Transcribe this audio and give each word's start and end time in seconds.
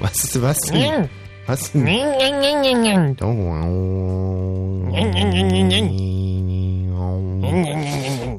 Was 0.00 0.24
ist 0.24 0.42
was 0.42 0.58
denn? 0.58 1.08
Was 1.46 1.72
denn? 1.72 1.86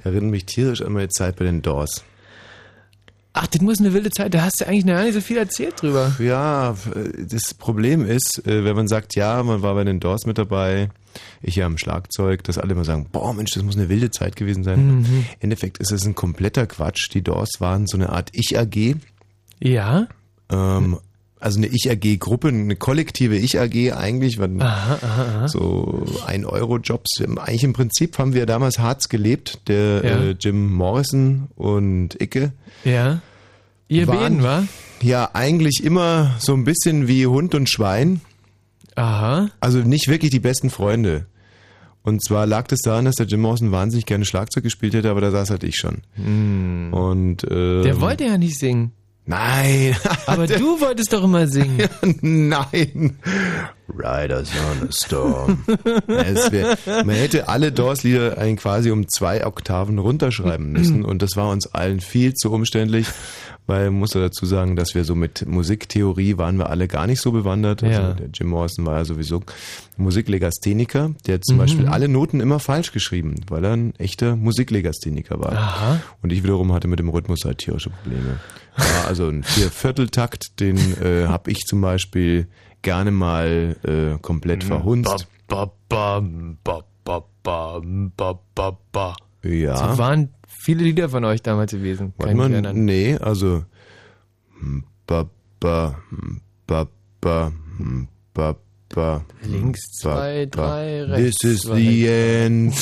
Erinnert 0.04 0.32
mich 0.32 0.46
tierisch 0.46 0.82
an 0.82 0.94
meine 0.94 1.10
Zeit 1.10 1.36
bei 1.36 1.46
den 1.46 1.62
Doors. 1.62 2.04
Das 3.52 3.62
muss 3.62 3.80
eine 3.80 3.94
wilde 3.94 4.10
Zeit. 4.12 4.34
Da 4.34 4.44
hast 4.44 4.62
du 4.62 4.68
eigentlich 4.68 4.86
noch 4.86 4.94
gar 4.94 5.04
nicht 5.04 5.14
so 5.14 5.22
viel 5.22 5.38
erzählt 5.38 5.82
drüber. 5.82 6.16
Ja, 6.20 6.76
das 7.30 7.54
Problem 7.54 8.06
ist, 8.06 8.42
äh, 8.46 8.64
wenn 8.64 8.76
man 8.76 8.88
sagt, 8.88 9.16
ja, 9.16 9.44
man 9.44 9.62
war 9.62 9.76
bei 9.76 9.84
den 9.84 10.00
Doors 10.00 10.26
mit 10.26 10.38
dabei, 10.38 10.90
ich 11.42 11.58
ja 11.58 11.66
am 11.66 11.78
Schlagzeug, 11.78 12.44
dass 12.46 12.58
alle 12.58 12.72
immer 12.74 12.86
sagen, 12.86 13.08
boah 13.12 13.34
Mensch, 13.34 13.52
das 13.54 13.64
muss 13.64 13.76
eine 13.76 13.90
wilde 13.90 14.10
Zeit 14.12 14.36
gewesen 14.38 14.64
sein. 14.64 15.00
Mhm. 15.00 15.06
Im 15.06 15.26
Endeffekt 15.42 15.80
ist 15.80 15.92
es 15.92 16.06
ein 16.06 16.16
kompletter 16.16 16.66
Quatsch. 16.66 17.10
Die 17.14 17.22
Doors 17.22 17.60
waren 17.60 17.88
so 17.88 17.98
eine 17.98 18.10
Art 18.10 18.30
Ich-AG. 18.34 18.96
Ja? 19.60 20.08
Ähm, 20.50 20.98
also 21.40 21.58
eine 21.58 21.68
Ich-AG-Gruppe, 21.68 22.50
eine 22.50 22.76
kollektive 22.76 23.36
Ich-AG 23.36 23.92
eigentlich, 23.94 24.38
waren 24.38 24.62
Aha, 24.62 25.00
aha, 25.02 25.24
aha. 25.24 25.48
so 25.48 26.06
ein 26.26 26.46
Euro 26.46 26.78
Jobs. 26.78 27.20
Eigentlich 27.20 27.64
im 27.64 27.74
Prinzip 27.74 28.18
haben 28.18 28.34
wir 28.34 28.46
damals 28.46 28.80
Harz 28.80 29.10
gelebt, 29.10 29.68
der 29.68 30.06
Ja. 30.06 30.20
äh, 30.22 30.36
Jim 30.40 30.72
Morrison 30.72 31.50
und 31.56 32.22
Icke. 32.22 32.54
Ja. 32.86 33.22
Ihr 33.92 34.08
waren 34.08 34.20
beiden, 34.20 34.44
wa? 34.44 34.64
Ja, 35.02 35.30
eigentlich 35.34 35.84
immer 35.84 36.36
so 36.40 36.54
ein 36.54 36.64
bisschen 36.64 37.08
wie 37.08 37.28
Hund 37.28 37.54
und 37.56 37.70
Schwein. 37.70 38.22
Aha. 38.96 39.50
Also 39.60 39.80
nicht 39.80 40.08
wirklich 40.08 40.32
die 40.32 40.40
besten 40.40 40.70
Freunde. 40.70 41.26
Und 42.04 42.24
zwar 42.24 42.46
lag 42.46 42.68
das 42.68 42.80
daran, 42.80 43.06
dass 43.06 43.16
der 43.16 43.28
Jim 43.28 43.42
Morrison 43.42 43.72
wahnsinnig 43.72 44.06
gerne 44.06 44.26
Schlagzeug 44.26 44.64
gespielt 44.64 44.94
hätte, 44.94 45.12
aber 45.12 45.22
da 45.22 45.30
saß 45.30 45.50
halt 45.52 45.64
ich 45.64 45.76
schon. 45.76 46.02
Und 46.18 47.46
ähm, 47.50 47.84
Der 47.84 48.02
wollte 48.02 48.26
ja 48.26 48.38
nicht 48.38 48.58
singen. 48.58 48.92
Nein. 49.26 49.96
Aber 50.26 50.48
du 50.48 50.80
wolltest 50.82 51.14
doch 51.14 51.24
immer 51.24 51.48
singen. 51.48 51.88
Nein. 52.22 53.18
Riders 53.88 54.50
on 54.82 54.88
a 54.88 54.92
Storm. 54.92 55.64
wär, 55.68 56.78
man 57.06 57.16
hätte 57.16 57.48
alle 57.48 57.72
Doors-Lieder 57.72 58.36
quasi 58.56 58.90
um 58.92 59.08
zwei 59.08 59.46
Oktaven 59.46 60.00
runterschreiben 60.00 60.72
müssen 60.72 61.06
und 61.06 61.22
das 61.22 61.36
war 61.36 61.50
uns 61.50 61.68
allen 61.68 62.00
viel 62.00 62.34
zu 62.34 62.52
umständlich, 62.52 63.06
weil 63.68 63.92
man 63.92 64.00
muss 64.00 64.12
dazu 64.12 64.46
sagen, 64.46 64.76
dass 64.76 64.96
wir 64.96 65.04
so 65.04 65.14
mit 65.14 65.46
Musiktheorie 65.46 66.38
waren 66.38 66.58
wir 66.58 66.70
alle 66.70 66.88
gar 66.88 67.06
nicht 67.06 67.22
so 67.22 67.32
bewandert. 67.32 67.84
Also 67.84 68.02
Ja. 68.02 68.14
der 68.14 68.30
Jim 68.34 68.48
Morrison 68.48 68.86
war 68.86 68.98
ja 68.98 69.06
sowieso 69.06 69.44
Musiklegastheniker, 69.98 71.12
der 71.28 71.36
hat 71.36 71.46
zum 71.46 71.56
Mhm. 71.58 71.60
Beispiel 71.60 71.88
alle 71.88 72.08
Noten 72.08 72.40
immer 72.40 72.60
falsch 72.60 72.92
geschrieben, 72.92 73.36
weil 73.50 73.64
er 73.66 73.74
ein 73.74 73.94
echter 73.98 74.36
Musiklegastheniker 74.36 75.40
war. 75.40 75.52
Aha. 75.54 76.02
Und 76.22 76.32
ich 76.32 76.44
wiederum 76.44 76.72
hatte 76.74 76.88
mit 76.88 77.00
dem 77.00 77.10
Rhythmus 77.10 77.42
halt 77.46 77.60
tierische 77.60 77.90
Probleme. 77.90 78.40
Ja, 78.78 79.06
also 79.08 79.28
ein 79.28 79.44
Viervierteltakt, 79.44 80.60
den 80.60 80.78
äh, 81.02 81.28
habe 81.28 81.52
ich 81.52 81.66
zum 81.66 81.82
Beispiel 81.82 82.48
gerne 82.82 83.12
mal 83.12 83.76
äh, 83.84 84.18
komplett 84.22 84.64
verhunzt. 84.64 85.28
Ba, 85.48 85.72
ba, 85.90 86.22
ba, 86.64 86.84
ba, 87.04 87.24
ba, 87.44 87.82
ba, 88.16 88.40
ba, 88.56 88.78
ba. 88.92 89.16
Ja. 89.44 89.76
So 89.76 89.98
waren 89.98 90.30
viele 90.48 90.84
Lieder 90.84 91.10
von 91.10 91.26
euch 91.26 91.42
damals 91.42 91.72
gewesen. 91.72 92.14
Kann 92.18 92.38
mal, 92.38 92.52
erinnern. 92.52 92.86
nee, 92.86 93.18
also 93.18 93.66
hm, 94.60 94.84
ba, 95.08 95.30
ba, 95.60 95.98
hm, 96.10 96.42
ba, 96.68 96.88
ba, 97.20 97.52
hm, 97.78 98.08
ba, 98.34 98.56
ba, 98.94 99.26
Links 99.44 99.82
ba, 100.04 100.16
zwei, 100.16 100.46
ba. 100.46 100.68
drei, 100.68 101.04
rechts 101.04 101.40
This 101.40 101.52
is 101.52 101.62
zwei. 101.64 101.76
the 101.76 102.08
end. 102.08 102.74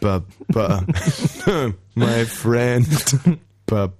Ba, 0.00 0.22
ba. 0.48 0.84
My 1.94 2.24
friend. 2.24 2.86
Ba, 3.66 3.88
ba. 3.88 3.92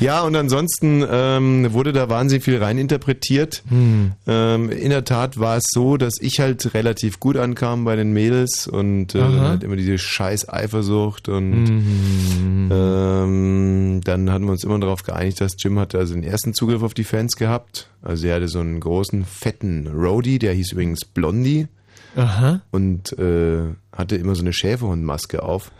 Ja, 0.00 0.22
und 0.22 0.34
ansonsten 0.34 1.04
ähm, 1.08 1.72
wurde 1.72 1.92
da 1.92 2.08
wahnsinnig 2.08 2.44
viel 2.44 2.56
reininterpretiert. 2.62 3.62
Hm. 3.68 4.12
Ähm, 4.26 4.70
in 4.70 4.90
der 4.90 5.04
Tat 5.04 5.38
war 5.38 5.56
es 5.58 5.64
so, 5.70 5.96
dass 5.96 6.14
ich 6.20 6.40
halt 6.40 6.74
relativ 6.74 7.20
gut 7.20 7.36
ankam 7.36 7.84
bei 7.84 7.94
den 7.96 8.12
Mädels 8.12 8.66
und 8.66 9.14
äh, 9.14 9.18
dann 9.18 9.40
halt 9.40 9.62
immer 9.62 9.76
diese 9.76 9.98
scheiß 9.98 10.48
Eifersucht 10.48 11.28
und 11.28 11.64
Mhm. 11.64 12.70
ähm, 12.72 14.00
dann 14.04 14.30
hatten 14.30 14.44
wir 14.46 14.52
uns 14.52 14.64
immer 14.64 14.78
darauf 14.78 15.02
geeinigt, 15.02 15.40
dass 15.40 15.52
Jim 15.58 15.78
hatte 15.78 15.98
also 15.98 16.14
den 16.14 16.24
ersten 16.24 16.54
Zugriff 16.54 16.82
auf 16.82 16.94
die 16.94 17.04
Fans 17.04 17.36
gehabt. 17.36 17.88
Also 18.02 18.26
er 18.26 18.36
hatte 18.36 18.48
so 18.48 18.60
einen 18.60 18.80
großen, 18.80 19.24
fetten 19.24 19.86
Roadie, 19.86 20.38
der 20.38 20.52
hieß 20.54 20.72
übrigens 20.72 21.04
Blondie 21.04 21.68
Aha. 22.16 22.60
und 22.70 23.16
äh, 23.18 23.74
hatte 23.92 24.16
immer 24.16 24.34
so 24.34 24.42
eine 24.42 24.52
Schäferhundmaske 24.52 25.42
auf. 25.42 25.70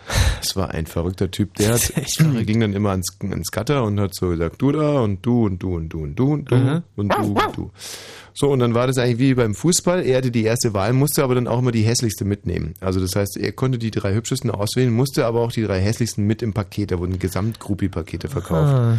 Das 0.41 0.57
war 0.57 0.71
ein 0.71 0.87
verrückter 0.87 1.31
Typ. 1.31 1.55
Der 1.55 1.75
hat, 1.75 1.93
ging 2.47 2.61
dann 2.61 2.73
immer 2.73 2.91
ans, 2.91 3.17
ans 3.21 3.51
Gatter 3.51 3.85
und 3.85 4.01
hat 4.01 4.15
so 4.15 4.29
gesagt, 4.29 4.61
du 4.61 4.73
da 4.73 5.01
und 5.01 5.25
du 5.25 5.47
und 5.47 5.63
du 5.63 5.75
und 5.75 5.89
du 5.89 6.03
und 6.03 6.15
du 6.17 6.33
und 6.33 6.51
du 6.51 6.55
Aha. 6.55 6.83
und 6.97 7.13
du 7.13 7.23
und 7.23 7.57
du. 7.57 7.71
So, 8.37 8.51
und 8.51 8.59
dann 8.59 8.75
war 8.75 8.89
das 8.89 8.99
eigentlich 8.99 9.19
wie 9.19 9.35
beim 9.35 9.55
Fußball. 9.55 10.05
Er 10.05 10.19
hatte 10.19 10.33
die 10.33 10.43
erste 10.43 10.75
Wahl, 10.75 10.93
musste 10.93 11.23
aber 11.23 11.37
dann 11.37 11.47
auch 11.47 11.61
immer 11.61 11.71
die 11.71 11.83
hässlichste 11.83 12.25
mitnehmen. 12.25 12.75
Also 12.81 13.01
das 13.01 13.15
heißt, 13.15 13.37
er 13.37 13.53
konnte 13.53 13.79
die 13.79 13.93
drei 13.93 14.13
hübschesten 14.13 14.51
auswählen, 14.51 14.93
musste 14.93 15.27
aber 15.27 15.41
auch 15.41 15.53
die 15.53 15.63
drei 15.63 15.81
hässlichsten 15.81 16.27
mit 16.27 16.43
im 16.43 16.53
Paket. 16.53 16.91
Da 16.91 16.99
wurden 16.99 17.21
Gesamtgruppi-Pakete 17.21 18.29
verkauft. 18.29 18.75
Ah. 18.75 18.99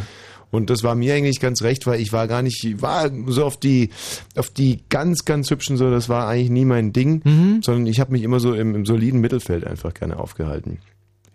Und 0.52 0.70
das 0.70 0.84
war 0.84 0.96
mir 0.96 1.14
eigentlich 1.16 1.40
ganz 1.40 1.62
recht, 1.62 1.86
weil 1.88 2.00
ich 2.00 2.14
war 2.14 2.28
gar 2.28 2.42
nicht, 2.42 2.64
ich 2.64 2.82
war 2.82 3.10
so 3.28 3.44
auf 3.46 3.58
die, 3.58 3.90
auf 4.36 4.50
die 4.50 4.82
ganz, 4.90 5.26
ganz 5.26 5.50
hübschen 5.52 5.78
so, 5.78 5.90
das 5.92 6.08
war 6.10 6.28
eigentlich 6.28 6.50
nie 6.50 6.66
mein 6.66 6.94
Ding, 6.94 7.22
Mhm. 7.24 7.62
sondern 7.64 7.88
ich 7.88 8.00
habe 8.00 8.12
mich 8.12 8.24
immer 8.24 8.40
so 8.40 8.54
im, 8.54 8.74
im 8.76 8.86
soliden 8.86 9.20
Mittelfeld 9.22 9.66
einfach 9.66 9.94
gerne 9.94 10.18
aufgehalten. 10.20 10.80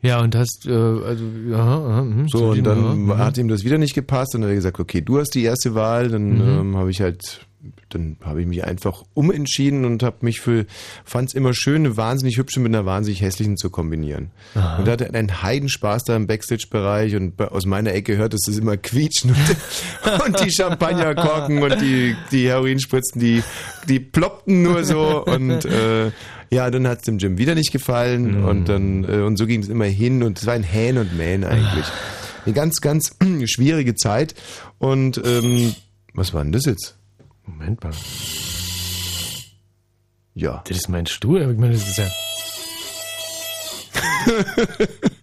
Ja, 0.02 0.22
und 0.22 0.34
hast, 0.34 0.66
äh, 0.66 0.72
also, 0.72 1.24
ja, 1.50 1.58
aha, 1.58 2.02
mhm, 2.04 2.28
So, 2.28 2.38
solide, 2.38 2.70
und 2.70 2.76
dann 2.78 2.84
ja, 2.86 3.14
mhm. 3.14 3.18
hat 3.18 3.36
ihm 3.36 3.48
das 3.48 3.64
wieder 3.64 3.76
nicht 3.76 3.94
gepasst 3.94 4.34
und 4.34 4.40
dann 4.40 4.48
hat 4.48 4.52
er 4.52 4.56
gesagt, 4.56 4.80
okay, 4.80 5.02
du 5.02 5.18
hast 5.18 5.34
die 5.34 5.42
erste 5.44 5.74
Wahl, 5.74 6.08
dann 6.08 6.36
Mhm. 6.36 6.58
ähm, 6.60 6.76
habe 6.78 6.90
ich 6.90 7.02
halt, 7.02 7.46
dann 7.90 8.16
habe 8.22 8.40
ich 8.40 8.46
mich 8.46 8.64
einfach 8.64 9.02
umentschieden 9.14 9.84
und 9.84 10.02
habe 10.02 10.16
mich 10.20 10.40
für, 10.40 10.64
fand 11.04 11.28
es 11.28 11.34
immer 11.34 11.52
schön, 11.52 11.84
eine 11.84 11.96
wahnsinnig 11.96 12.38
hübsche 12.38 12.60
mit 12.60 12.74
einer 12.74 12.86
wahnsinnig 12.86 13.20
hässlichen 13.20 13.56
zu 13.56 13.68
kombinieren. 13.70 14.30
Aha. 14.54 14.78
Und 14.78 14.86
da 14.88 14.92
hatte 14.92 15.12
einen 15.12 15.42
Heidenspaß 15.42 16.04
da 16.04 16.16
im 16.16 16.26
Backstage-Bereich 16.26 17.16
und 17.16 17.36
bei- 17.36 17.48
aus 17.48 17.66
meiner 17.66 17.92
Ecke 17.92 18.16
hört 18.16 18.32
es 18.34 18.48
immer 18.48 18.76
quietschen 18.76 19.30
und, 19.32 20.24
und 20.26 20.40
die 20.44 20.50
Champagnerkorken 20.50 21.62
und 21.62 21.80
die, 21.80 22.16
die 22.32 22.48
Heroinspritzen, 22.48 23.20
die, 23.20 23.42
die 23.88 24.00
ploppten 24.00 24.62
nur 24.62 24.84
so 24.84 25.24
und 25.24 25.64
äh, 25.66 26.10
ja, 26.52 26.70
dann 26.70 26.88
hat 26.88 26.98
es 26.98 27.04
dem 27.04 27.18
Jim 27.18 27.38
wieder 27.38 27.54
nicht 27.54 27.72
gefallen 27.72 28.42
und 28.42 28.68
dann 28.68 29.04
äh, 29.04 29.18
und 29.22 29.36
so 29.36 29.46
ging 29.46 29.62
es 29.62 29.68
immer 29.68 29.84
hin 29.84 30.22
und 30.22 30.38
es 30.38 30.46
war 30.46 30.54
ein 30.54 30.62
Hähn 30.64 30.98
und 30.98 31.16
Mähen 31.16 31.44
eigentlich. 31.44 31.84
Eine 32.46 32.54
ganz, 32.54 32.80
ganz 32.80 33.16
schwierige 33.44 33.94
Zeit 33.94 34.34
und 34.78 35.20
ähm, 35.24 35.74
was 36.14 36.32
war 36.34 36.42
denn 36.42 36.52
das 36.52 36.64
jetzt? 36.64 36.96
Moment 37.50 37.82
mal. 37.84 37.92
Ja. 40.34 40.62
Das 40.66 40.76
ist 40.76 40.88
mein 40.88 41.06
Stuhl, 41.06 41.42
aber 41.42 41.52
ich 41.52 41.58
meine, 41.58 41.74
das 41.74 41.88
ist 41.88 41.98
ja. 41.98 42.04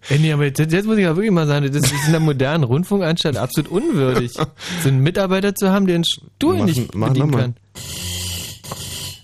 Ey, 0.08 0.18
nee, 0.18 0.32
aber 0.32 0.44
jetzt, 0.46 0.58
jetzt 0.58 0.86
muss 0.86 0.96
ich 0.96 1.04
ja 1.04 1.14
wirklich 1.14 1.30
mal 1.32 1.46
sagen, 1.46 1.66
das 1.70 1.82
ist 1.90 2.06
in 2.06 2.12
der 2.12 2.20
modernen 2.20 2.64
Rundfunkanstalt 2.64 3.36
absolut 3.36 3.70
unwürdig, 3.70 4.32
so 4.32 4.88
einen 4.88 5.02
Mitarbeiter 5.02 5.54
zu 5.54 5.70
haben, 5.70 5.86
der 5.86 5.98
den 5.98 6.04
Stuhl 6.04 6.58
Mach- 6.58 6.64
nicht 6.64 6.94
mach 6.94 7.08
bedienen 7.08 7.30
kann. 7.30 7.54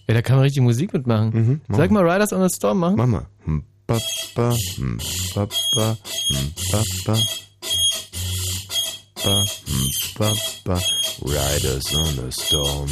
Ja, 0.06 0.14
da 0.14 0.22
kann 0.22 0.36
man 0.36 0.44
richtig 0.44 0.62
Musik 0.62 0.92
mitmachen. 0.92 1.60
mach 1.66 1.78
Sag 1.78 1.90
mal 1.90 2.08
Riders 2.08 2.32
on 2.32 2.46
the 2.48 2.54
Storm 2.54 2.78
machen. 2.78 2.96
Mach 2.96 3.06
mal. 3.06 3.26
Hm, 3.44 3.64
ba, 3.86 3.98
ba, 4.34 4.54
hm, 4.76 4.98
ba, 5.34 5.48
ba, 5.76 5.96
hm, 6.28 6.52
ba, 6.72 6.82
ba. 7.06 7.18
Ba, 9.24 9.44
ba, 10.18 10.32
ba. 10.64 10.80
Riders 11.22 11.94
on 11.94 12.28
a 12.28 12.30
storm. 12.30 12.90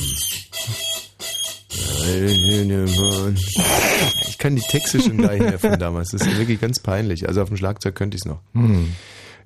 Ich 4.29 4.39
kann 4.39 4.57
die 4.57 4.63
Texte 4.63 5.01
schon 5.01 5.19
gar 5.19 5.33
nicht 5.33 5.43
mehr 5.43 5.59
von 5.59 5.79
damals. 5.79 6.11
Das 6.11 6.23
ist 6.23 6.39
wirklich 6.39 6.59
ganz 6.61 6.81
peinlich. 6.81 7.29
Also 7.29 7.43
auf 7.43 7.49
dem 7.49 7.59
Schlagzeug 7.59 7.95
könnte 7.95 8.17
ich 8.17 8.23
es 8.23 8.27
noch. 8.27 8.41
Hm. 8.55 8.95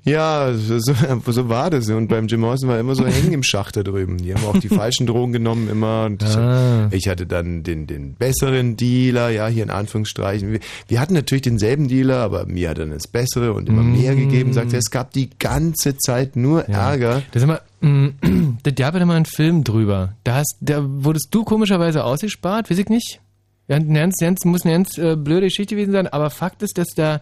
Ja, 0.07 0.55
so, 0.55 0.79
so 0.79 1.49
war 1.49 1.69
das. 1.69 1.89
Und 1.89 2.07
beim 2.07 2.29
Jim 2.29 2.41
Morrison 2.41 2.69
war 2.69 2.79
immer 2.79 2.95
so 2.95 3.05
hängen 3.05 3.33
im 3.33 3.43
Schacht 3.43 3.77
da 3.77 3.83
drüben. 3.83 4.19
Die 4.19 4.33
haben 4.33 4.45
auch 4.45 4.57
die 4.57 4.69
falschen 4.75 5.05
Drogen 5.07 5.33
genommen 5.33 5.69
immer. 5.69 6.09
Ich, 6.23 6.37
Ah. 6.37 6.89
ich 6.93 7.09
hatte 7.09 7.27
dann 7.27 7.65
den, 7.65 7.89
den 7.89 8.15
besseren 8.15 8.77
Dealer, 8.77 9.31
ja, 9.31 9.49
hier 9.49 9.65
in 9.65 9.71
Anführungsstrichen. 9.71 10.53
Wir, 10.53 10.61
wir 10.87 11.01
hatten 11.01 11.15
natürlich 11.15 11.43
denselben 11.43 11.89
Dealer, 11.89 12.19
aber 12.19 12.47
mir 12.47 12.71
hat 12.71 12.79
er 12.79 12.85
dann 12.85 12.95
das 12.95 13.09
Bessere 13.09 13.53
und 13.53 13.69
immer 13.69 13.83
mehr 13.83 14.15
gegeben. 14.15 14.53
Sagt 14.53 14.73
er, 14.73 14.79
es 14.79 14.91
gab 14.93 15.13
die 15.13 15.29
ganze 15.41 15.97
Zeit 15.97 16.37
nur 16.37 16.69
Ärger. 16.69 17.23
Das 17.33 17.43
ist 17.43 17.49
immer, 17.49 17.61
mm, 17.81 18.59
da 18.63 18.71
gab 18.71 18.95
ja 18.95 19.05
mal 19.05 19.17
einen 19.17 19.25
Film 19.25 19.65
drüber. 19.65 20.13
Da, 20.23 20.37
hast, 20.37 20.57
da 20.61 20.85
wurdest 20.87 21.29
du 21.33 21.43
komischerweise 21.43 22.05
ausgespart, 22.05 22.71
weiß 22.71 22.79
ich 22.79 22.89
nicht. 22.89 23.21
Ja, 23.67 23.81
ganz, 23.81 24.15
ganz, 24.21 24.45
muss 24.45 24.65
eine 24.65 24.75
ganz 24.75 24.97
äh, 24.99 25.17
blöde 25.17 25.47
Geschichte 25.47 25.75
gewesen 25.75 25.91
sein, 25.91 26.07
aber 26.07 26.31
Fakt 26.31 26.63
ist, 26.63 26.79
dass 26.79 26.91
da 26.95 27.21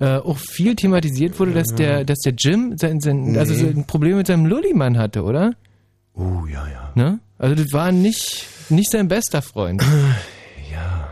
äh, 0.00 0.16
auch 0.16 0.38
viel 0.38 0.74
thematisiert 0.76 1.38
wurde, 1.40 1.52
dass 1.52 1.68
der, 1.68 2.04
dass 2.04 2.18
der 2.20 2.34
Jim 2.36 2.76
sein, 2.76 3.00
sein, 3.00 3.36
also 3.38 3.52
Nee. 3.54 3.60
so 3.60 3.66
ein 3.68 3.86
Problem 3.86 4.16
mit 4.18 4.26
seinem 4.26 4.46
Lullimann 4.46 4.98
hatte, 4.98 5.22
oder? 5.22 5.54
Oh, 6.14 6.44
ja, 6.50 6.66
ja. 6.68 6.92
Ne? 6.94 7.18
Also 7.38 7.54
das 7.62 7.72
war 7.72 7.92
nicht, 7.92 8.46
nicht 8.68 8.90
sein 8.90 9.08
bester 9.08 9.42
Freund. 9.42 9.82
Ja. 10.72 11.08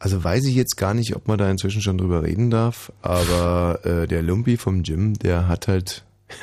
Also 0.00 0.24
weiß 0.24 0.44
ich 0.46 0.56
jetzt 0.56 0.76
gar 0.76 0.92
nicht, 0.94 1.14
ob 1.14 1.28
man 1.28 1.38
da 1.38 1.48
inzwischen 1.48 1.82
schon 1.82 1.98
drüber 1.98 2.24
reden 2.24 2.50
darf, 2.50 2.90
aber 3.02 3.78
äh, 3.84 4.08
der 4.08 4.22
Lumpi 4.22 4.56
vom 4.56 4.82
Gym, 4.82 5.14
der 5.14 5.46
hat 5.46 5.68
halt 5.68 6.02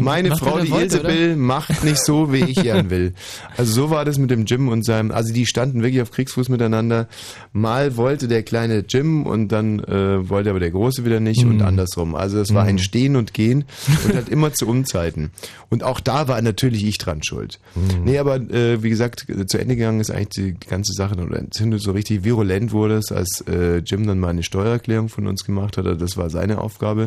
Meine 0.00 0.36
Frau, 0.36 0.60
die 0.60 0.70
wollte, 0.70 0.96
Ilsebill, 0.96 1.32
oder? 1.32 1.36
macht 1.36 1.84
nicht 1.84 1.98
so, 1.98 2.32
wie 2.32 2.44
ich 2.44 2.56
gern 2.62 2.90
will. 2.90 3.14
Also 3.56 3.72
so 3.72 3.90
war 3.90 4.04
das 4.04 4.18
mit 4.18 4.30
dem 4.30 4.44
Jim 4.44 4.68
und 4.68 4.84
seinem, 4.84 5.10
also 5.10 5.32
die 5.32 5.46
standen 5.46 5.82
wirklich 5.82 6.02
auf 6.02 6.10
Kriegsfuß 6.10 6.48
miteinander. 6.48 7.08
Mal 7.52 7.96
wollte 7.96 8.28
der 8.28 8.42
kleine 8.42 8.84
Jim 8.88 9.26
und 9.26 9.48
dann 9.48 9.80
äh, 9.80 10.28
wollte 10.28 10.50
aber 10.50 10.60
der 10.60 10.70
Große 10.70 11.04
wieder 11.04 11.20
nicht 11.20 11.44
und 11.44 11.62
andersrum. 11.62 12.14
Also 12.14 12.38
es 12.38 12.54
war 12.54 12.64
ein 12.64 12.78
Stehen 12.78 13.16
und 13.16 13.34
Gehen 13.34 13.64
und 14.06 14.14
halt 14.14 14.28
immer 14.30 14.52
zu 14.52 14.66
Unzeiten. 14.66 15.30
Und 15.70 15.82
auch 15.82 16.00
da 16.00 16.28
war 16.28 16.40
natürlich 16.40 16.84
ich 16.84 16.98
dran 16.98 17.22
schuld. 17.22 17.58
Nee, 18.04 18.18
aber 18.18 18.36
äh, 18.36 18.82
wie 18.82 18.90
gesagt, 18.90 19.26
zu 19.46 19.58
Ende 19.58 19.76
gegangen 19.76 20.00
ist 20.00 20.10
eigentlich 20.10 20.28
die 20.28 20.54
ganze 20.68 20.92
Sache 20.92 21.16
oder 21.16 21.38
entzündet 21.38 21.82
so 21.82 21.92
richtig 21.92 22.24
virulent 22.24 22.72
wurde 22.72 22.96
es, 22.96 23.10
als 23.10 23.44
äh, 23.48 23.78
Jim 23.78 24.06
dann 24.06 24.20
mal 24.20 24.28
eine 24.28 24.42
Steuererklärung 24.42 25.08
von 25.08 25.26
uns 25.26 25.44
gemacht 25.44 25.76
hat. 25.76 25.86
Das 26.00 26.16
war 26.16 26.30
seine 26.30 26.58
Aufgabe. 26.58 27.06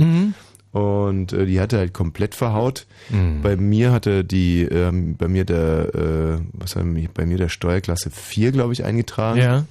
Und 0.77 1.33
äh, 1.33 1.45
die 1.45 1.59
hatte 1.59 1.77
halt 1.77 1.93
komplett 1.93 2.35
verhaut. 2.35 2.85
Bei 3.41 3.55
mir 3.55 3.91
hatte 3.91 4.23
die, 4.23 4.61
ähm, 4.63 5.15
bei 5.17 5.27
mir 5.27 5.43
der, 5.43 5.95
äh, 5.95 6.39
was 6.53 6.75
haben 6.75 6.95
wir, 6.95 7.09
bei 7.13 7.25
mir 7.25 7.37
der 7.37 7.49
Steuerklasse 7.49 8.11
4, 8.11 8.51
glaube 8.51 8.73
ich, 8.73 8.83
eingetragen. 8.83 9.39
Ja. 9.39 9.65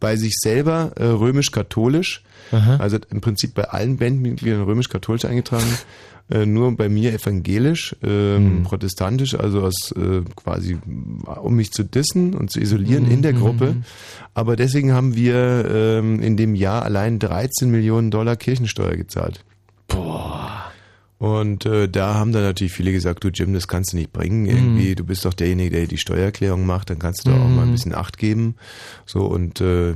Bei 0.00 0.16
sich 0.16 0.34
selber 0.36 0.92
äh, 0.96 1.04
römisch-katholisch. 1.04 2.22
Also 2.78 2.98
im 3.10 3.20
Prinzip 3.20 3.54
bei 3.54 3.64
allen 3.64 3.98
Bandmitgliedern 3.98 4.62
römisch-katholisch 4.62 5.24
eingetragen. 5.24 5.66
Äh, 6.28 6.44
nur 6.44 6.76
bei 6.76 6.88
mir 6.88 7.12
evangelisch, 7.12 7.94
ähm, 8.02 8.64
protestantisch, 8.64 9.36
also 9.36 9.62
aus 9.62 9.92
äh, 9.92 10.22
quasi, 10.34 10.76
um 11.24 11.54
mich 11.54 11.70
zu 11.72 11.84
dissen 11.84 12.34
und 12.34 12.50
zu 12.50 12.60
isolieren 12.60 13.08
in 13.10 13.22
der 13.22 13.32
Gruppe. 13.32 13.76
Aber 14.34 14.56
deswegen 14.56 14.92
haben 14.92 15.14
wir 15.14 15.68
ähm, 15.70 16.20
in 16.20 16.36
dem 16.36 16.56
Jahr 16.56 16.82
allein 16.82 17.20
13 17.20 17.70
Millionen 17.70 18.10
Dollar 18.10 18.34
Kirchensteuer 18.34 18.96
gezahlt. 18.96 19.44
Und 21.18 21.64
äh, 21.64 21.88
da 21.88 22.14
haben 22.14 22.32
dann 22.32 22.42
natürlich 22.42 22.74
viele 22.74 22.92
gesagt, 22.92 23.24
du 23.24 23.28
Jim, 23.28 23.54
das 23.54 23.68
kannst 23.68 23.94
du 23.94 23.96
nicht 23.96 24.12
bringen. 24.12 24.44
Irgendwie, 24.44 24.94
du 24.94 25.02
bist 25.02 25.24
doch 25.24 25.32
derjenige, 25.32 25.74
der 25.74 25.86
die 25.86 25.96
Steuererklärung 25.96 26.66
macht, 26.66 26.90
dann 26.90 26.98
kannst 26.98 27.26
du 27.26 27.30
da 27.30 27.36
auch 27.36 27.48
mal 27.48 27.62
ein 27.62 27.72
bisschen 27.72 27.94
Acht 27.94 28.18
geben. 28.18 28.56
So 29.06 29.24
und 29.24 29.62
äh, 29.62 29.94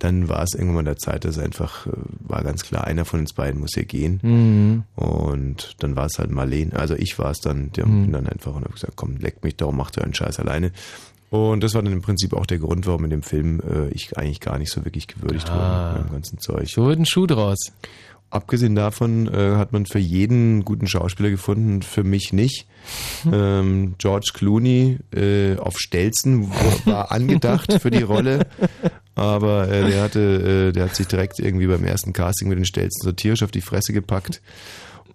dann 0.00 0.28
war 0.28 0.42
es 0.42 0.54
irgendwann 0.54 0.84
der 0.84 0.96
Zeit, 0.96 1.24
dass 1.24 1.38
einfach 1.38 1.86
äh, 1.86 1.92
war 2.20 2.42
ganz 2.42 2.64
klar, 2.64 2.88
einer 2.88 3.04
von 3.04 3.20
uns 3.20 3.34
beiden 3.34 3.60
muss 3.60 3.74
hier 3.74 3.84
gehen. 3.84 4.18
Und 4.96 5.76
dann 5.78 5.94
war 5.94 6.06
es 6.06 6.18
halt 6.18 6.32
Marlene, 6.32 6.74
also 6.74 6.94
ich 6.94 7.20
war 7.20 7.30
es 7.30 7.38
dann, 7.38 7.70
der 7.72 7.84
bin 7.84 8.12
dann 8.12 8.26
einfach 8.26 8.56
und 8.56 8.64
hab 8.64 8.72
gesagt, 8.72 8.94
komm, 8.96 9.16
leck 9.18 9.44
mich 9.44 9.54
doch, 9.54 9.70
mach 9.70 9.92
deinen 9.92 10.12
Scheiß 10.12 10.40
alleine. 10.40 10.72
Und 11.30 11.62
das 11.62 11.74
war 11.74 11.82
dann 11.82 11.92
im 11.92 12.00
Prinzip 12.00 12.32
auch 12.32 12.46
der 12.46 12.58
Grund, 12.58 12.86
warum 12.86 13.04
in 13.04 13.10
dem 13.10 13.22
Film 13.22 13.60
äh, 13.60 13.90
ich 13.90 14.16
eigentlich 14.16 14.40
gar 14.40 14.58
nicht 14.58 14.72
so 14.72 14.84
wirklich 14.84 15.06
gewürdigt 15.06 15.48
wurde 15.48 15.92
mit 15.92 16.02
meinem 16.02 16.12
ganzen 16.12 16.38
Zeug. 16.38 16.68
So 16.68 16.86
wird 16.86 16.98
ein 16.98 17.06
Schuh 17.06 17.26
draus. 17.26 17.58
Abgesehen 18.30 18.74
davon 18.74 19.26
äh, 19.26 19.56
hat 19.56 19.72
man 19.72 19.86
für 19.86 19.98
jeden 19.98 20.62
guten 20.64 20.86
Schauspieler 20.86 21.30
gefunden, 21.30 21.80
für 21.80 22.04
mich 22.04 22.34
nicht. 22.34 22.66
Ähm, 23.32 23.94
George 23.96 24.32
Clooney 24.34 24.98
äh, 25.14 25.56
auf 25.56 25.78
Stelzen 25.78 26.50
war 26.84 27.10
angedacht 27.12 27.72
für 27.80 27.90
die 27.90 28.02
Rolle, 28.02 28.46
aber 29.14 29.68
äh, 29.68 29.90
der 29.90 30.02
hatte, 30.02 30.68
äh, 30.68 30.72
der 30.72 30.84
hat 30.84 30.96
sich 30.96 31.06
direkt 31.06 31.38
irgendwie 31.38 31.66
beim 31.66 31.84
ersten 31.84 32.12
Casting 32.12 32.48
mit 32.48 32.58
den 32.58 32.66
Stelzen 32.66 33.00
so 33.02 33.12
tierisch 33.12 33.42
auf 33.42 33.50
die 33.50 33.62
Fresse 33.62 33.94
gepackt. 33.94 34.42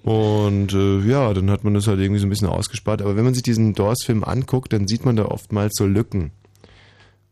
Und 0.02 0.74
äh, 0.74 1.00
ja, 1.02 1.34
dann 1.34 1.50
hat 1.52 1.64
man 1.64 1.76
das 1.76 1.88
halt 1.88 2.00
irgendwie 2.00 2.20
so 2.20 2.26
ein 2.26 2.30
bisschen 2.30 2.50
ausgespart. 2.50 3.02
Aber 3.02 3.16
wenn 3.16 3.24
man 3.24 3.34
sich 3.34 3.44
diesen 3.44 3.74
Doors-Film 3.74 4.24
anguckt, 4.24 4.74
dann 4.74 4.88
sieht 4.88 5.06
man 5.06 5.16
da 5.16 5.26
oftmals 5.26 5.74
so 5.78 5.86
Lücken. 5.86 6.32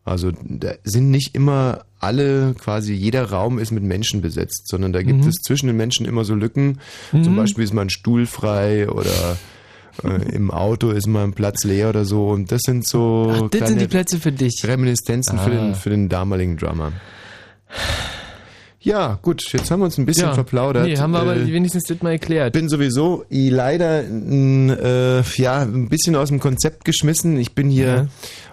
Also 0.04 0.32
da 0.44 0.74
sind 0.84 1.12
nicht 1.12 1.36
immer 1.36 1.86
alle, 2.00 2.56
quasi 2.58 2.94
jeder 2.94 3.30
Raum 3.30 3.60
ist 3.60 3.72
mit 3.72 3.84
Menschen 3.84 4.22
besetzt, 4.22 4.68
sondern 4.68 4.94
da 4.94 5.04
gibt 5.04 5.26
es 5.26 5.36
zwischen 5.36 5.68
den 5.68 5.78
Menschen 5.78 6.08
immer 6.08 6.24
so 6.26 6.34
Lücken. 6.34 6.80
Zum 7.12 7.36
Beispiel 7.36 7.64
ist 7.64 7.74
mal 7.74 7.84
ein 7.84 7.92
Stuhl 7.92 8.26
frei 8.26 8.90
oder 8.90 9.38
äh, 10.04 10.36
im 10.36 10.50
Auto 10.50 10.90
ist 10.90 11.06
mal 11.08 11.24
ein 11.24 11.34
Platz 11.34 11.64
leer 11.64 11.90
oder 11.90 12.06
so. 12.06 12.30
Und 12.30 12.52
das 12.52 12.62
sind 12.66 12.88
so 12.88 13.32
Ach, 13.32 13.50
das 13.52 13.70
sind 13.70 13.80
die 13.80 13.88
Plätze 13.88 14.20
für 14.20 14.32
dich. 14.32 14.62
Reminiszenzen 14.64 15.38
für, 15.38 15.52
den, 15.52 15.76
für 15.76 15.92
den 15.92 16.10
damaligen 16.10 16.58
Drummer. 16.58 16.94
Ja, 18.84 19.20
gut, 19.22 19.44
jetzt 19.54 19.70
haben 19.70 19.80
wir 19.82 19.86
uns 19.86 20.00
ein 20.00 20.08
bisschen 20.08 20.30
Ja. 20.30 20.34
verplaudert. 20.34 20.86
Nee, 20.88 20.98
haben 20.98 21.12
wir 21.12 21.20
aber 21.20 21.36
Äh, 21.38 21.52
wenigstens 21.54 21.84
das 21.84 22.02
mal 22.02 22.12
erklärt. 22.14 22.54
bin 22.54 22.68
sowieso 22.68 23.24
i- 23.32 23.50
leider 23.50 24.04
äh, 24.04 25.22
ja 25.36 25.62
ein 25.62 25.88
bisschen 25.88 26.16
aus 26.16 26.30
dem 26.30 26.40
Konzept 26.40 26.84
geschmissen. 26.86 27.38
Ich 27.38 27.54
bin 27.54 27.70
hier 27.70 27.86
Ja. 27.86 28.08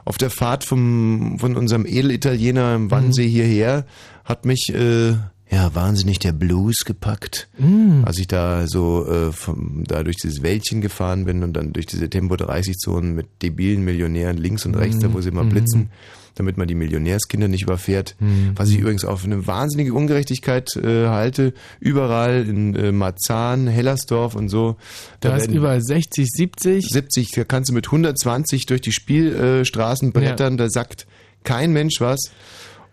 auf 0.05 0.19
der 0.19 0.29
Fahrt 0.31 0.65
vom 0.65 1.39
von 1.39 1.57
unserem 1.57 1.87
Edelitaliener 1.87 2.75
im 2.75 2.91
Wannsee 2.91 3.27
Mhm. 3.27 3.31
hierher 3.31 3.87
hat 4.25 4.45
mich 4.45 4.71
äh, 4.75 5.13
ja 5.51 5.75
wahnsinnig 5.75 6.19
der 6.19 6.33
Blues 6.33 6.85
gepackt, 6.85 7.49
Mhm. 7.59 8.03
als 8.05 8.19
ich 8.19 8.27
da 8.27 8.67
so 8.67 9.07
äh, 9.07 9.33
vom, 9.33 9.85
da 9.87 10.03
durch 10.03 10.17
dieses 10.17 10.43
Wäldchen 10.43 10.83
gefahren 10.83 11.25
bin 11.25 11.43
und 11.43 11.55
dann 11.55 11.73
durch 11.73 11.87
diese 11.87 12.11
Tempo 12.11 12.37
30 12.37 12.77
Zonen 12.77 13.15
mit 13.15 13.27
debilen 13.41 13.83
Millionären 13.83 14.37
links 14.37 14.67
und 14.67 14.75
rechts, 14.77 14.99
da 14.99 15.11
wo 15.15 15.23
sie 15.23 15.31
immer 15.31 15.45
Mhm. 15.45 15.49
blitzen. 15.49 15.91
Damit 16.38 16.56
man 16.56 16.67
die 16.69 16.75
Millionärskinder 16.75 17.49
nicht 17.49 17.62
überfährt. 17.64 18.17
Was 18.56 18.70
ich 18.70 18.79
übrigens 18.79 19.05
auch 19.05 19.19
für 19.19 19.26
eine 19.26 19.46
wahnsinnige 19.46 19.93
Ungerechtigkeit 19.93 20.75
äh, 20.76 21.08
halte. 21.08 21.52
Überall 21.81 22.49
in 22.49 22.75
äh, 22.75 22.93
Marzahn, 22.93 23.67
Hellersdorf 23.67 24.35
und 24.35 24.49
so. 24.49 24.76
Du 25.20 25.29
hast 25.31 25.43
werden 25.43 25.56
über 25.56 25.81
60, 25.81 26.26
70. 26.26 26.88
70, 26.88 27.32
da 27.32 27.44
kannst 27.44 27.69
du 27.70 27.75
mit 27.75 27.87
120 27.88 28.64
durch 28.67 28.81
die 28.81 28.93
Spielstraßen 28.93 30.12
brettern, 30.12 30.56
da 30.56 30.70
sagt 30.70 31.06
kein 31.44 31.73
Mensch 31.73 32.00
was. 32.00 32.31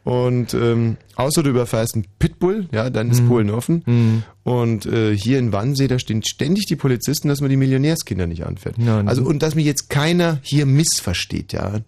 Und 0.04 0.54
ähm, 0.54 0.98
außer 1.16 1.42
du 1.42 1.50
überfährst 1.50 1.96
einen 1.96 2.06
Pitbull, 2.20 2.68
ja, 2.72 2.92
dann 2.92 3.08
Mhm. 3.08 3.12
ist 3.14 3.28
Polen 3.28 3.50
offen. 3.50 4.24
Und 4.44 4.86
äh, 4.86 5.18
hier 5.18 5.40
in 5.40 5.52
Wannsee, 5.52 5.88
da 5.88 5.98
stehen 5.98 6.22
ständig 6.24 6.68
die 6.68 6.76
Polizisten, 6.76 7.28
dass 7.28 7.42
man 7.42 7.50
die 7.50 7.58
Millionärskinder 7.58 8.28
nicht 8.28 8.46
anfährt. 8.46 8.78
Ja, 8.78 9.00
und- 9.00 9.08
also 9.08 9.24
und 9.24 9.42
dass 9.42 9.56
mich 9.56 9.66
jetzt 9.66 9.90
keiner 9.90 10.38
hier 10.44 10.68
missversteht, 10.68 11.54
ja. 11.54 11.80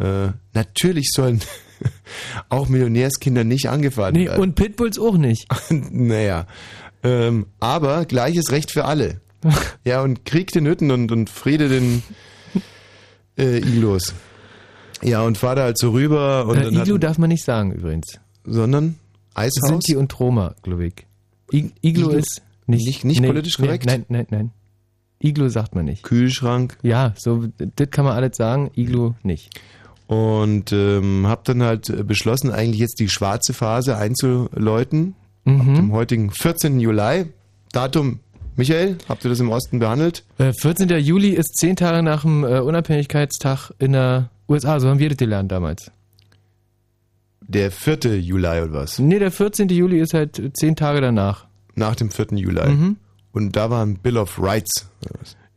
Äh, 0.00 0.32
natürlich 0.54 1.10
sollen 1.14 1.40
auch 2.48 2.68
Millionärskinder 2.68 3.44
nicht 3.44 3.68
angefahren 3.68 4.14
Nee, 4.14 4.26
werden. 4.26 4.40
und 4.40 4.54
Pitbulls 4.54 4.98
auch 4.98 5.16
nicht. 5.16 5.46
Naja, 5.70 6.46
ähm, 7.02 7.46
aber 7.60 8.04
gleiches 8.06 8.50
Recht 8.50 8.70
für 8.70 8.84
alle. 8.84 9.20
Ja, 9.84 10.02
und 10.02 10.24
Krieg 10.26 10.50
den 10.52 10.66
Hütten 10.66 10.90
und, 10.90 11.10
und 11.12 11.30
Friede 11.30 11.68
den 11.68 12.02
äh, 13.38 13.58
Iglos. 13.58 14.12
Ja, 15.02 15.22
und 15.22 15.38
fahr 15.38 15.54
da 15.54 15.62
halt 15.62 15.78
so 15.78 15.90
rüber 15.92 16.46
und 16.46 16.58
Äh, 16.58 16.68
Iglu 16.68 16.98
darf 16.98 17.16
man 17.16 17.28
nicht 17.30 17.44
sagen 17.44 17.72
übrigens. 17.72 18.20
sondern 18.44 18.96
Eishaus. 19.34 19.68
Sinti 19.68 19.96
und 19.96 20.18
Roma, 20.20 20.54
glaube 20.62 20.86
ich. 20.88 21.06
I 21.52 21.72
Iglu, 21.80 22.10
Iglu- 22.10 22.16
ist 22.18 22.42
nicht, 22.66 22.84
nicht- 22.86 23.04
nicht 23.04 23.22
politisch 23.24 23.56
korrekt? 23.56 23.86
Nein, 23.86 24.04
nein, 24.08 24.26
nein. 24.30 24.50
Iglu 25.22 25.48
sagt 25.48 25.74
man 25.74 25.86
nicht. 25.86 26.02
Kühlschrank 26.02 26.76
Ja, 26.82 27.14
so, 27.16 27.46
das 27.76 27.90
kann 27.90 28.04
man 28.04 28.14
alles 28.14 28.36
sagen, 28.36 28.70
Iglu 28.76 29.14
nicht. 29.22 29.48
Und 30.10 30.72
ähm, 30.72 31.28
hab 31.28 31.44
dann 31.44 31.62
halt 31.62 31.88
äh, 31.88 32.02
beschlossen, 32.02 32.50
eigentlich 32.50 32.80
jetzt 32.80 32.98
die 32.98 33.08
schwarze 33.08 33.52
Phase 33.52 33.96
einzuläuten. 33.96 35.14
Mhm. 35.44 35.60
Ab 35.60 35.74
dem 35.76 35.92
heutigen 35.92 36.32
14. 36.32 36.80
Juli. 36.80 37.26
Datum, 37.70 38.18
Michael, 38.56 38.98
habt 39.08 39.24
ihr 39.24 39.30
das 39.30 39.38
im 39.38 39.50
Osten 39.50 39.78
behandelt? 39.78 40.24
Äh, 40.38 40.52
14. 40.52 40.88
Juli 40.98 41.28
ist 41.28 41.56
zehn 41.56 41.76
Tage 41.76 42.02
nach 42.02 42.22
dem 42.22 42.42
äh, 42.42 42.58
Unabhängigkeitstag 42.58 43.70
in 43.78 43.92
der 43.92 44.30
USA, 44.48 44.80
so 44.80 44.88
haben 44.88 44.98
wir 44.98 45.10
das 45.10 45.18
gelernt 45.18 45.52
damals. 45.52 45.92
Der 47.42 47.70
4. 47.70 48.18
Juli 48.18 48.48
oder 48.48 48.72
was? 48.72 48.98
Nee, 48.98 49.20
der 49.20 49.30
14. 49.30 49.68
Juli 49.68 50.00
ist 50.00 50.12
halt 50.12 50.42
zehn 50.54 50.74
Tage 50.74 51.00
danach. 51.00 51.46
Nach 51.76 51.94
dem 51.94 52.10
4. 52.10 52.26
Juli. 52.32 52.68
Mhm. 52.68 52.96
Und 53.30 53.54
da 53.54 53.70
war 53.70 53.86
ein 53.86 53.94
Bill 53.98 54.18
of 54.18 54.42
Rights. 54.42 54.90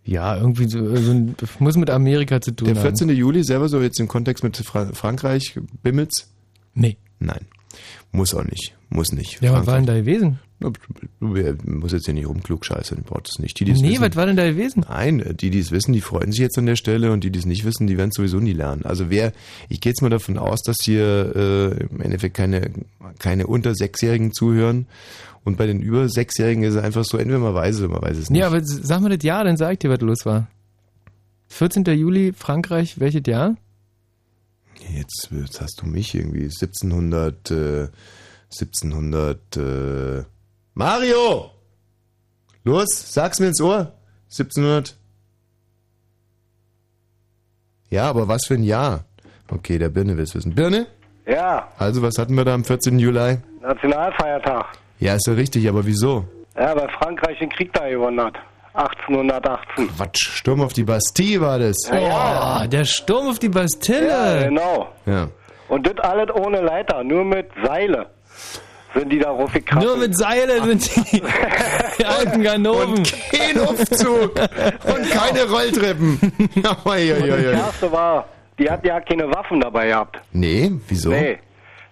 Ja, 0.06 0.36
irgendwie 0.36 0.68
so, 0.68 0.96
so 0.98 1.12
ein, 1.12 1.36
muss 1.60 1.78
mit 1.78 1.90
Amerika 1.90 2.42
zu 2.42 2.52
tun 2.52 2.68
Der 2.68 2.76
haben. 2.76 2.82
14. 2.82 3.10
Juli 3.10 3.44
selber 3.44 3.70
so 3.70 3.82
jetzt 3.82 4.00
im 4.00 4.08
Kontext 4.08 4.44
mit 4.44 4.58
Fra 4.58 4.88
Frankreich, 4.94 5.60
Bimmelz? 5.82 6.30
Nee. 6.74 6.98
Nein. 7.20 7.46
Muss 8.16 8.36
auch 8.36 8.44
nicht. 8.44 8.76
Muss 8.90 9.12
nicht. 9.12 9.42
Ja, 9.42 9.54
was 9.54 9.66
war 9.66 9.76
denn 9.76 9.88
da 9.88 9.96
gewesen? 9.96 10.40
Muss 11.20 11.92
jetzt 11.92 12.06
hier 12.06 12.14
nicht 12.14 12.28
rumklugscheißen, 12.28 13.02
braucht 13.04 13.28
es 13.28 13.40
nicht. 13.40 13.60
Die, 13.60 13.66
die 13.66 13.72
es 13.72 13.82
Nee, 13.82 13.94
wissen, 13.94 14.02
was 14.04 14.16
war 14.16 14.28
denn 14.28 14.38
da 14.38 14.46
gewesen? 14.46 14.86
Nein, 14.88 15.36
die, 15.42 15.50
die 15.50 15.60
es 15.60 15.72
wissen, 15.72 15.94
die 15.94 16.00
freuen 16.00 16.32
sich 16.32 16.40
jetzt 16.40 16.58
an 16.60 16.68
der 16.68 16.76
Stelle 16.76 17.12
und 17.12 17.24
die, 17.24 17.32
die 17.32 17.40
es 17.40 17.46
nicht 17.48 17.66
wissen, 17.66 17.88
die 17.88 17.98
werden 17.98 18.10
es 18.10 18.16
sowieso 18.16 18.38
nie 18.38 18.54
lernen. 18.54 18.86
Also 18.86 19.10
wer, 19.10 19.34
ich 19.68 19.82
gehe 19.82 19.90
jetzt 19.90 20.02
mal 20.04 20.10
davon 20.10 20.38
aus, 20.38 20.62
dass 20.62 20.78
hier 20.84 21.34
äh, 21.36 21.84
im 21.92 22.02
Endeffekt 22.02 22.38
keine, 22.38 22.72
keine 23.18 23.48
unter 23.48 23.74
Sechsjährigen 23.74 24.32
zuhören 24.32 24.86
und 25.44 25.58
bei 25.58 25.66
den 25.66 25.82
über 25.82 26.08
Sechsjährigen 26.08 26.64
ist 26.64 26.76
es 26.76 26.84
einfach 26.84 27.04
so, 27.04 27.18
entweder 27.18 27.40
man 27.40 27.56
weiß 27.56 27.76
es 27.76 27.82
oder 27.82 27.94
man 27.94 28.04
weiß 28.04 28.18
es 28.18 28.30
nicht. 28.30 28.40
Ja, 28.40 28.48
aber 28.48 28.62
sag 28.64 29.02
mal 29.02 29.10
das 29.10 29.24
Jahr, 29.24 29.44
dann 29.44 29.58
sag 29.58 29.74
ich 29.74 29.80
dir, 29.80 29.90
was 29.90 30.02
los 30.02 30.26
war. 30.26 30.48
14. 31.50 31.84
Juli, 31.86 32.32
Frankreich, 32.32 33.00
welches 33.00 33.24
Jahr? 33.26 33.56
Jetzt, 34.92 35.30
jetzt 35.32 35.62
hast 35.62 35.82
du 35.82 35.86
mich 35.88 36.14
irgendwie 36.16 36.44
1700, 36.44 37.52
äh, 37.52 37.88
1700, 38.52 39.58
äh, 39.58 40.24
Mario! 40.74 41.52
Los, 42.64 43.14
sag's 43.14 43.40
mir 43.40 43.48
ins 43.48 43.62
Ohr. 43.62 43.94
1700, 44.30 44.98
Ja, 47.90 48.10
aber 48.10 48.28
was 48.28 48.46
für 48.48 48.56
ein 48.56 48.64
Jahr? 48.64 49.06
Okay, 49.52 49.78
der 49.78 49.90
Birne 49.90 50.18
will 50.18 50.24
es 50.24 50.34
wissen. 50.34 50.56
Birne? 50.56 50.88
Ja, 51.28 51.68
Also, 51.78 52.02
was 52.02 52.18
hatten 52.18 52.34
wir 52.36 52.44
da 52.44 52.54
am 52.56 52.64
14. 52.66 52.98
Juli? 52.98 53.38
Nationalfeiertag. 53.62 54.66
Ja, 55.00 55.14
ist 55.16 55.28
ja 55.28 55.34
richtig, 55.34 55.70
aber 55.70 55.86
wieso? 55.86 56.28
Ja, 56.56 56.76
weil 56.76 56.90
Frankreich 56.90 57.38
den 57.40 57.50
Krieg 57.50 57.72
da 57.74 57.88
gewonnen 57.88 58.20
hat. 58.20 58.36
1818. 58.74 59.90
Quatsch, 59.96 60.28
Sturm 60.38 60.62
auf 60.62 60.74
die 60.74 60.84
Bastille 60.84 61.42
war 61.42 61.60
das. 61.60 61.76
Oh, 61.92 62.68
der 62.68 62.86
Sturm 62.86 63.28
auf 63.30 63.40
die 63.40 63.48
Ja, 63.48 63.52
Bastille. 63.54 64.46
genau. 64.50 64.90
Ja. 65.06 65.28
Und 65.68 65.86
das 65.88 65.98
alles 66.00 66.30
ohne 66.36 66.62
Leiter, 66.62 67.04
nur 67.04 67.24
mit 67.24 67.50
Seile 67.64 68.08
sind 68.96 69.10
die 69.12 69.18
da 69.20 69.30
raufgekrabbelt. 69.32 69.88
Nur 69.90 69.98
mit 69.98 70.16
Seile 70.16 70.62
sind 70.64 70.96
die, 71.12 71.22
die 72.00 72.06
alten 72.06 72.44
Ganoven. 72.44 73.04
Kein 73.32 73.60
Aufzug 73.60 74.36
und 74.40 75.10
keine 75.10 75.50
Rolltreppen. 75.50 76.20
Oi, 76.86 77.12
oi, 77.14 77.22
Und 77.22 77.30
das 77.30 77.44
erste 77.46 77.92
war, 77.92 78.26
die 78.60 78.70
hatten 78.70 78.86
ja 78.86 79.00
keine 79.02 79.28
Waffen 79.34 79.62
dabei 79.62 79.88
gehabt. 79.88 80.20
Nee, 80.32 80.72
wieso? 80.88 81.10
Nee. 81.10 81.40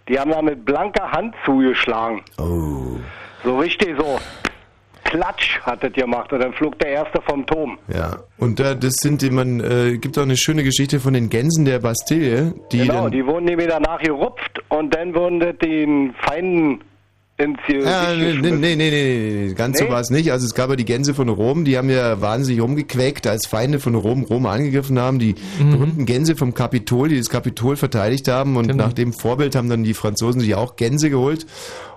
Die 0.08 0.20
haben 0.20 0.30
da 0.32 0.42
mit 0.44 0.64
blanker 0.66 1.10
Hand 1.12 1.34
zugeschlagen. 1.46 2.22
Oh, 2.38 3.00
So 3.44 3.58
richtig 3.58 3.96
so. 3.98 4.20
Klatsch 5.04 5.60
hat 5.62 5.84
das 5.84 5.94
gemacht 5.94 6.32
und 6.34 6.40
dann 6.40 6.54
flog 6.54 6.78
der 6.80 6.90
erste 6.90 7.22
vom 7.28 7.46
Turm. 7.46 7.78
ja. 7.94 8.18
Und 8.38 8.60
da, 8.60 8.74
das 8.74 8.94
sind, 9.00 9.22
die 9.22 9.30
man, 9.30 9.60
äh, 9.60 9.98
gibt 9.98 10.18
auch 10.18 10.24
eine 10.24 10.38
schöne 10.38 10.64
Geschichte 10.64 11.00
von 11.00 11.14
den 11.14 11.30
Gänsen 11.30 11.66
der 11.66 11.80
Bastille, 11.80 12.56
die 12.72 12.80
genau, 12.80 13.04
dann, 13.04 13.12
die 13.12 13.26
wurden 13.26 13.46
nämlich 13.46 13.68
danach 13.68 14.00
gerupft 14.02 14.62
und 14.70 14.96
dann 14.96 15.14
wurden 15.14 15.40
das 15.40 15.56
den 15.60 16.14
Feinden 16.26 16.82
ins 17.38 17.60
Ja, 17.68 18.14
nee, 18.16 18.34
nee, 18.34 18.52
nee, 18.52 18.76
nee, 18.76 18.76
nee, 18.76 19.46
nee, 19.48 19.54
ganz 19.54 19.80
so 19.80 19.86
Nee? 19.86 19.92
war 19.92 20.00
es 20.00 20.10
nicht. 20.10 20.32
Also 20.32 20.46
es 20.46 20.54
gab 20.54 20.70
ja 20.70 20.76
die 20.76 20.86
Gänse 20.86 21.14
von 21.14 21.28
Rom, 21.30 21.66
die 21.66 21.78
haben 21.78 21.90
ja 21.90 22.22
wahnsinnig 22.22 22.62
rumgequäkt, 22.62 23.28
als 23.28 23.48
Feinde 23.48 23.80
von 23.80 23.96
Rom 23.96 24.24
Rom 24.24 24.46
angegriffen 24.46 25.00
haben. 25.00 25.20
Die 25.20 25.36
berühmten 25.60 26.06
Gänse 26.06 26.36
vom 26.36 26.54
Kapitol, 26.54 27.10
die 27.10 27.18
das 27.18 27.30
Kapitol 27.30 27.76
verteidigt 27.76 28.28
haben 28.28 28.58
und 28.58 28.76
nach 28.76 28.94
dem 28.94 29.14
Vorbild 29.14 29.56
haben 29.56 29.70
dann 29.70 29.84
die 29.84 29.94
Franzosen 29.94 30.42
sich 30.42 30.56
auch 30.56 30.76
Gänse 30.76 31.10
geholt. 31.10 31.46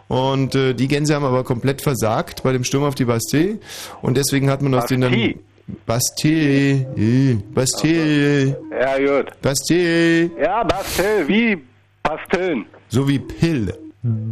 Und 0.08 0.54
äh, 0.54 0.74
die 0.74 0.86
Gänse 0.88 1.14
haben 1.14 1.24
aber 1.24 1.44
komplett 1.44 1.80
versagt 1.82 2.42
bei 2.42 2.52
dem 2.52 2.62
Sturm 2.64 2.84
auf 2.84 2.94
die 2.94 3.04
Bastille 3.06 3.58
und 4.02 4.16
deswegen 4.16 4.50
hat 4.50 4.60
man 4.62 4.74
aus 4.74 4.86
denen 4.86 5.02
dann 5.02 5.12
Bastille. 5.86 6.86
Bastille, 6.94 7.42
Bastille, 7.54 8.56
Ja, 8.70 8.98
gut. 8.98 9.30
Bastille, 9.40 10.30
Ja, 10.40 10.62
Bastille, 10.62 11.26
wie 11.28 11.58
Pastillen. 12.02 12.66
so 12.88 13.08
wie 13.08 13.18
Pill. 13.18 13.72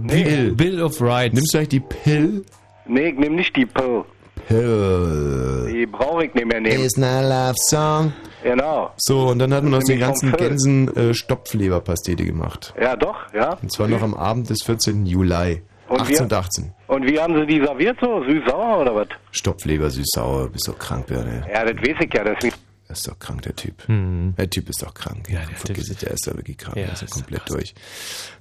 Pill. 0.08 0.52
Bill 0.54 0.82
of 0.82 1.00
Rights. 1.00 1.34
Nimmst 1.34 1.54
du 1.54 1.58
eigentlich 1.58 1.68
die 1.70 1.80
Pill? 1.80 2.44
Nee, 2.86 3.08
ich 3.08 3.18
nehm 3.18 3.36
nicht 3.36 3.56
die 3.56 3.64
Pill. 3.64 4.04
Pill. 4.46 5.70
Die 5.72 5.86
brauche 5.86 6.26
ich 6.26 6.34
nicht 6.34 6.46
mehr 6.46 6.60
nehmen. 6.60 6.84
Is 6.84 6.96
not 6.98 7.08
a 7.08 7.20
love 7.48 7.56
song. 7.68 8.12
Genau. 8.42 8.90
So, 8.98 9.28
und 9.28 9.38
dann 9.38 9.52
hat 9.54 9.62
man 9.64 9.74
aus 9.74 9.84
den 9.84 10.00
ganzen. 10.00 10.32
Gänsen 10.32 10.94
äh, 10.96 11.14
Stopfleberpastete 11.14 12.24
gemacht. 12.24 12.74
Ja, 12.80 12.96
doch, 12.96 13.16
ja. 13.34 13.54
Und 13.62 13.70
zwar 13.72 13.88
noch 13.88 14.02
am 14.02 14.14
Abend 14.14 14.50
des 14.50 14.62
14. 14.64 15.06
Juli. 15.06 15.62
Und 15.88 15.98
wir- 16.08 16.20
1818. 16.20 16.72
Und 16.88 17.06
wie 17.06 17.18
haben 17.20 17.34
sie 17.34 17.46
die 17.46 17.64
serviert 17.64 17.98
so? 18.00 18.22
Süß-sauer 18.24 18.80
oder 18.80 18.94
was? 18.94 19.08
Stopfleber, 19.30 19.90
süß-sauer, 19.90 20.48
bist 20.48 20.66
doch 20.68 20.78
krank, 20.78 21.06
Birne. 21.06 21.44
Ja, 21.52 21.64
das 21.64 21.76
weiß 21.76 21.96
ich 22.00 22.14
ja. 22.14 22.24
Das 22.24 22.34
ist 22.38 22.44
nicht 22.44 22.56
Er 22.88 22.92
ist 22.92 23.08
doch 23.08 23.18
krank, 23.18 23.42
der 23.42 23.56
Typ. 23.56 23.88
Mhm. 23.88 24.34
Der 24.36 24.50
Typ 24.50 24.68
ist 24.68 24.82
doch 24.82 24.92
krank. 24.94 25.28
Ja, 25.30 25.40
der 25.48 25.56
Vergiss 25.56 25.86
Typ- 25.86 25.92
es, 25.94 25.98
der 26.00 26.10
ist 26.12 26.26
doch 26.26 26.36
wirklich 26.36 26.58
krank. 26.58 26.76
Ja, 26.76 26.84
der 26.84 26.92
ist 26.94 27.00
ja 27.02 27.06
ist 27.06 27.12
komplett 27.14 27.40
krass. 27.46 27.54
durch. 27.56 27.74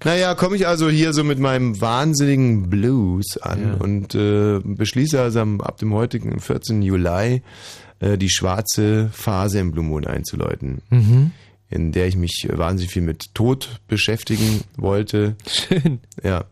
Naja, 0.03 0.35
komme 0.35 0.55
ich 0.57 0.67
also 0.67 0.89
hier 0.89 1.13
so 1.13 1.23
mit 1.23 1.39
meinem 1.39 1.79
wahnsinnigen 1.79 2.69
Blues 2.69 3.37
an 3.37 3.75
und 3.75 4.15
äh, 4.15 4.59
beschließe 4.63 5.21
also 5.21 5.39
ab 5.41 5.77
dem 5.77 5.93
heutigen 5.93 6.39
14. 6.39 6.81
Juli 6.81 7.41
äh, 8.01 8.17
die 8.17 8.29
schwarze 8.29 9.09
Phase 9.13 9.59
im 9.59 9.71
Blue 9.71 9.85
Moon 9.85 10.05
einzuläuten. 10.05 10.81
Mhm. 10.89 11.31
in 11.69 11.93
der 11.93 12.07
ich 12.07 12.17
mich 12.17 12.47
wahnsinnig 12.51 12.91
viel 12.91 13.01
mit 13.01 13.33
Tod 13.33 13.79
beschäftigen 13.87 14.61
wollte. 14.75 15.37
Schön. 15.47 16.01
Ja, 16.21 16.43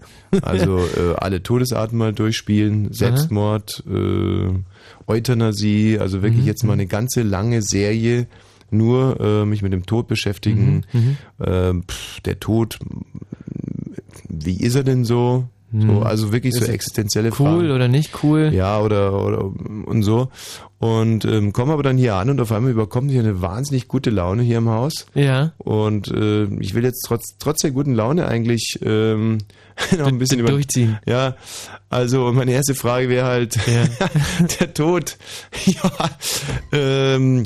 also 0.41 0.77
äh, 0.97 1.15
alle 1.17 1.43
Todesarten 1.43 1.97
mal 1.97 2.13
durchspielen, 2.13 2.93
Selbstmord, 2.93 3.83
äh, 3.85 4.53
Euthanasie, 5.07 5.99
also 5.99 6.21
wirklich 6.21 6.45
jetzt 6.45 6.63
mal 6.63 6.73
eine 6.73 6.87
ganze 6.87 7.23
lange 7.23 7.61
Serie 7.61 8.27
nur 8.71 9.19
äh, 9.19 9.45
mich 9.45 9.61
mit 9.61 9.73
dem 9.73 9.85
Tod 9.85 10.07
beschäftigen. 10.07 10.85
Ähm, 11.43 11.83
pff, 11.83 12.21
der 12.21 12.39
Tod, 12.39 12.79
wie 14.29 14.61
ist 14.61 14.75
er 14.75 14.83
denn 14.83 15.03
so? 15.03 15.47
So 15.71 16.01
also 16.01 16.31
wirklich 16.31 16.53
so 16.55 16.61
Ist 16.61 16.67
er 16.67 16.73
existenzielle 16.73 17.29
Cool 17.29 17.35
Fragen. 17.35 17.71
oder 17.71 17.87
nicht 17.87 18.23
cool? 18.23 18.51
Ja, 18.53 18.79
oder, 18.79 19.13
oder 19.13 19.43
und 19.85 20.03
so. 20.03 20.29
Und 20.79 21.25
ähm, 21.25 21.51
komme 21.51 21.73
aber 21.73 21.83
dann 21.83 21.97
hier 21.97 22.15
an 22.15 22.29
und 22.29 22.39
auf 22.39 22.51
einmal 22.51 22.71
überkommt 22.71 23.07
mich 23.07 23.19
eine 23.19 23.41
wahnsinnig 23.41 23.87
gute 23.87 24.09
Laune 24.09 24.43
hier 24.43 24.59
im 24.59 24.69
Haus. 24.69 25.05
Ja. 25.13 25.51
Und 25.57 26.07
äh, 26.07 26.45
ich 26.59 26.73
will 26.73 26.85
jetzt 26.85 27.03
trotz, 27.05 27.35
trotz 27.37 27.61
der 27.61 27.71
guten 27.71 27.93
Laune 27.93 28.27
eigentlich 28.27 28.79
ähm, 28.81 29.39
noch 29.97 30.07
ein 30.07 30.17
bisschen 30.17 30.39
über, 30.39 30.49
durchziehen. 30.49 30.97
Ja, 31.05 31.35
also 31.89 32.31
meine 32.31 32.51
erste 32.51 32.75
Frage 32.75 33.09
wäre 33.09 33.27
halt 33.27 33.59
der 34.59 34.73
Tod. 34.73 35.17
Ja, 35.65 35.91
ähm, 36.71 37.45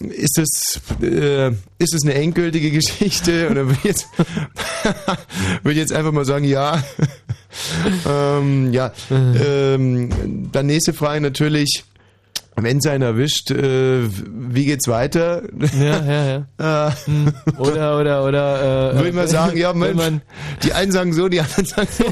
ist 0.00 0.38
es 0.38 0.80
äh, 1.02 1.50
ist 1.78 1.94
es 1.94 2.02
eine 2.04 2.14
endgültige 2.14 2.70
Geschichte? 2.70 3.48
Oder 3.50 3.66
würde 3.66 3.78
ich 3.78 3.84
jetzt 3.84 4.06
würde 5.62 5.72
ich 5.72 5.78
jetzt 5.78 5.92
einfach 5.92 6.12
mal 6.12 6.24
sagen 6.24 6.44
ja. 6.44 6.82
Ähm, 8.06 8.74
ja. 8.74 8.92
Ähm, 9.10 10.50
dann 10.52 10.66
nächste 10.66 10.92
Frage 10.92 11.22
natürlich 11.22 11.84
wenn 12.56 12.78
es 12.78 12.86
einen 12.86 13.02
erwischt 13.02 13.50
äh, 13.50 14.02
wie 14.10 14.66
geht's 14.66 14.88
weiter? 14.88 15.42
Ja, 15.78 16.04
ja, 16.04 16.44
ja. 16.58 16.88
äh, 16.88 16.92
Oder, 17.58 17.98
oder, 17.98 18.24
oder. 18.24 18.92
Äh, 18.92 18.94
würde 18.96 19.08
ich 19.08 19.14
mal 19.14 19.28
sagen 19.28 19.56
ja 19.56 19.72
Mensch, 19.72 19.96
man, 19.96 20.22
die 20.62 20.72
einen 20.72 20.92
sagen 20.92 21.12
so 21.14 21.28
die 21.28 21.40
anderen 21.40 21.64
sagen 21.64 21.88
so 21.90 22.04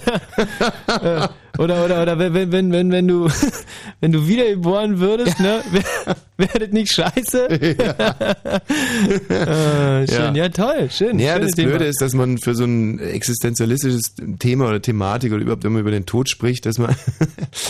oder, 1.58 1.84
oder, 1.84 2.02
oder, 2.02 2.18
wenn, 2.18 2.52
wenn, 2.52 2.72
wenn, 2.72 2.90
wenn, 2.90 3.08
du, 3.08 3.28
wenn 4.00 4.12
du 4.12 4.26
wiedergeboren 4.26 4.98
würdest, 4.98 5.38
ne, 5.40 5.62
das 6.36 6.70
nicht 6.70 6.92
scheiße? 6.92 7.48
äh, 7.50 7.76
schön, 10.08 10.34
ja. 10.34 10.48
toll, 10.48 10.88
schön. 10.90 11.18
Ja, 11.18 11.38
das 11.38 11.52
Thema. 11.52 11.70
Blöde 11.70 11.84
ist, 11.86 12.00
dass 12.00 12.14
man 12.14 12.38
für 12.38 12.54
so 12.54 12.64
ein 12.64 12.98
existenzialistisches 12.98 14.14
Thema 14.38 14.68
oder 14.68 14.82
Thematik 14.82 15.32
oder 15.32 15.42
überhaupt, 15.42 15.64
wenn 15.64 15.72
man 15.72 15.82
über 15.82 15.90
den 15.90 16.06
Tod 16.06 16.28
spricht, 16.28 16.66
dass 16.66 16.78
man, 16.78 16.94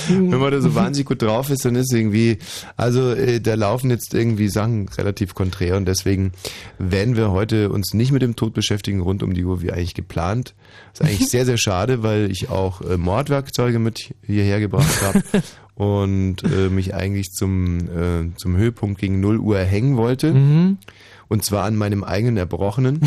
wenn 0.08 0.38
man 0.38 0.50
da 0.50 0.60
so 0.60 0.74
wahnsinnig 0.74 1.06
gut 1.06 1.22
drauf 1.22 1.50
ist, 1.50 1.64
dann 1.64 1.76
ist 1.76 1.92
irgendwie, 1.92 2.38
also 2.76 3.12
äh, 3.12 3.40
da 3.40 3.54
laufen 3.54 3.90
jetzt 3.90 4.14
irgendwie 4.14 4.48
Sachen 4.48 4.88
relativ 4.88 5.34
konträr 5.34 5.76
und 5.76 5.86
deswegen 5.86 6.32
werden 6.78 7.16
wir 7.16 7.30
heute 7.30 7.70
uns 7.70 7.92
nicht 7.92 8.12
mit 8.12 8.22
dem 8.22 8.36
Tod 8.36 8.54
beschäftigen 8.54 9.00
rund 9.00 9.22
um 9.22 9.34
die 9.34 9.44
Uhr 9.44 9.60
wie 9.62 9.72
eigentlich 9.72 9.94
geplant. 9.94 10.54
ist 10.92 11.02
eigentlich 11.02 11.28
sehr, 11.28 11.44
sehr 11.44 11.58
schade, 11.58 12.02
weil 12.02 12.30
ich 12.30 12.48
auch 12.48 12.80
äh, 12.80 12.96
Mordwerkzeuge 12.96 13.73
mit 13.78 14.14
hierher 14.22 14.60
gebracht 14.60 15.02
habe. 15.02 15.22
Und 15.74 16.44
äh, 16.44 16.68
mich 16.68 16.94
eigentlich 16.94 17.32
zum, 17.32 17.78
äh, 17.80 18.36
zum 18.36 18.56
Höhepunkt 18.56 19.00
gegen 19.00 19.18
0 19.18 19.38
Uhr 19.38 19.58
hängen 19.58 19.96
wollte. 19.96 20.32
Mhm. 20.32 20.78
Und 21.26 21.44
zwar 21.44 21.64
an 21.64 21.74
meinem 21.74 22.04
eigenen 22.04 22.36
Erbrochenen, 22.36 23.00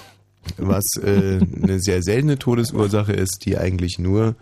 was 0.56 0.84
äh, 1.02 1.40
eine 1.62 1.80
sehr 1.80 2.04
seltene 2.04 2.38
Todesursache 2.38 3.12
ist, 3.12 3.44
die 3.44 3.58
eigentlich 3.58 3.98
nur 3.98 4.36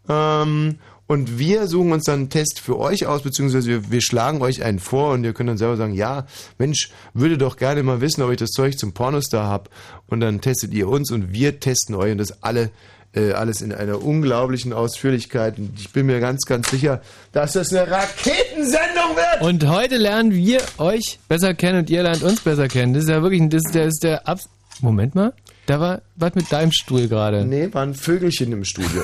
Ähm, 0.08 0.80
und 1.10 1.40
wir 1.40 1.66
suchen 1.66 1.90
uns 1.90 2.04
dann 2.04 2.20
einen 2.20 2.30
Test 2.30 2.60
für 2.60 2.78
euch 2.78 3.04
aus, 3.04 3.22
beziehungsweise 3.22 3.68
wir, 3.68 3.90
wir, 3.90 4.00
schlagen 4.00 4.40
euch 4.42 4.62
einen 4.62 4.78
vor 4.78 5.12
und 5.12 5.24
ihr 5.24 5.32
könnt 5.32 5.48
dann 5.48 5.58
selber 5.58 5.76
sagen, 5.76 5.92
ja, 5.92 6.24
Mensch, 6.56 6.90
würde 7.14 7.36
doch 7.36 7.56
gerne 7.56 7.82
mal 7.82 8.00
wissen, 8.00 8.22
ob 8.22 8.30
ich 8.30 8.36
das 8.36 8.50
Zeug 8.50 8.78
zum 8.78 8.92
Pornostar 8.92 9.48
habe. 9.48 9.70
Und 10.06 10.20
dann 10.20 10.40
testet 10.40 10.72
ihr 10.72 10.88
uns 10.88 11.10
und 11.10 11.32
wir 11.32 11.58
testen 11.58 11.96
euch 11.96 12.12
und 12.12 12.18
das 12.18 12.44
alle, 12.44 12.70
äh, 13.12 13.32
alles 13.32 13.60
in 13.60 13.72
einer 13.72 14.00
unglaublichen 14.00 14.72
Ausführlichkeit. 14.72 15.58
Und 15.58 15.80
ich 15.80 15.90
bin 15.90 16.06
mir 16.06 16.20
ganz, 16.20 16.42
ganz 16.42 16.70
sicher, 16.70 17.02
dass 17.32 17.54
das 17.54 17.74
eine 17.74 17.90
Raketensendung 17.90 19.16
wird. 19.16 19.42
Und 19.42 19.66
heute 19.66 19.96
lernen 19.96 20.32
wir 20.32 20.60
euch 20.78 21.18
besser 21.26 21.54
kennen 21.54 21.80
und 21.80 21.90
ihr 21.90 22.04
lernt 22.04 22.22
uns 22.22 22.40
besser 22.40 22.68
kennen. 22.68 22.94
Das 22.94 23.02
ist 23.02 23.10
ja 23.10 23.20
wirklich, 23.20 23.42
das 23.48 23.62
ist 23.66 23.74
der, 23.74 23.86
das 23.86 23.94
ist 23.94 24.04
der 24.04 24.28
Ab 24.28 24.38
Moment 24.80 25.16
mal. 25.16 25.32
Da 25.66 25.80
war 25.80 26.02
was 26.14 26.36
mit 26.36 26.50
deinem 26.52 26.70
Stuhl 26.70 27.08
gerade. 27.08 27.44
Nee, 27.44 27.68
war 27.72 27.82
ein 27.82 27.94
Vögelchen 27.94 28.52
im 28.52 28.64
Studio. 28.64 29.02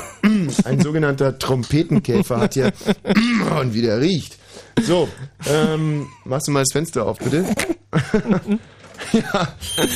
Ein 0.64 0.80
sogenannter 0.80 1.38
Trompetenkäfer 1.38 2.38
hat 2.38 2.54
hier 2.54 2.72
und 3.60 3.74
wie 3.74 3.82
der 3.82 4.00
riecht. 4.00 4.38
So, 4.82 5.08
ähm, 5.48 6.08
machst 6.24 6.48
du 6.48 6.52
mal 6.52 6.60
das 6.60 6.72
Fenster 6.72 7.06
auf, 7.06 7.18
bitte? 7.18 7.44
ja. 9.12 9.48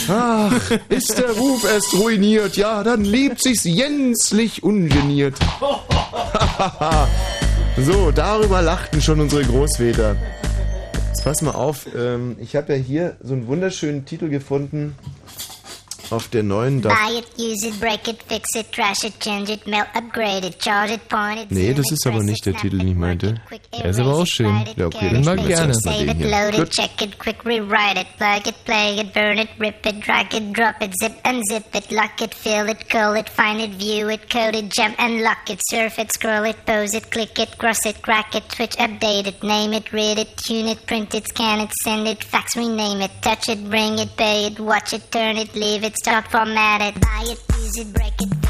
Ach, 0.09 0.71
ist 0.89 1.19
der 1.19 1.33
Ruf 1.33 1.65
erst 1.65 1.95
ruiniert, 1.95 2.57
ja, 2.57 2.83
dann 2.83 3.05
lebt 3.05 3.43
sich's 3.43 3.65
jänzlich 3.65 4.63
ungeniert. 4.63 5.37
so, 7.79 8.11
darüber 8.11 8.63
lachten 8.63 9.03
schon 9.03 9.21
unsere 9.21 9.45
Großväter. 9.45 10.17
Jetzt 11.09 11.25
pass 11.25 11.43
mal 11.43 11.53
auf, 11.53 11.87
ähm, 11.95 12.37
ich 12.41 12.57
habe 12.57 12.75
ja 12.75 12.79
hier 12.79 13.17
so 13.23 13.35
einen 13.35 13.47
wunderschönen 13.47 14.07
Titel 14.07 14.29
gefunden 14.29 14.97
auf 16.11 16.29
der 16.29 16.43
neuen 16.43 16.81
Buy 16.81 17.19
it, 17.19 17.27
use 17.39 17.67
it, 17.67 17.79
break 17.81 18.09
it, 18.09 18.23
fix 18.27 18.55
it, 18.55 18.73
trash 18.73 19.05
it, 19.05 19.19
change 19.21 19.51
it, 19.51 19.67
melt, 19.67 19.89
upgrade 19.95 20.45
it, 20.45 20.59
charge 20.59 20.93
it, 20.93 21.09
point 21.09 21.41
it. 21.41 21.51
Nee, 21.51 21.73
das 21.73 21.91
ist 21.91 22.07
aber 22.07 22.23
nicht 22.23 22.45
der 22.45 22.55
Titel, 22.55 22.79
den 22.79 22.89
ich 22.89 22.95
meinte. 22.97 23.41
Der 23.73 23.91
ist 23.91 24.01
aber 24.01 24.17
auch 24.17 24.27
schön. 24.27 24.65
Ja, 24.77 24.87
okay, 24.87 25.11
den 25.11 25.25
mag 25.25 25.39
ich 25.41 25.47
gerne. 25.47 25.75
Save 25.75 26.11
it, 26.11 26.21
load 26.21 26.55
it, 26.55 26.71
check 26.71 27.01
it, 27.03 27.19
quick 27.19 27.45
rewrite 27.45 28.01
it, 28.01 28.07
plug 28.17 28.47
it, 28.47 28.55
play 28.65 28.99
it, 29.01 29.13
burn 29.13 29.39
it, 29.39 29.49
rip 29.59 29.87
it, 29.87 30.01
drag 30.01 30.35
it, 30.35 30.53
drop 30.53 30.81
it, 30.81 30.93
zip 31.01 31.13
and 31.25 31.43
zip 31.49 31.75
it, 31.75 31.91
lock 31.91 32.21
it, 32.21 32.35
fill 32.35 32.69
it, 32.69 32.89
call 32.89 33.15
it, 33.15 33.29
find 33.29 33.61
it, 33.61 33.71
view 33.71 34.09
it, 34.09 34.29
code 34.29 34.57
it, 34.57 34.71
jump 34.71 34.99
and 34.99 35.23
lock 35.23 35.49
it, 35.49 35.61
surf 35.71 35.99
it, 35.99 36.13
scroll 36.13 36.45
it, 36.45 36.57
pose 36.67 36.95
it, 36.95 37.11
click 37.11 37.39
it, 37.39 37.57
cross 37.59 37.87
it, 37.87 38.03
crack 38.03 38.35
it, 38.35 38.51
switch, 38.53 38.77
update 38.77 39.27
it, 39.27 39.43
name 39.43 39.73
it, 39.73 39.93
read 39.93 40.19
it, 40.19 40.37
tune 40.37 40.67
it, 40.67 40.85
print 40.87 41.15
it, 41.15 41.29
scan 41.29 41.61
it, 41.61 41.71
send 41.83 42.09
it, 42.09 42.25
fax, 42.25 42.57
rename 42.57 43.01
it, 43.01 43.11
touch 43.23 43.49
it, 43.49 43.69
bring 43.69 43.99
it, 43.99 44.17
pay 44.17 44.47
it, 44.47 44.59
watch 44.59 44.93
it, 44.93 45.11
turn 45.11 45.37
it, 45.37 45.55
leave 45.55 45.85
it, 45.85 45.97
start, 46.01 46.27
format 46.29 46.81
it, 46.81 46.99
buy 46.99 47.25
it, 47.27 47.39
use 47.59 47.77
it, 47.77 47.93
break 47.93 48.15
it, 48.23 48.50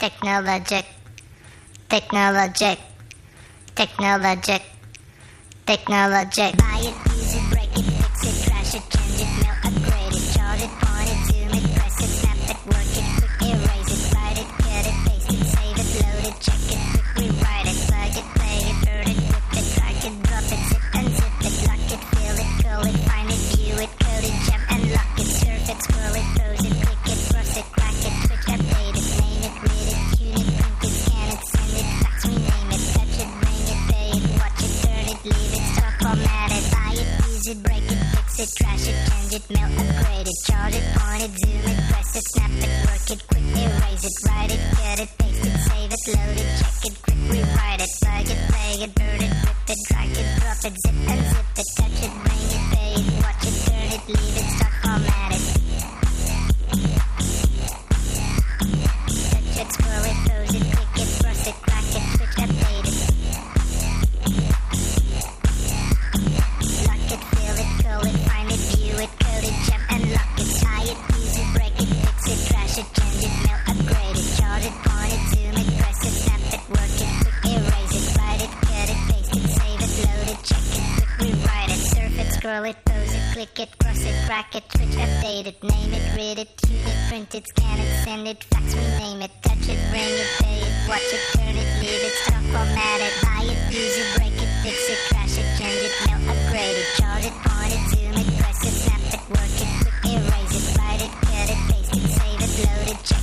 Technologic, 0.00 0.86
technologic, 1.90 2.78
technologic, 3.76 4.62
technologic. 5.66 6.56
Buy 6.56 6.80
it, 6.88 7.19
it, 37.50 37.62
break 37.64 37.82
it, 37.82 37.98
fix 38.14 38.38
it, 38.38 38.50
trash 38.56 38.86
it, 38.86 38.94
change 39.10 39.34
it, 39.34 39.50
mail, 39.50 39.66
upgrade 39.66 40.28
it, 40.28 40.38
chart 40.46 40.74
it, 40.74 40.84
point 40.94 41.22
it, 41.22 41.32
zoom 41.40 41.66
it, 41.66 41.78
press 41.90 42.16
it, 42.16 42.24
snap 42.30 42.50
it, 42.50 42.70
work 42.86 43.10
it, 43.10 43.20
quick 43.26 43.46
erase 43.58 44.04
it, 44.04 44.14
write 44.26 44.52
it, 44.54 44.60
cut 44.70 45.00
it, 45.00 45.10
paste 45.18 45.46
it, 45.46 45.56
save 45.66 45.90
it, 45.90 46.02
load 46.14 46.38
it, 46.38 46.48
check 46.60 46.84
it, 46.86 46.94
quick 47.02 47.20
rewrite 47.30 47.82
it, 47.82 47.90
plug 48.02 48.28
it, 48.30 48.40
play 48.50 48.72
it, 48.84 48.94
burn 48.94 49.20
it, 49.26 49.32
rip 49.42 49.70
it, 49.72 49.78
drag 49.88 50.10
it, 50.10 50.26
drop 50.38 50.62
it, 50.62 50.74
zip 50.78 50.94
and 51.10 51.22
zip 51.30 51.50
it, 51.58 51.68
touch 51.74 51.98
it, 52.06 52.12
bring 52.22 52.44
it, 52.54 52.64
pay 52.70 52.92
it, 52.94 53.06
watch 53.18 53.42
it, 53.42 53.56
turn 53.66 53.90
it, 53.98 54.02
leave 54.06 54.36
it, 54.38 54.46
start, 54.54 54.74
format 54.82 55.32
it. 55.34 55.42
Touch 59.30 59.58
it, 59.58 59.68
scroll 59.74 59.99
scroll 82.40 82.64
it, 82.64 82.76
pose 82.86 83.12
it, 83.12 83.20
click 83.34 83.60
it, 83.60 83.68
cross 83.78 84.02
it, 84.02 84.16
crack 84.24 84.54
it, 84.54 84.64
switch, 84.72 84.96
update 84.96 85.46
it, 85.46 85.62
name 85.62 85.92
it, 85.92 86.16
read 86.16 86.38
it, 86.38 86.48
tune 86.56 86.80
it, 86.88 86.96
print 87.08 87.34
it, 87.34 87.46
scan 87.48 87.78
it, 87.78 88.04
send 88.04 88.26
it, 88.26 88.42
fax, 88.44 88.74
rename 88.74 89.20
it, 89.20 89.30
touch 89.42 89.68
it, 89.68 89.78
bring 89.90 90.08
it, 90.08 90.30
pay 90.40 90.60
it, 90.64 90.88
watch 90.88 91.04
it, 91.12 91.20
turn 91.36 91.52
it, 91.52 91.68
leave 91.84 92.00
it, 92.00 92.14
stop, 92.24 92.42
format 92.48 93.00
it, 93.04 93.12
buy 93.20 93.44
it, 93.44 93.60
use 93.68 93.96
it, 94.00 94.08
break 94.16 94.32
it, 94.40 94.50
fix 94.64 94.78
it, 94.88 95.00
trash 95.12 95.36
it, 95.36 95.48
change 95.60 95.84
it, 95.84 95.94
mail, 96.08 96.20
upgrade 96.32 96.80
it, 96.80 96.88
charge 96.96 97.26
it, 97.28 97.36
point 97.44 97.72
it, 97.76 97.84
zoom 97.92 98.16
it, 98.16 98.28
press 98.40 98.64
it, 98.64 98.72
snap 98.72 99.04
it, 99.12 99.22
work 99.28 99.56
it, 99.60 99.70
quick 99.84 100.00
erase 100.08 100.56
it, 100.56 100.78
write 100.80 101.02
it, 101.04 101.12
cut 101.28 101.48
it, 101.52 101.60
paste 101.68 101.92
it, 101.92 102.08
save 102.08 102.40
it, 102.40 102.52
load 102.64 102.88
it, 102.88 103.04
check 103.04 103.19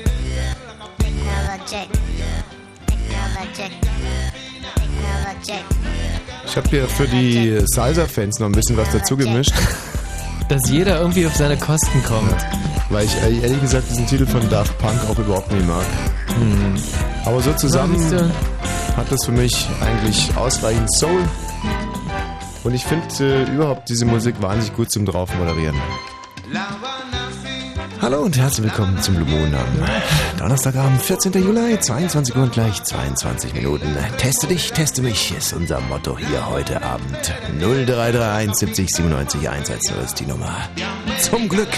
technologic, 1.00 1.90
technologic, 2.88 2.88
technologic, 2.88 3.72
technologic. 4.76 5.64
Ich 6.46 6.58
habe 6.58 6.70
hier 6.70 6.88
für 6.88 7.08
die 7.08 7.62
Salsa-Fans 7.66 8.40
noch 8.40 8.48
ein 8.48 8.54
bisschen 8.54 8.78
was 8.78 8.90
dazu 8.92 9.16
gemischt, 9.18 9.54
Dass 10.50 10.68
jeder 10.68 11.00
irgendwie 11.00 11.28
auf 11.28 11.36
seine 11.36 11.58
Kosten 11.58 12.04
kommt. 12.04 12.36
weil 12.90 13.06
ich 13.06 13.16
äh, 13.18 13.40
ehrlich 13.42 13.62
gesagt 13.62 13.88
diesen 13.90 14.08
Titel 14.08 14.26
von 14.26 14.50
Daft 14.50 14.76
Punk 14.80 15.00
auch 15.10 15.20
überhaupt 15.20 15.52
nicht 15.52 15.68
mag. 15.68 15.86
Aber 17.26 17.40
so 17.42 17.54
zusammen 17.54 18.32
hat 18.98 19.12
das 19.12 19.26
für 19.26 19.32
mich 19.32 19.68
eigentlich 19.80 20.36
ausreichend 20.36 20.92
Soul. 20.96 21.22
Und 22.64 22.74
ich 22.74 22.84
finde 22.84 23.08
äh, 23.20 23.44
überhaupt 23.54 23.90
diese 23.90 24.06
Musik 24.06 24.42
wahnsinnig 24.42 24.76
gut 24.76 24.90
zum 24.90 25.06
drauf 25.06 25.30
moderieren. 25.36 25.76
Hallo 28.12 28.24
und 28.24 28.36
herzlich 28.40 28.66
willkommen 28.66 29.00
zum 29.04 29.14
Blue 29.18 29.28
Moon 29.28 29.54
am 29.54 30.40
Donnerstagabend, 30.40 31.00
14. 31.00 31.32
Juli, 31.32 31.80
22 31.80 32.36
Uhr 32.36 32.42
und 32.42 32.52
gleich 32.52 32.82
22 32.82 33.54
Minuten. 33.54 33.96
Teste 34.18 34.48
dich, 34.48 34.72
teste 34.72 35.04
mich 35.04 35.32
ist 35.38 35.54
unser 35.54 35.80
Motto 35.82 36.18
hier 36.18 36.50
heute 36.50 36.82
Abend. 36.82 37.32
0331 37.60 38.56
70 38.56 38.96
97 38.96 39.48
110 39.48 39.96
ist 40.04 40.20
die 40.20 40.26
Nummer. 40.26 40.58
Zum 41.20 41.48
Glück. 41.48 41.70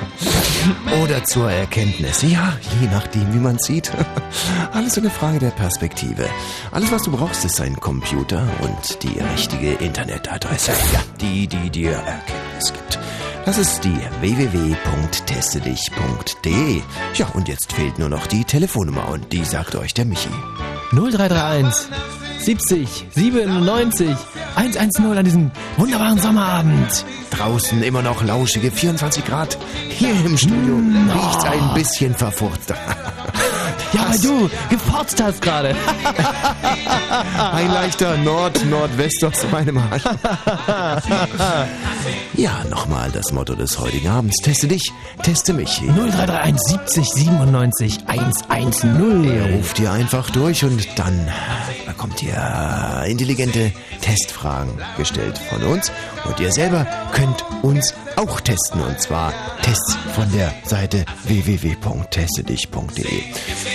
Oder 1.02 1.24
zur 1.24 1.50
Erkenntnis. 1.50 2.20
Ja, 2.20 2.52
je 2.82 2.88
nachdem, 2.88 3.32
wie 3.32 3.38
man 3.38 3.58
sieht. 3.58 3.90
Alles 4.74 4.98
eine 4.98 5.08
Frage 5.08 5.38
der 5.38 5.52
Perspektive. 5.52 6.28
Alles, 6.72 6.92
was 6.92 7.04
du 7.04 7.10
brauchst, 7.10 7.46
ist 7.46 7.58
ein 7.62 7.80
Computer 7.80 8.46
und 8.60 9.02
die 9.02 9.18
richtige 9.18 9.72
Internetadresse. 9.72 10.72
Ja, 10.92 11.00
die, 11.22 11.46
die 11.46 11.70
dir 11.70 11.92
Erkenntnis 11.92 12.70
gibt. 12.70 12.98
Das 13.48 13.56
ist 13.56 13.80
die 13.82 13.96
www.testedich.de. 14.20 16.82
Ja, 17.14 17.28
und 17.28 17.48
jetzt 17.48 17.72
fehlt 17.72 17.98
nur 17.98 18.10
noch 18.10 18.26
die 18.26 18.44
Telefonnummer 18.44 19.08
und 19.08 19.32
die 19.32 19.42
sagt 19.42 19.74
euch 19.74 19.94
der 19.94 20.04
Michi. 20.04 20.28
0331 20.92 21.88
70 22.40 23.06
97 23.10 24.14
110 24.54 25.16
an 25.16 25.24
diesem 25.24 25.50
wunderbaren 25.78 26.18
Sommerabend. 26.18 27.06
Draußen 27.30 27.82
immer 27.82 28.02
noch 28.02 28.22
lauschige 28.22 28.70
24 28.70 29.24
Grad. 29.24 29.56
Hier 29.88 30.12
im 30.26 30.36
Studio 30.36 30.82
riecht's 31.14 31.44
ein 31.44 31.72
bisschen 31.72 32.14
verfurzt. 32.14 32.74
Ja, 33.92 34.08
weil 34.08 34.18
du 34.18 34.50
gefotzt 34.68 35.22
hast 35.22 35.40
gerade. 35.40 35.74
Ein 37.52 37.72
leichter 37.72 38.16
Nord-Nordwest 38.18 39.24
aus 39.24 39.46
meinem 39.50 39.78
Arsch. 39.78 40.02
Ja, 42.34 42.62
nochmal 42.70 43.10
das 43.10 43.32
Motto 43.32 43.54
des 43.56 43.78
heutigen 43.80 44.08
Abends. 44.08 44.36
Teste 44.36 44.68
dich, 44.68 44.92
teste 45.24 45.52
mich. 45.52 45.80
0331 45.80 46.60
70 46.68 47.08
97 47.10 47.98
110. 48.06 49.24
Ihr 49.24 49.56
ruft 49.56 49.78
ihr 49.80 49.90
einfach 49.90 50.30
durch 50.30 50.64
und 50.64 50.86
dann 50.96 51.28
bekommt 51.98 52.22
ihr 52.22 53.04
intelligente 53.08 53.72
Testfragen 54.00 54.80
gestellt 54.96 55.36
von 55.36 55.60
uns. 55.64 55.90
Und 56.24 56.38
ihr 56.38 56.52
selber 56.52 56.86
könnt 57.12 57.44
uns 57.62 57.92
auch 58.14 58.40
testen. 58.40 58.80
Und 58.82 59.00
zwar 59.00 59.32
Tests 59.62 59.96
von 60.14 60.30
der 60.32 60.52
Seite 60.64 61.04
www.testedich.de. 61.24 63.22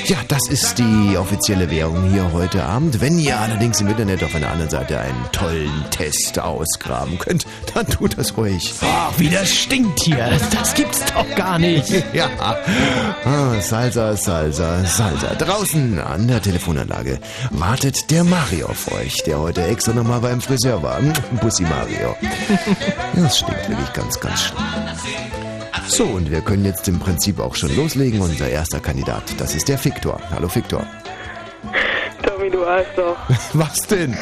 Ja, 0.05 0.17
das 0.27 0.47
ist 0.49 0.79
die 0.79 1.17
offizielle 1.17 1.69
Währung 1.69 2.11
hier 2.11 2.31
heute 2.31 2.63
Abend. 2.63 3.01
Wenn 3.01 3.19
ihr 3.19 3.37
allerdings 3.37 3.81
im 3.81 3.89
Internet 3.89 4.23
auf 4.23 4.33
einer 4.35 4.49
anderen 4.51 4.69
Seite 4.69 4.99
einen 4.99 5.25
tollen 5.31 5.85
Test 5.91 6.39
ausgraben 6.39 7.19
könnt, 7.19 7.45
dann 7.73 7.87
tut 7.87 8.17
das 8.17 8.37
ruhig. 8.37 8.73
Ach, 8.81 9.11
wie 9.17 9.29
das 9.29 9.53
stinkt 9.53 10.01
hier. 10.01 10.39
Das 10.51 10.73
gibt's 10.73 11.03
doch 11.13 11.35
gar 11.35 11.59
nicht. 11.59 11.91
Ja, 12.13 12.29
ah, 12.39 13.59
Salsa, 13.59 14.15
Salsa, 14.15 14.85
Salsa. 14.85 15.33
Draußen 15.35 15.97
an 15.99 16.27
der 16.27 16.41
Telefonanlage 16.41 17.19
wartet 17.49 18.11
der 18.13 18.23
Mario 18.23 18.67
auf 18.67 18.91
euch, 18.91 19.23
der 19.23 19.39
heute 19.39 19.63
extra 19.63 19.91
nochmal 19.91 20.19
beim 20.19 20.39
Friseur 20.39 20.83
war. 20.83 21.01
Bussi 21.41 21.63
Mario. 21.63 22.15
Ja, 22.21 23.23
das 23.23 23.39
stinkt 23.39 23.67
wirklich 23.67 23.91
ganz, 23.93 24.19
ganz 24.19 24.39
schlimm. 24.39 24.59
So, 25.87 26.03
und 26.03 26.29
wir 26.29 26.41
können 26.41 26.63
jetzt 26.63 26.87
im 26.87 26.99
Prinzip 26.99 27.39
auch 27.39 27.55
schon 27.55 27.75
loslegen. 27.75 28.21
Unser 28.21 28.49
erster 28.49 28.79
Kandidat, 28.79 29.23
das 29.39 29.55
ist 29.55 29.67
der 29.67 29.83
Victor. 29.83 30.21
Hallo 30.29 30.47
Victor. 30.53 30.85
Tommy, 32.21 32.51
du 32.51 32.63
hast 32.63 32.95
doch. 32.95 33.17
Was 33.53 33.79
denn? 33.87 34.15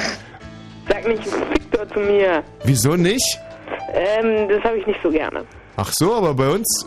Sag 0.87 1.05
nicht 1.05 1.25
Victor 1.25 1.85
zu 1.89 1.99
mir. 1.99 2.43
Wieso 2.63 2.95
nicht? 2.95 3.39
Ähm, 3.93 4.47
das 4.47 4.63
habe 4.63 4.77
ich 4.77 4.87
nicht 4.87 4.99
so 5.03 5.09
gerne. 5.09 5.43
Ach 5.75 5.91
so, 5.91 6.15
aber 6.15 6.33
bei 6.33 6.47
uns... 6.47 6.85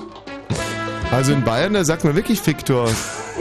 Also 1.10 1.34
in 1.34 1.44
Bayern, 1.44 1.74
da 1.74 1.84
sagt 1.84 2.02
man 2.04 2.16
wirklich 2.16 2.44
Victor. 2.46 2.88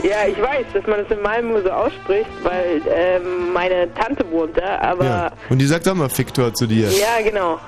Ja, 0.06 0.26
ich 0.28 0.36
weiß, 0.40 0.66
dass 0.74 0.86
man 0.86 0.98
das 1.02 1.10
in 1.16 1.22
Malmö 1.22 1.62
so 1.62 1.70
ausspricht, 1.70 2.28
weil 2.42 2.82
ähm, 2.94 3.52
meine 3.54 3.92
Tante 3.94 4.24
wohnt 4.30 4.56
da, 4.56 4.78
aber 4.80 5.04
Ja. 5.04 5.32
Und 5.48 5.58
die 5.58 5.64
sagt 5.66 5.88
auch 5.88 5.94
mal 5.94 6.10
Victor 6.14 6.52
zu 6.52 6.66
dir. 6.66 6.88
ja, 6.90 7.22
genau. 7.24 7.58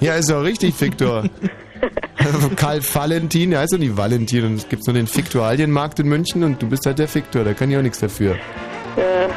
Ja, 0.00 0.14
ist 0.14 0.30
doch 0.30 0.42
richtig, 0.42 0.80
Victor. 0.80 1.24
Karl 2.56 2.80
Valentin, 2.82 3.50
der 3.50 3.60
heißt 3.60 3.74
doch 3.74 3.78
nicht 3.78 3.96
Valentin. 3.96 4.46
Und 4.46 4.54
es 4.54 4.68
gibt 4.68 4.86
nur 4.86 4.94
den 4.94 5.06
Fiktualienmarkt 5.06 5.98
in 6.00 6.08
München 6.08 6.42
und 6.42 6.62
du 6.62 6.68
bist 6.70 6.86
halt 6.86 6.98
der 6.98 7.14
Victor, 7.14 7.44
da 7.44 7.52
kann 7.52 7.70
ich 7.70 7.76
auch 7.76 7.82
nichts 7.82 8.00
dafür. 8.00 8.34
Äh, 8.96 9.28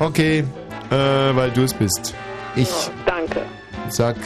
Okay, 0.00 0.44
äh, 0.90 0.94
weil 1.36 1.50
du 1.50 1.62
es 1.62 1.74
bist. 1.74 2.14
Ich 2.56 2.70
danke. 3.04 3.42
sag. 3.90 4.16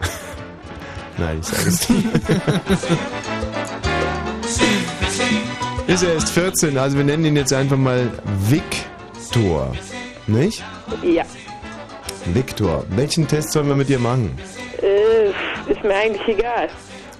Nein, 1.18 1.38
ich 1.40 1.46
sag 1.48 1.66
es 1.66 1.88
nicht. 1.90 2.06
ist 5.86 6.02
er 6.02 6.14
erst 6.14 6.30
14, 6.30 6.76
also 6.78 6.96
wir 6.96 7.04
nennen 7.04 7.24
ihn 7.24 7.36
jetzt 7.36 7.52
einfach 7.52 7.76
mal 7.76 8.10
Victor. 8.48 9.72
Nicht? 10.26 10.62
Ja. 11.02 11.24
Victor. 12.34 12.84
Welchen 12.90 13.28
Test 13.28 13.52
sollen 13.52 13.68
wir 13.68 13.76
mit 13.76 13.88
dir 13.88 13.98
machen? 13.98 14.36
Äh, 14.82 15.28
ist 15.70 15.82
mir 15.82 15.94
eigentlich 15.94 16.38
egal. 16.38 16.68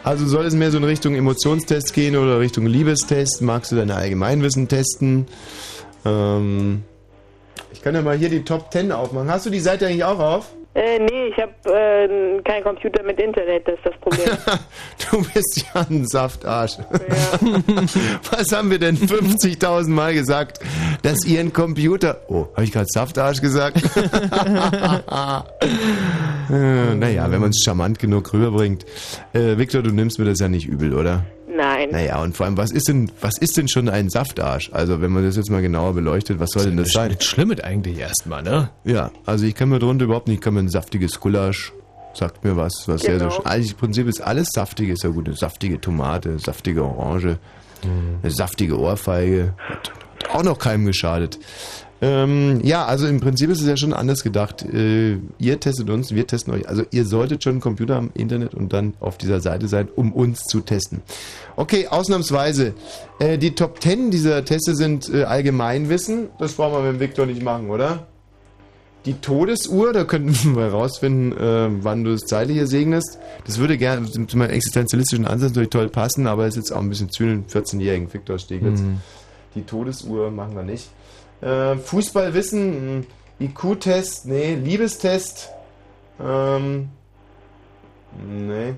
Also 0.03 0.27
soll 0.27 0.47
es 0.47 0.55
mehr 0.55 0.71
so 0.71 0.79
in 0.79 0.85
Richtung 0.85 1.15
Emotionstest 1.15 1.93
gehen 1.93 2.17
oder 2.17 2.41
Richtung 2.41 2.67
Liebestest? 2.67 3.43
Magst 3.43 3.73
du 3.73 3.77
deine 3.77 3.95
Allgemeinwissen 3.95 4.69
testen? 4.69 5.27
Ähm, 6.05 6.83
ich 7.73 7.83
kann 7.83 7.95
ja 7.95 8.03
mal 8.03 8.17
hier 8.17 8.29
die 8.29 8.43
Top 8.43 8.73
10 8.73 8.93
aufmachen. 8.93 9.31
Hast 9.31 9.47
du 9.47 9.51
die 9.51 9.61
Seite 9.61 9.87
eigentlich 9.87 10.05
auch 10.05 10.19
auf? 10.19 10.56
Äh, 10.77 10.99
nee, 10.99 11.29
ich 11.29 11.37
habe 11.39 11.53
äh, 11.75 12.43
keinen 12.43 12.63
Computer 12.63 13.03
mit 13.03 13.19
Internet, 13.19 13.67
das 13.67 13.77
ist 13.77 13.87
das 13.87 13.97
Problem. 13.99 14.29
Du 15.11 15.23
bist 15.33 15.65
ja 15.73 15.87
ein 15.89 16.07
Saftarsch. 16.07 16.79
Was 18.31 18.53
haben 18.53 18.71
wir 18.71 18.79
denn 18.79 18.97
50.000 18.97 19.89
Mal 19.89 20.13
gesagt, 20.15 20.59
dass 21.03 21.25
ihr 21.25 21.41
einen 21.41 21.53
Computer... 21.53 22.21
Oh, 22.29 22.49
habe 22.53 22.65
ich 22.65 22.73
gerade 22.73 22.89
Saftarsch 22.91 23.41
gesagt? 23.41 23.77
äh, 26.51 26.95
naja, 26.95 27.31
wenn 27.31 27.41
man 27.41 27.51
es 27.51 27.63
charmant 27.65 27.99
genug 27.99 28.33
rüberbringt. 28.35 28.85
Äh, 29.33 29.57
Victor, 29.57 29.83
du 29.83 29.93
nimmst 29.93 30.19
mir 30.19 30.27
das 30.27 30.41
ja 30.41 30.49
nicht 30.49 30.67
übel, 30.67 30.93
oder? 30.93 31.25
Nein. 31.57 31.91
Naja, 31.91 32.21
und 32.23 32.37
vor 32.37 32.47
allem, 32.47 32.57
was 32.57 32.71
ist 32.71 32.89
denn, 32.89 33.11
was 33.21 33.39
ist 33.39 33.57
denn 33.57 33.69
schon 33.69 33.89
ein 33.89 34.09
Saftarsch? 34.11 34.71
Also, 34.73 35.01
wenn 35.01 35.11
man 35.13 35.25
das 35.25 35.37
jetzt 35.37 35.51
mal 35.51 35.63
genauer 35.63 35.95
beleuchtet, 35.95 36.39
was 36.41 36.51
soll 36.51 36.65
denn 36.65 36.77
das 36.77 36.93
sein? 36.93 37.15
Das 37.17 37.25
Schlimmet 37.25 37.65
eigentlich 37.65 37.99
erstmal, 37.99 38.43
ne? 38.43 38.71
Ja, 38.85 39.11
also 39.25 39.45
ich 39.47 39.55
kann 39.55 39.69
mir 39.69 39.79
drunter 39.79 40.05
überhaupt 40.05 40.29
nicht, 40.29 40.37
ich 40.37 40.41
kann 40.43 40.55
mir 40.55 40.61
ein 40.61 40.69
saftiges 40.69 41.19
Gulasch, 41.21 41.73
sagt 42.15 42.45
mir 42.45 42.57
was, 42.57 42.85
was 42.87 43.03
sehr, 43.03 43.19
sehr 43.19 43.29
Genau. 43.29 43.31
schön. 43.31 43.47
Eigentlich 43.47 43.73
im 43.73 43.79
Prinzip 43.79 44.07
ist 44.09 44.21
alles 44.21 44.49
saftig, 44.53 44.89
ist 44.91 45.03
ja 45.05 45.11
gut, 45.11 45.27
eine 45.27 45.37
saftige 45.37 45.81
Tomate, 45.81 46.39
saftige 46.39 46.83
Orange, 46.85 47.39
Eine 48.23 48.31
saftige 48.33 48.79
Ohrfeige. 48.79 49.55
Hat 49.69 49.93
auch 50.33 50.43
noch 50.43 50.59
keinem 50.59 50.87
geschadet. 50.87 51.39
Ähm, 52.03 52.61
ja, 52.63 52.85
also 52.85 53.07
im 53.07 53.21
Prinzip 53.21 53.49
ist 53.51 53.61
es 53.61 53.67
ja 53.67 53.77
schon 53.77 53.95
anders 53.95 54.23
gedacht. 54.23 54.63
Äh, 54.63 55.19
ihr 55.39 55.61
testet 55.61 55.89
uns, 55.89 56.15
wir 56.15 56.27
testen 56.27 56.53
euch. 56.53 56.69
Also 56.69 56.85
ihr 56.91 57.07
solltet 57.07 57.43
schon 57.43 57.53
einen 57.53 57.61
Computer 57.61 57.97
am 57.97 58.11
Internet 58.15 58.55
und 58.55 58.73
dann 58.73 58.95
auf 59.01 59.17
dieser 59.17 59.41
Seite 59.41 59.67
sein, 59.67 59.89
um 59.95 60.13
uns 60.13 60.45
zu 60.45 60.61
testen. 60.61 61.01
Okay, 61.57 61.89
ausnahmsweise. 61.89 62.75
Äh, 63.19 63.39
die 63.39 63.55
Top 63.55 63.83
10 63.83 64.11
dieser 64.11 64.45
Teste 64.45 64.75
sind 64.75 65.09
äh, 65.09 65.25
Allgemeinwissen. 65.25 66.29
Das 66.39 66.55
brauchen 66.55 66.75
wir 66.75 66.93
mit 66.93 67.01
dem 67.01 67.01
Victor 67.01 67.27
nicht 67.27 67.43
machen, 67.43 67.71
oder? 67.71 68.07
Die 69.07 69.15
Todesuhr, 69.15 69.95
da 69.95 70.05
könnten 70.05 70.35
wir 70.57 70.65
herausfinden, 70.65 71.33
äh, 71.33 71.83
wann 71.83 72.05
du 72.05 72.13
das 72.13 72.23
Zeitliche 72.23 72.67
segnest. 72.67 73.19
Das 73.47 73.59
würde 73.59 73.79
gerne 73.79 74.11
zu 74.11 74.37
meinem 74.37 74.51
existenzialistischen 74.51 75.27
Ansatz 75.27 75.51
natürlich 75.51 75.71
toll 75.71 75.89
passen, 75.89 76.27
aber 76.27 76.47
ist 76.47 76.57
jetzt 76.57 76.73
auch 76.73 76.81
ein 76.81 76.91
bisschen 76.91 77.09
zu 77.09 77.25
den 77.25 77.47
14-jährigen 77.47 78.13
Victor 78.13 78.39
Steglitz. 78.39 78.81
Mhm. 78.81 79.01
Die 79.55 79.63
Todesuhr 79.63 80.31
machen 80.31 80.55
wir 80.55 80.63
nicht. 80.63 80.91
Äh, 81.41 81.77
Fußballwissen, 81.77 83.07
IQ-Test, 83.41 84.27
nee, 84.27 84.55
Liebestest, 84.55 85.51
ähm, 86.21 86.89
nee, 88.27 88.75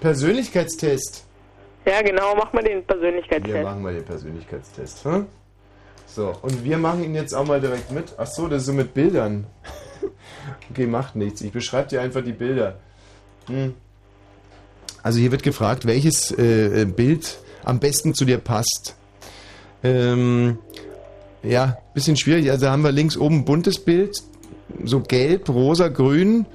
Persönlichkeitstest. 0.00 1.24
Ja, 1.84 2.02
genau, 2.02 2.34
mach 2.36 2.52
mal 2.52 2.62
den 2.62 2.78
Wir 2.78 2.82
Persönlichkeitstest. 2.82 3.62
machen 3.64 3.82
mal 3.82 3.94
den 3.94 4.04
Persönlichkeitstest. 4.04 5.04
Hm? 5.04 5.26
So, 6.06 6.34
und 6.42 6.64
wir 6.64 6.78
machen 6.78 7.02
ihn 7.04 7.14
jetzt 7.14 7.34
auch 7.34 7.46
mal 7.46 7.60
direkt 7.60 7.90
mit. 7.90 8.14
Ach 8.16 8.26
so, 8.26 8.48
das 8.48 8.62
ist 8.62 8.66
so 8.66 8.72
mit 8.72 8.94
Bildern. 8.94 9.46
okay, 10.70 10.86
macht 10.86 11.16
nichts. 11.16 11.40
Ich 11.40 11.52
beschreibe 11.52 11.88
dir 11.88 12.00
einfach 12.00 12.22
die 12.22 12.32
Bilder. 12.32 12.78
Hm. 13.46 13.74
Also 15.02 15.18
hier 15.20 15.32
wird 15.32 15.42
gefragt, 15.42 15.86
welches 15.86 16.30
äh, 16.32 16.84
Bild 16.84 17.38
am 17.64 17.80
besten 17.80 18.14
zu 18.14 18.24
dir 18.24 18.38
passt. 18.38 18.96
Ähm, 19.82 20.58
ja, 21.42 21.78
bisschen 21.94 22.16
schwierig. 22.16 22.50
Also 22.50 22.68
haben 22.68 22.82
wir 22.82 22.92
links 22.92 23.16
oben 23.16 23.38
ein 23.38 23.44
buntes 23.44 23.78
Bild, 23.78 24.16
so 24.84 25.00
gelb, 25.00 25.48
rosa, 25.48 25.88
grün, 25.88 26.46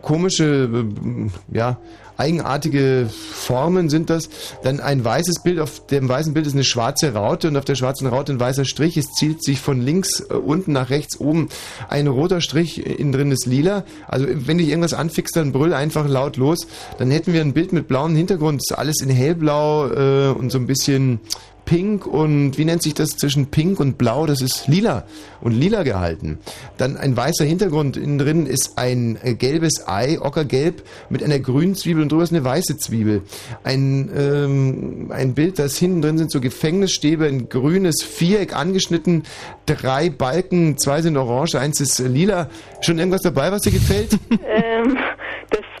komische, 0.00 0.68
äh, 0.72 1.56
ja, 1.56 1.78
eigenartige 2.16 3.08
Formen 3.08 3.88
sind 3.88 4.10
das. 4.10 4.28
Dann 4.62 4.80
ein 4.80 5.04
weißes 5.04 5.42
Bild, 5.42 5.58
auf 5.58 5.86
dem 5.86 6.08
weißen 6.08 6.34
Bild 6.34 6.46
ist 6.46 6.52
eine 6.52 6.64
schwarze 6.64 7.14
Raute 7.14 7.48
und 7.48 7.56
auf 7.56 7.64
der 7.64 7.74
schwarzen 7.74 8.06
Raute 8.06 8.32
ein 8.32 8.40
weißer 8.40 8.64
Strich. 8.64 8.96
Es 8.96 9.12
zielt 9.12 9.42
sich 9.42 9.60
von 9.60 9.80
links 9.80 10.20
äh, 10.20 10.34
unten 10.34 10.72
nach 10.72 10.90
rechts 10.90 11.18
oben 11.18 11.48
ein 11.88 12.06
roter 12.06 12.40
Strich, 12.40 12.86
innen 12.86 13.12
drin 13.12 13.30
ist 13.30 13.46
lila. 13.46 13.84
Also 14.06 14.26
wenn 14.28 14.58
dich 14.58 14.68
irgendwas 14.68 14.94
anfixt, 14.94 15.36
dann 15.36 15.52
brüll 15.52 15.74
einfach 15.74 16.08
laut 16.08 16.36
los. 16.36 16.66
Dann 16.98 17.10
hätten 17.10 17.32
wir 17.32 17.40
ein 17.40 17.54
Bild 17.54 17.72
mit 17.72 17.88
blauem 17.88 18.14
Hintergrund, 18.14 18.62
alles 18.76 19.00
in 19.00 19.10
hellblau 19.10 19.88
äh, 19.88 20.28
und 20.28 20.50
so 20.50 20.58
ein 20.58 20.66
bisschen 20.66 21.20
pink 21.64 22.06
und 22.06 22.58
wie 22.58 22.64
nennt 22.64 22.82
sich 22.82 22.94
das 22.94 23.16
zwischen 23.16 23.46
pink 23.46 23.80
und 23.80 23.98
blau? 23.98 24.26
Das 24.26 24.40
ist 24.40 24.68
lila 24.68 25.04
und 25.40 25.52
lila 25.52 25.82
gehalten. 25.82 26.38
Dann 26.78 26.96
ein 26.96 27.16
weißer 27.16 27.44
Hintergrund. 27.44 27.96
Innen 27.96 28.18
drin 28.18 28.46
ist 28.46 28.72
ein 28.76 29.18
äh, 29.22 29.34
gelbes 29.34 29.86
Ei, 29.86 30.20
ockergelb, 30.20 30.82
mit 31.10 31.22
einer 31.22 31.38
grünen 31.38 31.74
Zwiebel 31.74 32.02
und 32.02 32.12
drüber 32.12 32.22
ist 32.22 32.32
eine 32.32 32.44
weiße 32.44 32.76
Zwiebel. 32.76 33.22
Ein, 33.64 34.10
ähm, 34.16 35.10
ein 35.10 35.34
Bild, 35.34 35.58
das 35.58 35.76
hinten 35.76 36.02
drin 36.02 36.18
sind 36.18 36.30
so 36.30 36.40
Gefängnisstäbe, 36.40 37.26
ein 37.26 37.48
grünes 37.48 38.02
Viereck 38.02 38.54
angeschnitten, 38.54 39.24
drei 39.66 40.10
Balken, 40.10 40.78
zwei 40.78 41.02
sind 41.02 41.16
orange, 41.16 41.56
eins 41.58 41.80
ist 41.80 41.98
lila. 41.98 42.48
Schon 42.80 42.98
irgendwas 42.98 43.22
dabei, 43.22 43.52
was 43.52 43.62
dir 43.62 43.72
gefällt? 43.72 44.18
Ähm, 44.54 44.98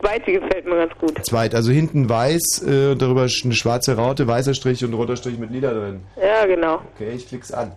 zweite 0.02 0.32
gefällt 0.32 0.64
mir 0.66 0.76
ganz 0.76 0.92
gut. 0.98 1.24
Zweit, 1.24 1.54
also 1.54 1.70
hinten 1.70 2.08
weiß, 2.08 2.62
äh, 2.66 2.96
darüber 2.96 3.22
eine 3.22 3.54
schwarze 3.54 3.96
Raute, 3.96 4.26
weißer 4.26 4.54
Strich 4.54 4.84
und 4.84 4.94
roter 4.94 5.16
Strich 5.16 5.38
mit 5.38 5.50
lila 5.50 5.72
drin. 5.72 6.00
Ja, 6.20 6.46
genau. 6.46 6.80
Okay, 6.94 7.12
ich 7.14 7.28
klick's 7.28 7.52
an. 7.52 7.72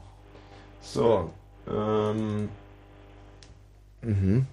So, 0.81 1.29
ähm. 1.69 2.49
Mhm. 4.01 4.45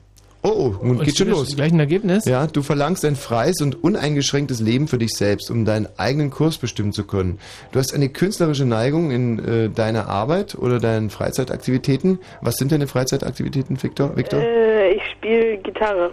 Oh, 0.44 0.48
oh, 0.48 0.84
nun 0.84 0.98
Und 0.98 1.04
geht 1.04 1.16
schon 1.16 1.28
los. 1.28 1.54
Gleich 1.54 1.72
ein 1.72 1.78
Ergebnis? 1.78 2.24
Ja, 2.24 2.48
du 2.48 2.62
verlangst 2.62 3.04
ein 3.04 3.14
freies 3.14 3.60
und 3.60 3.84
uneingeschränktes 3.84 4.58
Leben 4.58 4.88
für 4.88 4.98
dich 4.98 5.14
selbst, 5.14 5.52
um 5.52 5.64
deinen 5.64 5.86
eigenen 5.98 6.30
Kurs 6.30 6.58
bestimmen 6.58 6.92
zu 6.92 7.04
können. 7.04 7.38
Du 7.70 7.78
hast 7.78 7.94
eine 7.94 8.08
künstlerische 8.08 8.64
Neigung 8.64 9.12
in 9.12 9.38
äh, 9.38 9.68
deiner 9.68 10.08
Arbeit 10.08 10.56
oder 10.56 10.80
deinen 10.80 11.10
Freizeitaktivitäten. 11.10 12.18
Was 12.40 12.56
sind 12.56 12.72
deine 12.72 12.88
Freizeitaktivitäten, 12.88 13.80
Victor? 13.80 14.16
Victor? 14.16 14.40
Äh, 14.40 14.94
ich 14.94 15.02
spiele 15.12 15.58
Gitarre. 15.58 16.12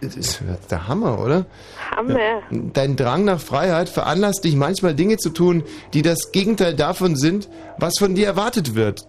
Das 0.00 0.16
ist 0.16 0.42
der 0.70 0.88
Hammer, 0.88 1.20
oder? 1.22 1.46
Hammer. 1.94 2.42
Dein 2.50 2.96
Drang 2.96 3.24
nach 3.24 3.40
Freiheit 3.40 3.88
veranlasst 3.88 4.44
dich 4.44 4.56
manchmal 4.56 4.94
Dinge 4.94 5.16
zu 5.18 5.30
tun, 5.30 5.62
die 5.92 6.02
das 6.02 6.32
Gegenteil 6.32 6.74
davon 6.74 7.16
sind, 7.16 7.48
was 7.78 7.94
von 7.98 8.14
dir 8.14 8.26
erwartet 8.26 8.74
wird. 8.74 9.06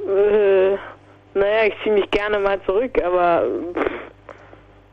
Äh, 0.00 0.76
naja, 1.34 1.66
ich 1.68 1.74
ziehe 1.82 1.94
mich 1.94 2.10
gerne 2.10 2.38
mal 2.38 2.58
zurück, 2.64 2.92
aber 3.04 3.44
pff, 3.74 3.90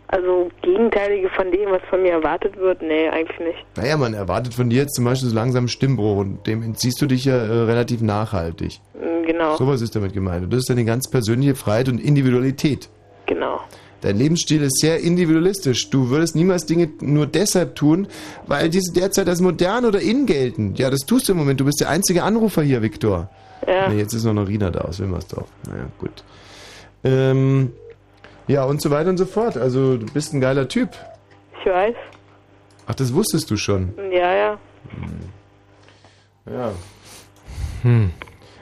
also 0.09 0.49
Gegenteilige 0.61 1.29
von 1.29 1.51
dem, 1.51 1.71
was 1.71 1.81
von 1.89 2.01
mir 2.01 2.11
erwartet 2.13 2.57
wird, 2.57 2.81
nee, 2.81 3.09
eigentlich 3.09 3.39
nicht. 3.39 3.65
Naja, 3.75 3.97
man 3.97 4.13
erwartet 4.13 4.53
von 4.53 4.69
dir 4.69 4.81
jetzt 4.83 4.95
zum 4.95 5.05
Beispiel 5.05 5.29
so 5.29 5.35
langsam 5.35 5.67
Stimmbruch 5.67 6.17
und 6.17 6.47
dem 6.47 6.63
entziehst 6.63 7.01
du 7.01 7.07
dich 7.07 7.25
ja 7.25 7.35
äh, 7.35 7.63
relativ 7.63 8.01
nachhaltig. 8.01 8.79
Genau, 9.25 9.57
Sowas 9.57 9.81
ist 9.81 9.93
damit 9.95 10.13
gemeint. 10.13 10.45
Und 10.45 10.53
das 10.53 10.59
ist 10.59 10.69
deine 10.69 10.85
ganz 10.85 11.09
persönliche 11.09 11.55
Freiheit 11.55 11.89
und 11.89 11.99
Individualität. 11.99 12.89
genau. 13.25 13.59
Dein 14.01 14.17
Lebensstil 14.17 14.61
ist 14.61 14.79
sehr 14.79 14.99
individualistisch. 14.99 15.89
Du 15.89 16.09
würdest 16.09 16.35
niemals 16.35 16.65
Dinge 16.65 16.89
nur 17.01 17.25
deshalb 17.25 17.75
tun, 17.75 18.07
weil 18.45 18.69
diese 18.69 18.93
derzeit 18.93 19.27
als 19.27 19.41
modern 19.41 19.85
oder 19.85 19.99
in 19.99 20.25
gelten. 20.25 20.75
Ja, 20.75 20.89
das 20.89 21.01
tust 21.01 21.27
du 21.27 21.33
im 21.33 21.39
Moment. 21.39 21.59
Du 21.59 21.65
bist 21.65 21.79
der 21.81 21.89
einzige 21.89 22.23
Anrufer 22.23 22.61
hier, 22.61 22.81
Viktor. 22.81 23.29
Ja. 23.67 23.89
Nee, 23.89 23.97
jetzt 23.97 24.13
ist 24.13 24.23
noch 24.23 24.31
eine 24.31 24.47
Rina 24.47 24.69
da 24.69 24.81
aus 24.81 24.99
Wilmersdorf. 24.99 25.47
Naja, 25.67 25.87
gut. 25.97 26.23
Ähm, 27.03 27.73
ja, 28.47 28.63
und 28.63 28.81
so 28.81 28.91
weiter 28.91 29.09
und 29.09 29.17
so 29.17 29.25
fort. 29.25 29.57
Also, 29.57 29.97
du 29.97 30.05
bist 30.05 30.33
ein 30.33 30.41
geiler 30.41 30.67
Typ. 30.67 30.89
Ich 31.59 31.65
weiß. 31.65 31.95
Ach, 32.85 32.95
das 32.95 33.13
wusstest 33.13 33.49
du 33.49 33.57
schon. 33.57 33.93
Ja, 34.11 34.33
ja. 34.33 34.57
Ja. 36.49 36.71
Hm. 37.81 38.11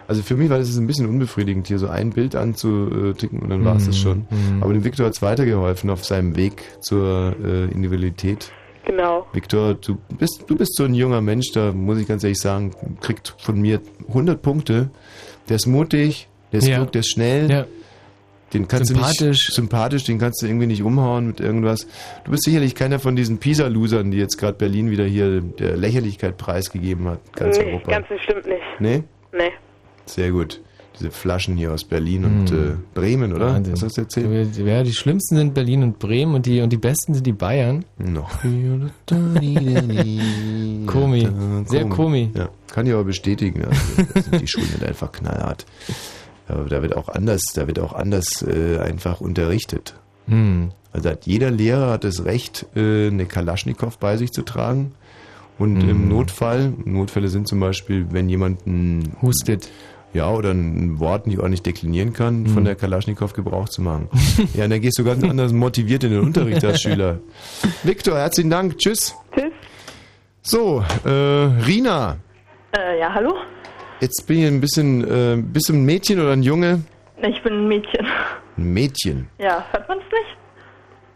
Also 0.07 0.21
für 0.21 0.35
mich 0.35 0.49
war 0.49 0.57
das 0.59 0.75
ein 0.77 0.87
bisschen 0.87 1.07
unbefriedigend, 1.07 1.67
hier 1.67 1.79
so 1.79 1.87
ein 1.87 2.11
Bild 2.11 2.35
anzuticken 2.35 3.39
und 3.39 3.49
dann 3.49 3.65
war 3.65 3.75
es 3.75 3.85
das 3.87 3.97
schon. 3.97 4.25
Aber 4.61 4.71
dem 4.73 4.83
Viktor 4.83 5.05
hat 5.07 5.13
es 5.13 5.21
weitergeholfen 5.21 5.89
auf 5.89 6.05
seinem 6.05 6.35
Weg 6.35 6.63
zur 6.81 7.35
äh, 7.43 7.65
Individualität. 7.71 8.51
Genau. 8.85 9.25
Viktor, 9.33 9.73
du 9.73 9.97
bist, 10.19 10.43
du 10.47 10.55
bist 10.55 10.75
so 10.75 10.83
ein 10.83 10.93
junger 10.93 11.21
Mensch, 11.21 11.51
da 11.53 11.71
muss 11.71 11.97
ich 11.97 12.07
ganz 12.07 12.23
ehrlich 12.23 12.39
sagen, 12.39 12.71
kriegt 13.01 13.33
von 13.39 13.59
mir 13.59 13.81
100 14.09 14.39
Punkte. 14.41 14.91
Der 15.49 15.55
ist 15.55 15.65
mutig, 15.65 16.27
der 16.51 16.59
ist 16.59 16.67
Ja. 16.67 16.77
klug, 16.77 16.91
der 16.91 16.99
ist 16.99 17.09
schnell. 17.09 17.49
Ja. 17.49 17.65
Den 18.53 18.67
kannst 18.67 18.91
du 18.91 18.93
Sympathisch. 18.93 19.21
nicht 19.47 19.53
sympathisch, 19.53 20.03
den 20.03 20.19
kannst 20.19 20.41
du 20.41 20.45
irgendwie 20.45 20.67
nicht 20.67 20.83
umhauen 20.83 21.25
mit 21.27 21.39
irgendwas. 21.39 21.87
Du 22.25 22.31
bist 22.31 22.43
sicherlich 22.43 22.75
keiner 22.75 22.99
von 22.99 23.15
diesen 23.15 23.39
Pisa-Losern, 23.39 24.11
die 24.11 24.17
jetzt 24.19 24.37
gerade 24.37 24.53
Berlin 24.57 24.91
wieder 24.91 25.03
hier 25.03 25.41
der 25.41 25.75
Lächerlichkeit 25.75 26.37
preisgegeben 26.37 27.07
hat, 27.07 27.19
ganz 27.35 27.57
nee, 27.57 27.65
Europa. 27.71 27.91
ganz 27.91 28.07
bestimmt 28.07 28.45
nicht. 28.45 28.61
nee? 28.79 29.03
Nee. 29.33 29.51
Sehr 30.05 30.31
gut. 30.31 30.61
Diese 30.97 31.11
Flaschen 31.11 31.57
hier 31.57 31.73
aus 31.73 31.83
Berlin 31.83 32.23
und 32.23 32.51
äh, 32.53 32.75
Bremen, 32.93 33.33
oder? 33.33 33.47
Wahnsinn. 33.47 33.73
Was 33.73 33.83
hast 33.83 33.97
du 33.97 34.01
erzählt? 34.01 34.55
Ja, 34.57 34.81
die 34.81 34.93
schlimmsten 34.93 35.35
sind 35.35 35.53
Berlin 35.53 35.83
und 35.83 35.99
Bremen 35.99 36.35
und 36.35 36.45
die, 36.45 36.61
und 36.61 36.71
die 36.71 36.77
besten 36.77 37.13
sind 37.13 37.27
die 37.27 37.33
Bayern. 37.33 37.83
Noch. 37.97 38.31
Komi. 40.87 41.27
Sehr 41.65 41.85
Komi. 41.89 42.31
Ja, 42.33 42.49
kann 42.71 42.85
ich 42.87 42.93
aber 42.93 43.03
bestätigen. 43.03 43.65
Also, 43.65 44.21
sind 44.21 44.41
die 44.41 44.47
Schulen 44.47 44.67
sind 44.67 44.83
einfach 44.87 45.11
knallhart. 45.11 45.65
Aber 46.47 46.65
da 46.65 46.81
wird 46.81 46.95
auch 46.95 47.09
anders, 47.09 47.41
da 47.55 47.67
wird 47.67 47.79
auch 47.79 47.93
anders 47.93 48.41
äh, 48.43 48.77
einfach 48.79 49.19
unterrichtet. 49.19 49.95
Hm. 50.27 50.69
Also 50.93 51.09
hat 51.09 51.25
jeder 51.25 51.51
Lehrer 51.51 51.91
hat 51.91 52.03
das 52.03 52.23
Recht, 52.25 52.67
äh, 52.75 53.07
eine 53.07 53.25
Kalaschnikow 53.25 53.97
bei 53.97 54.17
sich 54.17 54.31
zu 54.31 54.43
tragen. 54.43 54.93
Und 55.57 55.83
Mhm. 55.83 55.89
im 55.89 56.07
Notfall, 56.09 56.73
Notfälle 56.83 57.29
sind 57.29 57.47
zum 57.47 57.61
Beispiel, 57.61 58.07
wenn 58.11 58.27
jemand 58.27 58.67
ein, 58.67 59.13
Hustet. 59.21 59.69
Ja, 60.15 60.31
oder 60.31 60.51
ein 60.51 60.99
Wort 60.99 61.27
nicht 61.27 61.37
ordentlich 61.39 61.61
deklinieren 61.61 62.13
kann, 62.13 62.41
Mhm. 62.43 62.47
von 62.47 62.65
der 62.65 62.75
Kalaschnikow 62.75 63.33
Gebrauch 63.33 63.69
zu 63.69 63.81
machen. 63.81 64.09
ja, 64.55 64.63
und 64.63 64.69
dann 64.71 64.81
gehst 64.81 64.97
du 64.97 65.03
ganz 65.03 65.23
anders 65.23 65.53
motiviert 65.53 66.03
in 66.03 66.11
den 66.11 66.21
Unterricht 66.21 66.63
als 66.65 66.81
Schüler. 66.81 67.19
Viktor, 67.83 68.17
herzlichen 68.17 68.49
Dank. 68.49 68.77
Tschüss. 68.79 69.13
Tschüss. 69.35 69.51
So, 70.41 70.83
äh, 71.05 71.09
Rina, 71.09 72.17
Äh, 72.77 72.99
ja, 72.99 73.13
hallo? 73.13 73.33
jetzt 74.01 74.25
bin 74.27 74.39
ich 74.39 74.45
ein 74.47 74.61
bisschen, 74.61 75.03
äh, 75.03 75.37
bist 75.41 75.69
du 75.69 75.73
ein 75.73 75.85
Mädchen 75.85 76.19
oder 76.19 76.31
ein 76.33 76.43
Junge? 76.43 76.81
Ich 77.21 77.41
bin 77.43 77.53
ein 77.53 77.67
Mädchen. 77.67 78.05
Ein 78.57 78.73
Mädchen. 78.73 79.27
Ja, 79.37 79.65
hört 79.71 79.89
man's 79.89 80.03
nicht? 80.03 80.37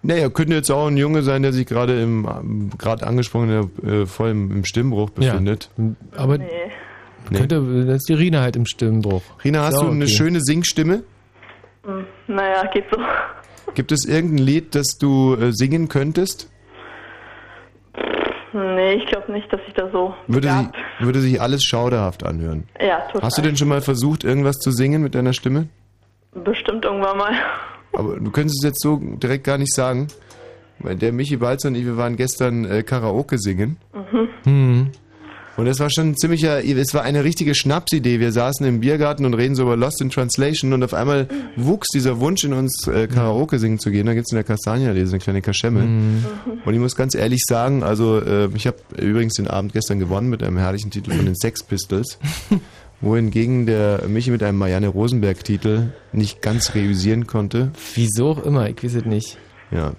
Naja, 0.01 0.29
könnte 0.29 0.53
jetzt 0.55 0.69
auch 0.71 0.87
ein 0.87 0.97
Junge 0.97 1.21
sein, 1.23 1.41
der 1.41 1.53
sich 1.53 1.65
gerade 1.65 2.01
im, 2.01 2.25
ähm, 2.25 2.69
gerade 2.77 3.05
angesprochen, 3.07 3.69
äh, 3.85 4.05
voll 4.05 4.29
im, 4.31 4.51
im 4.51 4.65
Stimmbruch 4.65 5.09
Ja. 5.19 5.31
befindet. 5.33 5.69
Aber 6.17 6.37
Nee. 6.37 6.45
Nee. 7.31 7.39
könnte, 7.39 7.85
das 7.85 7.95
ist 7.97 8.09
die 8.09 8.13
Rina 8.13 8.41
halt 8.41 8.55
im 8.55 8.65
Stimmbruch. 8.65 9.21
Rina, 9.43 9.63
hast 9.63 9.75
Ja, 9.75 9.81
du 9.81 9.91
eine 9.91 10.03
okay. 10.05 10.13
schöne 10.13 10.41
Singstimme? 10.41 11.03
Hm, 11.85 12.05
naja, 12.27 12.65
geht 12.73 12.85
so. 12.91 12.99
Gibt 13.75 13.91
es 13.91 14.05
irgendein 14.05 14.45
Lied, 14.45 14.75
das 14.75 14.97
du 14.99 15.35
äh, 15.35 15.51
singen 15.53 15.87
könntest? 15.89 16.49
Nee, 18.51 18.93
ich 18.93 19.05
glaube 19.05 19.31
nicht, 19.31 19.51
dass 19.53 19.61
ich 19.67 19.73
da 19.75 19.89
so 19.91 20.15
Würde, 20.27 20.47
sich, 20.49 20.67
würde 20.99 21.19
sich 21.19 21.39
alles 21.39 21.63
schauderhaft 21.63 22.25
anhören. 22.25 22.63
Ja, 22.81 23.01
total. 23.01 23.21
Hast 23.27 23.37
du 23.37 23.41
denn 23.43 23.55
schon 23.57 23.67
mal 23.67 23.81
versucht, 23.81 24.23
irgendwas 24.23 24.57
zu 24.57 24.71
singen 24.71 25.03
mit 25.03 25.13
deiner 25.13 25.33
Stimme? 25.33 25.67
Bestimmt 26.33 26.83
irgendwann 26.85 27.17
mal. 27.17 27.31
Aber 27.93 28.19
du 28.19 28.31
könntest 28.31 28.63
es 28.63 28.69
jetzt 28.69 28.81
so 28.81 28.99
direkt 29.01 29.43
gar 29.43 29.57
nicht 29.57 29.73
sagen. 29.73 30.07
Weil 30.79 30.95
der 30.95 31.11
Michi 31.11 31.35
Balzer 31.37 31.67
und 31.67 31.75
ich, 31.75 31.85
wir 31.85 31.97
waren 31.97 32.15
gestern 32.15 32.63
äh, 32.65 32.83
Karaoke 32.83 33.37
singen. 33.37 33.77
Mhm. 33.93 34.29
Hm. 34.45 34.91
Und 35.59 35.67
es 35.67 35.81
war 35.81 35.89
schon 35.89 36.11
ein 36.11 36.17
ziemlicher, 36.17 36.63
es 36.63 36.93
war 36.93 37.01
eine 37.01 37.25
richtige 37.25 37.53
Schnapsidee. 37.53 38.21
Wir 38.21 38.31
saßen 38.31 38.65
im 38.65 38.79
Biergarten 38.79 39.25
und 39.25 39.33
reden 39.33 39.55
so 39.55 39.63
über 39.63 39.75
Lost 39.75 39.99
in 39.99 40.09
Translation 40.09 40.71
und 40.71 40.83
auf 40.83 40.93
einmal 40.93 41.27
wuchs 41.57 41.89
dieser 41.93 42.21
Wunsch 42.21 42.45
in 42.45 42.53
uns, 42.53 42.87
äh, 42.87 43.07
Karaoke 43.07 43.59
singen 43.59 43.77
zu 43.77 43.91
gehen. 43.91 44.05
Da 44.05 44.13
gibt's 44.13 44.31
in 44.31 44.37
der 44.37 44.45
Kastanienallee 44.45 45.03
so 45.03 45.11
eine 45.11 45.19
kleine 45.19 45.41
Kaschemme. 45.41 45.81
Mhm. 45.81 46.25
Und 46.63 46.73
ich 46.73 46.79
muss 46.79 46.95
ganz 46.95 47.13
ehrlich 47.13 47.41
sagen, 47.45 47.83
also 47.83 48.19
äh, 48.19 48.47
ich 48.55 48.67
habe 48.67 48.77
übrigens 48.97 49.33
den 49.33 49.47
Abend 49.47 49.73
gestern 49.73 49.99
gewonnen 49.99 50.29
mit 50.29 50.43
einem 50.43 50.57
herrlichen 50.57 50.91
Titel 50.91 51.11
von 51.11 51.25
den 51.25 51.35
Sex 51.35 51.61
Pistols. 51.61 52.17
wohingegen 53.01 53.65
der 53.65 54.07
Michi 54.07 54.31
mit 54.31 54.43
einem 54.43 54.57
Marianne 54.57 54.89
Rosenberg-Titel 54.89 55.93
nicht 56.11 56.41
ganz 56.41 56.75
reüssieren 56.75 57.27
konnte. 57.27 57.71
Wieso 57.95 58.31
auch 58.31 58.43
immer, 58.43 58.69
ich 58.69 58.83
weiß 58.83 58.95
es 58.95 59.05
nicht. 59.05 59.37
Ja. 59.71 59.93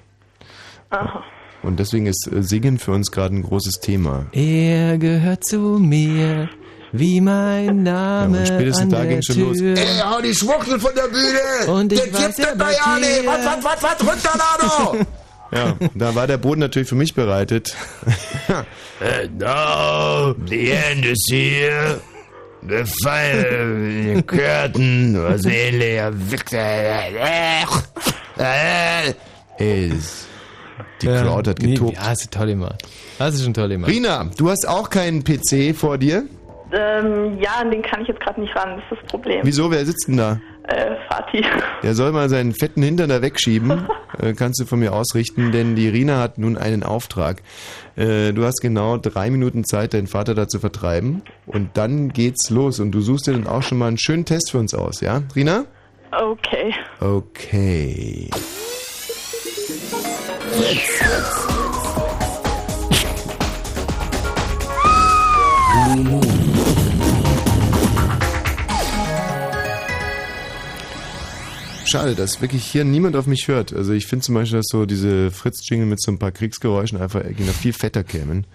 Aha. 0.91 1.23
Und 1.63 1.79
deswegen 1.79 2.07
ist 2.07 2.29
äh, 2.33 2.43
Singen 2.43 2.79
für 2.79 2.93
uns 2.93 3.11
gerade 3.11 3.35
ein 3.37 3.43
großes 3.43 3.81
Thema. 3.81 4.27
Er 4.33 4.97
gehört 4.99 5.45
zu 5.45 5.59
mir, 5.79 6.49
wie 6.93 7.21
mein 7.21 7.83
Name 7.83 8.37
Ja, 8.39 8.41
und 8.43 8.47
spätestens 8.49 8.83
an 8.85 8.91
da 8.91 8.99
der 9.03 9.07
ging's 9.09 9.27
schon 9.27 9.37
Tür. 9.37 9.47
los. 9.47 9.61
Ey, 9.61 9.99
hau 10.05 10.21
die 10.21 10.35
Schwuchtel 10.35 10.81
von 10.81 10.91
der 10.95 11.09
Bühne! 11.09 11.73
Und 11.79 11.93
ich 11.93 12.01
Der 12.01 12.13
weiß 12.13 12.21
kippt 12.27 12.39
ja 12.39 12.47
den 12.47 12.59
bei 12.59 12.65
Marianne! 12.65 13.07
dir. 13.23 13.27
Was, 13.27 13.45
was, 13.47 13.65
was, 13.65 13.83
was, 14.01 14.09
runter, 14.09 14.39
Nano! 14.39 15.07
Ja, 15.53 15.75
da 15.97 16.15
war 16.15 16.29
der 16.29 16.39
Boden 16.39 16.61
natürlich 16.61 16.89
für 16.89 16.95
mich 16.95 17.13
bereitet. 17.15 17.75
No, 19.39 20.35
the 20.47 20.71
end 20.71 21.05
is 21.05 21.27
here. 21.29 22.01
The 22.63 22.85
fire, 23.03 24.15
the 24.15 24.23
curtain, 24.23 25.17
was 25.21 25.45
ähnlicher 25.47 26.13
Ist. 29.59 30.29
Die 31.03 31.07
Crowd 31.07 31.49
hat 31.49 31.59
Nee, 31.61 31.75
getobt. 31.75 31.95
Ja, 31.95 32.09
hast 32.09 32.25
du 32.25 32.39
toll 32.39 32.49
gemacht. 32.49 32.83
Hast 33.19 33.39
du 33.39 33.45
schon 33.45 33.55
toll 33.55 33.69
gemacht. 33.69 33.91
Rina, 33.91 34.31
du 34.37 34.51
hast 34.51 34.69
auch 34.69 34.91
keinen 34.91 35.25
PC 35.25 35.75
vor 35.75 35.99
dir? 35.99 36.25
Ähm, 36.73 37.39
ja, 37.41 37.57
an 37.61 37.71
den 37.71 37.83
kann 37.83 38.03
ich 38.03 38.09
jetzt 38.09 38.21
gerade 38.21 38.41
nicht 38.41 38.55
ran, 38.55 38.77
das 38.77 38.85
ist 38.93 39.03
das 39.03 39.11
Problem. 39.11 39.41
Wieso, 39.43 39.71
wer 39.71 39.85
sitzt 39.85 40.07
denn 40.07 40.19
da? 40.19 40.41
Äh, 40.69 40.95
Fatih. 41.09 41.45
Der 41.83 41.95
soll 41.95 42.13
mal 42.13 42.29
seinen 42.29 42.55
fetten 42.55 42.83
Hintern 42.83 43.09
da 43.09 43.23
wegschieben. 43.23 43.89
äh, 44.21 44.35
kannst 44.35 44.61
du 44.61 44.67
von 44.67 44.79
mir 44.79 44.93
ausrichten, 44.93 45.51
denn 45.51 45.75
die 45.75 45.89
Rina 45.89 46.19
hat 46.19 46.39
nun 46.39 46.57
einen 46.57 46.85
Auftrag. 46.85 47.43
Äh, 47.97 48.33
du 48.33 48.45
hast 48.45 48.61
genau 48.61 48.99
drei 48.99 49.31
Minuten 49.31 49.65
Zeit, 49.65 49.95
deinen 49.95 50.07
Vater 50.07 50.35
da 50.35 50.47
zu 50.47 50.61
vertreiben. 50.61 51.23
Und 51.47 51.77
dann 51.77 52.11
geht's 52.11 52.51
los. 52.51 52.79
Und 52.79 52.93
du 52.93 53.01
suchst 53.01 53.27
dir 53.27 53.33
dann 53.33 53.49
auch 53.49 53.63
schon 53.63 53.79
mal 53.79 53.89
einen 53.89 53.99
schönen 53.99 54.25
Test 54.25 54.53
für 54.53 54.59
uns 54.59 54.73
aus, 54.75 55.01
ja? 55.01 55.23
Rina? 55.35 55.65
Okay. 56.13 56.73
Okay. 57.01 58.31
Schade, 71.91 72.15
dass 72.15 72.41
wirklich 72.41 72.65
hier 72.65 72.85
niemand 72.85 73.17
auf 73.17 73.27
mich 73.27 73.49
hört. 73.49 73.73
Also 73.73 73.93
ich 73.93 74.07
finde 74.07 74.25
zum 74.25 74.37
Beispiel, 74.37 74.59
dass 74.59 74.69
so 74.69 74.87
diese 74.87 75.33
Fritz-Jingle 75.33 75.87
mit 75.87 76.01
so 76.01 76.13
ein 76.13 76.21
paar 76.21 76.31
Kriegsgeräuschen 76.31 77.01
einfach 77.01 77.21
irgendwie 77.25 77.45
noch 77.45 77.53
viel 77.53 77.73
fetter 77.73 78.05
kämen. 78.05 78.47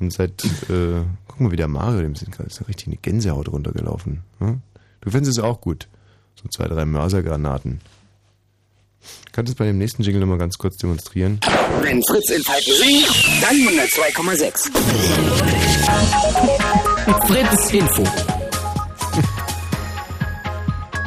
Und 0.00 0.10
seit, 0.10 0.42
äh, 0.70 1.02
guck 1.28 1.40
mal, 1.40 1.50
wie 1.50 1.56
der 1.56 1.68
Mario, 1.68 2.00
dem 2.00 2.14
sind 2.14 2.32
gerade 2.32 2.48
so 2.48 2.64
richtig 2.64 2.86
eine 2.86 2.96
Gänsehaut 2.96 3.48
runtergelaufen. 3.48 4.22
Hm? 4.38 4.62
Du 5.02 5.10
findest 5.10 5.36
es 5.36 5.44
auch 5.44 5.60
gut. 5.60 5.86
So 6.34 6.48
zwei, 6.48 6.66
drei 6.66 6.86
Mörsergranaten. 6.86 7.82
Kannst 9.32 9.48
du 9.48 9.52
es 9.52 9.56
bei 9.56 9.64
dem 9.64 9.78
nächsten 9.78 10.02
Jingle 10.02 10.20
nochmal 10.20 10.36
ganz 10.36 10.58
kurz 10.58 10.76
demonstrieren? 10.76 11.40
Wenn 11.80 12.02
Fritz 12.02 12.28
in 12.28 12.42
Falken 12.42 12.74
singt, 12.74 13.08
dann 13.40 13.56
102,6. 13.56 14.70
Fritz 17.26 17.72
Info. 17.72 18.04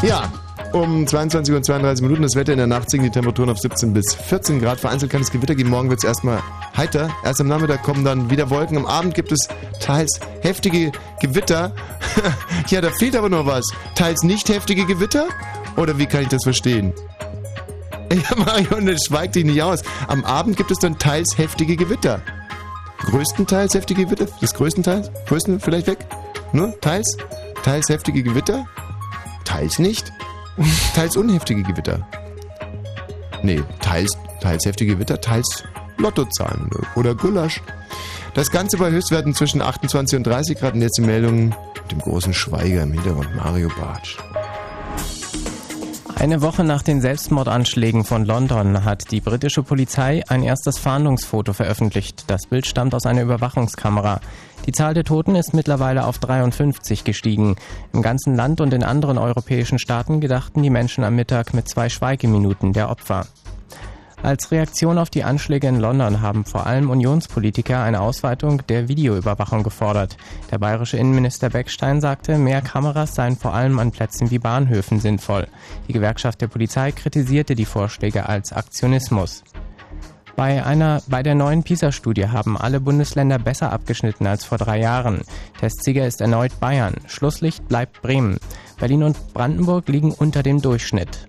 Ja, 0.02 0.34
um 0.74 1.06
22 1.06 1.54
und 1.54 1.64
32 1.64 2.02
Minuten 2.02 2.24
das 2.24 2.34
Wetter 2.36 2.52
in 2.54 2.58
der 2.58 2.66
Nacht 2.66 2.90
sinken 2.90 3.06
die 3.06 3.12
Temperaturen 3.12 3.52
auf 3.52 3.60
17 3.60 3.94
bis 3.94 4.16
14 4.16 4.60
Grad. 4.60 4.80
Vereinzelt 4.80 5.12
kann 5.12 5.22
es 5.22 5.30
Gewitter 5.30 5.54
geben. 5.54 5.70
Morgen 5.70 5.92
wird 5.92 6.00
es 6.00 6.04
erstmal 6.04 6.42
heiter. 6.76 7.12
Erst 7.24 7.42
am 7.42 7.48
Nachmittag 7.48 7.84
kommen 7.84 8.04
dann 8.04 8.32
wieder 8.32 8.50
Wolken. 8.50 8.78
Am 8.78 8.88
Abend 8.88 9.14
gibt 9.14 9.32
es 9.32 9.48
teils 9.80 10.20
heftige 10.42 10.92
Gewitter. 11.22 11.76
ja, 12.70 12.82
da 12.82 12.90
fehlt 12.90 13.16
aber 13.16 13.30
noch 13.30 13.46
was. 13.46 13.68
Teils 13.94 14.24
nicht 14.24 14.50
heftige 14.50 14.88
Gewitter? 14.88 15.28
Oder 15.78 16.00
wie 16.00 16.08
kann 16.08 16.24
ich 16.24 16.30
das 16.30 16.44
verstehen? 16.44 16.92
Ja, 18.12 18.36
Marion, 18.46 18.86
das 18.86 19.06
schweigt 19.06 19.36
dich 19.36 19.46
nicht 19.46 19.62
aus. 19.62 19.82
Am 20.08 20.24
Abend 20.26 20.58
gibt 20.58 20.72
es 20.72 20.80
dann 20.80 20.98
teils 20.98 21.38
heftige 21.38 21.76
Gewitter. 21.76 22.22
Größtenteils 23.00 23.74
heftige 23.74 24.06
Gewitter? 24.06 24.28
Das 24.41 24.54
größtenteils? 24.54 25.12
Größten 25.28 25.60
vielleicht 25.60 25.88
weg? 25.88 26.00
Ne? 26.54 26.74
Teils? 26.82 27.18
Teils 27.63 27.89
heftige 27.89 28.24
Gewitter? 28.24 28.65
Teils 29.44 29.80
nicht? 29.80 30.12
Teils 30.96 31.18
unheftige 31.18 31.63
Gewitter? 31.63 32.08
Nee, 33.44 33.62
teils, 33.82 34.12
teils 34.41 34.65
heftige 34.65 34.96
Gewitter, 34.96 35.20
teils 35.20 35.63
Lottozahlen 35.98 36.70
oder 36.96 37.13
Gulasch. 37.13 37.62
Das 38.34 38.52
Ganze 38.52 38.78
bei 38.78 38.89
Höchstwerten 38.89 39.34
zwischen 39.34 39.62
28 39.62 40.18
und 40.18 40.28
30 40.28 40.58
Grad 40.60 40.74
und 40.74 40.82
jetzt 40.82 40.98
die 40.98 41.04
Meldung 41.04 41.50
mit 41.50 41.91
dem 41.91 42.00
großen 42.00 42.34
Schweiger 42.34 42.84
im 42.84 42.94
Hintergrund, 42.94 43.36
Mario 43.36 43.70
Bartsch. 43.80 44.18
Eine 46.26 46.42
Woche 46.42 46.64
nach 46.64 46.82
den 46.82 47.02
Selbstmordanschlägen 47.02 48.04
von 48.04 48.26
London 48.26 48.84
hat 48.84 49.12
die 49.12 49.22
britische 49.22 49.62
Polizei 49.62 50.24
ein 50.28 50.42
erstes 50.42 50.80
Fahndungsfoto 50.80 51.54
veröffentlicht. 51.54 52.24
Das 52.26 52.48
Bild 52.48 52.66
stammt 52.66 52.96
aus 52.96 53.06
einer 53.06 53.22
Überwachungskamera. 53.22 54.22
Die 54.66 54.72
Zahl 54.72 54.96
der 54.96 55.04
Toten 55.04 55.36
ist 55.36 55.54
mittlerweile 55.54 56.04
auf 56.04 56.18
53 56.18 57.04
gestiegen. 57.04 57.58
Im 57.94 58.02
ganzen 58.02 58.34
Land 58.34 58.60
und 58.60 58.74
in 58.74 58.82
anderen 58.82 59.20
europäischen 59.20 59.78
Staaten 59.78 60.20
gedachten 60.20 60.64
die 60.64 60.72
Menschen 60.72 61.04
am 61.04 61.16
Mittag 61.16 61.54
mit 61.54 61.70
zwei 61.70 61.90
Schweigeminuten 61.90 62.74
der 62.74 62.90
Opfer. 62.90 63.28
Als 64.26 64.50
Reaktion 64.50 64.98
auf 64.98 65.12
die 65.12 65.24
Anschläge 65.24 65.68
in 65.68 65.80
London 65.80 66.20
haben 66.20 66.46
vor 66.46 66.66
allem 66.66 66.90
Unionspolitiker 66.90 67.84
eine 67.84 68.02
Ausweitung 68.02 68.66
der 68.66 68.88
Videoüberwachung 68.88 69.62
gefordert. 69.62 70.18
Der 70.50 70.58
bayerische 70.58 70.98
Innenminister 70.98 71.52
Beckstein 71.52 72.02
sagte, 72.02 72.40
mehr 72.40 72.64
Kameras 72.64 73.14
seien 73.14 73.38
vor 73.38 73.54
allem 73.54 73.78
an 73.78 73.92
Plätzen 73.92 74.32
wie 74.32 74.40
Bahnhöfen 74.40 75.00
sinnvoll. 75.00 75.46
Die 75.88 75.94
Gewerkschaft 75.94 76.42
der 76.42 76.48
Polizei 76.48 76.92
kritisierte 76.92 77.54
die 77.54 77.66
Vorschläge 77.66 78.28
als 78.28 78.52
Aktionismus. 78.52 79.44
Bei 80.36 80.66
einer, 80.66 81.04
bei 81.08 81.22
der 81.22 81.36
neuen 81.36 81.62
PISA-Studie 81.62 82.30
haben 82.30 82.58
alle 82.58 82.80
Bundesländer 82.80 83.38
besser 83.38 83.72
abgeschnitten 83.72 84.26
als 84.26 84.44
vor 84.44 84.58
drei 84.58 84.80
Jahren. 84.80 85.22
Testsieger 85.60 86.08
ist 86.08 86.20
erneut 86.20 86.60
Bayern. 86.60 86.96
Schlusslicht 87.06 87.68
bleibt 87.68 88.02
Bremen. 88.02 88.40
Berlin 88.80 89.04
und 89.04 89.36
Brandenburg 89.36 89.88
liegen 89.88 90.12
unter 90.12 90.42
dem 90.42 90.64
Durchschnitt. 90.64 91.28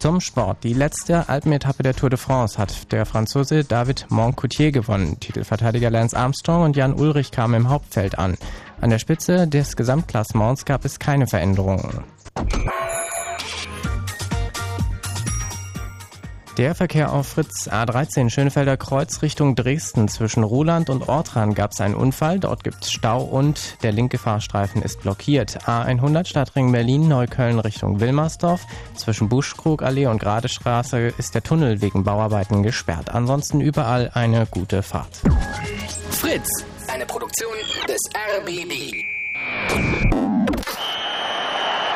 Zum 0.00 0.22
Sport. 0.22 0.64
Die 0.64 0.72
letzte 0.72 1.28
Alpenetappe 1.28 1.82
der 1.82 1.94
Tour 1.94 2.08
de 2.08 2.18
France 2.18 2.56
hat 2.56 2.90
der 2.90 3.04
Franzose 3.04 3.64
David 3.64 4.06
Moncoutier 4.08 4.72
gewonnen. 4.72 5.20
Titelverteidiger 5.20 5.90
Lance 5.90 6.16
Armstrong 6.16 6.62
und 6.62 6.74
Jan 6.74 6.94
Ulrich 6.94 7.30
kamen 7.30 7.52
im 7.54 7.68
Hauptfeld 7.68 8.18
an. 8.18 8.38
An 8.80 8.88
der 8.88 8.98
Spitze 8.98 9.46
des 9.46 9.76
Gesamtklassements 9.76 10.64
gab 10.64 10.86
es 10.86 11.00
keine 11.00 11.26
Veränderungen. 11.26 12.02
Der 16.60 16.74
Verkehr 16.74 17.10
auf 17.10 17.26
Fritz 17.26 17.68
A13 17.68 18.28
Schönefelder 18.28 18.76
Kreuz 18.76 19.22
Richtung 19.22 19.54
Dresden. 19.56 20.08
Zwischen 20.08 20.44
Roland 20.44 20.90
und 20.90 21.08
Ortran 21.08 21.54
gab 21.54 21.72
es 21.72 21.80
einen 21.80 21.94
Unfall. 21.94 22.38
Dort 22.38 22.64
gibt 22.64 22.84
es 22.84 22.92
Stau 22.92 23.22
und 23.22 23.82
der 23.82 23.92
linke 23.92 24.18
Fahrstreifen 24.18 24.82
ist 24.82 25.00
blockiert. 25.00 25.66
A100 25.66 26.26
Stadtring 26.26 26.70
Berlin 26.70 27.08
Neukölln 27.08 27.60
Richtung 27.60 28.00
Wilmersdorf. 28.00 28.66
Zwischen 28.94 29.30
Buschkrugallee 29.30 30.08
und 30.08 30.18
Gradestraße 30.18 31.14
ist 31.16 31.34
der 31.34 31.42
Tunnel 31.42 31.80
wegen 31.80 32.04
Bauarbeiten 32.04 32.62
gesperrt. 32.62 33.08
Ansonsten 33.08 33.62
überall 33.62 34.10
eine 34.12 34.44
gute 34.44 34.82
Fahrt. 34.82 35.22
Fritz. 36.10 36.62
Eine 36.92 37.06
Produktion 37.06 37.54
des 37.88 38.00
RBB. 38.36 40.29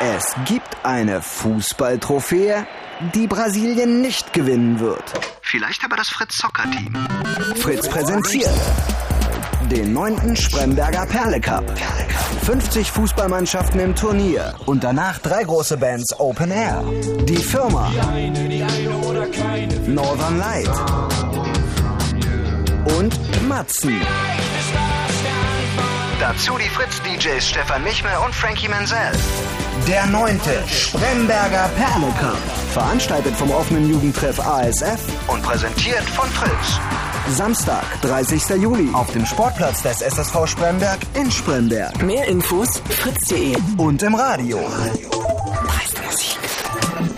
Es 0.01 0.35
gibt 0.45 0.77
eine 0.83 1.21
Fußballtrophäe, 1.21 2.67
die 3.13 3.27
Brasilien 3.27 4.01
nicht 4.01 4.33
gewinnen 4.33 4.79
wird. 4.79 5.03
Vielleicht 5.41 5.83
aber 5.83 5.95
das 5.95 6.09
Fritz 6.09 6.37
Soccer 6.37 6.69
Team. 6.71 6.93
Fritz 7.55 7.87
präsentiert 7.87 8.51
den 9.71 9.93
neunten 9.93 10.35
Spremberger 10.35 11.05
Perle 11.07 11.41
Cup. 11.41 11.63
50 12.43 12.91
Fußballmannschaften 12.91 13.79
im 13.79 13.95
Turnier 13.95 14.53
und 14.65 14.83
danach 14.83 15.17
drei 15.19 15.43
große 15.43 15.77
Bands 15.77 16.19
Open 16.19 16.51
Air. 16.51 16.83
Die 17.23 17.37
Firma 17.37 17.91
Northern 19.87 20.37
Light 20.37 20.69
und 22.97 23.47
Matzen. 23.47 23.99
Dazu 26.19 26.57
die 26.57 26.69
Fritz-DJs 26.69 27.49
Stefan 27.49 27.83
Michme 27.83 28.19
und 28.19 28.35
Frankie 28.35 28.67
Menzel. 28.67 29.11
Der 29.87 30.05
neunte 30.07 30.63
Spremberger 30.67 31.69
Perlecup. 31.75 32.37
Veranstaltet 32.73 33.35
vom 33.35 33.51
offenen 33.51 33.87
Jugendtreff 33.87 34.39
ASF 34.39 34.99
und 35.27 35.43
präsentiert 35.43 36.03
von 36.15 36.27
Fritz. 36.29 36.79
Samstag, 37.37 37.83
30. 38.01 38.61
Juli 38.61 38.89
auf 38.93 39.11
dem 39.11 39.25
Sportplatz 39.25 39.83
des 39.83 40.01
SSV 40.01 40.47
Spremberg 40.47 40.99
in 41.13 41.29
Spremberg. 41.29 42.01
Mehr 42.01 42.25
Infos 42.27 42.81
fritz.de 42.89 43.55
Und 43.77 44.01
im 44.01 44.15
Radio. 44.15 44.59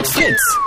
Fritz! 0.03 0.57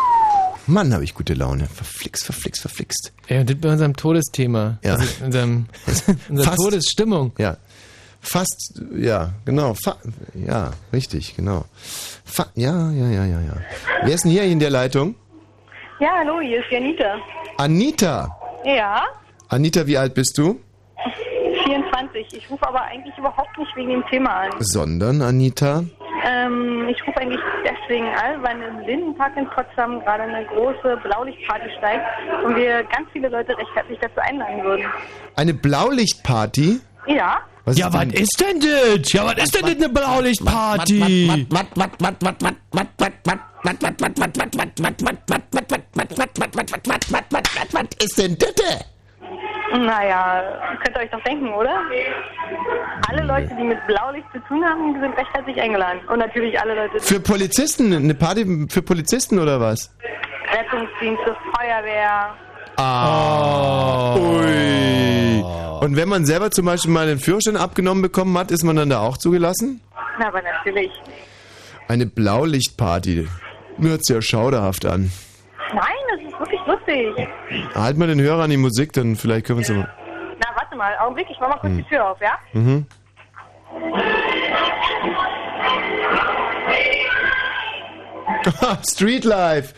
Mann, 0.67 0.95
habe 0.95 1.05
ich 1.05 1.15
gute 1.15 1.35
Laune. 1.35 1.67
Verflixt, 1.67 2.25
verflixt, 2.25 2.61
verflixt. 2.63 3.13
Ja, 3.29 3.45
das 3.45 3.57
bei 3.61 3.71
unserem 3.73 3.97
Todesthema. 3.97 4.79
Ja. 4.83 4.95
Also 4.95 5.25
unserem, 5.25 5.67
unserer 6.29 6.47
Fast. 6.47 6.59
Todesstimmung. 6.59 7.33
Ja. 7.39 7.57
Fast, 8.21 8.83
ja, 8.95 9.31
genau. 9.45 9.75
Fa 9.75 9.97
ja, 10.35 10.71
richtig, 10.93 11.37
genau. 11.37 11.65
Fa 12.25 12.47
ja, 12.55 12.91
ja, 12.91 13.07
ja, 13.07 13.25
ja, 13.25 13.41
ja. 13.41 13.55
Wer 14.03 14.15
ist 14.15 14.25
denn 14.25 14.31
hier 14.31 14.45
in 14.45 14.61
der 14.61 14.71
Leitung? 14.71 15.15
Ja, 15.99 16.11
hallo, 16.19 16.41
hier 16.41 16.61
ist 16.61 16.71
Janita. 16.71 17.17
Anita. 17.57 18.29
Ja, 18.65 19.03
Anita, 19.49 19.85
wie 19.87 19.99
alt 19.99 20.15
bist 20.15 20.39
du? 20.39 20.61
24. 21.65 22.27
Ich 22.33 22.51
rufe 22.51 22.67
aber 22.67 22.83
eigentlich 22.83 23.17
überhaupt 23.19 23.57
nicht 23.59 23.75
wegen 23.75 23.91
dem 23.91 24.07
Thema 24.07 24.31
an. 24.43 24.51
Sondern, 24.61 25.23
Anita? 25.23 25.83
Ähm, 26.25 26.89
ich 26.89 27.05
rufe 27.07 27.19
eigentlich 27.19 27.41
deswegen 27.65 28.07
an, 28.07 28.43
weil 28.43 28.63
im 28.63 28.79
Lindenpark 28.87 29.37
in 29.37 29.49
Potsdam 29.51 30.01
gerade 30.05 30.23
eine 30.25 30.45
große 30.47 30.99
Blaulichtparty 31.03 31.69
steigt 31.79 32.05
und 32.45 32.55
wir 32.55 32.85
ganz 32.85 33.09
viele 33.13 33.29
Leute 33.29 33.57
recht 33.57 33.71
herzlich 33.75 33.99
dazu 34.01 34.21
einladen 34.21 34.63
würden. 34.63 34.85
Eine 35.37 35.55
Blaulichtparty? 35.55 36.81
Ja? 37.07 37.41
Was 37.65 37.79
ja, 37.79 37.93
was 37.93 38.07
ist 38.07 38.41
denn 38.41 38.61
das? 38.61 39.13
Ja, 39.13 39.27
was 39.27 39.45
ist 39.45 39.55
denn 39.55 39.63
das 39.63 39.77
eine 39.77 39.89
Blaulichtparty? 39.89 41.01
Was 41.01 41.09
ist 48.03 48.19
denn 48.19 48.39
das? 48.39 48.85
Naja, 49.73 50.43
könnt 50.83 50.97
ihr 50.97 51.03
euch 51.03 51.11
doch 51.11 51.23
denken, 51.23 51.49
oder? 51.53 51.81
Alle 53.09 53.23
Leute, 53.23 53.55
die 53.57 53.63
mit 53.63 53.79
Blaulicht 53.87 54.27
zu 54.33 54.41
tun 54.49 54.65
haben, 54.65 55.01
sind 55.01 55.17
recht 55.17 55.33
herzlich 55.33 55.61
eingeladen. 55.61 56.01
Und 56.09 56.19
natürlich 56.19 56.59
alle 56.61 56.75
Leute, 56.75 56.99
die 56.99 57.05
Für 57.05 57.21
Polizisten? 57.21 57.93
Eine 57.93 58.15
Party 58.15 58.67
für 58.69 58.83
Polizisten 58.83 59.39
oder 59.39 59.61
was? 59.61 59.95
Rettungsdienste, 60.53 61.37
Feuerwehr. 61.55 62.35
Ah. 62.83 64.15
Ui. 64.17 65.45
Und 65.81 65.97
wenn 65.97 66.09
man 66.09 66.25
selber 66.25 66.51
zum 66.51 66.65
Beispiel 66.67 66.91
mal 66.91 67.07
den 67.07 67.19
Führerschein 67.19 67.57
abgenommen 67.57 68.03
bekommen 68.03 68.37
hat, 68.39 68.51
ist 68.51 68.65
man 68.65 68.77
dann 68.77 68.89
da 68.91 69.01
auch 69.01 69.17
zugelassen? 69.19 69.81
Na, 70.19 70.29
aber 70.29 70.41
natürlich. 70.43 70.91
Eine 71.89 72.07
Blaulichtparty. 72.07 73.29
Mir 73.79 73.91
hört's 73.91 74.09
ja 74.09 74.23
schauderhaft 74.23 74.87
an. 74.87 75.11
Nein, 75.75 75.83
das 76.11 76.21
ist 76.33 76.39
wirklich 76.39 76.61
lustig. 76.67 77.29
Halt 77.75 77.97
mal 77.99 78.09
den 78.09 78.21
Hörer 78.21 78.45
an 78.45 78.51
die 78.51 78.57
Musik, 78.57 78.93
dann 78.93 79.17
vielleicht 79.17 79.47
können 79.47 79.59
wir 79.61 79.69
uns 79.69 79.77
mal. 79.77 79.89
Na, 80.39 80.47
warte 80.57 80.77
mal, 80.77 80.97
Augenblick, 80.99 81.27
ich 81.31 81.39
mach 81.41 81.49
mal 81.49 81.57
kurz 81.59 81.73
Hm. 81.73 81.79
die 81.79 81.85
Tür 81.85 82.11
auf, 82.11 82.19
ja? 82.21 82.39
Mhm. 82.53 82.87
Street 88.89 89.25
Life. 89.25 89.75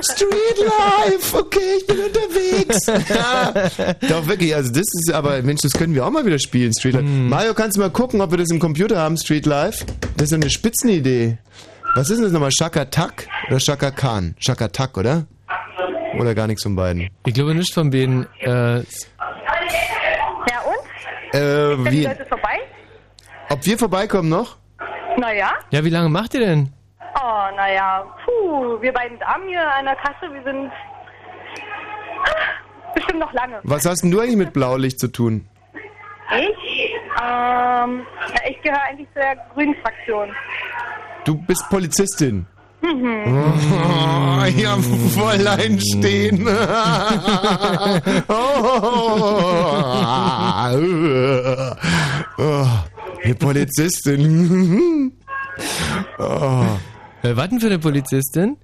Street 0.00 0.58
Life, 0.58 1.36
okay, 1.36 1.58
ich 1.78 1.86
bin 1.86 1.98
unterwegs. 1.98 2.86
Ja. 3.08 3.94
Doch 4.08 4.26
wirklich, 4.28 4.54
also 4.54 4.70
das 4.72 4.82
ist 4.82 5.12
aber, 5.12 5.42
Mensch, 5.42 5.60
das 5.62 5.72
können 5.72 5.94
wir 5.94 6.06
auch 6.06 6.10
mal 6.10 6.24
wieder 6.24 6.38
spielen, 6.38 6.72
Street 6.72 6.94
Life. 6.94 7.04
Mario, 7.06 7.54
kannst 7.54 7.76
du 7.76 7.80
mal 7.80 7.90
gucken, 7.90 8.20
ob 8.20 8.30
wir 8.30 8.38
das 8.38 8.50
im 8.50 8.58
Computer 8.60 8.98
haben, 8.98 9.16
Street 9.16 9.46
Life? 9.46 9.84
Das 10.16 10.28
ist 10.28 10.34
eine 10.34 10.50
Spitzenidee. 10.50 11.38
Was 11.94 12.10
ist 12.10 12.16
denn 12.18 12.24
das 12.24 12.32
nochmal, 12.32 12.50
Shaka 12.52 12.84
Tak 12.84 13.26
oder 13.48 13.58
Shaka 13.58 13.90
Khan? 13.90 14.34
Shaka 14.38 14.68
Tak, 14.68 14.96
oder? 14.98 15.26
Oder 16.18 16.34
gar 16.34 16.46
nichts 16.46 16.62
von 16.62 16.76
beiden? 16.76 17.08
Ich 17.26 17.34
glaube 17.34 17.54
nicht 17.54 17.72
von 17.74 17.90
beiden. 17.90 18.26
Äh, 18.40 18.48
Ja, 18.48 18.82
und? 20.64 21.34
Äh, 21.34 21.74
Sind 21.76 21.84
die 21.86 21.90
wie, 21.92 22.04
Leute 22.04 22.26
vorbei? 22.26 22.58
ob 23.50 23.64
wir 23.66 23.78
vorbeikommen 23.78 24.28
noch? 24.28 24.56
Naja. 25.16 25.50
ja, 25.70 25.84
wie 25.84 25.90
lange 25.90 26.08
macht 26.08 26.34
ihr 26.34 26.40
denn? 26.40 26.72
Oh, 27.20 27.56
naja. 27.56 28.04
Puh, 28.24 28.80
wir 28.80 28.92
beiden 28.92 29.18
Damen 29.18 29.48
hier 29.48 29.66
an 29.68 29.86
der 29.86 29.96
Kasse, 29.96 30.32
wir 30.32 30.42
sind 30.44 30.70
ah, 32.22 32.92
bestimmt 32.94 33.18
noch 33.18 33.32
lange. 33.32 33.60
Was 33.64 33.84
hast 33.86 34.02
denn 34.02 34.10
du 34.10 34.20
eigentlich 34.20 34.36
mit 34.36 34.52
Blaulicht 34.52 35.00
zu 35.00 35.08
tun? 35.08 35.48
Ich? 36.30 36.94
Ähm, 37.22 38.06
ich 38.48 38.62
gehöre 38.62 38.82
eigentlich 38.82 39.08
zur 39.14 39.24
grünen 39.54 39.74
Fraktion. 39.76 40.30
Du 41.24 41.34
bist 41.38 41.68
Polizistin. 41.70 42.46
Mhm. 42.82 43.24
Oh, 43.26 44.44
ja, 44.44 44.76
voll 44.76 45.48
einstehen. 45.48 46.46
oh, 48.28 49.42
eine 53.24 53.34
Polizistin. 53.34 55.12
oh. 56.18 56.64
Äh, 57.22 57.36
was 57.36 57.48
denn 57.48 57.60
für 57.60 57.66
eine 57.66 57.78
Polizistin? 57.78 58.56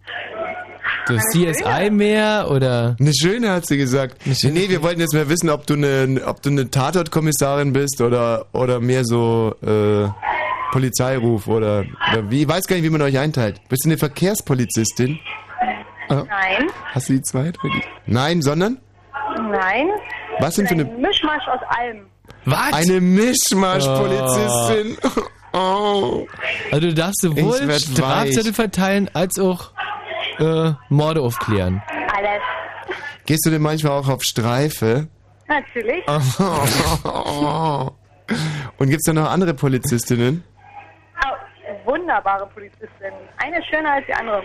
Du 1.06 1.16
CSI 1.18 1.90
mehr 1.90 2.48
oder? 2.50 2.96
Eine 2.98 3.12
schöne 3.14 3.50
hat 3.50 3.66
sie 3.66 3.76
gesagt. 3.76 4.16
Nee, 4.24 4.34
nee, 4.50 4.68
wir 4.70 4.82
wollten 4.82 5.00
jetzt 5.00 5.12
mehr 5.12 5.28
wissen, 5.28 5.50
ob 5.50 5.66
du 5.66 5.74
eine, 5.74 6.22
ob 6.26 6.40
du 6.40 6.48
eine 6.50 6.70
Tatortkommissarin 6.70 7.72
bist 7.74 8.00
oder, 8.00 8.46
oder 8.52 8.80
mehr 8.80 9.04
so 9.04 9.54
äh, 9.62 10.08
Polizeiruf 10.72 11.46
oder, 11.46 11.84
oder 12.12 12.30
wie. 12.30 12.42
Ich 12.42 12.48
weiß 12.48 12.66
gar 12.66 12.76
nicht, 12.76 12.84
wie 12.84 12.90
man 12.90 13.02
euch 13.02 13.18
einteilt. 13.18 13.60
Bist 13.68 13.84
du 13.84 13.90
eine 13.90 13.98
Verkehrspolizistin? 13.98 15.18
Ah, 16.08 16.24
Nein, 16.28 16.68
Hast 16.92 17.08
du 17.08 17.14
die 17.14 17.22
zweite? 17.22 17.58
Nein, 18.06 18.40
sondern? 18.42 18.78
nein. 19.50 19.88
Was 20.40 20.56
denn 20.56 20.66
für 20.66 20.74
eine... 20.74 20.84
Ein 20.84 21.00
Mischmasch 21.00 21.46
aus 21.48 21.60
allem. 21.68 22.06
Was? 22.44 22.72
Eine 22.72 23.00
Mischmasch-Polizistin. 23.00 24.96
Oh. 25.02 25.08
Also 25.54 26.88
du 26.88 26.94
darfst 26.94 27.20
sowohl 27.20 27.54
Strafzettel 27.78 28.46
weich. 28.46 28.54
verteilen 28.54 29.10
als 29.14 29.38
auch 29.38 29.70
äh, 30.38 30.72
Morde 30.88 31.20
aufklären. 31.20 31.82
Alles. 32.16 32.42
Gehst 33.26 33.46
du 33.46 33.50
denn 33.50 33.62
manchmal 33.62 33.92
auch 33.92 34.08
auf 34.08 34.22
Streife? 34.22 35.08
Natürlich. 35.48 36.04
Oh. 37.04 37.90
Und 38.78 38.88
gibt's 38.90 39.04
da 39.04 39.12
noch 39.12 39.30
andere 39.30 39.54
Polizistinnen? 39.54 40.42
Oh, 41.24 41.90
wunderbare 41.90 42.46
Polizistin. 42.46 43.12
Eine 43.36 43.62
schöner 43.64 43.92
als 43.92 44.06
die 44.06 44.14
andere. 44.14 44.42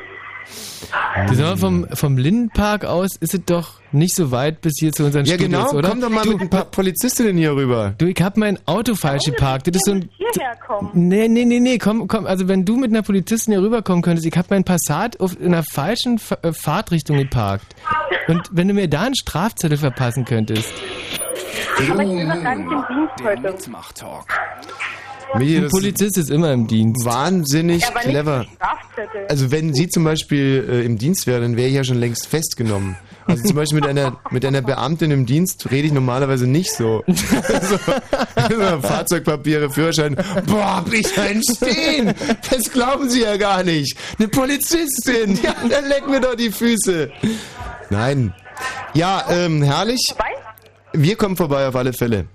Du 1.28 1.36
sag 1.36 1.45
mal, 1.45 1.58
vom, 1.58 1.88
vom 1.93 2.18
Lindenpark 2.18 2.86
aus 2.86 3.16
ist 3.20 3.34
es 3.34 3.41
doch 3.45 3.74
nicht 3.91 4.16
so 4.16 4.32
weit 4.32 4.62
bis 4.62 4.74
hier 4.80 4.91
zu 4.91 5.06
unseren 5.06 5.26
Ja, 5.26 5.36
Studios, 5.36 5.70
genau. 5.70 5.78
oder? 5.78 5.89
Komm 5.89 6.02
doch 6.02 6.10
mal 6.10 6.24
du, 6.24 6.32
mit 6.32 6.41
ein 6.41 6.50
paar 6.50 6.66
Polizistinnen 6.66 7.38
hier 7.38 7.56
rüber. 7.56 7.93
Du, 7.97 8.06
ich 8.06 8.22
hab 8.22 8.38
mein 8.38 8.58
Auto 8.66 8.95
falsch 8.95 9.26
geparkt. 9.26 9.68
Das 9.68 9.76
ist 9.76 9.86
so 9.86 9.91
ein... 9.91 10.10
Hierher 10.18 10.56
kommen. 10.66 10.89
Nee, 10.93 11.28
nee, 11.28 11.45
nee, 11.45 11.60
nee, 11.60 11.78
komm, 11.78 12.08
komm, 12.08 12.26
also 12.26 12.47
wenn 12.47 12.66
du 12.66 12.78
mit 12.78 12.91
einer 12.91 13.02
Polizistin 13.02 13.54
hier 13.54 13.62
rüberkommen 13.62 14.02
könntest, 14.02 14.26
ich 14.26 14.38
hab 14.38 14.50
mein 14.50 14.64
Passat 14.64 15.20
auf, 15.20 15.39
in 15.39 15.47
einer 15.54 15.64
falschen 15.64 16.16
F 16.16 16.38
äh, 16.41 16.54
Fahrtrichtung 16.54 17.18
geparkt. 17.18 17.76
Und 18.28 18.50
wenn 18.52 18.68
du 18.68 18.74
mir 18.74 18.88
da 18.88 19.02
einen 19.02 19.16
Strafzettel 19.16 19.78
verpassen 19.78 20.26
könntest. 20.26 20.72
Aber 21.91 22.04
ich 22.04 22.10
bin 22.10 22.28
noch 22.28 22.43
gar 22.43 22.56
nicht 22.56 22.72
im 22.72 22.84
Dienst 22.88 23.24
heute. 23.24 23.54
Ein 25.34 25.70
Polizist 25.70 26.18
ist 26.18 26.30
immer 26.30 26.52
im 26.54 26.68
Dienst. 26.68 27.06
Wahnsinnig 27.06 27.82
Ja, 27.82 27.89
aber 27.89 28.00
nicht 28.00 28.10
clever. 28.10 28.45
Also 29.30 29.52
wenn 29.52 29.74
sie 29.74 29.88
zum 29.88 30.04
Beispiel 30.04 30.68
äh, 30.70 30.86
im 30.86 30.97
Dienst 30.97 31.28
wäre, 31.28 31.41
dann 31.41 31.58
wäre 31.58 31.68
ich 31.68 31.76
ja 31.76 31.84
schon 31.84 31.97
längst 31.97 32.28
festgenommen. 32.28 32.95
Also 33.26 33.43
zum 33.43 33.56
Beispiel 33.56 33.80
mit 33.80 33.88
einer, 33.88 34.20
mit 34.32 34.43
einer 34.43 34.62
Beamtin 34.62 35.12
im 35.12 35.26
Dienst 35.26 35.70
rede 35.70 35.88
ich 35.88 35.93
normalerweise 35.93 36.47
nicht 36.47 36.72
so. 36.72 37.04
so, 37.08 37.16
so 37.16 38.82
Fahrzeugpapiere, 38.82 39.70
Führerschein. 39.70 40.16
Boah, 40.47 40.78
hab 40.78 40.91
ich 40.91 41.18
einen 41.20 41.43
stehen. 41.43 42.14
Das 42.50 42.72
glauben 42.72 43.10
Sie 43.10 43.22
ja 43.22 43.38
gar 43.38 43.64
nicht. 43.64 43.95
Eine 44.18 44.30
Polizistin. 44.30 45.39
Ja, 45.43 45.56
dann 45.70 45.88
leck 45.88 46.08
mir 46.08 46.20
doch 46.20 46.36
die 46.36 46.52
Füße. 46.52 47.12
Nein. 47.89 48.34
Ja, 48.93 49.26
ähm, 49.30 49.62
herrlich. 49.62 50.02
Vorbei? 50.08 50.32
Wir 50.93 51.16
kommen 51.16 51.38
vorbei 51.38 51.68
auf 51.68 51.76
alle 51.76 51.93
Fälle. 51.93 52.26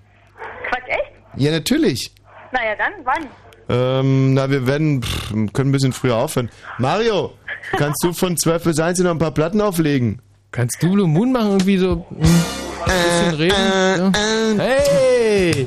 Quatsch, 0.69 0.89
echt? 0.89 1.13
Ja, 1.37 1.51
natürlich. 1.51 2.13
Naja, 2.53 2.77
dann, 2.79 2.93
wann? 3.05 3.29
Ähm, 3.69 4.35
na, 4.35 4.51
wir 4.51 4.67
werden, 4.67 5.03
pff, 5.03 5.31
können 5.53 5.71
ein 5.71 5.73
bisschen 5.73 5.93
früher 5.93 6.17
aufhören. 6.17 6.51
Mario, 6.79 7.33
kannst 7.77 8.03
du 8.05 8.13
von 8.13 8.37
12 8.37 8.65
bis 8.65 8.81
1 8.81 8.99
noch 9.01 9.11
ein 9.11 9.19
paar 9.19 9.31
Platten 9.31 9.61
auflegen? 9.61 10.21
Kannst 10.53 10.83
du 10.83 10.91
Blue 10.93 11.09
Moon 11.09 11.33
machen, 11.33 11.53
irgendwie 11.53 11.79
so 11.79 12.07
hm, 12.11 12.19
ein 12.85 13.31
bisschen 13.31 13.35
reden? 13.35 13.55
ja? 14.57 14.63
Hey! 14.63 15.67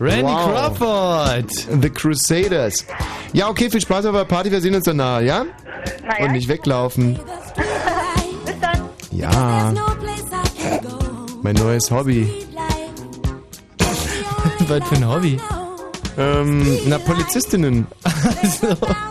Randy 0.00 0.22
Wow. 0.24 0.50
Crawford! 0.50 1.50
The 1.82 1.90
Crusaders. 1.90 2.86
Ja, 3.32 3.48
okay, 3.48 3.70
viel 3.70 3.80
Spaß 3.80 4.06
auf 4.06 4.16
der 4.16 4.24
Party, 4.24 4.50
wir 4.50 4.60
sehen 4.60 4.74
uns 4.74 4.84
danach, 4.84 5.20
ja? 5.20 5.44
Naja. 6.02 6.24
Und 6.24 6.32
nicht 6.32 6.48
weglaufen. 6.48 7.18
Bis 8.44 8.54
dann. 8.60 8.80
Ja, 9.12 9.72
mein 11.42 11.54
neues 11.54 11.90
Hobby. 11.90 12.28
was 14.68 14.88
für 14.88 14.94
ein 14.94 15.08
Hobby? 15.08 15.38
Ähm, 16.18 16.78
na, 16.86 16.98
Polizistinnen. 16.98 17.86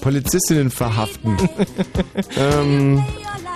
Polizistinnen 0.00 0.70
verhaften. 0.70 1.36
ähm, 2.36 3.04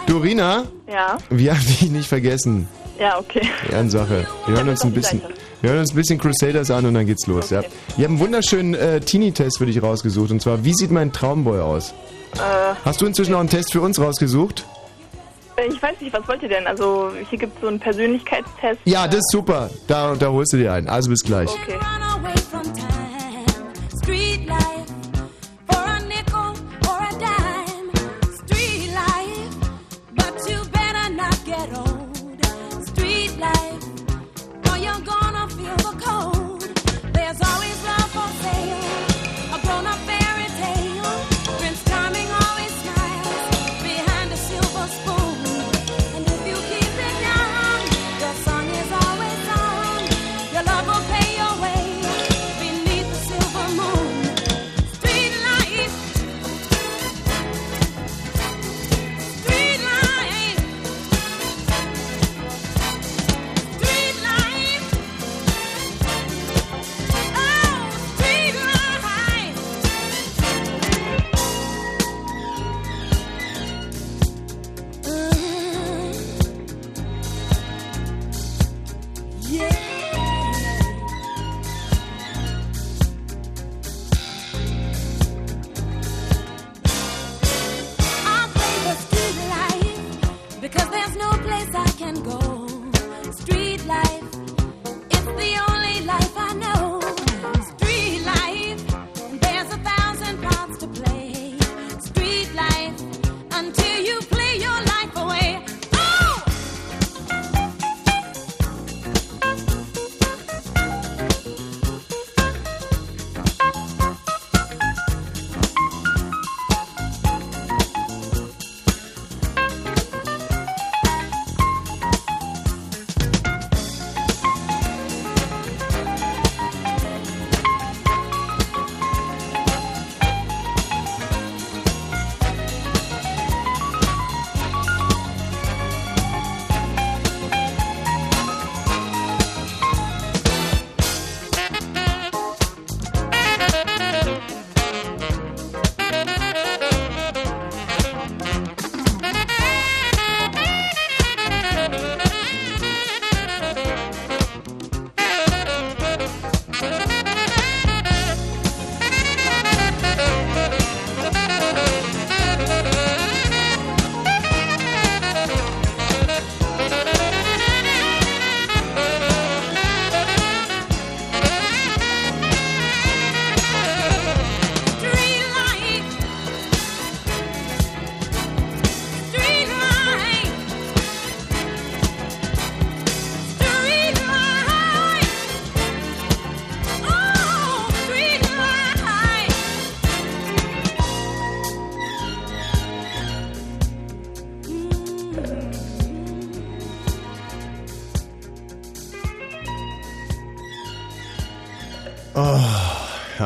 Dorina, 0.07 0.65
Ja, 0.89 1.19
wir 1.31 1.53
haben 1.55 1.67
dich 1.67 1.91
nicht 1.91 2.09
vergessen. 2.09 2.69
ja, 2.99 3.19
okay. 3.19 3.43
Ehrensache. 3.71 4.27
Wir 4.47 4.57
hören 4.57 4.69
uns 4.69 4.83
ein 4.83 4.93
bisschen, 4.93 5.23
wir 5.61 5.71
hören 5.71 5.81
uns 5.81 5.93
ein 5.93 5.97
bisschen 5.97 6.19
Crusaders 6.19 6.71
an 6.71 6.87
und 6.87 6.95
dann 6.95 7.07
geht's 7.07 7.27
los. 7.27 7.51
Ja. 7.51 7.63
Wir 7.97 8.05
haben 8.07 8.15
einen 8.15 8.21
wunderschönen 8.21 8.75
äh, 8.75 9.01
Teenie-Test 9.01 9.59
für 9.59 9.67
dich 9.67 9.83
rausgesucht. 9.83 10.31
Und 10.31 10.43
zwar, 10.43 10.65
wie 10.65 10.75
sieht 10.75 10.91
mein 10.91 11.13
Traumboy 11.13 11.61
aus? 11.61 11.95
Äh, 12.35 12.39
Hast 12.85 13.01
du 13.01 13.07
inzwischen 13.07 13.35
auch 13.35 13.41
einen 13.41 13.49
Test 13.49 13.73
für 13.73 13.81
uns 13.81 14.01
rausgesucht? 14.01 14.67
Ich 15.67 15.83
weiß 15.83 16.01
nicht, 16.01 16.13
was 16.13 16.27
wollt 16.29 16.43
ihr 16.43 16.49
denn? 16.49 16.67
Also, 16.67 17.11
hier 17.29 17.39
gibt 17.39 17.55
es 17.55 17.61
so 17.61 17.69
einen 17.69 17.81
Persönlichkeitstest. 17.81 18.81
Ja, 18.85 19.07
das 19.07 19.17
ist 19.17 19.31
super. 19.31 19.71
Da, 19.87 20.15
da 20.15 20.29
holst 20.29 20.53
du 20.53 20.57
dir 20.59 20.73
einen. 20.73 20.89
Also 20.89 21.11
bis 21.11 21.23
gleich. 21.23 21.49
Okay. 21.51 21.79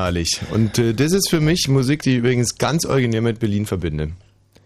Herrlich. 0.06 0.40
Und 0.52 0.78
äh, 0.78 0.94
das 0.94 1.12
ist 1.12 1.28
für 1.28 1.40
mich 1.40 1.68
Musik, 1.68 2.02
die 2.02 2.12
ich 2.12 2.16
übrigens 2.18 2.56
ganz 2.56 2.86
originär 2.86 3.22
mit 3.22 3.40
Berlin 3.40 3.66
verbinde. 3.66 4.12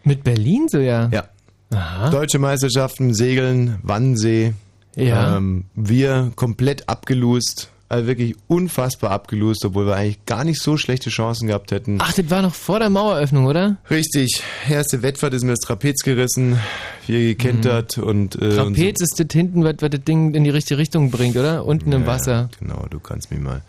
Mit 0.04 0.22
Berlin 0.24 0.66
so, 0.68 0.78
ja? 0.78 1.10
Ja. 1.12 2.10
Deutsche 2.10 2.38
Meisterschaften, 2.38 3.14
Segeln, 3.14 3.78
Wannsee. 3.82 4.54
Ja. 4.96 5.36
Ähm, 5.36 5.64
wir 5.74 6.32
komplett 6.36 6.88
abgelust. 6.88 7.70
Also 7.88 8.06
wirklich 8.06 8.36
unfassbar 8.46 9.10
abgelust, 9.10 9.64
obwohl 9.64 9.86
wir 9.86 9.96
eigentlich 9.96 10.24
gar 10.24 10.44
nicht 10.44 10.62
so 10.62 10.76
schlechte 10.76 11.10
Chancen 11.10 11.48
gehabt 11.48 11.72
hätten. 11.72 11.98
Ach, 12.00 12.12
das 12.12 12.30
war 12.30 12.40
noch 12.40 12.54
vor 12.54 12.78
der 12.78 12.88
Maueröffnung, 12.88 13.46
oder? 13.46 13.78
Richtig. 13.90 14.42
Erste 14.68 15.02
Wettfahrt 15.02 15.34
ist 15.34 15.42
mir 15.42 15.50
das 15.50 15.58
Trapez 15.60 16.02
gerissen, 16.04 16.60
wir 17.08 17.18
gekentert 17.20 17.98
und... 17.98 18.36
Äh, 18.36 18.54
Trapez 18.54 19.00
ist 19.00 19.18
das 19.18 19.26
hinten, 19.32 19.64
was, 19.64 19.74
was 19.80 19.90
das 19.90 20.04
Ding 20.04 20.34
in 20.34 20.44
die 20.44 20.50
richtige 20.50 20.78
Richtung 20.78 21.10
bringt, 21.10 21.36
oder? 21.36 21.64
Unten 21.66 21.90
im 21.90 22.02
Ja, 22.02 22.06
Wasser. 22.06 22.48
Genau, 22.60 22.86
du 22.88 23.00
kannst 23.00 23.32
mich 23.32 23.40
mal. 23.40 23.62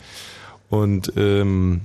Und 0.72 1.12
ähm, 1.16 1.82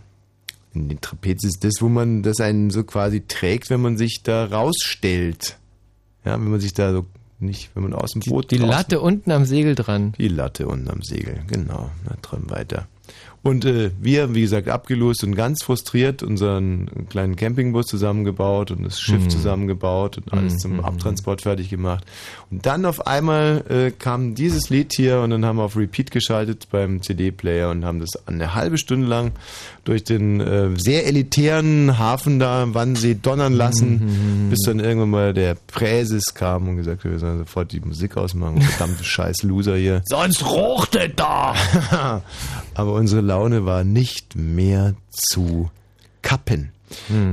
in 0.74 0.88
den 0.88 1.02
Trapez 1.02 1.44
ist 1.44 1.66
das, 1.66 1.74
wo 1.82 1.90
man 1.90 2.24
das 2.24 2.40
einen 2.40 2.70
so 2.70 2.86
quasi 2.86 3.22
trägt, 3.28 3.70
wenn 3.70 3.82
man 3.82 3.98
sich 3.98 4.22
da 4.24 4.46
rausstellt. 4.46 5.58
Ja, 6.24 6.34
wenn 6.40 6.50
man 6.50 6.62
sich 6.62 6.74
da 6.74 6.94
so 6.94 7.06
nicht, 7.40 7.70
wenn 7.76 7.84
man 7.84 7.94
aus 7.94 8.12
dem 8.12 8.22
Boot 8.22 8.50
Die 8.50 8.58
raus- 8.60 8.70
Latte 8.70 9.02
unten 9.02 9.32
am 9.32 9.44
Segel 9.44 9.76
dran. 9.76 10.14
Die 10.18 10.30
Latte 10.30 10.68
unten 10.70 10.90
am 10.90 11.02
Segel, 11.02 11.42
genau. 11.48 11.92
Na, 12.06 12.16
dran 12.22 12.50
weiter. 12.50 12.88
Und 13.44 13.64
äh, 13.66 13.92
wir, 14.02 14.34
wie 14.36 14.42
gesagt, 14.42 14.68
abgelost 14.68 15.24
und 15.24 15.36
ganz 15.36 15.64
frustriert 15.64 16.22
unseren 16.24 17.08
kleinen 17.10 17.36
Campingbus 17.36 17.86
zusammengebaut 17.86 18.72
und 18.72 18.84
das 18.84 19.00
Schiff 19.00 19.24
Mhm. 19.24 19.30
zusammengebaut 19.30 20.18
und 20.18 20.34
alles 20.34 20.54
Mhm, 20.54 20.60
zum 20.60 20.74
mhm. 20.74 20.80
Abtransport 20.82 21.42
fertig 21.44 21.70
gemacht. 21.70 22.04
Und 22.52 22.66
dann 22.66 22.86
auf 22.86 23.08
einmal 23.08 23.64
äh, 23.70 23.92
kam 23.92 24.36
dieses 24.36 24.70
Lied 24.70 24.94
hier 24.96 25.22
und 25.22 25.30
dann 25.30 25.46
haben 25.46 25.58
wir 25.58 25.64
auf 25.64 25.78
Repeat 25.78 26.12
geschaltet 26.12 26.68
beim 26.72 27.02
CD-Player 27.02 27.70
und 27.70 27.86
haben 27.86 28.00
das 28.00 28.28
eine 28.28 28.54
halbe 28.54 28.78
Stunde 28.78 29.08
lang 29.08 29.32
durch 29.86 30.04
den 30.04 30.42
äh, 30.42 30.70
sehr 30.78 31.06
elitären 31.08 31.98
Hafen 31.98 32.40
da 32.40 32.64
am 32.64 32.74
Wannsee 32.74 33.16
donnern 33.22 33.54
lassen, 33.54 34.48
bis 34.50 34.60
dann 34.66 34.80
irgendwann 34.82 35.10
mal 35.10 35.34
der 35.34 35.56
Präses 35.56 36.34
kam 36.34 36.68
und 36.68 36.78
gesagt 36.78 37.04
hat, 37.06 37.12
wir 37.12 37.20
sollen 37.20 37.40
sofort 37.40 37.72
die 37.72 37.80
Musik 37.80 38.18
ausmachen. 38.18 38.62
Verdammte 38.62 39.04
scheiß 39.06 39.44
Loser 39.44 39.78
hier. 39.78 40.02
Sonst 40.06 40.46
roch 40.46 40.86
das 40.88 41.10
da. 41.16 41.54
Aber 42.78 42.93
unsere 42.93 43.21
Laune 43.21 43.65
war 43.65 43.84
nicht 43.84 44.36
mehr 44.36 44.93
zu 45.09 45.71
kappen. 46.21 46.71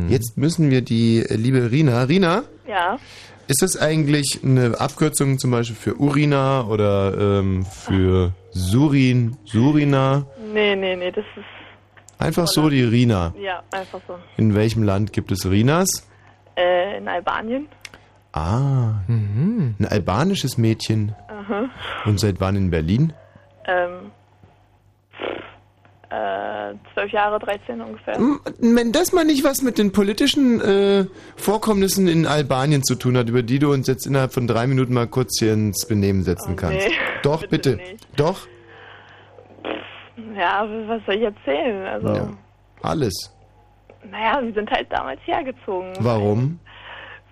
Jetzt 0.08 0.36
müssen 0.38 0.70
wir 0.70 0.80
die 0.80 1.22
liebe 1.28 1.70
Rina. 1.70 2.02
Rina, 2.04 2.42
Ja. 2.66 2.98
Ist 3.46 3.60
das 3.60 3.76
eigentlich 3.76 4.40
eine 4.42 4.80
Abkürzung 4.80 5.38
zum 5.38 5.50
Beispiel 5.50 5.76
für 5.76 6.00
Urina 6.00 6.62
oder 6.66 7.40
ähm, 7.40 7.66
für 7.66 8.32
Surin, 8.52 9.36
Surina? 9.44 10.24
Nee, 10.54 10.74
nee, 10.74 10.96
nee, 10.96 11.10
das 11.10 11.26
ist. 11.36 11.44
Einfach 12.18 12.46
so 12.46 12.70
die 12.70 12.82
Rina. 12.82 13.34
Ja, 13.38 13.62
einfach 13.70 14.00
so. 14.08 14.14
In 14.38 14.54
welchem 14.54 14.82
Land 14.82 15.12
gibt 15.12 15.30
es 15.30 15.44
Rinas? 15.44 16.08
Äh, 16.56 16.96
in 16.96 17.06
Albanien. 17.06 17.68
Ah, 18.32 18.94
ein 19.08 19.86
albanisches 19.90 20.56
Mädchen. 20.56 21.14
Aha. 21.28 21.68
Und 22.06 22.18
seit 22.20 22.40
wann 22.40 22.56
in 22.56 22.70
Berlin? 22.70 23.12
Ähm. 23.66 24.10
Äh, 26.14 26.74
zwölf 26.92 27.10
Jahre, 27.12 27.38
13 27.40 27.80
ungefähr. 27.80 28.16
Wenn 28.60 28.92
das 28.92 29.12
mal 29.12 29.24
nicht 29.24 29.42
was 29.42 29.62
mit 29.62 29.78
den 29.78 29.90
politischen 29.92 30.60
äh, 30.60 31.06
Vorkommnissen 31.36 32.06
in 32.06 32.26
Albanien 32.26 32.84
zu 32.84 32.94
tun 32.94 33.16
hat, 33.16 33.28
über 33.28 33.42
die 33.42 33.58
du 33.58 33.72
uns 33.72 33.86
jetzt 33.88 34.06
innerhalb 34.06 34.32
von 34.32 34.46
drei 34.46 34.66
Minuten 34.66 34.94
mal 34.94 35.06
kurz 35.08 35.38
hier 35.40 35.52
ins 35.54 35.86
Benehmen 35.86 36.22
setzen 36.22 36.54
kannst. 36.56 36.86
nee, 36.86 36.94
Doch, 37.22 37.46
bitte. 37.46 37.78
Doch? 38.16 38.46
Ja, 40.36 40.68
was 40.86 41.00
soll 41.06 41.16
ich 41.16 41.22
erzählen? 41.22 41.86
Also, 41.86 42.08
Ja. 42.08 42.28
Alles. 42.82 43.32
naja, 44.10 44.40
wir 44.42 44.52
sind 44.52 44.70
halt 44.70 44.86
damals 44.92 45.20
hergezogen. 45.24 45.92
Warum? 46.00 46.60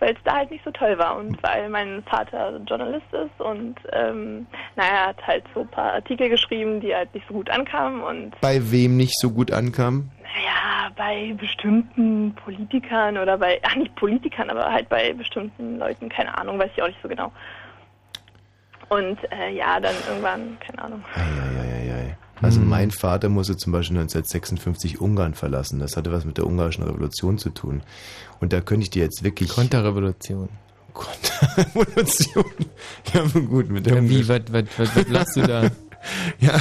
Weil 0.03 0.15
es 0.15 0.23
da 0.25 0.35
halt 0.39 0.51
nicht 0.51 0.65
so 0.65 0.73
toll 0.73 0.99
war 0.99 1.17
und 1.17 1.41
weil 1.45 1.69
mein 1.69 2.03
Vater 2.03 2.59
Journalist 2.67 3.07
ist 3.13 3.41
und, 3.41 3.77
ähm, 3.93 4.49
naja, 4.75 4.91
er 4.93 5.07
hat 5.11 5.25
halt 5.25 5.45
so 5.55 5.61
ein 5.61 5.69
paar 5.69 5.93
Artikel 5.93 6.29
geschrieben, 6.29 6.81
die 6.81 6.93
halt 6.93 7.15
nicht 7.15 7.25
so 7.29 7.35
gut 7.35 7.49
ankamen 7.49 8.03
und, 8.03 8.33
Bei 8.41 8.59
wem 8.73 8.97
nicht 8.97 9.17
so 9.21 9.31
gut 9.31 9.53
ankam? 9.53 10.11
naja, 10.23 10.91
bei 10.97 11.35
bestimmten 11.39 12.35
Politikern 12.35 13.17
oder 13.17 13.39
bei, 13.39 13.61
ach 13.63 13.77
nicht 13.77 13.95
Politikern, 13.95 14.51
aber 14.51 14.73
halt 14.73 14.89
bei 14.89 15.13
bestimmten 15.13 15.79
Leuten, 15.79 16.09
keine 16.09 16.37
Ahnung, 16.37 16.59
weiß 16.59 16.71
ich 16.75 16.83
auch 16.83 16.89
nicht 16.89 16.99
so 17.01 17.09
genau. 17.09 17.31
Und, 18.93 19.19
äh, 19.31 19.55
ja, 19.57 19.81
dann 19.81 19.95
irgendwann, 20.09 20.59
keine 20.67 20.83
Ahnung. 20.83 21.05
Also 22.43 22.61
Hm. 22.61 22.69
mein 22.69 22.91
Vater 22.91 23.29
musste 23.29 23.57
zum 23.57 23.73
Beispiel 23.73 23.97
1956 23.99 25.01
Ungarn 25.01 25.35
verlassen. 25.35 25.79
Das 25.79 25.97
hatte 25.97 26.11
was 26.13 26.25
mit 26.25 26.39
der 26.39 26.47
ungarischen 26.47 26.83
Revolution 26.83 27.39
zu 27.39 27.51
tun. 27.51 27.83
Und 28.41 28.53
da 28.53 28.61
könnte 28.61 28.83
ich 28.83 28.91
dir 28.91 29.05
jetzt 29.05 29.23
wirklich... 29.23 29.51
Konterrevolution. 29.51 30.49
Konterrevolution. 30.93 32.45
Ja, 33.15 33.23
gut, 33.41 33.71
mit 33.71 33.87
der 33.87 33.97
Ja, 33.97 34.09
wie, 34.09 34.29
was, 34.29 34.41
was, 34.51 34.65
was, 34.77 34.97
was 34.97 35.09
lachst 35.09 35.37
du 35.37 35.43
da? 35.43 35.63
Ja, 36.41 36.61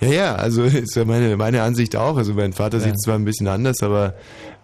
ja, 0.00 0.08
ja, 0.08 0.34
also 0.34 0.62
ist 0.62 0.96
ja 0.96 1.04
meine, 1.04 1.36
meine 1.36 1.62
Ansicht 1.62 1.94
auch. 1.94 2.16
Also 2.16 2.32
mein 2.32 2.54
Vater 2.54 2.78
Ja. 2.78 2.84
sieht 2.84 2.94
es 2.94 3.02
zwar 3.02 3.16
ein 3.16 3.24
bisschen 3.26 3.46
anders, 3.48 3.82
aber 3.82 4.14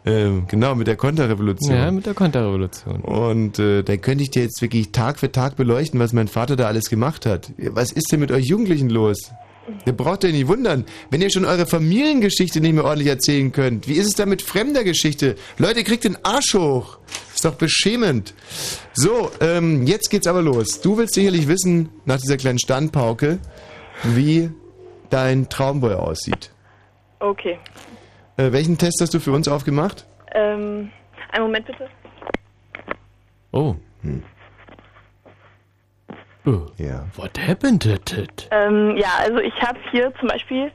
ähm, 0.09 0.45
genau, 0.49 0.75
mit 0.75 0.87
der 0.87 0.97
Konterrevolution. 0.97 1.75
Ja, 1.75 1.91
mit 1.91 2.07
der 2.07 2.15
Konterrevolution. 2.15 3.03
Und 3.03 3.59
äh, 3.59 3.83
da 3.83 3.97
könnte 3.97 4.25
ich 4.25 4.31
dir 4.31 4.43
jetzt 4.43 4.63
wirklich 4.63 4.91
Tag 4.91 5.19
für 5.19 5.31
Tag 5.31 5.57
beleuchten, 5.57 6.01
was 6.01 6.13
mein 6.13 6.29
Vater 6.29 6.57
da 6.57 6.67
alles 6.67 6.89
gemacht 6.89 7.27
hat. 7.27 7.53
Was 7.59 7.93
ist 7.93 8.11
denn 8.11 8.21
mit 8.21 8.33
euch 8.33 8.47
Jugendlichen 8.47 8.89
los? 8.89 9.33
Ihr 9.85 9.93
braucht 9.93 10.25
euch 10.25 10.33
nicht 10.33 10.49
wundern, 10.49 10.87
wenn 11.11 11.21
ihr 11.21 11.31
schon 11.31 11.45
eure 11.45 11.67
Familiengeschichte 11.67 12.63
nicht 12.63 12.73
mehr 12.73 12.85
ordentlich 12.85 13.09
erzählen 13.09 13.53
könnt. 13.53 13.87
Wie 13.87 13.95
ist 13.95 14.07
es 14.07 14.15
da 14.15 14.25
mit 14.25 14.41
fremder 14.41 14.83
Geschichte? 14.83 15.37
Leute, 15.59 15.85
kriegt 15.85 16.05
den 16.05 16.17
Arsch 16.25 16.55
hoch. 16.55 16.99
Ist 17.35 17.45
doch 17.45 17.55
beschämend. 17.55 18.33
So, 18.95 19.31
ähm, 19.41 19.87
jetzt 19.87 20.09
geht's 20.09 20.27
aber 20.27 20.41
los. 20.41 20.81
Du 20.81 20.97
willst 20.97 21.15
sicherlich 21.15 21.49
wissen, 21.49 21.91
nach 22.07 22.19
dieser 22.19 22.39
kleinen 22.39 22.59
Standpauke, 22.59 23.39
wie 24.05 24.51
dein 25.11 25.51
Traumboy 25.51 25.95
aussieht. 25.95 26.51
Okay. 27.21 27.59
Äh, 28.39 28.53
welchen 28.53 28.79
Test 28.79 29.01
hast 29.03 29.13
du 29.13 29.19
für 29.19 29.33
uns 29.33 29.49
aufgemacht? 29.49 30.07
Ähm, 30.33 30.91
einen 31.33 31.43
Moment 31.43 31.67
bitte. 31.67 31.89
Oh. 33.51 33.75
Oh. 36.47 36.67
Ja. 36.77 37.05
What 37.17 37.37
happened 37.37 37.83
to 37.83 37.91
it? 37.91 38.49
Ähm, 38.53 38.97
ja, 38.97 39.09
also 39.19 39.39
ich 39.39 39.55
habe 39.61 39.79
hier 39.91 40.13
zum 40.21 40.29
Beispiel, 40.29 40.71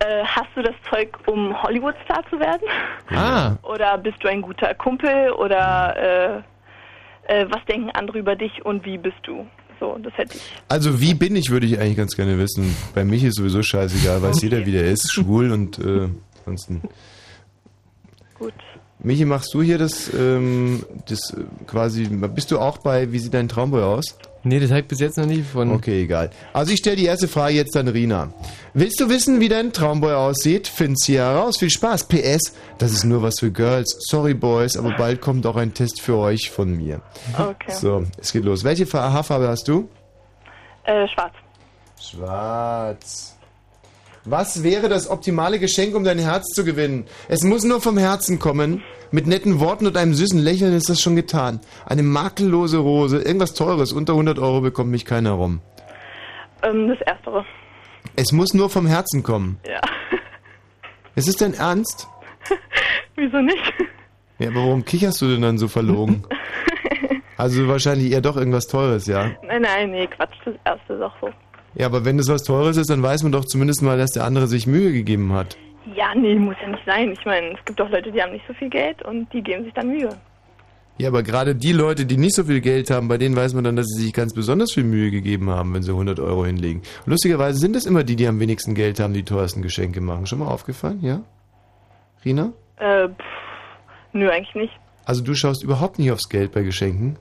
äh, 0.00 0.24
hast 0.24 0.48
du 0.56 0.62
das 0.62 0.74
Zeug, 0.90 1.16
um 1.26 1.62
Hollywood-Star 1.62 2.24
zu 2.28 2.40
werden? 2.40 2.66
Ah. 3.10 3.52
Oder 3.62 3.96
bist 3.96 4.16
du 4.20 4.28
ein 4.28 4.42
guter 4.42 4.74
Kumpel? 4.74 5.30
Oder 5.30 6.42
äh, 7.28 7.42
äh, 7.42 7.46
was 7.48 7.64
denken 7.66 7.90
andere 7.90 8.18
über 8.18 8.34
dich 8.34 8.64
und 8.64 8.84
wie 8.84 8.98
bist 8.98 9.18
du? 9.22 9.46
So, 9.78 9.98
das 10.02 10.12
hätte 10.16 10.36
ich. 10.36 10.52
Also 10.68 11.00
wie 11.00 11.14
bin 11.14 11.36
ich, 11.36 11.50
würde 11.50 11.66
ich 11.66 11.78
eigentlich 11.78 11.96
ganz 11.96 12.16
gerne 12.16 12.38
wissen. 12.38 12.76
Bei 12.92 13.04
mich 13.04 13.22
ist 13.22 13.36
sowieso 13.36 13.62
scheißegal, 13.62 14.20
weiß 14.20 14.42
jeder, 14.42 14.66
wie 14.66 14.72
der 14.72 14.86
ist, 14.86 15.12
schwul 15.12 15.52
und 15.52 15.78
äh, 15.78 16.08
ansonsten. 16.46 16.82
Gut. 18.38 18.54
Michi, 19.00 19.24
machst 19.24 19.52
du 19.54 19.62
hier 19.62 19.76
das, 19.78 20.12
ähm, 20.14 20.84
das 21.08 21.30
äh, 21.34 21.44
quasi, 21.66 22.04
bist 22.06 22.50
du 22.50 22.58
auch 22.58 22.78
bei, 22.78 23.12
wie 23.12 23.18
sieht 23.18 23.34
dein 23.34 23.48
Traumboy 23.48 23.82
aus? 23.82 24.16
Nee, 24.44 24.60
das 24.60 24.70
habe 24.70 24.80
ich 24.80 24.86
bis 24.88 25.00
jetzt 25.00 25.16
noch 25.18 25.26
nicht 25.26 25.46
von. 25.48 25.72
Okay, 25.72 26.02
egal. 26.02 26.30
Also 26.52 26.72
ich 26.72 26.78
stelle 26.78 26.96
die 26.96 27.06
erste 27.06 27.28
Frage 27.28 27.54
jetzt 27.54 27.76
an 27.76 27.88
Rina. 27.88 28.32
Willst 28.74 29.00
du 29.00 29.08
wissen, 29.08 29.40
wie 29.40 29.48
dein 29.48 29.72
Traumboy 29.72 30.12
aussieht? 30.12 30.68
Find's 30.68 31.06
hier 31.06 31.22
heraus. 31.22 31.58
Viel 31.58 31.70
Spaß. 31.70 32.08
PS, 32.08 32.52
das 32.78 32.92
ist 32.92 33.04
nur 33.04 33.22
was 33.22 33.40
für 33.40 33.50
Girls. 33.50 33.96
Sorry, 34.10 34.34
Boys, 34.34 34.76
aber 34.76 34.94
bald 34.96 35.20
kommt 35.22 35.46
auch 35.46 35.56
ein 35.56 35.72
Test 35.72 36.00
für 36.02 36.16
euch 36.18 36.50
von 36.50 36.76
mir. 36.76 37.00
Okay. 37.38 37.72
So, 37.72 38.04
es 38.20 38.32
geht 38.32 38.44
los. 38.44 38.64
Welche 38.64 38.84
Fa- 38.86 39.12
Haarfarbe 39.12 39.48
hast 39.48 39.66
du? 39.66 39.88
Äh, 40.84 41.08
schwarz. 41.08 41.32
Schwarz. 42.00 43.33
Was 44.26 44.62
wäre 44.62 44.88
das 44.88 45.10
optimale 45.10 45.58
Geschenk, 45.58 45.94
um 45.94 46.02
dein 46.02 46.18
Herz 46.18 46.46
zu 46.54 46.64
gewinnen? 46.64 47.06
Es 47.28 47.42
muss 47.42 47.62
nur 47.62 47.82
vom 47.82 47.98
Herzen 47.98 48.38
kommen. 48.38 48.82
Mit 49.10 49.26
netten 49.26 49.60
Worten 49.60 49.86
und 49.86 49.98
einem 49.98 50.14
süßen 50.14 50.40
Lächeln 50.40 50.72
ist 50.72 50.88
das 50.88 51.02
schon 51.02 51.14
getan. 51.14 51.60
Eine 51.84 52.02
makellose 52.02 52.78
Rose, 52.78 53.18
irgendwas 53.18 53.52
Teures, 53.52 53.92
unter 53.92 54.14
100 54.14 54.38
Euro 54.38 54.62
bekommt 54.62 54.90
mich 54.90 55.04
keiner 55.04 55.32
rum. 55.32 55.60
Ähm, 56.62 56.88
das 56.88 57.00
Erstere. 57.02 57.44
Es 58.16 58.32
muss 58.32 58.54
nur 58.54 58.70
vom 58.70 58.86
Herzen 58.86 59.22
kommen. 59.22 59.60
Ja. 59.68 59.80
Ist 61.16 61.28
es 61.28 61.36
dein 61.36 61.52
Ernst? 61.52 62.08
Wieso 63.16 63.42
nicht? 63.42 63.74
Ja, 64.38 64.48
aber 64.48 64.60
warum 64.60 64.86
kicherst 64.86 65.20
du 65.20 65.26
denn 65.26 65.42
dann 65.42 65.58
so 65.58 65.68
verlogen? 65.68 66.26
Also 67.36 67.66
wahrscheinlich 67.66 68.12
eher 68.12 68.20
doch 68.20 68.36
irgendwas 68.36 68.68
Teures, 68.68 69.08
ja? 69.08 69.32
Nein, 69.42 69.62
nein, 69.62 69.90
nee, 69.90 70.06
Quatsch, 70.06 70.36
das 70.44 70.54
Erste 70.64 70.94
ist 70.94 71.02
auch 71.02 71.14
so. 71.20 71.30
Ja, 71.76 71.86
aber 71.86 72.04
wenn 72.04 72.18
es 72.18 72.28
was 72.28 72.42
Teures 72.42 72.76
ist, 72.76 72.90
dann 72.90 73.02
weiß 73.02 73.22
man 73.24 73.32
doch 73.32 73.44
zumindest 73.44 73.82
mal, 73.82 73.98
dass 73.98 74.10
der 74.10 74.24
andere 74.24 74.46
sich 74.46 74.66
Mühe 74.66 74.92
gegeben 74.92 75.32
hat. 75.32 75.56
Ja, 75.94 76.14
nee, 76.14 76.34
muss 76.36 76.56
ja 76.62 76.68
nicht 76.68 76.84
sein. 76.86 77.12
Ich 77.12 77.24
meine, 77.24 77.52
es 77.52 77.64
gibt 77.64 77.80
auch 77.80 77.90
Leute, 77.90 78.10
die 78.10 78.22
haben 78.22 78.32
nicht 78.32 78.46
so 78.46 78.54
viel 78.54 78.70
Geld 78.70 79.02
und 79.04 79.32
die 79.32 79.42
geben 79.42 79.64
sich 79.64 79.74
dann 79.74 79.88
Mühe. 79.88 80.10
Ja, 80.96 81.08
aber 81.08 81.24
gerade 81.24 81.56
die 81.56 81.72
Leute, 81.72 82.06
die 82.06 82.16
nicht 82.16 82.36
so 82.36 82.44
viel 82.44 82.60
Geld 82.60 82.90
haben, 82.90 83.08
bei 83.08 83.18
denen 83.18 83.34
weiß 83.34 83.54
man 83.54 83.64
dann, 83.64 83.74
dass 83.74 83.86
sie 83.88 84.04
sich 84.04 84.12
ganz 84.12 84.32
besonders 84.32 84.72
viel 84.72 84.84
Mühe 84.84 85.10
gegeben 85.10 85.50
haben, 85.50 85.74
wenn 85.74 85.82
sie 85.82 85.90
100 85.90 86.20
Euro 86.20 86.46
hinlegen. 86.46 86.82
Und 87.04 87.10
lustigerweise 87.10 87.58
sind 87.58 87.74
es 87.74 87.84
immer 87.84 88.04
die, 88.04 88.14
die 88.14 88.28
am 88.28 88.38
wenigsten 88.38 88.76
Geld 88.76 89.00
haben, 89.00 89.12
die 89.12 89.24
teuersten 89.24 89.60
Geschenke 89.60 90.00
machen. 90.00 90.26
Schon 90.26 90.38
mal 90.38 90.46
aufgefallen, 90.46 91.00
ja? 91.02 91.22
Rina? 92.24 92.52
Äh, 92.76 93.08
pff, 93.08 93.24
nö, 94.12 94.30
eigentlich 94.30 94.54
nicht. 94.54 94.72
Also 95.04 95.24
du 95.24 95.34
schaust 95.34 95.64
überhaupt 95.64 95.98
nicht 95.98 96.12
aufs 96.12 96.28
Geld 96.28 96.52
bei 96.52 96.62
Geschenken? 96.62 97.18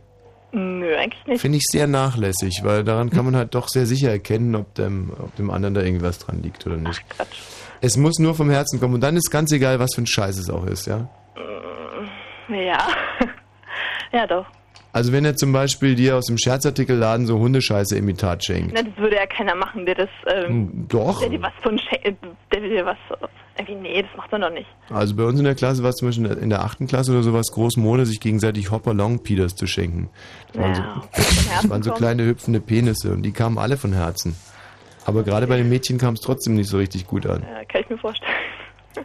Nö, 0.55 0.95
eigentlich 0.95 1.25
nicht. 1.25 1.41
Finde 1.41 1.57
ich 1.57 1.63
sehr 1.65 1.87
nachlässig, 1.87 2.61
weil 2.63 2.83
daran 2.83 3.09
kann 3.09 3.25
man 3.25 3.35
halt 3.35 3.55
doch 3.55 3.67
sehr 3.67 3.87
sicher 3.87 4.11
erkennen, 4.11 4.55
ob 4.55 4.75
dem, 4.75 5.11
ob 5.17 5.35
dem 5.35 5.49
anderen 5.49 5.73
da 5.73 5.81
irgendwas 5.81 6.19
dran 6.19 6.43
liegt 6.43 6.67
oder 6.67 6.77
nicht. 6.77 7.03
Ach, 7.09 7.15
Quatsch. 7.15 7.39
Es 7.81 7.97
muss 7.97 8.19
nur 8.19 8.35
vom 8.35 8.51
Herzen 8.51 8.79
kommen 8.79 8.93
und 8.93 9.01
dann 9.01 9.17
ist 9.17 9.31
ganz 9.31 9.51
egal, 9.51 9.79
was 9.79 9.95
für 9.95 10.03
ein 10.03 10.07
Scheiß 10.07 10.37
es 10.37 10.51
auch 10.51 10.65
ist, 10.67 10.85
ja? 10.85 11.09
Ja. 12.49 12.87
ja, 14.11 14.27
doch. 14.27 14.45
Also 14.93 15.11
wenn 15.11 15.25
er 15.25 15.35
zum 15.35 15.51
Beispiel 15.51 15.95
dir 15.95 16.15
aus 16.15 16.25
dem 16.27 16.37
Scherzartikelladen 16.37 17.25
so 17.25 17.39
Hundescheiße-Imitat 17.39 18.45
schenkt. 18.45 18.73
Na, 18.75 18.83
das 18.83 18.95
würde 18.97 19.15
ja 19.15 19.25
keiner 19.25 19.55
machen, 19.55 19.85
der 19.87 19.95
das, 19.95 20.09
ähm, 20.31 20.45
Hm, 20.47 20.85
Doch. 20.87 21.19
der 21.19 21.29
dir 21.29 21.41
was 21.41 21.51
von, 21.63 21.77
Sch- 21.79 22.15
der 22.53 22.61
dir 22.61 22.85
was, 22.85 22.97
irgendwie, 23.57 23.75
nee, 23.75 24.01
das 24.03 24.11
macht 24.15 24.31
man 24.31 24.41
doch 24.41 24.51
nicht. 24.51 24.67
Also 24.91 25.15
bei 25.15 25.23
uns 25.23 25.39
in 25.39 25.45
der 25.45 25.55
Klasse 25.55 25.81
war 25.81 25.89
es 25.89 25.95
zum 25.95 26.07
Beispiel 26.09 26.25
in 26.27 26.49
der 26.51 26.61
achten 26.63 26.85
Klasse 26.85 27.11
oder 27.11 27.23
sowas 27.23 27.47
groß 27.51 27.77
Mode, 27.77 28.05
sich 28.05 28.19
gegenseitig 28.19 28.69
Hopper-Long-Peters 28.69 29.55
zu 29.55 29.65
schenken. 29.65 30.09
Das 30.53 30.61
waren, 30.61 30.73
Ja, 30.75 30.93
so, 30.93 31.21
das 31.61 31.69
waren 31.71 31.83
so 31.83 31.91
kleine 31.91 32.25
hüpfende 32.25 32.59
Penisse 32.59 33.13
und 33.13 33.23
die 33.23 33.31
kamen 33.31 33.57
alle 33.57 33.77
von 33.77 33.93
Herzen. 33.93 34.35
Aber 35.05 35.23
gerade 35.23 35.47
bei 35.47 35.57
den 35.57 35.69
Mädchen 35.69 35.97
kam 35.97 36.13
es 36.13 36.21
trotzdem 36.21 36.53
nicht 36.53 36.69
so 36.69 36.77
richtig 36.77 37.07
gut 37.07 37.25
an. 37.25 37.41
Ja, 37.41 37.65
kann 37.65 37.81
ich 37.81 37.89
mir 37.89 37.97
vorstellen. 37.97 38.31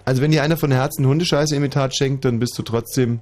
Also 0.04 0.20
wenn 0.20 0.30
dir 0.32 0.42
einer 0.42 0.58
von 0.58 0.70
Herzen 0.70 1.06
Hundescheiße-Imitat 1.06 1.96
schenkt, 1.96 2.26
dann 2.26 2.38
bist 2.38 2.58
du 2.58 2.62
trotzdem... 2.62 3.20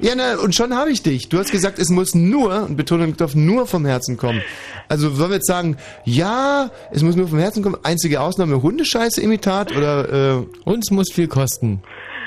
Ja, 0.00 0.14
na, 0.16 0.36
und 0.38 0.54
schon 0.54 0.74
habe 0.74 0.90
ich 0.90 1.02
dich. 1.02 1.28
Du 1.28 1.38
hast 1.38 1.52
gesagt, 1.52 1.78
es 1.78 1.88
muss 1.88 2.14
nur, 2.14 2.64
und 2.64 2.76
Betonung 2.76 3.14
auf 3.20 3.34
nur 3.34 3.66
vom 3.66 3.86
Herzen 3.86 4.16
kommen. 4.16 4.42
Also 4.88 5.08
sollen 5.10 5.30
wir 5.30 5.36
jetzt 5.36 5.46
sagen, 5.46 5.76
ja, 6.04 6.70
es 6.90 7.02
muss 7.02 7.14
nur 7.16 7.28
vom 7.28 7.38
Herzen 7.38 7.62
kommen, 7.62 7.76
einzige 7.84 8.20
Ausnahme 8.20 8.60
Hundescheiße-Imitat 8.62 9.76
oder... 9.76 10.38
Äh, 10.38 10.46
Uns 10.64 10.90
muss 10.90 11.12
viel 11.12 11.28
kosten. 11.28 11.82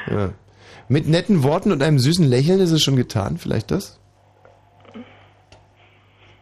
Ja. 0.10 0.30
Mit 0.88 1.08
netten 1.08 1.44
Worten 1.44 1.72
und 1.74 1.84
einem 1.84 2.00
süßen 2.00 2.26
Lächeln 2.26 2.62
ist 2.62 2.72
es 2.72 2.82
schon 2.82 2.96
getan, 2.96 3.38
vielleicht 3.38 3.72
das? 3.72 4.00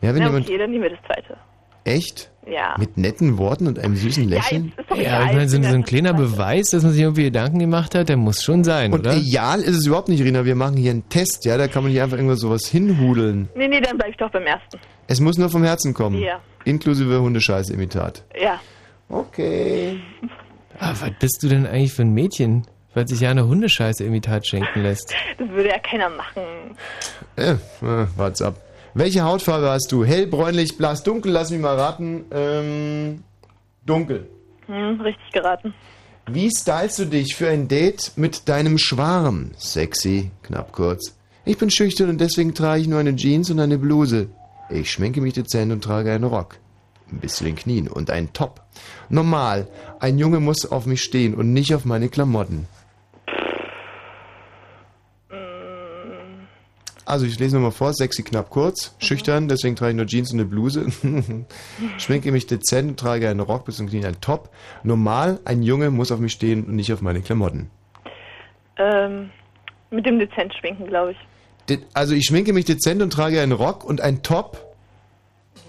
Ja, 0.02 0.14
wenn 0.14 0.20
Na, 0.20 0.28
jemand... 0.28 0.46
okay, 0.46 0.58
dann 0.60 0.70
nehmen 0.70 0.84
wir 0.84 0.92
das 0.92 1.00
zweite. 1.08 1.38
Echt? 1.86 2.30
Ja. 2.48 2.76
Mit 2.78 2.98
netten 2.98 3.38
Worten 3.40 3.66
und 3.68 3.80
einem 3.80 3.96
süßen 3.96 4.28
Lächeln? 4.28 4.74
ist 4.78 4.90
doch 4.92 4.96
Ja, 4.98 5.02
egal. 5.04 5.26
ich 5.28 5.34
meine, 5.36 5.50
so, 5.50 5.58
ein- 5.58 5.64
so 5.64 5.74
ein 5.76 5.84
kleiner 5.86 6.14
Beweis, 6.14 6.70
dass 6.72 6.84
man 6.84 6.92
sich 6.92 7.02
irgendwie 7.02 7.24
Gedanken 7.24 7.58
gemacht 7.60 7.96
hat, 7.96 8.10
der 8.10 8.18
muss 8.18 8.44
schon 8.44 8.64
sein, 8.64 8.92
Und 8.94 9.00
oder? 9.00 9.16
egal 9.16 9.62
ist 9.62 9.76
es 9.78 9.86
überhaupt 9.88 10.10
nicht, 10.10 10.22
Rina. 10.24 10.46
Wir 10.46 10.54
machen 10.56 10.78
hier 10.78 10.92
einen 10.92 11.08
Test, 11.10 11.46
ja? 11.46 11.58
Da 11.58 11.68
kann 11.68 11.82
man 11.84 11.92
nicht 11.92 12.02
einfach 12.02 12.18
irgendwas 12.18 12.40
sowas 12.42 12.68
hinhudeln. 12.68 13.50
Nee, 13.56 13.68
nee, 13.68 13.82
dann 13.82 13.98
bleib 13.98 14.10
ich 14.12 14.18
doch 14.18 14.30
beim 14.30 14.44
ersten. 14.44 14.78
Es 15.08 15.20
muss 15.22 15.38
nur 15.38 15.50
vom 15.50 15.64
Herzen 15.64 15.94
kommen. 15.96 16.20
Ja. 16.22 16.40
Inklusive 16.66 17.20
Hundescheiße-Imitat. 17.22 18.24
Ja. 18.40 18.60
Okay. 19.10 20.00
Ah, 20.80 20.94
was 21.00 21.12
bist 21.20 21.42
du 21.44 21.48
denn 21.48 21.66
eigentlich 21.66 21.94
für 21.94 22.02
ein 22.02 22.14
Mädchen, 22.14 22.66
weil 22.94 23.08
sich 23.08 23.22
ja 23.22 23.30
eine 23.32 23.48
Hundescheiße-Imitat 23.48 24.46
schenken 24.48 24.82
lässt? 24.84 25.14
Das 25.38 25.48
würde 25.50 25.70
ja 25.70 25.80
keiner 25.80 26.10
machen. 26.10 26.42
Äh, 27.38 27.52
äh, 27.52 27.58
wart's 28.18 28.42
ab. 28.42 28.56
Welche 28.98 29.26
Hautfarbe 29.26 29.70
hast 29.70 29.92
du? 29.92 30.06
Hell, 30.06 30.26
bräunlich, 30.26 30.78
blass, 30.78 31.04
dunkel? 31.04 31.34
Lass 31.34 31.52
mich 31.52 31.60
mal 31.60 31.76
raten. 31.76 32.24
Ähm, 32.32 33.26
dunkel. 33.86 34.30
Hm, 34.68 35.02
richtig 35.02 35.34
geraten. 35.34 35.74
Wie 36.28 36.50
stylst 36.50 37.00
du 37.00 37.06
dich 37.06 37.36
für 37.36 37.50
ein 37.50 37.68
Date 37.68 38.14
mit 38.16 38.48
deinem 38.48 38.78
Schwarm? 38.78 39.52
Sexy, 39.58 40.32
knapp 40.44 40.72
kurz. 40.72 41.14
Ich 41.44 41.58
bin 41.58 41.70
schüchtern 41.70 42.10
und 42.10 42.22
deswegen 42.22 42.54
trage 42.54 42.84
ich 42.84 42.88
nur 42.88 43.02
eine 43.02 43.18
Jeans 43.18 43.52
und 43.52 43.60
eine 43.60 43.78
Bluse. 43.78 44.30
Ich 44.70 44.90
schminke 44.90 45.20
mich 45.20 45.34
dezent 45.34 45.74
und 45.74 45.84
trage 45.84 46.14
einen 46.14 46.24
Rock. 46.24 46.56
Bis 47.12 47.36
zu 47.36 47.44
den 47.44 47.58
Knien 47.58 47.90
und 47.90 48.10
einen 48.10 48.32
Top. 48.32 48.62
Normal. 49.10 49.68
Ein 50.00 50.18
Junge 50.20 50.40
muss 50.40 50.66
auf 50.66 50.86
mich 50.86 51.04
stehen 51.04 51.36
und 51.36 51.52
nicht 51.52 51.76
auf 51.76 51.84
meine 51.84 52.08
Klamotten. 52.08 52.66
Also 57.06 57.26
ich 57.28 57.38
lese 57.38 57.56
nochmal 57.56 57.72
vor, 57.72 57.94
sexy 57.94 58.24
knapp 58.24 58.50
kurz, 58.50 58.96
schüchtern, 58.98 59.48
deswegen 59.48 59.76
trage 59.76 59.92
ich 59.92 59.98
nur 59.98 60.08
Jeans 60.08 60.32
und 60.34 60.40
eine 60.40 60.50
Bluse. 60.50 60.88
Schminke 62.00 62.32
mich 62.32 62.48
dezent 62.48 62.90
und 62.90 63.00
trage 63.00 63.30
einen 63.30 63.42
Rock 63.42 63.66
bis 63.66 63.78
zum 63.78 63.88
Knie, 63.88 64.04
ein 64.06 64.20
Top. 64.22 64.50
Normal, 64.84 65.40
ein 65.46 65.62
Junge 65.62 65.92
muss 65.92 66.12
auf 66.12 66.20
mich 66.20 66.32
stehen 66.32 66.66
und 66.66 66.76
nicht 66.76 66.92
auf 66.92 67.02
meine 67.02 67.22
Klamotten. 67.22 67.70
Ähm, 68.78 69.30
mit 69.92 70.06
dem 70.06 70.18
dezent 70.20 70.54
schminken, 70.60 70.88
glaube 70.88 71.12
ich. 71.12 71.18
De 71.70 71.80
also 71.94 72.14
ich 72.16 72.26
schminke 72.26 72.54
mich 72.54 72.66
dezent 72.66 73.02
und 73.02 73.12
trage 73.14 73.40
einen 73.40 73.52
Rock 73.52 73.84
und 73.86 74.02
ein 74.02 74.24
Top. 74.24 74.76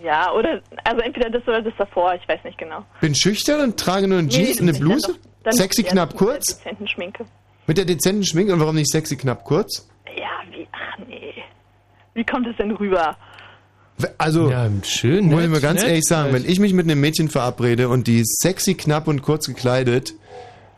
Ja, 0.02 0.32
oder, 0.32 0.60
also 0.84 1.00
entweder 1.02 1.30
das 1.30 1.42
oder 1.46 1.62
das 1.62 1.72
davor, 1.78 2.14
ich 2.14 2.26
weiß 2.28 2.42
nicht 2.44 2.58
genau. 2.58 2.84
Bin 3.00 3.14
schüchtern 3.14 3.60
und 3.60 3.78
trage 3.78 4.08
nur 4.08 4.22
Nee, 4.22 4.28
Jeans 4.30 4.60
und 4.60 4.68
eine 4.68 4.72
dann 4.72 4.80
doch- 4.80 4.88
Bluse. 4.88 5.14
dann 5.44 5.52
Sexy 5.54 5.82
knapp 5.84 6.12
mit 6.12 6.20
der 6.20 6.26
kurz. 6.28 6.46
dezenten 6.58 6.88
Schminke. 6.88 7.24
Mit 7.66 7.78
der 7.78 7.84
dezenten 7.84 8.24
Schminke 8.24 8.52
und 8.52 8.60
warum 8.60 8.74
nicht 8.76 8.90
sexy 8.90 9.16
knapp 9.16 9.44
kurz? 9.44 9.88
Ja, 10.98 11.04
ach 11.04 11.08
nee. 11.08 11.34
Wie 12.14 12.24
kommt 12.24 12.46
es 12.46 12.56
denn 12.56 12.70
rüber? 12.70 13.16
Also, 14.18 14.52
schön, 14.82 15.26
muss 15.26 15.34
ich 15.34 15.40
nett, 15.40 15.50
mal 15.50 15.60
ganz 15.60 15.80
nett. 15.80 15.88
ehrlich 15.88 16.04
sagen, 16.04 16.32
wenn 16.32 16.44
ich 16.44 16.60
mich 16.60 16.74
mit 16.74 16.84
einem 16.84 17.00
Mädchen 17.00 17.28
verabrede 17.28 17.88
und 17.88 18.06
die 18.06 18.20
ist 18.20 18.40
sexy, 18.42 18.74
knapp 18.74 19.08
und 19.08 19.22
kurz 19.22 19.46
gekleidet, 19.46 20.14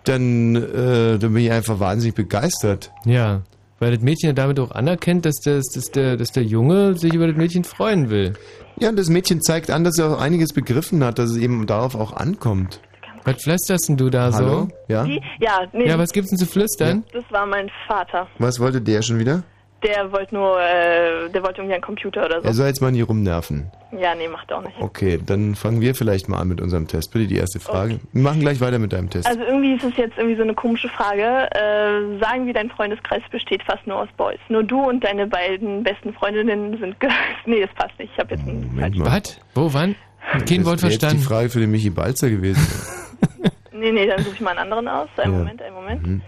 dann, 0.04 0.54
äh, 0.54 1.18
dann 1.18 1.34
bin 1.34 1.38
ich 1.38 1.50
einfach 1.50 1.80
wahnsinnig 1.80 2.14
begeistert. 2.14 2.92
Ja, 3.04 3.42
weil 3.80 3.92
das 3.92 4.00
Mädchen 4.00 4.28
ja 4.28 4.32
damit 4.32 4.58
auch 4.60 4.70
anerkennt, 4.72 5.24
dass, 5.24 5.36
das, 5.40 5.66
dass, 5.74 5.90
der, 5.90 6.16
dass 6.16 6.32
der 6.32 6.44
Junge 6.44 6.96
sich 6.96 7.14
über 7.14 7.26
das 7.26 7.36
Mädchen 7.36 7.64
freuen 7.64 8.10
will. 8.10 8.34
Ja, 8.80 8.88
und 8.88 8.98
das 8.98 9.08
Mädchen 9.08 9.40
zeigt 9.42 9.70
an, 9.70 9.84
dass 9.84 9.98
er 9.98 10.12
auch 10.12 10.20
einiges 10.20 10.52
begriffen 10.52 11.02
hat, 11.04 11.18
dass 11.18 11.30
es 11.30 11.36
eben 11.36 11.66
darauf 11.66 11.94
auch 11.94 12.12
ankommt. 12.12 12.80
Was 13.24 13.42
flüsterst 13.42 13.88
denn 13.88 13.96
du 13.96 14.10
da 14.10 14.32
Hallo? 14.32 14.48
so? 14.48 14.68
Ja? 14.88 15.04
Die? 15.04 15.20
Ja, 15.40 15.66
nee. 15.72 15.88
Ja, 15.88 15.98
was 15.98 16.12
gibt's 16.12 16.30
denn 16.30 16.38
zu 16.38 16.46
flüstern? 16.46 17.04
Das 17.12 17.24
war 17.30 17.46
mein 17.46 17.70
Vater. 17.86 18.26
Was 18.38 18.58
wollte 18.58 18.80
der 18.80 19.02
schon 19.02 19.18
wieder? 19.18 19.42
Der 19.84 20.10
wollte 20.10 20.34
nur, 20.34 20.60
äh, 20.60 21.28
der 21.30 21.42
wollte 21.44 21.58
irgendwie 21.60 21.74
einen 21.74 21.82
Computer 21.82 22.24
oder 22.26 22.40
so. 22.40 22.48
Er 22.48 22.52
soll 22.54 22.66
jetzt 22.66 22.80
mal 22.82 22.90
nie 22.90 23.02
rumnerven. 23.02 23.70
ja, 23.92 24.12
nee, 24.16 24.26
macht 24.26 24.52
auch 24.52 24.62
nicht. 24.62 24.74
Okay, 24.80 25.20
dann 25.24 25.54
fangen 25.54 25.80
wir 25.80 25.94
vielleicht 25.94 26.28
mal 26.28 26.40
an 26.40 26.48
mit 26.48 26.60
unserem 26.60 26.88
Test. 26.88 27.12
Bitte 27.12 27.28
die 27.28 27.36
erste 27.36 27.60
Frage. 27.60 28.00
Wir 28.12 28.22
machen 28.22 28.40
gleich 28.40 28.60
weiter 28.60 28.80
mit 28.80 28.92
deinem 28.92 29.08
Test. 29.08 29.26
Also 29.28 29.40
irgendwie 29.42 29.74
ist 29.74 29.84
es 29.84 29.96
jetzt 29.96 30.18
irgendwie 30.18 30.36
so 30.36 30.42
eine 30.42 30.54
komische 30.54 30.88
Frage. 30.88 31.22
Äh, 31.54 32.18
sagen 32.20 32.46
wir, 32.46 32.54
dein 32.54 32.70
Freundeskreis 32.70 33.22
besteht 33.30 33.62
fast 33.62 33.86
nur 33.86 33.96
aus 34.00 34.08
Boys. 34.16 34.40
Nur 34.48 34.64
du 34.64 34.80
und 34.80 35.04
deine 35.04 35.28
beiden 35.28 35.84
besten 35.84 36.12
Freundinnen 36.12 36.76
sind 36.80 36.98
Girls. 37.00 37.14
Nee, 37.46 37.60
das 37.60 37.70
passt 37.76 37.96
nicht. 38.00 38.10
Ich 38.12 38.18
habe 38.18 38.34
jetzt 38.34 38.48
einen 38.48 38.66
Moment 38.66 38.96
mal. 38.96 39.06
Was? 39.22 39.40
Wo, 39.54 39.72
wann? 39.72 39.94
Kein 40.32 40.58
das 40.58 40.64
Wort 40.66 40.80
verstanden. 40.80 41.18
die 41.18 41.22
Frage 41.22 41.48
für 41.50 41.60
den 41.60 41.70
Michi 41.70 41.90
Balzer 41.90 42.28
gewesen. 42.30 42.60
Nee, 43.80 43.92
nee, 43.92 44.08
dann 44.08 44.18
suche 44.24 44.34
ich 44.34 44.40
mal 44.40 44.50
einen 44.58 44.72
anderen 44.72 44.88
aus. 44.88 45.08
Einen 45.18 45.32
Ja. 45.34 45.38
Moment, 45.38 45.62
einen 45.62 45.74
Moment. 45.76 46.04
Mhm. 46.04 46.22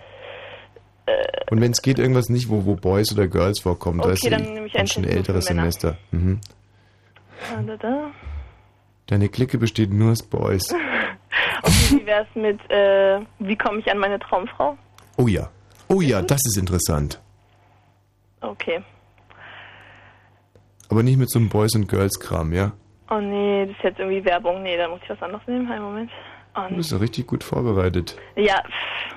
Und 1.50 1.60
wenn 1.60 1.72
es 1.72 1.82
geht, 1.82 1.98
irgendwas 1.98 2.28
nicht, 2.28 2.48
wo, 2.48 2.64
wo 2.64 2.76
Boys 2.76 3.12
oder 3.12 3.26
Girls 3.28 3.60
vorkommen, 3.60 3.98
da 3.98 4.04
Okay, 4.06 4.14
ist 4.14 4.30
dann 4.30 4.42
nehme 4.54 4.66
ich 4.66 4.76
einen 4.76 4.86
schon 4.86 5.04
älteres. 5.04 5.46
Semester. 5.46 5.96
Mhm. 6.10 6.40
Da, 7.50 7.62
da, 7.62 7.76
da. 7.76 8.10
Deine 9.06 9.28
Clique 9.28 9.58
besteht 9.58 9.90
nur 9.92 10.12
aus 10.12 10.22
Boys. 10.22 10.74
Okay, 11.62 12.00
wie 12.00 12.06
wär's 12.06 12.26
mit, 12.34 12.58
äh, 12.70 13.20
wie 13.38 13.54
komme 13.56 13.80
ich 13.80 13.90
an 13.90 13.98
meine 13.98 14.18
Traumfrau? 14.18 14.78
Oh 15.18 15.26
ja. 15.28 15.50
Oh 15.88 16.00
ja, 16.00 16.22
das 16.22 16.40
ist 16.46 16.56
interessant. 16.56 17.20
Okay. 18.40 18.82
Aber 20.88 21.02
nicht 21.02 21.18
mit 21.18 21.30
so 21.30 21.38
einem 21.38 21.50
Boys- 21.50 21.74
und 21.74 21.86
Girls-Kram, 21.86 22.52
ja? 22.54 22.72
Oh 23.10 23.20
nee, 23.20 23.66
das 23.66 23.76
ist 23.76 23.84
jetzt 23.84 23.98
irgendwie 23.98 24.24
Werbung. 24.24 24.62
Nee, 24.62 24.76
da 24.78 24.88
muss 24.88 25.00
ich 25.04 25.10
was 25.10 25.20
anderes 25.22 25.46
nehmen. 25.46 25.70
Einen 25.70 25.84
Moment. 25.84 26.10
Oh, 26.56 26.62
Du 26.62 26.70
nee. 26.70 26.76
bist 26.78 26.92
ja 26.92 26.98
richtig 26.98 27.26
gut 27.26 27.44
vorbereitet. 27.44 28.16
Ja. 28.36 28.56
pff. 28.62 29.16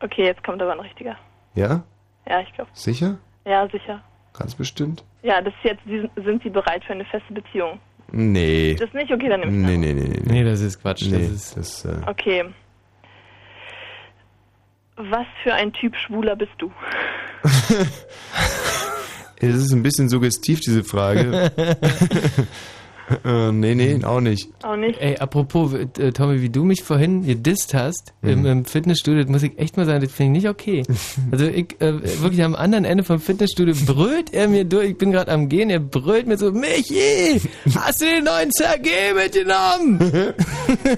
Okay, 0.00 0.24
jetzt 0.24 0.42
kommt 0.44 0.60
aber 0.62 0.72
ein 0.72 0.80
richtiger. 0.80 1.16
Ja? 1.54 1.82
Ja, 2.28 2.40
ich 2.40 2.52
glaube. 2.54 2.70
Sicher? 2.74 3.18
Ja, 3.44 3.68
sicher. 3.70 4.02
Ganz 4.38 4.54
bestimmt? 4.54 5.04
Ja, 5.22 5.40
das 5.42 5.52
ist 5.54 5.64
jetzt, 5.64 5.82
sind 6.24 6.42
Sie 6.42 6.50
bereit 6.50 6.84
für 6.84 6.92
eine 6.92 7.04
feste 7.04 7.32
Beziehung? 7.32 7.78
Nee. 8.12 8.74
Das 8.78 8.92
nicht? 8.92 9.12
Okay, 9.12 9.28
dann 9.28 9.40
nehme 9.40 9.52
ich 9.52 9.66
Nee, 9.66 9.76
nee, 9.76 9.92
nee, 9.92 10.08
nee. 10.08 10.22
Nee, 10.24 10.44
das 10.44 10.60
ist 10.60 10.80
Quatsch. 10.80 11.02
Nee, 11.02 11.18
Das 11.18 11.30
ist 11.30 11.56
das, 11.56 11.84
äh, 11.84 12.00
Okay. 12.06 12.44
Was 14.96 15.26
für 15.42 15.54
ein 15.54 15.72
Typ 15.72 15.96
Schwuler 15.96 16.36
bist 16.36 16.52
du? 16.58 16.70
Es 19.42 19.54
ist 19.54 19.72
ein 19.72 19.82
bisschen 19.82 20.10
suggestiv, 20.10 20.60
diese 20.60 20.84
Frage. 20.84 21.50
äh, 23.24 23.52
nee, 23.52 23.74
nee, 23.74 24.04
auch 24.04 24.20
nicht. 24.20 24.48
Auch 24.62 24.76
nicht? 24.76 25.00
Ey, 25.00 25.16
apropos, 25.18 25.72
äh, 25.74 26.12
Tommy, 26.12 26.40
wie 26.42 26.48
du 26.50 26.64
mich 26.64 26.82
vorhin 26.82 27.24
gedisst 27.26 27.74
hast 27.74 28.12
im, 28.22 28.40
Mhm. 28.40 28.46
im 28.46 28.64
Fitnessstudio, 28.64 29.22
das 29.22 29.30
muss 29.30 29.42
ich 29.42 29.58
echt 29.58 29.76
mal 29.76 29.86
sagen, 29.86 30.02
das 30.02 30.12
finde 30.12 30.38
ich 30.38 30.44
nicht 30.44 30.50
okay. 30.50 30.82
Also 31.30 31.46
ich, 31.46 31.76
äh, 31.80 32.00
wirklich 32.22 32.42
am 32.42 32.54
anderen 32.54 32.84
Ende 32.84 33.04
vom 33.04 33.20
Fitnessstudio 33.20 33.74
brüllt 33.86 34.32
er 34.32 34.48
mir 34.48 34.64
durch, 34.64 34.90
ich 34.90 34.98
bin 34.98 35.10
gerade 35.12 35.30
am 35.30 35.48
Gehen, 35.48 35.70
er 35.70 35.80
brüllt 35.80 36.26
mir 36.26 36.36
so, 36.38 36.50
Michi, 36.52 37.40
hast 37.74 38.00
du 38.00 38.06
den 38.06 38.24
neuen 38.24 38.50
Sergei 38.52 39.12
mitgenommen? 39.14 39.98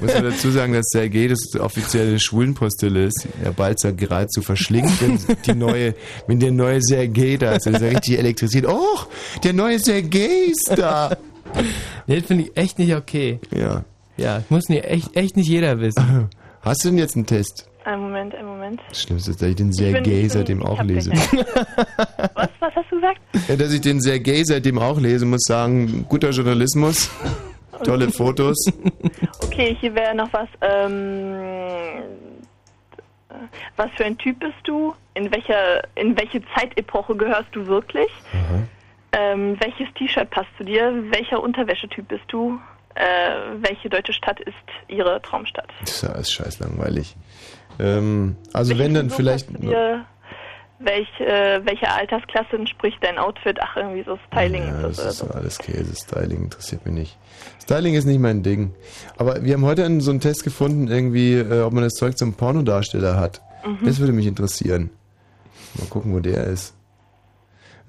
Muss 0.00 0.14
man 0.14 0.24
dazu 0.24 0.50
sagen, 0.50 0.72
dass 0.72 0.86
Sergei 0.90 1.28
das 1.28 1.58
offizielle 1.60 2.18
Schwulenpostille 2.18 3.06
ist. 3.06 3.26
Der 3.44 3.50
Balzer 3.52 3.92
geradezu 3.92 4.42
verschlingt, 4.42 4.90
wenn 5.00 5.18
die 5.46 5.54
neue, 5.54 5.94
wenn 6.26 6.40
der 6.40 6.52
neue 6.52 6.80
Sergei 6.82 7.36
da 7.36 7.52
ist. 7.52 7.66
Das 7.66 7.74
ist 7.74 7.82
ja 7.82 7.88
richtig 7.88 8.18
elektrisiert. 8.18 8.66
Oh, 8.68 8.98
der 9.44 9.52
neue 9.52 9.78
Sergei 9.78 10.50
ist 10.50 10.72
da. 10.76 11.16
Nee, 12.06 12.16
das 12.18 12.26
finde 12.26 12.44
ich 12.44 12.56
echt 12.56 12.78
nicht 12.78 12.94
okay. 12.94 13.38
Ja. 13.54 13.84
Ja, 14.16 14.42
muss 14.48 14.68
nicht, 14.68 14.84
echt, 14.84 15.16
echt 15.16 15.36
nicht 15.36 15.48
jeder 15.48 15.78
wissen. 15.80 16.28
Hast 16.62 16.84
du 16.84 16.88
denn 16.90 16.98
jetzt 16.98 17.16
einen 17.16 17.26
Test? 17.26 17.68
Einen 17.84 18.02
Moment, 18.02 18.34
einen 18.34 18.46
Moment. 18.46 18.80
Das 18.88 19.02
Schlimmste 19.02 19.30
ist, 19.32 19.42
dass 19.42 19.48
ich 19.48 19.56
den 19.56 19.70
Ich 19.70 19.76
bin- 19.78 19.92
Sergei 19.92 20.10
ich 20.10 20.20
bin- 20.20 20.30
seitdem 20.30 20.58
ich 20.60 20.64
auch 20.66 20.82
lese. 20.82 21.10
Was, 22.34 22.48
was 22.60 22.74
hast 22.76 22.90
du 22.90 22.96
gesagt? 22.96 23.20
Ja, 23.48 23.56
dass 23.56 23.72
ich 23.72 23.80
den 23.80 24.00
Sergei 24.00 24.42
seitdem 24.44 24.78
auch 24.78 25.00
lese, 25.00 25.26
muss 25.26 25.40
sagen, 25.42 26.06
guter 26.08 26.30
Journalismus, 26.30 27.10
tolle 27.84 28.10
Fotos. 28.10 28.56
Okay, 29.42 29.76
hier 29.80 29.92
wäre 29.96 30.14
noch 30.14 30.32
was. 30.32 30.48
Ähm, 30.60 31.34
was 33.76 33.90
für 33.96 34.04
ein 34.04 34.16
Typ 34.18 34.38
bist 34.40 34.54
du? 34.64 34.94
In 35.14 35.30
welcher, 35.32 35.82
in 35.96 36.16
welche 36.16 36.40
Zeitepoche 36.54 37.16
gehörst 37.16 37.48
du 37.52 37.66
wirklich? 37.66 38.08
Ähm, 39.12 39.56
welches 39.60 39.92
T-Shirt 39.94 40.30
passt 40.30 40.48
zu 40.56 40.64
dir? 40.64 40.92
Welcher 41.10 41.42
Unterwäschetyp 41.42 42.08
bist 42.08 42.24
du? 42.28 42.58
Äh, 42.94 43.02
welche 43.60 43.88
deutsche 43.88 44.12
Stadt 44.12 44.40
ist 44.40 44.54
ihre 44.88 45.20
Traumstadt? 45.22 45.68
Das 45.80 46.02
ist 46.02 46.32
scheiß 46.32 46.60
langweilig. 46.60 47.16
Ähm, 47.78 48.36
also 48.52 48.76
wenn 48.78 48.94
dann 48.94 49.08
Frisur 49.08 49.16
vielleicht... 49.16 49.46
passt 49.48 49.62
zu 49.62 49.68
dir? 49.68 50.04
Welch, 50.84 51.20
äh, 51.20 51.64
welche 51.64 51.88
Altersklasse 51.88 52.56
entspricht 52.56 52.98
dein 53.02 53.16
Outfit? 53.16 53.56
Ach, 53.60 53.76
irgendwie 53.76 54.02
so 54.02 54.18
Styling 54.26 54.64
Ja, 54.64 54.82
das 54.82 54.98
ist 54.98 55.18
so. 55.18 55.28
alles 55.28 55.58
Käse. 55.58 55.94
Styling 55.94 56.42
interessiert 56.44 56.84
mich 56.84 56.94
nicht. 56.94 57.18
Styling 57.62 57.94
ist 57.94 58.04
nicht 58.04 58.18
mein 58.18 58.42
Ding. 58.42 58.74
Aber 59.16 59.44
wir 59.44 59.54
haben 59.54 59.64
heute 59.64 59.84
einen, 59.84 60.00
so 60.00 60.10
einen 60.10 60.18
Test 60.18 60.42
gefunden, 60.42 60.88
irgendwie, 60.88 61.34
äh, 61.34 61.62
ob 61.62 61.72
man 61.72 61.84
das 61.84 61.92
Zeug 61.92 62.18
zum 62.18 62.34
Pornodarsteller 62.34 63.16
hat. 63.16 63.40
Mhm. 63.64 63.86
Das 63.86 64.00
würde 64.00 64.12
mich 64.12 64.26
interessieren. 64.26 64.90
Mal 65.78 65.86
gucken, 65.86 66.12
wo 66.12 66.18
der 66.18 66.44
ist. 66.48 66.74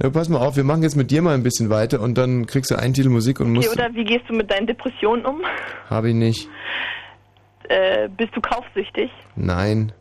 Ja, 0.03 0.09
pass 0.09 0.27
mal 0.27 0.39
auf, 0.45 0.57
wir 0.57 0.65
machen 0.65 0.83
jetzt 0.83 0.97
mit 0.97 1.11
dir 1.11 1.21
mal 1.21 1.33
ein 1.33 1.43
bisschen 1.43 1.69
weiter 1.69 2.01
und 2.01 2.17
dann 2.17 2.45
kriegst 2.45 2.69
du 2.71 2.75
einen 2.75 2.93
Titel 2.93 3.07
Musik 3.09 3.39
und 3.39 3.47
Okay, 3.57 3.67
musst. 3.67 3.71
oder 3.77 3.89
wie 3.93 4.03
gehst 4.03 4.25
du 4.27 4.33
mit 4.33 4.51
deinen 4.51 4.67
Depressionen 4.67 5.25
um? 5.25 5.41
Hab 5.89 6.03
ich 6.03 6.13
nicht. 6.13 6.49
Äh, 7.69 8.09
bist 8.09 8.35
du 8.35 8.41
kaufsüchtig? 8.41 9.09
Nein. 9.37 9.93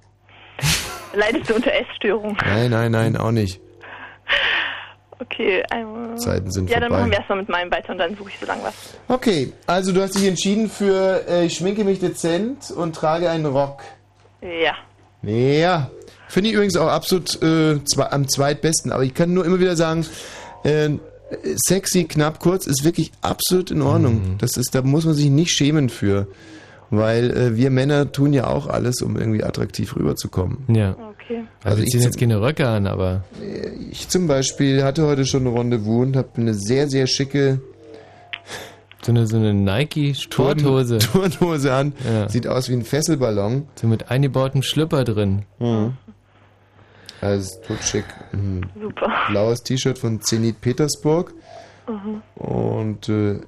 Leidest 1.15 1.49
du 1.49 1.55
unter 1.55 1.73
Essstörungen? 1.73 2.37
Nein, 2.45 2.71
nein, 2.73 2.91
nein, 2.91 3.17
auch 3.17 3.31
nicht. 3.31 3.61
Okay, 5.21 5.63
ähm, 5.73 6.17
Zeiten 6.17 6.51
sind 6.51 6.69
Ja, 6.69 6.81
dann 6.81 6.89
vorbei. 6.89 7.03
machen 7.03 7.11
wir 7.13 7.19
erstmal 7.19 7.39
mit 7.39 7.49
meinem 7.49 7.71
weiter 7.71 7.93
und 7.93 7.99
dann 7.99 8.17
suche 8.17 8.31
ich 8.31 8.39
so 8.41 8.47
lange 8.47 8.65
was. 8.65 8.99
Okay, 9.07 9.53
also 9.69 9.93
du 9.93 10.03
hast 10.03 10.17
dich 10.17 10.27
entschieden 10.27 10.69
für 10.69 11.25
äh, 11.29 11.45
ich 11.47 11.55
schminke 11.55 11.85
mich 11.85 12.01
dezent 12.01 12.73
und 12.73 12.97
trage 12.97 13.31
einen 13.31 13.47
Rock. 13.47 13.83
Ja. 14.41 14.75
Ja. 15.23 15.91
Finde 16.33 16.49
ich 16.49 16.55
übrigens 16.55 16.79
auch 16.79 16.89
absolut 16.89 17.43
äh, 17.43 17.85
zwe 17.85 18.11
am 18.11 18.27
zweitbesten. 18.27 18.91
Aber 18.91 19.05
ich 19.05 19.13
kann 19.13 19.35
nur 19.35 19.45
immer 19.45 19.61
wieder 19.61 19.77
sagen, 19.77 20.07
äh, 20.65 20.89
sexy, 21.57 22.05
knapp, 22.05 22.41
kurz 22.41 22.67
ist 22.67 22.85
wirklich 22.85 23.13
absolut 23.21 23.71
in 23.71 23.83
Ordnung. 23.83 24.37
Das 24.39 24.57
ist, 24.57 24.75
da 24.75 24.81
muss 24.81 25.05
man 25.05 25.13
sich 25.13 25.29
nicht 25.29 25.51
schämen 25.51 25.91
für. 25.91 26.27
Weil 26.89 27.31
äh, 27.37 27.57
wir 27.57 27.69
Männer 27.69 28.13
tun 28.13 28.33
ja 28.33 28.47
auch 28.47 28.67
alles, 28.67 29.03
um 29.03 29.19
irgendwie 29.19 29.45
attraktiv 29.45 29.95
rüberzukommen. 29.95 30.65
Ja. 30.69 30.93
Okay. 30.93 31.45
Also, 31.65 31.77
Also 31.77 31.83
ich 31.83 31.91
ziehe 31.91 32.03
jetzt 32.03 32.19
keine 32.19 32.41
Röcke 32.41 32.67
an, 32.67 32.87
aber. 32.87 33.25
Ich 33.91 34.09
zum 34.09 34.27
Beispiel 34.27 34.83
hatte 34.85 35.05
heute 35.05 35.27
schon 35.27 35.47
ein 35.47 35.55
Rendezvous 35.55 36.07
und 36.07 36.17
habe 36.17 36.29
eine 36.37 36.55
sehr, 36.55 36.89
sehr 36.89 37.07
schicke 37.07 37.61
So 39.03 39.13
eine, 39.13 39.27
so 39.27 39.37
eine 39.37 39.53
Nike-Sporthose. 39.53 40.99
Turnhose 41.13 41.75
an. 41.75 41.93
Ja. 42.11 42.29
Sieht 42.29 42.47
aus 42.47 42.69
wie 42.71 42.75
ein 42.75 42.85
Fesselballon. 42.85 43.67
So 43.75 43.89
mit 43.89 44.11
eingebautem 44.11 44.63
Schlüpper 44.63 45.05
drin. 45.05 45.43
Mhm. 45.59 45.95
Also 47.23 47.45
ist 47.45 47.65
tot 47.67 47.83
schick. 47.83 48.05
Ein 48.35 48.67
Super. 48.79 49.11
Blaues 49.31 49.63
T-Shirt 49.63 49.99
von 49.99 50.21
Zenit 50.21 50.61
Petersburg 50.61 51.33
Mhm. 51.89 52.23
und 52.37 53.09
äh, 53.09 53.41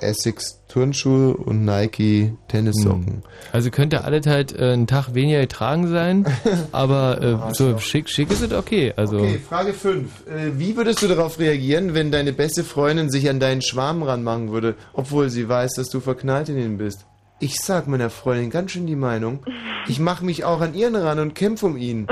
Essex 0.00 0.60
Turnschuhe 0.68 1.34
und 1.36 1.64
Nike 1.64 2.34
Tennissocken. 2.48 3.22
Also 3.52 3.70
könnte 3.70 4.02
alles 4.04 4.26
halt 4.26 4.52
äh, 4.58 4.72
einen 4.72 4.86
Tag 4.88 5.14
weniger 5.14 5.40
getragen 5.40 5.86
sein, 5.86 6.26
aber 6.72 7.48
äh, 7.50 7.54
so 7.54 7.78
schick, 7.78 8.08
schick 8.10 8.30
ist 8.30 8.42
es 8.42 8.52
okay. 8.52 8.92
Also 8.96 9.18
Okay, 9.18 9.38
Frage 9.38 9.72
5. 9.72 10.26
Äh, 10.26 10.58
wie 10.58 10.76
würdest 10.76 11.00
du 11.02 11.06
darauf 11.08 11.38
reagieren, 11.38 11.94
wenn 11.94 12.10
deine 12.10 12.32
beste 12.32 12.62
Freundin 12.64 13.08
sich 13.08 13.30
an 13.30 13.38
deinen 13.40 13.62
Schwarm 13.62 14.02
ranmachen 14.02 14.50
würde, 14.50 14.74
obwohl 14.92 15.30
sie 15.30 15.48
weiß, 15.48 15.74
dass 15.74 15.88
du 15.88 16.00
verknallt 16.00 16.48
in 16.48 16.58
ihn 16.58 16.78
bist? 16.78 17.06
Ich 17.38 17.58
sag 17.60 17.86
meiner 17.86 18.10
Freundin 18.10 18.50
ganz 18.50 18.72
schön 18.72 18.86
die 18.86 18.96
Meinung, 18.96 19.44
ich 19.88 20.00
mache 20.00 20.24
mich 20.24 20.44
auch 20.44 20.60
an 20.60 20.74
ihren 20.74 20.96
ran 20.96 21.18
und 21.20 21.34
kämpfe 21.34 21.66
um 21.66 21.76
ihn. 21.76 22.06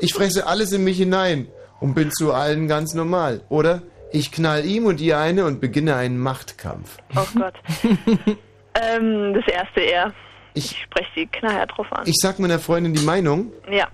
Ich 0.00 0.14
fresse 0.14 0.46
alles 0.46 0.72
in 0.72 0.84
mich 0.84 0.96
hinein 0.96 1.48
und 1.80 1.94
bin 1.94 2.10
zu 2.10 2.32
allen 2.32 2.68
ganz 2.68 2.94
normal. 2.94 3.42
Oder 3.48 3.82
ich 4.12 4.32
knall 4.32 4.64
ihm 4.64 4.86
und 4.86 5.00
ihr 5.00 5.18
eine 5.18 5.44
und 5.44 5.60
beginne 5.60 5.94
einen 5.96 6.18
Machtkampf. 6.18 6.98
Oh 7.16 7.26
Gott. 7.36 7.54
ähm, 8.74 9.34
das 9.34 9.46
erste 9.46 9.80
eher. 9.80 10.12
Ich, 10.54 10.80
spreche 10.82 11.08
sie 11.14 11.26
knallhart 11.26 11.70
drauf 11.76 11.86
an. 11.92 12.02
Ich 12.06 12.16
sag 12.20 12.38
meiner 12.38 12.58
Freundin 12.58 12.94
die 12.94 13.04
Meinung. 13.04 13.52
ja. 13.70 13.88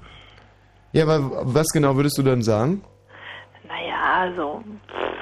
Ja, 0.93 1.03
aber 1.03 1.55
was 1.55 1.67
genau 1.69 1.95
würdest 1.97 2.17
du 2.17 2.23
dann 2.23 2.43
sagen? 2.43 2.83
Naja, 3.69 4.21
also. 4.21 4.65
pff. 4.87 5.17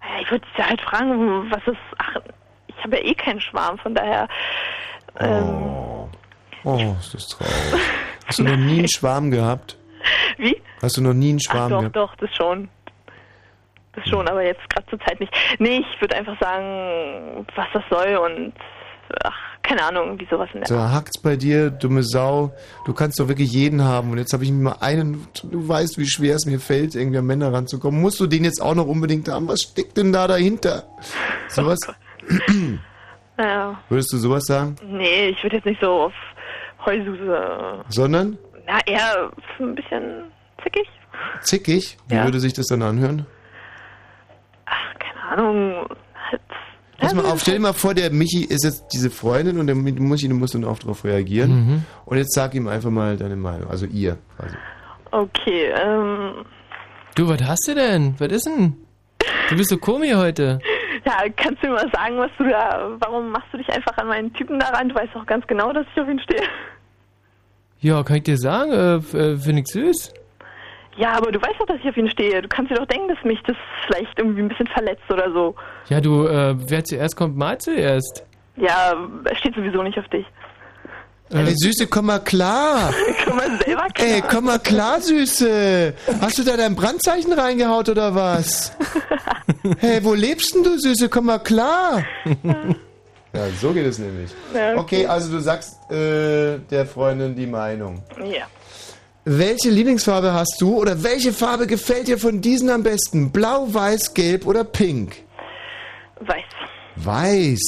Naja, 0.00 0.20
ich 0.22 0.30
würde 0.30 0.46
sie 0.56 0.62
halt 0.62 0.80
fragen, 0.80 1.50
was 1.50 1.60
ist. 1.66 1.76
Ach, 1.98 2.16
ich 2.68 2.76
habe 2.84 2.96
ja 2.96 3.04
eh 3.04 3.14
keinen 3.14 3.40
Schwarm, 3.40 3.76
von 3.76 3.94
daher. 3.94 4.26
Ähm, 5.20 5.74
Oh, 6.64 6.96
ist 6.98 7.12
das 7.12 7.28
traurig. 7.28 7.52
Hast 8.34 8.38
du 8.40 8.44
noch 8.44 8.56
nie 8.56 8.78
einen 8.80 8.88
Schwarm 8.88 9.30
gehabt? 9.30 9.76
Wie? 10.38 10.60
Hast 10.82 10.96
du 10.96 11.02
noch 11.02 11.14
nie 11.14 11.30
einen 11.30 11.38
Ach 11.46 11.52
Schwarm 11.52 11.70
doch, 11.70 11.78
gehabt? 11.80 11.96
doch, 11.96 12.16
das 12.16 12.34
schon. 12.34 12.68
Das 13.94 14.08
schon, 14.08 14.26
aber 14.28 14.44
jetzt 14.44 14.68
gerade 14.70 14.86
zur 14.88 14.98
Zeit 15.00 15.20
nicht. 15.20 15.32
Nee, 15.60 15.84
ich 15.88 16.00
würde 16.00 16.16
einfach 16.16 16.38
sagen, 16.40 17.46
was 17.54 17.66
das 17.72 17.82
soll 17.90 18.16
und. 18.16 18.52
Ach, 19.22 19.36
keine 19.62 19.82
Ahnung, 19.84 20.06
irgendwie 20.06 20.26
sowas 20.28 20.48
in 20.52 20.60
der 20.60 20.66
So, 20.68 20.78
hackt's 20.78 21.20
bei 21.20 21.36
dir, 21.36 21.70
dumme 21.70 22.02
Sau. 22.02 22.52
Du 22.86 22.92
kannst 22.92 23.20
doch 23.20 23.28
wirklich 23.28 23.52
jeden 23.52 23.84
haben. 23.84 24.10
Und 24.10 24.18
jetzt 24.18 24.32
habe 24.32 24.42
ich 24.42 24.50
mir 24.50 24.62
mal 24.70 24.76
einen, 24.80 25.26
du 25.44 25.68
weißt, 25.68 25.96
wie 25.98 26.06
schwer 26.06 26.34
es 26.34 26.44
mir 26.46 26.58
fällt, 26.58 26.94
irgendwie 26.96 27.18
an 27.18 27.26
Männer 27.26 27.52
ranzukommen. 27.52 28.00
Musst 28.00 28.18
du 28.18 28.26
den 28.26 28.44
jetzt 28.44 28.60
auch 28.60 28.74
noch 28.74 28.86
unbedingt 28.86 29.28
haben? 29.28 29.46
Was 29.46 29.60
steckt 29.62 29.96
denn 29.96 30.12
da 30.12 30.26
dahinter? 30.26 30.84
Sowas? 31.48 31.78
Naja, 33.36 33.78
Würdest 33.88 34.12
du 34.12 34.16
sowas 34.16 34.44
sagen? 34.44 34.76
nee, 34.86 35.28
ich 35.28 35.42
würde 35.42 35.56
jetzt 35.56 35.66
nicht 35.66 35.80
so 35.80 35.90
auf 36.04 36.12
Heususe. 36.86 37.84
Sondern 37.88 38.38
Na, 38.66 38.78
eher 38.86 39.30
ein 39.58 39.74
bisschen 39.74 40.24
zickig. 40.62 40.88
zickig? 41.42 41.96
Wie 42.08 42.16
würde 42.22 42.40
sich 42.40 42.52
das 42.52 42.66
dann 42.66 42.82
anhören? 42.82 43.26
Keine 44.98 45.32
Ahnung. 45.32 45.86
Halt, 46.30 46.40
Pass 46.98 47.14
mal 47.14 47.24
auf, 47.26 47.40
stell 47.40 47.54
dir 47.54 47.60
mal 47.60 47.72
vor, 47.72 47.92
der 47.94 48.10
Michi 48.10 48.44
ist 48.44 48.64
jetzt 48.64 48.86
diese 48.92 49.10
Freundin 49.10 49.58
und 49.58 49.66
der 49.66 49.74
Michi, 49.76 50.28
du 50.28 50.34
musst 50.34 50.54
dann 50.54 50.64
auch 50.64 50.78
darauf 50.78 51.04
reagieren. 51.04 51.50
Mhm. 51.50 51.84
Und 52.06 52.16
jetzt 52.18 52.34
sag 52.34 52.54
ihm 52.54 52.68
einfach 52.68 52.90
mal 52.90 53.16
deine 53.16 53.36
Meinung. 53.36 53.68
Also 53.70 53.86
ihr 53.86 54.16
quasi. 54.36 54.56
okay, 55.10 55.72
ähm. 55.76 56.44
Du, 57.14 57.28
was 57.28 57.42
hast 57.42 57.68
du 57.68 57.74
denn? 57.74 58.14
Was 58.18 58.28
ist 58.32 58.46
denn? 58.46 58.74
Du 59.48 59.56
bist 59.56 59.70
so 59.70 59.78
komisch 59.78 60.14
heute. 60.14 60.58
Ja, 61.06 61.18
kannst 61.36 61.62
du 61.62 61.66
mir 61.66 61.74
mal 61.74 61.90
sagen, 61.92 62.16
was 62.16 62.30
du 62.38 62.44
da. 62.48 62.88
Warum 63.00 63.28
machst 63.30 63.48
du 63.52 63.58
dich 63.58 63.68
einfach 63.68 63.94
an 63.98 64.06
meinen 64.06 64.32
Typen 64.32 64.58
da 64.58 64.68
ran? 64.68 64.88
Du 64.88 64.94
weißt 64.94 65.10
doch 65.12 65.26
ganz 65.26 65.46
genau, 65.46 65.70
dass 65.70 65.84
ich 65.94 66.00
auf 66.00 66.08
ihn 66.08 66.18
stehe. 66.18 66.40
Ja, 67.84 68.02
kann 68.02 68.16
ich 68.16 68.22
dir 68.22 68.38
sagen, 68.38 68.72
äh, 68.72 68.94
äh, 68.94 69.36
finde 69.36 69.60
ich 69.60 69.66
süß. 69.66 70.14
Ja, 70.96 71.12
aber 71.18 71.30
du 71.30 71.38
weißt 71.38 71.56
doch, 71.58 71.66
dass 71.66 71.76
ich 71.82 71.88
auf 71.90 71.96
ihn 71.98 72.08
stehe. 72.08 72.40
Du 72.40 72.48
kannst 72.48 72.70
dir 72.70 72.76
doch 72.76 72.86
denken, 72.86 73.08
dass 73.08 73.22
mich 73.24 73.38
das 73.46 73.58
vielleicht 73.84 74.18
irgendwie 74.18 74.40
ein 74.40 74.48
bisschen 74.48 74.68
verletzt 74.68 75.02
oder 75.10 75.30
so. 75.34 75.54
Ja, 75.90 76.00
du, 76.00 76.26
äh, 76.26 76.54
wer 76.56 76.82
zuerst 76.82 77.14
kommt, 77.14 77.36
mal 77.36 77.58
zuerst. 77.58 78.24
Ja, 78.56 78.94
er 79.24 79.36
steht 79.36 79.54
sowieso 79.54 79.82
nicht 79.82 79.98
auf 79.98 80.08
dich. 80.08 80.24
Ey, 81.28 81.54
Süße, 81.54 81.86
komm 81.88 82.06
mal 82.06 82.20
klar. 82.20 82.94
komm 83.26 83.36
mal 83.36 83.50
selber 83.62 83.86
klar. 83.92 84.08
Ey, 84.08 84.22
komm 84.22 84.44
mal 84.46 84.60
klar, 84.60 85.02
Süße. 85.02 85.92
Hast 86.22 86.38
du 86.38 86.42
da 86.42 86.56
dein 86.56 86.76
Brandzeichen 86.76 87.34
reingehaut 87.34 87.90
oder 87.90 88.14
was? 88.14 88.74
hey, 89.80 90.02
wo 90.02 90.14
lebst 90.14 90.54
denn 90.54 90.62
du, 90.62 90.78
Süße? 90.78 91.10
Komm 91.10 91.26
mal 91.26 91.38
klar. 91.38 92.02
ja, 93.34 93.48
so 93.60 93.72
geht 93.72 93.86
es 93.86 93.98
nämlich. 93.98 94.30
Ja, 94.54 94.72
Okay, 94.76 94.78
okay. 95.02 95.06
also 95.06 95.30
du 95.32 95.40
sagst 95.40 95.90
äh, 95.90 96.58
der 96.70 96.86
Freundin 96.86 97.34
die 97.34 97.46
Meinung. 97.46 98.02
Ja. 98.18 98.46
Welche 99.26 99.70
Lieblingsfarbe 99.70 100.32
hast 100.34 100.56
du 100.60 100.76
oder 100.78 101.02
welche 101.02 101.32
Farbe 101.32 101.66
gefällt 101.66 102.08
dir 102.08 102.18
von 102.18 102.40
diesen 102.42 102.68
am 102.70 102.82
besten? 102.82 103.30
Blau, 103.30 103.66
weiß, 103.72 104.12
gelb 104.14 104.46
oder 104.46 104.64
pink? 104.64 105.16
Weiß. 106.20 106.44
Weiß. 106.96 107.60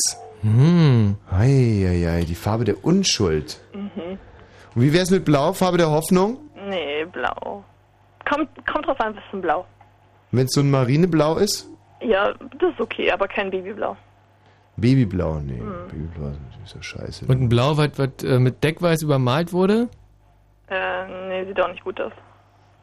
Hm. 0.43 1.17
Eieiei, 1.31 2.25
die 2.25 2.35
Farbe 2.35 2.65
der 2.65 2.85
Unschuld. 2.85 3.59
Mhm. 3.73 4.19
Und 4.75 4.83
wie 4.83 4.93
wär's 4.93 5.11
mit 5.11 5.25
Blau, 5.25 5.53
Farbe 5.55 5.79
der 5.79 5.91
Hoffnung? 5.91 6.39
Nee, 6.69 7.07
blau. 7.11 7.65
Kommt, 8.29 8.49
kommt 8.71 8.87
drauf 8.87 9.01
an, 9.01 9.17
was 9.17 9.23
für 9.31 9.39
ein 9.39 9.41
Blau. 9.41 9.65
Wenn 10.33 10.45
es 10.47 10.53
so 10.53 10.61
ein 10.61 10.71
Marineblau 10.71 11.37
ist? 11.37 11.67
Ja, 12.03 12.35
das 12.59 12.73
ist 12.73 12.81
okay, 12.81 13.11
aber 13.11 13.27
kein 13.29 13.51
Babyblau. 13.51 13.97
Babyblau, 14.77 15.41
nee. 15.41 15.59
Hm. 15.59 15.89
Babyblau 15.89 16.29
ist 16.29 16.41
natürlich 16.43 16.69
so 16.71 16.83
scheiße. 16.83 17.27
Und 17.27 17.41
ein 17.43 17.49
Blau, 17.49 17.77
was, 17.77 17.91
was 17.97 18.11
äh, 18.25 18.39
mit 18.39 18.63
Deckweiß 18.63 19.03
übermalt 19.03 19.53
wurde? 19.53 19.89
Äh, 20.69 21.29
nee, 21.29 21.45
sieht 21.47 21.61
auch 21.61 21.69
nicht 21.71 21.83
gut 21.85 22.01
aus. 22.01 22.13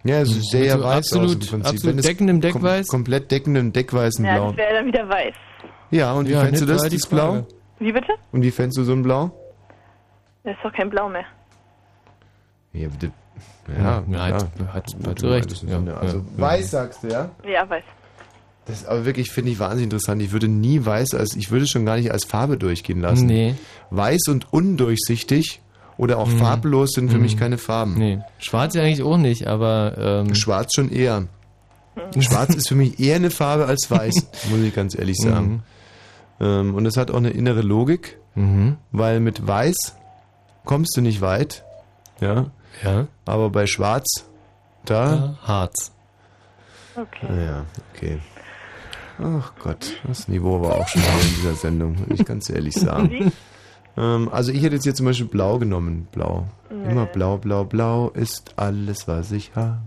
Ja, 0.06 0.20
es 0.22 0.32
ist 0.36 0.50
sehr 0.52 0.74
Also 0.74 0.84
weiß 0.86 0.98
absolut- 0.98 1.28
aus 1.28 1.34
im 1.34 1.40
Prinzip. 1.40 1.66
absolut 1.66 1.86
Wenn 1.94 2.00
es 2.00 2.06
deckendem 2.06 2.38
kom- 2.38 2.42
Deckweiß? 2.42 2.88
Komplett 2.88 3.32
deckendem 3.32 3.72
Deckweißen 3.74 4.26
Ja, 4.26 4.36
Blau. 4.36 4.48
das 4.50 4.58
wäre 4.58 4.74
dann 4.74 4.86
wieder 4.88 5.08
weiß. 5.10 5.34
Ja, 5.92 6.14
und 6.14 6.28
wie 6.28 6.32
Ja, 6.32 6.42
fändest 6.42 6.64
du 6.64 6.66
das, 6.68 6.82
war 6.82 6.90
die 6.90 6.98
das 6.98 7.08
Blau? 7.08 7.46
Wie 7.80 7.92
bitte? 7.92 8.14
Und 8.32 8.42
wie 8.42 8.52
fändest 8.52 8.78
du 8.80 8.84
so 8.84 8.94
ein 8.94 9.04
Blau? 9.04 9.32
Das 10.44 10.56
ist 10.56 10.64
doch 10.64 10.74
kein 10.74 10.90
Blau 10.90 11.08
mehr. 11.10 11.26
Ja, 12.74 12.88
bitte. 12.90 13.12
Ja, 13.68 14.04
Ja, 14.10 14.28
ja, 14.28 14.36
hat- 14.36 14.48
hat- 14.74 14.96
hat 15.08 15.22
du 15.22 15.28
recht. 15.32 15.52
Ja, 15.64 15.80
so? 15.80 15.92
Also 15.96 16.18
ja, 16.18 16.24
ja. 16.24 16.42
weiß 16.42 16.72
sagst 16.72 17.04
du, 17.04 17.08
ja? 17.08 17.30
Ja, 17.48 17.70
weiß. 17.70 17.84
Das 18.66 18.78
ist 18.82 18.86
aber 18.88 19.04
wirklich, 19.06 19.30
finde 19.32 19.52
ich, 19.52 19.60
wahnsinnig 19.60 19.86
interessant. 19.86 20.22
Ich 20.22 20.32
würde 20.32 20.48
nie 20.48 20.86
weiß 20.86 21.14
als, 21.16 21.36
ich 21.36 21.52
würde 21.52 21.66
es 21.66 21.70
schon 21.72 21.86
gar 21.86 21.98
nicht 21.98 22.12
als 22.12 22.24
Farbe 22.24 22.58
durchgehen 22.58 23.02
lassen. 23.02 23.26
Nee. 23.26 23.56
Weiß 23.90 24.22
und 24.30 24.52
undurchsichtig 24.54 25.62
oder 25.98 26.18
auch 26.18 26.28
Mhm. 26.30 26.38
farblos 26.40 26.92
sind 26.94 27.10
für 27.10 27.18
Mhm. 27.18 27.24
mich 27.24 27.38
keine 27.38 27.58
Farben. 27.58 27.96
Nee. 27.98 28.20
Schwarz 28.40 28.74
ja 28.76 28.84
eigentlich 28.84 29.04
auch 29.04 29.18
nicht, 29.18 29.48
aber. 29.48 29.96
Ähm, 29.98 30.34
Schwarz 30.36 30.74
schon 30.74 30.90
eher. 30.90 31.28
Schwarz 32.20 32.56
ist 32.56 32.70
für 32.70 32.76
mich 32.76 33.00
eher 33.00 33.18
eine 33.18 33.30
Farbe 33.32 33.66
als 33.66 33.92
weiß, 33.92 34.16
muss 34.50 34.60
ich 34.62 34.74
ganz 34.74 34.98
ehrlich 34.98 35.18
sagen. 35.18 35.62
Ähm, 36.40 36.74
und 36.74 36.86
es 36.86 36.96
hat 36.98 37.12
auch 37.12 37.18
eine 37.18 37.30
innere 37.32 37.62
Logik, 37.62 38.18
Mhm. 38.36 38.78
weil 38.92 39.20
mit 39.20 39.46
weiß 39.46 39.76
kommst 40.66 40.96
du 40.98 41.02
nicht 41.02 41.20
weit. 41.22 41.64
Ja. 42.22 42.46
Ja. 42.84 43.08
Aber 43.26 43.50
bei 43.50 43.68
schwarz, 43.68 44.26
da. 44.86 45.14
Ja, 45.14 45.38
Harz. 45.44 45.92
Okay. 46.96 47.28
Ja, 47.46 47.66
okay. 47.94 48.18
Ach 49.20 49.54
Gott, 49.62 49.94
das 50.08 50.28
Niveau 50.28 50.62
war 50.62 50.76
auch 50.76 50.88
schon 50.88 51.02
in 51.02 51.36
dieser 51.38 51.56
Sendung, 51.56 51.96
muss 52.08 52.20
ich 52.20 52.26
ganz 52.26 52.50
ehrlich 52.50 52.74
sagen. 52.76 53.32
Ähm, 53.96 54.30
also 54.32 54.52
ich 54.52 54.64
hätte 54.64 54.76
jetzt 54.76 54.84
hier 54.84 54.96
zum 54.96 55.06
Beispiel 55.06 55.28
blau 55.28 55.60
genommen. 55.60 56.08
Blau. 56.12 56.48
Nee. 56.72 56.92
Immer 56.92 57.06
blau, 57.06 57.38
blau, 57.38 57.64
blau 57.64 58.10
ist 58.10 58.54
alles, 58.56 59.08
was 59.08 59.32
ich 59.32 59.52
habe. 59.56 59.82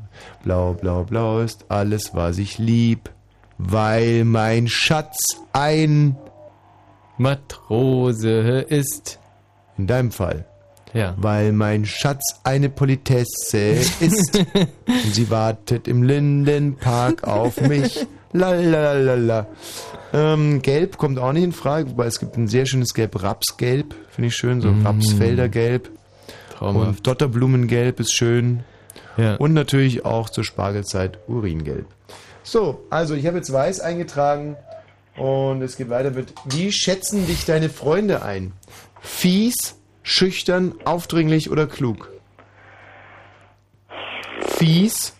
Blau, 0.45 0.75
blau, 0.75 1.05
blau 1.05 1.41
ist 1.41 1.67
alles, 1.69 2.15
was 2.15 2.39
ich 2.39 2.59
lieb. 2.59 3.11
Weil 3.59 4.25
mein 4.25 4.69
Schatz 4.69 5.17
ein 5.53 6.17
Matrose 7.19 8.61
ist. 8.61 9.19
In 9.79 9.87
deinem 9.87 10.13
Fall. 10.13 10.47
Ja. 10.93 11.15
Weil 11.17 11.53
mein 11.53 11.85
Schatz 11.85 12.41
eine 12.45 12.69
Politesse 12.69 13.59
ist. 14.01 14.39
und 14.87 15.15
sie 15.15 15.31
wartet 15.31 15.89
im 15.89 16.03
Lindenpark 16.03 17.25
auf 17.25 17.61
mich. 17.61 18.07
Lalalala. 18.39 19.47
Ähm, 20.13 20.63
Gelb 20.63 20.97
kommt 20.99 21.19
auch 21.19 21.33
nicht 21.33 21.45
in 21.45 21.53
Frage, 21.53 21.91
wobei 21.91 22.07
es 22.07 22.19
gibt 22.21 22.37
ein 22.37 22.49
sehr 22.49 22.67
schönes 22.67 22.95
Gelb, 22.95 23.23
Rapsgelb, 23.23 23.95
finde 24.11 24.29
ich 24.29 24.37
schön, 24.37 24.61
so 24.61 24.71
Mm. 24.71 24.87
Rapsfeldergelb. 24.87 25.91
Traumhaft. 26.57 26.89
Und 26.89 27.07
Dotterblumengelb 27.07 28.01
ist 28.01 28.15
schön. 28.15 28.65
Ja. 29.17 29.37
Und 29.37 29.53
natürlich 29.53 30.05
auch 30.05 30.31
zur 30.31 30.45
Spargelzeit 30.45 31.19
Uringelb. 31.27 31.87
So, 32.43 32.85
also 32.91 33.15
ich 33.15 33.27
habe 33.27 33.39
jetzt 33.39 33.53
weiß 33.53 33.81
eingetragen 33.81 34.57
und 35.17 35.63
es 35.63 35.77
geht 35.77 35.89
weiter 35.91 36.11
mit, 36.11 36.33
wie 36.45 36.71
schätzen 36.71 37.27
dich 37.27 37.45
deine 37.45 37.69
Freunde 37.69 38.23
ein? 38.23 38.53
Fies, 39.01 39.77
schüchtern, 40.03 40.75
aufdringlich 40.85 41.51
oder 41.51 41.67
klug? 41.67 42.11
Fies, 44.41 45.15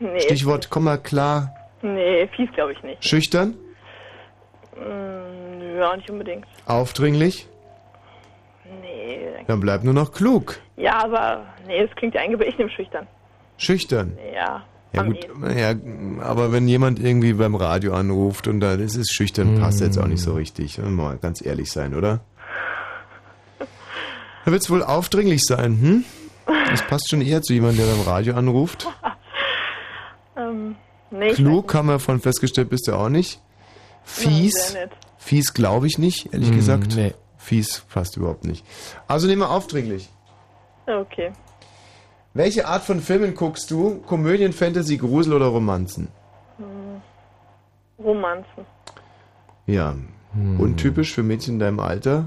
Nee, 0.00 0.20
Stichwort 0.20 0.68
Komma 0.68 0.96
klar, 0.96 1.54
nee 1.82 2.26
fies 2.36 2.50
glaube 2.52 2.72
ich 2.72 2.82
nicht. 2.82 3.04
schüchtern, 3.04 3.54
Mm, 4.74 5.82
auch 5.82 5.96
nicht 5.96 6.08
unbedingt. 6.10 6.46
aufdringlich, 6.66 7.46
Nee. 8.80 9.20
dann 9.46 9.60
bleibt 9.60 9.84
nur 9.84 9.92
noch 9.94 10.12
klug. 10.12 10.58
Ja, 10.76 11.04
aber 11.04 11.44
nee, 11.66 11.86
das 11.86 11.94
klingt 11.96 12.14
ja 12.14 12.22
eigentlich, 12.22 12.48
ich 12.48 12.56
nehme 12.58 12.70
schüchtern. 12.70 13.06
Schüchtern. 13.58 14.16
Ja. 14.34 14.62
Ja 14.94 15.02
gut, 15.04 15.26
ja, 15.56 15.72
aber 16.22 16.52
wenn 16.52 16.68
jemand 16.68 16.98
irgendwie 16.98 17.32
beim 17.32 17.54
Radio 17.54 17.94
anruft 17.94 18.46
und 18.46 18.60
da 18.60 18.74
ist 18.74 18.94
es 18.96 19.08
schüchtern, 19.10 19.58
passt 19.58 19.80
jetzt 19.80 19.96
auch 19.98 20.06
nicht 20.06 20.20
so 20.22 20.34
richtig. 20.34 20.78
Wollen 20.78 20.96
wir 20.96 21.02
Mal 21.04 21.16
ganz 21.18 21.44
ehrlich 21.44 21.70
sein, 21.72 21.94
oder? 21.94 22.20
Da 24.44 24.50
wird 24.52 24.60
es 24.62 24.68
wohl 24.70 24.82
aufdringlich 24.82 25.42
sein, 25.44 25.78
hm? 25.80 26.04
Das 26.68 26.82
passt 26.86 27.08
schon 27.08 27.22
eher 27.22 27.40
zu 27.40 27.54
jemandem, 27.54 27.86
der 27.86 27.94
beim 27.94 28.02
Radio 28.06 28.34
anruft. 28.34 28.86
Ähm, 30.34 30.76
nee, 31.12 31.32
Klug 31.32 31.72
haben 31.74 31.88
wir 31.88 31.98
von 31.98 32.20
festgestellt, 32.20 32.70
bist 32.70 32.88
du 32.88 32.94
auch 32.94 33.08
nicht. 33.08 33.40
Fies, 34.04 34.74
nett. 34.74 34.90
fies 35.18 35.54
glaube 35.54 35.86
ich 35.86 35.98
nicht, 35.98 36.32
ehrlich 36.32 36.50
Mm, 36.50 36.56
gesagt. 36.56 36.96
nee. 36.96 37.14
Fies 37.38 37.80
passt 37.92 38.16
überhaupt 38.16 38.44
nicht. 38.44 38.64
Also 39.08 39.26
nehmen 39.26 39.42
wir 39.42 39.50
aufdringlich. 39.50 40.08
Okay. 40.86 41.32
Welche 42.34 42.66
Art 42.66 42.82
von 42.84 43.00
Filmen 43.00 43.34
guckst 43.34 43.70
du? 43.70 44.00
Komödien, 44.06 44.52
Fantasy, 44.52 44.96
Grusel 44.96 45.32
oder 45.34 45.46
Romanzen? 45.46 46.08
Hm. 46.58 47.00
Romanzen. 48.04 48.64
Ja, 49.66 49.94
untypisch 50.58 51.12
für 51.12 51.22
Mädchen 51.22 51.54
in 51.54 51.60
deinem 51.60 51.78
Alter. 51.80 52.24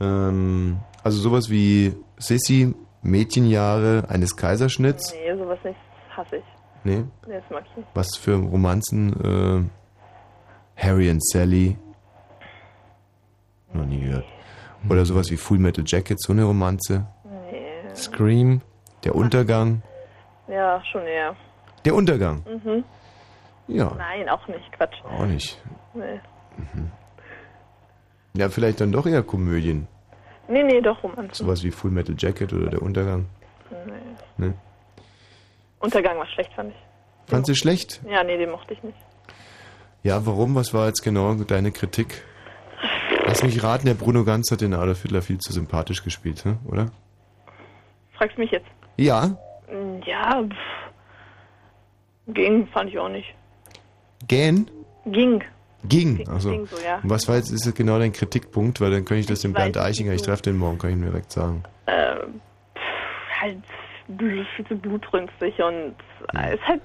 Ähm, 0.00 0.78
also 1.02 1.18
sowas 1.20 1.48
wie 1.50 1.94
Sissy, 2.18 2.74
Mädchenjahre 3.02 4.04
eines 4.08 4.36
Kaiserschnitts. 4.36 5.12
Nee, 5.12 5.36
sowas 5.36 5.58
nicht 5.64 5.76
hasse 6.16 6.36
ich. 6.36 6.44
Nee. 6.84 7.04
Nee, 7.26 7.34
das 7.34 7.44
mag 7.50 7.64
ich 7.70 7.76
nicht. 7.76 7.88
Was 7.94 8.16
für 8.16 8.34
Romanzen? 8.36 9.68
Äh, 10.76 10.82
Harry 10.84 11.10
and 11.10 11.24
Sally. 11.24 11.76
Noch 13.72 13.84
nie 13.86 14.00
gehört. 14.00 14.24
Oder 14.88 15.04
sowas 15.04 15.30
wie 15.30 15.36
Full 15.36 15.58
Metal 15.58 15.84
Jacket, 15.86 16.20
so 16.20 16.32
eine 16.32 16.44
Romanze. 16.44 17.06
Nee. 17.24 17.94
Scream. 17.94 18.60
Der 19.04 19.14
Untergang. 19.14 19.82
Ja, 20.48 20.82
schon 20.84 21.02
eher. 21.02 21.36
Der 21.84 21.94
Untergang. 21.94 22.42
Mhm. 22.46 22.84
Ja, 23.68 23.92
Nein, 23.96 24.28
auch 24.28 24.46
nicht. 24.48 24.70
Quatsch. 24.72 24.96
auch 25.04 25.24
nicht. 25.26 25.60
Nee. 25.94 26.20
Ja, 28.34 28.48
vielleicht 28.48 28.80
dann 28.80 28.92
doch 28.92 29.06
eher 29.06 29.22
Komödien. 29.22 29.86
Nee, 30.48 30.62
nee, 30.64 30.80
doch 30.80 31.02
Romanzen. 31.02 31.44
Sowas 31.46 31.62
wie 31.62 31.70
Full 31.70 31.90
Metal 31.90 32.14
Jacket 32.18 32.52
oder 32.52 32.70
Der 32.70 32.82
Untergang. 32.82 33.26
Nee. 33.70 34.46
Ne? 34.48 34.54
Untergang 35.82 36.16
war 36.18 36.26
schlecht, 36.26 36.52
fand 36.54 36.70
ich. 36.70 37.30
Fandst 37.30 37.48
du 37.50 37.54
schlecht? 37.54 38.00
Ja, 38.08 38.24
nee, 38.24 38.36
den 38.38 38.50
mochte 38.50 38.72
ich 38.74 38.82
nicht. 38.82 38.96
Ja, 40.02 40.24
warum? 40.26 40.54
Was 40.54 40.72
war 40.74 40.86
jetzt 40.86 41.02
genau 41.02 41.34
deine 41.34 41.70
Kritik? 41.72 42.22
Lass 43.26 43.42
mich 43.44 43.62
raten, 43.62 43.86
der 43.86 43.94
Bruno 43.94 44.24
Ganz 44.24 44.50
hat 44.50 44.60
den 44.60 44.74
Adolf 44.74 45.02
Hitler 45.02 45.22
viel 45.22 45.38
zu 45.38 45.52
sympathisch 45.52 46.02
gespielt, 46.02 46.44
hm? 46.44 46.58
oder? 46.66 46.90
Fragst 48.14 48.38
mich 48.38 48.50
jetzt? 48.50 48.66
Ja, 48.96 49.36
Mm, 49.70 50.02
Ja, 50.04 50.42
pff. 50.42 52.34
ging, 52.34 52.66
fand 52.68 52.90
ich 52.90 52.98
auch 52.98 53.08
nicht. 53.08 53.32
gähn? 54.28 54.70
Ging. 55.06 55.42
Ging. 55.84 56.28
Also, 56.28 56.50
ging 56.50 56.66
so, 56.66 56.76
ja. 56.84 56.98
Was 57.04 57.26
war 57.28 57.36
jetzt 57.36 57.50
ist 57.50 57.64
jetzt 57.64 57.74
genau 57.76 57.98
dein 57.98 58.12
Kritikpunkt? 58.12 58.80
Weil 58.80 58.90
dann 58.90 59.04
könnte 59.04 59.20
ich 59.20 59.26
das 59.26 59.40
dem 59.40 59.52
Bernd 59.52 59.76
Eichinger, 59.78 60.12
ich 60.12 60.22
treffe 60.22 60.42
den 60.42 60.56
morgen, 60.58 60.78
kann 60.78 60.90
ich 60.90 60.96
ihm 60.96 61.02
direkt 61.02 61.32
sagen. 61.32 61.62
Äh, 61.86 62.16
pff, 62.76 63.40
halt 63.40 63.56
viel 64.06 64.66
zu 64.68 64.76
blutrünstig 64.76 65.54
und 65.62 65.94
äh, 66.34 66.48
es 66.48 66.60
ist 66.60 66.66
halt, 66.68 66.80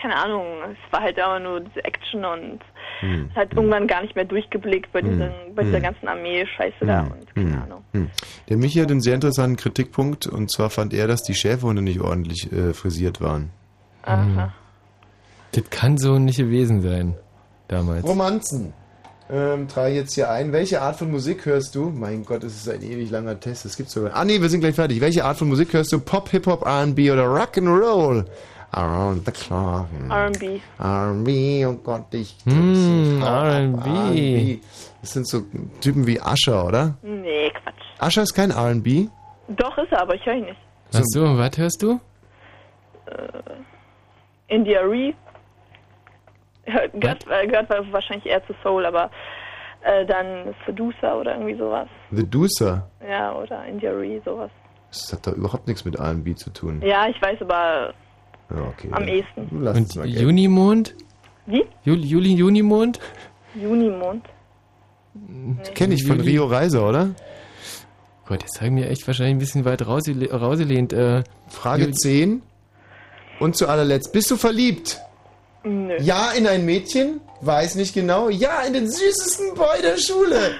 keine 0.00 0.16
Ahnung, 0.16 0.44
es 0.72 0.92
war 0.92 1.02
halt 1.02 1.18
immer 1.18 1.38
nur 1.40 1.60
diese 1.60 1.84
Action 1.84 2.24
und 2.24 2.60
Hm. 3.00 3.30
hat 3.34 3.52
irgendwann 3.54 3.86
gar 3.86 4.02
nicht 4.02 4.14
mehr 4.14 4.26
durchgeblickt 4.26 4.92
bei, 4.92 5.00
diesen, 5.00 5.30
bei 5.54 5.62
dieser 5.62 5.76
Hm. 5.78 5.82
ganzen 5.84 6.08
Armee-Scheiße 6.08 6.84
da 6.84 7.00
und 7.02 7.34
keine 7.34 7.62
Ahnung. 7.62 7.84
Hm. 7.92 8.10
Der 8.48 8.56
Michi 8.58 8.78
hat 8.80 8.90
einen 8.90 9.00
sehr 9.00 9.14
interessanten 9.14 9.56
Kritikpunkt 9.56 10.26
und 10.26 10.50
zwar 10.50 10.68
fand 10.68 10.92
er, 10.92 11.06
dass 11.06 11.22
die 11.22 11.34
Schäferhunde 11.34 11.80
nicht 11.82 12.00
ordentlich 12.00 12.52
äh, 12.52 12.74
frisiert 12.74 13.20
waren. 13.22 13.50
Aha. 14.02 14.52
Das 15.52 15.68
kann 15.70 15.96
so 15.96 16.18
nicht 16.18 16.38
gewesen 16.38 16.82
sein. 16.82 17.16
Damals. 17.68 18.04
Romanzen. 18.04 18.74
Ähm, 19.32 19.68
trage 19.68 19.90
ich 19.90 19.96
jetzt 19.96 20.14
hier 20.14 20.28
ein. 20.30 20.52
Welche 20.52 20.82
Art 20.82 20.96
von 20.96 21.10
Musik 21.10 21.46
hörst 21.46 21.76
du? 21.76 21.90
Mein 21.90 22.24
Gott, 22.24 22.42
es 22.42 22.56
ist 22.56 22.68
ein 22.68 22.82
ewig 22.82 23.10
langer 23.10 23.38
Test. 23.38 23.64
Das 23.64 23.76
gibt's 23.76 23.92
sogar. 23.92 24.14
Ah 24.14 24.24
nee, 24.24 24.40
wir 24.40 24.48
sind 24.48 24.60
gleich 24.60 24.74
fertig. 24.74 25.00
Welche 25.00 25.24
Art 25.24 25.36
von 25.36 25.48
Musik 25.48 25.72
hörst 25.72 25.92
du? 25.92 26.00
Pop, 26.00 26.28
Hip 26.30 26.46
Hop, 26.46 26.66
R&B 26.66 27.10
oder 27.12 27.26
Rock'n'Roll? 27.26 28.24
Around 28.72 29.26
the 29.26 29.32
clock. 29.32 29.86
R&B. 30.08 30.60
R&B, 30.78 31.66
oh 31.66 31.74
Gott, 31.74 32.06
ich. 32.12 32.36
Hm, 32.44 33.22
R&B. 33.22 33.88
R&B. 33.88 34.58
Das 35.00 35.12
sind 35.12 35.26
so 35.26 35.42
Typen 35.80 36.06
wie 36.06 36.20
Usher, 36.20 36.66
oder? 36.66 36.94
Nee, 37.02 37.50
Quatsch. 37.50 38.08
Usher 38.08 38.22
ist 38.22 38.34
kein 38.34 38.50
R&B. 38.50 39.06
Doch, 39.48 39.76
ist 39.78 39.92
er, 39.92 40.02
aber 40.02 40.14
ich 40.14 40.24
höre 40.24 40.34
ihn 40.34 40.44
nicht. 40.44 40.60
Ach 40.92 41.02
so, 41.04 41.38
was 41.38 41.56
hörst 41.56 41.82
du? 41.82 42.00
Äh, 43.06 44.54
India 44.54 44.80
Ree. 44.80 45.14
Hört- 46.72 46.92
Gehört, 47.00 47.24
äh, 47.30 47.46
gehört 47.46 47.68
wahrscheinlich 47.92 48.26
eher 48.26 48.44
zu 48.46 48.54
Soul, 48.62 48.84
aber 48.86 49.10
äh, 49.82 50.04
dann 50.06 50.54
Seducer 50.66 51.18
oder 51.18 51.34
irgendwie 51.36 51.56
sowas. 51.56 51.88
The 52.10 52.24
Deucer. 52.28 52.88
Ja, 53.08 53.32
oder 53.34 53.64
Ree, 53.98 54.20
sowas. 54.24 54.50
Das 54.90 55.12
hat 55.12 55.26
doch 55.26 55.32
überhaupt 55.34 55.66
nichts 55.68 55.84
mit 55.84 55.96
R&B 55.96 56.34
zu 56.34 56.50
tun. 56.50 56.82
Ja, 56.84 57.06
ich 57.08 57.20
weiß, 57.22 57.40
aber 57.42 57.94
Ja, 58.50 58.62
okay. 58.68 58.88
am 58.92 59.06
ehesten. 59.06 59.48
Lass 59.62 59.76
Und. 59.76 60.04
Junimond? 60.20 60.94
Wie? 61.46 61.64
Juli, 61.84 62.06
Juli, 62.06 62.34
Junimond? 62.34 62.98
Junimond. 63.54 64.24
Kenn 65.74 65.92
ich 65.92 66.06
von 66.06 66.18
Juli- 66.18 66.30
Rio 66.32 66.46
Reiser, 66.46 66.88
oder? 66.88 67.10
Gott, 68.26 68.42
jetzt 68.42 68.60
haben 68.60 68.76
wir 68.76 68.88
echt 68.90 69.06
wahrscheinlich 69.06 69.34
ein 69.34 69.38
bisschen 69.38 69.64
weit 69.64 69.82
rausgele- 69.82 70.32
rausgelehnt. 70.32 70.92
Äh, 70.92 71.24
Frage 71.48 71.82
Juli- 71.84 71.94
10. 71.94 72.42
Und 73.40 73.56
zu 73.56 73.68
allerletzt, 73.68 74.12
bist 74.12 74.30
du 74.30 74.36
verliebt? 74.36 75.00
Nö. 75.64 75.96
Ja, 76.00 76.32
in 76.32 76.46
ein 76.46 76.64
Mädchen? 76.64 77.20
Weiß 77.40 77.74
nicht 77.74 77.94
genau. 77.94 78.28
Ja, 78.28 78.62
in 78.62 78.72
den 78.72 78.90
süßesten 78.90 79.54
Boy 79.54 79.82
der 79.82 79.98
Schule. 79.98 80.52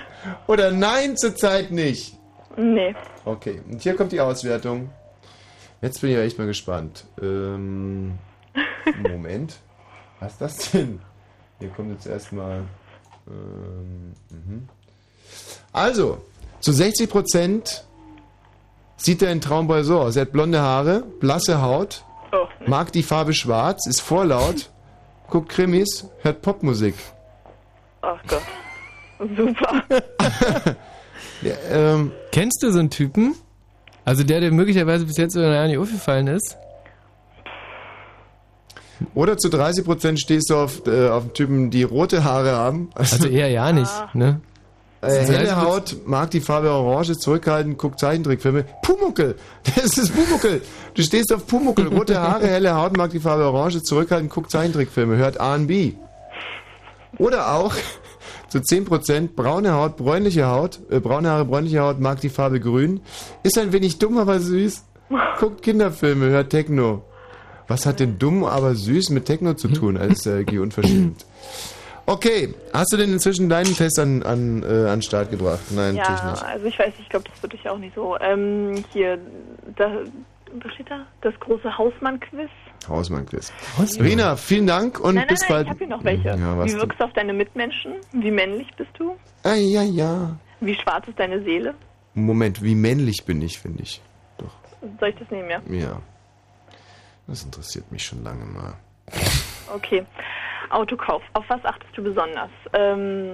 Oder 0.46 0.70
nein, 0.70 1.16
zurzeit 1.16 1.70
nicht. 1.70 2.16
Nee. 2.56 2.94
Okay, 3.24 3.62
und 3.70 3.82
hier 3.82 3.96
kommt 3.96 4.12
die 4.12 4.20
Auswertung. 4.20 4.90
Jetzt 5.80 6.00
bin 6.00 6.10
ich 6.10 6.16
ja 6.16 6.22
echt 6.22 6.38
mal 6.38 6.46
gespannt. 6.46 7.04
Ähm, 7.20 8.18
Moment. 9.08 9.56
Was 10.18 10.32
ist 10.32 10.40
das 10.40 10.70
denn? 10.72 11.00
Hier 11.58 11.70
kommt 11.70 11.92
jetzt 11.92 12.06
erstmal. 12.06 12.64
Ähm, 13.26 14.12
mhm. 14.30 14.68
Also, 15.72 16.18
zu 16.60 16.72
60% 16.72 17.82
sieht 18.96 19.22
dein 19.22 19.40
Traumboy 19.40 19.82
so 19.82 20.00
aus. 20.00 20.16
Er 20.16 20.22
hat 20.22 20.32
blonde 20.32 20.60
Haare, 20.60 21.04
blasse 21.20 21.62
Haut, 21.62 22.04
Oh, 22.32 22.46
mag 22.66 22.92
die 22.92 23.02
Farbe 23.02 23.32
schwarz, 23.32 23.86
ist 23.86 24.02
vorlaut, 24.02 24.70
guckt 25.30 25.48
Krimis, 25.48 26.06
hört 26.22 26.42
Popmusik. 26.42 26.94
Ach 28.02 28.18
Gott. 28.26 28.42
Super. 29.36 29.84
Ja, 31.42 31.54
ähm, 31.70 32.12
Kennst 32.32 32.62
du 32.62 32.70
so 32.70 32.78
einen 32.78 32.90
Typen? 32.90 33.34
Also 34.04 34.24
der, 34.24 34.40
der 34.40 34.52
möglicherweise 34.52 35.06
bis 35.06 35.16
jetzt 35.16 35.32
so 35.32 35.40
gar 35.40 35.66
nicht 35.66 35.78
aufgefallen 35.78 36.26
ist? 36.26 36.58
oder 39.14 39.38
zu 39.38 39.48
30% 39.48 40.18
stehst 40.18 40.50
du 40.50 40.56
auf, 40.56 40.86
äh, 40.86 41.08
auf 41.08 41.32
Typen, 41.32 41.70
die 41.70 41.82
rote 41.82 42.24
Haare 42.24 42.52
haben. 42.52 42.90
Also 42.94 43.28
eher 43.28 43.48
ja 43.48 43.72
nicht, 43.72 43.92
ne? 44.14 44.40
Äh, 45.02 45.24
helle 45.24 45.52
30%. 45.52 45.56
Haut, 45.62 45.96
mag 46.06 46.30
die 46.30 46.40
Farbe 46.40 46.70
Orange, 46.70 47.16
zurückhaltend, 47.16 47.78
guckt 47.78 47.98
Zeichentrickfilme. 47.98 48.64
Pumuckel! 48.82 49.36
Das 49.76 49.96
ist 49.96 50.14
Pumuckel! 50.14 50.60
Du 50.94 51.02
stehst 51.02 51.32
auf 51.32 51.46
Pumuckel, 51.46 51.88
rote 51.88 52.20
Haare, 52.20 52.46
helle 52.48 52.74
Haut, 52.74 52.96
mag 52.96 53.10
die 53.10 53.20
Farbe 53.20 53.44
Orange, 53.44 53.82
zurückhaltend, 53.82 54.30
guckt 54.30 54.50
Zeichentrickfilme, 54.50 55.16
hört 55.16 55.36
R&B. 55.36 55.92
Oder 57.18 57.54
auch 57.54 57.74
zu 58.48 58.58
10%. 58.58 59.30
Braune 59.34 59.72
Haut, 59.72 59.96
bräunliche 59.96 60.46
Haut, 60.46 60.80
äh, 60.90 61.00
braune 61.00 61.30
Haare, 61.30 61.44
bräunliche 61.44 61.80
Haut, 61.80 62.00
mag 62.00 62.20
die 62.20 62.28
Farbe 62.28 62.60
grün. 62.60 63.00
Ist 63.42 63.58
ein 63.58 63.72
wenig 63.72 63.98
dumm, 63.98 64.18
aber 64.18 64.40
süß. 64.40 64.84
Guckt 65.38 65.62
Kinderfilme, 65.62 66.26
hört 66.26 66.50
Techno. 66.50 67.04
Was 67.68 67.86
hat 67.86 68.00
denn 68.00 68.18
dumm, 68.18 68.44
aber 68.44 68.74
süß 68.74 69.10
mit 69.10 69.26
Techno 69.26 69.54
zu 69.54 69.68
tun, 69.68 69.96
als 69.96 70.26
äh, 70.26 70.44
unverschämt? 70.58 71.24
Okay, 72.10 72.52
hast 72.72 72.92
du 72.92 72.96
denn 72.96 73.12
inzwischen 73.12 73.48
deinen 73.48 73.72
Test 73.72 73.96
an, 74.00 74.24
an, 74.24 74.64
äh, 74.64 74.66
an 74.66 74.96
den 74.98 75.02
Start 75.02 75.30
gebracht? 75.30 75.60
Nein, 75.70 75.94
natürlich 75.94 76.20
Ja, 76.20 76.30
nicht. 76.32 76.42
also 76.42 76.66
ich 76.66 76.76
weiß 76.76 76.86
nicht, 76.88 77.00
ich 77.02 77.08
glaube, 77.08 77.28
das 77.30 77.40
wird 77.40 77.52
dich 77.52 77.68
auch 77.68 77.78
nicht 77.78 77.94
so. 77.94 78.18
Ähm, 78.18 78.84
hier, 78.92 79.16
da, 79.76 79.92
was 80.60 80.74
steht 80.74 80.90
da? 80.90 81.06
Das 81.20 81.32
große 81.38 81.78
Hausmann-Quiz. 81.78 82.50
Hausmann-Quiz. 82.88 83.52
Rina, 84.00 84.34
vielen 84.34 84.66
Dank 84.66 84.98
und 84.98 85.14
nein, 85.14 85.26
nein, 85.26 85.28
bis 85.28 85.40
nein, 85.42 85.48
bald. 85.50 85.66
ich 85.66 85.70
habe 85.70 85.78
hier 85.78 85.86
noch 85.86 86.02
welche. 86.04 86.28
Ja, 86.30 86.64
Wie 86.64 86.72
wirkst 86.74 86.98
du 87.00 87.04
auf 87.04 87.12
deine 87.12 87.32
Mitmenschen? 87.32 87.94
Wie 88.10 88.32
männlich 88.32 88.66
bist 88.76 88.90
du? 88.98 89.14
Ah, 89.44 89.54
ja, 89.54 89.82
ja. 89.84 90.36
Wie 90.58 90.74
schwarz 90.74 91.06
ist 91.06 91.16
deine 91.18 91.40
Seele? 91.44 91.74
Moment, 92.14 92.60
wie 92.60 92.74
männlich 92.74 93.24
bin 93.24 93.40
ich, 93.40 93.60
finde 93.60 93.84
ich. 93.84 94.02
Soll 94.98 95.10
ich 95.10 95.16
das 95.16 95.30
nehmen, 95.30 95.48
ja? 95.48 95.60
Ja. 95.68 96.00
Das 97.28 97.44
interessiert 97.44 97.92
mich 97.92 98.04
schon 98.04 98.24
lange 98.24 98.44
mal. 98.46 98.74
Okay. 99.72 100.04
Autokauf. 100.70 101.22
Auf 101.34 101.44
was 101.48 101.64
achtest 101.64 101.96
du 101.96 102.02
besonders? 102.02 102.50
Ähm, 102.72 103.32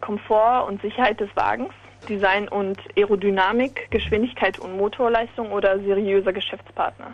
Komfort 0.00 0.66
und 0.66 0.80
Sicherheit 0.82 1.20
des 1.20 1.28
Wagens, 1.34 1.72
Design 2.08 2.48
und 2.48 2.78
Aerodynamik, 2.96 3.90
Geschwindigkeit 3.90 4.58
und 4.58 4.76
Motorleistung 4.76 5.52
oder 5.52 5.78
seriöser 5.80 6.32
Geschäftspartner? 6.32 7.12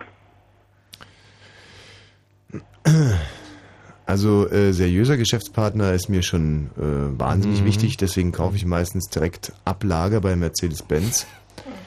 Also 4.06 4.48
äh, 4.50 4.72
seriöser 4.72 5.16
Geschäftspartner 5.16 5.92
ist 5.92 6.08
mir 6.10 6.22
schon 6.22 6.70
äh, 6.76 7.18
wahnsinnig 7.18 7.62
Mhm. 7.62 7.66
wichtig, 7.66 7.96
deswegen 7.96 8.32
kaufe 8.32 8.56
ich 8.56 8.66
meistens 8.66 9.08
direkt 9.08 9.52
Ablager 9.64 10.20
bei 10.20 10.36
Mercedes-Benz. 10.36 11.26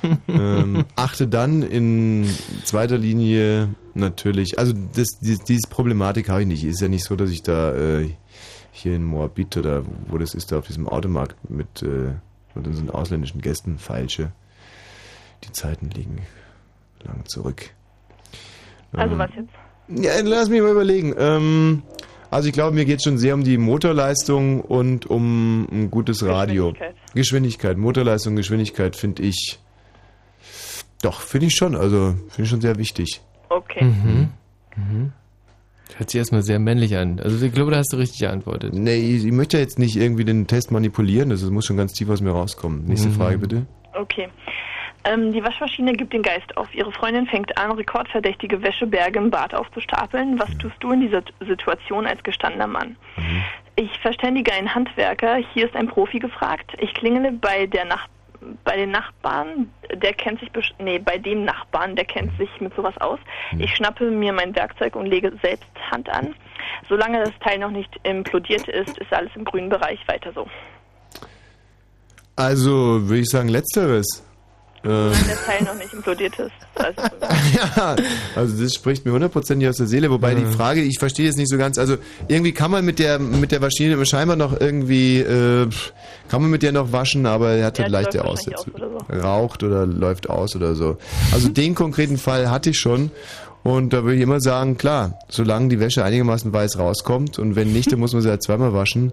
ähm, 0.27 0.85
achte 0.95 1.27
dann 1.27 1.63
in 1.63 2.25
zweiter 2.63 2.97
Linie 2.97 3.69
natürlich, 3.93 4.59
also 4.59 4.73
das, 4.95 5.19
dieses, 5.19 5.43
diese 5.43 5.67
Problematik 5.69 6.29
habe 6.29 6.41
ich 6.41 6.47
nicht. 6.47 6.63
Ist 6.63 6.81
ja 6.81 6.87
nicht 6.87 7.03
so, 7.03 7.15
dass 7.15 7.29
ich 7.29 7.43
da 7.43 7.75
äh, 7.75 8.09
hier 8.71 8.95
in 8.95 9.03
Moabit 9.03 9.57
oder 9.57 9.83
wo 10.07 10.17
das 10.17 10.33
ist, 10.33 10.51
da 10.51 10.59
auf 10.59 10.67
diesem 10.67 10.87
Automarkt 10.87 11.49
mit, 11.49 11.81
äh, 11.81 12.13
mit 12.55 12.67
unseren 12.67 12.89
ausländischen 12.89 13.41
Gästen 13.41 13.77
feilsche. 13.77 14.31
Die 15.43 15.51
Zeiten 15.51 15.89
liegen 15.89 16.19
lang 17.03 17.25
zurück. 17.25 17.71
Also 18.93 19.13
Ähm, 19.13 19.19
was 19.19 19.29
jetzt? 19.35 20.03
ja, 20.03 20.11
lass 20.23 20.49
mich 20.49 20.61
mal 20.61 20.71
überlegen. 20.71 21.13
Ähm, 21.17 21.83
also 22.29 22.47
ich 22.47 22.53
glaube, 22.53 22.75
mir 22.75 22.85
geht 22.85 22.97
es 22.97 23.03
schon 23.03 23.17
sehr 23.17 23.33
um 23.33 23.43
die 23.43 23.57
Motorleistung 23.57 24.61
und 24.61 25.05
um 25.05 25.67
ein 25.71 25.91
gutes 25.91 26.25
Radio. 26.25 26.71
Geschwindigkeit. 26.71 27.13
Geschwindigkeit, 27.13 27.77
Motorleistung, 27.77 28.35
Geschwindigkeit 28.35 28.95
finde 28.95 29.23
ich. 29.23 29.59
Doch, 31.01 31.21
finde 31.21 31.47
ich 31.47 31.55
schon. 31.55 31.75
Also 31.75 32.13
finde 32.29 32.43
ich 32.43 32.49
schon 32.49 32.61
sehr 32.61 32.77
wichtig. 32.77 33.21
Okay. 33.49 33.83
Mhm. 33.83 34.29
Mhm. 34.75 35.13
Hört 35.95 36.09
sich 36.09 36.19
erstmal 36.19 36.41
sehr 36.43 36.59
männlich 36.59 36.97
an. 36.97 37.19
Also 37.19 37.43
ich 37.45 37.53
glaube, 37.53 37.71
da 37.71 37.77
hast 37.77 37.93
du 37.93 37.97
richtig 37.97 38.19
geantwortet. 38.19 38.73
Nee, 38.73 38.95
ich, 38.97 39.25
ich 39.25 39.31
möchte 39.31 39.57
jetzt 39.57 39.79
nicht 39.79 39.95
irgendwie 39.95 40.25
den 40.25 40.45
Test 40.47 40.71
manipulieren. 40.71 41.29
Das 41.29 41.41
muss 41.43 41.65
schon 41.65 41.77
ganz 41.77 41.93
tief 41.93 42.09
aus 42.09 42.19
mir 42.21 42.31
rauskommen. 42.31 42.85
Nächste 42.85 43.09
Mhm. 43.09 43.13
Frage 43.13 43.37
bitte. 43.37 43.65
Okay. 43.93 44.27
Ähm, 45.05 45.31
die 45.31 45.41
Waschmaschine 45.41 45.93
gibt 45.93 46.11
den 46.11 46.21
Geist 46.23 46.57
auf. 46.57 46.67
Ihre 46.75 46.91
Freundin 46.91 47.25
fängt 47.27 47.57
an, 47.57 47.71
rekordverdächtige 47.71 48.61
Wäscheberge 48.61 49.17
im 49.19 49.29
Bad 49.31 49.53
aufzustapeln. 49.53 50.37
Was 50.37 50.49
tust 50.57 50.75
du 50.81 50.91
in 50.91 50.99
dieser 50.99 51.21
Situation 51.47 52.05
als 52.05 52.21
gestandener 52.23 52.67
Mann? 52.67 52.97
Ich 53.77 53.89
verständige 53.99 54.51
einen 54.51 54.75
Handwerker. 54.75 55.37
Hier 55.53 55.65
ist 55.67 55.75
ein 55.75 55.87
Profi 55.87 56.19
gefragt. 56.19 56.73
Ich 56.79 56.93
klingele 56.93 57.31
bei 57.31 57.65
der 57.67 57.85
Nach 57.85 58.07
bei 58.63 58.75
den 58.75 58.91
Nachbarn, 58.91 59.71
der 59.93 60.13
kennt 60.13 60.39
sich, 60.39 60.49
nee, 60.79 60.99
bei 60.99 61.17
dem 61.17 61.45
Nachbarn, 61.45 61.95
der 61.95 62.05
kennt 62.05 62.35
sich 62.37 62.49
mit 62.59 62.75
sowas 62.75 62.95
aus. 62.97 63.19
Ich 63.57 63.75
schnappe 63.75 64.09
mir 64.09 64.33
mein 64.33 64.55
Werkzeug 64.55 64.95
und 64.95 65.05
lege 65.07 65.31
selbst 65.41 65.69
Hand 65.91 66.09
an. 66.09 66.35
Solange 66.89 67.23
das 67.23 67.33
Teil 67.39 67.59
noch 67.59 67.71
nicht 67.71 67.93
implodiert 68.03 68.67
ist, 68.67 68.97
ist 68.97 69.13
alles 69.13 69.31
im 69.35 69.45
grünen 69.45 69.69
Bereich 69.69 69.99
weiter 70.07 70.31
so. 70.33 70.47
Also 72.35 73.07
würde 73.07 73.21
ich 73.21 73.29
sagen, 73.29 73.49
letzteres. 73.49 74.26
Ähm, 74.83 75.11
Solange 75.13 75.27
das 75.27 75.45
Teil 75.45 75.63
noch 75.63 75.75
nicht 75.75 75.93
implodiert 75.93 76.33
ist. 76.39 76.51
Also, 76.75 77.01
ja, 77.55 77.95
also 78.35 78.63
das 78.63 78.73
spricht 78.73 79.05
mir 79.05 79.11
hundertprozentig 79.11 79.67
aus 79.67 79.77
der 79.77 79.87
Seele, 79.87 80.09
wobei 80.11 80.35
die 80.35 80.45
Frage, 80.45 80.81
ich 80.81 80.99
verstehe 80.99 81.25
jetzt 81.25 81.37
nicht 81.37 81.49
so 81.49 81.57
ganz, 81.57 81.77
also 81.77 81.97
irgendwie 82.27 82.51
kann 82.51 82.69
man 82.71 82.85
mit 82.85 82.99
der 82.99 83.17
mit 83.19 83.51
der 83.51 83.59
Maschine 83.59 84.05
scheinbar 84.05 84.35
noch 84.35 84.59
irgendwie, 84.59 85.19
äh, 85.19 85.67
kann 86.29 86.41
man 86.41 86.51
mit 86.51 86.61
der 86.63 86.71
noch 86.71 86.91
waschen, 86.91 87.25
aber 87.25 87.51
er 87.51 87.65
hat 87.65 87.77
Ja, 87.79 87.85
halt 87.85 87.91
leichte 87.91 88.23
Aussätze. 88.23 88.57
aus 88.57 88.67
oder 89.09 89.21
Raucht 89.23 89.63
oder 89.63 89.85
läuft 89.87 90.29
aus 90.29 90.55
oder 90.55 90.75
so. 90.75 90.97
Also 91.33 91.49
den 91.49 91.73
konkreten 91.73 92.17
Fall 92.17 92.49
hatte 92.51 92.69
ich 92.69 92.79
schon 92.79 93.09
und 93.63 93.91
da 93.93 94.03
würde 94.03 94.15
ich 94.15 94.21
immer 94.21 94.39
sagen, 94.39 94.77
klar, 94.77 95.19
solange 95.29 95.69
die 95.69 95.79
Wäsche 95.79 96.03
einigermaßen 96.03 96.53
weiß 96.53 96.77
rauskommt 96.77 97.39
und 97.39 97.55
wenn 97.55 97.73
nicht, 97.73 97.91
dann 97.91 97.99
muss 97.99 98.13
man 98.13 98.21
sie 98.21 98.29
halt 98.29 98.43
zweimal 98.43 98.73
waschen. 98.73 99.11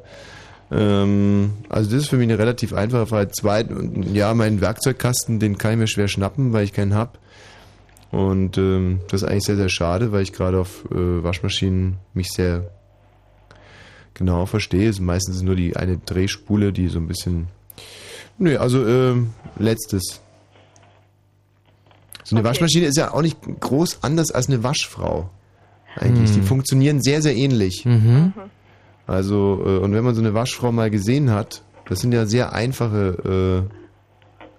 Ähm, 0.71 1.53
also 1.69 1.91
das 1.91 2.03
ist 2.03 2.09
für 2.09 2.17
mich 2.17 2.25
eine 2.25 2.39
relativ 2.39 2.73
einfache 2.73 3.07
Frage. 3.07 3.31
Zweitens, 3.33 4.09
ja, 4.12 4.33
meinen 4.35 4.61
Werkzeugkasten, 4.61 5.39
den 5.39 5.59
kann 5.59 5.73
ich 5.73 5.79
mir 5.79 5.87
schwer 5.87 6.09
schnappen, 6.09 6.53
weil 6.53 6.65
ich 6.65 6.73
keinen 6.73 6.95
hab. 6.95 7.19
Und 8.11 8.59
ähm, 8.59 9.01
das 9.09 9.23
ist 9.23 9.29
eigentlich 9.29 9.45
sehr, 9.45 9.57
sehr 9.57 9.69
schade, 9.69 10.12
weil 10.12 10.23
ich 10.23 10.33
gerade 10.33 10.59
auf 10.59 10.85
äh, 10.91 11.23
Waschmaschinen 11.25 11.97
mich 12.15 12.29
sehr 12.31 12.71
genau 14.15 14.47
verstehe. 14.47 14.89
Es 14.89 14.97
ist 14.97 15.03
meistens 15.03 15.43
nur 15.43 15.57
die 15.57 15.77
eine 15.77 15.99
Drehspule, 15.99 16.73
die 16.73 16.89
so 16.89 16.99
ein 16.99 17.09
bisschen... 17.09 17.49
Nö, 18.39 18.57
also 18.57 18.87
ähm, 18.87 19.31
letztes. 19.59 20.21
So 22.25 22.37
eine 22.37 22.45
Waschmaschine 22.45 22.87
ist 22.87 22.97
ja 22.97 23.12
auch 23.12 23.23
nicht 23.23 23.39
groß 23.61 23.99
anders 24.03 24.31
als 24.31 24.49
eine 24.49 24.62
Waschfrau. 24.62 25.31
Eigentlich. 25.97 26.31
Hm. 26.31 26.41
Die 26.41 26.47
funktionieren 26.47 27.03
sehr, 27.03 27.23
sehr 27.23 27.37
ähnlich. 27.37 27.85
Mhm. 27.85 28.33
Also, 29.07 29.63
äh, 29.65 29.79
und 29.79 29.93
wenn 29.95 30.05
man 30.05 30.15
so 30.15 30.21
eine 30.21 30.35
Waschfrau 30.35 30.73
mal 30.73 30.91
gesehen 30.91 31.31
hat, 31.31 31.63
das 31.89 32.01
sind 32.01 32.13
ja 32.13 32.25
sehr 32.27 32.53
einfache 32.55 33.67
äh, 33.69 33.75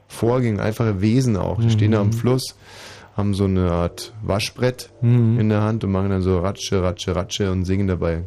Vorgänge, 0.08 0.62
einfache 0.62 1.02
Wesen 1.02 1.36
auch. 1.38 1.60
Die 1.60 1.70
stehen 1.72 1.92
da 1.92 2.00
am 2.02 2.08
Mhm. 2.08 2.14
Fluss, 2.14 2.56
haben 3.18 3.34
so 3.34 3.46
eine 3.46 3.72
Art 3.72 4.14
Waschbrett 4.22 4.92
Mhm. 5.02 5.40
in 5.40 5.50
der 5.50 5.62
Hand 5.62 5.84
und 5.84 5.92
machen 5.92 6.10
dann 6.12 6.22
so 6.22 6.40
Ratsche, 6.40 6.84
Ratsche, 6.84 7.16
Ratsche 7.16 7.52
und 7.52 7.66
singen 7.66 7.88
dabei 7.88 8.24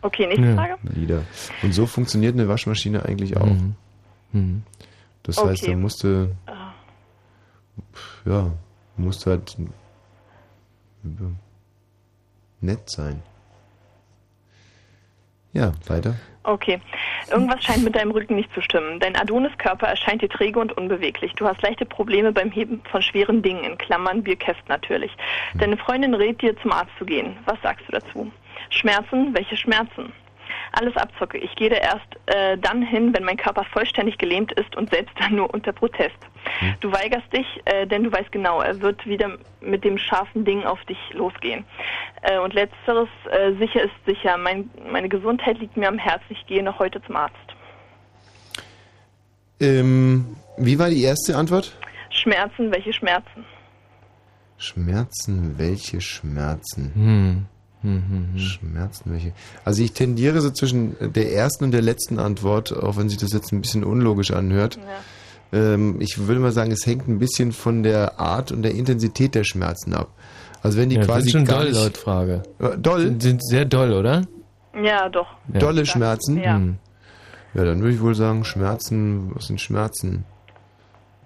okay, 0.00 0.26
nächste 0.26 0.46
Ja. 0.46 0.54
Frage. 0.54 0.76
Lieder. 0.94 1.22
Und 1.62 1.72
so 1.74 1.86
funktioniert 1.86 2.34
eine 2.34 2.48
Waschmaschine 2.48 3.04
eigentlich 3.04 3.36
auch. 3.36 3.54
Mhm. 4.32 4.62
Das 5.22 5.36
heißt, 5.38 5.62
Okay. 5.62 5.72
da 5.72 5.78
musste, 5.78 6.30
Ah. 6.46 6.72
ja, 8.26 8.50
musste 8.96 9.30
halt 9.30 9.56
nett 12.60 12.90
sein. 12.90 13.22
Ja, 15.54 15.72
weiter. 15.86 16.14
Okay. 16.42 16.78
Irgendwas 17.30 17.64
scheint 17.64 17.84
mit 17.84 17.96
deinem 17.96 18.10
Rücken 18.10 18.34
nicht 18.34 18.52
zu 18.52 18.60
stimmen. 18.60 19.00
Dein 19.00 19.16
Adoniskörper 19.16 19.86
erscheint 19.86 20.20
dir 20.20 20.28
träge 20.28 20.58
und 20.58 20.76
unbeweglich. 20.76 21.32
Du 21.34 21.46
hast 21.46 21.62
leichte 21.62 21.86
Probleme 21.86 22.32
beim 22.32 22.50
Heben 22.50 22.82
von 22.90 23.00
schweren 23.00 23.40
Dingen, 23.40 23.64
in 23.64 23.78
Klammern 23.78 24.22
Bierkästen 24.22 24.68
natürlich. 24.68 25.12
Deine 25.54 25.78
Freundin 25.78 26.12
rät 26.12 26.42
dir, 26.42 26.54
zum 26.60 26.72
Arzt 26.72 26.90
zu 26.98 27.06
gehen. 27.06 27.36
Was 27.46 27.60
sagst 27.62 27.88
du 27.88 27.92
dazu? 27.92 28.30
Schmerzen? 28.68 29.32
Welche 29.32 29.56
Schmerzen? 29.56 30.12
Alles 30.72 30.96
Abzocke. 30.96 31.38
Ich 31.38 31.54
gehe 31.56 31.70
da 31.70 31.76
erst 31.76 32.06
äh, 32.26 32.58
dann 32.58 32.82
hin, 32.82 33.14
wenn 33.14 33.24
mein 33.24 33.36
Körper 33.36 33.64
vollständig 33.64 34.18
gelähmt 34.18 34.52
ist 34.52 34.76
und 34.76 34.90
selbst 34.90 35.14
dann 35.20 35.36
nur 35.36 35.52
unter 35.52 35.72
Protest. 35.72 36.16
Du 36.80 36.92
weigerst 36.92 37.32
dich, 37.32 37.46
äh, 37.64 37.86
denn 37.86 38.04
du 38.04 38.12
weißt 38.12 38.30
genau, 38.30 38.60
er 38.60 38.80
wird 38.80 39.06
wieder 39.06 39.38
mit 39.60 39.84
dem 39.84 39.98
scharfen 39.98 40.44
Ding 40.44 40.64
auf 40.64 40.82
dich 40.84 40.98
losgehen. 41.12 41.64
Äh, 42.22 42.38
und 42.38 42.54
letzteres, 42.54 43.08
äh, 43.30 43.52
sicher 43.58 43.82
ist 43.82 43.94
sicher. 44.06 44.36
Mein, 44.36 44.70
meine 44.90 45.08
Gesundheit 45.08 45.58
liegt 45.58 45.76
mir 45.76 45.88
am 45.88 45.98
Herzen. 45.98 46.26
Ich 46.30 46.46
gehe 46.46 46.62
noch 46.62 46.78
heute 46.78 47.02
zum 47.02 47.16
Arzt. 47.16 47.36
Ähm, 49.60 50.36
wie 50.58 50.78
war 50.78 50.90
die 50.90 51.02
erste 51.02 51.36
Antwort? 51.36 51.76
Schmerzen, 52.10 52.72
welche 52.72 52.92
Schmerzen? 52.92 53.44
Schmerzen, 54.58 55.58
welche 55.58 56.00
Schmerzen? 56.00 56.92
Hm. 56.94 57.46
Schmerzen, 58.36 59.12
welche? 59.12 59.32
Also 59.64 59.82
ich 59.82 59.92
tendiere 59.92 60.40
so 60.40 60.50
zwischen 60.50 60.96
der 61.00 61.32
ersten 61.32 61.64
und 61.64 61.70
der 61.72 61.82
letzten 61.82 62.18
Antwort, 62.18 62.72
auch 62.76 62.96
wenn 62.96 63.08
sich 63.08 63.18
das 63.18 63.32
jetzt 63.32 63.52
ein 63.52 63.60
bisschen 63.60 63.84
unlogisch 63.84 64.30
anhört. 64.30 64.78
Ähm, 65.52 66.00
ich 66.00 66.26
würde 66.26 66.40
mal 66.40 66.52
sagen, 66.52 66.72
es 66.72 66.86
hängt 66.86 67.08
ein 67.08 67.18
bisschen 67.18 67.52
von 67.52 67.82
der 67.82 68.18
Art 68.18 68.52
und 68.52 68.62
der 68.62 68.74
Intensität 68.74 69.34
der 69.34 69.44
Schmerzen 69.44 69.94
ab. 69.94 70.08
Also 70.62 70.78
wenn 70.78 70.88
die 70.88 70.96
ja, 70.96 71.04
quasi 71.04 71.30
sind 71.30 71.32
schon 71.32 71.44
gar 71.44 71.58
doll 71.58 71.68
nicht, 71.68 71.80
laut 71.80 71.96
Frage. 71.98 72.42
Äh, 72.58 72.78
Doll? 72.78 73.00
Sind, 73.02 73.22
sind 73.22 73.44
sehr 73.44 73.64
doll, 73.66 73.92
oder? 73.92 74.26
Ja, 74.82 75.08
doch. 75.08 75.28
Ja. 75.52 75.60
dolle 75.60 75.86
Schmerzen? 75.86 76.38
Ja. 76.38 76.56
Hm. 76.56 76.76
Ja, 77.54 77.64
dann 77.64 77.80
würde 77.80 77.94
ich 77.94 78.00
wohl 78.00 78.14
sagen, 78.14 78.44
Schmerzen, 78.44 79.30
was 79.34 79.46
sind 79.46 79.60
Schmerzen? 79.60 80.24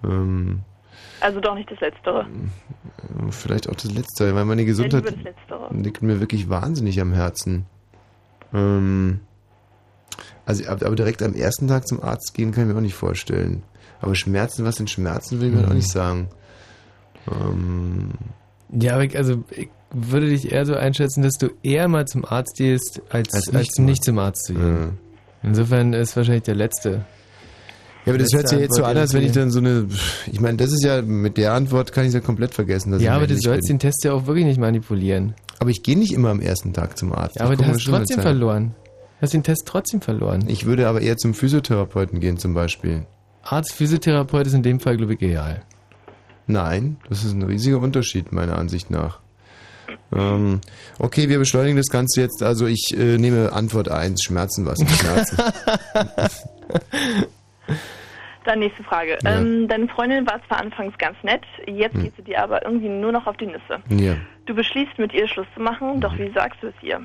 Ähm, 0.03 0.59
Also 1.21 1.39
doch 1.39 1.55
nicht 1.55 1.69
das 1.71 1.79
Letztere. 1.79 2.25
vielleicht 3.31 3.69
auch 3.69 3.75
das 3.75 3.91
Letzte, 3.91 4.33
weil 4.35 4.45
meine 4.45 4.61
Ja, 4.61 4.67
Gesundheit 4.67 5.03
Letztere. 5.23 5.67
liegt 5.71 6.01
mir 6.01 6.19
wirklich 6.19 6.49
wahnsinnig 6.49 6.99
am 7.01 7.13
Herzen. 7.13 7.65
Ähm, 8.53 9.19
Also, 10.45 10.67
aber 10.67 10.95
direkt 10.95 11.21
am 11.21 11.35
ersten 11.35 11.67
Tag 11.67 11.87
zum 11.87 12.01
Arzt 12.01 12.33
gehen 12.33 12.51
kann 12.51 12.63
ich 12.63 12.69
mir 12.73 12.77
auch 12.77 12.81
nicht 12.83 12.95
vorstellen. 12.95 13.63
Aber 14.01 14.15
Schmerzen, 14.15 14.65
was 14.65 14.75
sind 14.75 14.89
Schmerzen, 14.89 15.39
will 15.41 15.49
ich 15.49 15.53
mir 15.55 15.67
auch 15.67 15.73
nicht 15.73 15.89
sagen. 15.89 16.29
Ähm, 17.29 18.11
Ja, 18.71 18.93
aber 18.95 19.03
ich, 19.03 19.15
also 19.17 19.43
ich 19.51 19.69
würde 19.91 20.27
dich 20.27 20.51
eher 20.51 20.65
so 20.65 20.75
einschätzen, 20.75 21.21
dass 21.23 21.33
du 21.33 21.49
eher 21.63 21.87
mal 21.87 22.05
zum 22.07 22.25
Arzt 22.25 22.55
gehst, 22.57 23.01
als, 23.09 23.33
Als 23.33 23.47
als, 23.49 23.77
nicht 23.77 23.79
nicht, 23.79 24.03
zum 24.03 24.15
zum 24.15 24.19
Arzt 24.19 24.45
zu 24.45 24.53
gehen. 24.53 24.97
Insofern 25.43 25.93
ist 25.93 26.15
wahrscheinlich 26.17 26.43
der 26.43 26.55
letzte. 26.55 27.05
Ja, 28.05 28.13
aber 28.13 28.17
das 28.17 28.29
hört 28.33 28.47
sich 28.49 28.59
jetzt 28.59 28.75
so 28.75 28.83
an, 28.83 28.97
als 28.97 29.13
wenn 29.13 29.23
ich 29.23 29.31
dann 29.33 29.51
so 29.51 29.59
eine. 29.59 29.87
Ich 30.31 30.39
meine, 30.39 30.57
das 30.57 30.71
ist 30.71 30.83
ja, 30.83 31.01
mit 31.01 31.37
der 31.37 31.53
Antwort 31.53 31.91
kann 31.91 32.03
ich 32.03 32.09
es 32.09 32.13
ja 32.13 32.19
komplett 32.21 32.53
vergessen. 32.53 32.91
Dass 32.91 33.01
Ja, 33.01 33.15
aber 33.15 33.27
du 33.27 33.37
sollst 33.37 33.67
bin. 33.67 33.75
den 33.75 33.79
Test 33.79 34.03
ja 34.03 34.13
auch 34.13 34.25
wirklich 34.25 34.45
nicht 34.45 34.59
manipulieren. 34.59 35.35
Aber 35.59 35.69
ich 35.69 35.83
gehe 35.83 35.97
nicht 35.97 36.13
immer 36.13 36.29
am 36.29 36.39
ersten 36.39 36.73
Tag 36.73 36.97
zum 36.97 37.13
Arzt. 37.13 37.35
Ja, 37.35 37.45
aber 37.45 37.55
du 37.55 37.65
hast 37.65 37.83
trotzdem 37.85 38.21
verloren. 38.21 38.73
Du 39.19 39.23
hast 39.23 39.33
den 39.33 39.43
Test 39.43 39.63
trotzdem 39.65 40.01
verloren. 40.01 40.45
Ich 40.47 40.65
würde 40.65 40.87
aber 40.87 41.01
eher 41.01 41.17
zum 41.17 41.33
Physiotherapeuten 41.33 42.21
gehen 42.21 42.37
zum 42.37 42.53
Beispiel. 42.53 43.05
Arzt, 43.43 43.73
Physiotherapeut 43.73 44.47
ist 44.47 44.53
in 44.53 44.63
dem 44.63 44.79
Fall, 44.79 44.95
glaube 44.95 45.15
ich, 45.15 45.21
egal. 45.21 45.63
Nein, 46.47 46.97
das 47.09 47.25
ist 47.25 47.33
ein 47.33 47.43
riesiger 47.43 47.79
Unterschied 47.79 48.31
meiner 48.31 48.57
Ansicht 48.57 48.89
nach. 48.89 49.19
Ähm, 50.15 50.61
okay, 50.97 51.29
wir 51.29 51.37
beschleunigen 51.37 51.77
das 51.77 51.87
Ganze 51.87 52.21
jetzt. 52.21 52.41
Also 52.41 52.65
ich 52.65 52.95
äh, 52.97 53.17
nehme 53.17 53.51
Antwort 53.51 53.89
1, 53.89 54.23
Schmerzen, 54.23 54.65
was 54.65 54.79
Schmerzen? 54.79 55.37
Dann 58.45 58.59
nächste 58.59 58.83
Frage. 58.83 59.17
Ja. 59.23 59.37
Ähm, 59.39 59.67
deine 59.67 59.87
Freundin 59.89 60.25
war 60.25 60.41
zwar 60.47 60.61
anfangs 60.61 60.97
ganz 60.97 61.17
nett, 61.23 61.43
jetzt 61.67 61.93
Hm. 61.95 62.03
geht 62.03 62.15
sie 62.15 62.23
dir 62.23 62.41
aber 62.41 62.63
irgendwie 62.65 62.87
nur 62.89 63.11
noch 63.11 63.27
auf 63.27 63.37
die 63.37 63.47
Nüsse. 63.47 63.81
ja. 63.89 64.15
Du 64.45 64.55
beschließt, 64.55 64.97
mit 64.97 65.13
ihr 65.13 65.27
Schluss 65.27 65.45
zu 65.53 65.61
machen, 65.61 66.01
doch 66.01 66.17
wie 66.17 66.31
sagst 66.31 66.63
du 66.63 66.67
es 66.67 66.73
ihr? 66.81 66.99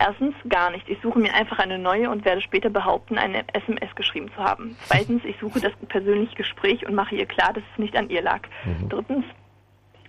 Erstens, 0.00 0.34
gar 0.48 0.70
nicht. 0.70 0.88
Ich 0.88 0.98
suche 1.00 1.18
mir 1.20 1.32
einfach 1.34 1.60
eine 1.60 1.78
neue 1.78 2.10
und 2.10 2.24
werde 2.24 2.40
später 2.40 2.68
behaupten, 2.70 3.16
eine 3.18 3.44
SMS 3.52 3.94
geschrieben 3.94 4.28
zu 4.34 4.42
haben. 4.42 4.74
Zweitens, 4.88 5.22
ich 5.24 5.36
suche 5.38 5.60
das 5.60 5.70
persönliche 5.88 6.34
Gespräch 6.34 6.84
und 6.86 6.94
mache 6.94 7.14
ihr 7.14 7.26
klar, 7.26 7.52
dass 7.52 7.62
es 7.72 7.78
nicht 7.78 7.94
an 7.96 8.08
ihr 8.10 8.22
lag. 8.22 8.40
Drittens, 8.88 9.24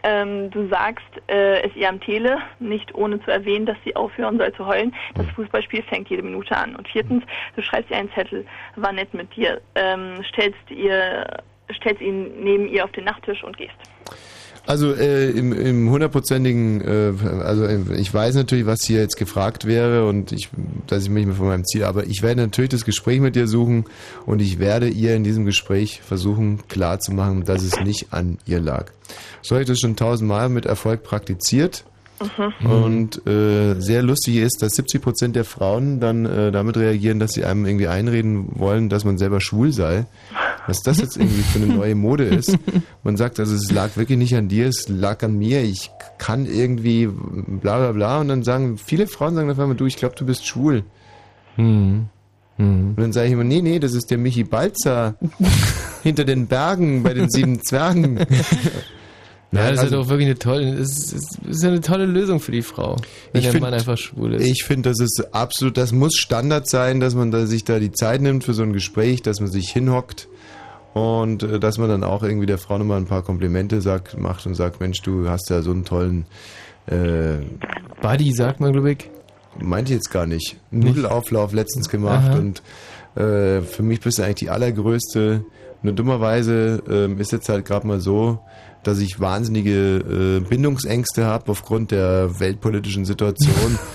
ähm, 0.04 0.52
du 0.52 0.68
sagst 0.68 1.06
äh, 1.28 1.62
es 1.62 1.76
ihr 1.76 1.90
am 1.90 2.00
Tele, 2.00 2.38
nicht 2.60 2.94
ohne 2.94 3.22
zu 3.24 3.32
erwähnen, 3.32 3.66
dass 3.66 3.78
sie 3.84 3.96
aufhören 3.96 4.38
soll 4.38 4.54
zu 4.54 4.66
heulen. 4.66 4.94
Das 5.16 5.26
Fußballspiel 5.36 5.84
fängt 5.84 6.10
jede 6.10 6.24
Minute 6.24 6.56
an. 6.56 6.76
Und 6.76 6.88
viertens, 6.88 7.24
du 7.56 7.62
schreibst 7.62 7.90
ihr 7.90 7.98
einen 7.98 8.12
Zettel, 8.14 8.46
war 8.76 8.92
nett 8.92 9.14
mit 9.14 9.36
dir, 9.36 9.62
ähm, 9.76 10.24
stellst 10.28 10.70
ihr, 10.70 11.26
stellst 11.74 12.02
ihn 12.02 12.44
neben 12.44 12.68
ihr 12.68 12.84
auf 12.84 12.92
den 12.92 13.06
Nachttisch 13.06 13.44
und 13.44 13.58
gehst. 13.58 13.76
Also 14.65 14.94
äh, 14.94 15.30
im, 15.31 15.52
im 15.52 15.90
hundertprozentigen, 15.90 16.81
äh, 16.81 17.14
also 17.44 17.65
äh, 17.65 17.80
ich 17.98 18.14
weiß 18.14 18.35
natürlich, 18.35 18.65
was 18.65 18.80
hier 18.85 19.02
jetzt 19.02 19.18
gefragt 19.18 19.65
wäre 19.65 20.07
und 20.07 20.31
ich, 20.31 20.49
dass 20.88 21.03
ich 21.03 21.10
mich 21.10 21.27
von 21.35 21.48
meinem 21.48 21.65
Ziel, 21.65 21.84
aber 21.84 22.06
ich 22.06 22.22
werde 22.22 22.41
natürlich 22.41 22.72
das 22.72 22.85
Gespräch 22.85 23.19
mit 23.19 23.35
dir 23.35 23.48
suchen 23.48 23.85
und 24.26 24.41
ich 24.41 24.60
werde 24.60 24.88
ihr 24.88 25.15
in 25.15 25.26
diesem 25.26 25.44
Gespräch 25.44 26.02
versuchen 26.02 26.65
klarzumachen, 26.69 27.44
dass 27.44 27.61
es 27.61 27.77
nicht 27.81 28.14
an 28.14 28.38
ihr 28.45 28.61
lag. 28.61 28.91
So 29.41 29.56
habe 29.56 29.64
ich 29.64 29.68
das 29.68 29.80
schon 29.80 29.98
tausendmal 29.98 30.48
mit 30.48 30.65
Erfolg 30.65 31.03
praktiziert. 31.03 31.84
Und 32.64 33.26
äh, 33.27 33.76
sehr 33.80 34.02
lustig 34.02 34.38
ist, 34.38 34.61
dass 34.61 34.73
70 34.73 35.02
Prozent 35.02 35.35
der 35.35 35.45
Frauen 35.45 35.99
dann 35.99 36.26
äh, 36.26 36.52
damit 36.52 36.77
reagieren, 36.77 37.19
dass 37.19 37.31
sie 37.31 37.44
einem 37.44 37.65
irgendwie 37.65 37.88
einreden 37.88 38.48
wollen, 38.60 38.90
dass 38.90 39.03
man 39.03 39.18
selber 39.18 39.41
schwul 39.41 39.72
sei. 39.72 40.06
Was 40.68 40.81
das 40.81 40.99
jetzt 40.99 41.18
irgendwie 41.18 41.41
für 41.41 41.60
eine 41.61 41.73
neue 41.73 41.95
Mode 41.95 42.26
ist. 42.26 42.57
Man 43.03 43.18
sagt 43.18 43.40
also, 43.40 43.53
es 43.56 43.72
lag 43.72 43.98
wirklich 43.98 44.18
nicht 44.18 44.35
an 44.35 44.48
dir, 44.48 44.68
es 44.68 44.88
lag 44.88 45.23
an 45.23 45.38
mir. 45.38 45.61
Ich 45.64 45.91
kann 46.18 46.45
irgendwie 46.45 47.07
bla 47.07 47.80
bla 47.80 47.91
bla. 47.91 48.19
Und 48.22 48.30
dann 48.30 48.44
sagen 48.44 48.77
viele 48.77 49.07
Frauen 49.07 49.35
sagen 49.35 49.49
auf 49.49 49.60
einmal, 49.60 49.76
du, 49.76 49.85
ich 49.85 49.98
glaube, 49.98 50.15
du 50.15 50.26
bist 50.26 50.48
schwul. 50.48 50.84
Hm. 51.56 52.07
Und 52.95 52.99
dann 52.99 53.14
sage 53.14 53.27
ich 53.27 53.34
immer, 53.34 53.44
nee, 53.44 53.61
nee, 53.61 53.80
das 53.80 53.94
ist 53.94 54.11
der 54.11 54.18
Michi 54.18 54.44
Balzer 54.44 55.15
hinter 56.03 56.23
den 56.23 56.48
Bergen 56.48 57.03
bei 57.03 57.14
den 57.14 57.30
sieben 57.30 57.61
Zwergen. 57.61 58.19
Ja, 59.54 59.64
das 59.70 59.74
ist 59.74 59.80
also- 59.80 59.96
halt 59.98 60.06
auch 60.06 60.10
wirklich 60.10 60.28
eine 60.28 60.38
tolle, 60.40 60.74
ist, 60.76 61.14
das 61.14 61.38
ist 61.48 61.64
eine 61.64 61.82
tolle 61.82 62.06
Lösung 62.06 62.40
für 62.40 62.52
die 62.52 62.62
Frau, 62.62 62.96
wenn 63.32 63.40
Ich 63.40 63.44
der 63.44 63.52
find- 63.52 63.64
Mann 63.64 63.74
einfach 63.74 63.98
schwul 63.98 64.34
ist. 64.34 64.46
Ich 64.48 64.64
finde, 64.64 64.90
das 64.90 65.00
ist 65.00 65.30
absolut, 65.34 65.78
das 65.78 65.92
muss 65.92 66.16
Standard 66.18 66.68
sein, 66.68 67.00
dass 67.00 67.14
man 67.16 67.32
da 67.32 67.46
sich 67.46 67.64
da 67.64 67.80
die 67.80 67.92
Zeit 67.92 68.22
nimmt 68.22 68.44
für 68.44 68.54
so 68.54 68.64
ein 68.64 68.74
Gespräch, 68.74 69.22
dass 69.22 69.40
man 69.40 69.50
sich 69.52 69.70
hinhockt 69.70 70.28
und 70.94 71.44
äh, 71.44 71.60
dass 71.60 71.78
man 71.78 71.90
dann 71.90 72.04
auch 72.04 72.24
irgendwie 72.24 72.46
der 72.48 72.58
Frau 72.58 72.78
nochmal 72.78 72.98
ein 72.98 73.06
paar 73.06 73.22
Komplimente 73.24 73.82
sagt, 73.82 74.18
macht 74.20 74.46
und 74.46 74.56
sagt, 74.56 74.80
Mensch, 74.80 75.02
du 75.02 75.28
hast 75.30 75.50
ja 75.50 75.62
so 75.62 75.72
einen 75.72 75.86
tollen 75.86 76.26
äh, 76.88 77.38
Buddy, 78.02 78.34
sagt 78.34 78.60
man, 78.60 78.74
glaube 78.74 78.92
ich. 78.92 79.10
Meinte 79.60 79.92
ich 79.94 79.98
jetzt 79.98 80.10
gar 80.12 80.26
nicht. 80.26 80.58
Nudelauflauf 80.72 81.54
letztens 81.54 81.88
gemacht 81.90 82.30
Aha. 82.30 82.38
und 82.40 82.62
äh, 83.16 83.62
für 83.62 83.84
mich 83.84 84.02
bist 84.02 84.18
du 84.18 84.24
eigentlich 84.24 84.36
die 84.36 84.50
allergrößte. 84.50 85.46
Nur 85.84 85.94
dummerweise 85.94 86.82
ähm, 86.90 87.20
ist 87.20 87.32
jetzt 87.32 87.50
halt 87.50 87.66
gerade 87.66 87.86
mal 87.86 88.00
so, 88.00 88.40
dass 88.84 89.00
ich 89.00 89.20
wahnsinnige 89.20 89.98
äh, 89.98 90.40
Bindungsängste 90.40 91.26
habe 91.26 91.52
aufgrund 91.52 91.92
der 91.92 92.40
weltpolitischen 92.40 93.06
Situation. 93.06 93.80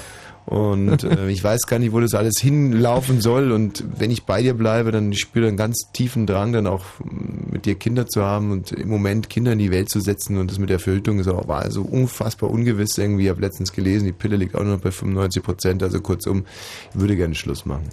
Und 0.49 1.05
äh, 1.05 1.29
ich 1.29 1.45
weiß 1.45 1.67
gar 1.67 1.79
nicht, 1.79 1.93
wo 1.93 2.01
das 2.01 2.15
alles 2.15 2.39
hinlaufen 2.39 3.21
soll. 3.21 3.53
Und 3.53 3.85
wenn 3.99 4.11
ich 4.11 4.25
bei 4.25 4.41
dir 4.41 4.55
bleibe, 4.55 4.93
dann 4.93 5.13
spüre 5.13 5.45
ich 5.45 5.49
einen 5.49 5.59
ganz 5.59 5.91
tiefen 5.93 6.27
Drang, 6.27 6.55
dann 6.55 6.67
auch 6.67 6.87
mm, 7.01 7.53
mit 7.53 7.67
dir 7.67 7.75
Kinder 7.75 8.07
zu 8.07 8.23
haben 8.23 8.51
und 8.51 8.73
im 8.73 8.89
Moment 8.89 9.29
Kinder 9.29 9.53
in 9.53 9.59
die 9.59 9.71
Welt 9.71 9.91
zu 9.91 10.01
setzen. 10.01 10.39
Und 10.39 10.51
das 10.51 10.59
mit 10.59 10.71
der 10.71 10.79
Verhütung 10.79 11.19
ist 11.19 11.29
auch 11.29 11.49
war 11.49 11.71
so 11.71 11.83
unfassbar 11.83 12.51
ungewiss 12.51 12.97
irgendwie. 12.97 13.25
Ich 13.25 13.29
habe 13.29 13.43
letztens 13.43 13.73
gelesen, 13.73 14.07
die 14.07 14.13
Pille 14.13 14.37
liegt 14.37 14.55
auch 14.55 14.65
noch 14.65 14.81
bei 14.81 14.91
95 14.91 15.43
Prozent. 15.43 15.83
Also 15.83 16.01
kurzum, 16.01 16.47
ich 16.95 16.99
würde 16.99 17.15
gerne 17.17 17.35
Schluss 17.35 17.67
machen. 17.67 17.91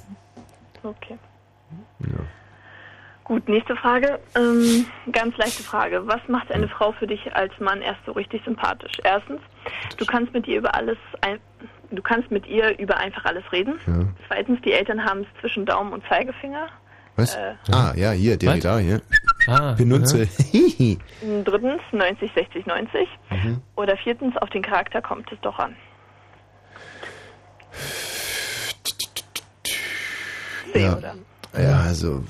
Okay. 0.82 1.18
Ja. 2.00 2.24
Gut, 3.26 3.50
nächste 3.50 3.76
Frage. 3.76 4.20
Ähm, 4.36 4.86
ganz 5.12 5.36
leichte 5.38 5.64
Frage. 5.64 6.06
Was 6.06 6.22
macht 6.28 6.52
eine 6.52 6.68
Frau 6.68 6.92
für 6.92 7.08
dich 7.08 7.36
als 7.36 7.52
Mann 7.60 7.82
erst 7.82 8.00
so 8.06 8.12
richtig 8.12 8.44
sympathisch? 8.46 8.94
Erstens, 9.04 9.42
du 9.98 10.06
kannst 10.06 10.32
mit 10.32 10.48
ihr 10.48 10.60
über 10.60 10.76
alles 10.76 10.98
ein, 11.22 11.40
du 11.90 12.04
kannst 12.04 12.30
mit 12.30 12.46
ihr 12.46 12.78
über 12.78 12.98
einfach 12.98 13.26
alles 13.26 13.44
reden. 13.52 13.80
Ja. 13.88 14.06
Zweitens, 14.28 14.62
die 14.62 14.74
Eltern 14.74 15.04
haben 15.04 15.22
es 15.22 15.42
zwischen 15.42 15.66
Daumen 15.66 15.92
und 15.92 16.04
Zeigefinger. 16.08 16.68
Was? 17.16 17.36
Äh, 17.36 17.56
ah, 17.72 17.94
ja, 17.96 18.12
hier, 18.12 18.38
Derrida, 18.38 18.78
hier. 18.78 19.02
Ah, 19.48 19.72
Benutze. 19.78 20.28
drittens, 21.44 21.82
90, 21.92 22.32
60, 22.32 22.68
90. 22.68 23.08
Mhm. 23.32 23.62
Oder 23.76 23.98
viertens, 23.98 24.38
auf 24.38 24.52
den 24.52 24.62
Charakter 24.62 25.02
kommt 25.02 25.32
es 25.32 25.40
doch 25.42 25.58
an. 25.58 25.76
ja. 30.76 31.00
ja, 31.58 31.80
also. 31.80 32.24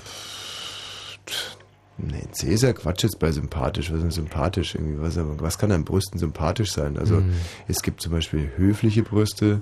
Nee, 1.97 2.23
C 2.31 2.47
ist 2.53 2.63
ja 2.63 2.73
Quatsch 2.73 3.03
jetzt 3.03 3.19
bei 3.19 3.31
sympathisch. 3.31 3.89
Was 3.89 3.97
ist 3.97 4.03
denn 4.03 4.11
sympathisch? 4.11 4.75
Irgendwie? 4.75 5.01
Was, 5.01 5.17
was 5.17 5.57
kann 5.57 5.71
an 5.71 5.85
Brüsten 5.85 6.19
sympathisch 6.19 6.71
sein? 6.71 6.97
Also, 6.97 7.15
Mhm. 7.15 7.31
es 7.69 7.81
gibt 7.81 8.01
zum 8.01 8.11
Beispiel 8.11 8.51
höfliche 8.57 9.01
Brüste, 9.03 9.61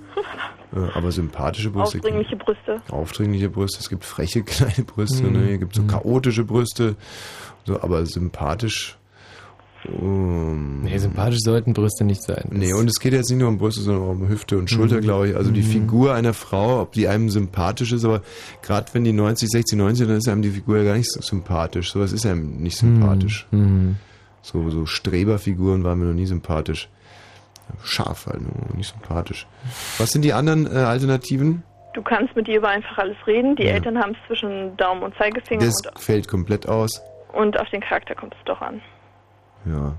äh, 0.76 0.80
aber 0.96 1.12
sympathische 1.12 1.70
Brüste. 1.70 1.98
Aufdringliche 2.00 2.36
Brüste. 2.38 2.82
Aufdringliche 2.90 3.50
Brüste. 3.50 3.80
Es 3.80 3.90
gibt 3.90 4.04
freche 4.04 4.42
kleine 4.44 4.84
Brüste, 4.84 5.24
Mhm. 5.24 5.32
ne? 5.34 5.46
Hier 5.48 5.58
gibt 5.60 5.76
so 5.76 5.84
chaotische 5.84 6.44
Brüste. 6.44 6.96
So, 7.66 7.80
aber 7.82 8.06
sympathisch. 8.08 8.98
Um, 9.86 10.82
Nee, 10.84 10.98
sympathisch 10.98 11.40
sollten 11.42 11.74
Brüste 11.74 12.04
nicht 12.04 12.22
sein. 12.24 12.46
Nee, 12.52 12.74
und 12.74 12.88
es 12.90 13.00
geht 13.00 13.14
jetzt 13.14 13.30
nicht 13.30 13.40
nur 13.40 13.48
um 13.50 13.58
Brüste, 13.58 13.82
sondern 13.82 14.04
auch 14.04 14.10
um 14.12 14.28
Hüfte 14.28 14.58
und 14.58 14.70
Schulter, 14.70 14.98
Mhm. 14.98 15.02
glaube 15.02 15.30
ich. 15.30 15.36
Also 15.36 15.52
die 15.52 15.62
Mhm. 15.62 15.66
Figur 15.68 16.14
einer 16.14 16.34
Frau, 16.34 16.82
ob 16.82 16.92
die 16.94 17.08
einem 17.08 17.30
sympathisch 17.30 17.92
ist, 17.92 18.06
aber 18.06 18.22
gerade 18.62 18.88
wenn 18.94 19.04
die 19.04 19.14
90, 19.14 19.50
60, 19.50 19.78
90, 19.78 20.08
dann 20.08 20.18
ist 20.18 20.28
einem 20.28 20.42
die 20.42 20.50
Figur 20.52 20.78
ja 20.78 20.84
gar 20.84 20.96
nicht 20.98 21.12
so 21.12 21.22
sympathisch. 21.22 21.92
Sowas 21.92 22.12
ist 22.14 22.26
einem 22.26 22.58
nicht 22.58 22.78
sympathisch. 22.78 23.48
Mhm. 23.52 23.96
So, 24.42 24.70
so 24.70 24.86
Streberfiguren 24.86 25.84
waren 25.84 26.00
mir 26.00 26.06
noch 26.06 26.14
nie 26.14 26.26
sympathisch. 26.26 26.90
Scharf 27.84 28.26
halt, 28.28 28.42
nur 28.42 28.76
nicht 28.76 28.92
sympathisch. 28.94 29.48
Was 29.98 30.12
sind 30.12 30.24
die 30.24 30.34
anderen 30.34 30.66
äh, 30.68 30.80
Alternativen? 30.80 31.64
Du 31.94 32.02
kannst 32.02 32.36
mit 32.36 32.48
ihr 32.48 32.58
über 32.58 32.70
einfach 32.70 32.98
alles 32.98 33.16
reden. 33.26 33.56
Die 33.56 33.68
Eltern 33.68 33.98
haben 33.98 34.12
es 34.12 34.18
zwischen 34.28 34.76
Daumen 34.78 35.04
und 35.04 35.16
Zeigefinger 35.16 35.66
Das 35.66 35.76
und, 35.86 36.00
fällt 36.00 36.28
komplett 36.28 36.68
aus. 36.68 37.02
und 37.34 37.60
auf 37.60 37.70
den 37.70 37.82
Charakter 37.82 38.16
kommt 38.16 38.34
es 38.34 38.40
doch 38.46 38.60
an. 38.62 38.82
Ja. 39.66 39.96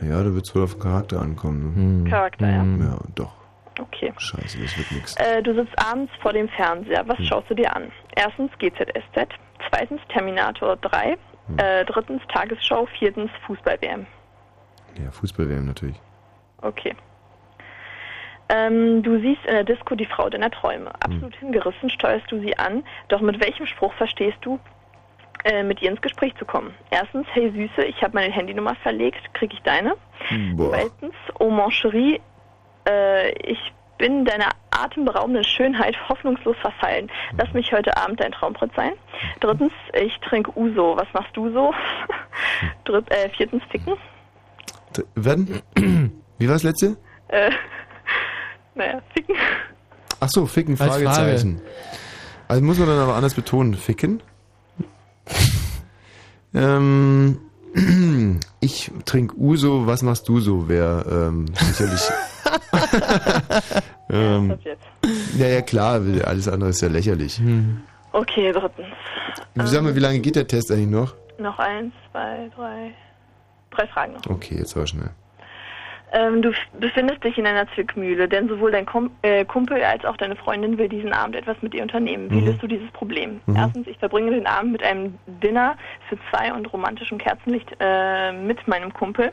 Ja, 0.00 0.22
da 0.24 0.34
wird 0.34 0.46
es 0.46 0.54
wohl 0.54 0.62
auf 0.64 0.78
Charakter 0.78 1.20
ankommen. 1.20 2.02
Ne? 2.04 2.10
Charakter, 2.10 2.48
ja. 2.48 2.64
Ja, 2.64 2.98
doch. 3.14 3.32
Okay. 3.78 4.12
Scheiße, 4.16 4.58
das 4.60 4.76
wird 4.78 4.90
nix. 4.92 5.14
Äh, 5.16 5.42
du 5.42 5.54
sitzt 5.54 5.78
abends 5.78 6.12
vor 6.20 6.32
dem 6.32 6.48
Fernseher. 6.48 7.04
Was 7.06 7.18
Hm. 7.18 7.24
schaust 7.26 7.50
du 7.50 7.54
dir 7.54 7.74
an? 7.74 7.90
Erstens 8.16 8.50
GZSZ, 8.58 9.28
zweitens 9.68 10.00
Terminator 10.08 10.76
3, 10.76 11.16
Hm. 11.48 11.58
äh, 11.58 11.84
drittens 11.84 12.22
Tagesschau, 12.28 12.86
viertens 12.98 13.30
Fußball-WM. 13.46 14.06
Ja, 15.02 15.10
Fußball-WM 15.10 15.66
natürlich. 15.66 16.00
Okay. 16.62 16.94
Ähm, 18.48 19.02
du 19.02 19.20
siehst 19.20 19.44
in 19.44 19.52
der 19.54 19.64
Disco 19.64 19.94
die 19.94 20.06
Frau 20.06 20.28
deiner 20.28 20.50
Träume. 20.50 20.90
Absolut 21.00 21.34
Hm. 21.36 21.40
hingerissen 21.52 21.88
steuerst 21.90 22.30
du 22.32 22.40
sie 22.40 22.58
an, 22.58 22.82
doch 23.08 23.20
mit 23.20 23.40
welchem 23.40 23.66
Spruch 23.66 23.92
verstehst 23.94 24.38
du, 24.42 24.58
äh, 25.44 25.62
mit 25.62 25.82
ihr 25.82 25.90
ins 25.90 26.00
Gespräch 26.00 26.34
zu 26.36 26.44
kommen? 26.44 26.74
Erstens, 26.90 27.26
hey 27.32 27.50
Süße, 27.50 27.84
ich 27.84 28.02
habe 28.02 28.14
meine 28.14 28.32
Handynummer 28.32 28.74
verlegt, 28.76 29.22
krieg 29.34 29.52
ich 29.52 29.60
deine? 29.62 29.96
Boah. 30.54 30.70
Zweitens, 30.70 31.14
oh 31.38 31.50
mon 31.50 31.70
chéri, 31.70 32.20
äh, 32.88 33.30
ich 33.50 33.72
bin 33.98 34.24
deiner 34.24 34.48
atemberaubenden 34.70 35.44
Schönheit 35.44 35.94
hoffnungslos 36.08 36.56
verfallen. 36.60 37.10
Lass 37.36 37.52
mich 37.52 37.70
heute 37.72 37.94
Abend 37.96 38.18
dein 38.20 38.32
Traumprinz 38.32 38.72
sein. 38.74 38.92
Drittens, 39.40 39.72
ich 39.92 40.18
trinke 40.20 40.58
Uso. 40.58 40.96
Was 40.96 41.08
machst 41.12 41.36
du 41.36 41.52
so? 41.52 41.74
Dritt, 42.84 43.10
äh, 43.10 43.28
viertens, 43.30 43.62
Ficken. 43.70 43.96
Werden? 45.14 45.60
Wie 46.38 46.48
war 46.48 46.54
das 46.54 46.62
letzte? 46.62 46.96
Äh, 47.28 47.50
naja, 48.74 49.02
Ficken. 49.14 49.36
Ach 50.20 50.28
so, 50.28 50.46
ficken, 50.46 50.78
Als 50.78 50.96
Fragezeichen. 50.96 51.62
Also 52.48 52.62
muss 52.62 52.78
man 52.78 52.88
dann 52.88 52.98
aber 52.98 53.14
anders 53.14 53.34
betonen, 53.34 53.74
ficken. 53.74 54.22
ähm, 56.54 57.38
ich 58.60 58.90
trinke 59.04 59.36
Uso, 59.36 59.86
was 59.86 60.02
machst 60.02 60.28
du 60.28 60.40
so? 60.40 60.68
Wäre 60.68 61.28
ähm, 61.28 61.46
sicherlich. 61.54 62.02
ähm, 64.10 64.58
ja, 65.36 65.46
ja, 65.46 65.62
klar, 65.62 66.00
alles 66.24 66.48
andere 66.48 66.70
ist 66.70 66.80
ja 66.80 66.88
lächerlich. 66.88 67.40
Okay, 68.12 68.52
drittens. 68.52 68.86
Sag 69.54 69.82
mal, 69.82 69.94
wie 69.94 70.00
lange 70.00 70.20
geht 70.20 70.36
der 70.36 70.46
Test 70.46 70.70
eigentlich 70.72 70.88
noch? 70.88 71.14
Noch 71.38 71.58
eins, 71.58 71.94
zwei, 72.10 72.50
drei. 72.56 72.92
Drei 73.70 73.86
Fragen 73.86 74.14
noch. 74.14 74.26
Okay, 74.26 74.56
jetzt 74.58 74.74
war 74.76 74.86
schnell. 74.86 75.10
Ähm, 76.12 76.42
du 76.42 76.52
befindest 76.78 77.22
dich 77.22 77.38
in 77.38 77.46
einer 77.46 77.66
Zwickmühle, 77.74 78.28
denn 78.28 78.48
sowohl 78.48 78.72
dein 78.72 78.84
Kom 78.86 79.10
äh, 79.22 79.44
Kumpel 79.44 79.82
als 79.84 80.04
auch 80.04 80.16
deine 80.16 80.34
Freundin 80.36 80.76
will 80.78 80.88
diesen 80.88 81.12
Abend 81.12 81.36
etwas 81.36 81.56
mit 81.62 81.72
dir 81.72 81.82
unternehmen. 81.82 82.30
Wie 82.30 82.40
Mhm. 82.40 82.46
löst 82.46 82.62
du 82.62 82.66
dieses 82.66 82.90
Problem? 82.90 83.40
Mhm. 83.46 83.56
Erstens, 83.56 83.86
ich 83.86 83.98
verbringe 83.98 84.30
den 84.32 84.46
Abend 84.46 84.72
mit 84.72 84.82
einem 84.82 85.18
Dinner 85.26 85.76
für 86.08 86.18
zwei 86.30 86.52
und 86.52 86.72
romantischem 86.72 87.18
Kerzenlicht 87.18 87.76
äh, 87.78 88.32
mit 88.32 88.66
meinem 88.66 88.92
Kumpel. 88.92 89.32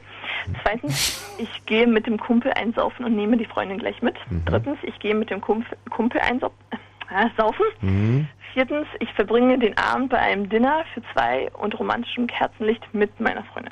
Zweitens, 0.64 1.36
ich 1.40 1.66
gehe 1.66 1.88
mit 1.88 2.06
dem 2.06 2.20
Kumpel 2.20 2.52
einsaufen 2.54 3.06
und 3.06 3.16
nehme 3.16 3.38
die 3.38 3.46
Freundin 3.46 3.80
gleich 3.80 4.02
mit. 4.02 4.16
Drittens, 4.46 4.78
ich 4.84 4.98
gehe 5.00 5.16
mit 5.16 5.30
dem 5.30 5.42
Kumpel, 5.42 5.78
Kumpel 5.90 6.22
einsaufen. 6.22 6.56
Äh, 6.72 7.28
saufen. 7.38 7.66
Mhm. 7.82 8.28
Viertens, 8.54 8.88
ich 9.00 9.12
verbringe 9.14 9.58
den 9.60 9.78
Abend 9.78 10.10
bei 10.10 10.20
einem 10.20 10.50
Dinner 10.50 10.84
für 10.94 11.02
zwei 11.14 11.50
und 11.60 11.78
romantischem 11.80 12.28
Kerzenlicht 12.28 12.84
mit 12.94 13.20
meiner 13.20 13.44
Freundin. 13.46 13.72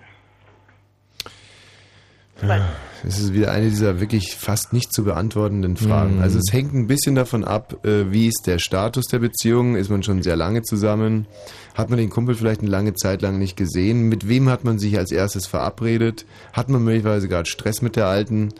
Es 3.08 3.20
ist 3.20 3.34
wieder 3.34 3.52
eine 3.52 3.70
dieser 3.70 4.00
wirklich 4.00 4.36
fast 4.36 4.74
nicht 4.74 4.92
zu 4.92 5.04
beantwortenden 5.04 5.78
Fragen. 5.78 6.18
Mhm. 6.18 6.22
Also 6.24 6.40
es 6.40 6.52
hängt 6.52 6.74
ein 6.74 6.88
bisschen 6.88 7.16
davon 7.16 7.44
ab, 7.44 7.86
äh, 7.86 8.12
wie 8.12 8.28
ist 8.28 8.48
der 8.48 8.58
Status 8.58 9.06
der 9.06 9.20
Beziehung, 9.20 9.76
ist 9.76 9.90
man 9.90 10.02
schon 10.02 10.24
sehr 10.24 10.36
lange 10.36 10.64
zusammen, 10.64 11.28
hat 11.76 11.90
man 11.90 12.00
den 12.00 12.10
Kumpel 12.10 12.36
vielleicht 12.36 12.62
eine 12.62 12.70
lange 12.70 12.96
Zeit 12.96 13.22
lang 13.22 13.38
nicht 13.38 13.58
gesehen, 13.58 14.10
mit 14.10 14.28
wem 14.28 14.50
hat 14.50 14.64
man 14.64 14.80
sich 14.80 14.98
als 14.98 15.12
erstes 15.12 15.46
verabredet, 15.46 16.26
hat 16.54 16.70
man 16.70 16.84
möglicherweise 16.84 17.28
gerade 17.28 17.48
Stress 17.48 17.82
mit 17.82 17.96
der 17.96 18.08
Alten, 18.08 18.54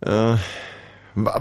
äh, 0.00 0.36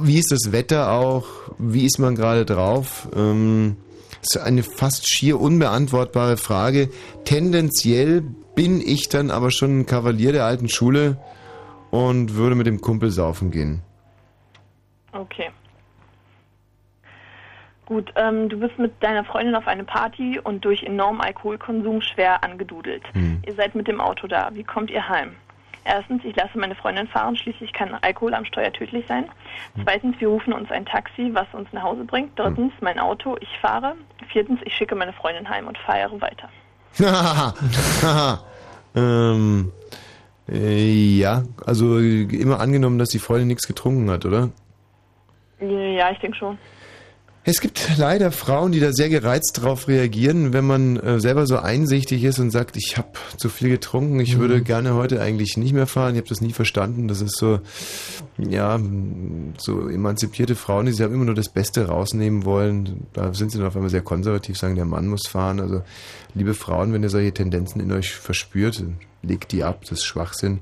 wie 0.01 0.17
ist 0.17 0.31
das 0.31 0.51
Wetter 0.51 0.91
auch, 0.91 1.27
wie 1.59 1.85
ist 1.85 1.99
man 1.99 2.15
gerade 2.15 2.45
drauf, 2.45 3.07
ähm, 3.15 3.77
das 4.21 4.41
ist 4.41 4.47
eine 4.47 4.63
fast 4.63 5.07
schier 5.07 5.39
unbeantwortbare 5.39 6.37
Frage. 6.37 6.89
Tendenziell 7.23 8.23
bin 8.57 8.81
ich 8.81 9.07
dann 9.07 9.29
aber 9.29 9.51
schon 9.51 9.81
ein 9.81 9.85
Kavalier 9.85 10.31
der 10.31 10.45
alten 10.45 10.67
Schule 10.67 11.17
und 11.91 12.33
würde 12.33 12.55
mit 12.55 12.65
dem 12.65 12.81
Kumpel 12.81 13.11
saufen 13.11 13.51
gehen. 13.51 13.83
Okay. 15.11 15.51
Gut, 17.85 18.11
ähm, 18.15 18.49
du 18.49 18.59
bist 18.59 18.79
mit 18.79 18.91
deiner 19.01 19.23
Freundin 19.23 19.53
auf 19.53 19.67
eine 19.67 19.83
Party 19.83 20.39
und 20.43 20.65
durch 20.65 20.81
enormen 20.81 21.21
Alkoholkonsum 21.21 22.01
schwer 22.01 22.43
angedudelt. 22.43 23.03
Hm. 23.13 23.43
Ihr 23.45 23.53
seid 23.53 23.75
mit 23.75 23.87
dem 23.87 24.01
Auto 24.01 24.25
da. 24.25 24.49
Wie 24.53 24.63
kommt 24.63 24.89
ihr 24.89 25.07
heim? 25.07 25.35
Erstens, 25.85 26.25
ich 26.25 26.35
lasse 26.35 26.57
meine 26.57 26.75
Freundin 26.75 27.07
fahren, 27.07 27.35
schließlich 27.35 27.71
kann 27.73 27.93
Alkohol 28.01 28.33
am 28.33 28.43
Steuer 28.43 28.73
tödlich 28.73 29.05
sein. 29.07 29.29
Zweitens, 29.83 30.19
wir 30.19 30.29
rufen 30.29 30.51
uns 30.51 30.71
ein 30.71 30.85
Taxi, 30.85 31.29
was 31.31 31.47
uns 31.53 31.71
nach 31.73 31.83
Hause 31.83 32.03
bringt. 32.03 32.37
Drittens, 32.37 32.73
mein 32.81 32.99
Auto, 32.99 33.37
ich 33.39 33.59
fahre. 33.59 33.95
Viertens, 34.29 34.59
ich 34.65 34.73
schicke 34.73 34.95
meine 34.95 35.13
Freundin 35.13 35.47
heim 35.47 35.67
und 35.67 35.77
feiere 35.77 36.19
weiter. 36.19 36.49
Ähm, 38.97 39.71
äh, 40.49 41.17
ja, 41.17 41.43
also 41.65 41.99
immer 41.99 42.59
angenommen, 42.59 42.97
dass 42.97 43.09
die 43.09 43.19
Freundin 43.19 43.47
nichts 43.47 43.67
getrunken 43.67 44.09
hat, 44.09 44.25
oder? 44.25 44.49
Ja, 45.59 46.11
ich 46.11 46.19
denke 46.19 46.37
schon. 46.37 46.57
Es 47.49 47.61
gibt 47.61 47.97
leider 47.97 48.33
Frauen, 48.33 48.73
die 48.73 48.81
da 48.81 48.91
sehr 48.91 49.07
gereizt 49.07 49.61
drauf 49.61 49.87
reagieren, 49.87 50.51
wenn 50.51 50.65
man 50.65 50.97
äh, 50.97 51.21
selber 51.21 51.47
so 51.47 51.55
einsichtig 51.57 52.25
ist 52.25 52.39
und 52.39 52.51
sagt, 52.51 52.75
ich 52.75 52.97
habe 52.97 53.07
zu 53.37 53.47
viel 53.47 53.69
getrunken, 53.69 54.19
ich 54.19 54.37
würde 54.37 54.61
gerne 54.61 54.95
heute 54.95 55.21
eigentlich 55.21 55.55
nicht 55.55 55.71
mehr 55.71 55.87
fahren, 55.87 56.15
ich 56.15 56.19
habe 56.19 56.27
das 56.27 56.41
nie 56.41 56.51
verstanden. 56.51 57.07
Das 57.07 57.21
ist 57.21 57.37
so, 57.37 57.61
ja, 58.37 58.77
so 59.59 59.87
emanzipierte 59.87 60.55
Frauen, 60.55 60.87
die 60.87 60.91
sich 60.91 61.05
immer 61.05 61.23
nur 61.23 61.35
das 61.35 61.47
Beste 61.47 61.87
rausnehmen 61.87 62.43
wollen. 62.43 63.07
Da 63.13 63.33
sind 63.33 63.53
sie 63.53 63.59
dann 63.59 63.67
auf 63.67 63.77
einmal 63.77 63.91
sehr 63.91 64.01
konservativ, 64.01 64.57
sagen, 64.57 64.75
der 64.75 64.83
Mann 64.83 65.07
muss 65.07 65.25
fahren. 65.25 65.61
Also, 65.61 65.83
liebe 66.33 66.53
Frauen, 66.53 66.91
wenn 66.91 67.03
ihr 67.03 67.09
solche 67.09 67.31
Tendenzen 67.31 67.79
in 67.79 67.93
euch 67.93 68.11
verspürt, 68.11 68.83
legt 69.21 69.53
die 69.53 69.63
ab, 69.63 69.83
das 69.83 69.99
ist 69.99 70.05
Schwachsinn. 70.05 70.59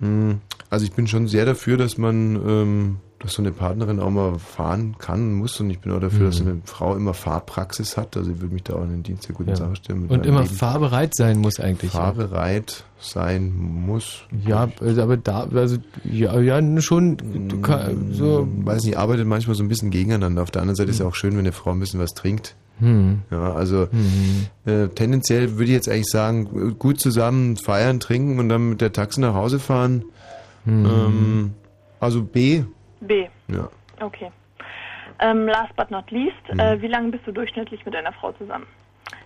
Hm, 0.00 0.40
Also 0.70 0.86
ich 0.86 0.92
bin 0.92 1.06
schon 1.06 1.28
sehr 1.28 1.46
dafür, 1.46 1.76
dass 1.76 1.98
man, 1.98 2.34
ähm, 2.34 2.96
dass 3.24 3.34
so 3.34 3.42
eine 3.42 3.50
Partnerin 3.52 3.98
auch 4.00 4.10
mal 4.10 4.38
fahren 4.38 4.96
kann, 4.98 5.32
muss 5.32 5.58
und 5.58 5.70
ich 5.70 5.80
bin 5.80 5.90
auch 5.92 6.00
dafür, 6.00 6.26
dass 6.26 6.36
so 6.36 6.44
eine 6.44 6.60
Frau 6.64 6.94
immer 6.94 7.14
Fahrpraxis 7.14 7.96
hat. 7.96 8.16
Also 8.16 8.30
ich 8.30 8.40
würde 8.40 8.52
mich 8.54 8.62
da 8.64 8.74
auch 8.74 8.82
in 8.82 8.90
den 8.90 9.02
Dienst 9.02 9.26
der 9.28 9.34
guten 9.34 9.50
Ja. 9.50 9.56
Sache 9.56 9.76
stellen. 9.76 10.06
Und 10.08 10.26
immer 10.26 10.42
Leben. 10.42 10.54
fahrbereit 10.54 11.14
sein 11.16 11.38
muss 11.38 11.58
eigentlich. 11.58 11.90
fahrbereit 11.90 12.84
sein 13.00 13.52
muss. 13.56 14.22
Ja, 14.46 14.68
also 14.80 15.02
aber 15.02 15.16
da, 15.16 15.48
also 15.54 15.78
ja, 16.04 16.38
ja 16.38 16.80
schon, 16.82 17.16
du 17.48 17.60
kann, 17.60 18.12
so. 18.12 18.46
Weiß 18.64 18.84
nicht, 18.84 18.96
arbeitet 18.98 19.26
manchmal 19.26 19.56
so 19.56 19.62
ein 19.64 19.68
bisschen 19.68 19.90
gegeneinander. 19.90 20.42
Auf 20.42 20.50
der 20.50 20.62
anderen 20.62 20.76
Seite 20.76 20.90
ist 20.90 21.00
ja 21.00 21.06
auch 21.06 21.14
schön, 21.14 21.32
wenn 21.32 21.40
eine 21.40 21.52
Frau 21.52 21.70
ein 21.72 21.80
bisschen 21.80 22.00
was 22.00 22.12
trinkt. 22.12 22.54
Hm. 22.80 23.22
Ja, 23.30 23.54
also 23.54 23.88
Mhm. 23.90 24.46
äh, 24.70 24.88
tendenziell 24.88 25.52
würde 25.52 25.64
ich 25.64 25.70
jetzt 25.70 25.88
eigentlich 25.88 26.10
sagen, 26.10 26.76
gut 26.78 26.98
zusammen 27.00 27.56
feiern, 27.56 28.00
trinken 28.00 28.38
und 28.38 28.48
dann 28.48 28.68
mit 28.70 28.80
der 28.80 28.92
Taxi 28.92 29.20
nach 29.20 29.34
Hause 29.34 29.58
fahren. 29.60 30.04
Mhm. 30.64 30.84
Ähm, 30.86 31.50
also 32.00 32.22
B. 32.22 32.64
B. 33.04 33.28
Ja. 33.48 33.68
Okay. 34.00 34.30
Ähm, 35.20 35.46
last 35.46 35.74
but 35.76 35.90
not 35.90 36.10
least, 36.10 36.34
Mhm. 36.52 36.58
äh, 36.60 36.82
wie 36.82 36.88
lange 36.88 37.10
bist 37.10 37.26
du 37.26 37.32
durchschnittlich 37.32 37.84
mit 37.84 37.94
deiner 37.94 38.12
Frau 38.12 38.32
zusammen? 38.32 38.66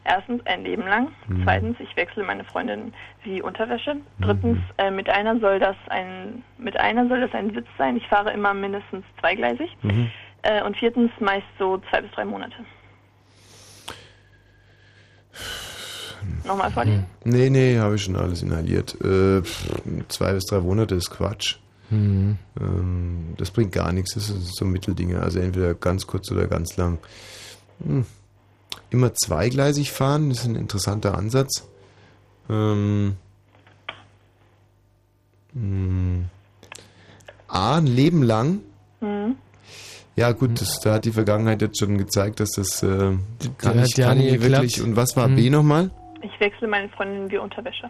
Erstens, 0.05 0.45
ein 0.47 0.63
Leben 0.65 0.87
lang. 0.87 1.09
Mhm. 1.29 1.43
Zweitens, 1.45 1.77
ich 1.81 1.95
wechsle 1.97 2.25
meine 2.25 2.45
Freundin 2.45 2.93
wie 3.25 3.43
Unterwäsche. 3.43 3.97
Drittens, 4.21 4.59
äh, 4.79 4.91
mit 4.91 5.09
einer 5.09 5.39
soll 5.39 5.59
das 5.59 5.77
ein 5.89 6.43
mit 6.57 6.79
einer 6.79 7.07
soll 7.09 7.21
das 7.21 7.33
ein 7.35 7.55
Witz 7.55 7.67
sein. 7.79 7.97
Ich 7.97 8.07
fahre 8.09 8.33
immer 8.33 8.55
mindestens 8.55 9.05
zweigleisig. 9.21 9.77
Mhm. 9.83 10.11
Äh, 10.43 10.63
und 10.63 10.77
viertens, 10.77 11.11
meist 11.21 11.47
so 11.59 11.79
zwei 11.91 12.01
bis 12.03 12.11
drei 12.13 12.25
Monate. 12.25 12.57
Nochmal 16.45 16.71
vorlesen? 16.71 17.07
Nee, 17.25 17.51
nee, 17.51 17.79
habe 17.79 17.97
ich 17.97 18.03
schon 18.05 18.17
alles 18.17 18.43
inhaliert. 18.43 18.95
Äh, 19.03 19.43
zwei 20.09 20.33
bis 20.33 20.47
drei 20.47 20.61
Monate 20.61 20.95
ist 20.95 21.11
Quatsch. 21.11 21.57
Mhm. 21.91 22.39
Ähm, 22.61 23.35
das 23.37 23.51
bringt 23.51 23.73
gar 23.73 23.93
nichts. 23.93 24.15
Das 24.15 24.27
sind 24.29 24.45
so 24.45 24.65
Mitteldinge. 24.65 25.21
Also 25.21 25.41
entweder 25.41 25.75
ganz 25.75 26.07
kurz 26.07 26.31
oder 26.31 26.47
ganz 26.47 26.77
lang. 26.77 26.99
Hm. 27.83 28.05
Immer 28.91 29.15
zweigleisig 29.15 29.93
fahren, 29.93 30.31
das 30.31 30.41
ist 30.41 30.45
ein 30.47 30.57
interessanter 30.57 31.17
Ansatz. 31.17 31.67
Ähm, 32.49 33.17
hm. 35.53 36.27
A, 37.49 37.77
ein 37.77 37.87
Leben 37.87 38.23
lang. 38.23 38.61
Mhm. 39.01 39.37
Ja 40.17 40.33
gut, 40.33 40.61
das, 40.61 40.81
da 40.81 40.95
hat 40.95 41.05
die 41.05 41.13
Vergangenheit 41.13 41.63
jetzt 41.63 41.79
schon 41.79 41.97
gezeigt, 41.97 42.41
dass 42.41 42.51
das 42.51 42.83
äh, 42.83 43.17
kann, 43.59 43.81
hat 43.81 43.89
ich, 43.89 43.95
kann 43.95 44.19
nie 44.19 44.41
wirklich. 44.41 44.83
Und 44.83 44.97
was 44.97 45.17
war 45.17 45.29
Mhm. 45.29 45.37
B 45.37 45.51
nochmal? 45.51 45.91
Ich 46.23 46.41
wechsle 46.41 46.67
meine 46.67 46.89
Freundin 46.89 47.31
wie 47.31 47.39
Unterwäsche. 47.39 47.89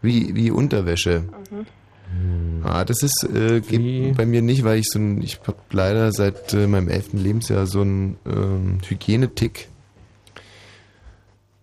Wie, 0.00 0.34
wie 0.34 0.50
Unterwäsche. 0.50 1.24
Mhm. 1.50 1.66
Ah, 2.62 2.84
das 2.84 3.02
ist 3.02 3.24
äh, 3.24 3.60
geht 3.60 4.16
bei 4.16 4.24
mir 4.24 4.40
nicht, 4.40 4.64
weil 4.64 4.78
ich 4.78 4.88
so 4.88 4.98
ein, 4.98 5.20
ich 5.22 5.40
habe 5.46 5.58
leider 5.70 6.12
seit 6.12 6.54
äh, 6.54 6.66
meinem 6.66 6.88
elften 6.88 7.18
Lebensjahr 7.18 7.66
so 7.66 7.82
einen 7.82 8.16
ähm, 8.26 8.78
Hygienetick. 8.86 9.68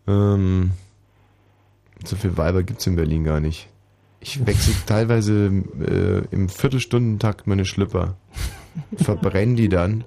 Ähm, 0.07 0.71
so 2.05 2.15
viele 2.15 2.37
Weiber 2.37 2.63
gibt's 2.63 2.85
in 2.85 2.95
Berlin 2.95 3.23
gar 3.23 3.39
nicht. 3.39 3.67
Ich 4.19 4.45
wechsle 4.45 4.73
teilweise 4.85 5.47
äh, 5.79 6.23
im 6.31 6.49
Viertelstundentakt 6.49 7.47
meine 7.47 7.65
Schlüpper. 7.65 8.15
Verbrenne 8.95 9.55
die 9.55 9.69
dann. 9.69 10.03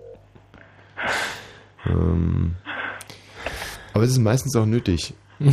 Ähm, 1.86 2.54
aber 3.92 4.04
es 4.04 4.10
ist 4.10 4.18
meistens 4.18 4.54
auch 4.56 4.66
nötig. 4.66 5.14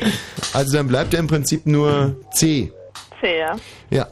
also 0.54 0.76
dann 0.76 0.88
bleibt 0.88 1.12
ja 1.12 1.18
im 1.20 1.26
Prinzip 1.26 1.66
nur 1.66 2.16
C. 2.32 2.72
C, 3.20 3.38
ja. 3.38 3.56
Ja, 3.90 4.08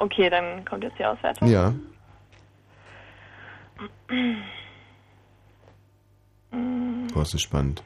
Okay, 0.00 0.30
dann 0.30 0.64
kommt 0.64 0.82
jetzt 0.82 0.98
die 0.98 1.04
Auswertung. 1.04 1.46
ja. 1.46 1.74
Oh, 7.14 7.18
das 7.18 7.34
ist 7.34 7.42
spannend. 7.42 7.82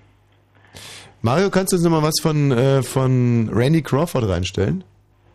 Mario, 1.22 1.50
kannst 1.50 1.72
du 1.72 1.76
uns 1.76 1.84
nochmal 1.84 2.02
was 2.02 2.20
von, 2.22 2.52
äh, 2.52 2.82
von 2.84 3.50
Randy 3.52 3.82
Crawford 3.82 4.28
reinstellen? 4.28 4.84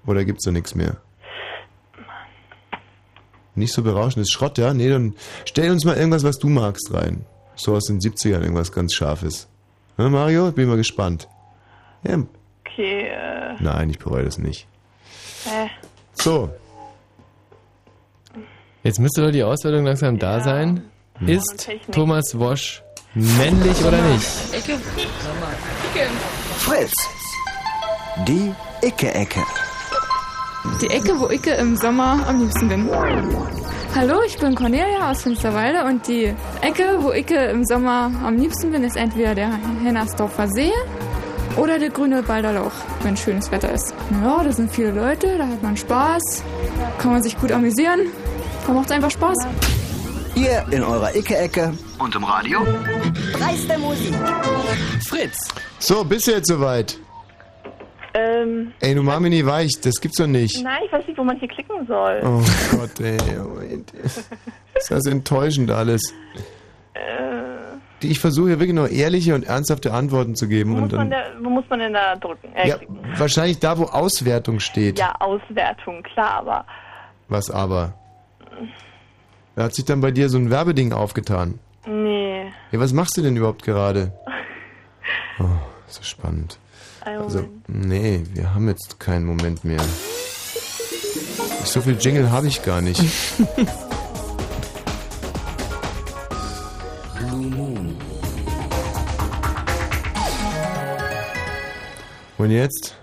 Oder 0.05 0.23
gibt's 0.23 0.45
da 0.45 0.51
nichts 0.51 0.73
mehr? 0.73 0.97
Nicht 3.55 3.73
so 3.73 3.83
berauschendes 3.83 4.29
Schrott, 4.31 4.57
ja? 4.57 4.73
Nee, 4.73 4.89
dann 4.89 5.15
stell 5.45 5.71
uns 5.71 5.83
mal 5.83 5.97
irgendwas, 5.97 6.23
was 6.23 6.39
du 6.39 6.47
magst, 6.47 6.93
rein. 6.93 7.25
So 7.55 7.75
aus 7.75 7.85
den 7.85 7.99
70ern, 7.99 8.41
irgendwas 8.41 8.71
ganz 8.71 8.93
Scharfes. 8.93 9.49
Ja, 9.97 10.07
Mario? 10.07 10.51
Bin 10.53 10.69
mal 10.69 10.77
gespannt. 10.77 11.27
Ja, 12.03 12.17
Okay, 12.65 13.07
äh, 13.09 13.55
nein, 13.59 13.89
ich 13.89 13.99
bereue 13.99 14.23
das 14.23 14.37
nicht. 14.37 14.67
äh, 15.45 15.67
So, 16.13 16.49
Jetzt 18.83 18.99
müsste 18.99 19.23
doch 19.23 19.31
die 19.31 19.43
Auswertung 19.43 19.83
langsam 19.85 20.17
da 20.17 20.39
sein. 20.39 20.83
Ist 21.25 21.69
Thomas 21.91 22.37
Wosch 22.39 22.81
männlich 23.13 23.83
oder 23.83 24.01
nicht? 24.03 24.25
Ecke. 24.53 24.73
Ecke. 24.73 26.07
Fritz. 26.59 26.93
Die 28.25 28.53
Icke-Ecke. 28.81 29.43
Die 30.81 30.89
Ecke, 30.89 31.19
wo 31.19 31.27
ich 31.29 31.45
im 31.45 31.75
Sommer 31.75 32.25
am 32.27 32.39
liebsten 32.39 32.69
bin. 32.69 32.89
Hallo, 33.95 34.21
ich 34.25 34.37
bin 34.37 34.55
Cornelia 34.55 35.11
aus 35.11 35.23
Finsterwalde 35.23 35.83
und 35.83 36.07
die 36.07 36.33
Ecke, 36.61 36.97
wo 37.01 37.11
ich 37.11 37.29
im 37.31 37.65
Sommer 37.65 38.11
am 38.23 38.37
liebsten 38.37 38.71
bin, 38.71 38.83
ist 38.85 38.95
entweder 38.95 39.35
der 39.35 39.51
Hennersdorfer 39.83 40.47
See 40.47 40.71
oder 41.57 41.79
der 41.79 41.89
grüne 41.89 42.23
Balderlauch, 42.23 42.71
wenn 43.03 43.15
schönes 43.17 43.51
Wetter 43.51 43.71
ist. 43.73 43.93
Ja, 44.23 44.43
da 44.43 44.51
sind 44.51 44.71
viele 44.71 44.91
Leute, 44.91 45.37
da 45.37 45.47
hat 45.47 45.61
man 45.63 45.75
Spaß, 45.77 46.43
kann 46.99 47.11
man 47.13 47.23
sich 47.23 47.37
gut 47.39 47.51
amüsieren, 47.51 48.01
da 48.65 48.73
macht 48.73 48.85
es 48.87 48.91
einfach 48.91 49.11
Spaß. 49.11 49.37
Ihr 50.35 50.63
in 50.71 50.83
eurer 50.83 51.13
Icke-Ecke 51.15 51.73
und 51.97 52.15
im 52.15 52.23
Radio. 52.23 52.59
Dreiste 53.37 53.77
Musik. 53.77 54.13
Fritz. 55.07 55.47
So, 55.79 56.03
bist 56.03 56.27
du 56.27 56.31
jetzt 56.31 56.47
soweit? 56.47 56.97
ähm, 58.13 58.71
Ey, 58.79 58.95
du 58.95 59.03
mach 59.03 59.19
mich 59.19 59.31
nie 59.31 59.45
weich, 59.45 59.71
das 59.81 59.99
gibt's 59.99 60.17
doch 60.17 60.27
nicht. 60.27 60.63
nein, 60.63 60.81
ich 60.85 60.91
weiß 60.91 61.05
nicht, 61.07 61.17
wo 61.17 61.23
man 61.23 61.37
hier 61.39 61.47
klicken 61.49 61.85
soll. 61.87 62.21
Oh 62.23 62.41
Gott, 62.77 62.99
ey. 63.01 63.17
oh, 63.39 63.59
ey. 63.59 63.83
Das 64.73 64.91
ist 64.91 65.07
enttäuschend 65.07 65.69
alles. 65.71 66.01
Äh, 66.93 67.48
Ich 68.01 68.19
versuche 68.19 68.47
hier 68.49 68.59
wirklich 68.59 68.75
nur 68.75 68.89
ehrliche 68.89 69.35
und 69.35 69.43
ernsthafte 69.43 69.93
Antworten 69.93 70.35
zu 70.35 70.47
geben. 70.47 70.73
wo, 70.73 70.77
Und 70.77 70.83
muss 70.83 70.91
man 70.93 71.09
dann, 71.09 71.19
da, 71.35 71.43
wo 71.43 71.49
muss 71.49 71.65
man 71.69 71.79
denn 71.79 71.93
da 71.93 72.15
drücken? 72.15 72.53
Äh, 72.55 72.69
ja, 72.69 72.77
wahrscheinlich 73.17 73.59
da, 73.59 73.77
wo 73.77 73.83
Auswertung 73.85 74.59
steht. 74.59 74.99
ja, 74.99 75.13
Auswertung, 75.19 76.01
klar, 76.03 76.35
aber 76.35 76.65
Was 77.27 77.49
aber? 77.49 77.93
Da 79.55 79.63
hat 79.63 79.75
sich 79.75 79.85
dann 79.85 79.99
bei 80.01 80.11
dir 80.11 80.29
so 80.29 80.37
ein 80.37 80.49
Werbeding 80.49 80.93
aufgetan. 80.93 81.59
nee. 81.85 82.45
Ja, 82.71 82.79
was 82.79 82.93
machst 82.93 83.17
du 83.17 83.21
denn 83.21 83.35
überhaupt 83.35 83.63
gerade? 83.63 84.11
Oh, 85.39 85.45
so 85.87 86.03
spannend. 86.03 86.59
Ein 87.05 87.17
Also, 87.19 87.47
nee, 87.67 88.21
wir 88.33 88.53
haben 88.53 88.67
jetzt 88.67 88.99
keinen 88.99 89.25
Moment 89.25 89.63
mehr. 89.63 89.79
So 91.63 91.81
viel 91.81 91.97
Jingle 91.99 92.29
habe 92.29 92.47
ich 92.47 92.61
gar 92.61 92.81
nicht. 92.81 93.01
Und 102.39 102.51
jetzt? 102.51 102.95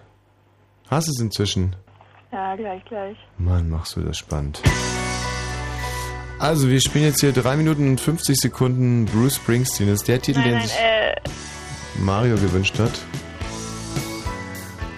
Hast 0.89 1.07
du 1.09 1.13
es 1.13 1.21
inzwischen? 1.21 1.77
Ja, 2.33 2.57
gleich, 2.57 2.85
gleich. 2.87 3.17
Mann, 3.39 3.69
machst 3.71 3.95
du 3.97 4.01
das 4.01 4.19
spannend. 4.19 4.61
Also, 6.39 6.69
wir 6.69 6.81
spielen 6.81 7.05
jetzt 7.05 7.21
hier 7.21 7.33
3 7.33 7.57
Minuten 7.57 7.89
und 7.91 8.01
50 8.01 8.37
Sekunden 8.37 9.07
Bruce 9.07 9.37
Springsteen. 9.37 9.89
Das 9.89 10.01
ist 10.01 10.09
der 10.09 10.21
Titel, 10.21 10.41
Nein, 10.41 10.49
den 10.49 10.59
nein, 10.59 10.67
sich 10.67 10.77
äh, 10.79 11.15
Mario 12.01 12.37
gewünscht 12.37 12.79
hat. 12.79 12.93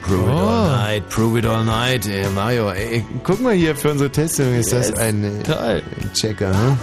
Prove 0.02 0.22
it 0.22 0.28
Oh. 0.34 0.38
all 0.38 0.68
night, 0.70 1.08
prove 1.10 1.38
it 1.38 1.44
all 1.46 1.64
night. 1.64 2.06
Ey, 2.06 2.26
Mario, 2.30 2.70
ey, 2.70 3.04
guck 3.24 3.40
mal 3.40 3.52
hier 3.54 3.76
für 3.76 3.90
unsere 3.90 4.10
Testung. 4.10 4.54
Ist 4.54 4.72
das 4.72 4.88
Yes. 4.88 4.98
ein, 4.98 5.22
äh, 5.44 5.82
ein 6.00 6.12
Checker, 6.14 6.48
hm? 6.56 6.78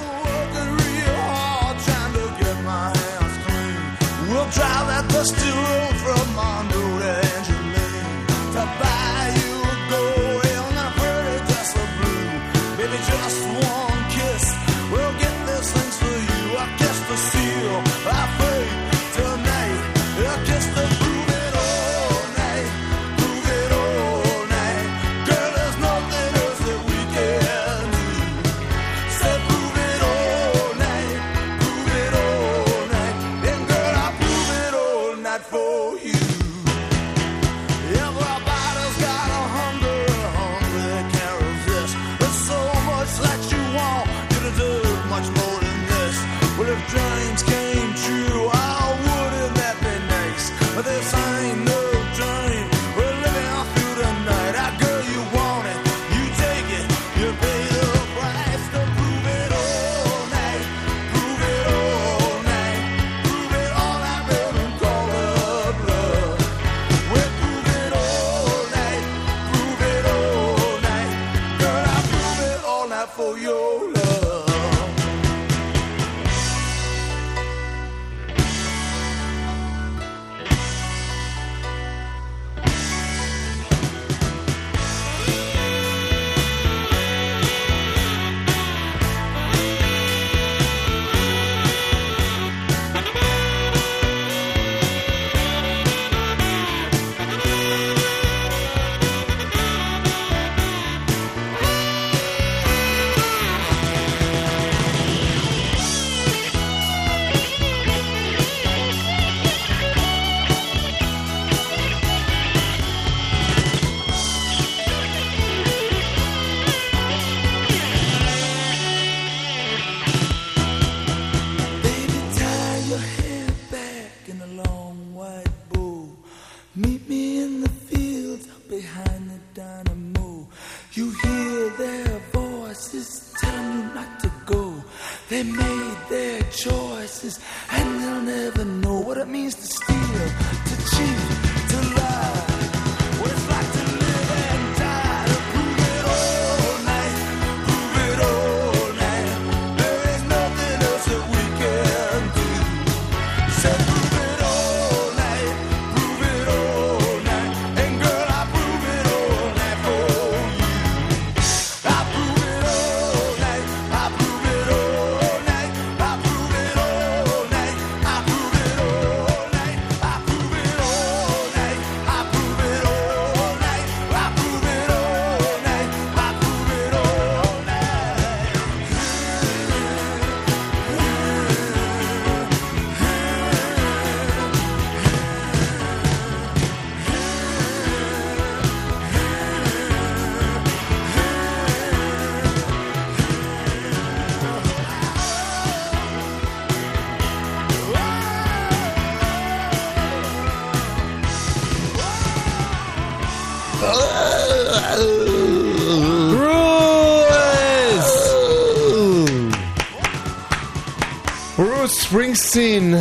Springsteen. 212.09 212.91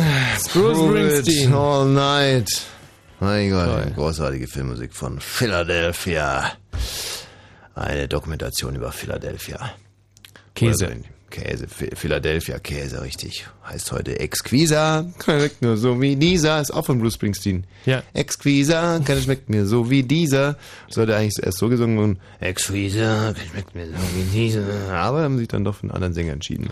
Bruce 0.51 0.77
Springsteen. 0.79 1.53
All 1.53 1.85
night. 1.85 2.49
Mein 3.19 3.51
Gott, 3.51 3.93
großartige 3.95 4.47
Filmmusik 4.47 4.95
von 4.95 5.19
Philadelphia. 5.19 6.53
Eine 7.75 8.07
Dokumentation 8.07 8.75
über 8.75 8.91
Philadelphia. 8.91 9.73
Käse. 10.55 10.85
Oder 10.87 10.95
Käse, 11.29 11.67
Phi- 11.67 11.95
Philadelphia 11.95 12.57
Käse, 12.57 13.03
richtig. 13.03 13.45
Heißt 13.69 13.91
heute 13.91 14.19
Exquisa, 14.19 15.05
schmeckt 15.23 15.61
nur 15.61 15.77
so 15.77 16.01
wie 16.01 16.15
dieser, 16.15 16.59
ist 16.59 16.73
auch 16.73 16.85
von 16.87 16.97
Bruce 16.99 17.13
Springsteen. 17.13 17.67
Ja. 17.85 18.01
Exquisa, 18.13 18.99
kann 19.05 19.21
schmeckt 19.21 19.49
mir 19.49 19.67
so 19.67 19.87
wie 19.91 20.01
dieser. 20.01 20.57
Sollte 20.89 21.15
eigentlich 21.15 21.35
erst 21.45 21.59
so 21.59 21.69
gesungen 21.69 21.99
werden, 21.99 22.19
Exquisa, 22.39 23.35
schmeckt 23.51 23.75
mir 23.75 23.85
so 23.85 23.93
wie 24.15 24.23
dieser. 24.33 24.63
Aber 24.93 25.21
haben 25.21 25.37
sich 25.37 25.47
dann 25.47 25.63
doch 25.63 25.75
für 25.75 25.83
einen 25.83 25.91
anderen 25.91 26.13
Sänger 26.15 26.33
entschieden. 26.33 26.71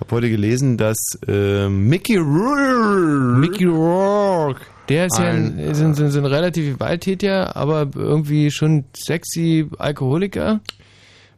Hab 0.00 0.10
heute 0.10 0.28
gelesen, 0.28 0.76
dass 0.76 0.96
äh, 1.28 1.68
Mickey 1.68 2.16
Rourke, 2.16 3.38
Mickey 3.38 3.64
Rourke, 3.64 4.60
der 4.88 5.06
ist 5.06 5.18
ja 5.18 5.30
Ein- 5.30 5.58
ist 5.58 5.80
ein, 5.80 5.92
ist 5.92 6.16
ein 6.16 6.24
relativ 6.26 6.74
gewalttätiger, 6.74 7.54
aber 7.56 7.88
irgendwie 7.94 8.50
schon 8.50 8.84
sexy 8.94 9.66
Alkoholiker. 9.78 10.60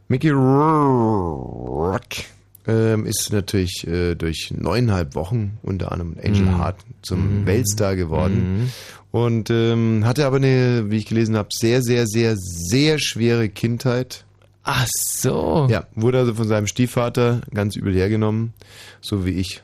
Mickey 0.08 0.30
Rourke 0.30 2.22
ähm, 2.66 3.06
ist 3.06 3.32
natürlich 3.32 3.86
äh, 3.86 4.14
durch 4.14 4.52
neuneinhalb 4.56 5.14
Wochen 5.14 5.58
unter 5.62 5.92
anderem 5.92 6.16
Angel 6.22 6.42
Mhm. 6.46 6.58
Heart 6.58 6.76
zum 7.02 7.46
Weltstar 7.46 7.94
geworden 7.96 8.72
und 9.12 9.50
ähm, 9.50 10.04
hatte 10.04 10.26
aber 10.26 10.36
eine, 10.36 10.86
wie 10.90 10.96
ich 10.96 11.06
gelesen 11.06 11.36
habe, 11.36 11.48
sehr, 11.52 11.82
sehr, 11.82 12.06
sehr, 12.06 12.34
sehr 12.36 12.98
schwere 12.98 13.48
Kindheit. 13.48 14.24
Ach 14.68 14.86
so. 14.90 15.68
Ja, 15.70 15.86
wurde 15.94 16.18
also 16.18 16.34
von 16.34 16.48
seinem 16.48 16.66
Stiefvater 16.66 17.40
ganz 17.54 17.76
übel 17.76 17.94
hergenommen, 17.94 18.52
so 19.00 19.24
wie 19.24 19.30
ich. 19.30 19.62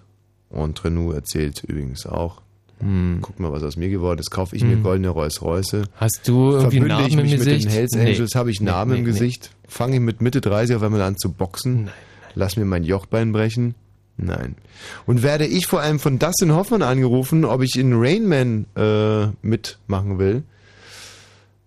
Und 0.49 0.83
Renou 0.85 1.11
erzählt 1.12 1.65
übrigens 1.66 2.07
auch. 2.07 2.41
Guck 3.20 3.39
mal, 3.39 3.53
was 3.53 3.62
aus 3.62 3.77
mir 3.77 3.89
geworden 3.91 4.19
ist. 4.19 4.31
Kaufe 4.33 4.57
ich 4.57 4.65
mir 4.65 4.73
Hm. 4.73 4.83
goldene 4.83 5.09
Rolls 5.11 5.41
Royce. 5.41 5.83
Hast 5.97 6.27
du 6.27 6.51
irgendwie 6.53 6.79
Verbünde 6.79 6.89
Narben 6.89 7.07
ich 7.07 7.12
im 7.15 7.23
mich 7.23 7.33
Gesicht? 7.37 7.51
mit 7.53 7.65
den 7.65 7.70
Hells 7.70 7.93
Nee. 7.95 8.11
Angels, 8.11 8.35
habe 8.35 8.51
ich 8.51 8.61
Nee, 8.61 8.66
Narben 8.66 8.93
nee, 8.93 8.99
im 8.99 9.05
nee. 9.05 9.11
Gesicht. 9.12 9.51
Fange 9.69 9.95
ich 9.95 10.01
mit 10.01 10.20
Mitte 10.20 10.41
30 10.41 10.74
auf 10.77 10.83
einmal 10.83 11.03
an 11.03 11.16
zu 11.16 11.31
boxen. 11.33 11.91
Lass 12.35 12.57
mir 12.57 12.65
mein 12.65 12.83
Jochbein 12.83 13.31
brechen. 13.33 13.77
Nein. 14.16 14.57
Und 15.07 15.23
werde 15.23 15.47
ich 15.47 15.66
vor 15.69 15.81
allem 15.81 16.01
von 16.01 16.19
Dustin 16.19 16.53
Hoffmann 16.55 16.83
angerufen, 16.83 17.45
ob 17.45 17.62
ich 17.62 17.77
in 17.79 17.93
Rain 17.95 18.27
Man 18.29 18.66
äh, 18.77 19.29
mitmachen 19.43 20.19
will? 20.19 20.43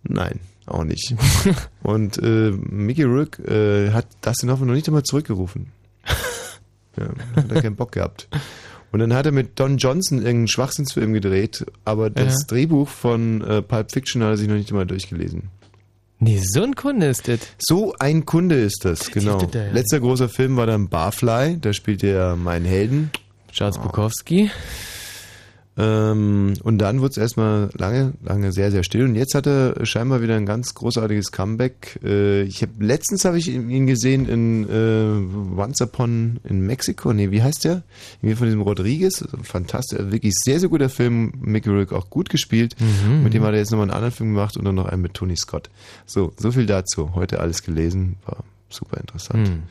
Nein, 0.03 0.40
auch 0.66 0.84
nicht. 0.84 1.16
Und 1.84 2.18
äh, 2.18 2.52
Mickey 2.52 3.04
Rourke 3.04 3.44
äh, 3.44 3.92
hat 3.92 4.08
Dustin 4.22 4.50
Hoffmann 4.52 4.68
noch 4.70 4.76
nicht 4.76 4.88
einmal 4.88 5.04
zurückgerufen. 5.04 5.68
Ja, 6.98 7.10
hat 7.36 7.52
er 7.52 7.62
keinen 7.62 7.76
Bock 7.76 7.92
gehabt. 7.92 8.30
Und 8.94 9.00
dann 9.00 9.14
hat 9.14 9.26
er 9.26 9.34
mit 9.34 9.60
Don 9.60 9.76
Johnson 9.76 10.20
irgendeinen 10.20 10.48
Schwachsinnsfilm 10.48 11.12
gedreht, 11.12 11.66
aber 11.84 12.10
das 12.10 12.34
Ja. 12.34 12.48
Drehbuch 12.48 12.88
von 12.88 13.42
äh, 13.42 13.62
Pulp 13.62 13.92
Fiction 13.92 14.24
hat 14.24 14.30
er 14.30 14.38
sich 14.38 14.48
noch 14.48 14.56
nicht 14.56 14.70
einmal 14.70 14.86
durchgelesen. 14.86 15.50
Nee, 16.20 16.40
so 16.42 16.64
ein 16.64 16.74
Kunde 16.76 17.08
ist 17.08 17.28
das. 17.28 17.40
So 17.60 17.94
ein 18.00 18.26
Kunde 18.26 18.56
ist 18.56 18.86
das, 18.86 19.12
genau. 19.12 19.42
das. 19.42 19.74
Letzter 19.74 20.00
großer 20.00 20.30
Film 20.30 20.56
war 20.56 20.68
dann 20.68 20.88
Barfly, 20.88 21.58
da 21.60 21.74
spielt 21.74 22.02
er 22.02 22.38
meinen 22.38 22.64
Helden. 22.64 23.12
Charles 23.52 23.78
Bukowski. 23.78 24.50
Ähm, 25.77 26.53
und 26.64 26.77
dann 26.77 27.02
wurde 27.02 27.11
es 27.11 27.18
erstmal 27.18 27.69
lange, 27.73 28.14
lange 28.23 28.53
sehr, 28.53 28.72
sehr 28.72 28.84
still. 28.84 29.03
Und 29.03 29.15
jetzt 29.15 29.35
hat 29.35 29.45
er 29.45 29.85
scheinbar 29.85 30.22
wieder 30.22 30.35
ein 30.38 30.45
ganz 30.45 30.73
großartiges 30.73 31.31
Comeback. 31.31 31.99
Äh, 32.03 32.43
ich 32.43 32.61
habe 32.61 32.72
letztens 32.80 33.26
habe 33.26 33.38
ich 33.38 33.49
ihn 33.49 33.85
gesehen 33.85 34.27
in 34.27 34.69
äh, 34.69 35.60
Once 35.60 35.81
Upon 35.81 36.39
in 36.43 36.61
Mexiko. 36.65 37.11
Nee, 37.11 37.31
wie 37.31 37.43
heißt 37.43 37.65
der? 37.65 37.84
Irgendwie 38.22 38.35
von 38.35 38.47
diesem 38.47 38.61
Rodriguez. 38.61 39.26
Fantastisch, 39.43 39.99
also 39.99 40.11
wirklich 40.11 40.34
sehr, 40.35 40.60
sehr 40.60 40.69
guter 40.69 40.89
Film. 40.89 41.34
Mickey 41.41 41.69
Rourke 41.69 41.95
auch 41.95 42.10
gut 42.10 42.30
gespielt. 42.30 42.76
Mhm. 42.80 43.23
Mit 43.23 43.34
dem 43.34 43.43
hat 43.43 43.52
er 43.52 43.60
jetzt 43.60 43.72
nochmal 43.72 43.85
einen 43.85 43.95
anderen 43.95 44.14
Film 44.14 44.34
gemacht 44.34 44.56
und 44.56 44.64
dann 44.64 44.76
noch 44.76 44.85
einen 44.85 45.02
mit 45.02 45.14
Tony 45.14 45.35
Scott. 45.35 45.69
So, 46.06 46.31
so 46.38 46.52
viel 46.53 46.65
dazu. 46.65 47.15
Heute 47.15 47.41
alles 47.41 47.64
gelesen. 47.64 48.15
War 48.26 48.45
super 48.69 48.97
interessant. 48.97 49.47
Hm. 49.47 49.64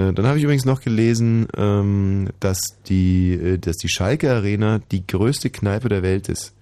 Äh, 0.00 0.12
Dann 0.12 0.26
habe 0.26 0.38
ich 0.38 0.44
übrigens 0.44 0.64
noch 0.64 0.80
gelesen, 0.80 1.46
ähm, 1.56 2.28
dass 2.40 2.60
die, 2.86 3.32
äh, 3.32 3.58
dass 3.58 3.76
die 3.76 3.88
Schalke 3.88 4.32
Arena 4.32 4.80
die 4.90 5.06
größte 5.06 5.50
Kneipe 5.50 5.88
der 5.88 6.02
Welt 6.02 6.28
ist. 6.28 6.52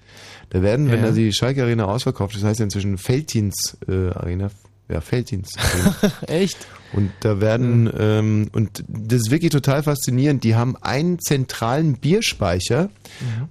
Da 0.51 0.63
werden, 0.63 0.91
wenn 0.91 1.01
Ja. 1.01 1.07
also 1.07 1.17
die 1.19 1.33
Schalke 1.33 1.63
Arena 1.63 1.85
ausverkauft 1.85 2.35
das 2.35 2.43
heißt 2.43 2.59
ja 2.61 2.65
inzwischen 2.65 2.97
Feldins 2.99 3.77
äh, 3.87 4.11
Arena, 4.11 4.51
ja 4.89 5.01
Arena. 5.01 5.95
Echt? 6.27 6.57
Und 6.95 7.11
da 7.21 7.39
werden, 7.43 7.91
ähm, 7.99 8.49
und 8.53 8.83
das 8.89 9.19
ist 9.21 9.31
wirklich 9.31 9.53
total 9.53 9.83
faszinierend, 9.83 10.43
die 10.43 10.55
haben 10.55 10.75
einen 10.81 11.19
zentralen 11.19 11.99
Bierspeicher, 11.99 12.89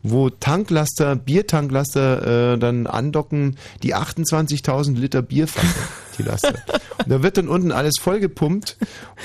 wo 0.02 0.32
Tanklaster, 0.32 1.16
Biertanklaster 1.16 2.54
äh, 2.54 2.58
dann 2.58 2.88
andocken, 2.88 3.58
die 3.84 3.94
28.000 3.96 4.96
Liter 4.98 5.22
Bier 5.22 5.48
fassen, 5.48 5.70
die 6.18 6.24
Laster. 6.24 6.54
Und 6.98 7.10
da 7.10 7.24
wird 7.24 7.38
dann 7.38 7.48
unten 7.48 7.72
alles 7.72 7.94
vollgepumpt 8.00 8.78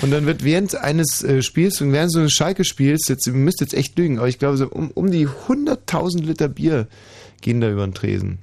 und 0.02 0.10
dann 0.10 0.26
wird 0.26 0.44
während 0.44 0.74
eines 0.74 1.22
äh, 1.22 1.42
Spiels 1.42 1.80
und 1.80 1.92
während 1.92 2.12
so 2.12 2.20
eines 2.20 2.32
Schalke-Spiels, 2.32 3.08
jetzt, 3.08 3.26
ihr 3.26 3.32
müsst 3.32 3.60
jetzt 3.60 3.74
echt 3.74 3.98
lügen, 3.98 4.18
aber 4.18 4.28
ich 4.28 4.38
glaube 4.38 4.56
so 4.56 4.68
um, 4.68 4.90
um 4.90 5.10
die 5.10 5.26
100.000 5.28 6.22
Liter 6.22 6.48
Bier 6.48 6.86
gehen 7.40 7.60
da 7.60 7.70
über 7.70 7.86
den 7.86 7.94
Tresen. 7.94 8.38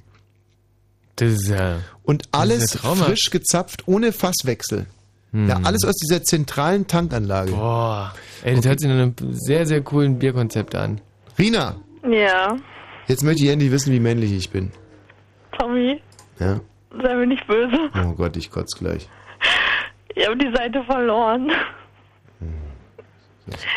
Das 1.16 1.32
ist 1.32 1.48
ja. 1.48 1.80
Und 2.02 2.24
alles 2.32 2.76
frisch 2.78 3.30
gezapft, 3.30 3.86
ohne 3.86 4.12
Fasswechsel. 4.12 4.86
Hm. 5.32 5.48
Ja, 5.48 5.60
alles 5.62 5.84
aus 5.84 5.94
dieser 5.96 6.22
zentralen 6.24 6.86
Tankanlage. 6.86 7.52
Boah. 7.52 8.14
Ey, 8.42 8.56
das 8.56 8.64
hört 8.66 8.80
sich 8.80 8.88
nach 8.88 8.96
einem 8.96 9.14
sehr, 9.32 9.66
sehr 9.66 9.80
coolen 9.82 10.18
Bierkonzept 10.18 10.74
an. 10.74 11.00
Rina, 11.38 11.76
Ja, 12.10 12.56
jetzt 13.06 13.22
möchte 13.22 13.44
ich 13.44 13.50
endlich 13.50 13.70
wissen, 13.70 13.92
wie 13.92 14.00
männlich 14.00 14.32
ich 14.32 14.50
bin. 14.50 14.72
Tommy, 15.58 16.00
Ja? 16.38 16.60
Sei 16.90 17.14
mir 17.14 17.26
nicht 17.26 17.46
böse. 17.46 17.90
Oh 17.94 18.12
Gott, 18.12 18.36
ich 18.36 18.50
kotze 18.50 18.78
gleich. 18.78 19.08
Ich 20.14 20.26
habe 20.26 20.36
die 20.36 20.52
Seite 20.54 20.82
verloren. 20.84 21.50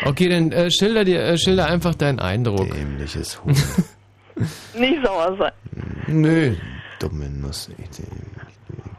Okay, 0.04 0.28
dann 0.28 0.52
äh, 0.52 0.70
schilder 0.70 1.04
dir, 1.04 1.22
äh, 1.22 1.38
schilder 1.38 1.66
einfach 1.66 1.94
deinen 1.94 2.20
Eindruck. 2.20 2.70
Dämliches 2.70 3.42
Huhn. 3.42 3.56
Nicht 4.78 5.04
sauer 5.04 5.36
sein. 5.36 5.52
Nö, 6.06 6.54
dumme 6.98 7.28
Nuss. 7.30 7.70
Ich, 7.78 7.98
ich, 7.98 8.06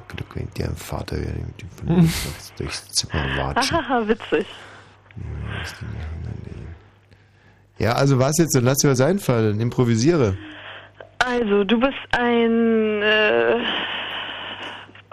Glück, 0.07 0.35
wenn 0.35 0.47
der 0.57 0.71
Vater 0.75 1.17
wäre, 1.17 1.35
die 1.59 1.65
von 1.75 1.95
mir 2.03 2.09
durchs 2.57 2.87
Zimmer 2.89 3.23
watschen. 3.37 3.77
Hahaha, 3.77 4.07
witzig. 4.07 4.45
Ja, 7.77 7.93
also 7.93 8.19
was 8.19 8.37
jetzt? 8.37 8.55
Dann 8.55 8.63
lass 8.63 8.77
dir 8.77 8.89
was 8.89 9.01
einfallen. 9.01 9.59
Improvisiere. 9.59 10.37
Also, 11.19 11.63
du 11.63 11.79
bist 11.79 11.97
ein, 12.11 13.01
äh, 13.01 13.57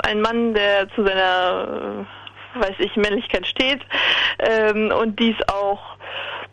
ein 0.02 0.20
Mann, 0.20 0.54
der 0.54 0.88
zu 0.90 1.04
seiner, 1.04 2.04
äh, 2.56 2.60
weiß 2.60 2.74
ich, 2.78 2.96
Männlichkeit 2.96 3.46
steht 3.46 3.80
ähm, 4.38 4.92
und 4.92 5.18
dies 5.18 5.36
auch 5.48 5.96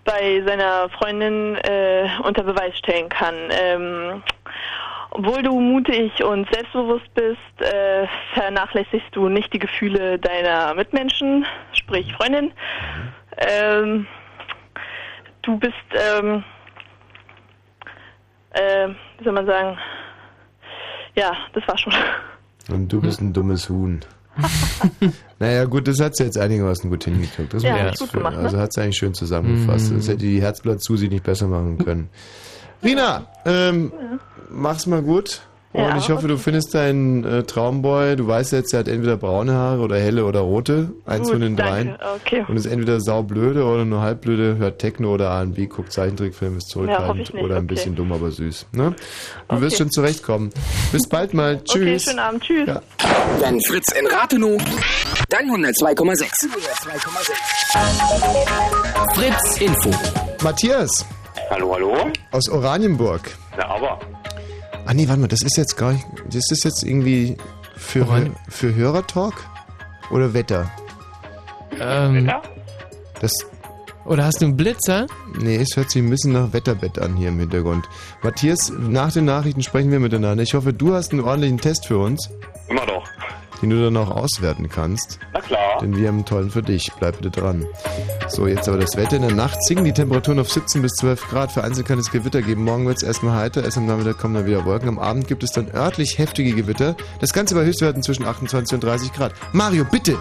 bei 0.05 0.41
seiner 0.45 0.89
Freundin 0.89 1.55
äh, 1.55 2.07
unter 2.23 2.43
Beweis 2.43 2.77
stellen 2.77 3.09
kann. 3.09 3.35
Ähm, 3.51 4.23
obwohl 5.11 5.41
du 5.41 5.59
mutig 5.59 6.23
und 6.23 6.47
selbstbewusst 6.53 7.11
bist, 7.15 7.61
äh, 7.61 8.07
vernachlässigst 8.33 9.15
du 9.15 9.27
nicht 9.27 9.51
die 9.53 9.59
Gefühle 9.59 10.19
deiner 10.19 10.73
Mitmenschen, 10.75 11.45
sprich 11.73 12.13
Freundin. 12.13 12.51
Ähm, 13.37 14.07
du 15.41 15.57
bist, 15.57 15.73
ähm, 15.93 16.43
äh, 18.51 18.89
wie 19.17 19.23
soll 19.23 19.33
man 19.33 19.47
sagen, 19.47 19.77
ja, 21.15 21.35
das 21.53 21.67
war 21.67 21.77
schon. 21.77 21.93
Und 22.69 22.91
du 22.91 23.01
bist 23.01 23.21
ein 23.21 23.33
dummes 23.33 23.69
Huhn. 23.69 23.99
naja, 25.39 25.65
gut, 25.65 25.87
das 25.87 25.99
hat 25.99 26.15
sie 26.15 26.23
jetzt 26.23 26.37
einigermaßen 26.37 26.89
gut 26.89 27.03
hingekriegt. 27.03 27.53
Das 27.53 27.63
Ja, 27.63 27.87
jetzt 27.87 27.99
gut 27.99 28.13
gemacht, 28.13 28.37
Also 28.37 28.55
ne? 28.57 28.63
hat 28.63 28.73
sie 28.73 28.81
eigentlich 28.81 28.97
schön 28.97 29.13
zusammengefasst. 29.13 29.91
Mhm. 29.91 29.97
Das 29.97 30.07
hätte 30.07 30.19
die 30.19 30.41
Herzblatt 30.41 30.81
zu 30.81 30.95
sie 30.97 31.09
nicht 31.09 31.23
besser 31.23 31.47
machen 31.47 31.77
können. 31.77 32.09
Rina, 32.83 33.27
ähm, 33.45 33.91
mach's 34.49 34.85
mal 34.85 35.01
gut. 35.01 35.41
Und 35.71 35.81
Ja, 35.81 35.97
ich 35.97 36.09
hoffe, 36.09 36.27
du 36.27 36.37
findest 36.37 36.73
deinen 36.73 37.23
äh, 37.23 37.43
Traumboy. 37.43 38.15
Du 38.15 38.25
weißt 38.27 38.53
jetzt, 38.53 38.73
er 38.73 38.79
hat 38.79 38.87
entweder 38.87 39.17
braune 39.17 39.53
Haare 39.53 39.81
oder 39.81 39.97
helle 39.99 40.25
oder 40.25 40.39
rote. 40.39 40.93
Eins 41.05 41.25
Gut, 41.27 41.33
von 41.33 41.41
den 41.41 41.55
danke. 41.55 41.71
dreien. 41.71 41.97
Okay. 42.25 42.43
Und 42.47 42.57
ist 42.57 42.65
entweder 42.65 42.99
saublöde 42.99 43.63
oder 43.63 43.85
nur 43.85 44.01
halbblöde, 44.01 44.57
hört 44.57 44.79
Techno 44.79 45.13
oder 45.13 45.25
R&B, 45.29 45.67
guckt 45.67 45.91
Zeichentrickfilm, 45.93 46.57
ist 46.57 46.69
Ja, 46.69 46.73
zurückhaltend 46.73 47.17
nicht, 47.19 47.33
oder 47.35 47.57
ein 47.57 47.65
okay. 47.65 47.75
bisschen 47.75 47.95
dumm, 47.95 48.11
aber 48.11 48.31
süß. 48.31 48.65
Ne? 48.71 48.95
Du 49.47 49.55
Okay. 49.55 49.61
wirst 49.61 49.77
schon 49.77 49.91
zurechtkommen. 49.91 50.49
Bis 50.91 51.07
bald 51.07 51.33
mal. 51.35 51.55
Okay, 51.59 51.63
Tschüss. 51.65 52.03
schönen 52.05 52.19
Abend. 52.19 52.43
Tschüss. 52.43 52.67
Wenn 53.39 53.61
Fritz 53.61 53.91
in 53.91 54.07
Rathenow, 54.07 54.59
dann 55.29 55.45
102,6. 55.51 56.47
Fritz 59.13 59.57
Info. 59.61 59.91
Matthias. 60.43 61.05
Hallo, 61.51 61.73
hallo? 61.73 61.95
Aus 62.31 62.49
Oranienburg. 62.49 63.21
Na, 63.57 63.65
aber. 63.67 63.99
Ah 64.89 64.93
nee, 64.95 65.07
warte 65.07 65.21
mal, 65.21 65.27
das 65.27 65.43
ist 65.43 65.55
jetzt 65.55 65.77
gar 65.77 65.93
nicht. 65.93 66.03
Das 66.31 66.49
ist 66.49 66.63
jetzt 66.63 66.83
irgendwie 66.83 67.37
Für, 67.75 68.07
Woran- 68.07 68.35
für 68.49 68.73
Hörertalk 68.73 69.35
oder 70.09 70.33
Wetter? 70.33 70.71
Ähm, 71.79 72.27
Das, 73.21 73.31
oder 74.05 74.25
hast 74.25 74.41
du 74.41 74.45
einen 74.45 74.57
Blitzer? 74.57 75.05
nee, 75.39 75.57
es 75.57 75.75
hört 75.77 75.91
sich 75.91 76.01
ein 76.01 76.09
bisschen 76.09 76.31
nach 76.33 76.51
Wetterbett 76.53 76.97
an 76.97 77.15
hier 77.15 77.29
im 77.29 77.37
Hintergrund. 77.39 77.85
Matthias, 78.23 78.71
nach 78.79 79.11
den 79.13 79.25
Nachrichten 79.25 79.61
sprechen 79.61 79.91
wir 79.91 79.99
miteinander. 79.99 80.41
Ich 80.41 80.55
hoffe, 80.55 80.73
du 80.73 80.95
hast 80.95 81.11
einen 81.11 81.21
ordentlichen 81.21 81.59
Test 81.59 81.85
für 81.85 81.99
uns, 81.99 82.27
Immer 82.67 82.85
doch. 82.87 83.03
Den 83.61 83.69
du 83.69 83.83
dann 83.83 83.97
auch 83.97 84.11
auswerten 84.11 84.69
kannst. 84.69 85.19
Na 85.33 85.41
klar. 85.41 85.79
Denn 85.81 85.95
wir 85.95 86.07
haben 86.07 86.15
einen 86.15 86.25
tollen 86.25 86.49
für 86.49 86.61
dich. 86.61 86.91
Bleib 86.99 87.17
bitte 87.17 87.31
dran. 87.31 87.65
So, 88.27 88.47
jetzt 88.47 88.67
aber 88.67 88.77
das 88.77 88.95
Wetter. 88.95 89.15
In 89.15 89.23
der 89.23 89.33
Nacht 89.33 89.63
sinken 89.65 89.85
die 89.85 89.93
Temperaturen 89.93 90.39
auf 90.39 90.51
17 90.51 90.81
bis 90.81 90.93
12 90.93 91.27
Grad. 91.29 91.51
Vereinzelt 91.51 91.87
kann 91.87 91.99
es 91.99 92.11
Gewitter 92.11 92.41
geben. 92.41 92.63
Morgen 92.63 92.85
wird 92.85 92.97
es 92.97 93.03
erstmal 93.03 93.37
heiter. 93.37 93.63
Erst 93.63 93.77
am 93.77 93.85
Nachmittag 93.85 94.17
kommen 94.17 94.33
dann 94.33 94.45
wieder 94.45 94.65
Wolken. 94.65 94.89
Am 94.89 94.99
Abend 94.99 95.27
gibt 95.27 95.43
es 95.43 95.51
dann 95.51 95.69
örtlich 95.73 96.17
heftige 96.17 96.53
Gewitter. 96.53 96.95
Das 97.19 97.33
Ganze 97.33 97.55
bei 97.55 97.65
Höchstwerten 97.65 98.03
zwischen 98.03 98.25
28 98.25 98.75
und 98.75 98.83
30 98.83 99.13
Grad. 99.13 99.33
Mario, 99.53 99.85
bitte! 99.85 100.17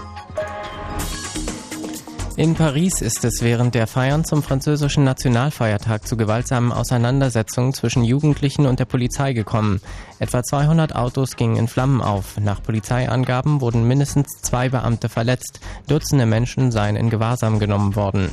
In 2.39 2.55
Paris 2.55 3.01
ist 3.01 3.25
es 3.25 3.43
während 3.43 3.75
der 3.75 3.89
Feiern 3.89 4.25
zum 4.25 4.45
französischen 4.45 5.03
Nationalfeiertag 5.03 6.07
zu 6.07 6.17
gewaltsamen 6.17 6.71
Auseinandersetzungen 6.71 7.75
zwischen 7.75 8.05
Jugendlichen 8.05 8.67
und 8.67 8.79
der 8.79 8.85
Polizei 8.85 9.33
gekommen. 9.33 9.81
Etwa 10.21 10.45
200 10.45 10.95
Autos 10.95 11.35
gingen 11.35 11.57
in 11.57 11.67
Flammen 11.67 12.01
auf. 12.01 12.39
Nach 12.39 12.63
Polizeiangaben 12.63 13.61
wurden 13.61 13.89
mindestens 13.89 14.29
zwei 14.41 14.69
Beamte 14.69 15.09
verletzt. 15.09 15.59
Dutzende 15.89 16.27
Menschen 16.27 16.71
seien 16.71 16.95
in 16.95 17.11
Gewahrsam 17.11 17.59
genommen 17.59 17.97
worden. 17.97 18.31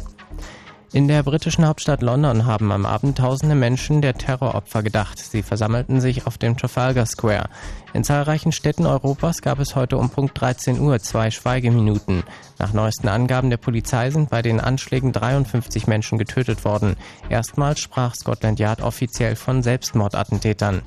In 0.96 1.10
der 1.10 1.24
britischen 1.24 1.68
Hauptstadt 1.68 2.02
London 2.02 2.46
haben 2.46 2.72
am 2.72 2.86
Abend 2.86 3.18
tausende 3.18 3.54
Menschen 3.54 4.02
der 4.02 4.14
Terroropfer 4.14 4.82
gedacht. 4.82 5.20
Sie 5.20 5.44
versammelten 5.44 6.00
sich 6.00 6.26
auf 6.26 6.38
dem 6.38 6.56
Trafalgar 6.56 7.06
Square. 7.06 7.50
In 7.94 8.06
zahlreichen 8.06 8.54
Städten 8.54 8.86
Europas 8.86 9.42
gab 9.42 9.60
es 9.60 9.76
heute 9.76 9.98
um 9.98 10.10
Punkt 10.10 10.40
13 10.40 10.80
Uhr 10.80 11.00
zwei 11.00 11.32
Schweigeminuten. 11.32 12.24
Nach 12.60 12.72
neuesten 12.72 13.10
Angaben 13.10 13.50
der 13.50 13.58
Polizei 13.58 14.10
sind 14.10 14.30
bei 14.30 14.42
den 14.42 14.62
Anschlägen 14.62 15.12
53 15.12 15.86
Menschen 15.86 16.18
getötet 16.18 16.64
worden. 16.64 16.96
Erstmals 17.28 17.82
sprach 17.82 18.16
Scotland 18.16 18.62
Yard 18.62 18.82
offiziell 18.82 19.36
von 19.36 19.64
Selbstmordattentätern. 19.64 20.82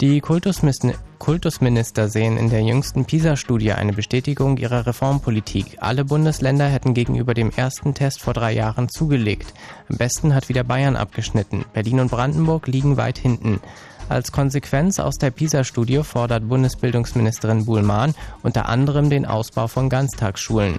Die 0.00 0.20
Kultusminister 0.20 2.08
sehen 2.08 2.36
in 2.36 2.50
der 2.50 2.62
jüngsten 2.62 3.04
PISA-Studie 3.04 3.72
eine 3.72 3.92
Bestätigung 3.92 4.56
ihrer 4.56 4.86
Reformpolitik. 4.86 5.76
Alle 5.80 6.04
Bundesländer 6.04 6.66
hätten 6.66 6.94
gegenüber 6.94 7.32
dem 7.32 7.50
ersten 7.54 7.94
Test 7.94 8.20
vor 8.20 8.34
drei 8.34 8.52
Jahren 8.52 8.88
zugelegt. 8.88 9.54
Am 9.88 9.96
besten 9.96 10.34
hat 10.34 10.48
wieder 10.48 10.64
Bayern 10.64 10.96
abgeschnitten. 10.96 11.64
Berlin 11.72 12.00
und 12.00 12.10
Brandenburg 12.10 12.66
liegen 12.66 12.96
weit 12.96 13.18
hinten. 13.18 13.60
Als 14.08 14.32
Konsequenz 14.32 14.98
aus 14.98 15.14
der 15.14 15.30
PISA-Studie 15.30 16.02
fordert 16.02 16.48
Bundesbildungsministerin 16.48 17.64
Buhlmann 17.64 18.16
unter 18.42 18.68
anderem 18.68 19.10
den 19.10 19.24
Ausbau 19.24 19.68
von 19.68 19.88
Ganztagsschulen. 19.88 20.74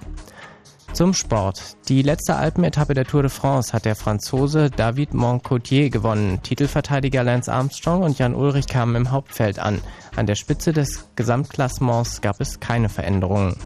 Zum 0.96 1.14
Sport. 1.14 1.76
Die 1.90 2.04
letzte 2.04 2.38
Alpenetappe 2.38 2.94
der 2.94 3.04
Tour 3.04 3.24
de 3.24 3.30
France 3.30 3.74
hat 3.74 3.84
der 3.84 3.98
Franzose 3.98 4.70
David 4.70 5.14
Moncotier 5.14 5.90
gewonnen. 5.90 6.42
Titelverteidiger 6.42 7.22
Lance 7.22 7.52
Armstrong 7.52 8.02
und 8.02 8.18
Jan 8.18 8.34
Ulrich 8.34 8.68
kamen 8.68 8.96
im 8.96 9.12
Hauptfeld 9.12 9.60
an. 9.60 9.82
An 10.16 10.26
der 10.26 10.36
Spitze 10.36 10.72
des 10.72 11.10
Gesamtklassements 11.18 12.22
gab 12.22 12.40
es 12.40 12.62
keine 12.62 12.88
Veränderungen. 12.88 13.58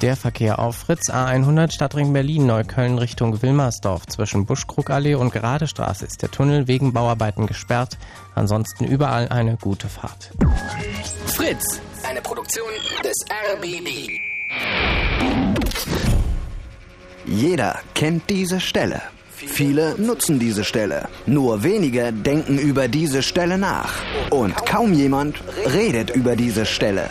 Der 0.00 0.16
Verkehr 0.16 0.58
auf 0.58 0.74
Fritz 0.74 1.08
A100 1.08 1.70
Stadtring 1.70 2.12
Berlin 2.12 2.46
Neukölln 2.46 2.98
Richtung 2.98 3.40
Wilmersdorf 3.42 4.06
zwischen 4.08 4.44
Buschkrugallee 4.44 5.14
und 5.14 5.32
Geradestraße 5.32 6.04
ist 6.04 6.20
der 6.22 6.32
Tunnel 6.32 6.66
wegen 6.66 6.92
Bauarbeiten 6.92 7.46
gesperrt. 7.46 7.96
Ansonsten 8.34 8.86
überall 8.86 9.28
eine 9.28 9.56
gute 9.56 9.86
Fahrt. 9.86 10.32
Fritz, 11.26 11.80
eine 12.04 12.20
Produktion 12.20 12.68
des 13.04 13.16
RBB. 13.52 14.08
Jeder 17.26 17.80
kennt 17.94 18.28
diese 18.28 18.60
Stelle. 18.60 19.00
Viele 19.34 19.96
nutzen 19.98 20.38
diese 20.38 20.64
Stelle. 20.64 21.08
Nur 21.26 21.62
wenige 21.62 22.12
denken 22.12 22.58
über 22.58 22.88
diese 22.88 23.22
Stelle 23.22 23.58
nach. 23.58 23.94
Und 24.30 24.54
kaum 24.66 24.92
jemand 24.92 25.42
redet 25.66 26.10
über 26.10 26.36
diese 26.36 26.64
Stelle. 26.66 27.10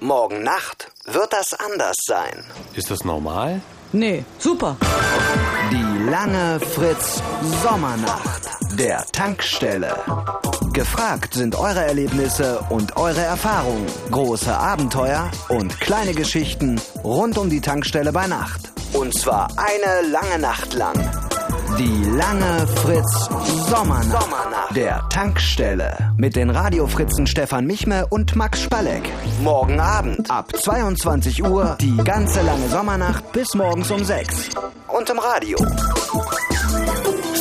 Morgen 0.00 0.42
Nacht 0.42 0.90
wird 1.06 1.32
das 1.32 1.52
anders 1.54 1.96
sein. 2.04 2.44
Ist 2.74 2.90
das 2.90 3.04
normal? 3.04 3.60
Nee, 3.96 4.26
super. 4.38 4.76
Die 5.72 6.10
lange 6.10 6.60
Fritz 6.60 7.22
Sommernacht 7.62 8.42
der 8.78 9.02
Tankstelle. 9.10 9.96
Gefragt 10.74 11.32
sind 11.32 11.54
eure 11.54 11.82
Erlebnisse 11.82 12.60
und 12.68 12.98
eure 12.98 13.22
Erfahrungen, 13.22 13.86
große 14.10 14.54
Abenteuer 14.54 15.30
und 15.48 15.80
kleine 15.80 16.12
Geschichten 16.12 16.78
rund 17.02 17.38
um 17.38 17.48
die 17.48 17.62
Tankstelle 17.62 18.12
bei 18.12 18.26
Nacht. 18.26 18.70
Und 18.92 19.18
zwar 19.18 19.48
eine 19.56 20.06
lange 20.10 20.40
Nacht 20.40 20.74
lang. 20.74 20.94
Die 21.78 22.04
lange 22.16 22.66
Fritz 22.76 23.28
Sommernacht 23.68 24.74
der 24.74 25.06
Tankstelle 25.10 26.14
mit 26.16 26.34
den 26.34 26.48
Radiofritzen 26.50 27.26
Stefan 27.26 27.66
Michme 27.66 28.06
und 28.08 28.34
Max 28.34 28.62
Spalleck. 28.62 29.02
Morgen 29.42 29.78
Abend 29.78 30.30
ab 30.30 30.56
22 30.56 31.44
Uhr 31.44 31.76
die 31.80 31.96
ganze 31.98 32.40
lange 32.42 32.68
Sommernacht 32.68 33.30
bis 33.32 33.54
morgens 33.54 33.90
um 33.90 34.02
6. 34.04 34.48
Und 34.88 35.10
im 35.10 35.18
Radio. 35.18 35.58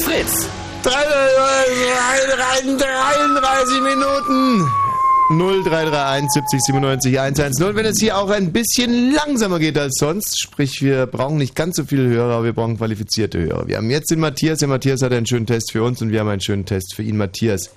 Fritz. 0.04 0.50
33 0.84 3.82
Minuten. 3.82 4.85
0331 5.30 6.30
70 6.30 6.62
97 6.62 7.20
110. 7.20 7.76
Wenn 7.76 7.86
es 7.88 8.00
hier 8.00 8.16
auch 8.18 8.30
ein 8.30 8.54
bisschen 8.54 9.12
langsamer 9.12 9.58
geht 9.58 9.76
als 9.78 9.96
sonst, 10.00 10.40
sprich 10.40 10.84
wir 10.84 11.08
brauchen 11.08 11.38
nicht 11.38 11.56
ganz 11.56 11.78
so 11.78 11.84
viele 11.84 12.08
Hörer, 12.08 12.36
aber 12.36 12.44
wir 12.46 12.54
brauchen 12.54 12.78
qualifizierte 12.78 13.40
Hörer. 13.40 13.68
Wir 13.68 13.78
haben 13.78 13.90
jetzt 13.90 14.12
den 14.12 14.20
Matthias. 14.20 14.60
Der 14.60 14.68
Matthias 14.68 15.02
hat 15.02 15.12
einen 15.14 15.26
schönen 15.26 15.48
Test 15.48 15.72
für 15.72 15.82
uns 15.84 16.00
und 16.04 16.12
wir 16.12 16.20
haben 16.20 16.28
einen 16.30 16.42
schönen 16.42 16.66
Test 16.66 16.94
für 16.96 17.02
ihn. 17.02 17.18
Matthias, 17.18 17.74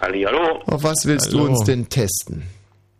Hallihallo. 0.00 0.60
auf 0.66 0.84
was 0.84 1.04
willst 1.06 1.32
Hallo. 1.32 1.46
du 1.46 1.50
uns 1.50 1.64
denn 1.64 1.88
testen? 1.88 2.44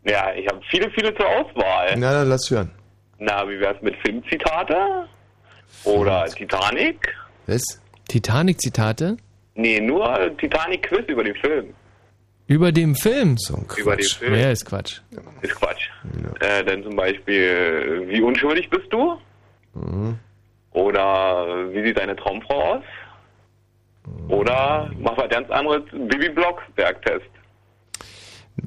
Ja, 0.04 0.32
ich 0.34 0.48
habe 0.48 0.60
viele, 0.68 0.90
viele 0.90 1.14
zur 1.14 1.26
Auswahl. 1.28 1.94
Na, 1.96 2.12
dann 2.12 2.28
lass 2.28 2.50
hören. 2.50 2.70
Na, 3.18 3.48
wie 3.48 3.60
wär's 3.60 3.80
mit 3.82 3.94
Filmzitate? 4.04 4.74
Oder 5.84 6.24
Titanic? 6.26 6.96
Was? 7.46 7.62
Titanic-Zitate? 8.08 9.16
Nee, 9.54 9.80
nur 9.80 10.36
Titanic-Quiz 10.38 11.04
über 11.08 11.22
den 11.22 11.34
Film. 11.36 11.66
Über 12.48 12.70
dem 12.70 12.94
Film? 12.94 13.36
So 13.38 13.56
ein 13.56 13.66
Über 13.76 13.96
den 13.96 14.06
Film. 14.06 14.34
Ja, 14.34 14.50
ist 14.50 14.64
Quatsch. 14.64 15.00
Ist 15.42 15.54
Quatsch. 15.56 15.88
Äh, 16.40 16.64
dann 16.64 16.82
zum 16.84 16.94
Beispiel, 16.94 18.04
wie 18.08 18.20
unschuldig 18.20 18.70
bist 18.70 18.86
du? 18.90 19.16
Mhm. 19.74 20.18
Oder 20.72 21.72
wie 21.72 21.82
sieht 21.82 21.98
deine 21.98 22.14
Traumfrau 22.14 22.74
aus? 22.74 22.82
Oder 24.28 24.90
mach 25.00 25.16
was 25.16 25.28
ganz 25.28 25.50
anderes, 25.50 25.82
Bibi 25.90 26.28
Blocksberg-Test. 26.28 27.26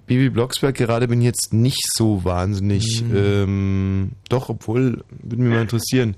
Bibi 0.05 0.29
Blocksberg 0.29 0.75
gerade 0.75 1.07
bin 1.07 1.21
ich 1.21 1.25
jetzt 1.25 1.53
nicht 1.53 1.83
so 1.93 2.23
wahnsinnig. 2.25 3.01
Mhm. 3.03 3.15
Ähm, 3.15 4.11
doch, 4.27 4.49
obwohl, 4.49 5.03
würde 5.09 5.41
mich 5.41 5.53
mal 5.53 5.61
interessieren. 5.61 6.15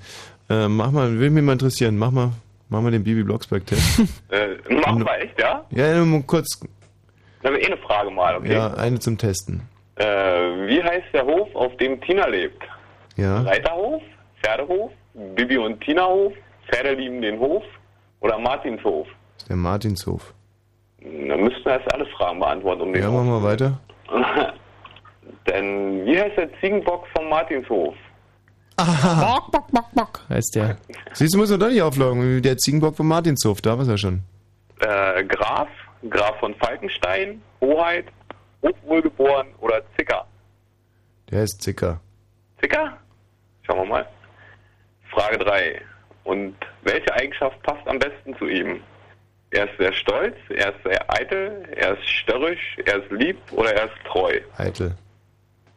Äh, 0.49 0.67
mach 0.67 0.91
mal, 0.91 1.11
würde 1.13 1.29
mich 1.29 1.43
mal 1.43 1.53
interessieren. 1.53 1.97
Mach 1.97 2.11
mal, 2.11 2.31
mach 2.69 2.81
mal 2.81 2.91
den 2.91 3.03
Bibi 3.03 3.23
Blocksberg-Test. 3.23 4.01
Äh, 4.29 4.57
mach 4.69 4.95
mal 4.95 5.21
echt, 5.21 5.39
ja? 5.39 5.65
ja, 5.71 6.03
nur 6.03 6.25
kurz. 6.25 6.59
Dann 7.43 7.55
eh 7.55 7.65
eine 7.65 7.77
Frage 7.77 8.11
mal, 8.11 8.35
okay? 8.37 8.53
Ja, 8.53 8.73
eine 8.75 8.99
zum 8.99 9.17
Testen. 9.17 9.67
Äh, 9.95 10.03
wie 10.05 10.81
heißt 10.83 11.07
der 11.13 11.25
Hof, 11.25 11.53
auf 11.55 11.75
dem 11.77 11.99
Tina 12.01 12.27
lebt? 12.27 12.61
Ja. 13.17 13.41
Reiterhof, 13.41 14.01
Pferdehof, 14.43 14.91
Bibi 15.35 15.57
und 15.57 15.81
Tina 15.81 16.05
Hof, 16.05 16.33
Pferde 16.69 16.93
lieben 16.93 17.21
den 17.21 17.39
Hof 17.39 17.63
oder 18.21 18.37
Martinshof? 18.37 19.07
Das 19.35 19.43
ist 19.43 19.49
der 19.49 19.55
Martinshof. 19.57 20.33
Dann 21.01 21.41
müssten 21.41 21.65
wir 21.65 21.73
erst 21.79 21.93
alle 21.93 22.05
Fragen 22.07 22.39
beantworten 22.39 22.81
um 22.81 22.93
den 22.93 23.01
Ja, 23.01 23.09
Hof. 23.09 23.15
machen 23.15 23.29
wir 23.29 23.43
weiter. 23.43 23.79
Denn 25.47 26.05
wie 26.05 26.19
heißt 26.19 26.37
der 26.37 26.49
Ziegenbock 26.59 27.05
vom 27.15 27.29
Martinshof? 27.29 27.95
Bock, 28.77 29.51
bock, 29.51 29.67
bock, 29.71 29.85
bock. 29.93 30.19
Heißt 30.29 30.55
der. 30.55 30.77
Siehst 31.13 31.33
du, 31.33 31.37
muss 31.37 31.49
man 31.51 31.59
doch 31.59 31.69
nicht 31.69 31.81
auflaufen. 31.81 32.41
Der 32.41 32.57
Ziegenbock 32.57 32.95
von 32.95 33.07
Martinshof, 33.07 33.61
da 33.61 33.71
war 33.75 33.81
es 33.81 33.87
ja 33.87 33.97
schon. 33.97 34.21
Äh, 34.79 35.23
Graf, 35.25 35.67
Graf 36.09 36.39
von 36.39 36.55
Falkenstein, 36.55 37.41
Hoheit, 37.59 38.05
Hochwohlgeboren 38.63 39.47
oder 39.59 39.81
Zicker? 39.97 40.25
Der 41.29 41.43
ist 41.43 41.61
Zicker. 41.61 41.99
Zicker? 42.61 42.97
Schauen 43.63 43.77
wir 43.79 43.85
mal. 43.85 44.07
Frage 45.11 45.37
3. 45.39 45.81
Und 46.23 46.55
welche 46.83 47.13
Eigenschaft 47.13 47.61
passt 47.63 47.87
am 47.87 47.99
besten 47.99 48.35
zu 48.37 48.47
ihm? 48.47 48.81
Er 49.51 49.65
ist 49.69 49.77
sehr 49.77 49.91
stolz, 49.93 50.35
er 50.49 50.69
ist 50.73 50.83
sehr 50.83 51.13
eitel, 51.13 51.63
er 51.75 51.97
ist 51.97 52.07
störrisch, 52.07 52.77
er 52.85 53.03
ist 53.03 53.11
lieb 53.11 53.37
oder 53.51 53.73
er 53.73 53.85
ist 53.85 53.95
treu? 54.07 54.39
Eitel. 54.57 54.95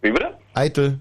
Wie 0.01 0.13
bitte? 0.13 0.37
Eitel. 0.55 0.99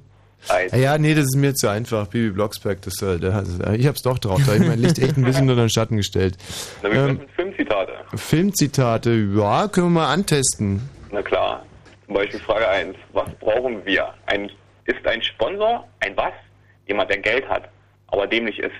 Eitel. 0.50 0.80
Ja, 0.80 0.98
nee, 0.98 1.14
das 1.14 1.26
ist 1.26 1.38
mir 1.38 1.54
zu 1.54 1.68
einfach. 1.70 2.08
Bibi 2.08 2.32
Blocksberg, 2.32 2.82
das, 2.82 2.95
hat- 3.02 3.76
ich 3.78 3.86
hab's 3.88 4.02
doch 4.02 4.18
drauf. 4.18 4.41
Da 4.45 4.54
hab 4.54 4.60
ich 4.62 4.68
mein 4.68 4.80
Licht 4.80 4.98
echt 5.00 5.18
ein 5.18 5.24
bisschen 5.24 5.50
unter 5.50 5.62
den 5.64 5.70
Schatten 5.70 5.98
gestellt. 5.98 6.36
Na, 6.82 6.90
wär's 6.91 7.10
Ähm, 7.12 7.22
Filmzitate? 7.56 7.94
Filmzitate, 8.16 9.12
ja, 9.36 9.68
können 9.68 9.88
wir 9.88 10.02
mal 10.02 10.14
antesten. 10.14 10.90
Na 11.12 11.22
klar. 11.22 11.66
Zum 12.06 12.16
Beispiel 12.16 12.40
Frage 12.42 12.68
1. 12.68 12.96
Was 13.14 13.30
brauchen 13.40 13.86
wir? 13.86 14.14
Ein, 14.26 14.50
ist 14.86 15.06
ein 15.06 15.22
Sponsor 15.22 15.88
ein 16.02 16.16
was? 16.18 16.34
Jemand, 16.88 17.10
der 17.10 17.20
Geld 17.20 17.48
hat, 17.48 17.70
aber 18.08 18.28
dämlich 18.28 18.60
ist. 18.60 18.72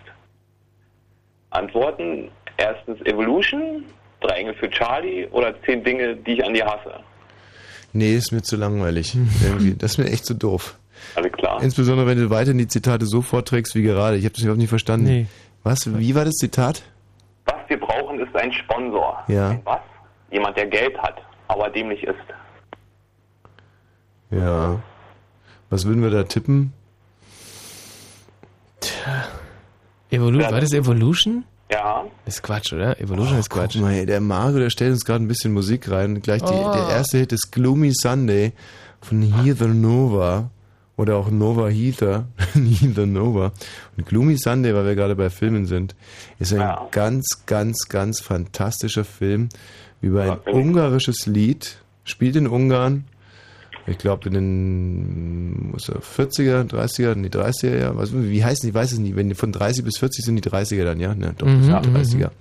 Antworten. 1.52 2.30
Erstens 2.58 3.02
Evolution, 3.06 3.84
drei 4.22 4.36
Engel 4.36 4.54
für 4.56 4.70
Charlie 4.70 5.28
oder 5.32 5.56
zehn 5.64 5.84
Dinge, 5.84 6.16
die 6.16 6.34
ich 6.34 6.46
an 6.46 6.54
dir 6.54 6.66
hasse. 6.66 7.00
Nee, 7.94 8.16
ist 8.16 8.32
mir 8.32 8.44
zu 8.44 8.58
langweilig. 8.58 9.16
Irgendwie. 9.44 9.76
Das 9.76 9.94
ist 9.94 9.98
mir 9.98 10.06
echt 10.06 10.26
zu 10.26 10.36
doof. 10.36 10.78
Alles 11.16 11.32
klar. 11.32 11.62
Insbesondere, 11.62 12.08
wenn 12.08 12.18
du 12.18 12.30
weiterhin 12.30 12.60
die 12.60 12.68
Zitate 12.68 13.06
so 13.06 13.22
vorträgst 13.22 13.76
wie 13.76 13.82
gerade. 13.82 14.18
Ich 14.18 14.26
habe 14.26 14.34
das 14.34 14.44
überhaupt 14.44 14.60
nicht 14.60 14.70
verstanden. 14.70 15.06
Nee. 15.06 15.26
Was? 15.64 15.98
Wie 15.98 16.14
war 16.14 16.26
das 16.26 16.36
Zitat? 16.36 16.84
Brauchen, 18.18 18.28
ist 18.28 18.36
ein 18.36 18.52
Sponsor. 18.54 19.24
Ja. 19.28 19.50
Ein 19.50 19.62
was? 19.64 19.80
Jemand, 20.32 20.58
der 20.58 20.66
Geld 20.68 20.98
hat, 20.98 21.22
aber 21.48 21.70
dämlich 21.70 22.04
ist. 22.04 22.16
Ja. 24.32 24.80
Was 25.70 25.86
würden 25.86 26.02
wir 26.02 26.10
da 26.10 26.24
tippen? 26.24 26.74
Evolu 30.10 30.40
war 30.40 30.60
das 30.60 30.74
Evolution? 30.74 31.46
Ja. 31.72 32.04
Das 32.26 32.36
ist 32.36 32.44
Quatsch, 32.44 32.74
oder? 32.74 33.00
Evolution 33.00 33.40
ist 33.40 33.50
Quatsch. 33.50 33.74
Guck 33.74 33.84
mal, 33.84 33.94
ey, 33.94 34.06
der 34.06 34.22
Mario, 34.22 34.60
der 34.60 34.70
stellt 34.70 34.92
uns 34.92 35.06
gerade 35.06 35.24
ein 35.24 35.28
bisschen 35.28 35.54
Musik 35.54 35.90
rein. 35.90 36.22
Gleich 36.22 36.42
die, 36.44 36.54
Oh. 36.54 36.72
der 36.74 36.90
erste 36.90 37.18
Hit 37.20 37.32
ist 37.32 37.52
Gloomy 37.52 37.92
Sunday 37.94 38.54
von 39.02 39.22
Heather 39.22 39.68
Nova. 39.68 40.50
Oder 40.96 41.16
auch 41.16 41.32
Nova 41.32 41.70
Heather. 41.70 42.28
Heather 42.54 43.06
Nova. 43.08 43.52
Und 43.98 44.06
Gloomy 44.06 44.38
Sunday, 44.38 44.76
weil 44.76 44.86
wir 44.86 44.96
gerade 44.96 45.16
bei 45.16 45.30
Filmen 45.30 45.66
sind, 45.66 45.96
ist 46.40 46.54
ein 46.54 46.76
ganz, 46.92 47.44
ganz, 47.46 47.88
ganz 47.90 48.22
fantastischer 48.22 49.04
Film 49.04 49.50
über 50.02 50.24
ein 50.24 50.54
ungarisches 50.54 51.26
Lied. 51.26 51.78
Spielt 52.04 52.36
in 52.36 52.48
Ungarn. 52.48 53.06
Ich 53.86 53.98
glaube 53.98 54.28
in 54.30 54.34
den 54.34 55.72
muss 55.72 55.90
er 55.90 56.00
40er, 56.02 56.70
30er, 56.70 57.16
nee, 57.16 57.28
30er, 57.28 57.78
ja. 57.78 57.98
Was, 57.98 58.14
wie 58.14 58.44
heißen 58.44 58.62
die? 58.62 58.70
Ich 58.70 58.74
weiß 58.74 58.94
es 58.94 59.00
nicht. 59.00 59.16
Wenn 59.16 59.34
von 59.36 59.52
30 59.52 59.84
bis 59.84 59.98
40 59.98 60.24
sind 60.24 60.36
die 60.46 60.50
30er 60.50 60.86
dann, 60.86 61.00
ja? 61.00 61.14
Ne, 61.16 61.34
doch, 61.38 61.48
das 61.48 61.56
Mhm, 61.56 61.64
sind 61.64 61.86
die 61.86 61.90
mhm, 61.90 61.96
30er. 61.98 62.32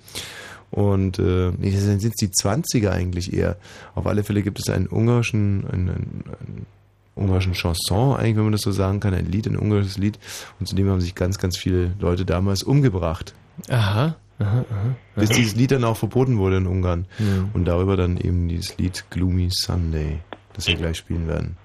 Und 0.70 1.18
äh, 1.18 1.50
nee, 1.58 1.70
dann 1.70 2.00
sind 2.00 2.04
es 2.04 2.16
die 2.20 2.28
20er 2.28 2.90
eigentlich 2.90 3.32
eher. 3.32 3.56
Auf 3.94 4.06
alle 4.06 4.24
Fälle 4.24 4.42
gibt 4.42 4.58
es 4.60 4.70
einen 4.70 4.86
ungarischen, 4.86 5.64
einen, 5.70 5.88
einen, 5.90 6.24
einen 6.40 6.66
ungarischen 7.14 7.52
Chanson, 7.54 8.16
eigentlich, 8.16 8.36
wenn 8.36 8.44
man 8.44 8.52
das 8.52 8.62
so 8.62 8.72
sagen 8.72 9.00
kann, 9.00 9.14
ein 9.14 9.26
Lied, 9.26 9.46
ein 9.46 9.58
ungarisches 9.58 9.98
Lied. 9.98 10.18
Und 10.58 10.66
zudem 10.66 10.88
haben 10.90 11.00
sich 11.00 11.14
ganz, 11.14 11.38
ganz 11.38 11.56
viele 11.56 11.92
Leute 11.98 12.24
damals 12.24 12.62
umgebracht. 12.62 13.34
Aha. 13.68 14.16
Aha, 14.38 14.64
aha. 14.70 14.96
Bis 15.14 15.30
dieses 15.30 15.54
Lied 15.54 15.72
dann 15.72 15.84
auch 15.84 15.96
verboten 15.96 16.38
wurde 16.38 16.56
in 16.56 16.66
Ungarn. 16.66 17.06
Mhm. 17.18 17.50
Und 17.52 17.66
darüber 17.66 17.96
dann 17.96 18.16
eben 18.16 18.48
dieses 18.48 18.76
Lied 18.78 19.04
Gloomy 19.10 19.50
Sunday, 19.52 20.20
das 20.54 20.66
wir 20.66 20.76
gleich 20.76 20.96
spielen 20.96 21.28
werden. 21.28 21.56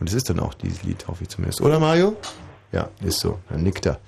Und 0.00 0.08
es 0.08 0.14
ist 0.14 0.30
dann 0.30 0.40
auch 0.40 0.54
dieses 0.54 0.82
Lied, 0.82 1.06
hoffe 1.06 1.22
ich 1.22 1.28
zumindest. 1.28 1.60
Oder 1.60 1.78
Mario? 1.78 2.16
Ja, 2.72 2.88
ist 3.04 3.20
so. 3.20 3.38
Dann 3.48 3.62
nickt 3.62 3.86
er. 3.86 4.00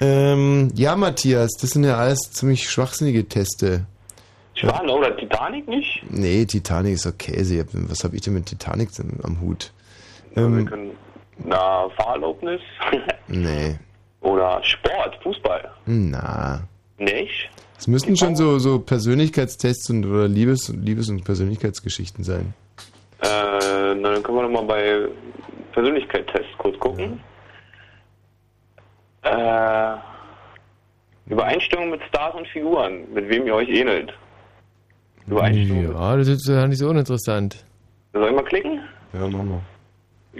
Ähm, 0.00 0.70
ja, 0.74 0.96
Matthias, 0.96 1.50
das 1.60 1.70
sind 1.70 1.84
ja 1.84 1.96
alles 1.96 2.18
ziemlich 2.32 2.68
schwachsinnige 2.68 3.28
Teste. 3.28 3.86
Schwan 4.54 4.88
oder 4.88 5.16
Titanic 5.16 5.68
nicht? 5.68 6.02
Nee, 6.10 6.44
Titanic 6.46 6.94
ist 6.94 7.06
doch 7.06 7.16
Käse. 7.16 7.64
Was 7.72 8.04
habe 8.04 8.16
ich 8.16 8.22
denn 8.22 8.34
mit 8.34 8.46
Titanic 8.46 8.90
am 9.22 9.40
Hut? 9.40 9.72
Wir 10.34 10.42
Ähm, 10.44 10.64
können, 10.66 10.90
na, 11.44 11.88
Fahrerlaubnis 11.96 12.60
nee. 13.28 13.76
oder 14.20 14.62
Sport, 14.62 15.18
Fußball. 15.22 15.70
Na. 15.86 16.62
Nicht? 16.98 17.50
Es 17.78 17.86
müssten 17.88 18.16
schon 18.16 18.36
so, 18.36 18.58
so 18.58 18.78
Persönlichkeitstests 18.78 19.90
und 19.90 20.04
oder 20.06 20.28
Liebes, 20.28 20.68
Liebes- 20.68 21.08
und 21.08 21.24
Persönlichkeitsgeschichten 21.24 22.22
sein. 22.22 22.54
Äh, 23.22 23.94
na, 23.94 24.12
dann 24.12 24.22
können 24.22 24.38
wir 24.38 24.42
noch 24.48 24.62
mal 24.62 24.64
bei 24.64 25.08
Persönlichkeitstests 25.72 26.56
kurz 26.58 26.78
gucken. 26.78 27.20
Äh, 29.22 29.96
Übereinstimmung 31.26 31.90
mit 31.90 32.02
Stars 32.08 32.34
und 32.34 32.46
Figuren, 32.48 33.12
mit 33.12 33.28
wem 33.28 33.46
ihr 33.46 33.54
euch 33.54 33.68
ähnelt. 33.68 34.12
Übereinstimmung. 35.26 35.92
Ja, 35.94 36.16
das 36.16 36.28
ist 36.28 36.48
ja 36.48 36.66
nicht 36.66 36.78
so 36.78 36.88
uninteressant. 36.88 37.64
Soll 38.12 38.28
ich 38.28 38.34
mal 38.34 38.44
klicken? 38.44 38.80
Ja, 39.12 39.26
machen 39.28 39.48
wir. 39.50 39.62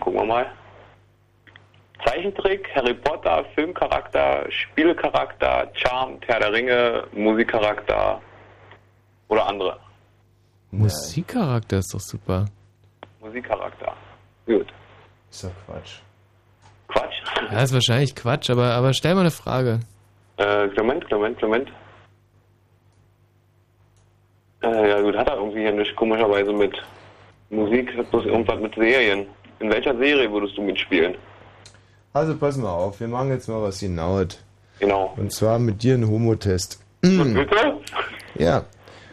Gucken 0.01 0.21
wir 0.21 0.25
mal. 0.25 0.47
Zeichentrick, 2.05 2.69
Harry 2.75 2.95
Potter, 2.95 3.45
Filmcharakter, 3.55 4.47
Spielcharakter, 4.51 5.71
Charm, 5.75 6.19
Herr 6.27 6.41
der 6.41 6.53
Ringe, 6.53 7.05
Musikcharakter 7.13 8.21
oder 9.29 9.47
andere. 9.47 9.79
Musikcharakter 10.71 11.79
ist 11.79 11.95
doch 11.95 12.01
super. 12.01 12.47
Musikcharakter. 13.21 13.95
Gut. 14.47 14.73
Ist 15.31 15.45
ja 15.45 15.51
Quatsch. 15.67 16.01
Quatsch. 16.89 17.23
Ja, 17.51 17.63
ist 17.63 17.73
wahrscheinlich 17.73 18.17
Quatsch, 18.17 18.51
aber, 18.51 18.73
aber 18.73 18.93
stell 18.93 19.15
mal 19.15 19.21
eine 19.21 19.31
Frage. 19.31 19.81
Äh, 20.39 20.69
Clement, 20.69 21.07
Clement, 21.07 21.39
Clement. 21.39 21.71
Äh, 24.63 24.91
ja 24.91 25.01
gut, 25.01 25.17
hat 25.17 25.29
er 25.29 25.37
irgendwie 25.37 25.61
hier 25.61 25.73
nicht 25.73 25.95
komischerweise 25.97 26.53
mit 26.53 26.75
Musik, 27.51 27.97
hat 27.97 28.11
bloß 28.11 28.27
irgendwas 28.27 28.61
mit 28.61 28.75
Serien. 28.75 29.27
In 29.63 29.71
welcher 29.71 29.97
Serie 29.97 30.31
würdest 30.33 30.59
du 30.59 30.63
mitspielen? 30.63 31.15
Also 32.13 32.37
pass 32.37 32.57
mal 32.57 32.73
auf, 32.73 32.99
wir 32.99 33.07
machen 33.07 33.31
jetzt 33.31 33.49
mal 33.49 33.63
was 33.63 33.79
genaues. 33.79 34.43
Genau. 34.81 35.15
Und 35.17 35.33
zwar 35.33 35.61
mit 35.61 35.85
dir 35.85 35.95
einen 35.95 36.09
Homotest. 36.09 36.81
Bitte? 37.01 37.79
Ja. 38.35 38.65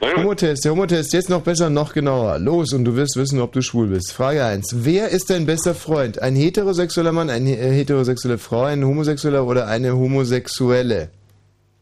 Homotest, 0.01 0.65
der 0.65 0.71
Homotest, 0.71 1.13
jetzt 1.13 1.29
noch 1.29 1.41
besser, 1.41 1.69
noch 1.69 1.93
genauer. 1.93 2.39
Los, 2.39 2.73
und 2.73 2.83
du 2.83 2.95
wirst 2.95 3.15
wissen, 3.15 3.39
ob 3.41 3.51
du 3.51 3.61
schwul 3.61 3.89
bist. 3.89 4.11
Frage 4.11 4.43
1. 4.43 4.83
Wer 4.85 5.09
ist 5.09 5.29
dein 5.29 5.45
bester 5.45 5.75
Freund? 5.75 6.19
Ein 6.19 6.35
heterosexueller 6.35 7.11
Mann, 7.11 7.29
eine 7.29 7.55
äh, 7.55 7.71
heterosexuelle 7.71 8.39
Frau, 8.39 8.63
ein 8.63 8.83
homosexueller 8.83 9.45
oder 9.45 9.67
eine 9.67 9.95
homosexuelle? 9.95 11.09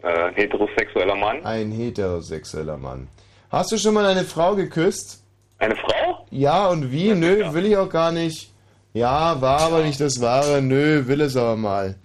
Äh, 0.03 0.34
heterosexueller 0.34 1.15
Mann. 1.15 1.45
Ein 1.45 1.72
heterosexueller 1.72 2.77
Mann. 2.77 3.07
Hast 3.49 3.72
du 3.72 3.77
schon 3.77 3.94
mal 3.94 4.06
eine 4.06 4.26
Frau 4.26 4.56
geküsst? 4.56 5.23
Eine 5.57 5.76
Frau? 5.77 6.26
Ja, 6.31 6.68
und 6.68 6.91
wie? 6.91 7.14
Nö, 7.14 7.53
will 7.53 7.65
ich 7.65 7.77
auch 7.77 7.89
gar 7.89 8.11
nicht. 8.11 8.52
Ja, 8.98 9.40
war 9.40 9.61
aber 9.61 9.84
nicht 9.84 10.02
das 10.02 10.19
Wahre. 10.22 10.60
Nö, 10.60 11.06
will 11.06 11.22
es 11.22 11.36
aber 11.38 11.56
mal. 11.56 11.95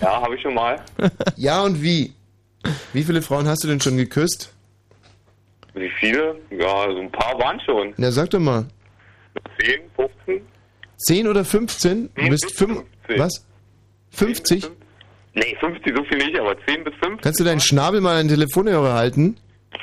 Ja, 0.00 0.20
habe 0.20 0.34
ich 0.34 0.42
schon 0.42 0.54
mal. 0.54 0.82
Ja, 1.36 1.62
und 1.62 1.80
wie? 1.80 2.12
Wie 2.92 3.04
viele 3.04 3.22
Frauen 3.22 3.46
hast 3.46 3.62
du 3.62 3.68
denn 3.68 3.80
schon 3.80 3.96
geküsst? 3.96 4.52
Wie 5.74 5.90
viele? 6.00 6.34
Ja, 6.50 6.90
so 6.90 6.98
ein 6.98 7.12
paar 7.12 7.38
waren 7.38 7.60
schon. 7.60 7.94
Na, 7.98 8.10
sag 8.10 8.30
doch 8.30 8.40
mal. 8.40 8.64
10, 9.60 9.80
15? 9.94 10.40
10 10.96 11.28
oder 11.28 11.44
15? 11.44 12.10
Du 12.14 12.28
bist 12.28 12.58
5. 12.58 12.82
Was? 13.16 13.46
50? 14.10 14.68
Nee, 15.34 15.56
50 15.60 15.96
so 15.96 16.04
viel 16.04 16.18
nicht, 16.18 16.38
aber 16.38 16.56
10 16.66 16.82
bis 16.82 16.94
15. 16.94 17.20
Kannst 17.20 17.38
du 17.38 17.44
deinen 17.44 17.60
Schnabel 17.60 18.00
mal 18.00 18.16
an 18.16 18.26
den 18.26 18.36
Telefonhörer 18.36 18.94
halten? 18.94 19.36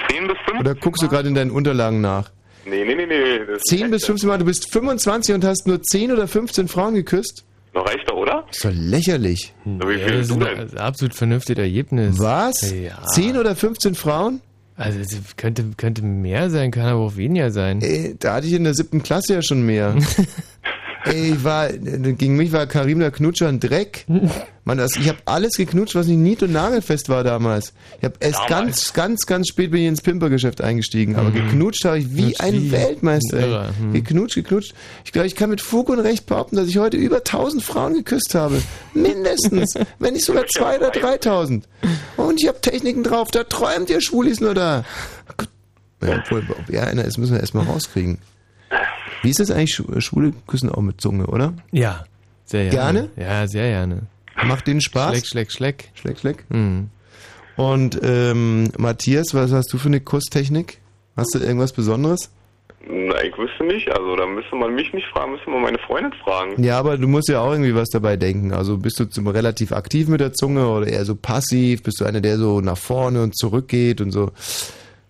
10 0.10 0.28
bis 0.28 0.38
15? 0.46 0.60
Oder 0.60 0.76
guckst 0.76 1.02
du 1.02 1.08
gerade 1.08 1.30
in 1.30 1.36
deinen 1.36 1.52
Unterlagen 1.52 2.02
nach? 2.02 2.32
Nee, 2.66 2.86
nee, 2.86 2.96
nee, 2.96 3.06
nee. 3.06 3.40
Das 3.48 3.58
ist 3.58 3.68
10 3.70 3.90
bis 3.92 4.06
15 4.06 4.28
Mal, 4.30 4.38
du 4.38 4.46
bist 4.46 4.72
25 4.72 5.34
und 5.36 5.44
hast 5.46 5.68
nur 5.68 5.82
10 5.82 6.12
oder 6.12 6.28
15 6.28 6.68
Frauen 6.68 6.94
geküsst? 6.96 7.44
Noch 7.74 7.86
reicht 7.88 8.10
doch, 8.10 8.18
oder? 8.18 8.44
Das 8.48 8.58
ist 8.58 8.66
doch 8.66 8.72
lächerlich. 8.74 9.54
Na, 9.66 9.88
wie 9.88 9.94
Ja, 9.94 10.08
viel 10.08 10.18
das 10.20 10.28
du 10.28 10.34
ist 10.40 10.44
denn? 10.46 10.60
ein 10.60 10.78
absolut 10.78 11.16
vernünftiges 11.16 11.64
Ergebnis. 11.64 12.20
Was? 12.20 12.72
Ja. 12.72 13.02
10 13.14 13.38
oder 13.38 13.56
15 13.56 13.96
Frauen? 13.96 14.42
Also 14.76 15.00
es 15.00 15.16
könnte, 15.38 15.64
könnte 15.78 16.02
mehr 16.02 16.50
sein, 16.50 16.72
kann 16.72 16.86
aber 16.86 17.02
auch 17.02 17.16
weniger 17.16 17.52
sein. 17.52 17.82
Ey, 17.82 18.16
da 18.20 18.36
hatte 18.36 18.48
ich 18.48 18.54
in 18.54 18.64
der 18.64 18.74
siebten 18.74 19.04
Klasse 19.04 19.34
ja 19.36 19.42
schon 19.42 19.64
mehr. 19.66 19.96
Ey, 21.06 21.34
ich 21.34 21.44
war, 21.44 21.70
gegen 21.70 22.36
mich 22.36 22.52
war 22.52 22.68
Karim 22.68 23.00
der 23.00 23.12
Knutscher 23.12 23.48
ein 23.48 23.60
Dreck. 23.60 24.06
Mann, 24.64 24.78
das, 24.78 24.96
ich 24.96 25.10
habe 25.10 25.18
alles 25.26 25.54
geknutscht, 25.54 25.96
was 25.96 26.06
nicht 26.06 26.18
nied- 26.18 26.44
und 26.44 26.52
nagelfest 26.52 27.10
war 27.10 27.24
damals. 27.24 27.74
Ich 27.98 28.04
habe 28.04 28.16
erst 28.20 28.48
ganz, 28.48 28.94
ganz, 28.94 29.26
ganz 29.26 29.48
spät 29.48 29.72
bin 29.72 29.82
ich 29.82 29.88
ins 29.88 30.02
Pimpergeschäft 30.02 30.62
eingestiegen. 30.62 31.16
Aber 31.16 31.32
geknutscht 31.32 31.84
habe 31.86 31.98
ich 31.98 32.16
wie 32.16 32.34
Knutscht 32.34 32.42
ein 32.42 32.54
wie 32.54 32.72
Weltmeister. 32.72 33.38
ein 33.38 33.44
Ey. 33.44 33.50
Irrer, 33.50 33.74
hm. 33.78 33.94
Geknutscht, 33.94 34.36
geknutscht. 34.36 34.74
Ich 35.04 35.12
glaube, 35.12 35.28
ich 35.28 35.36
kann 35.36 35.50
mit 35.50 35.62
Fug 35.62 35.90
und 35.90 36.00
Recht 36.00 36.28
behaupten, 36.28 36.56
dass 36.56 36.68
ich 36.68 36.78
heute 36.78 36.98
über 36.98 37.18
1000 37.18 37.64
Frauen 37.64 37.94
geküsst 37.96 38.36
habe. 38.36 38.62
Mindestens. 38.94 39.74
wenn 40.00 40.14
nicht 40.14 40.26
sogar 40.26 40.46
2 40.46 40.78
oder 40.78 40.92
3000. 40.92 41.68
Und 42.18 42.42
ich 42.42 42.48
habe 42.48 42.62
Techniken 42.62 43.04
drauf. 43.04 43.32
Da 43.32 43.44
träumt 43.44 43.90
ihr 43.90 44.02
Schwulis 44.02 44.40
nur 44.40 44.54
da. 44.54 44.86
Ja, 46.04 46.20
obwohl, 46.24 46.44
ob 46.50 46.70
er 46.70 46.88
einer 46.88 47.06
ist, 47.06 47.18
müssen 47.18 47.34
wir 47.34 47.40
erstmal 47.40 47.66
rauskriegen. 47.66 48.20
Wie 49.22 49.30
ist 49.30 49.40
das 49.40 49.52
eigentlich? 49.52 49.82
Schwule 50.04 50.34
küssen 50.48 50.70
auch 50.70 50.82
mit 50.82 51.00
Zunge, 51.00 51.28
oder? 51.28 51.54
Ja, 51.72 52.04
sehr 52.46 52.70
Gerne? 52.70 53.10
gerne. 53.16 53.30
Ja, 53.32 53.48
sehr 53.48 53.70
gerne. 53.70 54.02
Macht 54.44 54.68
denen 54.68 54.82
Spaß? 54.82 55.12
Schleck, 55.12 55.28
schleck, 55.28 55.52
schleck. 55.52 55.90
Schleck, 55.94 56.20
schleck. 56.20 56.46
Mhm. 56.50 56.90
Und 57.56 58.00
ähm, 58.04 58.70
Matthias, 58.78 59.34
was 59.34 59.52
hast 59.52 59.72
du 59.72 59.78
für 59.78 59.88
eine 59.88 60.00
Kusstechnik? 60.00 60.80
Hast 61.16 61.36
du 61.36 61.40
irgendwas 61.40 61.74
Besonderes? 61.74 62.32
Na, 62.88 63.24
ich 63.24 63.38
wüsste 63.38 63.64
nicht. 63.66 63.90
Also, 63.92 64.16
da 64.16 64.26
müsste 64.26 64.56
man 64.56 64.74
mich 64.74 64.92
nicht 64.94 65.06
fragen, 65.08 65.34
müsste 65.34 65.50
man 65.52 65.62
meine 65.62 65.78
Freundin 65.80 66.14
fragen. 66.24 66.64
Ja, 66.64 66.80
aber 66.80 66.98
du 66.98 67.08
musst 67.08 67.30
ja 67.30 67.42
auch 67.42 67.52
irgendwie 67.52 67.76
was 67.76 67.90
dabei 67.90 68.18
denken. 68.18 68.54
Also 68.54 68.78
bist 68.78 69.00
du 69.00 69.06
zum, 69.06 69.28
relativ 69.28 69.72
aktiv 69.72 70.08
mit 70.08 70.20
der 70.20 70.34
Zunge 70.34 70.68
oder 70.68 70.88
eher 70.88 71.06
so 71.06 71.16
passiv? 71.16 71.84
Bist 71.84 72.00
du 72.02 72.06
einer, 72.06 72.22
der 72.22 72.38
so 72.38 72.62
nach 72.62 72.78
vorne 72.78 73.22
und 73.22 73.38
zurück 73.38 73.68
geht 73.68 74.02
und 74.02 74.12
so? 74.12 74.32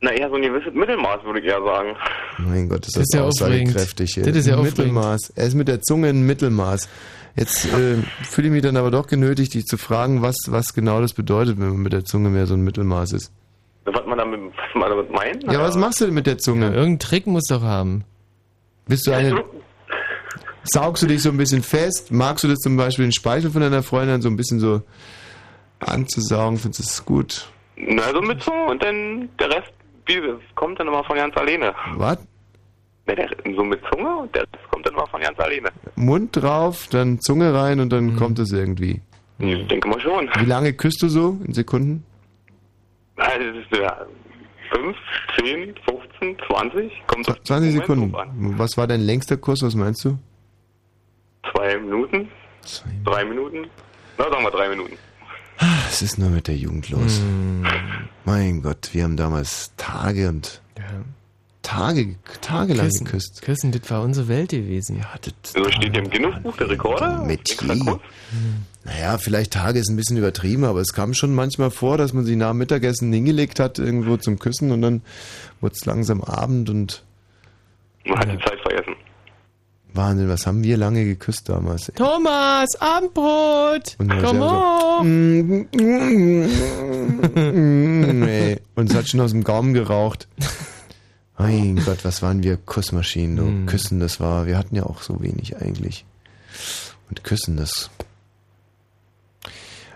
Na, 0.03 0.11
eher 0.11 0.29
so 0.29 0.35
ein 0.35 0.41
gewisses 0.41 0.73
Mittelmaß, 0.73 1.23
würde 1.23 1.39
ich 1.39 1.45
eher 1.45 1.61
sagen. 1.63 1.95
Mein 2.39 2.67
Gott, 2.69 2.87
ist 2.87 2.95
Das 2.97 3.03
das, 3.03 3.03
ist 3.03 3.13
ja 3.13 3.23
aussagekräftig. 3.23 4.09
aufregend. 4.11 4.35
Das 4.35 4.45
ist 4.45 4.47
ja. 4.47 4.57
Mittelmaß. 4.57 5.33
Er 5.35 5.45
ist 5.45 5.53
mit 5.53 5.67
der 5.67 5.81
Zunge 5.81 6.09
ein 6.09 6.25
Mittelmaß. 6.25 6.89
Jetzt 7.35 7.65
äh, 7.65 7.97
fühle 8.23 8.47
ich 8.47 8.51
mich 8.51 8.63
dann 8.63 8.77
aber 8.77 8.89
doch 8.91 9.05
genötigt, 9.07 9.53
dich 9.53 9.65
zu 9.65 9.77
fragen, 9.77 10.21
was, 10.23 10.35
was 10.47 10.73
genau 10.73 10.99
das 11.01 11.13
bedeutet, 11.13 11.59
wenn 11.59 11.69
man 11.69 11.77
mit 11.77 11.93
der 11.93 12.03
Zunge 12.03 12.29
mehr 12.29 12.47
so 12.47 12.55
ein 12.55 12.61
Mittelmaß 12.61 13.13
ist. 13.13 13.31
Was 13.85 14.05
man 14.05 14.17
damit, 14.17 14.39
was 14.57 14.75
man 14.81 14.89
damit 14.89 15.11
meint? 15.11 15.43
Ja, 15.43 15.59
was 15.61 15.75
machst 15.77 16.01
du 16.01 16.05
denn 16.05 16.13
mit 16.15 16.25
der 16.27 16.37
Zunge? 16.39 16.65
Irgendeinen 16.65 16.99
Trick 16.99 17.27
muss 17.27 17.43
doch 17.47 17.61
haben. 17.61 18.03
Bist 18.87 19.05
du 19.07 19.11
eine. 19.11 19.43
Saugst 20.63 21.01
du 21.03 21.07
dich 21.07 21.21
so 21.21 21.29
ein 21.29 21.37
bisschen 21.37 21.63
fest? 21.63 22.11
Magst 22.11 22.43
du 22.43 22.47
das 22.47 22.57
zum 22.59 22.75
Beispiel 22.75 23.05
den 23.05 23.11
Speichel 23.11 23.49
von 23.51 23.61
deiner 23.61 23.81
Freundin 23.83 24.21
so 24.21 24.29
ein 24.29 24.35
bisschen 24.35 24.59
so 24.59 24.81
anzusaugen? 25.79 26.57
Findest 26.57 26.79
du 26.79 26.83
das 26.83 27.05
gut? 27.05 27.47
Na, 27.77 28.11
so 28.13 28.21
mit 28.21 28.41
Zunge 28.43 28.65
und 28.65 28.83
dann 28.83 29.29
der 29.39 29.49
Rest, 29.49 29.71
wie, 30.07 30.21
das 30.21 30.39
kommt 30.55 30.79
dann 30.79 30.87
immer 30.87 31.03
von 31.03 31.15
ganz 31.15 31.35
alleine. 31.37 31.73
Was? 31.95 32.17
So 33.55 33.63
mit 33.63 33.81
Zunge 33.91 34.15
und 34.17 34.33
der 34.35 34.43
Rest 34.43 34.69
kommt 34.71 34.85
dann 34.85 34.93
immer 34.93 35.07
von 35.07 35.19
ganz 35.21 35.37
alleine. 35.39 35.69
Mund 35.95 36.35
drauf, 36.35 36.87
dann 36.91 37.19
Zunge 37.19 37.53
rein 37.53 37.79
und 37.79 37.87
Mhm. 37.87 37.89
dann 37.89 38.15
kommt 38.15 38.39
es 38.39 38.51
irgendwie. 38.53 39.01
Ich 39.39 39.67
denke 39.67 39.87
mal 39.89 39.99
schon. 39.99 40.29
Wie 40.39 40.45
lange 40.45 40.71
küsst 40.73 41.01
du 41.01 41.09
so 41.09 41.37
in 41.45 41.53
Sekunden? 41.53 42.05
Also, 43.17 43.45
das 43.71 43.79
ja 43.79 44.05
5, 44.73 44.97
10, 45.39 45.75
15, 45.85 46.37
20, 46.47 46.91
kommt 47.07 47.27
auf 47.29 47.35
den 47.35 47.45
20 47.45 47.73
Moment 47.87 47.87
Sekunden. 48.15 48.57
Was 48.59 48.77
war 48.77 48.87
dein 48.87 49.01
längster 49.01 49.35
Kuss? 49.37 49.61
Was 49.63 49.75
meinst 49.75 50.05
du? 50.05 50.17
Zwei 51.51 51.77
Minuten? 51.77 52.29
Drei 53.03 53.25
Minuten? 53.25 53.67
Na, 54.17 54.29
sagen 54.29 54.43
wir 54.43 54.51
drei 54.51 54.69
Minuten. 54.69 54.97
Es 55.89 56.01
ist 56.01 56.17
nur 56.17 56.29
mit 56.29 56.47
der 56.47 56.55
Jugend 56.55 56.89
los. 56.89 57.21
Mein 58.25 58.61
Gott, 58.61 58.89
wir 58.93 59.03
haben 59.03 59.17
damals 59.17 59.71
Tage 59.77 60.29
und 60.29 60.61
Tage, 61.61 62.15
tagelang 62.41 62.87
Küssen, 62.87 63.05
geküsst. 63.05 63.41
Küssen, 63.43 63.71
das 63.71 63.89
war 63.91 64.01
unsere 64.01 64.27
Welt 64.27 64.49
gewesen. 64.49 64.97
Ja, 64.97 65.07
das 65.21 65.53
So 65.53 65.69
steht 65.69 65.91
hier 65.93 66.03
im 66.03 66.09
Guinness-Buch 66.09 66.57
der 66.57 66.69
Rekorde. 66.69 67.23
Metier. 67.25 67.99
Naja, 68.83 69.17
vielleicht 69.19 69.53
Tage 69.53 69.77
ist 69.79 69.89
ein 69.89 69.95
bisschen 69.95 70.17
übertrieben, 70.17 70.63
aber 70.63 70.79
es 70.79 70.91
kam 70.93 71.13
schon 71.13 71.35
manchmal 71.35 71.69
vor, 71.69 71.97
dass 71.99 72.13
man 72.13 72.25
sich 72.25 72.35
nach 72.35 72.49
dem 72.49 72.57
Mittagessen 72.57 73.13
hingelegt 73.13 73.59
hat, 73.59 73.77
irgendwo 73.77 74.17
zum 74.17 74.39
Küssen 74.39 74.71
und 74.71 74.81
dann 74.81 75.01
wurde 75.61 75.75
es 75.75 75.85
langsam 75.85 76.21
Abend 76.21 76.69
und 76.71 77.03
Man 78.05 78.17
hat 78.17 78.27
die 78.31 78.39
Zeit 78.39 78.59
vergessen. 78.63 78.95
Wahnsinn, 79.93 80.29
was 80.29 80.47
haben 80.47 80.63
wir 80.63 80.77
lange 80.77 81.03
geküsst 81.03 81.49
damals? 81.49 81.89
ey. 81.89 81.95
Thomas, 81.95 82.79
Abendbrot! 82.79 83.95
Und 83.97 84.07
dann 84.09 84.23
Komm 84.23 84.41
hoch! 84.41 85.03
nee. 87.35 88.57
Und 88.75 88.89
es 88.89 88.95
hat 88.95 89.09
schon 89.09 89.19
aus 89.19 89.31
dem 89.31 89.43
Gaumen 89.43 89.73
geraucht. 89.73 90.27
Mein 91.37 91.81
Gott, 91.83 92.05
was 92.05 92.21
waren 92.21 92.43
wir 92.43 92.57
Kussmaschinen, 92.57 93.35
du. 93.35 93.65
Küssen, 93.65 93.99
das 93.99 94.19
war, 94.19 94.45
wir 94.45 94.57
hatten 94.57 94.75
ja 94.75 94.83
auch 94.83 95.01
so 95.01 95.21
wenig 95.21 95.57
eigentlich. 95.57 96.05
Und 97.09 97.23
Küssen, 97.23 97.57
das. 97.57 97.89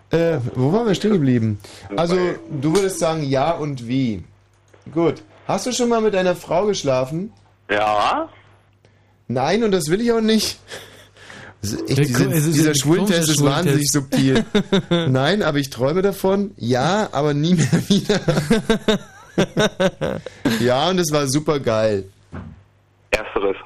Äh, 0.09 0.39
wo 0.55 0.73
waren 0.73 0.87
wir 0.87 0.95
stehen 0.95 1.13
geblieben? 1.13 1.59
Also, 1.95 2.17
du 2.49 2.75
würdest 2.75 2.99
sagen 2.99 3.23
ja 3.23 3.51
und 3.51 3.87
wie. 3.87 4.23
Gut. 4.91 5.21
Hast 5.47 5.67
du 5.67 5.71
schon 5.71 5.89
mal 5.89 6.01
mit 6.01 6.15
einer 6.15 6.35
Frau 6.35 6.65
geschlafen? 6.65 7.31
Ja. 7.69 8.27
Nein, 9.27 9.63
und 9.63 9.71
das 9.71 9.87
will 9.89 10.01
ich 10.01 10.11
auch 10.11 10.21
nicht. 10.21 10.59
Ist 11.61 11.89
echt, 11.89 12.09
diese, 12.09 12.51
dieser 12.51 12.73
komischer 12.73 13.17
ist 13.17 13.43
wahnsinnig 13.43 13.89
subtil. 13.89 14.45
Nein, 14.89 15.41
aber 15.41 15.57
ich 15.57 15.69
träume 15.71 16.01
davon. 16.01 16.51
Ja, 16.57 17.09
aber 17.11 17.33
nie 17.33 17.55
mehr 17.55 17.67
wieder. 17.89 18.19
ja, 20.59 20.89
und 20.89 20.99
es 20.99 21.11
war 21.11 21.27
super 21.27 21.59
geil. 21.59 22.05
Ersteres. 23.09 23.57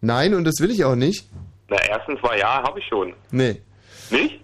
Nein, 0.00 0.34
und 0.34 0.44
das 0.44 0.54
will 0.60 0.70
ich 0.70 0.84
auch 0.84 0.96
nicht. 0.96 1.28
Na, 1.68 1.76
erstens 1.88 2.22
war 2.22 2.36
ja, 2.36 2.62
habe 2.62 2.78
ich 2.78 2.86
schon. 2.86 3.12
Nee. 3.30 3.60
Nicht? 4.10 4.40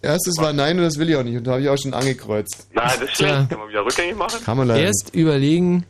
Erstes 0.00 0.36
war 0.38 0.52
nein 0.52 0.78
und 0.78 0.84
das 0.84 0.96
will 0.98 1.08
ich 1.10 1.16
auch 1.16 1.24
nicht. 1.24 1.36
Und 1.36 1.44
da 1.46 1.52
habe 1.52 1.62
ich 1.62 1.68
auch 1.68 1.76
schon 1.76 1.92
angekreuzt. 1.92 2.68
Na, 2.72 2.84
das 2.84 3.00
ist 3.02 3.16
schlecht. 3.16 3.50
Kann 3.50 3.58
man 3.58 3.68
wieder 3.68 3.84
rückgängig 3.84 4.16
machen? 4.16 4.44
Kann 4.44 4.56
man 4.56 4.68
leider 4.68 4.84
Erst 4.84 5.14
überlegen, 5.14 5.84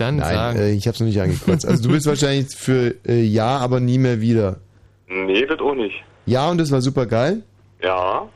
dann 0.00 0.16
Nein, 0.16 0.34
sagen. 0.34 0.58
äh, 0.58 0.70
ich 0.72 0.86
habe 0.86 0.94
es 0.94 1.00
noch 1.00 1.06
nicht 1.06 1.20
angekreuzt. 1.20 1.66
Also 1.66 1.82
du 1.82 1.90
bist 1.90 2.06
wahrscheinlich 2.06 2.54
für 2.54 2.94
äh, 3.06 3.22
ja, 3.22 3.58
aber 3.58 3.80
nie 3.80 3.98
mehr 3.98 4.20
wieder. 4.20 4.60
Nee, 5.08 5.44
das 5.46 5.58
auch 5.60 5.74
nicht. 5.74 5.96
Ja, 6.26 6.48
und 6.50 6.60
es 6.60 6.70
war 6.70 6.80
super 6.80 7.06
geil. 7.06 7.42
Ja. 7.82 8.28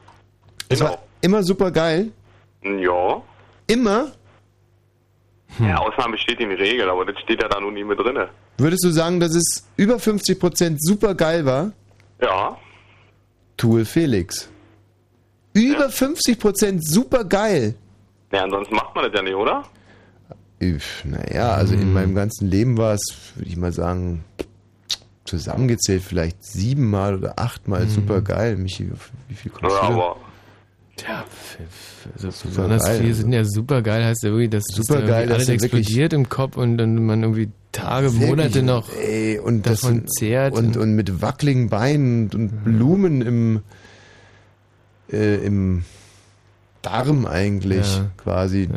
Es 0.68 0.80
war 0.80 0.98
immer 1.20 1.42
super 1.42 1.70
geil. 1.70 2.10
Ja. 2.62 3.22
Immer? 3.66 4.12
Ja, 5.60 5.78
Ausnahme 5.78 6.12
besteht 6.12 6.40
in 6.40 6.50
Regel, 6.50 6.88
aber 6.90 7.04
das 7.04 7.20
steht 7.20 7.40
ja 7.40 7.48
da 7.48 7.60
nun 7.60 7.74
nie 7.74 7.84
mit 7.84 7.98
drinne. 7.98 8.28
Würdest 8.58 8.84
du 8.84 8.90
sagen, 8.90 9.20
dass 9.20 9.34
es 9.34 9.68
über 9.76 9.96
50% 9.96 10.76
super 10.78 11.14
geil 11.14 11.44
war? 11.44 11.72
Ja. 12.20 12.56
Tue 13.56 13.84
Felix. 13.84 14.50
Über 15.52 15.86
50% 15.86 16.80
super 16.80 17.24
geil. 17.24 17.76
Ja, 18.32 18.42
ansonsten 18.42 18.74
macht 18.74 18.94
man 18.96 19.04
das 19.04 19.14
ja 19.14 19.22
nicht, 19.22 19.34
oder? 19.34 19.62
Naja, 21.04 21.52
also 21.54 21.74
Hm. 21.74 21.82
in 21.82 21.92
meinem 21.92 22.14
ganzen 22.14 22.50
Leben 22.50 22.76
war 22.76 22.94
es, 22.94 23.02
würde 23.34 23.48
ich 23.48 23.56
mal 23.56 23.72
sagen, 23.72 24.24
zusammengezählt 25.24 26.02
vielleicht 26.02 26.44
siebenmal 26.44 27.16
oder 27.16 27.38
achtmal 27.38 27.88
super 27.88 28.20
geil. 28.22 28.56
Michi, 28.56 28.90
wie 29.28 29.34
viel 29.34 29.50
kommst 29.50 29.76
Ja, 29.76 29.82
aber 29.88 30.16
Ja, 31.08 31.22
f- 31.22 31.58
also 32.14 32.28
besonders 32.48 32.84
geil. 32.84 32.98
viele 33.00 33.14
sind 33.14 33.32
ja 33.32 33.44
super 33.44 33.82
geil, 33.82 34.04
heißt 34.04 34.22
ja 34.22 34.30
wirklich, 34.30 34.50
dass 34.50 34.64
das 34.64 34.76
Super 34.86 35.00
da 35.00 35.06
geil, 35.06 35.22
irgendwie 35.22 35.28
dass 35.28 35.34
alles 35.36 35.48
ja 35.48 35.54
explodiert 35.54 36.12
im 36.12 36.28
Kopf 36.28 36.56
und 36.56 36.78
dann 36.78 37.04
man 37.06 37.22
irgendwie 37.22 37.48
Tage, 37.72 38.10
Monate 38.12 38.62
noch 38.62 38.88
ey, 38.92 39.38
und 39.40 39.66
das 39.66 39.80
davon 39.80 40.06
zehrt. 40.06 40.54
und, 40.54 40.76
und 40.76 40.94
mit 40.94 41.20
wackeligen 41.20 41.68
Beinen 41.68 42.24
und, 42.26 42.34
und 42.36 42.64
Blumen 42.64 43.22
im, 43.22 43.62
äh, 45.10 45.36
im 45.44 45.84
Darm 46.82 47.26
eigentlich 47.26 47.96
Ja. 47.96 48.10
quasi 48.16 48.68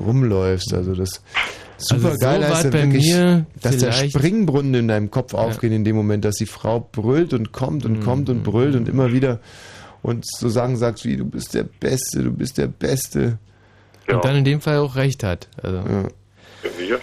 rumläufst. 0.00 0.72
Also 0.74 0.94
das 0.94 1.22
super 1.78 2.08
Also 2.08 2.18
geil 2.18 2.42
so 2.42 2.52
weit 2.54 2.64
ja 2.64 2.70
bei 2.70 2.82
wirklich, 2.84 3.12
mir 3.14 3.46
dass 3.62 3.76
der 3.78 3.92
Springbrunnen 3.92 4.74
in 4.74 4.88
deinem 4.88 5.10
Kopf 5.10 5.34
aufgeht 5.34 5.72
in 5.72 5.84
dem 5.84 5.96
Moment, 5.96 6.24
dass 6.24 6.36
die 6.36 6.46
Frau 6.46 6.80
brüllt 6.92 7.32
und 7.34 7.52
kommt 7.52 7.84
und 7.84 8.00
kommt 8.02 8.28
Mhm. 8.28 8.36
und 8.36 8.42
brüllt 8.42 8.74
und 8.76 8.88
immer 8.88 9.12
wieder 9.12 9.40
und 10.02 10.24
so 10.26 10.48
Sachen 10.48 10.76
sagst 10.76 11.04
wie 11.04 11.16
du 11.16 11.24
bist 11.24 11.54
der 11.54 11.64
Beste, 11.64 12.22
du 12.24 12.32
bist 12.32 12.58
der 12.58 12.66
Beste. 12.68 13.38
Und 14.10 14.24
dann 14.24 14.36
in 14.36 14.44
dem 14.44 14.60
Fall 14.60 14.78
auch 14.78 14.96
recht 14.96 15.22
hat. 15.22 15.48
Also. 15.62 15.76
Ja. 15.78 16.96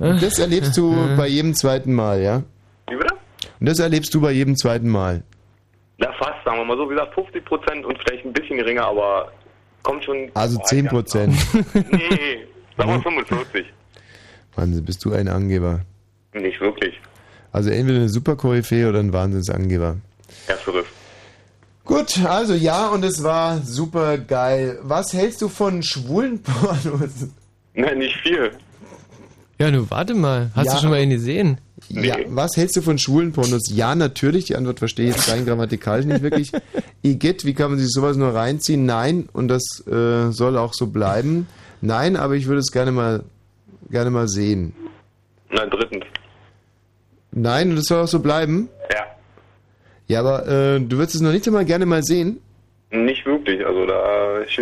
Und 0.00 0.22
das 0.22 0.38
erlebst 0.38 0.76
du 0.76 0.94
bei 1.16 1.28
jedem 1.28 1.54
zweiten 1.54 1.94
Mal, 1.94 2.20
ja? 2.20 2.42
Wie 2.88 2.96
bitte? 2.96 3.14
Und 3.60 3.68
das 3.68 3.78
erlebst 3.78 4.12
du 4.14 4.20
bei 4.20 4.32
jedem 4.32 4.56
zweiten 4.56 4.88
Mal. 4.88 5.22
Na, 5.98 6.08
fast, 6.18 6.44
sagen 6.44 6.58
wir 6.58 6.64
mal 6.64 6.76
so, 6.76 6.84
wie 6.90 6.94
gesagt, 6.94 7.14
50 7.14 7.44
Prozent 7.44 7.84
und 7.86 7.96
vielleicht 8.04 8.24
ein 8.26 8.32
bisschen 8.32 8.58
geringer, 8.58 8.84
aber 8.86 9.32
kommt 9.84 10.02
schon. 10.04 10.30
Also 10.34 10.58
10 10.64 10.86
Prozent. 10.88 11.34
Nee, 11.74 12.46
sagen 12.76 12.90
wir 12.90 13.00
45. 13.00 13.66
Wahnsinn, 14.56 14.84
bist 14.84 15.04
du 15.04 15.12
ein 15.12 15.28
Angeber. 15.28 15.80
Nicht 16.32 16.60
wirklich. 16.60 17.00
Also 17.52 17.70
entweder 17.70 17.98
eine 17.98 18.08
super 18.08 18.34
Koryphäe 18.34 18.88
oder 18.88 18.98
ein 18.98 19.12
Wahnsinnsangeber. 19.12 19.96
Ersteres. 20.48 20.86
Gut, 21.84 22.18
also 22.24 22.54
ja, 22.54 22.88
und 22.88 23.04
es 23.04 23.22
war 23.22 23.58
super 23.58 24.18
geil. 24.18 24.78
Was 24.82 25.12
hältst 25.12 25.40
du 25.42 25.48
von 25.48 25.82
schwulen 25.82 26.42
Pornos? 26.42 27.28
Nein, 27.74 27.98
nicht 27.98 28.16
viel. 28.16 28.50
Ja, 29.60 29.70
nur 29.70 29.88
warte 29.90 30.14
mal. 30.14 30.50
Hast 30.56 30.66
Ja. 30.66 30.74
du 30.74 30.80
schon 30.80 30.90
mal 30.90 31.00
ihn 31.02 31.10
gesehen? 31.10 31.58
Ja, 31.90 32.16
was 32.28 32.56
hältst 32.56 32.76
du 32.76 32.82
von 32.82 32.98
schwulen 32.98 33.32
Pornos? 33.32 33.70
Ja, 33.70 33.94
natürlich. 33.94 34.46
Die 34.46 34.56
Antwort 34.56 34.78
verstehe 34.78 35.08
ich 35.08 35.16
jetzt 35.16 35.30
rein 35.30 35.44
grammatikalisch 35.44 36.06
nicht 36.06 36.22
wirklich. 36.22 36.52
Igitt, 37.02 37.44
wie 37.44 37.54
kann 37.54 37.70
man 37.70 37.78
sich 37.78 37.90
sowas 37.90 38.16
nur 38.16 38.34
reinziehen? 38.34 38.86
Nein, 38.86 39.28
und 39.32 39.48
das 39.48 39.84
äh, 39.86 40.30
soll 40.30 40.56
auch 40.56 40.74
so 40.74 40.86
bleiben. 40.86 41.46
Nein, 41.80 42.16
aber 42.16 42.34
ich 42.34 42.46
würde 42.46 42.60
es 42.60 42.72
gerne 42.72 42.92
mal, 42.92 43.24
gerne 43.90 44.10
mal 44.10 44.28
sehen. 44.28 44.74
Nein, 45.50 45.70
drittens. 45.70 46.04
Nein, 47.32 47.70
und 47.70 47.76
das 47.76 47.86
soll 47.86 48.02
auch 48.02 48.08
so 48.08 48.20
bleiben? 48.20 48.68
Ja. 48.92 49.04
Ja, 50.06 50.20
aber 50.20 50.46
äh, 50.46 50.80
du 50.80 50.96
würdest 50.96 51.16
es 51.16 51.20
noch 51.20 51.32
nicht 51.32 51.46
einmal 51.46 51.64
gerne 51.64 51.86
mal 51.86 52.02
sehen? 52.02 52.40
Nicht 52.90 53.26
wirklich. 53.26 53.64
Also 53.66 53.86
da 53.86 54.38
ist 54.38 54.58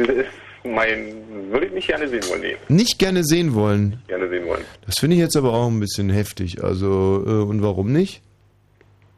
mein. 0.64 1.51
Würde 1.51 1.66
ich 1.66 1.72
nicht 1.72 1.89
gerne 1.89 2.09
sehen 2.09 2.22
wollen, 2.30 2.40
nee. 2.40 2.56
Nicht 2.68 2.98
gerne 2.98 3.24
sehen 3.24 3.55
wollen. 3.55 4.01
Gerne 4.09 4.28
sehen 4.28 4.47
wollen. 4.47 4.64
Das 4.86 4.98
finde 4.98 5.16
ich 5.16 5.20
jetzt 5.20 5.36
aber 5.36 5.52
auch 5.52 5.66
ein 5.68 5.80
bisschen 5.80 6.09
heftig. 6.10 6.62
Also, 6.64 7.22
äh, 7.26 7.43
und 7.44 7.62
warum 7.62 7.93
nicht? 7.93 8.22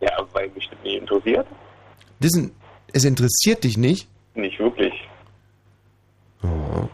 Ja, 0.00 0.10
weil 0.32 0.48
mich 0.50 0.68
das 0.68 0.78
nicht 0.82 1.00
interessiert. 1.00 1.46
Das, 2.20 2.32
ist 2.32 2.36
ein- 2.38 2.50
es 2.92 3.04
interessiert 3.04 3.62
dich 3.64 3.76
nicht? 3.78 4.08
Nicht 4.34 4.58
wirklich. 4.58 4.92
Oh. 6.42 6.88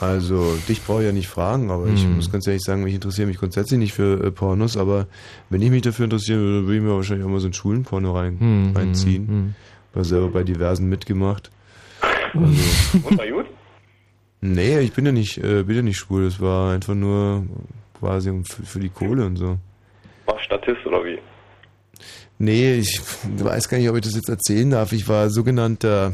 Also, 0.00 0.56
dich 0.68 0.80
brauche 0.84 1.00
ich 1.00 1.06
ja 1.06 1.12
nicht 1.12 1.26
fragen, 1.26 1.70
aber 1.72 1.86
ich 1.88 2.04
Hm. 2.04 2.14
muss 2.16 2.30
ganz 2.30 2.46
ehrlich 2.46 2.62
sagen, 2.62 2.86
ich 2.86 2.94
interessiere 2.94 3.26
mich 3.26 3.38
grundsätzlich 3.38 3.80
nicht 3.80 3.92
für 3.92 4.24
äh, 4.24 4.30
Pornos, 4.30 4.76
aber 4.76 5.08
wenn 5.50 5.60
ich 5.60 5.70
mich 5.70 5.82
dafür 5.82 6.04
interessieren 6.04 6.38
würde, 6.40 6.66
würde 6.66 6.76
ich 6.76 6.82
mir 6.82 6.94
wahrscheinlich 6.94 7.26
auch 7.26 7.30
mal 7.30 7.40
so 7.40 7.46
einen 7.46 7.54
Schulenporno 7.54 8.12
rein, 8.16 8.38
Hm, 8.38 8.72
reinziehen. 8.76 9.26
hm, 9.26 9.54
War 9.94 10.04
selber 10.04 10.28
bei 10.28 10.44
diversen 10.44 10.88
mitgemacht. 10.88 11.50
Also, 12.34 12.98
Und 13.08 13.18
war 13.18 13.26
gut? 13.26 13.46
Nee, 14.40 14.78
ich 14.80 14.92
bin 14.92 15.04
ja 15.06 15.12
nicht, 15.12 15.38
äh, 15.38 15.62
bin 15.64 15.76
ja 15.76 15.82
nicht 15.82 15.98
schwul. 15.98 16.24
Das 16.24 16.40
war 16.40 16.72
einfach 16.72 16.94
nur 16.94 17.44
quasi 17.98 18.30
um- 18.30 18.44
für, 18.44 18.62
für 18.62 18.80
die 18.80 18.88
Kohle 18.88 19.26
und 19.26 19.36
so. 19.36 19.58
War 20.26 20.38
Statist 20.40 20.84
oder 20.86 21.04
wie? 21.04 21.18
Nee, 22.38 22.74
ich 22.74 23.00
weiß 23.24 23.68
gar 23.68 23.78
nicht, 23.78 23.88
ob 23.88 23.96
ich 23.96 24.02
das 24.02 24.14
jetzt 24.14 24.28
erzählen 24.28 24.70
darf. 24.70 24.92
Ich 24.92 25.08
war 25.08 25.28
sogenannter, 25.28 26.12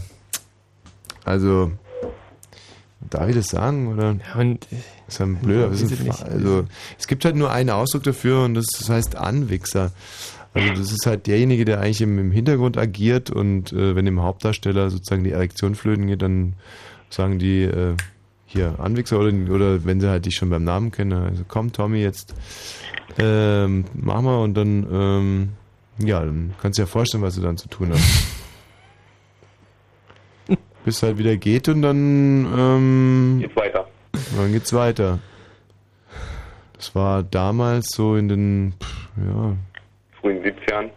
also, 1.25 1.73
darf 3.11 3.29
ich 3.29 3.37
das 3.37 3.47
sagen, 3.49 3.93
oder? 3.93 4.17
Ja, 4.35 4.41
und, 4.41 4.67
das 5.07 5.17
ist 5.17 5.21
ein 5.21 5.37
blöder, 5.37 5.67
ein, 5.67 5.73
nicht. 5.73 6.23
also, 6.23 6.65
es 6.99 7.07
gibt 7.07 7.27
halt 7.27 7.37
nur 7.37 7.51
einen 7.51 7.69
Ausdruck 7.69 8.05
dafür 8.05 8.45
und 8.45 8.55
das, 8.55 8.65
das 8.79 8.89
heißt 8.89 9.17
Anwichser. 9.17 9.93
Also 10.55 10.73
das 10.75 10.93
ist 10.93 11.07
halt 11.07 11.27
derjenige, 11.27 11.65
der 11.65 11.81
eigentlich 11.81 12.01
im, 12.01 12.19
im 12.19 12.31
Hintergrund 12.31 12.79
agiert 12.79 13.29
und 13.29 13.73
äh, 13.73 13.97
wenn 13.97 14.05
dem 14.05 14.23
Hauptdarsteller 14.23 14.89
sozusagen 14.89 15.25
die 15.25 15.33
Erektion 15.33 15.75
flöten 15.75 16.07
geht, 16.07 16.23
dann 16.23 16.55
sagen 17.11 17.41
die 17.41 17.63
äh, 17.63 17.97
hier 18.47 18.79
Anwichser 18.79 19.19
oder, 19.19 19.33
oder 19.51 19.85
wenn 19.85 20.01
sie 20.01 20.09
halt 20.09 20.27
dich 20.27 20.37
schon 20.37 20.51
beim 20.51 20.63
Namen 20.63 20.93
kennen, 20.93 21.13
also 21.13 21.45
komm 21.47 21.73
Tommy 21.73 21.99
jetzt 21.99 22.35
ähm, 23.19 23.85
mach 23.95 24.21
mal 24.23 24.39
und 24.39 24.55
dann 24.55 24.87
ähm, 24.93 25.49
ja, 25.99 26.21
dann 26.21 26.55
kannst 26.61 26.79
du 26.79 26.83
dir 26.83 26.87
ja 26.87 26.93
vorstellen, 26.93 27.23
was 27.23 27.35
du 27.35 27.41
dann 27.41 27.57
zu 27.57 27.69
tun 27.69 27.91
hast. 27.93 28.27
Bis 30.85 31.03
halt 31.03 31.19
wieder 31.19 31.37
geht 31.37 31.69
und 31.69 31.83
dann 31.83 32.47
ähm, 32.57 33.39
Geht's 33.41 33.57
weiter. 33.57 33.89
dann 34.37 34.53
geht's 34.53 34.73
weiter. 34.73 35.19
Das 36.77 36.95
war 36.95 37.23
damals 37.23 37.89
so 37.89 38.17
in 38.17 38.29
den 38.29 38.75
pff, 38.81 39.09
ja, 39.17 39.57
Frühen 40.25 40.43
70ern. 40.43 40.89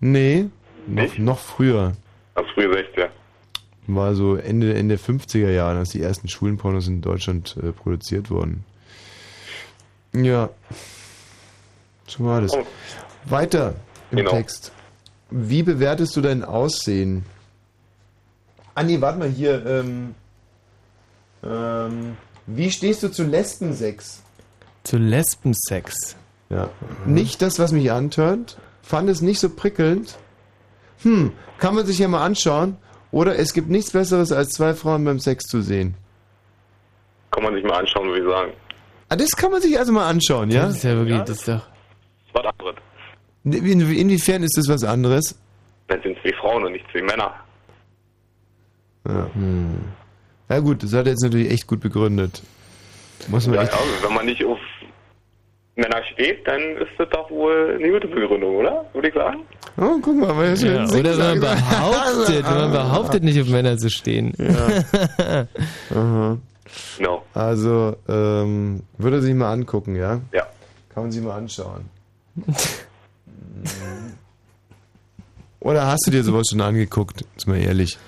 Nee, 0.00 0.46
noch, 0.86 1.02
Nicht? 1.02 1.18
noch 1.18 1.38
früher. 1.38 1.92
Also 2.34 2.48
frühe 2.54 2.68
60er. 2.68 3.08
War 3.86 4.14
so 4.14 4.36
Ende, 4.36 4.74
Ende 4.74 4.96
50er 4.96 5.50
Jahre, 5.50 5.80
als 5.80 5.90
die 5.90 6.00
ersten 6.00 6.28
Schulenpornos 6.28 6.88
in 6.88 7.02
Deutschland 7.02 7.56
äh, 7.62 7.72
produziert 7.72 8.30
wurden. 8.30 8.64
Ja. 10.14 10.48
So 12.06 12.24
war 12.24 12.40
das. 12.40 12.54
Oh. 12.54 12.64
Weiter 13.26 13.74
im 14.10 14.18
Genau. 14.18 14.30
Text. 14.30 14.72
Wie 15.30 15.62
bewertest 15.62 16.16
du 16.16 16.22
dein 16.22 16.42
Aussehen? 16.42 17.26
Ah 18.74 18.82
nee, 18.82 18.98
warte 19.00 19.18
mal 19.18 19.28
hier. 19.28 19.64
Ähm, 19.66 20.14
ähm, 21.44 22.16
wie 22.46 22.70
stehst 22.70 23.02
du 23.02 23.08
zu 23.08 23.24
Lesbensex? 23.24 24.22
Zu 24.84 24.96
Lesbensex. 24.96 26.16
Ja. 26.54 26.70
Nicht 27.04 27.42
das, 27.42 27.58
was 27.58 27.72
mich 27.72 27.90
antörnt. 27.90 28.58
Fand 28.82 29.08
es 29.10 29.20
nicht 29.22 29.40
so 29.40 29.50
prickelnd. 29.50 30.16
Hm, 31.02 31.32
kann 31.58 31.74
man 31.74 31.84
sich 31.84 31.98
ja 31.98 32.06
mal 32.06 32.24
anschauen. 32.24 32.76
Oder 33.10 33.38
es 33.38 33.52
gibt 33.52 33.68
nichts 33.68 33.90
Besseres, 33.90 34.32
als 34.32 34.50
zwei 34.50 34.74
Frauen 34.74 35.04
beim 35.04 35.18
Sex 35.18 35.44
zu 35.44 35.60
sehen. 35.60 35.94
Kann 37.30 37.42
man 37.42 37.54
sich 37.54 37.64
mal 37.64 37.78
anschauen, 37.78 38.08
würde 38.08 38.20
ich 38.20 38.30
sagen. 38.30 38.52
Ah, 39.08 39.16
das 39.16 39.30
kann 39.36 39.50
man 39.50 39.60
sich 39.60 39.78
also 39.78 39.92
mal 39.92 40.08
anschauen, 40.08 40.50
ja? 40.50 40.66
Das 40.66 40.76
ist 40.76 40.84
ja 40.84 40.94
wirklich, 40.96 41.20
das 41.20 41.38
ist 41.38 41.48
doch. 41.48 41.62
Was 42.32 42.44
anderes. 42.44 42.76
In, 43.44 43.80
inwiefern 43.80 44.42
ist 44.42 44.56
das 44.56 44.68
was 44.68 44.84
anderes? 44.84 45.38
Dann 45.88 46.00
sind 46.02 46.16
zwei 46.22 46.32
Frauen 46.40 46.64
und 46.64 46.72
nicht 46.72 46.84
zwei 46.92 47.02
Männer. 47.02 47.34
Ja. 49.06 49.28
ja 50.48 50.58
gut, 50.60 50.82
das 50.82 50.92
hat 50.94 51.06
er 51.06 51.12
jetzt 51.12 51.22
natürlich 51.22 51.50
echt 51.50 51.66
gut 51.66 51.80
begründet. 51.80 52.42
Muss 53.28 53.46
man 53.46 53.56
Ja, 53.56 53.62
echt... 53.62 53.72
also, 53.72 53.84
wenn 54.02 54.14
man 54.14 54.26
nicht 54.26 54.44
auf 54.44 54.58
Männer 55.76 56.02
steht, 56.12 56.46
dann 56.46 56.60
ist 56.76 56.92
das 56.98 57.08
doch 57.10 57.28
wohl 57.30 57.76
eine 57.78 57.90
gute 57.90 58.06
Begründung, 58.06 58.56
oder? 58.56 58.84
Würde 58.92 59.08
ich 59.08 59.14
sagen. 59.14 59.40
Oh, 59.76 59.98
guck 60.00 60.16
mal, 60.16 60.36
weil 60.36 60.56
Ja, 60.56 60.84
oder 60.84 61.18
wenn 61.18 61.38
man 61.38 61.40
behauptet, 61.40 62.44
wenn 62.46 62.58
man 62.58 62.72
behauptet, 62.72 63.24
nicht 63.24 63.40
auf 63.40 63.48
Männer 63.48 63.76
zu 63.76 63.90
stehen. 63.90 64.32
Ja. 64.38 65.46
Aha. 65.90 66.38
No. 67.00 67.22
Also, 67.34 67.96
ähm, 68.08 68.82
würde 68.98 69.16
er 69.16 69.22
sich 69.22 69.34
mal 69.34 69.52
angucken, 69.52 69.96
ja? 69.96 70.20
Ja. 70.32 70.46
Kann 70.92 71.04
man 71.04 71.12
sich 71.12 71.22
mal 71.22 71.36
anschauen. 71.36 71.90
Oder 75.60 75.86
hast 75.86 76.06
du 76.06 76.10
dir 76.12 76.22
sowas 76.22 76.46
schon 76.50 76.60
angeguckt? 76.60 77.24
Ist 77.36 77.48
mal 77.48 77.58
ehrlich. 77.58 77.98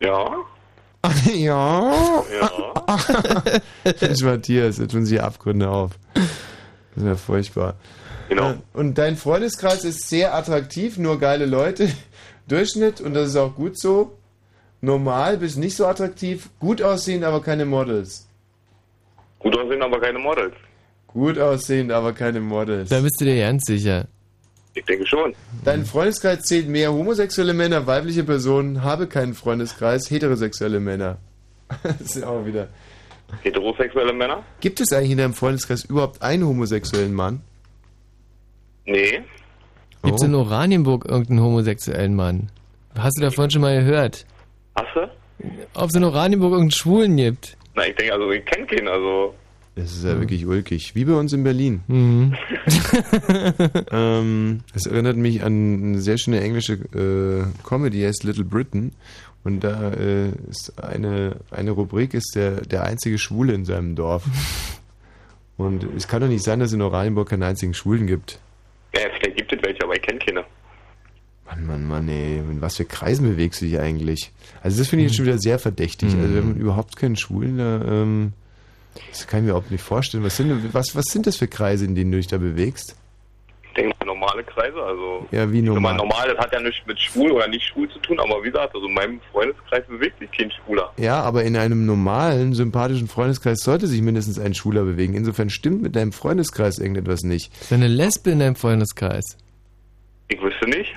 Ja. 0.00 0.30
ja. 1.34 1.92
Ja. 2.40 2.50
Mensch, 4.00 4.22
Matthias, 4.22 4.78
jetzt 4.78 4.92
tun 4.92 5.04
sich 5.04 5.22
Abgründe 5.22 5.68
auf. 5.68 5.92
Das 6.94 7.04
ist 7.04 7.08
ja 7.08 7.16
furchtbar. 7.16 7.74
Genau. 8.28 8.50
Äh, 8.50 8.56
Und 8.72 8.98
dein 8.98 9.16
Freundeskreis 9.16 9.84
ist 9.84 10.08
sehr 10.08 10.34
attraktiv, 10.34 10.98
nur 10.98 11.18
geile 11.18 11.46
Leute. 11.46 11.88
Durchschnitt, 12.48 13.00
und 13.00 13.14
das 13.14 13.28
ist 13.30 13.36
auch 13.36 13.54
gut 13.54 13.78
so. 13.78 14.16
Normal 14.80 15.38
bis 15.38 15.56
nicht 15.56 15.76
so 15.76 15.86
attraktiv. 15.86 16.50
Gut 16.58 16.82
aussehend, 16.82 17.24
aber 17.24 17.40
keine 17.40 17.64
Models. 17.64 18.26
Gut 19.38 19.56
aussehen, 19.58 19.82
aber 19.82 20.00
keine 20.00 20.18
Models. 20.18 20.54
Gut 21.06 21.38
aussehend, 21.38 21.92
aber 21.92 22.12
keine 22.12 22.40
Models. 22.40 22.90
Da 22.90 23.00
bist 23.00 23.20
du 23.20 23.24
dir 23.24 23.38
ganz 23.38 23.64
sicher. 23.66 24.06
Ich 24.74 24.84
denke 24.84 25.06
schon. 25.06 25.34
Dein 25.64 25.86
Freundeskreis 25.86 26.42
zählt 26.42 26.68
mehr 26.68 26.92
homosexuelle 26.92 27.54
Männer, 27.54 27.86
weibliche 27.86 28.24
Personen, 28.24 28.82
habe 28.82 29.06
keinen 29.06 29.34
Freundeskreis, 29.34 30.10
heterosexuelle 30.10 30.80
Männer. 30.80 31.18
das 31.82 32.00
ist 32.00 32.16
ja 32.16 32.26
auch 32.26 32.44
wieder. 32.44 32.68
Heterosexuelle 33.42 34.12
Männer? 34.12 34.42
Gibt 34.60 34.80
es 34.80 34.92
eigentlich 34.92 35.12
in 35.12 35.18
deinem 35.18 35.34
Freundeskreis 35.34 35.84
überhaupt 35.84 36.22
einen 36.22 36.46
homosexuellen 36.46 37.12
Mann? 37.14 37.40
Nee. 38.86 39.22
Gibt 40.02 40.16
es 40.16 40.22
Oh. 40.22 40.26
in 40.26 40.34
Oranienburg 40.34 41.06
irgendeinen 41.06 41.40
homosexuellen 41.40 42.14
Mann? 42.14 42.50
Hast 42.96 43.16
du 43.18 43.22
davon 43.22 43.50
schon 43.50 43.62
mal 43.62 43.74
gehört? 43.78 44.26
Hast 44.76 44.94
du? 44.94 45.10
Ob 45.74 45.88
es 45.90 45.94
in 45.96 46.04
Oranienburg 46.04 46.52
irgendeinen 46.52 46.70
Schwulen 46.70 47.16
gibt? 47.16 47.56
Na, 47.74 47.86
ich 47.86 47.96
denke, 47.96 48.12
also 48.12 48.30
ich 48.30 48.44
kenne 48.44 48.66
keinen, 48.66 48.88
also. 48.88 49.34
Das 49.76 49.90
ist 49.92 50.04
ja 50.04 50.18
wirklich 50.20 50.46
ulkig. 50.46 50.94
Wie 50.94 51.04
bei 51.04 51.14
uns 51.14 51.32
in 51.32 51.42
Berlin. 51.42 51.80
Mhm. 51.88 52.34
ähm, 53.90 54.60
es 54.74 54.86
erinnert 54.86 55.16
mich 55.16 55.42
an 55.42 55.82
eine 55.82 55.98
sehr 55.98 56.18
schöne 56.18 56.40
englische 56.40 56.74
äh, 56.74 57.44
Comedy, 57.66 57.98
die 57.98 58.06
heißt 58.06 58.22
Little 58.24 58.44
Britain. 58.44 58.92
Und 59.44 59.60
da 59.60 59.92
äh, 59.92 60.30
ist 60.50 60.82
eine, 60.82 61.36
eine 61.50 61.70
Rubrik, 61.70 62.14
ist 62.14 62.32
der, 62.34 62.62
der 62.62 62.82
einzige 62.84 63.18
Schwule 63.18 63.52
in 63.52 63.64
seinem 63.64 63.94
Dorf. 63.94 64.24
Und 65.56 65.84
es 65.96 66.08
kann 66.08 66.20
doch 66.20 66.28
nicht 66.28 66.42
sein, 66.42 66.58
dass 66.58 66.70
es 66.70 66.74
in 66.74 66.82
Oranienburg 66.82 67.28
keinen 67.28 67.44
einzigen 67.44 67.74
Schwulen 67.74 68.06
gibt. 68.08 68.40
Ja, 68.94 69.02
vielleicht 69.16 69.36
gibt 69.36 69.52
es 69.52 69.62
welche, 69.62 69.84
aber 69.84 69.94
ich 69.94 70.02
kenne 70.02 70.18
keine. 70.18 70.44
Mann, 71.46 71.66
Mann, 71.66 71.86
Mann, 71.86 72.08
ey, 72.08 72.38
in 72.38 72.60
was 72.60 72.76
für 72.76 72.84
Kreisen 72.84 73.28
bewegst 73.28 73.60
du 73.60 73.66
dich 73.66 73.78
eigentlich? 73.78 74.32
Also 74.62 74.78
das 74.78 74.88
finde 74.88 75.04
ich 75.04 75.10
jetzt 75.10 75.16
schon 75.16 75.26
wieder 75.26 75.38
sehr 75.38 75.58
verdächtig. 75.58 76.14
Also 76.14 76.34
wenn 76.34 76.48
man 76.48 76.56
überhaupt 76.56 76.96
keinen 76.96 77.16
Schwulen 77.16 77.58
da, 77.58 77.82
ähm, 77.84 78.32
das 79.10 79.26
kann 79.26 79.40
ich 79.40 79.44
mir 79.44 79.50
überhaupt 79.50 79.70
nicht 79.70 79.82
vorstellen. 79.82 80.24
Was 80.24 80.36
sind, 80.36 80.72
was, 80.72 80.96
was 80.96 81.04
sind 81.04 81.26
das 81.26 81.36
für 81.36 81.48
Kreise, 81.48 81.84
in 81.84 81.94
denen 81.94 82.10
du 82.10 82.16
dich 82.16 82.26
da 82.26 82.38
bewegst? 82.38 82.96
Ich 83.76 83.82
denke 83.82 83.96
mal 83.98 84.06
normale 84.06 84.44
Kreise, 84.44 84.80
also. 84.80 85.26
Ja, 85.32 85.50
wie 85.50 85.60
normal. 85.60 85.94
mal, 85.94 85.96
normal, 85.96 86.28
das 86.28 86.38
hat 86.38 86.52
ja 86.52 86.60
nichts 86.60 86.86
mit 86.86 87.00
schwul 87.00 87.32
oder 87.32 87.48
nicht 87.48 87.64
schwul 87.64 87.88
zu 87.90 87.98
tun, 87.98 88.20
aber 88.20 88.40
wie 88.44 88.50
gesagt, 88.50 88.72
also 88.72 88.86
in 88.86 88.94
meinem 88.94 89.20
Freundeskreis 89.32 89.84
bewegt 89.88 90.20
sich 90.20 90.30
kein 90.30 90.50
Schwuler. 90.52 90.92
Ja, 90.96 91.20
aber 91.22 91.42
in 91.42 91.56
einem 91.56 91.84
normalen, 91.84 92.54
sympathischen 92.54 93.08
Freundeskreis 93.08 93.58
sollte 93.58 93.88
sich 93.88 94.00
mindestens 94.00 94.38
ein 94.38 94.54
Schwuler 94.54 94.84
bewegen. 94.84 95.14
Insofern 95.14 95.50
stimmt 95.50 95.82
mit 95.82 95.96
deinem 95.96 96.12
Freundeskreis 96.12 96.78
irgendetwas 96.78 97.24
nicht. 97.24 97.52
Ist 97.60 97.72
da 97.72 97.74
eine 97.74 97.88
Lesbe 97.88 98.30
in 98.30 98.38
deinem 98.38 98.54
Freundeskreis? 98.54 99.38
Ich 100.28 100.40
wüsste 100.40 100.68
nicht. 100.68 100.94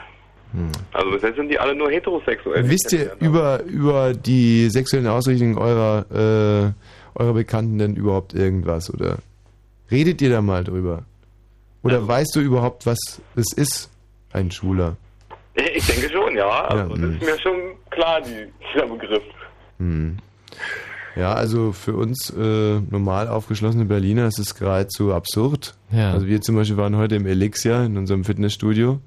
Also 0.93 1.11
bis 1.11 1.23
jetzt 1.23 1.35
sind 1.35 1.49
die 1.49 1.59
alle 1.59 1.75
nur 1.75 1.89
heterosexuell. 1.89 2.63
Hm. 2.63 2.69
Wisst 2.69 2.93
ihr 2.93 3.11
über, 3.19 3.63
über 3.63 4.13
die 4.13 4.69
sexuellen 4.69 5.07
Ausrichtungen 5.07 5.57
eurer, 5.57 6.05
äh, 6.11 7.19
eurer 7.19 7.33
Bekannten 7.33 7.79
denn 7.79 7.95
überhaupt 7.95 8.33
irgendwas? 8.33 8.93
Oder 8.93 9.17
redet 9.91 10.21
ihr 10.21 10.29
da 10.29 10.41
mal 10.41 10.63
drüber? 10.63 11.03
Oder 11.87 12.07
weißt 12.07 12.35
du 12.35 12.39
überhaupt, 12.41 12.85
was 12.85 12.99
es 13.35 13.53
ist, 13.53 13.89
ein 14.33 14.51
Schwuler? 14.51 14.95
Ich 15.55 15.85
denke 15.87 16.09
schon, 16.09 16.35
ja. 16.35 16.65
Also 16.65 16.83
Ja, 16.83 16.89
das 16.89 16.99
mh. 16.99 17.07
ist 17.15 17.21
mir 17.21 17.39
schon 17.39 17.55
klar, 17.89 18.21
die, 18.21 18.47
dieser 18.73 18.85
Begriff. 18.87 19.23
Hm. 19.79 20.17
Ja, 21.15 21.33
also 21.33 21.71
für 21.71 21.95
uns 21.95 22.29
äh, 22.29 22.79
normal 22.91 23.27
aufgeschlossene 23.27 23.85
Berliner 23.85 24.27
ist 24.27 24.37
es 24.37 24.53
geradezu 24.53 25.13
absurd. 25.13 25.73
Ja. 25.91 26.11
Also 26.13 26.27
wir 26.27 26.41
zum 26.41 26.55
Beispiel 26.55 26.77
waren 26.77 26.95
heute 26.95 27.15
im 27.15 27.25
Elixir 27.25 27.85
in 27.85 27.97
unserem 27.97 28.23
Fitnessstudio. 28.23 28.99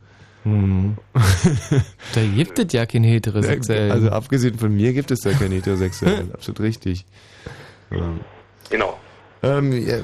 Hm. 0.43 0.97
da 2.15 2.21
gibt 2.35 2.59
es 2.59 2.73
ja 2.73 2.87
keinen 2.87 3.05
heterosexuellen. 3.05 3.93
Also 3.93 4.11
abgesehen 4.11 4.59
von 4.59 4.75
mir 4.75 4.93
gibt 4.93 5.11
es 5.13 5.21
da 5.21 5.33
keinen 5.33 5.53
heterosexuellen. 5.53 6.31
Absolut 6.35 6.61
richtig. 6.61 7.05
Ja. 7.93 8.11
Genau. 8.71 8.99
Ähm, 9.43 9.73
ja, 9.73 9.97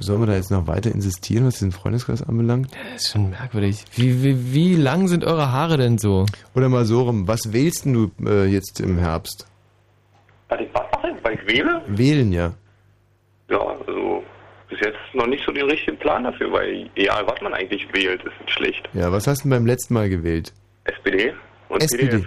sollen 0.00 0.20
wir 0.20 0.26
da 0.26 0.34
jetzt 0.34 0.50
noch 0.50 0.66
weiter 0.66 0.90
insistieren, 0.90 1.46
was 1.46 1.60
den 1.60 1.70
Freundeskreis 1.70 2.22
anbelangt? 2.22 2.68
Das 2.92 3.02
ist 3.02 3.12
schon 3.12 3.30
merkwürdig. 3.30 3.84
Wie, 3.94 4.22
wie, 4.24 4.52
wie 4.52 4.74
lang 4.74 5.06
sind 5.06 5.24
eure 5.24 5.52
Haare 5.52 5.76
denn 5.76 5.98
so? 5.98 6.26
Oder 6.54 6.68
mal 6.68 6.84
so 6.84 7.02
rum, 7.02 7.28
was 7.28 7.52
wählst 7.52 7.84
denn 7.84 7.92
du 7.94 8.10
äh, 8.26 8.46
jetzt 8.46 8.80
im 8.80 8.98
Herbst? 8.98 9.46
Warte, 10.48 10.64
ich 10.64 10.74
was 10.74 10.82
mache? 10.92 11.14
Weil 11.22 11.34
ich 11.34 11.46
wähle? 11.46 11.82
Wählen, 11.86 12.32
ja. 12.32 12.52
Ja, 13.48 13.58
also 13.58 14.24
bis 14.68 14.80
jetzt 14.80 14.98
noch 15.14 15.26
nicht 15.26 15.44
so 15.44 15.52
den 15.52 15.70
richtigen 15.70 15.96
Plan 15.98 16.24
dafür, 16.24 16.52
weil 16.52 16.90
egal 16.96 17.26
was 17.26 17.40
man 17.40 17.54
eigentlich 17.54 17.86
wählt, 17.92 18.22
ist 18.24 18.32
es 18.44 18.52
schlecht. 18.52 18.88
Ja, 18.92 19.12
was 19.12 19.26
hast 19.26 19.40
du 19.40 19.48
denn 19.48 19.58
beim 19.58 19.66
letzten 19.66 19.94
Mal 19.94 20.08
gewählt? 20.08 20.52
SPD 20.84 21.32
und 21.68 21.82
SPD. 21.82 22.24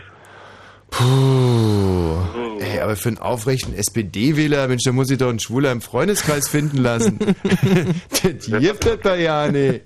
Puh. 0.92 2.18
Ey, 2.60 2.80
aber 2.80 2.96
für 2.96 3.10
einen 3.10 3.18
aufrechten 3.18 3.74
SPD-Wähler, 3.74 4.68
Mensch, 4.68 4.84
da 4.86 4.92
muss 4.92 5.10
ich 5.10 5.18
doch 5.18 5.30
einen 5.30 5.40
Schwuler 5.40 5.72
im 5.72 5.82
Freundeskreis 5.82 6.48
finden 6.48 6.78
lassen. 6.78 7.18
Die 8.24 8.52
gibt 8.52 8.86
das 8.86 9.00
da 9.02 9.16
ja 9.16 9.48
nicht. 9.48 9.86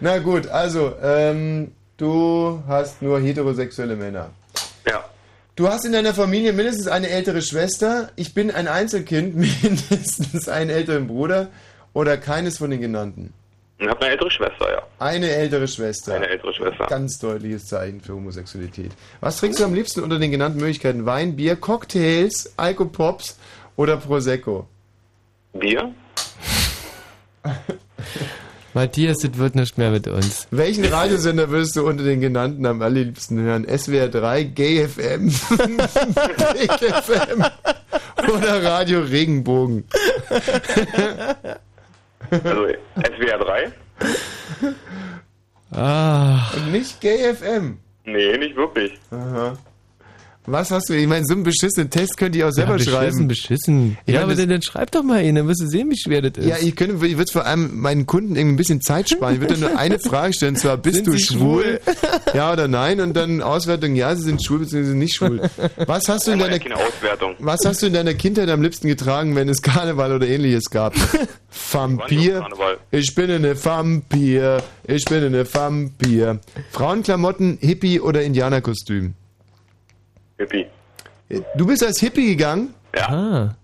Na 0.00 0.18
gut, 0.18 0.48
also, 0.48 0.94
ähm, 1.00 1.70
du 1.96 2.60
hast 2.66 3.00
nur 3.02 3.20
heterosexuelle 3.20 3.94
Männer. 3.94 4.30
Ja. 4.88 5.04
Du 5.54 5.68
hast 5.68 5.84
in 5.84 5.92
deiner 5.92 6.14
Familie 6.14 6.52
mindestens 6.52 6.88
eine 6.88 7.08
ältere 7.08 7.42
Schwester. 7.42 8.10
Ich 8.16 8.34
bin 8.34 8.50
ein 8.50 8.66
Einzelkind, 8.66 9.36
mindestens 9.62 10.48
einen 10.48 10.70
älteren 10.70 11.06
Bruder 11.06 11.50
oder 11.92 12.16
keines 12.16 12.58
von 12.58 12.70
den 12.70 12.80
genannten. 12.80 13.32
Ich 13.82 13.88
habe 13.88 14.00
eine 14.02 14.10
ältere 14.12 14.30
Schwester, 14.30 14.70
ja. 14.70 14.82
Eine 15.00 15.28
ältere 15.28 15.66
Schwester. 15.66 16.14
Eine 16.14 16.28
ältere 16.28 16.54
Schwester. 16.54 16.86
Ganz 16.86 17.18
deutliches 17.18 17.66
Zeichen 17.66 18.00
für 18.00 18.14
Homosexualität. 18.14 18.92
Was 19.20 19.38
trinkst 19.38 19.58
du 19.58 19.64
am 19.64 19.74
liebsten 19.74 20.04
unter 20.04 20.20
den 20.20 20.30
genannten 20.30 20.60
Möglichkeiten? 20.60 21.04
Wein, 21.04 21.34
Bier, 21.34 21.56
Cocktails, 21.56 22.54
Alkopops 22.56 23.40
oder 23.74 23.96
Prosecco? 23.96 24.68
Bier? 25.52 25.92
Matthias, 28.74 29.18
das 29.18 29.36
wird 29.36 29.56
nicht 29.56 29.76
mehr 29.76 29.90
mit 29.90 30.06
uns. 30.06 30.46
Welchen 30.52 30.84
Radiosender 30.84 31.50
würdest 31.50 31.74
du 31.74 31.84
unter 31.84 32.04
den 32.04 32.20
genannten 32.20 32.64
am 32.66 32.82
allerliebsten 32.82 33.40
hören? 33.40 33.66
SWR 33.66 34.06
3, 34.06 34.44
Gay 34.44 34.86
FM, 34.86 35.28
FM 37.02 37.44
oder 38.32 38.62
Radio 38.62 39.00
Regenbogen? 39.00 39.88
Also 42.32 42.66
SWR 42.96 43.38
3? 43.38 43.72
Ah. 45.70 46.50
Und 46.56 46.72
nicht 46.72 47.00
Gay 47.00 47.34
FM. 47.34 47.78
Nee, 48.04 48.36
nicht 48.38 48.56
wirklich. 48.56 48.98
Aha. 49.10 49.56
Was 50.44 50.72
hast 50.72 50.88
du? 50.88 50.94
Ich 50.94 51.06
meine, 51.06 51.24
so 51.24 51.34
einen 51.34 51.44
beschissenen 51.44 51.88
Test 51.88 52.16
könnte 52.16 52.36
ich 52.38 52.42
auch 52.44 52.50
selber 52.50 52.72
ja, 52.72 52.76
beschissen, 52.78 52.94
schreiben. 52.98 53.28
beschissen. 53.28 53.98
Ich 54.06 54.14
ja, 54.14 54.20
meine, 54.22 54.32
aber 54.32 54.40
dann, 54.40 54.48
dann 54.48 54.62
schreib 54.62 54.90
doch 54.90 55.04
mal 55.04 55.24
ihn, 55.24 55.36
dann 55.36 55.46
wirst 55.46 55.60
du 55.62 55.68
sehen, 55.68 55.88
wie 55.90 55.96
schwer 55.96 56.20
das 56.20 56.32
ist. 56.44 56.48
Ja, 56.48 56.56
ich 56.60 56.74
könnte, 56.74 57.06
ich 57.06 57.16
würde 57.16 57.30
vor 57.30 57.46
allem 57.46 57.78
meinen 57.78 58.06
Kunden 58.06 58.34
irgendwie 58.34 58.54
ein 58.54 58.56
bisschen 58.56 58.80
Zeit 58.80 59.08
sparen. 59.08 59.34
Ich 59.36 59.40
würde 59.40 59.56
nur 59.56 59.78
eine 59.78 59.98
Frage 60.00 60.32
stellen, 60.34 60.56
zwar 60.56 60.78
bist 60.78 60.96
Sind 60.96 61.06
du 61.06 61.12
Sie 61.12 61.22
schwul? 61.24 61.80
Ja 62.34 62.52
oder 62.52 62.66
nein? 62.66 63.00
Und 63.00 63.14
dann 63.14 63.40
Auswertung, 63.42 63.94
ja, 63.94 64.16
sie 64.16 64.22
sind 64.22 64.42
schwul 64.42 64.60
bzw. 64.60 64.94
nicht 64.94 65.14
schwul. 65.14 65.48
Was 65.86 66.08
hast 66.08 66.26
du 66.26 66.32
in 66.32 66.40
Ja, 66.40 66.46
deiner 66.46 66.58
keine 66.58 66.76
Auswertung. 66.76 67.34
Was 67.38 67.60
hast 67.64 67.82
du 67.82 67.86
in 67.86 67.92
deiner 67.92 68.14
Kindheit 68.14 68.48
am 68.48 68.62
liebsten 68.62 68.88
getragen, 68.88 69.36
wenn 69.36 69.48
es 69.48 69.60
Karneval 69.62 70.12
oder 70.12 70.26
ähnliches 70.26 70.64
gab? 70.70 70.94
Vampir. 71.72 72.46
Ich 72.90 73.14
bin 73.14 73.30
eine 73.30 73.62
Vampir. 73.64 74.62
Ich 74.84 75.04
bin 75.04 75.22
eine 75.22 75.44
Vampir. 75.54 76.40
Frauenklamotten, 76.72 77.58
Hippie 77.60 78.00
oder 78.00 78.22
Indianerkostüm? 78.22 79.14
Hippie. 80.38 80.66
Du 81.56 81.66
bist 81.66 81.84
als 81.84 81.98
Hippie 82.00 82.26
gegangen? 82.26 82.74
Ja. 82.94 83.08
Ah. 83.08 83.56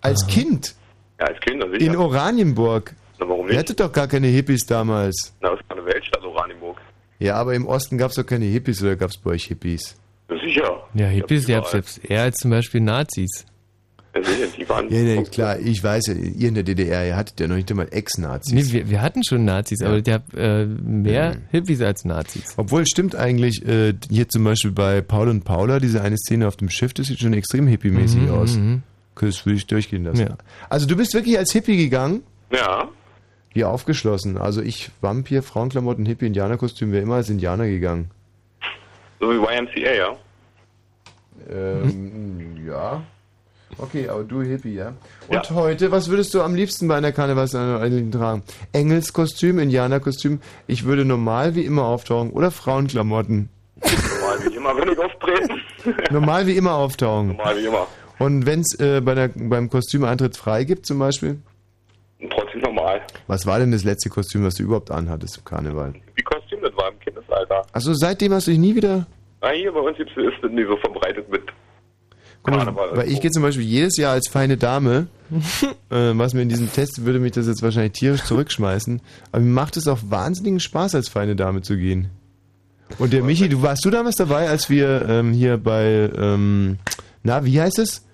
Als 0.00 0.26
Kind? 0.26 0.74
Ja, 1.20 1.26
als 1.26 1.40
Kind, 1.40 1.62
sicher. 1.62 1.80
In 1.92 1.96
Oranienburg. 1.96 2.94
Na, 3.18 3.28
warum 3.28 3.46
Ihr 3.46 3.50
nicht? 3.52 3.58
hattet 3.58 3.80
doch 3.80 3.92
gar 3.92 4.08
keine 4.08 4.26
Hippies 4.28 4.64
damals. 4.66 5.32
Na, 5.40 5.50
das 5.50 5.60
ist 5.60 5.70
eine 5.70 5.84
Weltstadt 5.84 6.24
Oranienburg. 6.24 6.78
Ja, 7.18 7.36
aber 7.36 7.54
im 7.54 7.66
Osten 7.66 7.98
gab 7.98 8.10
es 8.10 8.16
doch 8.16 8.26
keine 8.26 8.46
Hippies 8.46 8.82
oder 8.82 8.96
gab 8.96 9.10
es 9.10 9.18
bei 9.18 9.30
euch 9.32 9.44
Hippies? 9.44 9.96
Ja, 10.28 10.40
sicher. 10.40 10.82
Ja, 10.94 11.06
Hippies, 11.06 11.46
die 11.46 11.52
Ja, 11.52 11.58
habt 11.58 11.68
selbst 11.68 12.04
eher 12.04 12.22
als 12.22 12.36
zum 12.38 12.50
Beispiel 12.50 12.80
Nazis. 12.80 13.44
Die 14.14 14.68
waren... 14.68 14.90
Ja, 14.90 14.98
ja, 15.00 15.22
klar, 15.22 15.58
ich 15.58 15.82
weiß 15.82 16.08
ja, 16.08 16.14
ihr 16.14 16.48
in 16.48 16.54
der 16.54 16.64
DDR, 16.64 17.06
ihr 17.06 17.16
hattet 17.16 17.40
ja 17.40 17.48
noch 17.48 17.56
nicht 17.56 17.70
einmal 17.70 17.88
Ex-Nazis. 17.90 18.52
Nee, 18.52 18.64
wir, 18.72 18.90
wir 18.90 19.00
hatten 19.00 19.24
schon 19.24 19.46
Nazis, 19.46 19.80
Ja. 19.80 19.86
aber 19.88 20.02
die 20.02 20.12
habt 20.12 20.34
äh, 20.36 20.66
mehr 20.66 21.36
Hippies 21.50 21.80
als 21.80 22.04
Nazis. 22.04 22.52
Obwohl, 22.58 22.84
stimmt 22.86 23.14
eigentlich, 23.16 23.66
äh, 23.66 23.94
hier 24.10 24.28
zum 24.28 24.44
Beispiel 24.44 24.70
bei 24.72 25.00
Paul 25.00 25.28
und 25.28 25.44
Paula, 25.44 25.80
diese 25.80 26.02
eine 26.02 26.18
Szene 26.18 26.46
auf 26.46 26.56
dem 26.56 26.68
Schiff, 26.68 26.92
das 26.92 27.06
sieht 27.06 27.20
schon 27.20 27.32
extrem 27.32 27.66
hippie-mäßig 27.66 28.22
Mhm, 28.26 28.30
aus. 28.30 28.56
mhm. 28.56 28.82
Das 29.18 29.46
will 29.46 29.54
ich 29.56 29.66
durchgehen 29.66 30.04
lassen. 30.04 30.20
Ja. 30.26 30.36
Also 30.68 30.86
du 30.86 30.94
bist 30.96 31.14
wirklich 31.14 31.38
als 31.38 31.52
Hippie 31.52 31.76
gegangen? 31.78 32.22
Ja. 32.52 32.88
Wie 33.54 33.64
aufgeschlossen. 33.64 34.36
Also 34.36 34.60
ich, 34.62 34.90
Vampir, 35.00 35.42
Frauenklamotten, 35.42 36.04
Hippie, 36.06 36.26
Indianerkostüm, 36.26 36.92
wäre 36.92 37.02
immer 37.02 37.16
als 37.16 37.30
Indianer 37.30 37.66
gegangen. 37.66 38.10
So 39.20 39.30
wie 39.30 39.36
YMCA, 39.36 39.94
ja. 39.94 40.16
Ähm, 41.50 42.66
ja. 42.66 43.02
Okay, 43.78 44.08
aber 44.08 44.22
du 44.22 44.42
Hippie, 44.42 44.74
ja? 44.74 44.92
Und 45.28 45.50
heute, 45.50 45.90
was 45.90 46.08
würdest 46.08 46.32
du 46.34 46.42
am 46.42 46.54
liebsten 46.54 46.88
bei 46.88 46.96
einer 46.96 47.10
Karnevalsanleitung 47.12 48.10
tragen? 48.10 48.42
Engelskostüm, 48.72 49.58
Indianerkostüm? 49.58 50.40
Ich 50.66 50.84
würde 50.84 51.04
normal 51.04 51.54
wie 51.54 51.64
immer 51.64 51.84
auftauchen 51.84 52.30
oder 52.30 52.50
Frauenklamotten? 52.50 53.48
Normal 53.82 54.38
wie 54.50 54.56
immer, 54.56 54.76
wenn 54.76 54.92
ich 54.92 54.98
auftreten. 54.98 55.60
Normal 56.12 56.46
wie 56.46 56.56
immer 56.56 56.74
auftauchen. 56.74 57.28
Normal 57.28 57.56
wie 57.56 57.66
immer. 57.66 57.86
Und 58.18 58.46
wenn 58.46 58.60
es 58.60 58.78
äh, 58.78 59.00
bei 59.00 59.14
der, 59.14 59.30
beim 59.34 59.68
Kostümeintritt 59.68 60.36
frei 60.36 60.62
gibt 60.64 60.86
zum 60.86 60.98
Beispiel? 61.00 61.38
Trotzdem 62.30 62.60
normal. 62.60 63.00
Was 63.26 63.46
war 63.46 63.58
denn 63.58 63.72
das 63.72 63.82
letzte 63.82 64.08
Kostüm, 64.10 64.44
was 64.44 64.54
du 64.54 64.62
überhaupt 64.62 64.92
anhattest 64.92 65.38
im 65.38 65.44
Karneval? 65.44 65.94
Wie 66.14 66.22
Kostüm 66.22 66.60
das 66.62 66.76
war 66.76 66.88
im 66.92 67.00
Kindesalter. 67.00 67.62
Achso, 67.72 67.94
seitdem 67.94 68.32
hast 68.32 68.46
du 68.46 68.52
dich 68.52 68.60
nie 68.60 68.76
wieder... 68.76 69.06
Na, 69.40 69.48
hier 69.50 69.72
bei 69.72 69.80
uns 69.80 69.96
gibt's- 69.96 70.12
ist 70.16 70.34
das 70.40 70.52
nicht 70.52 70.68
so 70.68 70.76
verbreitet 70.76 71.28
mit 71.28 71.42
Karneval. 72.42 72.96
weil 72.96 73.08
ich 73.10 73.20
gehe 73.20 73.30
zum 73.30 73.42
Beispiel 73.42 73.64
jedes 73.64 73.96
Jahr 73.96 74.12
als 74.12 74.28
feine 74.28 74.56
Dame, 74.56 75.06
äh, 75.90 76.12
was 76.14 76.34
mir 76.34 76.42
in 76.42 76.48
diesem 76.48 76.72
Test 76.72 77.04
würde 77.04 77.18
mich 77.20 77.32
das 77.32 77.46
jetzt 77.46 77.62
wahrscheinlich 77.62 77.92
tierisch 77.92 78.24
zurückschmeißen, 78.24 79.00
aber 79.30 79.42
mir 79.42 79.52
macht 79.52 79.76
es 79.76 79.86
auch 79.86 79.98
wahnsinnigen 80.08 80.60
Spaß, 80.60 80.94
als 80.94 81.08
feine 81.08 81.36
Dame 81.36 81.62
zu 81.62 81.76
gehen. 81.76 82.08
Und 82.98 83.12
der 83.12 83.22
Michi, 83.22 83.48
du 83.48 83.62
warst 83.62 83.84
du 83.84 83.90
damals 83.90 84.16
dabei, 84.16 84.48
als 84.48 84.68
wir 84.68 85.06
ähm, 85.08 85.32
hier 85.32 85.56
bei, 85.56 86.10
ähm, 86.16 86.78
na, 87.22 87.44
wie 87.44 87.60
heißt 87.60 87.78
es? 87.78 88.04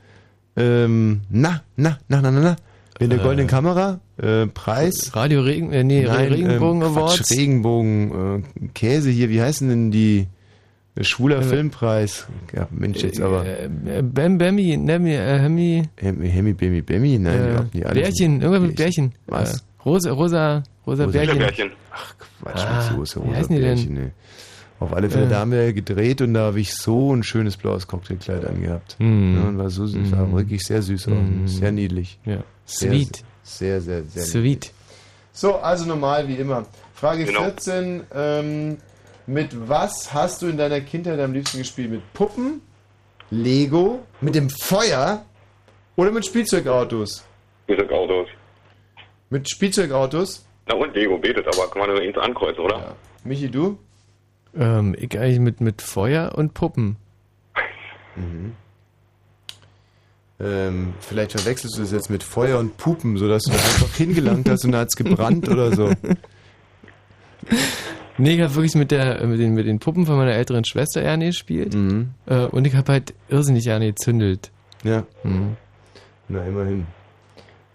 Ähm, 0.56 1.22
na, 1.30 1.62
na, 1.76 1.98
na, 2.08 2.20
na, 2.20 2.30
na, 2.30 2.40
na. 2.40 2.56
In 3.00 3.10
der 3.10 3.20
Äh, 3.20 3.22
goldenen 3.22 3.46
Kamera, 3.46 4.00
äh, 4.16 4.46
Preis. 4.46 5.14
Radio 5.14 5.42
Regen, 5.42 5.72
äh, 5.72 5.84
nee, 5.84 6.04
Nein, 6.04 6.32
Regenbogen 6.32 6.82
ähm, 6.82 6.92
Quatsch, 6.92 6.96
Awards. 6.96 7.30
Regenbogen, 7.30 8.42
äh, 8.62 8.68
Käse 8.74 9.10
hier, 9.10 9.30
wie 9.30 9.40
heißen 9.40 9.68
denn 9.68 9.90
die? 9.90 10.26
Der 10.98 11.04
schwuler 11.04 11.38
Äh, 11.38 11.42
Filmpreis. 11.44 12.26
Ja, 12.52 12.66
Mensch, 12.70 13.02
jetzt 13.02 13.20
aber. 13.20 13.46
Äh, 13.46 13.66
äh, 13.98 14.02
Bam 14.02 14.40
äh, 14.40 14.44
Hemi. 14.46 15.82
Hemi, 15.96 16.28
Hemi, 16.28 16.52
Bemi, 16.54 16.82
Bemi? 16.82 17.18
Nein, 17.18 17.40
äh, 17.40 17.50
überhaupt 17.50 17.74
nicht 17.74 17.86
alle. 17.86 18.00
Bärchen, 18.00 18.40
irgendwas 18.42 18.62
mit 18.62 18.76
Bärchen. 18.76 19.12
Was? 19.28 19.58
Äh, 19.58 19.62
rosa, 19.84 20.10
rosa, 20.12 20.62
rosa, 20.86 21.04
Rosa 21.04 21.06
Bärchen. 21.06 21.38
Bärchen. 21.38 21.70
Quatsch, 22.42 22.64
Ah, 22.66 22.90
mit 22.90 22.98
Soße, 22.98 23.20
wie 23.22 23.26
rosa 23.28 23.36
heißen 23.38 23.54
die 23.54 23.62
denn? 23.62 23.74
Bärchen, 23.76 23.94
nee. 23.94 24.10
Auf 24.80 24.92
alle 24.92 25.08
Fälle, 25.10 25.26
Äh. 25.26 25.28
da 25.30 25.38
haben 25.40 25.52
wir 25.52 25.72
gedreht 25.72 26.20
und 26.20 26.34
da 26.34 26.40
habe 26.46 26.60
ich 26.60 26.74
so 26.74 27.14
ein 27.14 27.22
schönes 27.22 27.56
blaues 27.56 27.86
Cocktailkleid 27.86 28.44
angehabt. 28.44 28.96
Mm. 28.98 29.36
Ja, 29.36 29.42
und 29.48 29.58
war 29.58 29.70
so 29.70 29.86
süß, 29.86 30.10
sah 30.10 30.24
Mm. 30.24 30.36
wirklich 30.36 30.64
sehr 30.64 30.82
süß 30.82 31.08
aus. 31.08 31.14
Mm. 31.14 31.46
Sehr 31.46 31.72
niedlich. 31.72 32.18
Ja. 32.24 32.38
Sehr, 32.64 32.90
Sweet. 32.90 33.22
Sehr, 33.44 33.80
sehr, 33.80 34.02
sehr 34.04 34.22
Sweet. 34.24 34.42
niedlich. 34.44 34.72
So, 35.32 35.56
also 35.56 35.84
normal 35.84 36.26
wie 36.28 36.34
immer. 36.34 36.66
Frage 36.94 37.24
Genau. 37.24 37.42
14. 37.44 38.02
Mit 39.28 39.68
was 39.68 40.14
hast 40.14 40.40
du 40.40 40.46
in 40.46 40.56
deiner 40.56 40.80
Kindheit 40.80 41.20
am 41.20 41.34
liebsten 41.34 41.58
gespielt? 41.58 41.90
Mit 41.90 42.14
Puppen, 42.14 42.62
Lego, 43.30 44.02
mit 44.22 44.34
dem 44.34 44.48
Feuer 44.48 45.22
oder 45.96 46.10
mit 46.10 46.24
Spielzeugautos? 46.24 47.26
Spielzeugautos. 47.64 48.28
Mit 49.28 49.50
Spielzeugautos? 49.50 50.46
Na 50.66 50.76
und 50.76 50.94
Lego 50.94 51.18
betet, 51.18 51.46
aber 51.46 51.70
kann 51.70 51.80
man 51.80 51.90
nur 51.90 52.00
eins 52.00 52.16
ankreuzen, 52.16 52.64
oder? 52.64 52.96
Michi, 53.22 53.50
du? 53.50 53.78
Ähm, 54.56 54.96
ich 54.98 55.18
eigentlich 55.18 55.40
mit, 55.40 55.60
mit 55.60 55.82
Feuer 55.82 56.32
und 56.34 56.54
Puppen. 56.54 56.96
Mhm. 58.16 58.54
Ähm, 60.40 60.94
vielleicht 61.00 61.32
verwechselst 61.32 61.76
du 61.76 61.82
das 61.82 61.92
jetzt 61.92 62.08
mit 62.08 62.22
Feuer 62.22 62.58
und 62.58 62.78
Pupen, 62.78 63.18
sodass 63.18 63.42
du 63.42 63.50
da 63.50 63.58
einfach 63.58 63.94
hingelangt 63.94 64.48
hast 64.48 64.64
und 64.64 64.72
da 64.72 64.78
hat's 64.78 64.96
gebrannt 64.96 65.50
oder 65.50 65.76
so. 65.76 65.92
Nee, 68.18 68.34
ich 68.34 68.40
habe 68.40 68.54
wirklich 68.54 68.74
mit, 68.74 68.90
der, 68.90 69.24
mit, 69.26 69.38
den, 69.38 69.54
mit 69.54 69.66
den 69.66 69.78
Puppen 69.78 70.04
von 70.04 70.16
meiner 70.16 70.32
älteren 70.32 70.64
Schwester 70.64 71.00
gerne 71.02 71.26
gespielt. 71.26 71.74
Mhm. 71.74 72.10
Äh, 72.26 72.46
und 72.46 72.66
ich 72.66 72.74
habe 72.74 72.92
halt 72.92 73.14
irrsinnig 73.28 73.64
gerne 73.64 73.86
gezündelt. 73.86 74.50
Ja. 74.82 75.04
Mhm. 75.22 75.56
Na, 76.28 76.44
immerhin. 76.44 76.86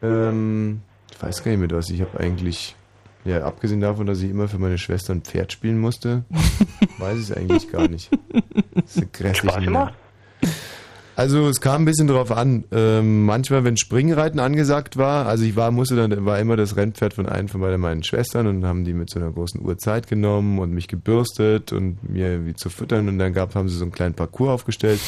Ähm, 0.02 0.82
ich 1.12 1.24
weiß 1.24 1.44
gar 1.44 1.52
nicht 1.52 1.60
mehr 1.62 1.72
was. 1.72 1.90
Ich 1.90 2.02
habe 2.02 2.20
eigentlich, 2.20 2.76
ja, 3.24 3.44
abgesehen 3.44 3.80
davon, 3.80 4.06
dass 4.06 4.22
ich 4.22 4.30
immer 4.30 4.50
für 4.50 4.60
meine 4.60 4.78
Schwester 4.78 5.14
ein 5.14 5.22
Pferd 5.22 5.54
spielen 5.54 5.80
musste, 5.80 6.26
weiß 6.98 7.18
ich 7.18 7.30
es 7.30 7.32
eigentlich 7.32 7.72
gar 7.72 7.88
nicht. 7.88 8.12
Das 8.76 8.84
ist 8.86 8.98
eine 8.98 9.08
grässliche 9.08 9.54
Spaß 9.54 9.64
gemacht? 9.64 9.94
Also 11.16 11.48
es 11.48 11.62
kam 11.62 11.84
ein 11.84 11.86
bisschen 11.86 12.08
drauf 12.08 12.32
an. 12.32 12.64
Ähm, 12.72 13.26
manchmal, 13.26 13.64
wenn 13.64 13.78
Springreiten 13.78 14.40
angesagt 14.40 14.98
war, 14.98 15.28
also 15.28 15.44
ich 15.44 15.56
war, 15.56 15.70
musste 15.70 15.96
dann, 15.96 16.26
war 16.26 16.40
immer 16.40 16.56
das 16.56 16.76
Rennpferd 16.76 17.14
von 17.14 17.28
einem 17.28 17.48
von 17.50 17.62
meinen 17.62 18.04
Schwestern 18.04 18.48
und 18.48 18.66
haben 18.66 18.84
die 18.84 18.94
mit 18.94 19.12
so 19.12 19.20
einer 19.20 19.32
großen 19.32 19.62
Uhr 19.62 19.78
Zeit 19.78 20.08
genommen 20.08 20.58
und 20.58 20.72
mich 20.72 20.88
gebürstet 20.88 21.72
und 21.72 21.98
mir 22.10 22.48
wie 22.48 22.56
zu 22.56 22.70
füttern 22.70 23.08
und 23.10 23.20
dann 23.20 23.34
gab, 23.34 23.54
haben 23.54 23.70
sie 23.70 23.78
so 23.78 23.84
einen 23.84 23.92
kleinen 23.92 24.16
Parcours 24.16 24.50
aufgestellt. 24.50 25.00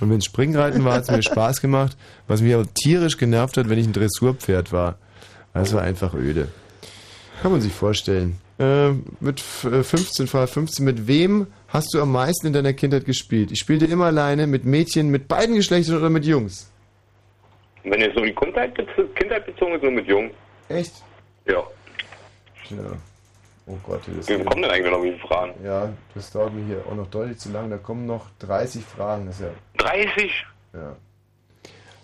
Und 0.00 0.10
wenn 0.10 0.20
Springreiten 0.20 0.84
war, 0.84 0.94
hat 0.94 1.04
es 1.04 1.10
mir 1.10 1.22
Spaß 1.30 1.62
gemacht, 1.62 1.96
was 2.26 2.42
mich 2.42 2.54
auch 2.54 2.66
tierisch 2.74 3.16
genervt 3.16 3.56
hat, 3.56 3.70
wenn 3.70 3.78
ich 3.78 3.86
ein 3.86 3.94
Dressurpferd 3.94 4.72
war. 4.72 4.98
Das 5.54 5.72
war 5.72 5.80
einfach 5.80 6.12
öde. 6.12 6.48
Kann 7.40 7.50
man 7.50 7.62
sich 7.62 7.72
vorstellen. 7.72 8.36
Äh, 8.58 8.92
mit 9.20 9.40
f- 9.40 9.64
äh, 9.64 9.82
15, 9.84 10.26
Frage 10.26 10.46
15. 10.46 10.84
Mit 10.84 11.06
wem 11.06 11.46
hast 11.68 11.92
du 11.92 12.00
am 12.00 12.12
meisten 12.12 12.46
in 12.46 12.52
deiner 12.54 12.72
Kindheit 12.72 13.04
gespielt? 13.04 13.50
Ich 13.52 13.58
spielte 13.58 13.84
immer 13.84 14.06
alleine, 14.06 14.46
mit 14.46 14.64
Mädchen, 14.64 15.10
mit 15.10 15.28
beiden 15.28 15.56
Geschlechtern 15.56 15.98
oder 15.98 16.08
mit 16.10 16.24
Jungs? 16.24 16.70
Wenn 17.84 18.00
jetzt 18.00 18.16
so 18.16 18.24
die 18.24 18.34
Kindheit, 18.34 18.74
Kindheit 19.14 19.44
bezogen 19.46 19.74
ist, 19.74 19.82
nur 19.82 19.92
mit 19.92 20.06
Jung. 20.06 20.30
Echt? 20.68 20.92
Ja. 21.46 21.62
Tja. 22.66 22.78
Oh 23.66 23.76
Gott, 23.84 24.00
das 24.16 24.28
Wie 24.28 24.42
kommen 24.42 24.62
denn 24.62 24.70
eigentlich 24.70 24.92
noch 24.92 25.02
viele 25.02 25.18
Fragen? 25.18 25.52
Ja, 25.64 25.92
das 26.14 26.30
dauert 26.30 26.54
mir 26.54 26.64
hier 26.64 26.82
auch 26.88 26.94
noch 26.94 27.08
deutlich 27.08 27.38
zu 27.38 27.50
lang. 27.50 27.68
Da 27.68 27.76
kommen 27.78 28.06
noch 28.06 28.26
30 28.38 28.82
Fragen. 28.84 29.26
Das 29.26 29.36
ist 29.40 29.42
ja. 29.42 29.50
30? 29.84 30.46
Ja. 30.72 30.96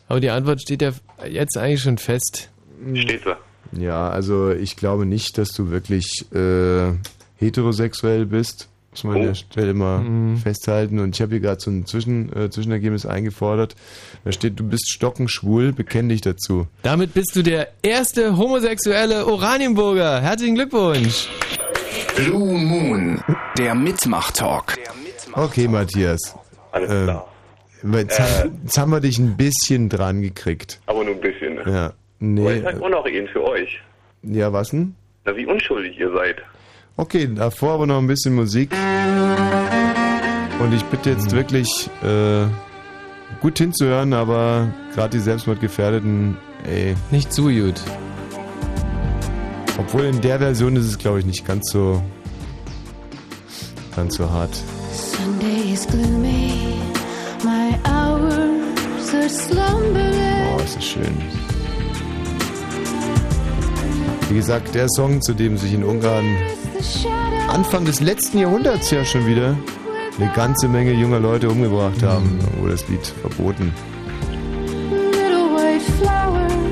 Aber 0.09 0.21
die 0.21 0.31
Antwort 0.31 0.61
steht 0.61 0.83
ja 0.83 0.93
jetzt 1.27 1.57
eigentlich 1.57 1.81
schon 1.83 1.99
fest. 1.99 2.51
Steht 2.95 3.23
so. 3.25 3.31
Ja, 3.73 4.09
also 4.11 4.51
ich 4.51 4.77
glaube 4.77 5.07
nicht, 5.07 5.39
dass 5.39 5.51
du 5.53 5.71
wirklich 5.71 6.27
äh, 6.35 6.93
heterosexuell 7.37 8.27
bist. 8.27 8.69
Muss 8.91 9.05
man 9.05 9.17
an 9.17 9.23
der 9.23 9.35
Stelle 9.35 9.73
mal 9.73 10.01
Mhm. 10.01 10.37
festhalten. 10.37 10.99
Und 10.99 11.15
ich 11.17 11.23
habe 11.23 11.31
hier 11.33 11.41
gerade 11.41 11.61
so 11.61 11.71
ein 11.71 11.87
Zwischen, 11.87 12.31
äh, 12.37 12.51
Zwischenergebnis 12.51 13.07
eingefordert. 13.07 13.75
Da 14.25 14.33
steht, 14.33 14.61
du 14.61 14.65
bist 14.69 14.91
stockenschwul, 14.91 15.73
bekenn 15.73 16.11
dich 16.11 16.21
dazu. 16.21 16.67
Damit 16.83 17.15
bist 17.15 17.35
du 17.35 17.43
der 17.43 17.69
erste 17.83 18.37
homosexuelle 18.37 19.27
Oranienburger. 19.27 20.21
Herzlichen 20.21 20.57
Glückwunsch. 20.57 21.31
Blue 22.17 22.59
Moon, 22.59 23.23
der 23.57 23.75
Mitmach-Talk. 23.75 24.77
Okay, 25.33 25.67
Matthias. 25.69 26.37
Alles 26.73 26.91
äh, 26.91 27.05
klar. 27.05 27.29
Jetzt, 27.95 28.19
Äh. 28.19 28.23
haben, 28.23 28.61
jetzt 28.65 28.79
haben 28.79 28.91
wir 28.93 29.01
dich 29.01 29.19
ein 29.19 29.37
bisschen 29.39 29.89
dran 29.89 30.21
gekriegt. 30.21 30.81
Aber 30.85 31.03
nur 31.03 31.15
ein 31.15 31.21
bisschen. 31.23 31.55
Ne? 31.55 31.63
Ja. 31.67 31.93
Nee. 32.25 32.59
ich 32.59 32.63
sag 32.63 32.81
auch 32.81 32.89
noch 32.89 33.05
ihn 33.07 33.27
für 33.27 33.43
euch. 33.43 33.81
Ja, 34.23 34.53
was 34.53 34.71
denn? 34.71 34.95
Na, 35.25 35.37
wie 35.37 35.45
unschuldig 35.45 35.99
ihr 35.99 36.13
seid. 36.13 36.37
Okay, 36.97 37.29
davor 37.35 37.73
aber 37.73 37.87
noch 37.89 37.99
ein 37.99 38.07
bisschen 38.07 38.37
Musik. 38.37 38.71
Und 40.61 40.73
ich 40.73 40.85
bitte 40.85 41.11
jetzt 41.11 41.33
wirklich 41.33 41.91
äh, 42.05 42.45
gut 43.41 43.59
hinzuhören, 43.59 44.13
aber 44.13 44.73
gerade 44.95 45.11
die 45.11 45.19
Selbstmordgefährdeten, 45.19 46.37
ey. 46.65 46.95
Nicht 47.11 47.33
zu 47.33 47.47
gut. 47.49 47.81
Obwohl 49.77 50.05
in 50.05 50.21
der 50.21 50.39
Version 50.39 50.77
ist 50.77 50.87
es, 50.87 50.99
glaube 50.99 51.19
ich, 51.19 51.27
nicht 51.27 51.45
ganz 51.45 51.73
so 51.73 52.01
ganz 53.97 54.15
so 54.15 54.31
hart. 54.31 54.55
Sunday 54.93 55.73
is 55.73 55.89
gloomy, 55.89 56.77
my 57.43 57.77
hours 57.85 59.13
are 59.13 59.29
slumbering. 59.29 60.57
Oh, 60.57 60.63
ist 60.63 60.77
das 60.77 60.85
schön. 60.85 61.42
Wie 64.33 64.37
gesagt, 64.37 64.75
der 64.75 64.89
Song, 64.89 65.21
zu 65.21 65.35
dem 65.35 65.59
sich 65.59 65.75
in 65.75 65.85
Ungarn 65.85 66.25
Anfang 67.49 67.85
des 67.85 68.01
letzten 68.01 68.39
Jahrhunderts 68.39 68.91
ja 68.91 69.05
schon 69.05 69.27
wieder 69.27 69.59
eine 70.19 70.33
ganze 70.33 70.69
Menge 70.69 70.95
junger 70.95 71.21
Leute 71.21 71.51
umgebracht 71.51 72.03
haben, 72.03 72.39
wurde 72.59 72.73
das 72.73 72.89
Lied 72.89 73.07
verboten. 73.07 73.75
Little 74.91 75.55
white 75.55 75.85
flowers 75.99 76.72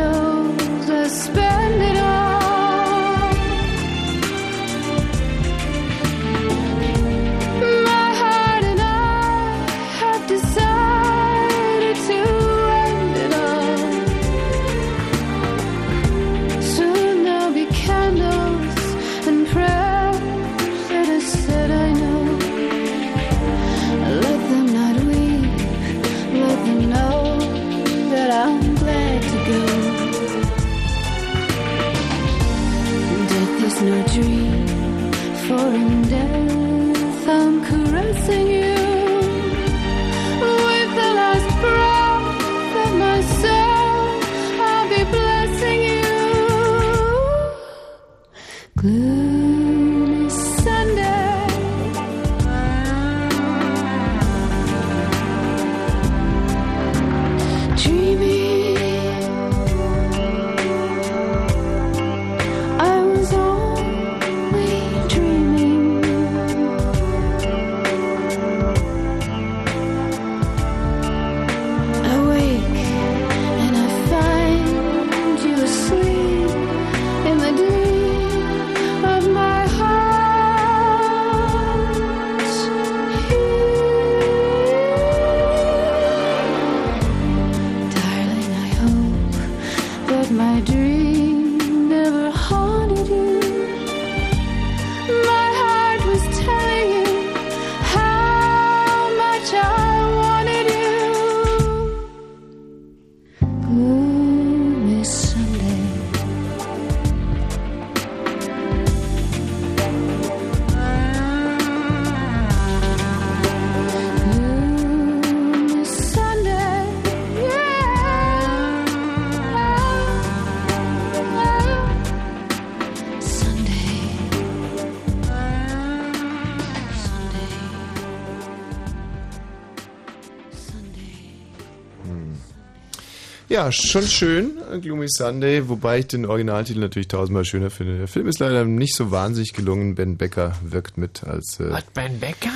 Ja, 133.61 133.71
schon 133.71 134.01
schön, 134.07 134.51
Gloomy 134.81 135.05
Sunday, 135.07 135.69
wobei 135.69 135.99
ich 135.99 136.07
den 136.07 136.25
Originaltitel 136.25 136.79
natürlich 136.79 137.09
tausendmal 137.09 137.45
schöner 137.45 137.69
finde. 137.69 137.99
Der 137.99 138.07
Film 138.07 138.25
ist 138.25 138.39
leider 138.39 138.65
nicht 138.65 138.95
so 138.95 139.11
wahnsinnig 139.11 139.53
gelungen. 139.53 139.93
Ben 139.93 140.17
Becker 140.17 140.53
wirkt 140.63 140.97
mit 140.97 141.23
als. 141.23 141.59
Äh, 141.59 141.69
Was, 141.69 141.83
Ben 141.93 142.19
Becker? 142.19 142.49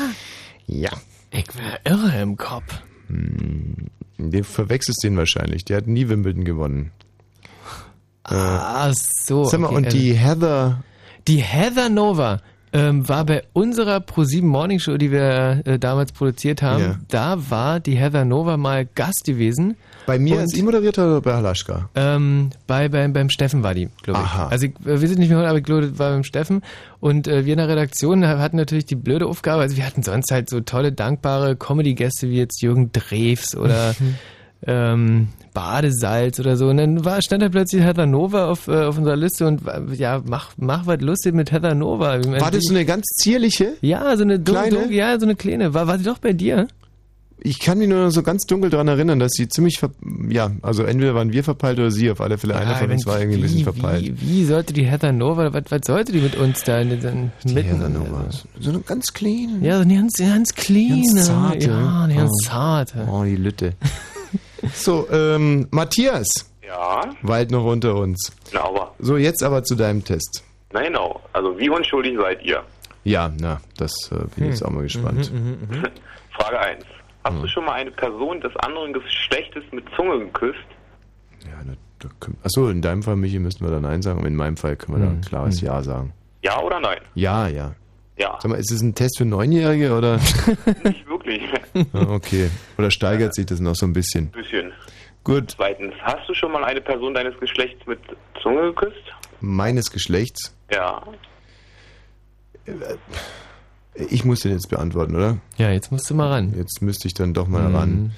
Ja. 0.66 0.90
Ich 1.30 1.46
wär 1.56 1.80
irre 1.84 2.20
im 2.24 2.38
Kopf. 2.38 2.82
Hm, 3.10 3.76
den 4.18 4.44
verwechselst 4.44 5.04
den 5.04 5.16
wahrscheinlich. 5.16 5.64
Der 5.64 5.78
hat 5.78 5.86
nie 5.86 6.10
Wimbledon 6.10 6.44
gewonnen. 6.44 6.92
Ah, 8.24 8.92
so. 8.96 9.46
Sag 9.46 9.60
mal, 9.60 9.68
okay, 9.68 9.76
und 9.76 9.86
also- 9.86 9.98
die 10.00 10.14
Heather. 10.14 10.84
Die 11.28 11.38
Heather 11.38 11.90
Nova 11.90 12.42
ähm, 12.74 13.08
war 13.08 13.26
bei 13.26 13.44
unserer 13.54 13.98
Pro7 13.98 14.42
Morning 14.44 14.80
Show, 14.80 14.98
die 14.98 15.12
wir 15.12 15.62
äh, 15.66 15.78
damals 15.78 16.14
produziert 16.14 16.64
haben. 16.64 16.84
Ja. 16.84 17.00
Da 17.10 17.52
war 17.52 17.80
die 17.80 17.96
Heather 17.96 18.26
Nova 18.26 18.58
mal 18.58 18.88
Gast 18.88 19.24
gewesen. 19.24 19.78
Bei 20.06 20.20
mir 20.20 20.36
Und- 20.36 20.42
als 20.42 20.54
E-Moderator 20.56 21.06
oder 21.06 21.22
bei 21.22 21.34
Halaschka? 21.34 21.90
Ähm, 21.96 22.50
bei, 22.68 22.90
beim, 22.90 23.14
beim 23.14 23.30
Steffen 23.30 23.64
war 23.64 23.74
die, 23.74 23.90
glaube 24.04 24.20
ich. 24.22 24.26
Aha. 24.26 24.48
Also 24.50 24.68
ich 24.68 24.74
äh, 24.86 25.02
weiß 25.02 25.18
nicht 25.18 25.30
mehr, 25.30 25.40
aber 25.48 25.58
ich 25.58 25.64
glaube, 25.64 25.88
das 25.90 25.98
war 26.00 26.12
beim 26.12 26.24
Steffen. 26.24 26.62
Und 27.00 27.28
äh, 27.28 27.46
wir 27.46 27.54
in 27.54 27.58
der 27.60 27.68
Redaktion 27.70 28.26
hatten 28.28 28.58
natürlich 28.58 28.86
die 28.86 28.96
blöde 28.96 29.26
Aufgabe, 29.28 29.62
also 29.64 29.78
wir 29.78 29.86
hatten 29.86 30.04
sonst 30.04 30.32
halt 30.32 30.50
so 30.50 30.62
tolle, 30.62 30.92
dankbare 30.92 31.56
Comedy-Gäste 31.56 32.30
wie 32.30 32.38
jetzt 32.38 32.62
Jürgen 32.62 32.92
Drews 32.92 33.56
oder 33.56 33.96
ähm, 34.68 35.30
Badesalz 35.54 36.40
oder 36.40 36.58
so. 36.58 36.68
Und 36.68 36.78
dann 36.78 37.06
war, 37.06 37.22
stand 37.22 37.42
da 37.44 37.50
plötzlich 37.50 37.82
Heather 37.84 38.06
Nova 38.06 38.50
auf, 38.50 38.68
äh, 38.68 38.84
auf 38.86 38.98
unserer 38.98 39.16
Liste 39.16 39.48
und 39.48 39.68
äh, 39.68 39.82
ja, 39.96 40.22
mach, 40.26 40.52
mach 40.58 40.86
was 40.86 41.02
lustig 41.02 41.34
mit 41.34 41.52
Heather 41.52 41.76
Nova. 41.76 42.20
Ich 42.20 42.28
meine, 42.28 42.42
War 42.42 42.52
das 42.52 42.64
so 42.66 42.74
eine 42.74 42.86
ganz 42.86 43.06
zierliche? 43.22 43.74
Ja, 43.82 44.16
so 44.18 44.24
eine 44.24 44.40
Kleine? 44.40 44.92
ja, 44.92 45.20
so 45.20 45.26
eine 45.26 45.36
kleine. 45.36 45.74
War, 45.74 45.88
war 45.88 45.98
sie 45.98 46.04
doch 46.06 46.18
bei 46.20 46.34
dir? 46.34 46.68
Ich 47.38 47.60
kann 47.60 47.78
mich 47.78 47.88
nur 47.90 48.06
noch 48.06 48.12
so 48.12 48.24
ganz 48.24 48.46
dunkel 48.46 48.70
dran 48.70 48.88
erinnern, 48.88 49.20
dass 49.20 49.34
sie 49.34 49.48
ziemlich, 49.50 49.78
ver 49.78 49.92
ja, 50.30 50.52
also 50.62 50.84
entweder 50.84 51.14
waren 51.16 51.32
wir 51.34 51.44
verpeilt 51.44 51.78
oder 51.80 51.92
sie 51.92 52.10
auf 52.10 52.22
alle 52.22 52.38
Fälle. 52.38 52.56
Einer 52.56 52.72
Ja, 52.72 52.78
von 52.78 52.92
uns 52.92 53.06
war 53.06 53.20
irgendwie 53.20 53.38
ein 53.40 53.42
bisschen 53.42 53.60
wie, 53.60 53.64
verpeilt. 53.64 54.04
Wie, 54.22 54.22
wie 54.22 54.46
sollte 54.46 54.74
die 54.74 54.86
Heather 54.86 55.12
Nova, 55.12 55.54
was, 55.54 55.64
was 55.70 55.82
sollte 55.86 56.12
die 56.14 56.22
mit 56.22 56.36
uns 56.38 56.64
da? 56.64 56.80
In 56.80 56.90
den, 56.90 57.32
mitten, 57.44 57.62
Heather 57.62 57.90
Nova. 57.90 58.26
So 58.60 58.70
eine 58.70 58.80
ganz 58.80 59.14
kleine. 59.14 59.60
Ja, 59.62 59.76
so 59.78 59.82
eine 59.84 59.96
ganz, 59.96 60.14
ganz 60.18 60.56
kleine. 60.56 61.02
Ganz 61.14 61.26
zarte. 61.26 61.68
Ja, 61.68 62.04
eine 62.06 62.16
ganz 62.16 62.32
Oh. 62.32 62.48
zarte. 62.48 63.08
Oh, 63.12 63.24
die 63.24 63.36
Lütte. 63.36 63.74
so, 64.74 65.08
ähm, 65.12 65.68
Matthias. 65.72 66.28
Ja, 66.66 67.04
Weit 67.22 67.52
noch 67.52 67.66
unter 67.66 67.96
uns. 67.96 68.32
na 68.54 68.62
aber. 68.64 68.96
So, 69.00 69.18
jetzt 69.18 69.44
aber 69.44 69.64
zu 69.64 69.76
deinem 69.76 70.04
Test. 70.04 70.42
Na 70.74 70.82
genau. 70.82 71.22
Also 71.34 71.58
wie 71.60 71.70
unschuldig 71.70 72.18
seid 72.20 72.44
ihr? 72.44 72.64
Ja, 73.04 73.32
na, 73.40 73.60
das 73.78 73.94
äh, 74.12 74.16
bin 74.36 74.46
ich 74.46 74.52
jetzt 74.52 74.66
auch 74.66 74.72
mal 74.72 74.82
gespannt. 74.84 75.32
Frage 76.32 76.60
1. 76.60 76.84
Hast 77.26 77.44
du 77.44 77.48
schon 77.48 77.66
mal 77.66 77.74
eine 77.74 77.92
Person 77.92 78.40
des 78.40 78.56
anderen 78.58 78.94
Geschlechtes 78.94 79.64
mit 79.72 79.84
Zunge 79.96 80.20
geküsst? 80.20 80.60
Achso, 82.44 82.70
in 82.70 82.82
deinem 82.82 83.02
Fall, 83.02 83.16
Michi, 83.16 83.40
müssten 83.40 83.66
wir 83.66 83.72
da 83.72 83.80
Nein 83.80 84.02
sagen, 84.02 84.20
aber 84.20 84.28
in 84.28 84.36
meinem 84.36 84.58
Fall 84.58 84.76
können 84.76 85.00
wir 85.00 85.06
da 85.06 85.12
ein 85.12 85.22
klares 85.22 85.60
Ja 85.62 85.82
sagen. 85.82 86.14
Ja 86.44 86.62
oder 86.62 86.80
nein? 86.80 87.00
Ja, 87.16 87.48
ja. 87.48 87.74
Ja. 88.18 88.38
Sag 88.40 88.52
mal, 88.52 88.60
ist 88.60 88.72
es 88.72 88.82
ein 88.82 88.94
Test 88.94 89.18
für 89.18 89.26
Neunjährige 89.26 89.98
oder? 89.98 90.18
Nicht 90.84 91.08
wirklich. 91.08 91.42
Ah, 91.94 92.06
okay. 92.10 92.50
Oder 92.78 92.92
steigert 92.92 93.34
sich 93.34 93.48
das 93.48 93.60
noch 93.60 93.76
so 93.76 93.86
ein 93.86 93.94
bisschen? 93.94 94.30
Bisschen. 94.30 94.72
Gut. 95.24 95.56
Zweitens, 95.58 95.94
hast 96.02 96.30
du 96.30 96.34
schon 96.34 96.52
mal 96.52 96.64
eine 96.64 96.80
Person 96.80 97.14
deines 97.16 97.38
Geschlechts 97.40 97.86
mit 97.88 98.00
Zunge 98.42 98.62
geküsst? 98.74 99.04
Meines 99.42 99.92
Geschlechts? 99.92 100.56
Ja. 100.72 101.02
Ich 104.10 104.26
muss 104.26 104.42
den 104.42 104.52
jetzt 104.52 104.70
beantworten, 104.70 105.16
oder? 105.16 105.38
Ja, 105.58 105.72
jetzt 105.72 105.92
musst 105.92 106.10
du 106.10 106.16
mal 106.16 106.28
ran. 106.30 106.54
Jetzt 106.58 106.82
müsste 106.82 107.08
ich 107.08 107.14
dann 107.14 107.34
doch 107.34 107.48
mal 107.48 107.70
Mhm. 107.70 107.76
ran. 107.76 108.12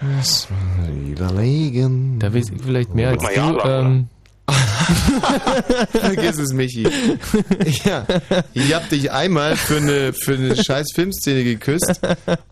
Mal 0.00 1.08
überlegen. 1.10 2.18
Da 2.18 2.32
weiß 2.32 2.50
ich 2.50 2.62
vielleicht 2.62 2.94
mehr 2.94 3.08
als 3.10 3.22
du. 3.22 3.58
Ähm, 3.64 4.08
Vergiss 5.92 6.38
es, 6.38 6.52
Michi. 6.52 6.86
Ja, 7.84 8.06
ich 8.54 8.74
hab 8.74 8.88
dich 8.88 9.10
einmal 9.12 9.56
für 9.56 9.76
eine, 9.76 10.12
für 10.12 10.34
eine 10.34 10.56
scheiß 10.56 10.88
Filmszene 10.94 11.44
geküsst. 11.44 12.00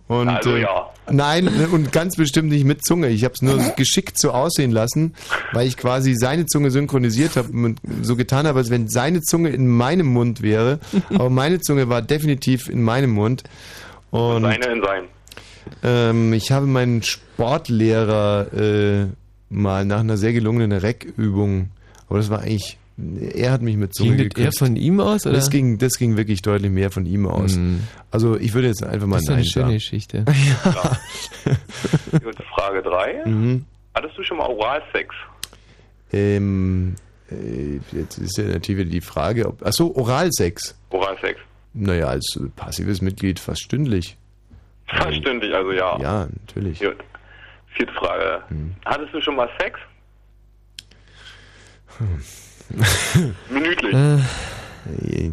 Und, 0.09 0.28
Also 0.28 0.56
äh, 0.56 0.62
ja. 0.62 0.90
Nein, 1.09 1.48
und 1.70 1.93
ganz 1.93 2.16
bestimmt 2.16 2.51
nicht 2.51 2.64
mit 2.64 2.85
Zunge. 2.85 3.09
Ich 3.09 3.23
habe 3.24 3.35
es 3.35 3.40
nur 3.43 3.59
geschickt 3.77 4.18
so 4.18 4.32
aussehen 4.32 4.73
lassen, 4.73 5.14
weil 5.52 5.66
ich 5.68 5.77
quasi 5.77 6.14
seine 6.16 6.47
Zunge 6.47 6.70
synchronisiert 6.70 7.36
habe 7.36 7.48
und 7.52 7.81
so 8.02 8.16
getan 8.16 8.47
habe, 8.47 8.59
als 8.59 8.70
wenn 8.70 8.89
seine 8.89 9.23
Zunge 9.23 9.51
in 9.51 9.68
meinem 9.68 10.06
Mund 10.06 10.43
wäre. 10.43 10.81
Aber 11.10 11.31
meine 11.31 11.60
Zunge 11.60 11.89
war 11.89 12.02
definitiv 12.02 12.68
in 12.68 12.82
meinem 12.82 13.10
Mund. 13.10 13.44
Und 14.10 14.43
Seine 14.43 14.66
in 14.66 14.82
seinem. 14.82 15.05
ähm, 15.82 16.32
ich 16.32 16.51
habe 16.51 16.66
meinen 16.66 17.02
Sportlehrer 17.02 18.52
äh, 18.52 19.06
mal 19.48 19.85
nach 19.85 20.01
einer 20.01 20.16
sehr 20.16 20.32
gelungenen 20.32 20.73
Reckübung, 20.73 21.70
aber 22.08 22.18
das 22.18 22.30
war 22.30 22.40
eigentlich, 22.40 22.78
er 22.96 23.52
hat 23.52 23.62
mich 23.62 23.76
mit 23.76 23.94
Zunge 23.94 24.16
Ging 24.16 24.28
das 24.30 24.40
eher 24.40 24.52
von 24.52 24.76
ihm 24.76 25.00
aus, 25.00 25.26
oder? 25.26 25.34
Das 25.34 25.50
ging, 25.50 25.78
das 25.78 25.98
ging 25.98 26.16
wirklich 26.16 26.42
deutlich 26.42 26.70
mehr 26.70 26.90
von 26.90 27.04
ihm 27.06 27.26
aus. 27.26 27.56
Mhm. 27.56 27.82
Also 28.10 28.36
ich 28.36 28.54
würde 28.54 28.68
jetzt 28.68 28.82
einfach 28.84 29.06
mal 29.06 29.16
Das 29.16 29.24
ist 29.24 29.30
eine 29.30 29.44
schöne 29.44 29.64
sagen. 29.64 29.74
Geschichte. 29.74 30.24
Gut, 32.12 32.36
Frage 32.54 32.82
3. 32.82 33.22
Mhm. 33.26 33.64
Hattest 33.94 34.16
du 34.18 34.22
schon 34.22 34.38
mal 34.38 34.46
Oralsex? 34.46 35.14
Ähm, 36.12 36.94
äh, 37.30 37.80
jetzt 37.92 38.18
ist 38.18 38.38
ja 38.38 38.44
natürlich 38.44 38.80
wieder 38.80 38.90
die 38.90 39.00
Frage, 39.00 39.48
ob. 39.48 39.64
Achso, 39.64 39.92
Oralsex. 39.94 40.78
Oralsex. 40.90 41.40
Naja, 41.74 42.06
als 42.06 42.40
passives 42.56 43.02
Mitglied 43.02 43.38
fast 43.38 43.62
stündlich. 43.62 44.16
Fast 44.86 45.16
stündlich, 45.16 45.52
also 45.54 45.72
ja. 45.72 45.98
Ja, 46.00 46.28
natürlich. 46.46 46.78
Gut. 46.80 46.96
Vierte 47.74 47.92
Frage. 47.92 48.42
Hattest 48.86 49.12
du 49.12 49.20
schon 49.20 49.36
mal 49.36 49.48
Sex? 49.60 49.78
Minütlich. 53.51 53.94
Äh, 53.94 55.31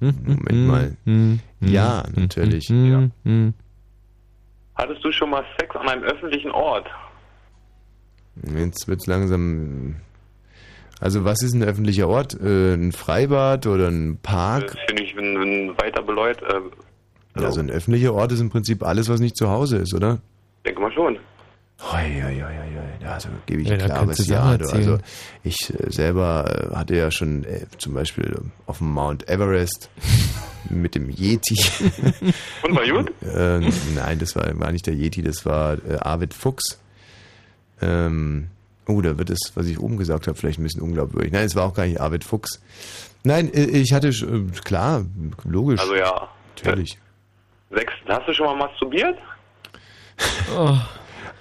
Moment 0.00 0.66
mal. 0.66 0.96
Ja, 1.60 2.04
natürlich. 2.14 2.68
Ja. 2.68 3.08
Hattest 4.74 5.04
du 5.04 5.12
schon 5.12 5.30
mal 5.30 5.44
Sex 5.58 5.74
an 5.76 5.88
einem 5.88 6.02
öffentlichen 6.02 6.50
Ort? 6.50 6.86
Jetzt 8.56 8.88
wird's 8.88 9.06
langsam. 9.06 9.96
Also 11.00 11.24
was 11.24 11.42
ist 11.42 11.54
ein 11.54 11.62
öffentlicher 11.62 12.08
Ort? 12.08 12.34
Äh, 12.40 12.74
ein 12.74 12.92
Freibad 12.92 13.66
oder 13.66 13.88
ein 13.88 14.18
Park? 14.22 14.66
Das 14.72 14.76
finde 14.86 15.02
ich, 15.02 15.16
wenn, 15.16 15.38
wenn 15.38 15.76
weiter 15.78 16.02
beläut, 16.02 16.40
äh, 16.42 17.42
Also 17.44 17.60
ein 17.60 17.70
öffentlicher 17.70 18.14
Ort 18.14 18.32
ist 18.32 18.40
im 18.40 18.50
Prinzip 18.50 18.82
alles, 18.82 19.08
was 19.08 19.20
nicht 19.20 19.36
zu 19.36 19.48
Hause 19.50 19.78
ist, 19.78 19.94
oder? 19.94 20.20
denke 20.64 20.80
mal 20.80 20.92
schon. 20.92 21.18
Hoi, 21.80 22.22
hoi, 22.22 22.40
hoi, 22.40 22.56
hoi. 23.04 23.12
Also 23.12 23.28
gebe 23.46 23.62
ich 23.62 23.68
Ja, 23.68 23.74
ein 23.74 23.80
klares 23.84 24.26
Ja. 24.26 24.52
Erzählen. 24.52 24.76
Also 24.92 24.98
ich 25.42 25.56
äh, 25.70 25.90
selber 25.90 26.70
äh, 26.72 26.76
hatte 26.76 26.96
ja 26.96 27.10
schon 27.10 27.44
äh, 27.44 27.66
zum 27.78 27.94
Beispiel 27.94 28.36
auf 28.66 28.78
dem 28.78 28.90
Mount 28.92 29.28
Everest 29.28 29.90
mit 30.70 30.94
dem 30.94 31.10
Yeti. 31.10 31.56
Und 32.62 32.74
war 32.76 32.86
gut? 32.88 33.12
äh, 33.22 33.60
nein, 33.94 34.18
das 34.18 34.34
war, 34.36 34.58
war 34.58 34.72
nicht 34.72 34.86
der 34.86 34.94
Yeti, 34.94 35.22
das 35.22 35.44
war 35.46 35.74
äh, 35.88 35.96
Arvid 36.00 36.34
Fuchs. 36.34 36.78
Ähm, 37.82 38.48
oh, 38.86 39.00
da 39.00 39.18
wird 39.18 39.30
es, 39.30 39.52
was 39.54 39.66
ich 39.66 39.78
oben 39.78 39.96
gesagt 39.96 40.26
habe, 40.26 40.38
vielleicht 40.38 40.58
ein 40.58 40.62
bisschen 40.62 40.82
unglaubwürdig. 40.82 41.32
Nein, 41.32 41.44
es 41.46 41.54
war 41.56 41.64
auch 41.64 41.74
gar 41.74 41.86
nicht 41.86 42.00
Arvid 42.00 42.24
Fuchs. 42.24 42.60
Nein, 43.24 43.52
äh, 43.52 43.64
ich 43.64 43.92
hatte, 43.92 44.08
sch- 44.10 44.26
äh, 44.48 44.50
klar, 44.62 45.04
logisch. 45.44 45.80
Also 45.80 45.94
ja. 45.96 46.28
Natürlich. 46.56 46.98
Sechstens, 47.70 48.08
hast 48.08 48.28
du 48.28 48.32
schon 48.32 48.46
mal 48.46 48.56
masturbiert? 48.56 49.18
Oh, 50.56 50.78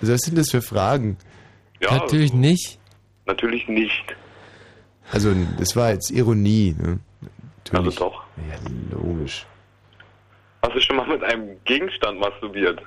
Also 0.02 0.14
was 0.14 0.22
sind 0.22 0.38
das 0.38 0.50
für 0.50 0.62
Fragen? 0.64 1.18
Ja, 1.84 1.98
natürlich 1.98 2.34
nicht. 2.34 2.80
Natürlich 3.26 3.68
nicht. 3.68 4.16
Also 5.12 5.34
das 5.60 5.76
war 5.76 5.92
jetzt 5.92 6.12
Ironie. 6.12 6.76
Ne? 6.78 7.00
Also 7.72 7.90
Natürlich. 7.90 7.96
doch. 7.96 8.24
Ja, 8.38 8.98
logisch. 8.98 9.46
Hast 10.62 10.76
du 10.76 10.82
schon 10.82 10.96
mal 10.96 11.08
mit 11.08 11.24
einem 11.24 11.58
Gegenstand 11.66 12.20
masturbiert? 12.20 12.82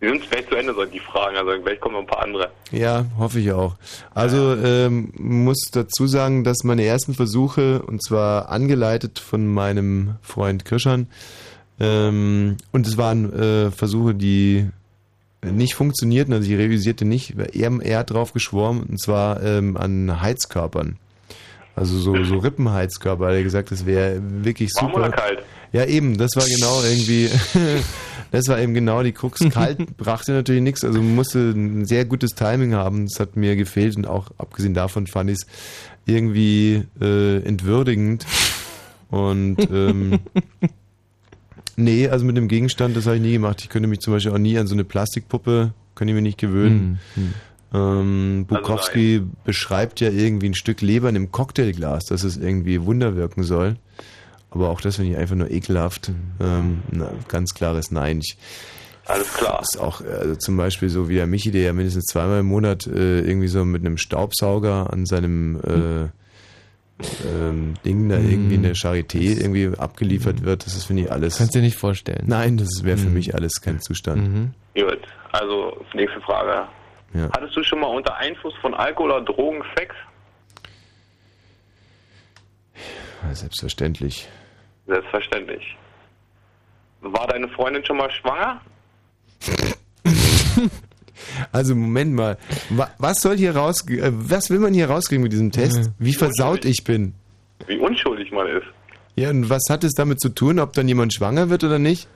Die 0.00 0.08
sind 0.08 0.24
vielleicht 0.26 0.50
zu 0.50 0.56
Ende, 0.56 0.74
sollen 0.74 0.90
die 0.90 1.00
Fragen, 1.00 1.36
also 1.36 1.58
gleich 1.62 1.80
kommen 1.80 1.94
noch 1.94 2.02
ein 2.02 2.06
paar 2.06 2.22
andere. 2.22 2.50
Ja, 2.70 3.06
hoffe 3.16 3.40
ich 3.40 3.50
auch. 3.52 3.76
Also 4.14 4.54
ähm, 4.54 5.10
muss 5.16 5.70
dazu 5.72 6.06
sagen, 6.06 6.44
dass 6.44 6.64
meine 6.64 6.84
ersten 6.84 7.14
Versuche, 7.14 7.80
und 7.82 8.04
zwar 8.04 8.50
angeleitet 8.50 9.18
von 9.18 9.46
meinem 9.46 10.16
Freund 10.20 10.66
Kirschan, 10.66 11.08
ähm, 11.80 12.58
und 12.72 12.86
es 12.86 12.98
waren 12.98 13.32
äh, 13.32 13.70
Versuche, 13.70 14.14
die 14.14 14.68
nicht 15.52 15.74
funktionierten, 15.74 16.34
also 16.34 16.50
ich 16.50 16.56
realisierte 16.56 17.04
nicht, 17.04 17.34
er, 17.38 17.80
er 17.80 17.98
hat 17.98 18.10
drauf 18.10 18.32
geschworen, 18.32 18.82
und 18.82 19.00
zwar 19.00 19.42
ähm, 19.42 19.76
an 19.76 20.20
Heizkörpern. 20.20 20.96
Also 21.74 21.98
so, 21.98 22.24
so 22.24 22.38
Rippenheizkörper, 22.38 23.30
er 23.30 23.36
hat 23.36 23.44
gesagt, 23.44 23.70
das 23.70 23.84
wäre 23.84 24.20
wirklich 24.22 24.70
Warm 24.76 24.86
super. 24.86 24.98
oder 24.98 25.10
kalt? 25.10 25.42
Ja, 25.72 25.84
eben, 25.84 26.16
das 26.16 26.30
war 26.34 26.44
genau 26.46 26.82
irgendwie, 26.82 27.28
das 28.30 28.48
war 28.48 28.58
eben 28.58 28.72
genau 28.72 29.02
die 29.02 29.12
Krux. 29.12 29.40
Kalt 29.50 29.96
brachte 29.98 30.32
natürlich 30.32 30.62
nichts, 30.62 30.84
also 30.84 31.02
musste 31.02 31.50
ein 31.50 31.84
sehr 31.84 32.06
gutes 32.06 32.30
Timing 32.30 32.74
haben. 32.74 33.06
Das 33.06 33.20
hat 33.20 33.36
mir 33.36 33.56
gefehlt 33.56 33.96
und 33.96 34.06
auch 34.06 34.30
abgesehen 34.38 34.72
davon 34.72 35.06
fand 35.06 35.30
ich 35.30 35.36
es 35.36 35.46
irgendwie 36.06 36.84
äh, 36.98 37.42
entwürdigend. 37.44 38.24
Und 39.10 39.58
ähm, 39.70 40.20
nee, 41.76 42.08
also 42.08 42.24
mit 42.24 42.36
dem 42.36 42.48
Gegenstand, 42.48 42.96
das 42.96 43.06
habe 43.06 43.16
ich 43.16 43.22
nie 43.22 43.32
gemacht. 43.32 43.60
Ich 43.62 43.68
könnte 43.68 43.88
mich 43.88 44.00
zum 44.00 44.12
Beispiel 44.12 44.32
auch 44.32 44.38
nie 44.38 44.58
an 44.58 44.66
so 44.66 44.74
eine 44.74 44.84
Plastikpuppe, 44.84 45.72
könnte 45.94 46.10
ich 46.12 46.14
mir 46.14 46.22
nicht 46.22 46.38
gewöhnen. 46.38 46.98
Hm, 47.14 47.34
Ähm, 47.74 48.46
Bukowski 48.46 49.22
beschreibt 49.44 50.00
ja 50.00 50.08
irgendwie 50.08 50.48
ein 50.48 50.54
Stück 50.54 50.80
Leber 50.82 51.08
in 51.08 51.16
einem 51.16 51.32
Cocktailglas, 51.32 52.04
dass 52.04 52.22
es 52.22 52.36
irgendwie 52.36 52.84
Wunder 52.84 53.16
wirken 53.16 53.42
soll. 53.42 53.76
Aber 54.50 54.70
auch 54.70 54.80
das 54.80 54.96
finde 54.96 55.10
ich 55.10 55.16
einfach 55.18 55.34
nur 55.34 55.50
ekelhaft. 55.50 56.12
Ähm, 56.40 56.82
na, 56.92 57.10
ganz 57.28 57.54
klares 57.54 57.90
Nein. 57.90 58.20
Ich, 58.20 58.38
Alles 59.06 59.32
klar. 59.34 59.60
ist 59.60 59.78
auch 59.78 60.00
also 60.00 60.36
zum 60.36 60.56
Beispiel 60.56 60.88
so 60.88 61.08
wie 61.08 61.16
der 61.16 61.26
Michi, 61.26 61.50
der 61.50 61.62
ja 61.62 61.72
mindestens 61.72 62.04
zweimal 62.06 62.40
im 62.40 62.46
Monat 62.46 62.86
äh, 62.86 63.20
irgendwie 63.20 63.48
so 63.48 63.64
mit 63.64 63.84
einem 63.84 63.98
Staubsauger 63.98 64.92
an 64.92 65.04
seinem 65.04 65.56
äh, 65.56 66.08
ähm, 67.26 67.74
Ding 67.84 68.08
da 68.08 68.16
irgendwie 68.16 68.54
in 68.54 68.62
der 68.62 68.74
Charité 68.74 69.38
irgendwie 69.40 69.70
abgeliefert 69.78 70.42
wird. 70.42 70.64
Das 70.66 70.74
ist, 70.76 70.84
finde 70.84 71.02
ich, 71.02 71.12
alles. 71.12 71.38
Kannst 71.38 71.54
du 71.54 71.58
dir 71.58 71.64
nicht 71.64 71.76
vorstellen. 71.76 72.24
Nein, 72.26 72.56
das 72.56 72.68
wäre 72.82 72.96
für 72.96 73.08
Mhm. 73.08 73.14
mich 73.14 73.34
alles 73.34 73.60
kein 73.60 73.80
Zustand. 73.80 74.22
Mhm. 74.28 74.54
Gut, 74.74 75.00
also 75.32 75.84
nächste 75.94 76.20
Frage. 76.22 76.66
Ja. 77.14 77.28
Hattest 77.36 77.56
du 77.56 77.62
schon 77.62 77.80
mal 77.80 77.86
unter 77.88 78.16
Einfluss 78.16 78.54
von 78.60 78.74
Alkohol 78.74 79.10
oder 79.12 79.24
Drogen 79.24 79.62
Sex? 79.76 79.94
Selbstverständlich. 83.32 84.28
Selbstverständlich. 84.86 85.76
War 87.00 87.26
deine 87.26 87.48
Freundin 87.48 87.84
schon 87.84 87.96
mal 87.96 88.10
schwanger? 88.10 88.60
Also 91.52 91.74
Moment 91.74 92.12
mal, 92.14 92.38
Wa- 92.70 92.90
was 92.98 93.20
soll 93.20 93.36
hier 93.36 93.56
raus, 93.56 93.88
äh, 93.88 94.10
was 94.12 94.50
will 94.50 94.58
man 94.58 94.74
hier 94.74 94.88
rauskriegen 94.90 95.22
mit 95.22 95.32
diesem 95.32 95.50
Test? 95.52 95.90
Wie 95.98 96.12
versaut 96.14 96.64
ich 96.64 96.84
bin? 96.84 97.14
Wie 97.66 97.78
unschuldig 97.78 98.30
man 98.32 98.46
ist. 98.48 98.66
Ja, 99.16 99.30
und 99.30 99.48
was 99.48 99.62
hat 99.70 99.82
es 99.84 99.92
damit 99.94 100.20
zu 100.20 100.28
tun, 100.28 100.58
ob 100.58 100.74
dann 100.74 100.86
jemand 100.88 101.14
schwanger 101.14 101.48
wird 101.48 101.64
oder 101.64 101.78
nicht? 101.78 102.06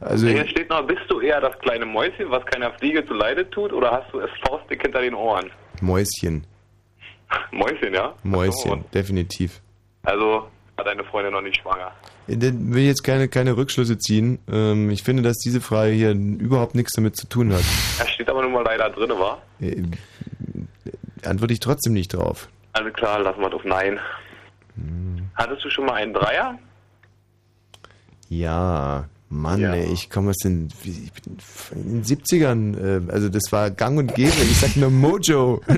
Also 0.00 0.26
Hier 0.26 0.46
steht 0.48 0.68
noch, 0.68 0.86
bist 0.86 1.02
du 1.08 1.20
eher 1.20 1.40
das 1.40 1.56
kleine 1.60 1.86
Mäuschen, 1.86 2.28
was 2.30 2.44
keiner 2.46 2.72
Fliege 2.72 3.06
zu 3.06 3.14
Leide 3.14 3.48
tut, 3.50 3.72
oder 3.72 3.90
hast 3.92 4.12
du 4.12 4.20
es 4.20 4.28
faustdick 4.46 4.82
hinter 4.82 5.00
den 5.00 5.14
Ohren? 5.14 5.50
Mäuschen, 5.80 6.44
Mäuschen, 7.52 7.94
ja? 7.94 8.12
Mäuschen, 8.22 8.84
definitiv. 8.92 9.60
Also 10.02 10.48
war 10.76 10.84
deine 10.84 11.04
Freundin 11.04 11.32
noch 11.32 11.40
nicht 11.40 11.60
schwanger. 11.62 11.92
Ich 12.26 12.40
will 12.40 12.84
jetzt 12.84 13.04
keine, 13.04 13.28
keine 13.28 13.56
Rückschlüsse 13.56 13.98
ziehen. 13.98 14.38
Ähm, 14.50 14.88
ich 14.90 15.02
finde, 15.02 15.22
dass 15.22 15.36
diese 15.38 15.60
Frage 15.60 15.92
hier 15.92 16.12
überhaupt 16.12 16.74
nichts 16.74 16.92
damit 16.94 17.16
zu 17.16 17.28
tun 17.28 17.52
hat. 17.52 17.62
Da 17.98 18.06
steht 18.06 18.28
aber 18.30 18.42
nun 18.42 18.52
mal 18.52 18.64
leider 18.64 18.88
drin, 18.90 19.10
war? 19.10 19.42
Äh, 19.60 19.82
Antworte 21.24 21.52
ich 21.52 21.60
trotzdem 21.60 21.92
nicht 21.92 22.14
drauf. 22.14 22.48
Also 22.72 22.90
klar, 22.90 23.20
lassen 23.20 23.40
wir 23.40 23.52
auf 23.54 23.64
Nein. 23.64 23.98
Hm. 24.76 25.28
Hattest 25.34 25.64
du 25.64 25.70
schon 25.70 25.86
mal 25.86 25.94
einen 25.94 26.12
Dreier? 26.14 26.58
Ja, 28.28 29.04
Mann, 29.28 29.62
ey, 29.62 29.92
ich 29.92 30.10
komme 30.10 30.30
aus 30.30 30.36
den, 30.38 30.68
wie- 30.82 31.04
ich 31.04 31.12
bin 31.12 31.36
in 31.74 32.02
den 32.02 32.04
70ern, 32.04 32.76
äh, 33.08 33.12
also 33.12 33.28
das 33.28 33.52
war 33.52 33.70
gang 33.70 33.98
und 33.98 34.14
gäbe. 34.14 34.32
Ich 34.42 34.58
sag 34.60 34.76
nur 34.76 34.90
Mojo. 34.90 35.60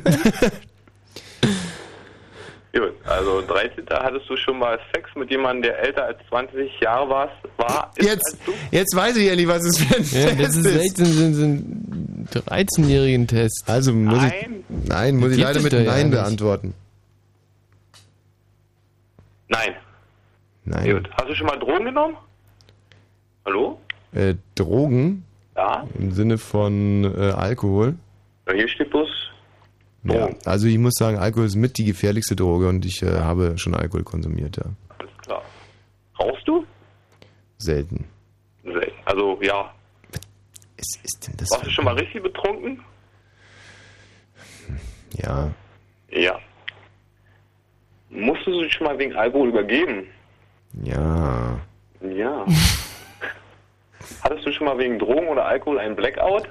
Gut, 2.77 2.93
also 3.07 3.41
13. 3.41 3.85
hattest 3.91 4.29
du 4.29 4.37
schon 4.37 4.59
mal 4.59 4.79
Sex 4.95 5.09
mit 5.15 5.31
jemandem, 5.31 5.63
der 5.63 5.79
älter 5.79 6.05
als 6.05 6.19
20 6.29 6.79
Jahre 6.81 7.09
war? 7.09 7.31
war 7.57 7.91
Jetzt, 7.99 8.37
jetzt 8.71 8.95
weiß 8.95 9.17
ich 9.17 9.29
endlich, 9.29 9.49
was 9.49 9.65
es 9.65 9.79
für 9.79 9.97
ein 9.97 10.03
Ja, 10.03 10.27
das 10.35 10.37
Test 10.37 10.57
ist 10.59 10.67
ist. 10.67 10.77
echt 10.85 10.97
so, 10.99 11.05
so 11.07 11.45
ein 11.45 12.29
13-jährigen 12.33 13.27
Test. 13.27 13.65
Also 13.67 13.93
muss 13.95 14.19
ich, 14.25 14.31
Nein. 14.31 14.65
nein, 14.89 15.17
muss 15.17 15.33
ich 15.33 15.39
leider 15.39 15.61
mit 15.61 15.73
ja 15.73 15.81
Nein 15.85 16.11
nicht. 16.11 16.19
beantworten. 16.21 16.75
Nein. 19.49 19.75
Nein. 20.65 20.91
Gut. 20.97 21.09
Hast 21.17 21.29
du 21.31 21.35
schon 21.35 21.47
mal 21.47 21.59
Drogen 21.59 21.85
genommen? 21.85 22.17
Hallo? 23.45 23.81
Äh, 24.13 24.35
Drogen 24.57 25.25
Ja? 25.57 25.87
im 25.99 26.11
Sinne 26.13 26.37
von 26.39 27.05
äh, 27.05 27.31
Alkohol. 27.31 27.95
Ja, 28.49 28.55
Hier 28.55 28.69
steht 28.69 28.91
bloß 28.91 29.09
Ja, 30.15 30.31
also 30.45 30.67
ich 30.67 30.79
muss 30.79 30.95
sagen, 30.95 31.19
Alkohol 31.19 31.47
ist 31.47 31.57
mit 31.57 31.79
die 31.79 31.85
gefährlichste 31.85 32.37
Droge 32.37 32.69
und 32.69 32.85
ich 32.85 33.03
äh, 33.03 33.21
habe 33.21 33.59
schon 33.59 33.75
Alkohol 33.75 34.05
konsumiert, 34.05 34.57
ja. 34.57 34.65
alles 34.99 35.19
klar. 35.19 35.43
Rauchst 36.21 36.47
du? 36.47 36.65
Selten. 37.59 38.05
Selten. 38.65 38.93
Also 39.05 39.39
ja. 39.43 39.73
Was 40.79 41.01
ist 41.03 41.27
denn 41.27 41.35
das? 41.39 41.51
Warst 41.51 41.67
du 41.67 41.71
schon 41.71 41.85
mal 41.85 41.95
richtig 41.95 42.23
betrunken? 42.23 42.83
Ja. 45.15 45.51
Ja. 46.11 46.39
Musstest 48.11 48.47
du 48.49 48.63
dich 48.63 48.73
schon 48.73 48.87
mal 48.87 48.99
wegen 48.99 49.15
Alkohol 49.15 49.49
übergeben? 49.49 50.07
Ja. 50.83 51.59
Ja. 52.01 52.47
Hattest 54.23 54.47
du 54.47 54.53
schon 54.53 54.67
mal 54.67 54.79
wegen 54.79 54.99
Drogen 54.99 55.29
oder 55.29 55.47
Alkohol 55.47 55.79
einen 55.79 55.97
Blackout? 55.97 56.49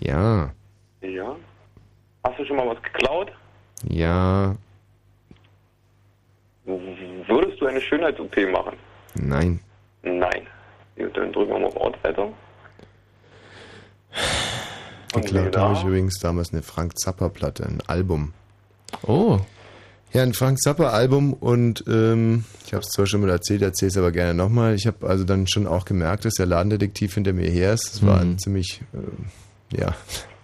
Ja. 0.00 0.50
Ja. 1.00 1.36
Hast 2.24 2.38
du 2.38 2.44
schon 2.44 2.56
mal 2.56 2.68
was 2.68 2.82
geklaut? 2.82 3.32
Ja. 3.88 4.54
Würdest 6.64 7.60
du 7.60 7.66
eine 7.66 7.80
Schönheits-OP 7.80 8.36
machen? 8.52 8.76
Nein. 9.14 9.60
Nein. 10.02 10.46
Dann 10.96 11.32
drücken 11.32 11.52
wir 11.52 11.58
mal 11.58 11.66
auf 11.66 11.76
Auswertung. 11.76 12.34
Geklaut 15.14 15.56
habe 15.56 15.74
ich 15.74 15.84
übrigens 15.84 16.18
damals 16.20 16.52
eine 16.52 16.62
Frank 16.62 16.98
Zappa 16.98 17.28
Platte, 17.28 17.66
ein 17.66 17.82
Album. 17.86 18.32
Oh. 19.06 19.38
Ja, 20.12 20.22
ein 20.22 20.34
Frank 20.34 20.58
Zappa 20.60 20.90
Album 20.90 21.32
und 21.32 21.84
ähm, 21.88 22.44
ich 22.66 22.72
habe 22.74 22.82
es 22.82 22.88
zwar 22.90 23.06
schon 23.06 23.22
mal 23.22 23.30
erzählt, 23.30 23.62
erzähle 23.62 23.88
es 23.88 23.96
aber 23.96 24.12
gerne 24.12 24.34
nochmal. 24.34 24.74
Ich 24.74 24.86
habe 24.86 25.06
also 25.08 25.24
dann 25.24 25.46
schon 25.46 25.66
auch 25.66 25.84
gemerkt, 25.86 26.24
dass 26.24 26.34
der 26.34 26.46
Ladendetektiv 26.46 27.14
hinter 27.14 27.32
mir 27.32 27.50
her 27.50 27.72
ist. 27.72 27.94
Das 27.94 28.06
war 28.06 28.20
ein 28.20 28.32
Mhm. 28.32 28.38
ziemlich, 28.38 28.80
ähm, 28.94 29.26
ja, 29.72 29.94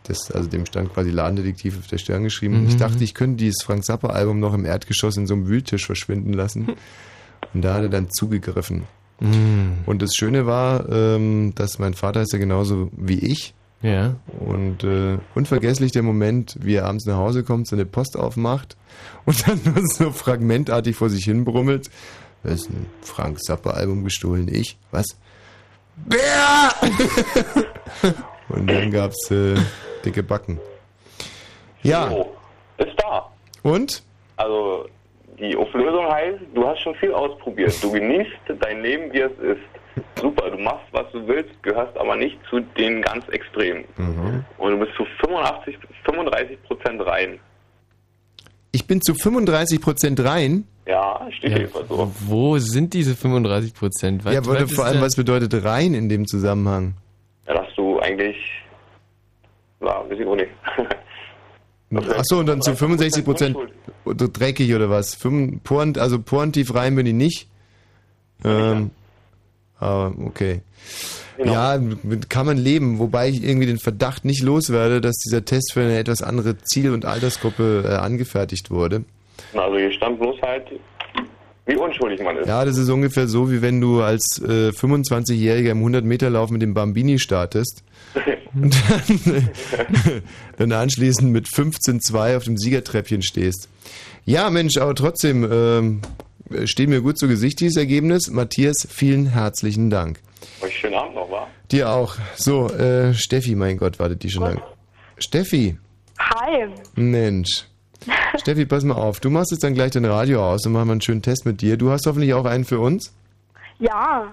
das, 0.08 0.30
also 0.30 0.48
dem 0.48 0.66
stand 0.66 0.92
quasi 0.92 1.10
Ladendetektiv 1.10 1.78
auf 1.78 1.86
der 1.86 1.98
Stirn 1.98 2.24
geschrieben. 2.24 2.62
Mhm. 2.62 2.68
Ich 2.68 2.76
dachte, 2.76 3.02
ich 3.04 3.14
könnte 3.14 3.36
dieses 3.36 3.62
Frank 3.62 3.84
Zappa 3.84 4.08
Album 4.08 4.40
noch 4.40 4.54
im 4.54 4.64
Erdgeschoss 4.64 5.16
in 5.16 5.26
so 5.26 5.34
einem 5.34 5.48
Wühltisch 5.48 5.86
verschwinden 5.86 6.32
lassen. 6.32 6.68
Und 7.54 7.62
da 7.62 7.74
hat 7.74 7.82
er 7.82 7.88
dann 7.88 8.10
zugegriffen. 8.10 8.84
Mhm. 9.20 9.78
Und 9.86 10.02
das 10.02 10.14
Schöne 10.14 10.46
war, 10.46 10.88
ähm, 10.88 11.52
dass 11.54 11.78
mein 11.78 11.94
Vater 11.94 12.22
ist 12.22 12.32
ja 12.32 12.38
genauso 12.38 12.90
wie 12.96 13.18
ich. 13.18 13.54
Ja. 13.82 14.16
Und 14.40 14.82
äh, 14.82 15.18
unvergesslich 15.34 15.92
der 15.92 16.02
Moment, 16.02 16.56
wie 16.60 16.74
er 16.74 16.86
abends 16.86 17.06
nach 17.06 17.16
Hause 17.16 17.44
kommt, 17.44 17.68
seine 17.68 17.86
Post 17.86 18.16
aufmacht 18.16 18.76
und 19.24 19.46
dann 19.46 19.60
nur 19.64 19.84
so 19.86 20.10
fragmentartig 20.10 20.96
vor 20.96 21.10
sich 21.10 21.24
hin 21.24 21.44
brummelt. 21.44 21.90
Da 22.42 22.50
ist 22.50 22.70
ein 22.70 22.86
Frank 23.02 23.40
Zappa-Album 23.40 24.04
gestohlen. 24.04 24.48
Ich? 24.48 24.78
Was? 24.90 25.06
Bär! 25.96 26.72
und 28.48 28.68
dann 28.68 28.90
gab's 28.90 29.30
äh, 29.30 29.56
dicke 30.04 30.22
Backen. 30.22 30.60
Ja. 31.82 32.08
So, 32.10 32.36
ist 32.78 32.94
da. 32.98 33.30
Und? 33.62 34.02
Also, 34.36 34.86
die 35.38 35.56
Auflösung 35.56 36.06
heißt, 36.06 36.38
du 36.54 36.66
hast 36.66 36.80
schon 36.80 36.94
viel 36.96 37.12
ausprobiert. 37.12 37.74
Du 37.82 37.90
genießt 37.92 38.30
dein 38.60 38.82
Leben, 38.82 39.12
wie 39.12 39.20
es 39.20 39.32
ist. 39.40 40.20
Super, 40.20 40.50
du 40.50 40.58
machst, 40.58 40.86
was 40.92 41.10
du 41.12 41.26
willst, 41.26 41.50
gehörst 41.62 41.96
aber 41.96 42.14
nicht 42.16 42.38
zu 42.48 42.60
den 42.60 43.02
ganz 43.02 43.26
Extremen. 43.28 43.84
Mhm. 43.96 44.44
Und 44.58 44.70
du 44.72 44.78
bist 44.78 44.92
zu 44.96 45.04
85, 45.20 45.76
35 46.04 46.62
Prozent 46.64 47.04
rein. 47.06 47.40
Ich 48.70 48.86
bin 48.86 49.00
zu 49.00 49.12
35% 49.12 50.24
rein. 50.24 50.64
Ja, 50.86 51.26
steht 51.36 51.50
Ja, 51.52 51.58
jedenfalls 51.58 51.88
so. 51.88 52.12
Wo 52.26 52.58
sind 52.58 52.94
diese 52.94 53.14
35 53.16 53.74
Prozent? 53.74 54.24
ja, 54.24 54.38
aber 54.38 54.68
vor 54.68 54.84
allem, 54.84 55.00
was 55.00 55.16
bedeutet 55.16 55.64
rein 55.64 55.94
in 55.94 56.08
dem 56.08 56.26
Zusammenhang? 56.26 56.94
Ja, 57.46 57.54
dass 57.54 57.74
du 57.76 57.98
eigentlich, 58.00 58.36
weiß 59.80 60.18
ich 60.18 60.26
auch 60.26 60.36
nicht. 60.36 60.50
Achso, 62.16 62.40
und 62.40 62.46
dann 62.46 62.60
zu 62.60 62.74
65 62.76 63.24
Prozent 63.24 63.56
dreckig 64.04 64.74
oder 64.74 64.90
was? 64.90 65.14
Fünf- 65.14 65.62
Poren, 65.62 65.96
also 65.98 66.18
porentief 66.20 66.74
rein 66.74 66.94
bin 66.96 67.06
ich 67.06 67.14
nicht. 67.14 67.48
Ähm, 68.44 68.90
aber 69.78 70.12
okay. 70.24 70.60
Genau. 71.38 71.52
Ja, 71.52 71.80
kann 72.28 72.46
man 72.46 72.56
leben, 72.58 72.98
wobei 72.98 73.28
ich 73.28 73.42
irgendwie 73.44 73.66
den 73.66 73.78
Verdacht 73.78 74.24
nicht 74.24 74.42
loswerde, 74.42 75.00
dass 75.00 75.16
dieser 75.18 75.44
Test 75.44 75.72
für 75.72 75.80
eine 75.82 75.96
etwas 75.96 76.20
andere 76.20 76.58
Ziel- 76.58 76.92
und 76.92 77.04
Altersgruppe 77.04 77.84
äh, 77.86 77.94
angefertigt 77.94 78.70
wurde. 78.70 79.04
Also 79.54 79.78
hier 79.78 79.92
stand 79.92 80.18
bloß 80.18 80.42
halt, 80.42 80.66
wie 81.68 81.76
unschuldig 81.76 82.20
man 82.22 82.36
ist. 82.38 82.48
Ja, 82.48 82.64
das 82.64 82.78
ist 82.78 82.88
ungefähr 82.88 83.28
so, 83.28 83.50
wie 83.50 83.60
wenn 83.60 83.80
du 83.80 84.00
als 84.00 84.40
äh, 84.42 84.70
25-Jähriger 84.70 85.70
im 85.70 85.84
100-Meter-Lauf 85.84 86.50
mit 86.50 86.62
dem 86.62 86.72
Bambini 86.74 87.18
startest 87.18 87.84
und 88.54 88.74
dann, 88.88 89.50
dann 90.56 90.72
anschließend 90.72 91.30
mit 91.30 91.46
15-2 91.46 92.36
auf 92.36 92.44
dem 92.44 92.56
Siegertreppchen 92.56 93.22
stehst. 93.22 93.68
Ja, 94.24 94.48
Mensch, 94.48 94.78
aber 94.78 94.94
trotzdem 94.94 95.46
ähm, 95.50 96.00
steht 96.64 96.88
mir 96.88 97.02
gut 97.02 97.18
zu 97.18 97.28
Gesicht 97.28 97.60
dieses 97.60 97.76
Ergebnis. 97.76 98.30
Matthias, 98.30 98.88
vielen 98.90 99.26
herzlichen 99.26 99.90
Dank. 99.90 100.20
Euch 100.62 100.78
schönen 100.78 100.94
Abend 100.94 101.14
noch, 101.14 101.30
wa? 101.30 101.46
Dir 101.70 101.90
auch. 101.90 102.16
So, 102.34 102.68
äh, 102.68 103.12
Steffi, 103.12 103.54
mein 103.54 103.76
Gott, 103.76 103.98
wartet 103.98 104.22
die 104.22 104.30
schon 104.30 104.44
lange. 104.44 104.62
Steffi, 105.18 105.76
Hi. 106.18 106.68
Mensch. 106.94 107.64
Steffi, 108.40 108.66
pass 108.66 108.84
mal 108.84 108.94
auf. 108.94 109.20
Du 109.20 109.30
machst 109.30 109.50
jetzt 109.50 109.62
dann 109.64 109.74
gleich 109.74 109.90
dein 109.92 110.04
Radio 110.04 110.44
aus 110.44 110.64
und 110.66 110.72
machen 110.72 110.88
wir 110.88 110.92
einen 110.92 111.00
schönen 111.00 111.22
Test 111.22 111.44
mit 111.46 111.60
dir. 111.60 111.76
Du 111.76 111.90
hast 111.90 112.06
hoffentlich 112.06 112.34
auch 112.34 112.44
einen 112.44 112.64
für 112.64 112.80
uns? 112.80 113.14
Ja, 113.78 114.26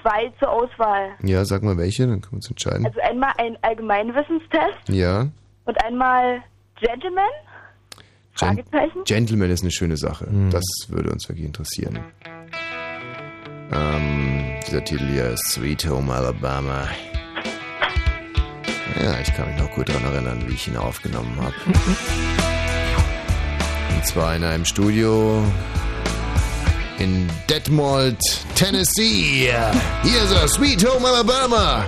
zwei 0.00 0.32
zur 0.38 0.50
Auswahl. 0.50 1.10
Ja, 1.22 1.44
sag 1.44 1.62
mal 1.62 1.76
welche, 1.76 2.06
dann 2.06 2.20
können 2.20 2.32
wir 2.32 2.36
uns 2.36 2.48
entscheiden. 2.50 2.86
Also 2.86 3.00
einmal 3.00 3.32
ein 3.38 3.56
Allgemeinwissenstest 3.62 4.88
Ja, 4.88 5.28
und 5.64 5.84
einmal 5.84 6.40
Gentleman? 6.80 7.24
Gen 8.38 8.48
Fragezeichen? 8.48 9.04
Gentleman 9.04 9.50
ist 9.50 9.62
eine 9.62 9.70
schöne 9.70 9.96
Sache. 9.96 10.26
Das 10.50 10.64
würde 10.88 11.10
uns 11.10 11.28
wirklich 11.28 11.46
interessieren. 11.46 11.98
Ähm, 13.72 14.54
dieser 14.66 14.84
Titel 14.84 15.06
hier 15.06 15.30
ist 15.30 15.50
Sweet 15.50 15.88
Home 15.88 16.12
Alabama. 16.12 16.88
Ja, 19.02 19.18
ich 19.20 19.34
kann 19.34 19.48
mich 19.48 19.58
noch 19.58 19.70
gut 19.70 19.88
daran 19.88 20.04
erinnern, 20.04 20.44
wie 20.46 20.54
ich 20.54 20.68
ihn 20.68 20.76
aufgenommen 20.76 21.36
habe. 21.40 21.54
Und 24.02 24.08
zwar 24.08 24.34
in 24.34 24.42
einem 24.42 24.64
Studio 24.64 25.44
in 26.98 27.30
Detmold, 27.48 28.18
Tennessee. 28.56 29.48
Hier 30.02 30.22
ist 30.24 30.32
er, 30.32 30.48
Sweet 30.48 30.84
Home 30.84 31.06
Alabama. 31.06 31.86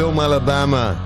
Home 0.00 0.22
Alabama. 0.22 0.96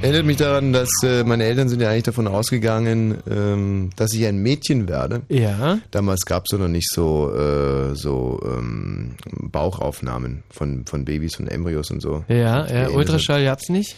Erinnert 0.00 0.26
mich 0.26 0.36
daran, 0.36 0.72
dass 0.72 0.88
äh, 1.02 1.24
meine 1.24 1.44
Eltern 1.44 1.68
sind 1.68 1.80
ja 1.80 1.90
eigentlich 1.90 2.04
davon 2.04 2.28
ausgegangen, 2.28 3.16
ähm, 3.28 3.90
dass 3.96 4.12
ich 4.12 4.26
ein 4.26 4.38
Mädchen 4.38 4.88
werde. 4.88 5.22
Ja. 5.28 5.78
Damals 5.90 6.24
gab 6.24 6.44
es 6.46 6.56
noch 6.56 6.68
nicht 6.68 6.88
so, 6.92 7.34
äh, 7.34 7.94
so 7.96 8.40
ähm, 8.44 9.16
Bauchaufnahmen 9.50 10.44
von, 10.50 10.84
von 10.86 11.04
Babys, 11.04 11.34
von 11.34 11.48
Embryos 11.48 11.90
und 11.90 12.00
so. 12.00 12.24
Ja, 12.28 12.66
ja, 12.66 12.90
Ultraschall 12.90 13.44
gab's 13.44 13.68
nicht? 13.70 13.96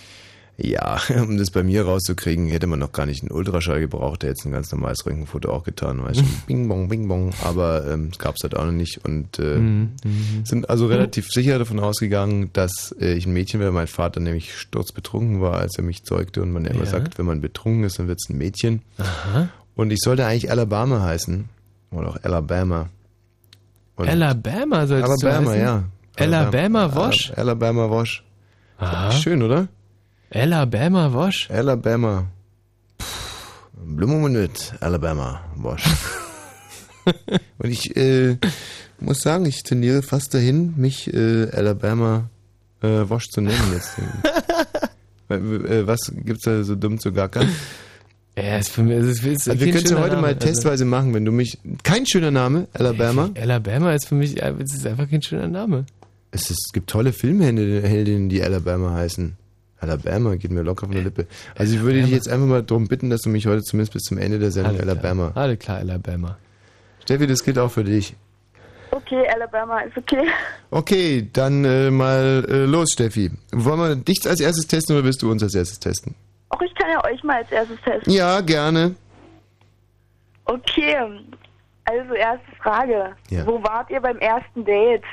Ja, 0.60 0.98
um 1.22 1.38
das 1.38 1.52
bei 1.52 1.62
mir 1.62 1.84
rauszukriegen, 1.84 2.48
hätte 2.48 2.66
man 2.66 2.80
noch 2.80 2.90
gar 2.90 3.06
nicht 3.06 3.22
einen 3.22 3.30
Ultraschall 3.30 3.78
gebraucht, 3.78 4.22
der 4.22 4.30
jetzt 4.30 4.44
ein 4.44 4.50
ganz 4.50 4.72
normales 4.72 5.06
Röntgenfoto 5.06 5.52
auch 5.52 5.62
getan, 5.62 6.02
weißt 6.02 6.20
du, 6.20 6.24
bing 6.48 6.66
bong, 6.66 6.88
bing 6.88 7.06
bong, 7.06 7.32
aber 7.44 7.86
ähm, 7.88 8.08
es 8.10 8.18
gab 8.18 8.34
es 8.36 8.42
halt 8.42 8.56
auch 8.56 8.64
noch 8.64 8.72
nicht 8.72 9.04
und 9.04 9.38
äh, 9.38 9.56
Mhm, 9.58 9.90
mhm. 10.04 10.44
sind 10.44 10.68
also 10.68 10.86
relativ 10.88 11.28
sicher 11.30 11.60
davon 11.60 11.78
ausgegangen, 11.78 12.50
dass 12.54 12.92
äh, 13.00 13.12
ich 13.12 13.24
ein 13.26 13.32
Mädchen 13.32 13.60
wäre, 13.60 13.70
mein 13.70 13.86
Vater 13.86 14.18
nämlich 14.18 14.56
sturzbetrunken 14.58 15.40
war, 15.40 15.58
als 15.58 15.76
er 15.78 15.84
mich 15.84 16.02
zeugte 16.02 16.42
und 16.42 16.50
man 16.50 16.64
ja 16.64 16.72
immer 16.72 16.84
Ja. 16.84 16.90
sagt, 16.90 17.18
wenn 17.18 17.26
man 17.26 17.40
betrunken 17.40 17.84
ist, 17.84 18.00
dann 18.00 18.08
wird 18.08 18.18
es 18.20 18.28
ein 18.28 18.36
Mädchen. 18.38 18.82
Aha. 18.98 19.48
Und 19.76 19.92
ich 19.92 20.00
sollte 20.00 20.26
eigentlich 20.26 20.50
Alabama 20.50 21.02
heißen, 21.02 21.48
oder 21.92 22.08
auch 22.08 22.18
Alabama. 22.24 22.88
Und 23.94 24.08
Alabama 24.08 24.86
sollst 24.88 25.22
du 25.22 25.26
Alabama, 25.28 25.50
heißen? 25.52 25.62
ja. 25.62 25.84
Alabama 26.16 26.94
Wash? 26.96 27.32
Alabama 27.36 27.88
Wash. 27.90 28.24
Aha. 28.78 29.12
Schön, 29.12 29.40
oder? 29.44 29.68
Alabama 30.30 31.12
Wash? 31.14 31.50
Alabama. 31.50 32.26
Blue 33.74 34.08
Minute, 34.08 34.76
Alabama 34.80 35.40
Wash. 35.56 35.84
Und 37.58 37.70
ich 37.70 37.96
äh, 37.96 38.36
muss 39.00 39.22
sagen, 39.22 39.46
ich 39.46 39.62
tendiere 39.62 40.02
fast 40.02 40.34
dahin, 40.34 40.74
mich 40.76 41.12
äh, 41.14 41.48
Alabama 41.50 42.28
äh, 42.82 43.08
Wash 43.08 43.30
zu 43.30 43.40
nennen 43.40 43.72
jetzt. 43.72 43.92
Weil, 45.28 45.66
äh, 45.66 45.86
Was 45.86 46.12
gibt's 46.14 46.44
da 46.44 46.62
so 46.62 46.74
dumm 46.74 46.98
zu 46.98 47.10
gackern? 47.10 47.48
Ja, 48.36 48.58
ist 48.58 48.68
für 48.68 48.82
mich, 48.82 48.98
ist, 48.98 49.24
ist 49.24 49.48
Also 49.48 49.60
wir 49.60 49.72
können 49.72 49.84
es 49.84 49.90
ja 49.90 49.98
heute 49.98 50.16
mal 50.16 50.36
testweise 50.36 50.84
machen, 50.84 51.14
wenn 51.14 51.24
du 51.24 51.32
mich. 51.32 51.58
Kein 51.82 52.06
schöner 52.06 52.30
Name, 52.30 52.68
Alabama. 52.74 53.30
Alabama 53.40 53.94
ist 53.94 54.06
für 54.06 54.14
mich, 54.14 54.42
es 54.42 54.74
ist 54.74 54.86
einfach 54.86 55.08
kein 55.08 55.22
schöner 55.22 55.48
Name. 55.48 55.86
Es, 56.32 56.42
ist, 56.50 56.66
es 56.66 56.72
gibt 56.74 56.90
tolle 56.90 57.14
Filmheldinnen, 57.14 58.28
die 58.28 58.42
Alabama 58.42 58.92
heißen. 58.92 59.37
Alabama 59.80 60.34
geht 60.36 60.50
mir 60.50 60.62
locker 60.62 60.86
von 60.86 60.94
der 60.94 61.04
Lippe. 61.04 61.26
Also 61.56 61.76
ich 61.76 61.82
würde 61.82 62.02
dich 62.02 62.10
jetzt 62.10 62.28
einfach 62.28 62.46
mal 62.46 62.62
darum 62.62 62.88
bitten, 62.88 63.10
dass 63.10 63.22
du 63.22 63.28
mich 63.30 63.46
heute 63.46 63.62
zumindest 63.62 63.92
bis 63.92 64.02
zum 64.02 64.18
Ende 64.18 64.38
der 64.38 64.50
Sendung 64.50 64.76
klar. 64.76 64.88
Alabama. 64.88 65.32
Alles 65.34 65.58
klar, 65.58 65.78
Alabama. 65.78 66.36
Steffi, 67.02 67.26
das 67.26 67.44
gilt 67.44 67.58
auch 67.58 67.70
für 67.70 67.84
dich. 67.84 68.16
Okay, 68.90 69.26
Alabama 69.28 69.80
ist 69.80 69.96
okay. 69.96 70.26
Okay, 70.70 71.28
dann 71.32 71.64
äh, 71.64 71.90
mal 71.90 72.44
äh, 72.48 72.64
los, 72.64 72.92
Steffi. 72.92 73.30
Wollen 73.52 73.78
wir 73.78 73.96
dich 73.96 74.26
als 74.26 74.40
erstes 74.40 74.66
testen 74.66 74.96
oder 74.96 75.04
willst 75.04 75.22
du 75.22 75.30
uns 75.30 75.42
als 75.42 75.54
erstes 75.54 75.78
testen? 75.78 76.14
Auch 76.48 76.60
ich 76.62 76.74
kann 76.74 76.90
ja 76.90 77.04
euch 77.04 77.22
mal 77.22 77.36
als 77.36 77.52
erstes 77.52 77.80
testen. 77.82 78.12
Ja, 78.12 78.40
gerne. 78.40 78.94
Okay. 80.46 80.96
Also, 81.84 82.14
erste 82.14 82.46
Frage. 82.62 83.14
Ja. 83.30 83.46
Wo 83.46 83.62
wart 83.62 83.90
ihr 83.90 84.00
beim 84.00 84.18
ersten 84.18 84.64
Date? 84.64 85.04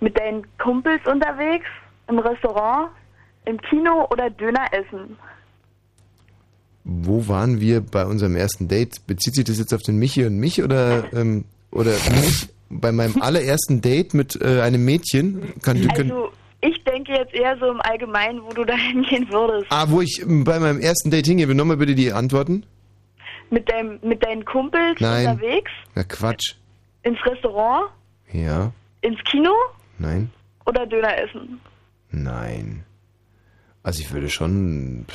Mit 0.00 0.18
deinen 0.18 0.46
Kumpels 0.58 1.04
unterwegs? 1.06 1.66
Im 2.08 2.18
Restaurant? 2.18 2.90
Im 3.46 3.60
Kino 3.62 4.06
oder 4.10 4.30
Döner 4.30 4.66
essen? 4.72 5.16
Wo 6.84 7.28
waren 7.28 7.60
wir 7.60 7.80
bei 7.80 8.04
unserem 8.06 8.36
ersten 8.36 8.68
Date? 8.68 9.06
Bezieht 9.06 9.34
sich 9.34 9.44
das 9.44 9.58
jetzt 9.58 9.74
auf 9.74 9.82
den 9.82 9.98
Michi 9.98 10.24
und 10.24 10.36
mich 10.38 10.62
oder, 10.62 11.12
ähm, 11.12 11.44
oder 11.70 11.92
mich 11.92 12.48
bei 12.70 12.90
meinem 12.92 13.20
allerersten 13.20 13.80
Date 13.80 14.14
mit 14.14 14.40
äh, 14.40 14.60
einem 14.62 14.84
Mädchen? 14.84 15.54
Kann, 15.62 15.80
können, 15.88 16.10
Also, 16.10 16.32
ich 16.62 16.82
denke 16.84 17.12
jetzt 17.12 17.34
eher 17.34 17.56
so 17.58 17.70
im 17.70 17.80
Allgemeinen, 17.80 18.42
wo 18.42 18.50
du 18.50 18.64
da 18.64 18.74
hingehen 18.92 19.28
würdest. 19.30 19.66
ah, 19.70 19.86
wo 19.88 20.00
ich 20.00 20.22
ähm, 20.22 20.44
bei 20.44 20.58
meinem 20.58 20.80
ersten 20.80 21.10
Date 21.10 21.26
hingehe. 21.26 21.52
Nochmal 21.54 21.76
bitte 21.76 21.94
die 21.94 22.12
Antworten. 22.12 22.64
Mit, 23.50 23.68
deinem, 23.70 23.98
mit 24.02 24.24
deinen 24.24 24.44
Kumpels 24.44 25.00
Nein. 25.00 25.26
unterwegs? 25.28 25.70
Na 25.94 26.04
Quatsch. 26.04 26.54
Ins 27.02 27.18
Restaurant? 27.26 27.90
Ja, 28.32 28.72
Ins 29.02 29.18
Kino? 29.24 29.50
nein, 29.98 30.30
Oder 30.66 30.86
Döner 30.86 31.16
essen? 31.18 31.60
nein. 32.10 32.84
Also 33.82 34.02
ich 34.02 34.12
würde 34.12 34.28
schon, 34.28 35.06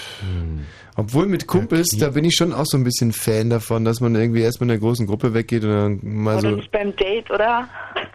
obwohl 0.96 1.28
mit 1.28 1.46
Kumpels, 1.46 1.90
da 2.00 2.10
bin 2.10 2.26
ich 2.26 2.36
schon 2.36 2.52
auch 2.52 2.66
so 2.66 2.78
ein 2.78 2.84
bisschen 2.84 3.12
Fan 3.12 3.52
davon, 3.52 3.86
dass 3.86 4.02
man 4.02 4.16
irgendwie 4.16 4.42
erstmal 4.42 4.68
in 4.68 4.72
einer 4.72 4.80
großen 4.80 5.06
Gruppe 5.06 5.36
weggeht 5.36 5.64
und 5.64 5.70
dann 5.70 6.00
mal 6.02 6.40
oder 6.40 6.50
so 6.50 6.56
nicht 6.56 6.72
beim 6.72 6.96
Date, 6.96 7.30
oder? 7.30 7.70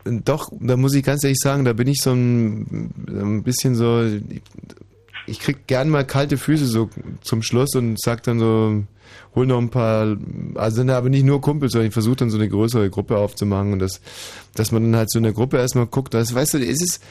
Doch, 0.04 0.50
da 0.58 0.76
muss 0.76 0.94
ich 0.94 1.04
ganz 1.04 1.22
ehrlich 1.22 1.38
sagen, 1.38 1.64
da 1.64 1.72
bin 1.72 1.86
ich 1.86 2.00
so 2.02 2.12
ein, 2.12 2.90
ein 3.06 3.42
bisschen 3.44 3.76
so. 3.76 4.04
Ich 5.26 5.38
krieg 5.38 5.68
gern 5.68 5.88
mal 5.88 6.04
kalte 6.04 6.36
Füße 6.36 6.66
so 6.66 6.90
zum 7.20 7.42
Schluss 7.42 7.76
und 7.76 8.00
sag 8.00 8.24
dann 8.24 8.40
so, 8.40 8.82
hol 9.36 9.46
noch 9.46 9.58
ein 9.58 9.70
paar, 9.70 10.16
also 10.56 10.76
sind 10.76 10.90
aber 10.90 11.10
nicht 11.10 11.24
nur 11.24 11.40
Kumpels, 11.40 11.72
sondern 11.72 11.88
ich 11.88 11.92
versuche 11.92 12.16
dann 12.16 12.30
so 12.30 12.38
eine 12.38 12.48
größere 12.48 12.90
Gruppe 12.90 13.16
aufzumachen 13.18 13.72
und 13.72 13.78
das, 13.78 14.00
dass 14.54 14.72
man 14.72 14.82
dann 14.82 14.96
halt 14.96 15.10
so 15.10 15.18
in 15.18 15.22
der 15.22 15.32
Gruppe 15.32 15.58
erstmal 15.58 15.86
guckt, 15.86 16.14
das, 16.14 16.34
weißt 16.34 16.54
du, 16.54 16.58
es 16.58 16.82
ist, 16.82 17.04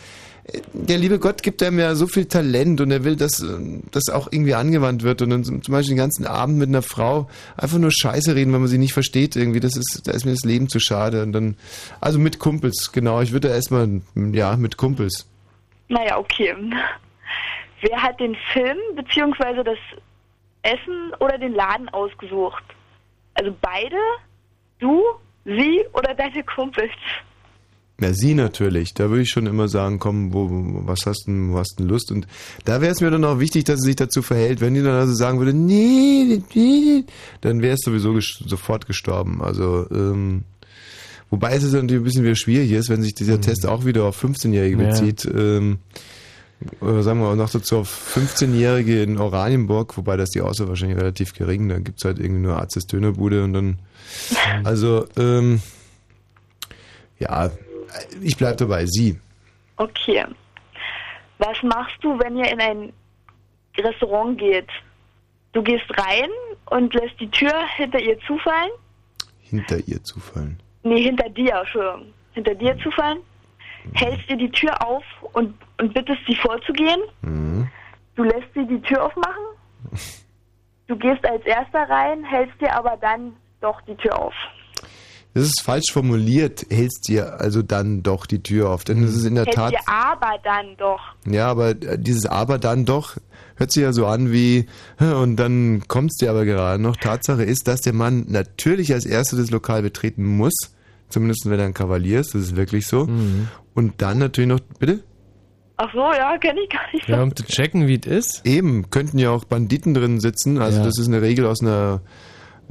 der 0.73 0.97
liebe 0.97 1.19
Gott 1.19 1.43
gibt 1.43 1.61
einem 1.61 1.79
ja 1.79 1.95
so 1.95 2.07
viel 2.07 2.25
Talent 2.25 2.81
und 2.81 2.91
er 2.91 3.03
will, 3.03 3.15
dass 3.15 3.45
das 3.91 4.09
auch 4.09 4.31
irgendwie 4.31 4.55
angewandt 4.55 5.03
wird 5.03 5.21
und 5.21 5.29
dann 5.29 5.43
zum 5.43 5.61
Beispiel 5.61 5.95
den 5.95 5.99
ganzen 5.99 6.25
Abend 6.25 6.57
mit 6.57 6.69
einer 6.69 6.81
Frau 6.81 7.29
einfach 7.57 7.77
nur 7.77 7.91
Scheiße 7.91 8.35
reden, 8.35 8.51
weil 8.51 8.59
man 8.59 8.67
sie 8.67 8.77
nicht 8.77 8.93
versteht 8.93 9.35
irgendwie, 9.35 9.59
das 9.59 9.75
ist, 9.75 10.07
da 10.07 10.11
ist 10.11 10.25
mir 10.25 10.31
das 10.31 10.45
Leben 10.45 10.69
zu 10.69 10.79
schade 10.79 11.23
und 11.23 11.33
dann, 11.33 11.55
also 12.01 12.19
mit 12.19 12.39
Kumpels, 12.39 12.91
genau, 12.91 13.21
ich 13.21 13.31
würde 13.31 13.49
erstmal, 13.49 14.01
ja, 14.15 14.55
mit 14.55 14.77
Kumpels. 14.77 15.27
Naja, 15.87 16.17
okay. 16.17 16.55
Wer 17.81 18.01
hat 18.01 18.19
den 18.19 18.35
Film 18.51 18.77
bzw. 18.95 19.63
das 19.63 19.77
Essen 20.63 21.13
oder 21.19 21.37
den 21.37 21.53
Laden 21.53 21.89
ausgesucht? 21.89 22.63
Also 23.35 23.55
beide? 23.61 23.97
Du? 24.79 25.03
Sie 25.45 25.83
oder 25.93 26.13
deine 26.13 26.43
Kumpels? 26.43 26.91
Ja, 28.01 28.13
sie 28.13 28.33
natürlich. 28.33 28.93
Da 28.93 29.09
würde 29.09 29.23
ich 29.23 29.29
schon 29.29 29.45
immer 29.45 29.67
sagen, 29.67 29.99
komm, 29.99 30.33
wo, 30.33 30.47
was 30.85 31.05
hast 31.05 31.25
du, 31.27 31.49
wo 31.51 31.57
hast 31.57 31.75
du 31.79 31.83
Lust? 31.83 32.11
Und 32.11 32.27
da 32.63 32.79
wäre 32.81 32.93
es 32.93 33.01
mir 33.01 33.11
dann 33.11 33.25
auch 33.25 33.39
wichtig, 33.39 33.65
dass 33.65 33.81
sie 33.81 33.87
sich 33.87 33.95
dazu 33.97 34.21
verhält. 34.21 34.61
Wenn 34.61 34.73
die 34.73 34.81
dann 34.81 34.93
also 34.95 35.13
sagen 35.13 35.39
würde, 35.39 35.53
nee, 35.53 36.41
nee, 36.55 37.03
dann 37.41 37.61
wäre 37.61 37.73
es 37.73 37.81
sowieso 37.83 38.13
ges 38.13 38.41
sofort 38.45 38.87
gestorben. 38.87 39.41
Also, 39.41 39.85
ähm, 39.91 40.43
wobei 41.29 41.55
es 41.55 41.63
natürlich 41.63 42.01
ein 42.01 42.03
bisschen 42.03 42.23
wieder 42.23 42.35
schwierig 42.35 42.71
ist, 42.71 42.89
wenn 42.89 43.01
sich 43.01 43.15
dieser 43.15 43.41
Test 43.41 43.65
auch 43.65 43.83
wieder 43.85 44.05
auf 44.05 44.23
15-Jährige 44.23 44.81
Ja. 44.81 44.89
bezieht. 44.89 45.25
Ähm, 45.25 45.79
oder 46.81 47.03
sagen 47.03 47.19
wir 47.21 47.27
auch 47.27 47.35
noch 47.35 47.49
dazu 47.49 47.77
auf 47.77 48.13
15-Jährige 48.15 49.01
in 49.03 49.17
Oranienburg, 49.17 49.95
wobei 49.97 50.17
das 50.17 50.29
die 50.29 50.41
Auswahl 50.41 50.67
wahrscheinlich 50.69 50.97
relativ 50.97 51.33
gering. 51.33 51.69
Da 51.69 51.79
gibt's 51.79 52.03
halt 52.03 52.19
irgendwie 52.19 52.41
nur 52.41 52.57
Arztes 52.57 52.85
Dönerbude 52.87 53.43
und 53.43 53.53
dann. 53.53 53.79
Also, 54.63 55.05
ähm, 55.17 55.61
ja, 57.19 57.51
ich 58.21 58.37
bleib 58.37 58.57
dabei, 58.57 58.85
sie. 58.85 59.19
Okay. 59.77 60.25
Was 61.37 61.61
machst 61.63 61.97
du, 62.01 62.19
wenn 62.19 62.37
ihr 62.37 62.51
in 62.51 62.59
ein 62.59 62.93
Restaurant 63.77 64.37
geht? 64.37 64.67
Du 65.53 65.63
gehst 65.63 65.85
rein 65.97 66.29
und 66.69 66.93
lässt 66.93 67.19
die 67.19 67.29
Tür 67.31 67.53
hinter 67.75 67.99
ihr 67.99 68.19
zufallen? 68.21 68.71
Hinter 69.41 69.79
ihr 69.87 70.03
zufallen. 70.03 70.59
Nee, 70.83 71.03
hinter 71.03 71.29
dir, 71.29 71.55
Entschuldigung. 71.55 72.13
Hinter 72.33 72.55
dir 72.55 72.77
zufallen? 72.79 73.19
Hältst 73.93 74.29
ihr 74.29 74.37
die 74.37 74.51
Tür 74.51 74.85
auf 74.85 75.03
und, 75.33 75.55
und 75.79 75.93
bittest 75.93 76.19
sie 76.27 76.35
vorzugehen? 76.35 77.01
Mhm. 77.21 77.69
Du 78.15 78.23
lässt 78.23 78.53
sie 78.53 78.65
die 78.67 78.81
Tür 78.81 79.05
aufmachen? 79.05 79.43
Du 80.89 80.97
gehst 80.97 81.23
als 81.23 81.45
erster 81.45 81.87
rein, 81.87 82.23
hältst 82.23 82.59
dir 82.59 82.75
aber 82.75 82.97
dann 82.97 83.35
doch 83.61 83.79
die 83.81 83.93
Tür 83.93 84.17
auf. 84.17 84.33
Das 85.35 85.43
ist 85.43 85.61
falsch 85.61 85.91
formuliert, 85.93 86.65
hältst 86.71 87.07
dir 87.07 87.39
also 87.39 87.61
dann 87.61 88.01
doch 88.03 88.25
die 88.25 88.41
Tür 88.41 88.69
auf. 88.71 88.83
Denn 88.83 89.03
es 89.03 89.15
ist 89.15 89.25
in 89.25 89.35
der 89.35 89.45
hältst 89.45 89.57
Tat. 89.57 89.71
dir 89.73 89.79
aber 89.87 90.37
dann 90.43 90.75
doch. 90.77 90.99
Ja, 91.25 91.47
aber 91.49 91.69
äh, 91.69 91.99
dieses 91.99 92.25
aber 92.25 92.57
dann 92.57 92.85
doch 92.85 93.15
hört 93.55 93.71
sich 93.71 93.83
ja 93.83 93.93
so 93.93 94.05
an 94.07 94.31
wie, 94.31 94.65
"Hä, 94.97 95.11
und 95.13 95.35
dann 95.35 95.83
kommt's 95.87 96.17
dir 96.17 96.29
aber 96.31 96.45
gerade 96.45 96.81
noch. 96.81 96.97
Tatsache 96.97 97.43
ist, 97.43 97.67
dass 97.67 97.81
der 97.81 97.93
Mann 97.93 98.25
natürlich 98.27 98.91
als 98.93 99.05
Erster 99.05 99.37
das 99.37 99.51
Lokal 99.51 99.81
betreten 99.83 100.25
muss. 100.25 100.53
Zumindest 101.09 101.49
wenn 101.49 101.59
er 101.59 101.65
ein 101.65 101.73
Kavalier 101.73 102.19
ist, 102.21 102.33
das 102.35 102.41
ist 102.43 102.55
wirklich 102.55 102.87
so. 102.87 103.07
Und 103.73 103.93
dann 104.01 104.17
natürlich 104.19 104.47
noch, 104.49 104.59
bitte? 104.79 105.03
Ach 105.77 105.91
so, 105.93 105.99
ja, 105.99 106.37
kenne 106.37 106.59
ich 106.61 106.69
gar 106.69 106.81
nicht. 106.93 107.07
Ja, 107.07 107.23
um 107.23 107.35
zu 107.35 107.43
checken, 107.45 107.87
wie 107.87 107.99
es 108.03 108.05
ist. 108.07 108.45
Eben, 108.45 108.89
könnten 108.89 109.17
ja 109.17 109.29
auch 109.31 109.45
Banditen 109.45 109.93
drin 109.93 110.19
sitzen. 110.19 110.57
Also 110.59 110.79
Ja. 110.79 110.85
das 110.85 110.97
ist 110.99 111.07
eine 111.07 111.21
Regel 111.21 111.45
aus 111.45 111.61
einer, 111.61 112.01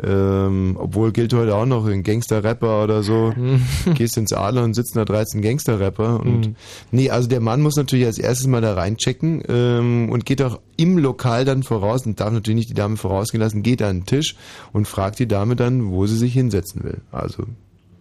ähm, 0.03 0.77
obwohl 0.79 1.13
gilt 1.13 1.33
heute 1.35 1.55
auch 1.57 1.67
noch 1.67 1.87
ein 1.87 2.03
Gangster-Rapper 2.03 2.85
oder 2.85 3.03
so. 3.03 3.35
Gehst 3.95 4.17
ins 4.17 4.33
Adler 4.33 4.63
und 4.65 4.75
sitzen 4.75 4.99
da 4.99 5.05
13 5.05 5.43
Gangster-Rapper. 5.43 6.21
Und 6.21 6.49
Mhm. 6.49 6.57
nee, 6.91 7.11
also 7.11 7.29
der 7.29 7.41
Mann 7.41 7.61
muss 7.63 7.77
natürlich 7.77 8.07
als 8.07 8.19
erstes 8.19 8.47
mal 8.47 8.61
da 8.61 8.75
reinchecken 8.75 9.43
ähm, 9.49 10.09
und 10.11 10.25
geht 10.25 10.43
auch 10.43 10.61
im 10.77 10.99
Lokal 10.99 11.45
dann 11.45 11.63
voraus 11.63 12.07
und 12.07 12.21
darf 12.21 12.33
natürlich 12.33 12.57
nicht 12.57 12.71
die 12.71 12.75
Dame 12.75 12.97
vorausgehen 12.97 13.41
lassen, 13.43 13.63
geht 13.63 13.83
an 13.83 14.01
den 14.01 14.07
Tisch 14.07 14.37
und 14.73 14.87
fragt 14.87 15.19
die 15.19 15.27
Dame 15.29 15.57
dann, 15.57 15.91
wo 15.91 16.07
sie 16.07 16.17
sich 16.17 16.33
hinsetzen 16.33 16.85
will. 16.85 17.01
Also 17.11 17.45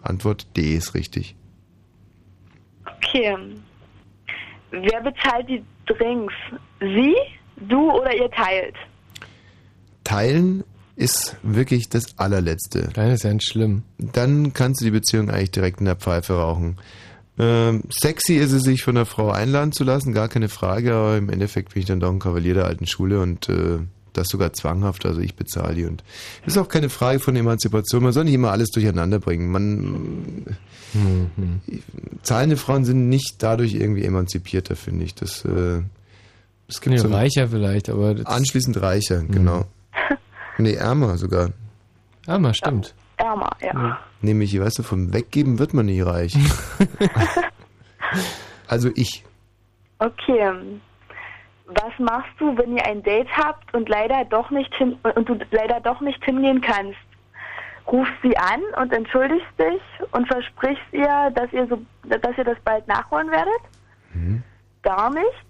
Antwort 0.03 0.45
D 0.56 0.76
ist 0.76 0.93
richtig. 0.93 1.35
Okay. 2.85 3.35
Wer 4.72 5.01
bezahlt 5.01 5.48
die 5.50 5.64
Drinks? 5.85 6.34
Sie, 6.80 7.16
du 7.67 7.90
oder 7.92 8.14
ihr 8.16 8.30
teilt? 8.30 8.76
Teilen 10.03 10.64
ist 10.98 11.38
wirklich 11.43 11.88
das 11.90 12.17
allerletzte. 12.17 12.90
Nein, 12.95 13.11
ist 13.11 13.24
ja 13.24 13.32
nicht 13.34 13.48
schlimm. 13.48 13.84
Dann 13.98 14.51
kannst 14.53 14.82
du 14.82 14.85
die 14.85 14.92
Beziehung 14.92 15.30
eigentlich 15.30 15.51
direkt 15.51 15.80
in 15.80 15.85
der 15.85 15.95
Pfeife 15.95 16.34
rauchen. 16.34 16.77
Ähm, 17.40 17.84
sexy 17.92 18.35
ist 18.35 18.51
es, 18.51 18.64
sich 18.64 18.82
von 18.84 18.95
der 18.95 19.06
Frau 19.06 19.30
einladen 19.30 19.72
zu 19.72 19.84
lassen, 19.84 20.11
gar 20.11 20.27
keine 20.27 20.50
Frage, 20.50 20.93
aber 20.95 21.17
im 21.17 21.30
Endeffekt 21.30 21.74
bin 21.74 21.82
ich 21.82 21.88
dann 21.88 22.00
doch 22.00 22.09
ein 22.11 22.17
Kavalier 22.19 22.56
der 22.56 22.66
alten 22.66 22.88
Schule 22.88 23.22
und 23.22 23.48
äh, 23.48 23.77
das 24.14 24.30
sogar 24.30 24.53
zwanghaft, 24.53 25.06
also 25.06 25.22
ich 25.22 25.35
bezahle 25.35 25.76
die 25.76 25.85
und 25.85 26.03
ist 26.48 26.58
auch 26.58 26.67
keine 26.67 26.90
Frage 26.90 27.19
von 27.19 27.35
Emanzipation, 27.35 28.01
man 28.01 28.11
soll 28.11 28.24
nicht 28.24 28.34
immer 28.34 28.50
alles 28.51 28.72
durcheinander 28.72 29.19
bringen. 29.19 29.51
Man, 29.51 30.58
zahlende 32.24 32.58
Frauen 32.58 32.85
sind 32.85 33.09
nicht 33.09 33.35
dadurch 33.40 33.76
irgendwie 33.76 34.03
emanzipierter, 34.03 34.76
finde 34.76 35.06
ich. 35.06 35.14
Das, 35.14 35.45
äh, 35.45 35.82
es 36.67 36.82
gibt 36.82 36.95
Nee, 36.95 37.01
so 37.01 37.09
reicher 37.09 37.48
vielleicht, 37.50 37.90
aber 37.90 38.16
das- 38.16 38.26
anschließend 38.26 38.82
reicher, 38.82 39.22
genau. 39.24 39.66
Nee, 40.58 40.76
ärmer 40.76 41.18
sogar. 41.18 41.50
Ärmer, 42.26 42.53
stimmt. 42.53 42.95
Ärmer, 43.18 43.50
ja. 43.61 44.00
Nämlich, 44.22 44.60
weißt 44.60 44.80
du, 44.80 44.84
vom 44.84 45.14
Weggeben 45.14 45.60
wird 45.60 45.74
man 45.74 45.86
nie 45.86 46.02
reich. 46.02 46.36
also 48.68 48.90
ich. 48.95 49.24
Okay. 50.00 50.52
Was 51.68 52.00
machst 52.00 52.32
du, 52.40 52.58
wenn 52.58 52.77
ihr 52.77 52.86
ein 52.86 53.03
Date 53.03 53.30
habt 53.36 53.74
und 53.74 53.90
leider 53.90 54.24
doch 54.26 54.50
nicht 54.52 54.74
hin 54.76 54.98
und 55.16 55.27
du 55.27 55.38
leider 55.52 55.80
doch 55.82 56.00
nicht 56.02 56.24
hingehen 56.24 56.61
kannst? 56.61 56.98
Rufst 57.88 58.14
sie 58.22 58.38
an 58.38 58.61
und 58.82 58.94
entschuldigst 58.94 59.48
dich 59.60 59.82
und 60.11 60.27
versprichst 60.27 60.94
ihr, 60.94 61.32
dass 61.36 61.52
ihr 61.53 61.68
so 61.68 61.82
dass 62.03 62.38
ihr 62.38 62.44
das 62.44 62.58
bald 62.64 62.88
nachholen 62.88 63.30
werdet? 63.32 63.61
Mhm. 64.14 64.44
Gar 64.82 65.10
nichts? 65.11 65.48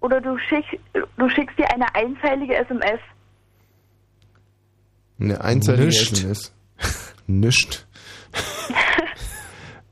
Oder 0.00 0.20
du 0.20 0.38
schick, 0.38 0.80
du 1.16 1.28
schickst 1.28 1.58
ihr 1.58 1.70
eine 1.72 1.92
einzeilige 1.94 2.54
SMS? 2.54 3.00
Eine 5.20 5.40
einseitige 5.40 5.86
Nischt. 5.86 6.12
SMS. 6.18 6.52
Nischt. 7.26 7.86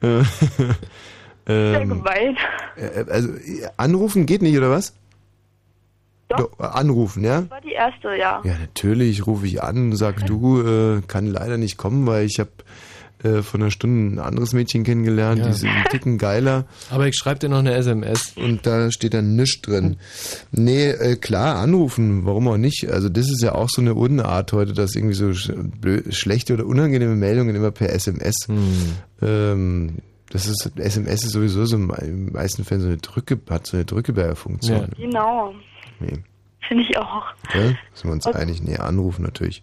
Äh, 0.03 0.23
Sehr 1.47 1.81
ähm, 1.81 1.89
gemein. 1.89 2.37
äh, 2.77 3.05
also 3.09 3.31
anrufen 3.77 4.27
geht 4.27 4.43
nicht, 4.43 4.59
oder 4.59 4.71
was? 4.71 4.95
Doch. 6.29 6.59
äh, 6.59 6.65
anrufen, 6.65 7.25
ja? 7.25 7.43
Das 7.43 7.51
war 7.51 7.61
die 7.61 7.73
erste, 7.73 8.09
ja. 8.17 8.43
Ja, 8.45 8.59
natürlich 8.59 9.27
rufe 9.27 9.47
ich 9.47 9.63
an 9.63 9.91
und 9.91 9.97
sag, 9.97 10.27
du, 10.27 10.61
äh, 10.61 11.03
kann 11.07 11.27
leider 11.27 11.57
nicht 11.57 11.77
kommen, 11.77 12.05
weil 12.07 12.27
ich 12.27 12.41
habe 12.41 12.51
äh, 13.27 13.43
vor 13.43 13.61
einer 13.61 13.71
Stunde 13.71 14.15
ein 14.15 14.19
anderes 14.19 14.53
Mädchen 14.53 14.85
kennengelernt, 14.85 15.41
Ja. 15.41 15.47
die 15.49 15.53
sind 15.53 15.69
einen 15.71 15.85
Ticken 15.87 16.19
geiler. 16.19 16.65
Aber 16.91 17.07
ich 17.09 17.17
schreibe 17.17 17.41
dir 17.41 17.49
noch 17.49 17.59
eine 17.59 17.75
SMS. 17.75 18.33
Und 18.37 18.67
da 18.67 18.91
steht 18.91 19.15
dann 19.15 19.37
nichts 19.37 19.61
drin. 19.63 19.97
Nee, 20.53 20.91
äh, 20.91 21.17
klar, 21.17 21.57
anrufen, 21.57 22.25
warum 22.25 22.49
auch 22.49 22.57
nicht? 22.57 22.89
Also 22.91 23.09
das 23.09 23.27
ist 23.31 23.43
ja 23.43 23.55
auch 23.55 23.69
so 23.69 23.81
eine 23.83 23.95
Unart 23.95 24.53
heute, 24.53 24.73
dass 24.73 24.95
irgendwie 24.95 25.15
so 25.15 25.33
sch 25.35 25.51
blö- 25.51 26.11
schlechte 26.13 26.55
oder 26.55 26.67
unangenehme 26.67 27.17
Meldungen 27.17 27.55
immer 27.57 27.71
per 27.71 27.91
SMS. 27.93 28.47
Ähm, 29.23 29.97
das 30.31 30.47
ist, 30.47 30.71
SMS 30.77 31.25
ist 31.25 31.33
sowieso 31.33 31.65
so 31.67 31.77
im 31.77 31.91
im 32.03 32.33
meisten 32.33 32.65
Fällen 32.65 32.81
so 32.81 32.89
eine 32.89 32.97
Drücke, 32.99 33.39
hat 33.49 33.67
so 33.67 33.77
eine 33.77 33.85
Drückeberger-Funktion. 33.85 34.89
Genau. 34.99 35.55
Nee. 36.01 36.19
Finde 36.67 36.83
ich 36.83 36.99
auch. 36.99 37.25
Gell? 37.53 37.77
Sind 37.95 38.05
wir 38.11 38.13
uns 38.13 38.27
Okay. 38.27 38.39
einig? 38.39 38.63
Nee, 38.63 38.77
anrufen 38.77 39.23
natürlich. 39.23 39.63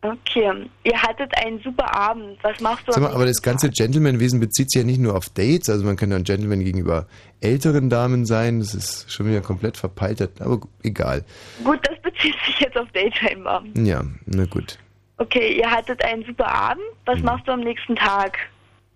Okay. 0.00 0.70
Ihr 0.84 1.02
hattet 1.02 1.36
einen 1.44 1.60
super 1.60 1.92
Abend. 1.92 2.38
Was 2.42 2.60
machst 2.60 2.86
du? 2.86 2.92
Sag 2.92 3.02
mal, 3.02 3.12
aber 3.12 3.26
das 3.26 3.42
ganze 3.42 3.68
Gentleman-Wesen 3.68 4.38
bezieht 4.38 4.70
sich 4.70 4.80
ja 4.80 4.86
nicht 4.86 5.00
nur 5.00 5.16
auf 5.16 5.28
Dates, 5.28 5.68
also 5.68 5.84
man 5.84 5.96
kann 5.96 6.10
ja 6.10 6.16
ein 6.16 6.24
Gentleman 6.24 6.60
gegenüber 6.60 7.06
älteren 7.40 7.90
Damen 7.90 8.24
sein, 8.24 8.60
das 8.60 8.74
ist 8.74 9.12
schon 9.12 9.26
wieder 9.26 9.40
komplett 9.40 9.76
verpeiltet, 9.76 10.40
aber 10.40 10.60
egal. 10.84 11.24
Gut, 11.64 11.80
das 11.88 12.00
bezieht 12.00 12.36
sich 12.46 12.60
jetzt 12.60 12.76
auf 12.76 12.88
Date 12.92 13.16
scheinbar. 13.16 13.64
Ja, 13.74 14.04
na 14.26 14.44
gut. 14.44 14.78
Okay, 15.16 15.58
ihr 15.58 15.68
hattet 15.68 16.04
einen 16.04 16.24
super 16.24 16.46
Abend. 16.46 16.84
Was 17.04 17.20
machst 17.22 17.48
du 17.48 17.52
am 17.52 17.60
nächsten 17.60 17.96
Tag? 17.96 18.38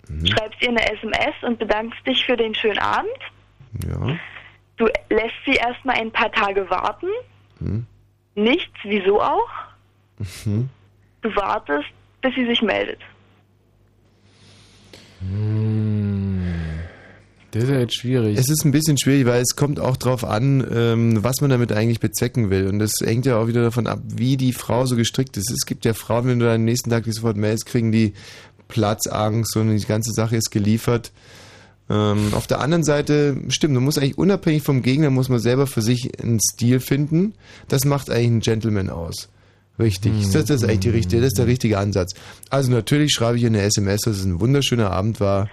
Mhm. 0.08 0.26
Schreibst 0.26 0.62
ihr 0.62 0.68
eine 0.68 0.88
SMS 0.92 1.34
und 1.42 1.58
bedankst 1.58 1.98
dich 2.06 2.24
für 2.24 2.36
den 2.36 2.54
schönen 2.54 2.78
Abend. 2.78 3.10
Ja. 3.88 4.16
Du 4.76 4.86
lässt 5.10 5.34
sie 5.44 5.54
erstmal 5.54 5.96
ein 5.96 6.12
paar 6.12 6.30
Tage 6.30 6.68
warten. 6.70 7.08
Hm. 7.58 7.86
Nichts, 8.36 8.78
wieso 8.84 9.20
auch? 9.20 9.50
Mhm. 10.44 10.68
Du 11.22 11.34
wartest, 11.36 11.88
bis 12.20 12.34
sie 12.34 12.46
sich 12.46 12.60
meldet. 12.62 12.98
Das 17.52 17.64
ist 17.64 17.70
ja 17.70 17.80
jetzt 17.80 17.96
schwierig. 17.96 18.38
Es 18.38 18.48
ist 18.48 18.64
ein 18.64 18.72
bisschen 18.72 18.96
schwierig, 18.98 19.26
weil 19.26 19.42
es 19.42 19.56
kommt 19.56 19.78
auch 19.78 19.96
drauf 19.96 20.24
an, 20.24 20.66
ähm, 20.74 21.22
was 21.22 21.40
man 21.40 21.50
damit 21.50 21.70
eigentlich 21.70 22.00
bezwecken 22.00 22.50
will. 22.50 22.66
Und 22.66 22.78
das 22.78 22.92
hängt 23.02 23.26
ja 23.26 23.36
auch 23.36 23.46
wieder 23.46 23.62
davon 23.62 23.86
ab, 23.86 24.00
wie 24.06 24.36
die 24.36 24.52
Frau 24.52 24.86
so 24.86 24.96
gestrickt 24.96 25.36
ist. 25.36 25.50
Es 25.50 25.66
gibt 25.66 25.84
ja 25.84 25.92
Frauen, 25.92 26.26
wenn 26.26 26.38
du 26.38 26.50
am 26.50 26.64
nächsten 26.64 26.90
Tag 26.90 27.04
die 27.04 27.12
sofort 27.12 27.36
Mails 27.36 27.64
kriegen, 27.66 27.92
die 27.92 28.14
Platzangst 28.68 29.56
und 29.56 29.76
die 29.76 29.86
ganze 29.86 30.12
Sache 30.12 30.36
ist 30.36 30.50
geliefert. 30.50 31.12
Ähm, 31.90 32.32
auf 32.32 32.46
der 32.46 32.60
anderen 32.60 32.84
Seite, 32.84 33.36
stimmt, 33.48 33.74
man 33.74 33.84
muss 33.84 33.98
eigentlich 33.98 34.16
unabhängig 34.16 34.62
vom 34.62 34.80
Gegner, 34.80 35.10
muss 35.10 35.28
man 35.28 35.38
selber 35.38 35.66
für 35.66 35.82
sich 35.82 36.22
einen 36.22 36.40
Stil 36.40 36.80
finden. 36.80 37.34
Das 37.68 37.84
macht 37.84 38.08
eigentlich 38.08 38.26
einen 38.28 38.40
Gentleman 38.40 38.88
aus. 38.88 39.28
Richtig, 39.78 40.12
das, 40.32 40.44
das 40.46 40.50
ist 40.50 40.64
eigentlich 40.64 40.80
die 40.80 40.90
richtige, 40.90 41.22
das 41.22 41.28
ist 41.28 41.38
der 41.38 41.46
richtige 41.46 41.78
Ansatz. 41.78 42.14
Also 42.50 42.70
natürlich 42.70 43.12
schreibe 43.12 43.36
ich 43.38 43.42
ihr 43.42 43.48
eine 43.48 43.62
SMS, 43.62 44.02
dass 44.02 44.18
es 44.18 44.24
ein 44.24 44.38
wunderschöner 44.40 44.90
Abend 44.90 45.18
war 45.20 45.48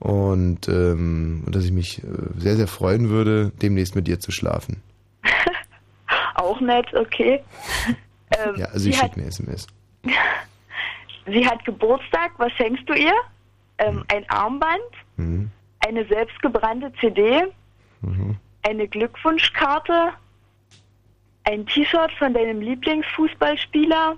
und, 0.00 0.68
ähm, 0.68 1.44
dass 1.46 1.64
ich 1.64 1.72
mich 1.72 2.02
äh, 2.02 2.06
sehr, 2.36 2.56
sehr 2.56 2.66
freuen 2.66 3.08
würde, 3.10 3.52
demnächst 3.62 3.94
mit 3.94 4.06
dir 4.06 4.18
zu 4.20 4.32
schlafen. 4.32 4.82
Auch 6.34 6.60
nett, 6.60 6.92
okay. 6.94 7.40
Ähm, 8.36 8.54
Ja, 8.56 8.66
also 8.66 8.88
ich 8.88 8.96
schicke 8.98 9.16
eine 9.20 9.26
SMS. 9.26 9.66
sie 11.26 11.46
hat 11.46 11.64
Geburtstag. 11.64 12.32
Was 12.38 12.50
schenkst 12.52 12.88
du 12.88 12.94
ihr? 12.94 13.12
Ähm, 13.78 14.02
ein 14.08 14.28
Armband, 14.28 14.80
Mhm. 15.16 15.50
eine 15.86 16.04
selbstgebrannte 16.06 16.92
CD, 17.00 17.42
Mhm. 18.00 18.36
eine 18.62 18.88
Glückwunschkarte, 18.88 20.08
ein 21.44 21.66
T-Shirt 21.66 22.10
von 22.18 22.34
deinem 22.34 22.60
Lieblingsfußballspieler 22.60 24.16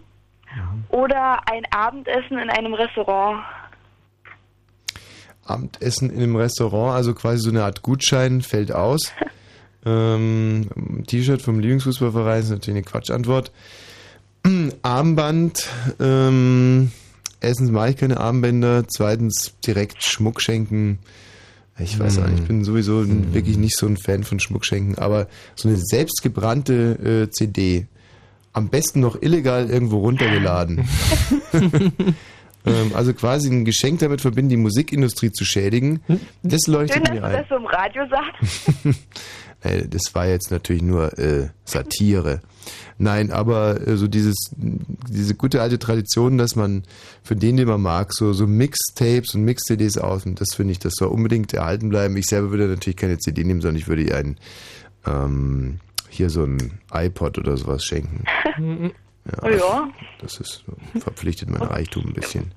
oder 0.89 1.49
ein 1.49 1.65
Abendessen 1.71 2.39
in 2.39 2.51
einem 2.51 2.75
Restaurant. 2.75 3.45
Abendessen 5.45 6.11
in 6.11 6.23
einem 6.23 6.37
Restaurant, 6.37 6.95
also 6.95 7.15
quasi 7.15 7.39
so 7.39 7.51
eine 7.51 7.65
Art 7.65 7.83
Gutschein, 7.83 8.43
fällt 8.43 8.73
aus. 8.73 9.13
ähm, 9.87 10.69
T-Shirt 11.07 11.43
vom 11.43 11.61
Lieblingsfußballverein 11.61 12.41
ist 12.41 12.51
natürlich 12.51 12.79
eine 12.79 12.85
Quatschantwort. 12.85 13.53
Armband, 14.83 15.69
ähm, 16.01 16.91
erstens 17.41 17.71
mache 17.71 17.91
ich 17.91 17.97
keine 17.97 18.19
Armbänder, 18.19 18.87
zweitens 18.89 19.55
direkt 19.67 20.03
Schmuck 20.03 20.41
schenken. 20.41 20.99
Ich 21.79 21.99
weiß 21.99 22.19
auch 22.21 22.27
nicht, 22.27 22.41
ich 22.41 22.47
bin 22.47 22.65
sowieso 22.65 23.03
n- 23.03 23.35
wirklich 23.35 23.59
nicht 23.59 23.77
so 23.77 23.87
ein 23.87 23.97
Fan 23.99 24.25
von 24.25 24.41
Schmuckschenken, 24.41 24.97
aber 24.99 25.29
so 25.55 25.69
eine 25.69 25.77
selbstgebrannte 25.77 27.27
äh, 27.27 27.31
CD, 27.31 27.87
am 28.55 28.69
besten 28.71 29.01
noch 29.01 29.21
illegal 29.21 29.69
irgendwo 29.69 29.99
runtergeladen. 29.99 30.89
ähm, 32.65 32.93
also 32.95 33.13
quasi 33.13 33.51
ein 33.51 33.65
Geschenk 33.65 34.01
damit 34.01 34.21
verbinden, 34.23 34.49
die 34.51 34.57
Musikindustrie 34.57 35.31
zu 35.33 35.45
schädigen, 35.45 36.01
das 36.43 36.63
Schön, 36.65 36.75
leuchtet 36.75 37.07
dass 37.07 37.15
mir 37.15 37.21
du 37.21 37.27
ein. 37.27 37.33
das 37.33 37.49
so 37.49 37.57
im 37.57 37.67
Radio 37.67 38.03
sagst. 38.09 38.99
Äh, 39.63 39.89
Das 39.89 40.15
war 40.15 40.27
jetzt 40.29 40.51
natürlich 40.51 40.83
nur 40.83 41.19
äh, 41.19 41.49
Satire. 41.65 42.43
Nein, 42.99 43.31
aber 43.31 43.87
äh, 43.87 43.97
so 43.97 44.09
dieses, 44.09 44.37
diese 44.57 45.35
gute 45.35 45.61
alte 45.61 45.79
Tradition, 45.79 46.39
dass 46.39 46.57
man 46.57 46.83
für 47.23 47.37
den, 47.37 47.57
den 47.59 47.69
man 47.69 47.83
mag, 47.83 48.13
so, 48.15 48.33
so 48.33 48.47
Mixtapes 48.47 49.35
und 49.35 49.43
Mix-CDs 49.45 49.99
ausnimmt, 49.99 50.41
das 50.41 50.55
finde 50.55 50.73
ich, 50.73 50.79
das 50.79 50.95
soll 50.95 51.09
unbedingt 51.09 51.53
erhalten 51.53 51.91
bleiben. 51.91 52.17
Ich 52.17 52.27
selber 52.27 52.51
würde 52.51 52.69
natürlich 52.69 52.97
keine 52.97 53.19
CD 53.19 53.45
nehmen, 53.45 53.61
sondern 53.61 53.77
ich 53.77 53.87
würde 53.89 54.03
ihr 54.03 54.17
einen, 54.17 54.37
ähm, 55.07 55.81
hier 56.09 56.31
so 56.31 56.45
ein 56.45 56.79
iPod 56.93 57.37
oder 57.39 57.57
sowas 57.57 57.85
schenken. 57.85 58.25
Oh 59.43 59.49
ja. 59.49 59.89
Das 60.21 60.39
ist 60.39 60.63
verpflichtet 61.01 61.51
mein 61.51 61.61
Reichtum 61.63 62.07
ein 62.07 62.13
bisschen. 62.13 62.55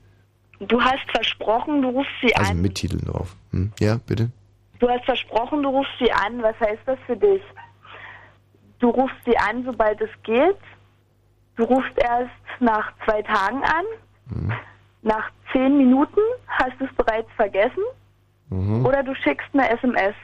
Du 0.60 0.80
hast 0.80 1.00
versprochen, 1.12 1.82
du 1.82 1.90
rufst 1.90 2.12
sie 2.22 2.36
Also 2.36 2.52
an. 2.52 2.62
mit 2.62 2.76
Titeln 2.76 3.06
drauf. 3.06 3.36
Hm? 3.54 3.72
Ja, 3.80 4.00
bitte? 4.06 4.30
Du 4.78 4.88
hast 4.88 5.04
versprochen, 5.06 5.64
du 5.64 5.70
rufst 5.70 5.92
sie 6.00 6.12
an. 6.12 6.44
Was 6.44 6.54
heißt 6.60 6.82
das 6.86 7.00
für 7.08 7.18
dich? 7.18 7.42
Du 8.80 8.90
rufst 8.90 9.18
sie 9.26 9.38
an, 9.38 9.64
sobald 9.66 10.00
es 10.02 10.10
geht. 10.24 10.58
Du 11.56 11.64
rufst 11.66 11.98
erst 11.98 12.32
nach 12.60 12.94
zwei 13.06 13.22
Tagen 13.22 13.62
an. 13.64 13.86
Mhm. 14.30 14.54
Nach 15.02 15.30
zehn 15.52 15.78
Minuten 15.78 16.22
hast 16.48 16.80
du 16.80 16.86
es 16.86 16.94
bereits 16.96 17.30
vergessen. 17.36 17.84
Mhm. 18.50 18.86
Oder 18.86 19.04
du 19.04 19.14
schickst 19.16 19.48
eine 19.54 19.70
SMS. 19.70 20.16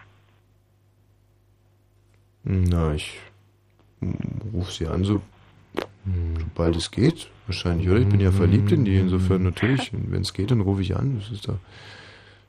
Na, 2.43 2.93
ich 2.93 3.19
rufe 4.53 4.71
sie 4.71 4.87
an, 4.87 5.03
so, 5.03 5.21
sobald 6.37 6.75
es 6.75 6.91
geht. 6.91 7.29
Wahrscheinlich, 7.47 7.89
oder? 7.89 7.99
Ich 7.99 8.07
bin 8.07 8.19
ja 8.19 8.31
verliebt 8.31 8.71
in 8.71 8.85
die, 8.85 8.97
insofern 8.97 9.43
natürlich. 9.43 9.91
Wenn 9.93 10.21
es 10.21 10.33
geht, 10.33 10.51
dann 10.51 10.61
rufe 10.61 10.81
ich 10.81 10.95
an. 10.95 11.19
Das 11.19 11.31
ist 11.31 11.47
das 11.47 11.55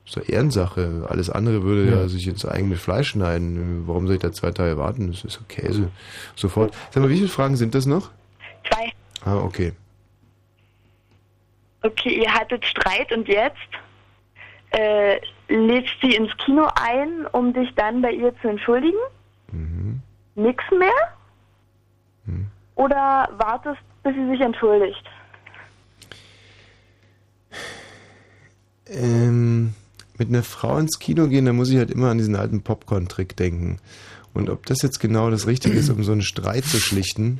ist 0.06 0.16
doch 0.16 0.28
Ehrensache. 0.28 1.06
Alles 1.08 1.28
andere 1.30 1.62
würde 1.62 1.90
ja. 1.90 1.96
Ja. 2.02 2.08
sich 2.08 2.26
ins 2.26 2.46
eigene 2.46 2.76
Fleisch 2.76 3.10
schneiden. 3.10 3.86
Warum 3.86 4.06
soll 4.06 4.16
ich 4.16 4.22
da 4.22 4.32
zwei 4.32 4.52
Tage 4.52 4.78
warten? 4.78 5.10
Das 5.10 5.24
ist 5.24 5.40
okay. 5.40 5.70
So, 5.72 5.88
sofort. 6.34 6.74
Sag 6.90 7.02
mal, 7.02 7.10
wie 7.10 7.16
viele 7.16 7.28
Fragen 7.28 7.56
sind 7.56 7.74
das 7.74 7.86
noch? 7.86 8.10
Zwei. 8.70 8.92
Ah, 9.24 9.36
okay. 9.36 9.72
Okay, 11.82 12.22
ihr 12.22 12.32
hattet 12.32 12.64
Streit 12.64 13.12
und 13.12 13.28
jetzt 13.28 13.56
äh, 14.70 15.20
lädst 15.48 15.94
sie 16.00 16.14
ins 16.14 16.34
Kino 16.38 16.68
ein, 16.74 17.26
um 17.32 17.52
dich 17.52 17.72
dann 17.74 18.02
bei 18.02 18.12
ihr 18.12 18.34
zu 18.40 18.48
entschuldigen? 18.48 18.98
Mhm. 19.52 20.00
Nix 20.34 20.64
mehr? 20.70 21.16
Oder 22.76 23.28
wartest, 23.38 23.80
bis 24.02 24.14
sie 24.14 24.28
sich 24.28 24.40
entschuldigt? 24.40 25.02
Ähm, 28.88 29.74
mit 30.18 30.28
einer 30.28 30.42
Frau 30.42 30.78
ins 30.78 30.98
Kino 30.98 31.28
gehen, 31.28 31.44
da 31.44 31.52
muss 31.52 31.70
ich 31.70 31.76
halt 31.76 31.90
immer 31.90 32.10
an 32.10 32.18
diesen 32.18 32.36
alten 32.36 32.62
Popcorn-Trick 32.62 33.36
denken. 33.36 33.78
Und 34.34 34.50
ob 34.50 34.66
das 34.66 34.82
jetzt 34.82 35.00
genau 35.00 35.30
das 35.30 35.46
Richtige 35.46 35.78
ist, 35.78 35.88
um 35.88 36.02
so 36.04 36.12
einen 36.12 36.22
Streit 36.22 36.64
zu 36.64 36.78
schlichten. 36.78 37.38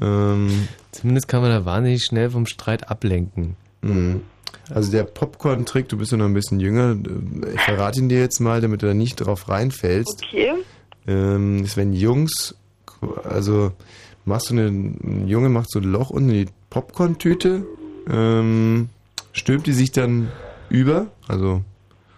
Ähm, 0.00 0.68
Zumindest 0.92 1.28
kann 1.28 1.42
man 1.42 1.50
da 1.50 1.64
wahnsinnig 1.64 2.04
schnell 2.04 2.30
vom 2.30 2.46
Streit 2.46 2.90
ablenken. 2.90 3.56
Mhm. 3.82 4.22
Also 4.70 4.90
der 4.90 5.04
Popcorn-Trick, 5.04 5.88
du 5.88 5.98
bist 5.98 6.12
ja 6.12 6.18
noch 6.18 6.26
ein 6.26 6.34
bisschen 6.34 6.60
jünger, 6.60 6.96
ich 7.54 7.60
verrate 7.60 8.00
ihn 8.00 8.08
dir 8.08 8.20
jetzt 8.20 8.40
mal, 8.40 8.60
damit 8.60 8.82
du 8.82 8.86
da 8.86 8.94
nicht 8.94 9.16
drauf 9.16 9.48
reinfällst. 9.48 10.22
Okay. 10.26 10.52
Ähm, 11.06 11.64
ist, 11.64 11.76
wenn 11.76 11.92
Jungs, 11.92 12.54
also 13.24 13.72
machst 14.24 14.50
du 14.50 14.54
eine, 14.54 14.66
ein 14.66 15.26
Junge 15.26 15.48
macht 15.48 15.70
so 15.70 15.78
ein 15.78 15.84
Loch 15.84 16.10
unten 16.10 16.30
in 16.30 16.46
die 16.46 16.52
Popcorn-Tüte, 16.70 17.66
ähm, 18.10 18.88
stülpt 19.32 19.66
die 19.66 19.72
sich 19.72 19.92
dann 19.92 20.28
über, 20.68 21.06
also 21.26 21.62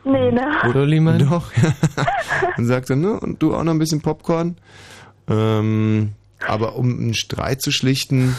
Nee, 0.04 0.32
ne? 0.32 0.50
Dollymann? 0.72 1.18
Doch. 1.28 1.50
und 2.56 2.66
sagt 2.66 2.90
dann, 2.90 3.00
ne, 3.00 3.20
und 3.20 3.42
du 3.42 3.54
auch 3.54 3.62
noch 3.64 3.72
ein 3.72 3.78
bisschen 3.78 4.00
Popcorn. 4.00 4.56
Ähm, 5.28 6.12
aber 6.46 6.76
um 6.76 6.88
einen 6.98 7.14
Streit 7.14 7.60
zu 7.60 7.70
schlichten, 7.70 8.34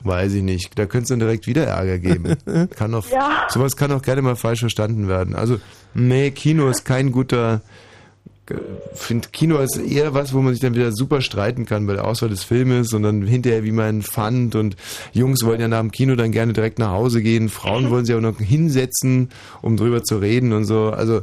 weiß 0.00 0.32
ich 0.34 0.42
nicht. 0.42 0.78
Da 0.78 0.86
könnte 0.86 1.04
es 1.04 1.08
dann 1.10 1.20
direkt 1.20 1.46
wieder 1.46 1.64
Ärger 1.66 1.98
geben. 1.98 2.36
Kann 2.76 2.94
auch, 2.94 3.08
Ja. 3.08 3.46
Sowas 3.48 3.76
kann 3.76 3.92
auch 3.92 4.02
gerne 4.02 4.22
mal 4.22 4.36
falsch 4.36 4.60
verstanden 4.60 5.08
werden. 5.08 5.34
Also, 5.34 5.58
nee, 5.94 6.30
Kino 6.32 6.68
ist 6.68 6.84
kein 6.84 7.12
guter, 7.12 7.60
finde 8.94 9.28
Kino 9.30 9.58
ist 9.58 9.76
eher 9.78 10.14
was, 10.14 10.34
wo 10.34 10.40
man 10.40 10.52
sich 10.52 10.60
dann 10.60 10.74
wieder 10.74 10.92
super 10.92 11.20
streiten 11.20 11.64
kann 11.64 11.86
bei 11.86 11.94
der 11.94 12.04
Auswahl 12.06 12.28
des 12.28 12.42
Filmes 12.44 12.92
und 12.92 13.02
dann 13.04 13.22
hinterher, 13.26 13.62
wie 13.64 13.70
man 13.72 14.02
fand 14.02 14.54
und 14.56 14.76
Jungs 15.12 15.44
wollen 15.44 15.60
ja 15.60 15.68
nach 15.68 15.80
dem 15.80 15.92
Kino 15.92 16.16
dann 16.16 16.32
gerne 16.32 16.52
direkt 16.52 16.78
nach 16.78 16.90
Hause 16.90 17.22
gehen, 17.22 17.48
Frauen 17.48 17.90
wollen 17.90 18.04
sich 18.04 18.14
auch 18.16 18.20
noch 18.20 18.38
hinsetzen, 18.38 19.30
um 19.62 19.76
drüber 19.76 20.02
zu 20.02 20.18
reden 20.18 20.52
und 20.52 20.64
so. 20.64 20.90
Also, 20.90 21.22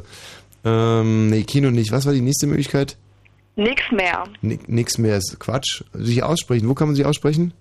ähm, 0.64 1.28
nee, 1.28 1.42
Kino 1.44 1.70
nicht. 1.70 1.92
Was 1.92 2.06
war 2.06 2.12
die 2.12 2.20
nächste 2.22 2.46
Möglichkeit? 2.46 2.96
Nix 3.56 3.82
mehr. 3.92 4.24
Ni- 4.40 4.58
Nix 4.66 4.96
mehr 4.98 5.16
ist 5.18 5.38
Quatsch. 5.38 5.82
Sich 5.92 6.22
aussprechen. 6.22 6.68
Wo 6.68 6.74
kann 6.74 6.88
man 6.88 6.94
sich 6.96 7.04
aussprechen? 7.04 7.52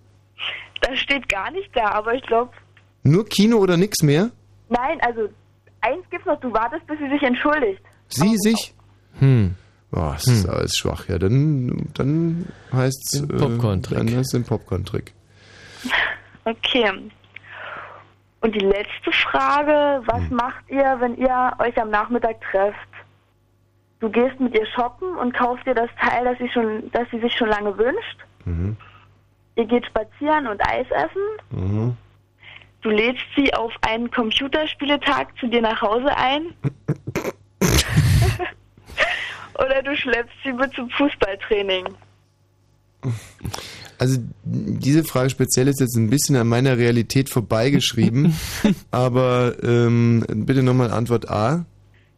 Das 0.82 0.98
steht 1.00 1.28
gar 1.28 1.52
nicht 1.52 1.70
da, 1.76 1.92
aber 1.92 2.14
ich 2.14 2.24
glaube, 2.24 2.52
Nur 3.04 3.26
Kino 3.26 3.58
oder 3.58 3.76
nix 3.76 4.02
mehr? 4.02 4.32
nein, 4.70 5.00
also 5.02 5.22
eins 5.82 6.04
gibt's 6.10 6.26
noch, 6.26 6.40
du 6.40 6.54
wartest, 6.54 6.86
bis 6.88 6.98
sie 7.00 7.10
sich 7.10 7.22
entschuldigt. 7.24 7.82
Sie 8.08 8.36
sich? 8.38 8.74
Hm. 9.20 9.56
Boah, 9.92 10.14
das 10.14 10.28
ist 10.28 10.48
alles 10.48 10.76
schwach. 10.78 11.08
Ja, 11.10 11.18
dann, 11.18 11.90
dann 11.96 12.46
heißt 12.72 13.16
es. 13.16 13.28
Popcorn-Trick. 13.28 13.98
Dann 13.98 14.08
heißt 14.08 14.20
es 14.20 14.30
den 14.32 14.44
Popcorn-Trick. 14.46 15.14
Okay. 16.46 16.90
Und 18.42 18.56
die 18.56 18.60
letzte 18.66 19.12
Frage, 19.12 20.02
was 20.08 20.22
Hm. 20.30 20.36
macht 20.36 20.64
ihr, 20.70 20.96
wenn 21.00 21.16
ihr 21.18 21.54
euch 21.60 21.80
am 21.80 21.90
Nachmittag 21.92 22.38
trefft? 22.50 22.78
Du 24.00 24.10
gehst 24.10 24.40
mit 24.40 24.56
ihr 24.56 24.66
shoppen 24.68 25.16
und 25.18 25.34
kaufst 25.36 25.68
ihr 25.68 25.76
das 25.76 25.90
Teil, 26.00 26.24
das 26.24 26.38
sie, 26.40 26.50
schon, 26.50 26.90
das 26.92 27.08
sie 27.12 27.20
sich 27.20 27.36
schon 27.36 27.50
lange 27.50 27.78
wünscht. 27.78 28.18
Mhm. 28.46 28.78
Ihr 29.58 29.66
geht 29.66 29.86
spazieren 29.86 30.48
und 30.48 30.60
Eis 30.66 30.88
essen. 30.90 31.22
Mhm. 31.52 31.98
Du 32.82 32.90
lädst 32.90 33.26
sie 33.36 33.54
auf 33.54 33.74
einen 33.82 34.10
Computerspieletag 34.10 35.38
zu 35.38 35.48
dir 35.50 35.62
nach 35.62 35.82
Hause 35.82 36.16
ein. 36.16 36.54
Oder 39.56 39.82
du 39.84 39.96
schleppst 39.96 40.36
sie 40.44 40.54
mit 40.54 40.74
zum 40.74 40.90
Fußballtraining. 40.92 41.86
Also 44.00 44.18
diese 44.46 45.04
Frage 45.04 45.30
speziell 45.30 45.68
ist 45.68 45.82
jetzt 45.82 45.98
ein 45.98 46.10
bisschen 46.10 46.38
an 46.38 46.48
meiner 46.48 46.78
Realität 46.78 47.30
vorbeigeschrieben, 47.30 48.34
aber 48.92 49.56
ähm, 49.62 50.24
bitte 50.30 50.64
nochmal 50.64 50.92
Antwort 50.92 51.30
A. 51.30 51.66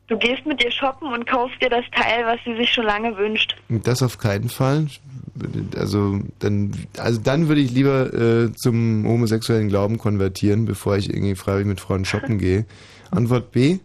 Du 0.05 0.15
gehst 0.15 0.45
mit 0.45 0.63
ihr 0.63 0.69
shoppen 0.69 1.11
und 1.11 1.25
kaufst 1.25 1.59
dir 1.59 1.69
das 1.69 1.85
Teil, 1.91 2.23
was 2.25 2.37
sie 2.45 2.55
sich 2.55 2.71
schon 2.71 2.85
lange 2.85 3.17
wünscht. 3.17 3.55
Das 3.69 4.03
auf 4.03 4.19
keinen 4.19 4.49
Fall. 4.49 4.87
Also 5.75 6.19
dann, 6.37 6.73
also 6.97 7.19
dann 7.19 7.47
würde 7.47 7.61
ich 7.61 7.71
lieber 7.71 8.13
äh, 8.13 8.53
zum 8.53 9.07
homosexuellen 9.07 9.69
Glauben 9.69 9.97
konvertieren, 9.97 10.65
bevor 10.65 10.97
ich 10.97 11.09
irgendwie 11.09 11.35
freiwillig 11.35 11.67
mit 11.67 11.79
Frauen 11.79 12.05
shoppen 12.05 12.37
gehe. 12.37 12.65
Antwort 13.09 13.51
B? 13.51 13.79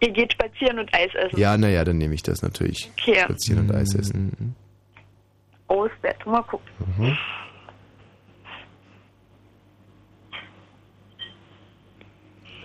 Ihr 0.00 0.10
geht 0.12 0.32
spazieren 0.32 0.78
und 0.78 0.94
Eis 0.94 1.12
essen. 1.14 1.38
Ja, 1.38 1.56
naja, 1.56 1.84
dann 1.84 1.98
nehme 1.98 2.14
ich 2.14 2.22
das 2.22 2.42
natürlich. 2.42 2.90
Okay. 2.98 3.20
Spazieren 3.20 3.68
und 3.68 3.74
Eis 3.74 3.94
essen. 3.94 4.54
Aus 5.66 5.90
Bett. 6.02 6.24
Mal 6.24 6.42
gucken. 6.42 6.68
Mhm. 6.96 7.16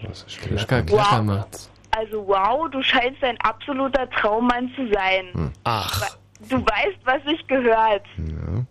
Was 0.07 0.23
ist 0.23 0.39
Klacker, 0.41 0.83
klacker 0.83 1.17
Wow. 1.19 1.23
macht's. 1.25 1.71
Also 1.91 2.27
wow, 2.27 2.69
du 2.71 2.81
scheinst 2.81 3.23
ein 3.23 3.37
absoluter 3.41 4.09
Traummann 4.09 4.71
zu 4.75 4.87
sein. 4.91 5.27
Hm. 5.33 5.51
Ach. 5.63 6.17
Du 6.49 6.57
weißt, 6.57 6.97
was 7.05 7.23
sich 7.23 7.45
gehört. 7.47 8.05
Ja. 8.17 8.65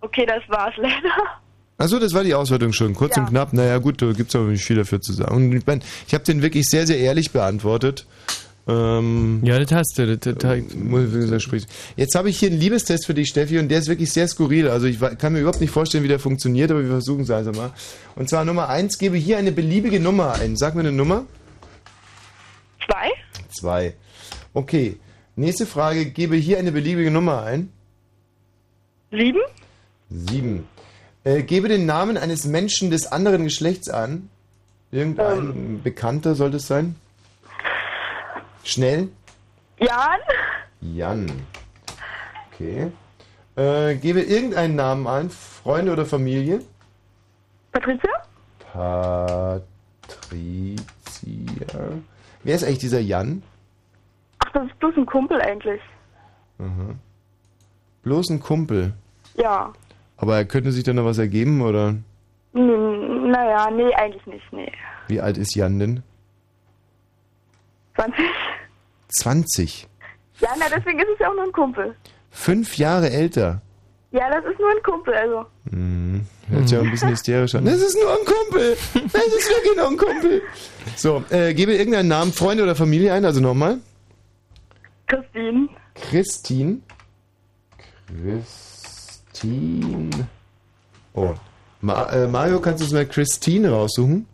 Okay, 0.00 0.24
das 0.24 0.42
war's 0.48 0.74
leider. 0.76 1.40
Achso, 1.80 1.98
das 1.98 2.12
war 2.12 2.22
die 2.22 2.34
Auswertung 2.34 2.74
schon. 2.74 2.94
Kurz 2.94 3.16
Ja. 3.16 3.22
und 3.22 3.30
knapp. 3.30 3.54
Naja, 3.54 3.78
gut, 3.78 4.02
da 4.02 4.12
gibt's 4.12 4.36
aber 4.36 4.44
nicht 4.48 4.64
viel 4.64 4.76
dafür 4.76 5.00
zu 5.00 5.14
sagen. 5.14 5.34
Und 5.34 5.52
ich, 5.56 5.66
mein, 5.66 5.80
ich 6.06 6.12
habe 6.12 6.22
den 6.24 6.42
wirklich 6.42 6.66
sehr, 6.66 6.86
sehr 6.86 6.98
ehrlich 6.98 7.30
beantwortet. 7.30 8.06
Ähm, 8.68 9.40
ja, 9.42 9.58
das 9.58 9.72
hast 9.72 9.98
du. 9.98 10.16
Das, 10.18 10.36
das, 10.36 10.58
muss 10.74 11.04
ich 11.04 11.12
wirklich 11.12 11.42
sagen, 11.42 11.64
Jetzt 11.96 12.14
habe 12.14 12.28
ich 12.28 12.38
hier 12.38 12.50
einen 12.50 12.60
Liebestest 12.60 13.06
für 13.06 13.14
dich, 13.14 13.28
Steffi, 13.30 13.58
und 13.58 13.70
der 13.70 13.78
ist 13.78 13.88
wirklich 13.88 14.12
sehr 14.12 14.28
skurril. 14.28 14.68
Also 14.68 14.86
ich 14.86 14.98
kann 15.18 15.32
mir 15.32 15.40
überhaupt 15.40 15.62
nicht 15.62 15.70
vorstellen, 15.70 16.04
wie 16.04 16.08
der 16.08 16.18
funktioniert, 16.18 16.70
aber 16.70 16.82
wir 16.82 16.90
versuchen 16.90 17.22
es 17.22 17.30
also 17.30 17.50
mal. 17.52 17.72
Und 18.14 18.28
zwar 18.28 18.44
Nummer 18.44 18.68
eins, 18.68 18.98
gebe 18.98 19.16
hier 19.16 19.38
eine 19.38 19.50
beliebige 19.50 20.00
Nummer 20.00 20.34
ein. 20.34 20.56
Sag 20.56 20.74
mir 20.74 20.80
eine 20.80 20.92
Nummer. 20.92 21.24
Zwei? 22.84 23.10
Zwei. 23.58 23.94
Okay. 24.52 24.96
Nächste 25.34 25.64
Frage, 25.64 26.04
gebe 26.10 26.36
hier 26.36 26.58
eine 26.58 26.72
beliebige 26.72 27.10
Nummer 27.10 27.42
ein. 27.42 27.70
Sieben? 29.10 29.40
Sieben. 30.10 30.64
Äh, 31.24 31.42
gebe 31.42 31.68
den 31.68 31.86
Namen 31.86 32.16
eines 32.16 32.46
Menschen 32.46 32.90
des 32.90 33.10
anderen 33.10 33.44
Geschlechts 33.44 33.88
an. 33.88 34.30
Irgendein 34.90 35.38
Ähm. 35.38 35.82
Bekannter 35.82 36.34
sollte 36.34 36.56
es 36.56 36.66
sein. 36.66 36.96
Schnell. 38.64 39.08
Jan? 39.78 40.20
Jan. 40.80 41.30
Okay. 42.52 42.90
Äh, 43.56 43.94
gebe 43.96 44.20
irgendeinen 44.20 44.76
Namen 44.76 45.06
ein. 45.06 45.30
Freunde 45.30 45.92
oder 45.92 46.06
Familie? 46.06 46.60
Patricia? 47.72 48.10
Patricia. 48.72 50.76
Wer 52.42 52.54
ist 52.54 52.64
eigentlich 52.64 52.78
dieser 52.78 53.00
Jan? 53.00 53.42
Ach, 54.38 54.50
das 54.52 54.66
ist 54.66 54.78
bloß 54.78 54.96
ein 54.96 55.06
Kumpel 55.06 55.40
eigentlich. 55.40 55.80
Mhm. 56.58 56.98
Bloß 58.02 58.30
ein 58.30 58.40
Kumpel. 58.40 58.92
Ja. 59.34 59.72
Aber 60.20 60.36
er 60.36 60.44
könnte 60.44 60.70
sich 60.70 60.84
dann 60.84 60.96
noch 60.96 61.06
was 61.06 61.16
ergeben, 61.16 61.62
oder? 61.62 61.94
Hm, 62.52 63.30
naja, 63.30 63.70
nee, 63.70 63.92
eigentlich 63.94 64.26
nicht, 64.26 64.52
nee. 64.52 64.70
Wie 65.08 65.18
alt 65.18 65.38
ist 65.38 65.54
Jan 65.54 65.78
denn? 65.78 66.02
20? 67.96 68.24
20. 69.08 69.88
Ja, 70.40 70.50
na, 70.58 70.66
deswegen 70.74 70.98
ist 70.98 71.08
es 71.14 71.18
ja 71.20 71.30
auch 71.30 71.34
nur 71.34 71.44
ein 71.44 71.52
Kumpel. 71.52 71.96
Fünf 72.30 72.76
Jahre 72.76 73.10
älter. 73.10 73.62
Ja, 74.12 74.28
das 74.28 74.44
ist 74.44 74.60
nur 74.60 74.70
ein 74.70 74.82
Kumpel, 74.82 75.14
also. 75.14 75.46
Hm. 75.70 76.26
Hört 76.50 76.68
sich 76.68 76.76
ja 76.76 76.84
ein 76.84 76.90
bisschen 76.90 77.10
hysterisch 77.12 77.54
an. 77.54 77.64
Das 77.64 77.80
ist 77.80 77.96
nur 77.98 78.10
ein 78.10 78.24
Kumpel. 78.26 78.76
Das 79.12 79.26
ist 79.26 79.48
wirklich 79.48 79.76
nur 79.76 79.88
ein 79.88 79.96
Kumpel. 79.96 80.42
So, 80.96 81.24
äh, 81.30 81.54
gebe 81.54 81.72
irgendeinen 81.72 82.08
Namen, 82.08 82.32
Freunde 82.32 82.62
oder 82.64 82.74
Familie 82.74 83.14
ein, 83.14 83.24
also 83.24 83.40
nochmal. 83.40 83.78
Christine. 85.06 85.68
Christine. 85.94 86.78
Christine. 88.06 88.69
Oh. 91.14 91.34
Ma 91.80 92.04
äh, 92.10 92.26
Mario, 92.26 92.60
kannst 92.60 92.80
du 92.80 92.84
uns 92.84 92.92
mal 92.92 93.06
Christine 93.06 93.70
raussuchen? 93.70 94.26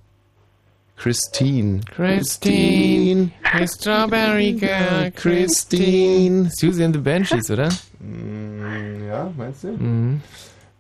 Christine. 0.97 1.83
Christine, 1.95 3.31
the 3.59 3.67
Strawberry 3.69 4.53
Girl, 4.55 5.11
Christine. 5.15 6.51
Susie 6.51 6.85
and 6.85 6.95
the 6.95 7.01
Banshees, 7.01 7.51
oder? 7.51 7.69
Mm, 8.01 9.07
Ja, 9.07 9.31
meinst 9.37 9.65
du? 9.65 9.69
Mhm. 9.73 10.23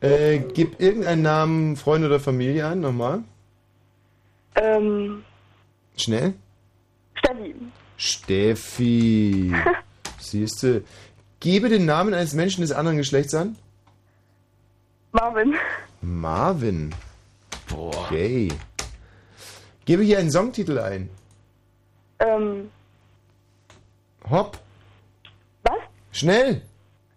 Äh, 0.01 0.39
gib 0.55 0.81
irgendeinen 0.81 1.23
Namen, 1.23 1.77
Freunde 1.77 2.07
oder 2.09 2.19
Familie 2.19 2.67
ein, 2.67 2.81
nochmal. 2.81 3.25
Ähm, 4.55 5.23
Schnell. 5.99 6.33
Steffi. 7.15 7.55
Steffi. 7.99 9.55
Siehst 10.19 10.63
du. 10.63 10.83
Gebe 11.41 11.69
den 11.69 11.85
Namen 11.85 12.15
eines 12.15 12.33
Menschen 12.33 12.63
des 12.63 12.73
anderen 12.73 12.97
Geschlechts 12.97 13.35
an. 13.35 13.57
Marvin. 15.17 15.55
Marvin. 16.03 16.95
Boah. 17.69 18.09
Gay. 18.11 18.53
Gebe 19.87 20.03
hier 20.03 20.19
einen 20.19 20.31
Songtitel 20.31 20.79
ein. 20.79 21.09
Ähm, 22.19 22.71
Hopp. 24.29 24.59
Was? 25.63 25.79
Schnell. 26.13 26.61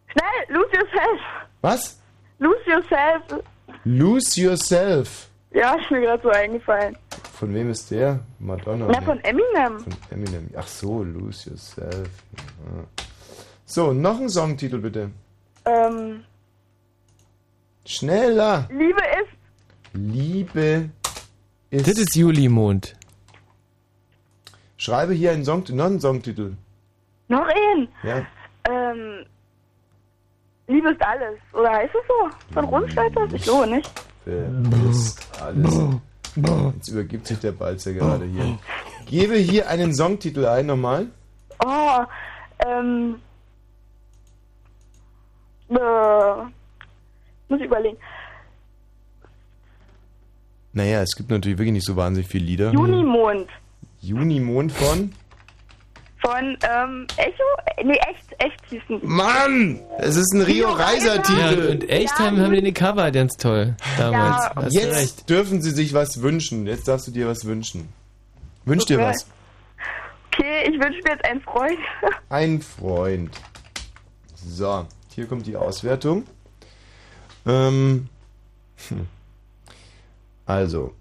schnell, 0.07 0.57
lose 0.57 0.71
yourself. 0.73 1.19
Was? 1.61 1.99
Lose 2.39 2.63
yourself. 2.67 3.43
Lose 3.83 4.39
Yourself. 4.39 5.29
Ja, 5.51 5.75
ist 5.75 5.91
mir 5.91 6.01
gerade 6.01 6.23
so 6.23 6.29
eingefallen. 6.29 6.97
Von 7.33 7.53
wem 7.53 7.69
ist 7.69 7.91
der? 7.91 8.19
Madonna. 8.39 8.87
Na, 8.87 8.99
ne? 8.99 9.05
von 9.05 9.19
Eminem. 9.23 9.79
Von 9.79 9.93
Eminem. 10.11 10.49
Ach 10.55 10.67
so, 10.67 11.03
Lose 11.03 11.49
Yourself. 11.49 12.09
Ja. 12.37 12.83
So, 13.65 13.93
noch 13.93 14.19
ein 14.19 14.29
Songtitel 14.29 14.79
bitte. 14.79 15.11
Ähm, 15.65 16.23
Schneller. 17.85 18.67
Liebe 18.71 19.01
ist. 19.21 19.93
Liebe 19.93 20.89
ist. 21.69 21.87
Das 21.87 21.97
ist 21.97 22.15
Julimond. 22.15 22.95
Schreibe 24.77 25.13
hier 25.13 25.31
einen 25.31 25.43
Songtitel, 25.43 25.77
noch 25.77 25.85
einen 25.85 25.99
Songtitel. 25.99 26.53
Noch 27.27 27.45
ein. 27.47 27.87
Ja. 28.03 28.25
Ähm, 28.69 29.25
Liebe 30.67 30.91
ist 30.91 31.01
alles. 31.01 31.39
Oder 31.53 31.71
heißt 31.71 31.93
es 31.93 32.07
so? 32.07 32.53
Von 32.53 32.65
Rundsteiter? 32.65 33.27
Ich 33.33 33.43
glaube 33.43 33.67
nicht. 33.67 33.91
Wer 34.25 34.49
ist 34.89 35.41
alles. 35.41 35.79
Jetzt 36.75 36.87
übergibt 36.89 37.27
sich 37.27 37.39
der 37.39 37.51
Balzer 37.51 37.93
gerade 37.93 38.25
hier. 38.25 38.57
Gebe 39.07 39.35
hier 39.35 39.67
einen 39.67 39.93
Songtitel 39.93 40.45
ein, 40.45 40.67
nochmal. 40.67 41.07
Oh, 41.65 41.99
ähm. 42.65 43.15
Äh, 45.69 45.75
muss 47.49 47.59
ich 47.59 47.65
überlegen. 47.65 47.97
Naja, 50.73 51.01
es 51.01 51.15
gibt 51.15 51.29
natürlich 51.29 51.57
wirklich 51.57 51.73
nicht 51.73 51.85
so 51.85 51.95
wahnsinnig 51.95 52.29
viele 52.29 52.45
Lieder. 52.45 52.71
Junimond. 52.71 53.49
Junimond 54.01 54.71
von 54.71 55.11
Von 56.21 56.57
ähm, 56.69 57.07
Echo? 57.17 57.43
Nee, 57.83 57.97
echt, 58.07 58.35
echt 58.37 58.61
hießen. 58.69 58.99
Mann! 59.03 59.79
Es 59.97 60.15
ist 60.15 60.33
ein 60.33 60.41
Rio 60.41 60.69
Reiser 60.69 61.15
Ja, 61.15 61.21
Titel. 61.21 61.67
und 61.71 61.89
echt 61.89 62.17
haben, 62.19 62.39
haben 62.39 62.53
die 62.53 62.61
den 62.61 62.73
Cover 62.73 63.09
ganz 63.11 63.35
toll 63.37 63.75
damals. 63.97 64.73
Ja. 64.73 64.81
Jetzt 64.81 64.95
recht. 64.95 65.29
dürfen 65.29 65.61
sie 65.61 65.71
sich 65.71 65.93
was 65.93 66.21
wünschen. 66.21 66.67
Jetzt 66.67 66.87
darfst 66.87 67.07
du 67.07 67.11
dir 67.11 67.27
was 67.27 67.45
wünschen. 67.45 67.89
Wünsch 68.65 68.85
dir 68.85 68.99
Okay. 68.99 69.07
was. 69.09 69.27
Okay, 70.33 70.69
ich 70.69 70.79
wünsche 70.79 70.99
mir 71.03 71.11
jetzt 71.13 71.25
einen 71.25 71.41
Freund. 71.41 71.79
Ein 72.29 72.61
Freund. 72.61 73.31
So, 74.35 74.85
hier 75.15 75.25
kommt 75.25 75.47
die 75.47 75.55
Auswertung. 75.57 76.25
Ähm, 77.49 78.07
hm. 78.89 79.07
also, 80.45 80.93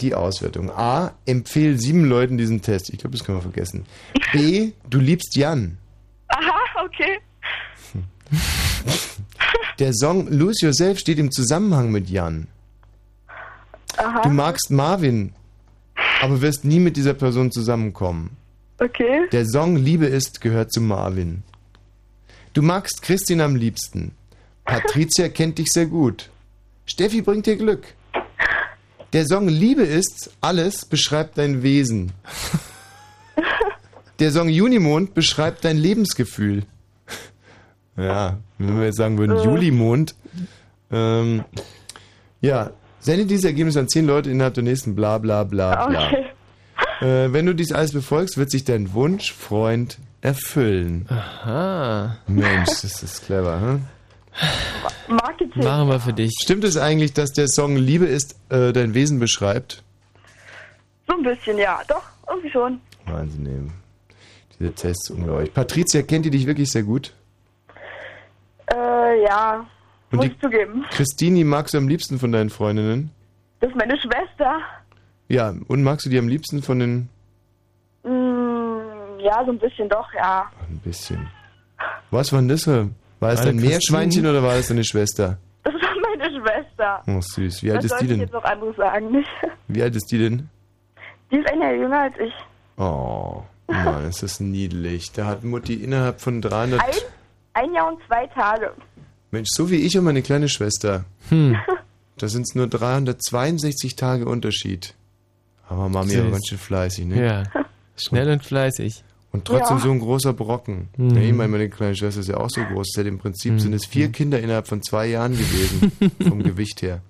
die 0.00 0.14
Auswertung. 0.14 0.70
A, 0.70 1.12
empfehl 1.26 1.78
sieben 1.78 2.04
Leuten 2.04 2.38
diesen 2.38 2.62
Test. 2.62 2.90
Ich 2.90 2.98
glaube, 2.98 3.16
das 3.16 3.24
können 3.24 3.38
wir 3.38 3.42
vergessen. 3.42 3.86
B, 4.32 4.72
du 4.88 4.98
liebst 4.98 5.36
Jan. 5.36 5.78
Aha, 6.28 6.84
okay. 6.84 7.18
Der 9.78 9.92
Song 9.92 10.28
Lose 10.28 10.64
Yourself 10.64 10.98
steht 10.98 11.18
im 11.18 11.30
Zusammenhang 11.30 11.92
mit 11.92 12.08
Jan. 12.08 12.48
Aha. 13.98 14.22
Du 14.22 14.30
magst 14.30 14.70
Marvin, 14.70 15.32
aber 16.20 16.40
wirst 16.40 16.64
nie 16.64 16.80
mit 16.80 16.96
dieser 16.96 17.14
Person 17.14 17.52
zusammenkommen. 17.52 18.36
Okay. 18.78 19.28
Der 19.32 19.46
Song 19.46 19.76
Liebe 19.76 20.06
ist 20.06 20.40
gehört 20.40 20.72
zu 20.72 20.80
Marvin. 20.80 21.42
Du 22.52 22.62
magst 22.62 23.02
Christine 23.02 23.44
am 23.44 23.56
liebsten. 23.56 24.12
Patricia 24.66 25.28
kennt 25.28 25.58
dich 25.58 25.68
sehr 25.70 25.86
gut. 25.86 26.28
Steffi 26.84 27.22
bringt 27.22 27.46
dir 27.46 27.56
Glück. 27.56 27.94
Der 29.12 29.24
Song 29.26 29.48
Liebe 29.48 29.82
ist 29.82 30.30
alles 30.40 30.84
beschreibt 30.84 31.38
dein 31.38 31.62
Wesen. 31.62 32.12
Der 34.18 34.30
Song 34.32 34.48
Junimond 34.48 35.14
beschreibt 35.14 35.64
dein 35.64 35.76
Lebensgefühl. 35.78 36.64
Ja, 37.96 38.38
wenn 38.58 38.78
wir 38.78 38.86
jetzt 38.86 38.96
sagen 38.96 39.18
würden 39.18 39.36
Äh. 39.38 39.44
Julimond. 39.44 40.14
Ähm, 40.90 41.44
ja, 42.40 42.70
sende 43.00 43.26
dieses 43.26 43.44
Ergebnis 43.44 43.76
an 43.76 43.88
zehn 43.88 44.06
Leute 44.06 44.30
innerhalb 44.30 44.54
der 44.54 44.64
nächsten 44.64 44.94
bla 44.94 45.18
bla 45.18 45.44
bla 45.44 45.86
bla. 45.86 46.08
Okay. 46.08 46.26
Äh, 47.00 47.32
wenn 47.32 47.46
du 47.46 47.54
dies 47.54 47.72
alles 47.72 47.92
befolgst, 47.92 48.36
wird 48.38 48.50
sich 48.50 48.64
dein 48.64 48.92
Wunsch, 48.94 49.32
Freund, 49.32 49.98
erfüllen. 50.20 51.06
Aha. 51.08 52.16
Mensch, 52.26 52.80
das 52.82 53.02
ist 53.02 53.24
clever, 53.26 53.60
hm? 53.60 53.84
Marketing. 55.08 55.62
Machen 55.64 55.88
wir 55.88 56.00
für 56.00 56.12
dich. 56.12 56.32
Stimmt 56.42 56.64
es 56.64 56.76
eigentlich, 56.76 57.12
dass 57.12 57.32
der 57.32 57.48
Song 57.48 57.76
Liebe 57.76 58.06
ist 58.06 58.36
äh, 58.50 58.72
dein 58.72 58.94
Wesen 58.94 59.18
beschreibt? 59.18 59.82
So 61.08 61.14
ein 61.16 61.22
bisschen, 61.22 61.58
ja. 61.58 61.80
Doch, 61.88 62.02
irgendwie 62.28 62.50
schon. 62.50 62.80
Wahnsinn, 63.06 63.46
ey. 63.46 64.16
Dieser 64.58 64.74
Test 64.74 65.10
ist 65.10 65.16
unglaublich. 65.16 65.52
Patricia, 65.54 66.02
kennt 66.02 66.24
ihr 66.26 66.32
dich 66.32 66.46
wirklich 66.46 66.70
sehr 66.70 66.82
gut? 66.82 67.12
Äh, 68.72 69.22
ja. 69.24 69.66
Und 70.10 70.16
muss 70.16 70.26
die 70.26 70.32
ich 70.32 70.40
zugeben. 70.40 70.84
Christini 70.90 71.44
magst 71.44 71.74
du 71.74 71.78
am 71.78 71.88
liebsten 71.88 72.18
von 72.18 72.32
deinen 72.32 72.50
Freundinnen? 72.50 73.10
Das 73.60 73.70
ist 73.70 73.76
meine 73.76 73.96
Schwester. 73.98 74.58
Ja, 75.28 75.54
und 75.68 75.82
magst 75.82 76.06
du 76.06 76.10
die 76.10 76.18
am 76.18 76.28
liebsten 76.28 76.62
von 76.62 76.78
den... 76.78 77.08
Mm, 78.04 79.18
ja, 79.20 79.44
so 79.44 79.50
ein 79.52 79.58
bisschen 79.58 79.88
doch, 79.88 80.12
ja. 80.14 80.50
Ein 80.68 80.78
bisschen. 80.78 81.28
Was 82.10 82.32
war 82.32 82.40
denn 82.40 82.48
das? 82.48 82.64
für- 82.64 82.90
War 83.20 83.32
es 83.32 83.38
War 83.38 83.46
dein 83.46 83.56
das 83.56 83.64
Meerschweinchen 83.66 84.26
oder 84.26 84.42
war 84.42 84.54
das 84.56 84.68
deine 84.68 84.84
Schwester? 84.84 85.38
Das 85.64 85.74
ist 85.74 85.82
meine 86.02 86.30
Schwester. 86.30 87.02
Oh, 87.06 87.20
süß. 87.20 87.62
Wie 87.62 87.70
alt 87.70 87.78
Was 87.78 87.84
ist 87.86 87.90
soll 87.90 87.98
die 88.00 88.04
ich 88.04 88.10
denn? 88.10 88.20
jetzt 88.20 88.32
noch 88.32 88.44
anderes 88.44 88.76
sagen? 88.76 89.10
Nicht? 89.10 89.28
Wie 89.68 89.82
alt 89.82 89.96
ist 89.96 90.06
die 90.12 90.18
denn? 90.18 90.48
Die 91.30 91.36
ist 91.36 91.50
ein 91.50 91.60
Jahr 91.60 91.72
jünger 91.74 92.00
als 92.02 92.14
ich. 92.18 92.32
Oh, 92.76 93.42
Mann, 93.68 94.04
ist 94.08 94.22
das 94.22 94.38
niedlich. 94.40 95.12
Da 95.12 95.26
hat 95.26 95.42
Mutti 95.44 95.74
innerhalb 95.74 96.20
von 96.20 96.40
300... 96.40 96.80
Ein, 96.80 96.88
ein 97.54 97.74
Jahr 97.74 97.88
und 97.92 97.98
zwei 98.06 98.26
Tage. 98.28 98.70
Mensch, 99.30 99.48
so 99.52 99.70
wie 99.70 99.76
ich 99.76 99.96
und 99.98 100.04
meine 100.04 100.22
kleine 100.22 100.48
Schwester. 100.48 101.04
Hm. 101.30 101.56
Da 102.18 102.28
sind 102.28 102.46
es 102.48 102.54
nur 102.54 102.66
362 102.66 103.94
Tage 103.94 104.24
Unterschied. 104.24 104.94
Aber 105.68 105.90
Mami 105.90 106.16
war 106.16 106.30
ganz 106.30 106.48
schön 106.48 106.56
fleißig, 106.56 107.04
ne? 107.04 107.22
Ja. 107.26 107.42
Schnell 107.98 108.30
und 108.30 108.42
fleißig. 108.42 109.04
Und 109.36 109.44
trotzdem 109.44 109.76
Ja. 109.76 109.82
so 109.82 109.90
ein 109.90 109.98
großer 110.00 110.32
Brocken. 110.32 110.88
Mhm. 110.96 111.10
Ja, 111.16 111.22
ich 111.22 111.32
meine, 111.34 111.48
meine 111.48 111.68
kleine 111.68 111.94
Schwester 111.94 112.20
ist 112.20 112.28
ja 112.28 112.38
auch 112.38 112.48
so 112.48 112.62
groß. 112.64 112.88
Das 112.94 113.04
Im 113.06 113.18
Prinzip 113.18 113.52
Mhm. 113.52 113.58
sind 113.60 113.72
es 113.74 113.84
vier 113.84 114.08
Kinder 114.10 114.40
innerhalb 114.40 114.66
von 114.66 114.82
zwei 114.82 115.06
Jahren 115.08 115.32
gewesen. 115.32 115.92
vom 116.28 116.42
Gewicht 116.42 116.80
her. 116.82 117.02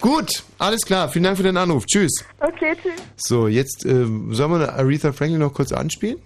Gut, 0.00 0.42
alles 0.58 0.82
klar. 0.82 1.08
Vielen 1.08 1.24
Dank 1.24 1.38
für 1.38 1.42
den 1.42 1.56
Anruf. 1.56 1.86
Tschüss. 1.86 2.12
Okay, 2.40 2.74
tschüss. 2.82 2.92
So, 3.16 3.48
jetzt 3.48 3.86
äh, 3.86 4.04
sollen 4.30 4.60
wir 4.60 4.74
Aretha 4.74 5.12
Franklin 5.12 5.38
noch 5.40 5.54
kurz 5.54 5.72
anspielen? 5.72 6.18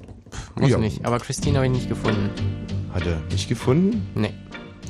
Muss 0.56 0.76
nicht, 0.78 1.04
aber 1.04 1.18
Christine 1.18 1.56
habe 1.58 1.66
ich 1.66 1.72
nicht 1.72 1.88
gefunden. 1.88 2.30
Hat 2.92 3.06
er 3.06 3.20
nicht 3.30 3.48
gefunden? 3.48 4.06
Nee. 4.14 4.32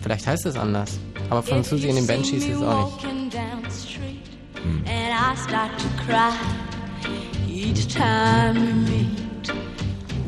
Vielleicht 0.02 0.26
heißt 0.26 0.46
es 0.46 0.56
anders. 0.56 0.98
Aber 1.28 1.42
von 1.42 1.62
Susi 1.62 1.88
in 1.88 1.96
den 1.96 2.06
Banshees 2.06 2.44
ist 2.44 2.56
es 2.56 2.62
auch 2.62 2.96
nicht. 2.96 3.04
Walking 3.04 3.30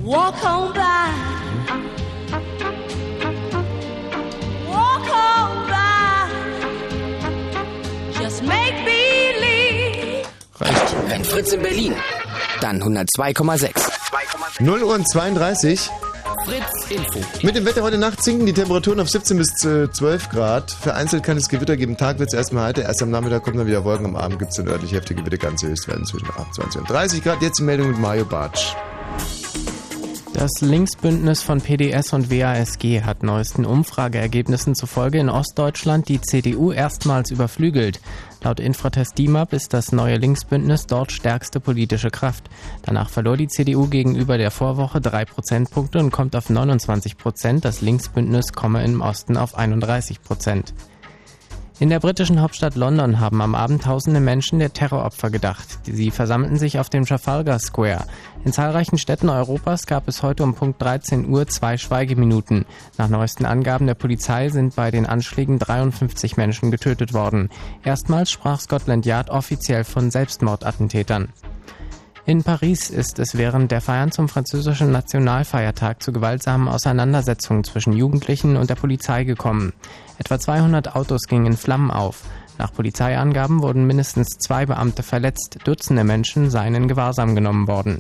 Walk 0.05 0.35
on 0.45 0.73
by, 0.75 0.81
walk 4.67 5.09
on 5.09 5.69
by, 5.69 6.27
just 8.21 8.43
make 8.43 8.75
believe. 8.85 10.27
Reicht. 10.59 10.97
Wenn 11.09 11.25
Fritz 11.25 11.53
in 11.53 11.63
Berlin, 11.63 11.95
dann 12.61 12.83
102,6. 12.83 13.71
0 14.61 14.83
Uhr 14.83 14.93
und 14.93 15.09
32. 15.09 15.89
Fritz 16.45 16.91
Info. 16.91 17.21
Mit 17.47 17.55
dem 17.55 17.65
Wetter 17.65 17.85
heute 17.85 17.97
Nacht 17.97 18.25
sinken 18.25 18.47
die 18.47 18.53
Temperaturen 18.53 18.99
auf 18.99 19.09
17 19.09 19.39
bis 19.39 19.65
äh, 19.65 19.89
12 19.89 20.31
Grad. 20.31 20.73
Vereinzelt 20.73 21.23
kann 21.23 21.37
es 21.37 21.49
Gewitter 21.49 21.77
geben. 21.77 21.97
Tag 21.97 22.19
wird 22.19 22.31
es 22.31 22.35
erstmal 22.35 22.65
heiter. 22.65 22.83
Erst 22.83 23.05
am 23.05 23.11
Nachmittag 23.11 23.45
kommen 23.45 23.59
dann 23.59 23.69
wieder 23.69 23.85
Wolken. 23.85 24.07
Am 24.07 24.17
Abend 24.17 24.41
gibt 24.41 24.51
es 24.51 24.57
dann 24.57 24.67
örtlich 24.67 24.93
heftige 24.93 25.23
Gewitter. 25.23 25.37
Ganze 25.37 25.69
Höchstwerten 25.69 26.05
zwischen 26.07 26.29
28 26.29 26.81
und 26.81 26.91
30 26.91 27.23
Grad. 27.23 27.41
Jetzt 27.41 27.61
die 27.61 27.63
Meldung 27.63 27.91
mit 27.91 28.01
Mario 28.01 28.25
Bartsch. 28.25 28.75
Das 30.35 30.63
Linksbündnis 30.63 31.43
von 31.43 31.61
PDS 31.61 32.15
und 32.15 32.31
WASG 32.31 33.03
hat 33.03 33.23
neuesten 33.23 33.67
Umfrageergebnissen 33.67 34.75
zufolge 34.75 35.19
in 35.19 35.29
Ostdeutschland 35.29 36.09
die 36.09 36.21
CDU 36.21 36.73
erstmals 36.73 37.31
überflügelt. 37.31 38.01
Laut 38.43 38.59
Infratest 38.59 39.19
DIMAP 39.19 39.53
ist 39.53 39.75
das 39.75 39.93
neue 39.93 40.17
Linksbündnis 40.17 40.87
dort 40.87 41.13
stärkste 41.13 41.61
politische 41.61 42.11
Kraft. 42.11 42.49
Danach 42.83 43.11
verlor 43.11 43.37
die 43.37 43.49
CDU 43.49 43.87
gegenüber 43.87 44.39
der 44.39 44.51
Vorwoche 44.51 45.01
drei 45.01 45.27
Prozentpunkte 45.27 45.99
und 45.99 46.11
kommt 46.11 46.35
auf 46.35 46.49
29 46.49 47.19
Prozent. 47.19 47.65
Das 47.65 47.83
Linksbündnis 47.83 48.53
komme 48.53 48.83
im 48.85 49.03
Osten 49.03 49.37
auf 49.37 49.55
31 49.55 50.23
Prozent. 50.23 50.73
In 51.83 51.89
der 51.89 51.99
britischen 51.99 52.41
Hauptstadt 52.41 52.77
London 52.77 53.19
haben 53.19 53.43
am 53.43 53.57
Abend 53.57 53.83
tausende 53.83 54.21
Menschen 54.21 54.61
der 54.61 54.73
Terroropfer 54.73 55.31
gedacht. 55.31 55.81
Sie 55.83 56.13
versammelten 56.13 56.57
sich 56.57 56.79
auf 56.79 56.91
dem 56.91 57.05
Trafalgar 57.05 57.59
Square. 57.59 58.05
In 58.45 58.53
zahlreichen 58.53 58.99
Städten 58.99 59.29
Europas 59.29 59.87
gab 59.87 60.07
es 60.07 60.23
heute 60.23 60.45
um 60.45 60.55
Punkt 60.55 60.81
13 60.81 61.29
Uhr 61.29 61.49
zwei 61.49 61.77
Schweigeminuten. 61.79 62.67
Nach 62.99 63.09
neuesten 63.09 63.47
Angaben 63.47 63.89
der 63.89 63.97
Polizei 63.97 64.49
sind 64.49 64.77
bei 64.77 64.93
den 64.93 65.07
Anschlägen 65.07 65.59
53 65.59 66.37
Menschen 66.37 66.71
getötet 66.71 67.15
worden. 67.15 67.51
Erstmals 67.83 68.31
sprach 68.31 68.61
Scotland 68.61 69.05
Yard 69.05 69.31
offiziell 69.31 69.83
von 69.83 70.13
Selbstmordattentätern. 70.13 71.31
In 72.25 72.45
Paris 72.45 72.89
ist 72.89 73.19
es 73.19 73.37
während 73.37 73.73
der 73.73 73.81
Feiern 73.81 74.13
zum 74.13 74.29
französischen 74.29 74.93
Nationalfeiertag 74.93 76.01
zu 76.01 76.13
gewaltsamen 76.13 76.69
Auseinandersetzungen 76.69 77.65
zwischen 77.65 77.93
Jugendlichen 77.93 78.57
und 78.57 78.71
der 78.71 78.77
Polizei 78.77 79.25
gekommen. 79.25 79.73
Etwa 80.19 80.39
200 80.39 80.95
Autos 80.95 81.23
gingen 81.23 81.47
in 81.47 81.57
Flammen 81.57 81.91
auf. 81.91 82.23
Nach 82.59 82.73
Polizeiangaben 82.73 83.61
wurden 83.61 83.89
mindestens 83.89 84.39
zwei 84.39 84.67
Beamte 84.67 85.03
verletzt, 85.03 85.59
Dutzende 85.65 86.05
Menschen 86.05 86.49
seien 86.49 86.77
in 86.77 86.87
Gewahrsam 86.87 87.35
genommen 87.35 87.67
worden. 87.67 87.99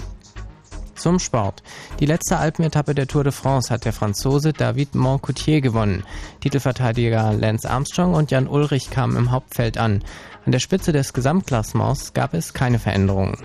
Zum 0.94 1.18
Sport. 1.18 1.64
Die 1.98 2.06
letzte 2.06 2.36
Alpenetappe 2.36 2.94
der 2.94 3.08
Tour 3.08 3.24
de 3.24 3.32
France 3.32 3.74
hat 3.74 3.84
der 3.84 3.92
Franzose 3.92 4.52
David 4.52 4.94
Moncoutier 4.94 5.60
gewonnen. 5.60 6.04
Titelverteidiger 6.40 7.32
Lance 7.32 7.68
Armstrong 7.68 8.14
und 8.14 8.30
Jan 8.30 8.46
Ulrich 8.46 8.88
kamen 8.90 9.16
im 9.16 9.32
Hauptfeld 9.32 9.78
an. 9.78 10.04
An 10.44 10.50
der 10.52 10.58
Spitze 10.58 10.92
des 10.92 11.12
Gesamtklassements 11.12 12.14
gab 12.14 12.34
es 12.34 12.52
keine 12.52 12.78
Veränderungen. 12.78 13.36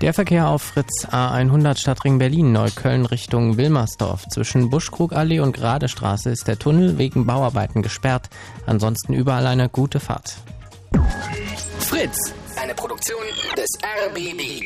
Der 0.00 0.14
Verkehr 0.14 0.48
auf 0.48 0.62
Fritz 0.62 1.06
A100 1.10 1.78
Stadtring 1.78 2.18
Berlin 2.18 2.52
Neukölln 2.52 3.04
Richtung 3.04 3.58
Wilmersdorf. 3.58 4.24
Zwischen 4.32 4.70
Buschkrugallee 4.70 5.40
und 5.40 5.52
Gradestraße 5.52 6.30
ist 6.30 6.48
der 6.48 6.58
Tunnel 6.58 6.96
wegen 6.96 7.26
Bauarbeiten 7.26 7.82
gesperrt. 7.82 8.30
Ansonsten 8.66 9.12
überall 9.12 9.46
eine 9.46 9.68
gute 9.68 10.00
Fahrt. 10.00 10.38
Fritz, 11.80 12.32
eine 12.60 12.74
Produktion 12.74 13.20
des 13.56 13.68
RBB. 14.08 14.62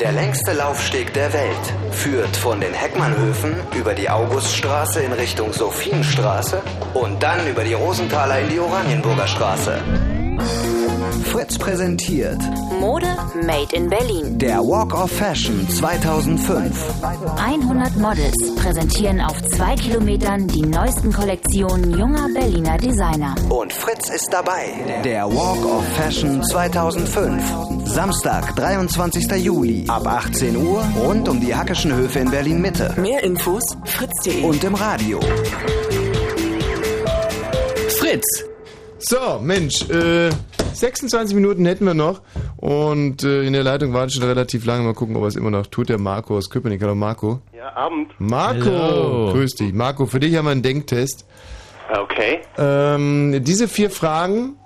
Der 0.00 0.10
längste 0.10 0.52
Laufsteg 0.52 1.14
der 1.14 1.32
Welt 1.32 1.72
führt 1.92 2.36
von 2.36 2.60
den 2.60 2.74
Heckmannhöfen 2.74 3.54
über 3.76 3.94
die 3.94 4.10
Auguststraße 4.10 5.00
in 5.00 5.12
Richtung 5.12 5.52
Sophienstraße 5.52 6.62
und 6.94 7.22
dann 7.22 7.46
über 7.46 7.62
die 7.62 7.74
Rosenthaler 7.74 8.40
in 8.40 8.48
die 8.48 8.58
Oranienburger 8.58 9.28
Straße. 9.28 9.80
Fritz 11.22 11.58
präsentiert 11.58 12.38
Mode 12.80 13.06
Made 13.46 13.74
in 13.74 13.88
Berlin. 13.88 14.38
der 14.38 14.58
Walk 14.58 14.94
of 14.94 15.10
Fashion 15.10 15.66
2005. 15.68 16.74
100 17.38 17.96
Models 17.96 18.54
präsentieren 18.56 19.20
auf 19.20 19.40
zwei 19.42 19.74
Kilometern 19.76 20.48
die 20.48 20.62
neuesten 20.62 21.12
Kollektionen 21.12 21.96
junger 21.98 22.28
Berliner 22.34 22.76
Designer. 22.78 23.34
Und 23.48 23.72
Fritz 23.72 24.08
ist 24.10 24.28
dabei. 24.32 25.02
Der 25.04 25.26
Walk 25.26 25.64
of 25.64 25.84
Fashion 25.96 26.42
2005. 26.42 27.42
Samstag, 27.84 28.56
23. 28.56 29.30
Juli 29.44 29.84
ab 29.88 30.06
18 30.06 30.56
Uhr 30.56 30.82
rund 31.04 31.28
um 31.28 31.40
die 31.40 31.54
Hackischen 31.54 31.94
Höfe 31.94 32.18
in 32.20 32.30
Berlin 32.30 32.60
Mitte. 32.60 32.92
Mehr 32.96 33.22
Infos 33.22 33.62
fritz.de. 33.84 34.42
Und 34.42 34.62
im 34.64 34.74
Radio. 34.74 35.20
Fritz! 37.98 38.44
So, 39.06 39.38
Mensch, 39.38 39.86
äh, 39.90 40.30
26 40.72 41.34
Minuten 41.34 41.66
hätten 41.66 41.84
wir 41.84 41.92
noch 41.92 42.22
und 42.56 43.22
äh, 43.22 43.42
in 43.42 43.52
der 43.52 43.62
Leitung 43.62 43.92
wartet 43.92 44.14
schon 44.14 44.22
relativ 44.22 44.64
lange. 44.64 44.82
Mal 44.82 44.94
gucken, 44.94 45.14
ob 45.16 45.24
er 45.24 45.28
es 45.28 45.36
immer 45.36 45.50
noch 45.50 45.66
tut. 45.66 45.90
Der 45.90 45.98
Marco 45.98 46.38
aus 46.38 46.48
Köpenick. 46.48 46.80
Hallo 46.80 46.94
Marco. 46.94 47.40
Ja, 47.54 47.76
Abend. 47.76 48.12
Marco, 48.18 48.64
Hallo. 48.64 49.32
grüß 49.32 49.56
dich. 49.56 49.74
Marco, 49.74 50.06
für 50.06 50.20
dich 50.20 50.34
haben 50.36 50.46
wir 50.46 50.52
einen 50.52 50.62
Denktest. 50.62 51.26
Okay. 51.94 52.40
Ähm, 52.56 53.44
diese 53.44 53.68
vier 53.68 53.90
Fragen 53.90 54.56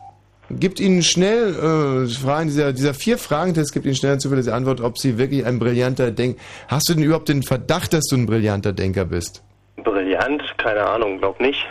gibt 0.51 0.79
Ihnen 0.79 1.03
schnell, 1.03 2.07
äh, 2.07 2.09
Fragen 2.09 2.47
dieser, 2.47 2.73
dieser 2.73 2.95
vier 2.95 3.19
Fragentest 3.19 3.73
gibt 3.73 3.87
Ihnen 3.87 3.97
schnell 3.97 4.13
eine 4.13 4.21
zuverlässige 4.21 4.55
Antwort, 4.55 4.81
ob 4.81 4.99
Sie 4.99 5.19
wirklich 5.19 5.47
ein 5.47 5.59
brillanter 5.59 6.13
Denk... 6.13 6.39
Hast 6.69 6.89
du 6.89 6.95
denn 6.95 7.03
überhaupt 7.03 7.29
den 7.29 7.43
Verdacht, 7.43 7.93
dass 7.93 8.05
du 8.07 8.15
ein 8.15 8.27
brillanter 8.27 8.73
Denker 8.73 9.05
bist? 9.05 9.43
Brillant, 9.83 10.45
keine 10.59 10.87
Ahnung, 10.87 11.19
glaub 11.19 11.41
nicht. 11.41 11.67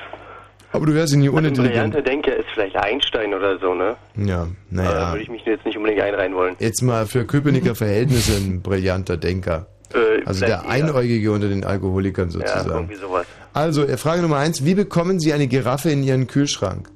Aber 0.78 0.86
du 0.86 0.94
wärst 0.96 1.14
ja 1.14 1.20
nie 1.20 1.28
Also 1.28 1.38
ein 1.38 1.46
unintelligent. 1.46 1.94
brillanter 1.94 2.02
Denker 2.10 2.36
ist 2.38 2.48
vielleicht 2.54 2.76
Einstein 2.78 3.34
oder 3.34 3.60
so, 3.60 3.74
ne? 3.74 3.96
Ja, 4.16 4.42
Aber 4.44 4.48
Da 4.72 4.84
naja. 4.84 5.12
würde 5.12 5.24
ich 5.24 5.30
mich 5.30 5.44
jetzt 5.46 5.66
nicht 5.66 5.76
unbedingt 5.78 6.02
einreihen 6.02 6.34
wollen. 6.34 6.56
Jetzt 6.60 6.82
mal 6.82 7.06
für 7.06 7.26
Köpenicker 7.26 7.76
Verhältnisse 7.76 8.38
ein 8.38 8.62
brillanter 8.62 9.18
Denker. 9.18 9.66
Äh, 9.94 10.24
Also 10.26 10.46
der 10.46 10.68
Einäugige 10.70 11.32
unter 11.32 11.50
den 11.50 11.64
Alkoholikern 11.66 12.28
Ja, 12.30 12.32
sozusagen. 12.32 12.70
irgendwie 12.70 12.96
sowas. 12.96 13.26
Also, 13.54 13.84
äh, 13.86 13.98
Frage 13.98 14.22
Nummer 14.22 14.38
eins. 14.38 14.64
Wie 14.66 14.76
bekommen 14.76 15.20
Sie 15.20 15.34
eine 15.34 15.48
Giraffe 15.48 15.90
in 15.90 16.04
Ihren 16.04 16.28
Kühlschrank? 16.28 16.90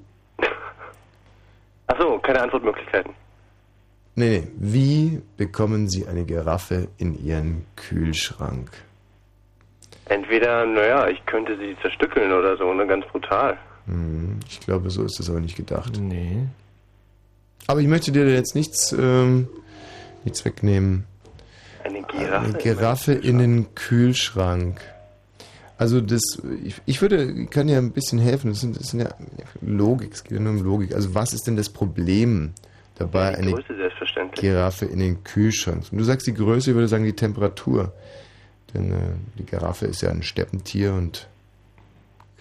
Achso, 1.87 2.19
keine 2.19 2.41
Antwortmöglichkeiten. 2.41 3.11
Nee, 4.15 4.29
nee. 4.29 4.47
Wie 4.57 5.21
bekommen 5.37 5.87
Sie 5.89 6.05
eine 6.07 6.23
Giraffe 6.25 6.87
in 6.97 7.17
Ihren 7.25 7.65
Kühlschrank? 7.75 8.69
Entweder, 10.05 10.65
naja, 10.65 11.07
ich 11.07 11.25
könnte 11.25 11.57
sie 11.57 11.75
zerstückeln 11.81 12.33
oder 12.33 12.57
so, 12.57 12.73
ne? 12.73 12.85
Ganz 12.85 13.05
brutal. 13.07 13.57
Hm, 13.85 14.39
ich 14.49 14.59
glaube, 14.59 14.89
so 14.89 15.03
ist 15.03 15.19
das 15.19 15.29
aber 15.29 15.39
nicht 15.39 15.55
gedacht. 15.55 15.99
Nee. 15.99 16.47
Aber 17.67 17.79
ich 17.79 17.87
möchte 17.87 18.11
dir 18.11 18.29
jetzt 18.29 18.55
nichts, 18.55 18.91
ähm, 18.97 19.47
nichts 20.23 20.43
wegnehmen. 20.45 21.05
Eine 21.83 22.03
Giraffe? 22.03 22.45
Eine 22.45 22.57
Giraffe 22.57 23.13
in 23.13 23.37
den 23.39 23.75
Kühlschrank. 23.75 24.81
Also 25.77 25.99
das, 25.99 26.21
ich, 26.63 26.75
ich 26.85 27.01
würde, 27.01 27.47
kann 27.47 27.67
ja 27.67 27.79
ein 27.79 27.91
bisschen 27.91 28.19
helfen. 28.19 28.51
Das 28.51 28.61
sind, 28.61 28.79
das 28.79 28.89
sind 28.89 28.99
ja 28.99 29.09
Logik, 29.61 30.13
es 30.13 30.23
geht 30.23 30.33
ja 30.33 30.39
nur 30.39 30.53
um 30.53 30.63
Logik. 30.63 30.93
Also 30.93 31.15
was 31.15 31.33
ist 31.33 31.47
denn 31.47 31.55
das 31.55 31.69
Problem 31.69 32.53
dabei, 32.95 33.31
Die 33.31 33.37
eine. 33.37 33.63
Giraffe 34.35 34.85
in 34.85 34.99
den 34.99 35.23
Kühlschrank? 35.23 35.85
Und 35.91 35.97
du 35.97 36.03
sagst 36.03 36.27
die 36.27 36.35
Größe, 36.35 36.69
ich 36.69 36.75
würde 36.75 36.87
sagen 36.87 37.03
die 37.03 37.13
Temperatur. 37.13 37.93
Denn 38.73 38.91
äh, 38.91 38.95
die 39.39 39.45
Giraffe 39.45 39.87
ist 39.87 40.01
ja 40.01 40.09
ein 40.11 40.21
Steppentier 40.21 40.93
und 40.93 41.27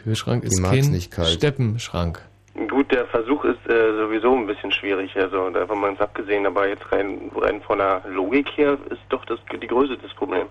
Kühlschrank 0.02 0.44
ist 0.44 0.62
kein 0.62 0.90
nicht 0.90 1.10
kalt. 1.10 1.28
Steppenschrank. 1.28 2.20
Gut, 2.68 2.90
der 2.90 3.06
Versuch 3.06 3.44
ist 3.44 3.64
äh, 3.68 3.92
sowieso 3.96 4.36
ein 4.36 4.46
bisschen 4.46 4.72
schwierig, 4.72 5.16
also 5.16 5.50
davon 5.50 5.80
mal 5.80 5.88
ganz 5.88 6.00
abgesehen, 6.00 6.46
aber 6.46 6.68
jetzt 6.68 6.90
rein, 6.92 7.30
rein 7.36 7.60
von 7.62 7.78
der 7.78 8.02
Logik 8.08 8.48
her 8.56 8.76
ist 8.90 9.00
doch 9.08 9.24
das, 9.26 9.38
die 9.60 9.66
Größe 9.66 9.96
das 9.96 10.12
Problem. 10.14 10.46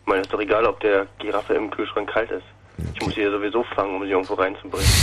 Ich 0.00 0.06
meine, 0.06 0.20
es 0.20 0.26
ist 0.26 0.32
doch 0.32 0.40
egal, 0.40 0.64
ob 0.66 0.80
der 0.80 1.06
Giraffe 1.18 1.54
im 1.54 1.70
Kühlschrank 1.70 2.08
kalt 2.10 2.30
ist. 2.30 2.44
Ich 2.94 3.00
muss 3.02 3.14
sie 3.14 3.22
ja 3.22 3.30
sowieso 3.30 3.62
fangen, 3.74 3.96
um 3.96 4.02
sie 4.02 4.10
irgendwo 4.10 4.34
reinzubringen. 4.34 4.86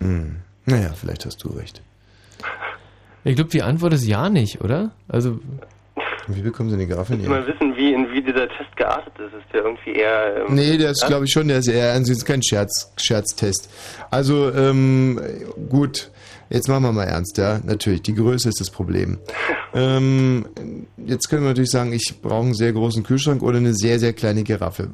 Hm. 0.00 0.40
Naja, 0.66 0.92
vielleicht 0.94 1.24
hast 1.26 1.44
du 1.44 1.50
recht. 1.50 1.80
Ich 3.22 3.36
glaube, 3.36 3.50
die 3.50 3.62
Antwort 3.62 3.92
ist 3.92 4.04
ja 4.04 4.28
nicht, 4.28 4.60
oder? 4.62 4.90
Also. 5.06 5.38
Wie 6.28 6.42
bekommen 6.42 6.70
Sie 6.70 6.76
eine 6.76 6.86
Giraffe 6.86 7.14
in 7.14 7.20
Ich 7.20 7.26
Ihren 7.26 7.40
mal 7.40 7.46
wissen, 7.46 7.76
wie, 7.76 7.92
in, 7.92 8.10
wie 8.12 8.22
dieser 8.22 8.48
Test 8.48 8.76
geartet 8.76 9.12
ist. 9.18 9.34
Ist 9.34 9.52
der 9.52 9.64
irgendwie 9.64 9.94
eher... 9.94 10.46
Ähm, 10.48 10.54
Nee, 10.54 10.76
der 10.76 10.90
ist, 10.90 11.06
glaube 11.06 11.24
ich, 11.24 11.32
schon, 11.32 11.48
der 11.48 11.58
ist 11.58 11.68
eher 11.68 11.96
ist 11.96 12.24
kein 12.24 12.42
Scherz, 12.42 12.92
Scherztest. 12.96 13.70
Also, 14.10 14.52
ähm, 14.52 15.20
gut, 15.68 16.10
jetzt 16.52 16.68
machen 16.68 16.82
wir 16.84 16.92
mal 16.92 17.04
ernst, 17.04 17.38
ja. 17.38 17.60
Natürlich, 17.64 18.02
die 18.02 18.14
Größe 18.14 18.48
ist 18.48 18.60
das 18.60 18.70
Problem. 18.70 19.18
ähm, 19.74 20.44
jetzt 21.06 21.28
können 21.28 21.42
wir 21.42 21.48
natürlich 21.48 21.70
sagen, 21.70 21.92
ich 21.92 22.14
brauche 22.22 22.44
einen 22.44 22.54
sehr 22.54 22.72
großen 22.72 23.02
Kühlschrank 23.02 23.42
oder 23.42 23.58
eine 23.58 23.74
sehr, 23.74 23.98
sehr 23.98 24.12
kleine 24.12 24.42
Giraffe. 24.44 24.88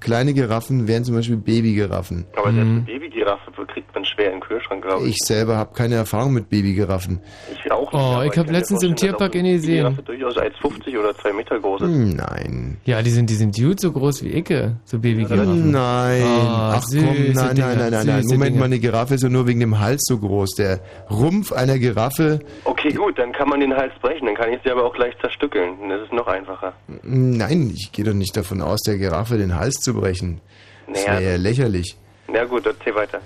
Kleine 0.00 0.34
Giraffen 0.34 0.86
wären 0.88 1.04
zum 1.04 1.14
Beispiel 1.14 1.36
Babygiraffen. 1.36 2.26
Aber 2.36 2.52
selbst 2.52 2.70
eine 2.70 2.80
Babygiraffe 2.82 3.50
kriegt 3.66 3.94
man 3.94 4.04
schwer 4.04 4.26
in 4.26 4.32
den 4.32 4.40
Kühlschrank, 4.40 4.82
glaube 4.84 5.04
ich. 5.06 5.10
Ich 5.10 5.18
selber 5.26 5.56
habe 5.56 5.72
keine 5.74 5.94
Erfahrung 5.94 6.32
mit 6.34 6.48
Babygiraffen. 6.48 7.20
Ich 7.52 7.70
auch 7.72 7.92
nicht. 7.92 8.02
Oh, 8.02 8.22
ich 8.22 8.36
habe 8.38 8.52
letztens 8.52 8.82
im 8.82 8.94
Tierpark 8.96 9.34
eine 9.36 9.52
gesehen. 9.52 9.76
Giraffe 9.76 10.02
durchaus 10.02 10.36
1,50 10.36 10.98
oder 10.98 11.16
2 11.16 11.32
Meter 11.32 11.58
groß 11.60 11.82
ist. 11.82 11.88
Nein. 11.90 12.76
Ja, 12.84 13.02
die 13.02 13.10
sind, 13.10 13.30
die 13.30 13.34
sind 13.34 13.56
gut 13.56 13.80
so 13.80 13.92
groß 13.92 14.24
wie 14.24 14.36
Icke, 14.36 14.76
so 14.84 14.98
Babygiraffen. 14.98 15.70
Nein. 15.70 16.22
Oh, 16.22 16.48
Ach 16.74 16.82
süße 16.82 17.04
komm, 17.04 17.16
nein, 17.16 17.56
nein, 17.56 17.78
nein, 17.78 17.90
nein, 17.90 18.06
nein. 18.06 18.24
Moment 18.26 18.56
mal, 18.56 18.64
eine 18.66 18.78
Giraffe 18.78 19.14
ist 19.14 19.22
ja 19.22 19.28
nur 19.28 19.46
wegen 19.46 19.60
dem 19.60 19.78
Hals 19.78 20.04
so 20.06 20.18
groß. 20.18 20.54
Der 20.56 20.80
Rumpf 21.10 21.52
einer 21.52 21.78
Giraffe, 21.78 22.40
Okay, 22.64 22.92
gut, 22.92 23.18
dann 23.18 23.32
kann 23.32 23.48
man 23.48 23.60
den 23.60 23.74
Hals 23.74 23.92
brechen, 24.00 24.26
dann 24.26 24.34
kann 24.34 24.52
ich 24.52 24.60
sie 24.64 24.70
aber 24.70 24.84
auch 24.84 24.94
gleich 24.94 25.16
zerstückeln. 25.20 25.88
Das 25.88 26.02
ist 26.02 26.12
noch 26.12 26.26
einfacher. 26.26 26.72
nein, 27.02 27.70
ich 27.74 27.92
gehe 27.92 28.04
doch 28.04 28.14
nicht 28.14 28.36
davon 28.36 28.60
aus, 28.60 28.80
der 28.82 28.98
Giraffe 28.98 29.38
den 29.38 29.54
Hals 29.56 29.76
zu 29.76 29.94
brechen. 29.94 30.40
Das 30.88 31.06
Naja, 31.06 31.20
wäre 31.20 31.30
ja 31.32 31.36
lächerlich. 31.38 31.96
Na 32.28 32.44
gut, 32.44 32.66
erzähl 32.66 32.94
weiter. 32.94 33.20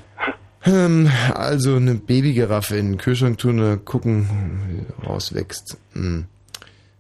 Ähm, 0.64 1.10
also 1.34 1.76
eine 1.76 1.94
Babygiraffe 1.94 2.76
in 2.76 2.92
den 2.92 2.98
Kühlschrank 2.98 3.38
tun 3.38 3.60
oder 3.60 3.76
gucken, 3.76 4.28
wie 4.68 4.74
sie 4.80 5.06
rauswächst. 5.08 5.78
Hm. 5.92 6.26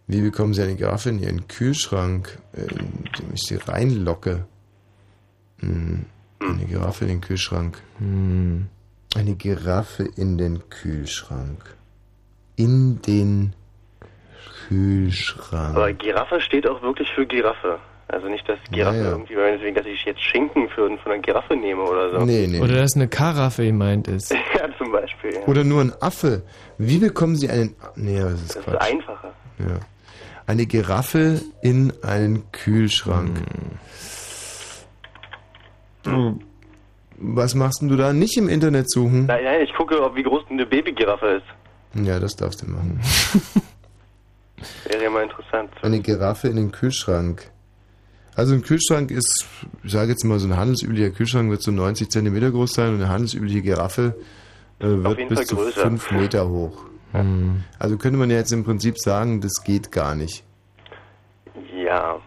Wie 0.06 0.20
bekommen 0.20 0.54
Sie 0.54 0.62
eine 0.62 0.76
Giraffe 0.76 1.08
in 1.10 1.18
Ihren 1.18 1.48
Kühlschrank, 1.48 2.38
äh, 2.54 2.60
indem 2.60 3.34
ich 3.34 3.40
sie 3.42 3.56
reinlocke? 3.56 4.46
Hm. 5.58 6.04
Eine 6.38 6.64
Giraffe 6.66 7.04
in 7.06 7.08
den 7.10 7.20
Kühlschrank. 7.20 7.78
Hm. 7.98 8.68
Eine 9.16 9.34
Giraffe 9.34 10.08
in 10.16 10.36
den 10.38 10.68
Kühlschrank. 10.68 11.74
In 12.56 13.00
den 13.02 13.54
Kühlschrank. 14.68 15.74
Aber 15.76 15.92
Giraffe 15.92 16.40
steht 16.40 16.68
auch 16.68 16.82
wirklich 16.82 17.08
für 17.14 17.26
Giraffe. 17.26 17.78
Also 18.08 18.28
nicht, 18.28 18.48
dass 18.48 18.58
Giraffe 18.70 18.96
Ja, 18.98 19.04
ja. 19.04 19.10
irgendwie, 19.10 19.34
deswegen, 19.34 19.74
dass 19.74 19.86
ich 19.86 20.04
jetzt 20.04 20.20
Schinken 20.22 20.68
für, 20.68 20.86
von 20.98 21.12
einer 21.12 21.20
Giraffe 21.22 21.56
nehme 21.56 21.82
oder 21.82 22.10
so. 22.10 22.24
Nee, 22.24 22.46
nee. 22.46 22.60
Oder 22.60 22.76
dass 22.76 22.94
eine 22.94 23.08
Karaffe 23.08 23.64
gemeint 23.64 24.06
ist. 24.06 24.30
ja, 24.54 24.68
zum 24.78 24.92
Beispiel. 24.92 25.34
Ja. 25.34 25.40
Oder 25.46 25.64
nur 25.64 25.80
ein 25.80 25.92
Affe. 26.00 26.42
Wie 26.78 26.98
bekommen 26.98 27.34
Sie 27.36 27.48
einen... 27.50 27.74
Nee, 27.96 28.20
das 28.20 28.34
ist 28.34 28.50
Das 28.50 28.56
ist 28.56 28.64
Quatsch. 28.64 28.92
einfacher. 28.92 29.32
Ja. 29.58 29.80
Eine 30.46 30.66
Giraffe 30.66 31.40
in 31.62 31.92
einen 32.02 32.52
Kühlschrank. 32.52 33.38
Hm. 36.04 36.40
Was 37.18 37.54
machst 37.54 37.80
denn 37.80 37.88
du 37.88 37.96
da? 37.96 38.12
Nicht 38.12 38.36
im 38.36 38.48
Internet 38.48 38.90
suchen? 38.90 39.26
Nein, 39.26 39.44
nein, 39.44 39.62
ich 39.62 39.72
gucke, 39.74 40.02
ob 40.02 40.16
wie 40.16 40.22
groß 40.22 40.44
eine 40.50 40.66
Babygiraffe 40.66 41.42
ist. 41.42 42.06
Ja, 42.06 42.20
das 42.20 42.36
darfst 42.36 42.62
du 42.62 42.70
machen. 42.70 43.00
Wäre 44.88 45.04
ja 45.04 45.10
mal 45.10 45.22
interessant. 45.22 45.70
Eine 45.82 46.00
Giraffe 46.00 46.48
in 46.48 46.56
den 46.56 46.72
Kühlschrank. 46.72 47.50
Also 48.34 48.54
ein 48.54 48.62
Kühlschrank 48.62 49.10
ist, 49.10 49.46
ich 49.82 49.92
sage 49.92 50.10
jetzt 50.10 50.24
mal, 50.24 50.38
so 50.38 50.46
ein 50.46 50.56
handelsüblicher 50.56 51.10
Kühlschrank 51.10 51.50
wird 51.50 51.62
so 51.62 51.70
90 51.70 52.10
Zentimeter 52.10 52.50
groß 52.50 52.72
sein 52.72 52.90
und 52.90 52.96
eine 52.96 53.08
handelsübliche 53.08 53.62
Giraffe 53.62 54.14
äh, 54.78 54.84
wird 54.86 55.28
bis 55.28 55.38
Fall 55.38 55.46
zu 55.46 55.56
größer. 55.56 55.80
5 55.80 56.10
Meter 56.12 56.48
hoch. 56.48 56.84
Also 57.78 57.96
könnte 57.96 58.18
man 58.18 58.28
ja 58.28 58.36
jetzt 58.36 58.52
im 58.52 58.62
Prinzip 58.64 58.98
sagen, 58.98 59.40
das 59.40 59.64
geht 59.64 59.90
gar 59.90 60.14
nicht. 60.14 60.44
Ja. 61.74 62.20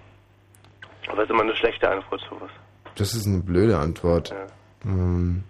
Aber 1.08 1.16
das 1.18 1.26
ist 1.26 1.30
immer 1.30 1.44
eine 1.44 1.56
schlechte 1.56 1.90
Antwort 1.90 2.22
sowas. 2.28 2.50
Das 2.96 3.14
ist 3.14 3.28
eine 3.28 3.40
blöde 3.40 3.78
Antwort. 3.78 4.34
Ähm, 4.86 5.44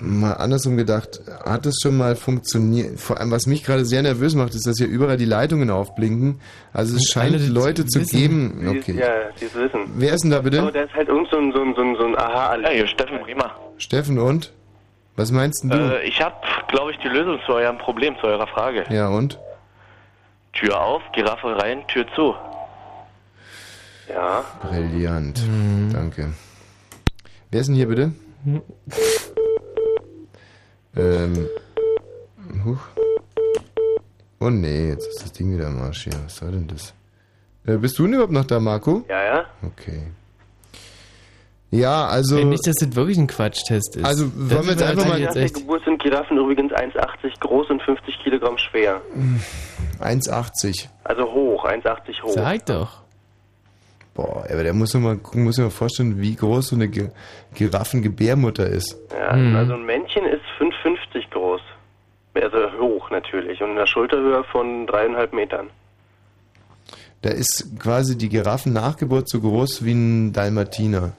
mal 0.00 0.32
andersrum 0.34 0.76
gedacht, 0.76 1.20
hat 1.44 1.66
es 1.66 1.78
schon 1.82 1.96
mal 1.96 2.16
funktioniert? 2.16 2.98
Vor 2.98 3.18
allem, 3.20 3.30
was 3.30 3.46
mich 3.46 3.62
gerade 3.64 3.84
sehr 3.84 4.02
nervös 4.02 4.34
macht, 4.34 4.54
ist, 4.54 4.66
dass 4.66 4.78
hier 4.78 4.86
überall 4.88 5.16
die 5.16 5.24
Leitungen 5.24 5.70
aufblinken. 5.70 6.40
Also 6.72 6.96
es 6.96 7.02
Und 7.02 7.10
scheint 7.10 7.34
alle 7.34 7.46
Leute 7.46 7.86
zu 7.86 8.00
wissen. 8.00 8.18
geben. 8.18 8.68
Okay. 8.78 8.96
ja, 8.98 9.12
sie 9.36 9.46
ist 9.46 9.54
wissen. 9.54 9.80
Wer 9.96 10.14
ist 10.14 10.24
denn 10.24 10.30
da 10.30 10.40
bitte? 10.40 10.64
Oh, 10.66 10.70
der 10.70 10.84
ist 10.86 10.94
halt 10.94 11.08
irgend 11.08 11.28
so 11.30 11.36
ein, 11.38 11.52
so 11.52 11.60
ein, 11.62 11.74
so 11.74 11.82
ein, 11.82 11.96
so 11.96 12.06
ein 12.06 12.16
aha 12.18 12.56
Ja, 12.56 12.68
hier 12.70 12.86
Steffen 12.86 13.16
Riemer. 13.22 13.54
Steffen 13.78 14.18
und? 14.18 14.52
Was 15.16 15.30
meinst 15.30 15.62
denn 15.62 15.70
du? 15.70 15.76
Äh, 15.76 16.02
ich 16.08 16.20
habe, 16.20 16.34
glaube 16.68 16.90
ich, 16.90 16.98
die 16.98 17.08
Lösung 17.08 17.38
zu 17.46 17.52
eurem 17.52 17.78
Problem, 17.78 18.16
zu 18.20 18.26
eurer 18.26 18.46
Frage. 18.48 18.84
ja 18.90 19.08
und? 19.08 19.38
Tür 20.54 20.80
auf, 20.80 21.02
Giraffe 21.12 21.56
rein, 21.56 21.86
Tür 21.88 22.06
zu. 22.14 22.34
Ja. 24.08 24.44
Brillant. 24.62 25.40
Danke. 25.92 26.32
Wer 27.54 27.60
ist 27.60 27.68
denn 27.68 27.76
hier 27.76 27.86
bitte? 27.86 28.10
Ähm, 30.96 31.46
Huch. 32.64 32.78
Oh 34.40 34.50
nee, 34.50 34.88
jetzt 34.88 35.06
ist 35.06 35.22
das 35.22 35.30
Ding 35.30 35.54
wieder 35.56 35.68
am 35.68 35.80
Arsch 35.80 36.02
hier. 36.02 36.14
Was 36.24 36.34
soll 36.38 36.50
denn 36.50 36.66
das? 36.66 36.92
Äh, 37.64 37.76
bist 37.76 37.96
du 37.96 38.02
denn 38.06 38.14
überhaupt 38.14 38.32
noch 38.32 38.44
da, 38.44 38.58
Marco? 38.58 39.04
Ja, 39.08 39.22
ja. 39.24 39.44
Okay. 39.62 40.02
Ja, 41.70 42.08
also. 42.08 42.38
Ey, 42.38 42.44
nicht, 42.44 42.66
dass 42.66 42.74
das 42.74 42.96
wirklich 42.96 43.18
ein 43.18 43.28
Quatschtest 43.28 43.98
ist. 43.98 44.04
Also, 44.04 44.24
Das 44.24 44.34
wollen 44.56 44.64
wir 44.64 44.72
jetzt 44.72 44.82
einfach 44.82 45.06
mal- 45.06 45.18
jetzt 45.20 45.26
Nach 45.28 45.34
der 45.34 45.42
echt. 45.44 45.54
Geburt 45.54 45.84
sind 45.84 46.02
Giraffen 46.02 46.36
übrigens 46.36 46.72
1,80 46.72 47.38
groß 47.38 47.70
und 47.70 47.80
50 47.82 48.18
Kilogramm 48.24 48.58
schwer. 48.58 49.00
1,80. 50.00 50.88
Also 51.04 51.22
hoch, 51.32 51.64
1,80 51.64 52.20
hoch. 52.20 52.32
Sag 52.34 52.66
doch. 52.66 53.03
Boah, 54.14 54.44
aber 54.48 54.62
der 54.62 54.72
muss 54.74 54.90
sich 54.92 55.00
mal 55.00 55.16
gucken, 55.16 55.42
muss 55.44 55.56
sich 55.56 55.64
mal 55.64 55.70
vorstellen, 55.70 56.20
wie 56.20 56.36
groß 56.36 56.68
so 56.68 56.76
eine 56.76 56.88
Gi- 56.88 57.10
Giraffengebärmutter 57.54 58.66
ist. 58.66 58.96
Ja, 59.12 59.32
Hm. 59.34 59.56
also 59.56 59.74
ein 59.74 59.84
Männchen 59.84 60.24
ist 60.26 60.42
5,50 60.58 61.30
groß. 61.30 61.60
Also 62.34 62.56
hoch 62.80 63.10
natürlich 63.10 63.60
und 63.62 63.70
eine 63.72 63.86
Schulterhöhe 63.86 64.44
von 64.44 64.86
dreieinhalb 64.86 65.32
Metern. 65.32 65.68
Da 67.22 67.30
ist 67.30 67.66
quasi 67.78 68.18
die 68.18 68.28
Giraffennachgeburt 68.28 69.28
so 69.28 69.40
groß 69.40 69.84
wie 69.84 69.92
ein 69.92 70.32
Dalmatiner. 70.32 71.12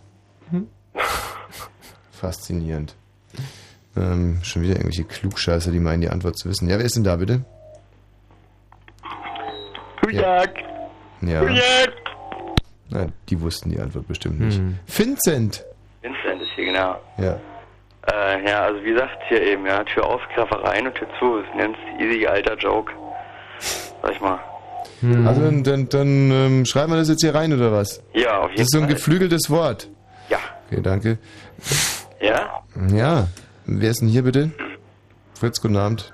Hm. 0.52 0.68
Faszinierend. 2.12 2.96
Ähm, 3.98 4.40
schon 4.44 4.62
wieder 4.62 4.74
irgendwelche 4.76 5.06
Klugscheißer, 5.06 5.72
die 5.72 5.80
meinen, 5.80 6.02
die 6.02 6.10
Antwort 6.10 6.38
zu 6.38 6.50
wissen. 6.50 6.70
Ja, 6.70 6.78
wer 6.78 6.86
ist 6.86 6.96
denn 6.96 7.04
da 7.06 7.16
bitte? 7.16 7.44
Guten 10.02 10.18
Tag. 10.18 10.54
Ja. 11.22 11.42
Na, 12.90 13.08
die 13.30 13.42
wussten 13.42 13.72
die 13.72 13.80
Antwort 13.80 14.08
bestimmt 14.08 14.40
nicht. 14.40 14.58
Hm. 14.60 14.78
Vincent! 14.88 15.66
Vincent 16.02 16.42
ist 16.42 16.52
hier, 16.56 16.66
genau. 16.66 16.98
Ja. 17.18 17.40
Äh, 18.12 18.48
ja, 18.48 18.62
also 18.66 18.84
wie 18.84 18.92
gesagt, 18.94 19.18
hier 19.28 19.42
eben, 19.42 19.66
ja, 19.66 19.84
Tür 19.84 20.06
auf, 20.06 20.22
Graffe 20.36 20.64
rein 20.64 20.86
und 20.86 20.94
Tür 20.96 21.08
zu. 21.20 21.38
Das 21.40 21.46
ist 21.48 21.52
ein 21.54 21.58
ganz 21.60 21.78
easy 22.00 22.28
alter 22.28 22.56
Joke. 22.56 22.92
Sag 24.02 24.12
ich 24.12 24.22
mal. 24.22 24.40
Also 25.26 25.42
dann, 25.42 25.64
dann, 25.64 25.90
dann 25.90 26.32
ähm, 26.32 26.66
schreiben 26.66 26.92
wir 26.92 26.98
das 26.98 27.10
jetzt 27.10 27.22
hier 27.22 27.34
rein, 27.36 27.52
oder 27.54 27.72
was? 27.72 28.02
Ja, 28.14 28.40
auf 28.40 28.50
jeden 28.50 28.58
Das 28.58 28.68
ist 28.68 28.72
so 28.72 28.78
ein 28.80 28.86
Fall. 28.86 28.94
geflügeltes 28.94 29.50
Wort. 29.50 29.90
Ja. 30.30 30.38
Okay, 30.70 30.82
danke. 30.82 31.18
Ja? 32.22 32.64
Ja. 32.94 33.28
Wer 33.66 33.90
ist 33.92 34.02
denn 34.02 34.08
hier 34.08 34.24
bitte? 34.24 34.52
Fritz, 35.34 35.60
guten 35.62 35.76
Abend. 35.78 36.12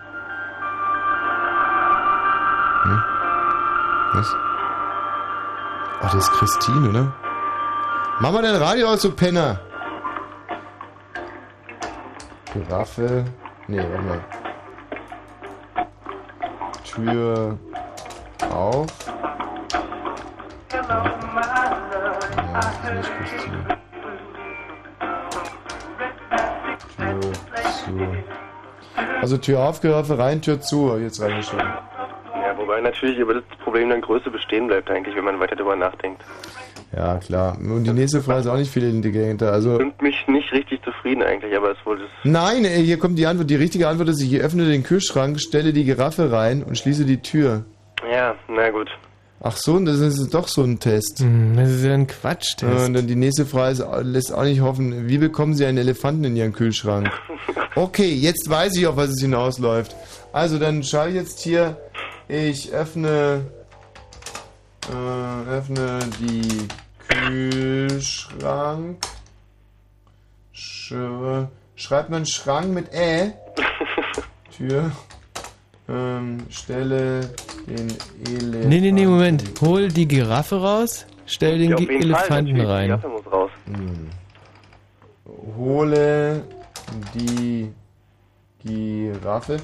Hm? 2.84 3.04
Was? 4.14 4.36
Ach, 6.04 6.12
das 6.14 6.24
ist 6.26 6.32
Christine, 6.32 6.90
oder? 6.90 7.14
Mach 8.20 8.32
mal 8.32 8.42
dein 8.42 8.56
Radio 8.56 8.88
aus, 8.88 9.02
du 9.04 9.12
Penner! 9.12 9.60
Giraffe. 12.54 13.26
Nee, 13.68 13.80
warte 13.80 14.04
mal. 14.04 14.20
Tür 16.84 17.58
auf. 18.52 18.88
Ja, 22.54 22.94
nicht 22.94 23.10
Christine. 23.18 23.68
Tür 26.98 27.22
zu. 27.86 29.22
Also 29.22 29.38
Tür 29.38 29.60
auf, 29.60 29.82
Giraffe 29.82 30.18
rein, 30.18 30.42
Tür 30.42 30.60
zu. 30.60 30.98
Jetzt 30.98 31.22
reingeschrieben. 31.22 31.91
Wobei 32.72 32.80
natürlich 32.80 33.18
über 33.20 33.34
das 33.34 33.44
Problem 33.66 33.90
dann 33.90 34.00
Größe 34.00 34.30
bestehen 34.32 34.68
bleibt 34.68 34.90
eigentlich, 34.90 35.14
wenn 35.14 35.26
man 35.26 35.42
weiter 35.42 35.58
darüber 35.58 35.76
nachdenkt. 35.76 36.22
Ja, 36.96 37.18
klar. 37.18 37.58
Und 37.60 37.84
die 37.84 37.92
nächste 37.92 38.22
Frage 38.22 38.40
ist 38.42 38.48
auch 38.48 38.56
nicht 38.56 38.72
viel 38.72 38.84
intelligenter. 38.84 39.52
Also. 39.52 39.76
Stimmt 39.76 40.02
mich 40.02 40.26
nicht 40.30 40.54
richtig 40.54 40.82
zufrieden 40.82 41.22
eigentlich, 41.22 41.54
aber 41.54 41.72
es 41.72 41.78
wohl 41.86 42.00
das. 42.00 42.08
Nein, 42.24 42.64
ey, 42.64 42.86
hier 42.86 42.98
kommt 42.98 43.20
die 43.20 43.26
Antwort. 43.28 43.50
Die 43.50 43.58
richtige 43.58 43.90
Antwort 43.90 44.08
ist, 44.08 44.22
ich 44.22 44.40
öffne 44.40 44.70
den 44.70 44.84
Kühlschrank, 44.84 45.42
stelle 45.42 45.74
die 45.74 45.84
Giraffe 45.84 46.32
rein 46.32 46.64
und 46.64 46.78
schließe 46.78 47.04
die 47.04 47.22
Tür. 47.22 47.66
Ja, 48.10 48.36
na 48.48 48.70
gut. 48.70 48.90
Ach 49.44 49.58
so, 49.58 49.74
und 49.74 49.86
das 49.86 50.00
ist 50.00 50.34
doch 50.34 50.48
so 50.48 50.64
ein 50.64 50.80
Test. 50.80 51.20
Hm, 51.20 51.58
Das 51.58 51.70
ist 51.72 51.84
ja 51.84 51.94
ein 51.94 52.08
Quatschtest. 52.08 52.88
Und 52.88 52.94
dann 52.94 53.08
die 53.08 53.16
nächste 53.18 53.46
Frage 53.46 53.74
ist, 53.74 53.86
lässt 54.04 54.34
auch 54.34 54.44
nicht 54.44 54.62
hoffen, 54.62 55.10
wie 55.10 55.18
bekommen 55.18 55.56
Sie 55.56 55.66
einen 55.66 55.78
Elefanten 55.78 56.24
in 56.24 56.38
Ihren 56.38 56.54
Kühlschrank? 56.54 57.12
Okay, 57.74 58.14
jetzt 58.14 58.50
weiß 58.50 58.76
ich, 58.76 58.86
auf 58.86 58.98
was 58.98 59.12
es 59.12 59.22
hinausläuft. 59.22 59.96
Also, 60.34 60.60
dann 60.60 60.84
schaue 60.84 61.08
ich 61.08 61.16
jetzt 61.16 61.40
hier, 61.40 61.78
ich 62.32 62.72
öffne, 62.72 63.46
äh, 64.90 65.50
öffne 65.50 66.00
die 66.20 66.68
Kühlschrank. 67.10 68.98
Sch 70.54 70.94
schreibt 71.76 72.10
man 72.10 72.26
Schrank 72.26 72.70
mit 72.74 72.92
Ä. 72.94 73.34
Tür. 74.58 74.92
Ähm, 75.90 76.38
stelle 76.50 77.22
den 77.68 77.88
Elefanten. 78.26 78.70
Nee, 78.70 78.80
nee, 78.80 78.92
nee, 78.92 79.06
Moment. 79.06 79.44
Hol 79.62 79.90
die 79.90 80.08
Giraffe 80.08 80.56
raus, 80.62 81.06
stell 81.26 81.58
den 81.60 81.72
Ja, 81.72 81.80
jeden 81.80 81.92
Fall, 81.92 82.02
Elefanten 82.04 82.56
natürlich, 82.56 82.62
Die 82.62 82.72
rein. 82.72 82.88
Giraffe 82.88 83.08
muss 83.10 83.32
raus. 83.32 83.52
Hm. 83.66 84.10
Hole 85.58 86.44
die 87.14 87.74
Giraffe. 88.64 89.58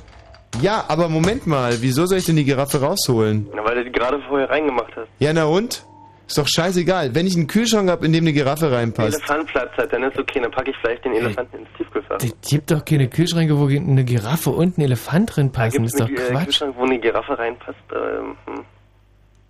Ja, 0.61 0.85
aber 0.87 1.07
Moment 1.07 1.45
mal, 1.45 1.81
wieso 1.81 2.05
soll 2.05 2.17
ich 2.17 2.25
denn 2.25 2.35
die 2.35 2.45
Giraffe 2.45 2.81
rausholen? 2.81 3.47
Na, 3.53 3.63
weil 3.63 3.75
du 3.75 3.83
die 3.85 3.91
gerade 3.91 4.19
vorher 4.27 4.49
reingemacht 4.49 4.95
hast. 4.95 5.07
Ja, 5.19 5.31
na 5.33 5.45
und? 5.45 5.85
Ist 6.27 6.37
doch 6.37 6.47
scheißegal. 6.47 7.15
Wenn 7.15 7.25
ich 7.25 7.35
einen 7.35 7.47
Kühlschrank 7.47 7.89
habe, 7.89 8.05
in 8.05 8.11
dem 8.11 8.23
eine 8.23 8.33
Giraffe 8.33 8.69
reinpasst. 8.69 9.17
Elefant 9.17 9.47
Platz 9.47 9.71
hat, 9.77 9.93
dann 9.93 10.03
ist 10.03 10.17
okay, 10.17 10.41
dann 10.41 10.51
packe 10.51 10.71
ich 10.71 10.77
vielleicht 10.81 11.05
den 11.05 11.13
Elefanten 11.13 11.59
ins 11.59 11.67
Tiefkühlfach. 11.77 12.17
Es 12.17 12.49
gibt 12.49 12.69
doch 12.69 12.83
keine 12.83 13.07
Kühlschränke, 13.07 13.57
wo 13.57 13.67
eine 13.67 14.03
Giraffe 14.03 14.49
und 14.49 14.77
ein 14.77 14.81
Elefant 14.81 15.35
drin 15.35 15.51
passen. 15.51 15.83
Das 15.83 15.93
ist 15.93 15.99
doch 16.01 16.07
einen 16.07 16.17
äh, 16.17 16.31
Quatsch. 16.31 16.45
Kühlschrank, 16.45 16.75
wo 16.77 16.83
eine 16.83 16.99
Giraffe 16.99 17.39
reinpasst? 17.39 17.77
Ähm, 17.93 18.35
hm. 18.45 18.65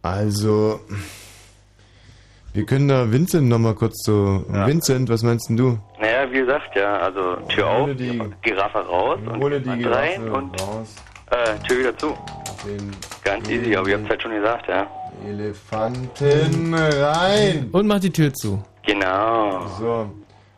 Also, 0.04 0.82
wir 2.54 2.66
können 2.66 2.88
da 2.88 3.12
Vincent 3.12 3.48
nochmal 3.48 3.76
kurz 3.76 4.04
so... 4.04 4.44
Vincent, 4.48 5.10
was 5.10 5.24
meinst 5.24 5.50
denn 5.50 5.58
du? 5.58 5.78
Naja, 6.00 6.32
wie 6.32 6.40
gesagt, 6.40 6.76
ja, 6.76 6.98
also 6.98 7.36
Tür 7.50 7.68
auf, 7.68 7.90
Giraffe 8.42 8.80
raus 8.80 9.20
und 9.26 9.40
Hole 9.42 9.62
die 9.62 9.70
Elefant 9.70 9.96
rein 9.96 10.24
Giraffe 10.24 10.38
und 10.38 10.62
raus. 10.62 10.96
äh, 11.32 11.68
Tür 11.68 11.80
wieder 11.80 11.98
zu. 11.98 12.18
Den 12.66 12.92
Ganz 13.24 13.50
easy, 13.50 13.76
aber 13.76 13.90
ihr 13.90 13.98
habt 13.98 14.10
halt 14.10 14.22
schon 14.22 14.32
gesagt, 14.32 14.68
ja. 14.68 14.88
Elefanten 15.28 16.74
rein. 16.74 17.70
Und 17.72 17.88
mach 17.88 18.00
die 18.00 18.12
Tür 18.12 18.34
zu. 18.34 18.64
Genau. 18.86 19.66
So. 19.80 20.10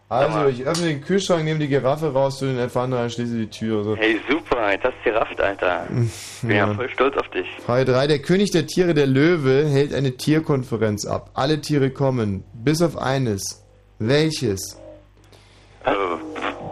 Also, 0.09 0.47
ich 0.47 0.65
öffne 0.65 0.87
den 0.87 1.01
Kühlschrank, 1.01 1.43
nehme 1.43 1.59
die 1.59 1.67
Giraffe 1.67 2.11
raus, 2.11 2.39
tu 2.39 2.45
den 2.45 2.57
Elefanten 2.57 2.93
rein, 2.97 3.11
schließe 3.11 3.37
die 3.37 3.49
Tür. 3.49 3.83
So. 3.83 3.95
Hey, 3.95 4.19
super, 4.27 4.71
jetzt 4.71 4.83
hast 4.83 4.95
du 5.05 5.11
gerafft, 5.11 5.39
Alter. 5.39 5.85
Bin 6.41 6.49
ja. 6.49 6.67
Ja. 6.67 6.73
voll 6.73 6.89
stolz 6.89 7.15
auf 7.15 7.27
dich. 7.29 7.45
Frage 7.63 7.85
3. 7.85 8.07
Der 8.07 8.19
König 8.19 8.49
der 8.49 8.65
Tiere, 8.65 8.95
der 8.95 9.05
Löwe, 9.05 9.67
hält 9.67 9.93
eine 9.93 10.17
Tierkonferenz 10.17 11.05
ab. 11.05 11.29
Alle 11.35 11.61
Tiere 11.61 11.91
kommen, 11.91 12.43
bis 12.53 12.81
auf 12.81 12.97
eines. 12.97 13.63
Welches? 13.99 14.81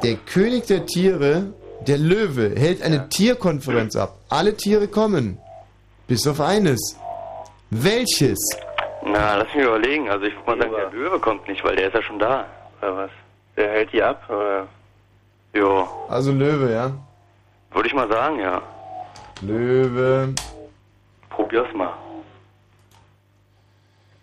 Der 0.03 0.16
König 0.16 0.66
der 0.66 0.85
Tiere, 0.88 1.53
der 1.85 1.98
Löwe, 1.99 2.53
hält 2.57 2.82
eine 2.82 3.07
Tierkonferenz 3.09 3.95
ab. 3.95 4.17
Alle 4.30 4.56
Tiere 4.57 4.88
kommen, 4.88 5.38
bis 6.07 6.25
auf 6.25 6.41
eines. 6.41 6.98
Welches? 7.69 8.40
Na, 9.06 9.35
lass 9.38 9.53
mich 9.53 9.64
überlegen. 9.64 10.09
Also 10.09 10.25
ich 10.25 10.33
würde 10.35 10.45
mal 10.45 10.57
sagen, 10.59 10.74
der 10.75 10.99
Löwe 10.99 11.19
kommt 11.19 11.48
nicht, 11.48 11.64
weil 11.64 11.75
der 11.75 11.88
ist 11.88 11.93
ja 11.93 12.01
schon 12.01 12.17
da. 12.19 12.45
Oder 12.82 12.98
was? 12.98 13.11
Der 13.57 13.69
hält 13.71 13.91
die 13.91 14.01
ab, 14.01 14.23
oder? 14.29 14.67
Jo, 15.53 15.87
Also 16.09 16.31
Löwe, 16.31 16.71
ja? 16.71 16.91
würde 17.73 17.87
ich 17.89 17.93
mal 17.95 18.07
sagen, 18.09 18.39
ja. 18.39 18.61
Löwe. 19.41 20.33
Probier's 21.29 21.67
mal. 21.75 21.93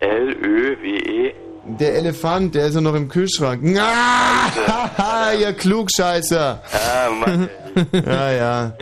L-Ö-W-E. 0.00 1.34
Der 1.78 1.94
Elefant, 1.94 2.54
der 2.54 2.66
ist 2.66 2.74
ja 2.74 2.80
noch 2.80 2.94
im 2.94 3.08
Kühlschrank. 3.08 3.62
Ah, 4.96 5.32
ihr 5.32 5.52
Klugscheißer. 5.54 6.62
Ah, 6.72 7.10
Mann. 7.10 7.48
Ja, 8.06 8.30
ja. 8.32 8.72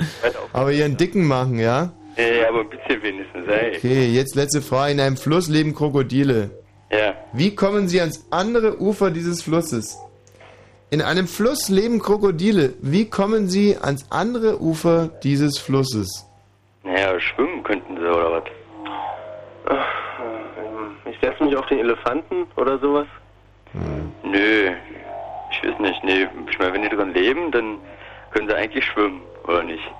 Aber 0.52 0.70
ihren 0.72 0.96
Dicken 0.98 1.26
machen, 1.26 1.58
ja? 1.58 1.92
Ja, 2.16 2.48
aber 2.50 2.60
ein 2.60 2.68
bisschen 2.68 3.02
wenigstens, 3.02 3.48
ey. 3.48 3.76
Okay, 3.76 4.06
jetzt 4.08 4.34
letzte 4.34 4.60
Frage. 4.60 4.92
In 4.92 5.00
einem 5.00 5.16
Fluss 5.16 5.48
leben 5.48 5.74
Krokodile. 5.74 6.50
Ja. 6.90 7.14
Wie 7.32 7.54
kommen 7.54 7.88
sie 7.88 8.00
ans 8.00 8.26
andere 8.30 8.78
Ufer 8.82 9.10
dieses 9.10 9.42
Flusses? 9.42 9.96
In 10.92 11.00
einem 11.00 11.26
Fluss 11.26 11.70
leben 11.70 12.00
Krokodile. 12.00 12.74
Wie 12.82 13.08
kommen 13.08 13.48
sie 13.48 13.78
ans 13.78 14.04
andere 14.10 14.60
Ufer 14.60 15.08
dieses 15.22 15.58
Flusses? 15.58 16.26
Naja, 16.84 17.18
schwimmen 17.18 17.62
könnten 17.62 17.96
sie, 17.96 18.02
oder 18.02 18.30
was? 18.32 18.44
Ähm, 19.70 20.96
Ich 21.10 21.18
setze 21.18 21.42
mich 21.44 21.56
auf 21.56 21.64
den 21.68 21.78
Elefanten 21.78 22.44
oder 22.56 22.78
sowas. 22.78 23.06
Nö, 24.22 24.70
ich 25.50 25.66
weiß 25.66 25.78
nicht. 25.80 26.04
Nee, 26.04 26.28
ich 26.50 26.58
meine, 26.58 26.74
wenn 26.74 26.82
die 26.82 26.90
drin 26.90 27.14
leben, 27.14 27.50
dann 27.52 27.78
können 28.30 28.46
sie 28.48 28.54
eigentlich 28.54 28.84
schwimmen, 28.84 29.22
oder 29.44 29.62
nicht? 29.62 29.90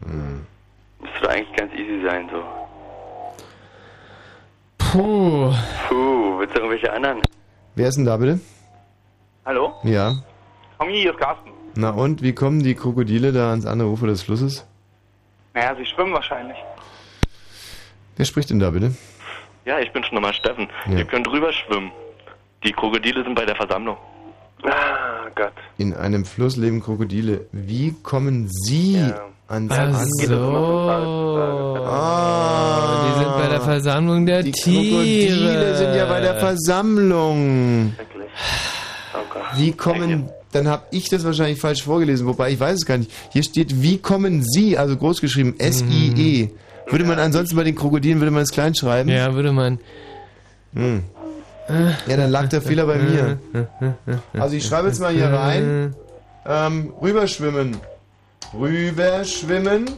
Müsste 0.00 1.20
doch 1.20 1.28
eigentlich 1.28 1.54
ganz 1.58 1.74
easy 1.74 2.00
sein, 2.06 2.30
so. 2.32 2.42
Puh. 4.78 5.52
Puh, 5.88 6.38
willst 6.38 6.56
du 6.56 6.60
irgendwelche 6.60 6.90
anderen? 6.90 7.20
Wer 7.74 7.88
ist 7.88 7.96
denn 7.98 8.06
da 8.06 8.16
bitte? 8.16 8.40
Hallo? 9.44 9.72
Ja. 9.82 10.14
Tommy, 10.78 11.00
hier 11.00 11.10
ist 11.12 11.18
Carsten. 11.18 11.50
Na 11.74 11.90
und, 11.90 12.22
wie 12.22 12.32
kommen 12.34 12.62
die 12.62 12.74
Krokodile 12.74 13.32
da 13.32 13.50
ans 13.50 13.66
andere 13.66 13.88
Ufer 13.88 14.06
des 14.06 14.22
Flusses? 14.22 14.64
Naja, 15.54 15.74
sie 15.76 15.84
schwimmen 15.86 16.12
wahrscheinlich. 16.12 16.56
Wer 18.16 18.24
spricht 18.24 18.50
denn 18.50 18.58
da 18.60 18.70
bitte? 18.70 18.94
Ja, 19.64 19.78
ich 19.80 19.92
bin 19.92 20.04
schon 20.04 20.14
nochmal 20.14 20.34
Steffen. 20.34 20.68
Ja. 20.90 20.98
Ihr 20.98 21.04
könnt 21.04 21.28
rüber 21.28 21.52
schwimmen. 21.52 21.90
Die 22.64 22.72
Krokodile 22.72 23.24
sind 23.24 23.34
bei 23.34 23.44
der 23.44 23.56
Versammlung. 23.56 23.96
Ah, 24.64 25.28
Gott. 25.34 25.52
In 25.78 25.94
einem 25.94 26.24
Fluss 26.24 26.56
leben 26.56 26.80
Krokodile. 26.80 27.46
Wie 27.52 27.94
kommen 28.02 28.48
Sie 28.48 29.02
ans 29.48 29.72
Ach 29.76 30.04
so. 30.04 30.34
Ah, 31.84 33.06
Die 33.08 33.18
sind 33.18 33.32
bei 33.36 33.48
der 33.48 33.60
Versammlung 33.60 34.24
der 34.26 34.42
die 34.44 34.52
Tiere. 34.52 34.82
Krokodile 34.94 35.76
sind 35.76 35.94
ja 35.96 36.06
bei 36.06 36.20
der 36.20 36.34
Versammlung. 36.36 37.94
Gott. 37.98 38.06
Wie 39.56 39.72
kommen, 39.72 40.30
dann 40.52 40.68
habe 40.68 40.84
ich 40.90 41.08
das 41.08 41.24
wahrscheinlich 41.24 41.60
falsch 41.60 41.82
vorgelesen, 41.82 42.26
wobei 42.26 42.50
ich 42.50 42.60
weiß 42.60 42.78
es 42.78 42.86
gar 42.86 42.98
nicht. 42.98 43.10
Hier 43.30 43.42
steht, 43.42 43.82
wie 43.82 43.98
kommen 43.98 44.42
Sie, 44.42 44.78
also 44.78 44.96
groß 44.96 45.20
geschrieben, 45.20 45.54
S-I-E. 45.58 46.50
Würde 46.88 47.04
man 47.04 47.18
ansonsten 47.18 47.56
bei 47.56 47.64
den 47.64 47.74
Krokodilen, 47.74 48.20
würde 48.20 48.30
man 48.30 48.42
es 48.42 48.50
klein 48.50 48.74
schreiben? 48.74 49.08
Ja, 49.08 49.34
würde 49.34 49.52
man. 49.52 49.78
Hm. 50.74 51.02
Ja, 52.06 52.16
dann 52.16 52.30
lag 52.30 52.48
der 52.48 52.60
Fehler 52.60 52.86
bei 52.86 52.98
mir. 52.98 53.38
Also 54.34 54.56
ich 54.56 54.66
schreibe 54.66 54.88
jetzt 54.88 55.00
mal 55.00 55.12
hier 55.12 55.28
rein. 55.28 55.94
Ähm, 56.44 56.92
rüberschwimmen. 57.00 57.76
Rüberschwimmen. 58.52 59.90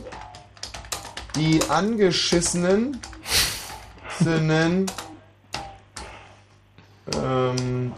Die 1.36 1.60
angeschissenen 1.68 2.98
sind 4.20 4.92
ähm, 7.12 7.92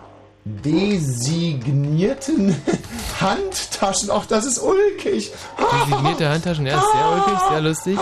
designierten 0.65 2.55
Handtaschen. 3.21 4.11
Auch 4.11 4.27
das 4.27 4.47
ist 4.47 4.59
ulkig. 4.59 5.33
Designierte 5.59 6.29
Handtaschen, 6.29 6.67
ja, 6.67 6.79
ist 6.79 6.93
sehr 6.93 7.13
ulkig, 7.13 7.39
sehr 7.51 7.61
lustig. 7.61 7.99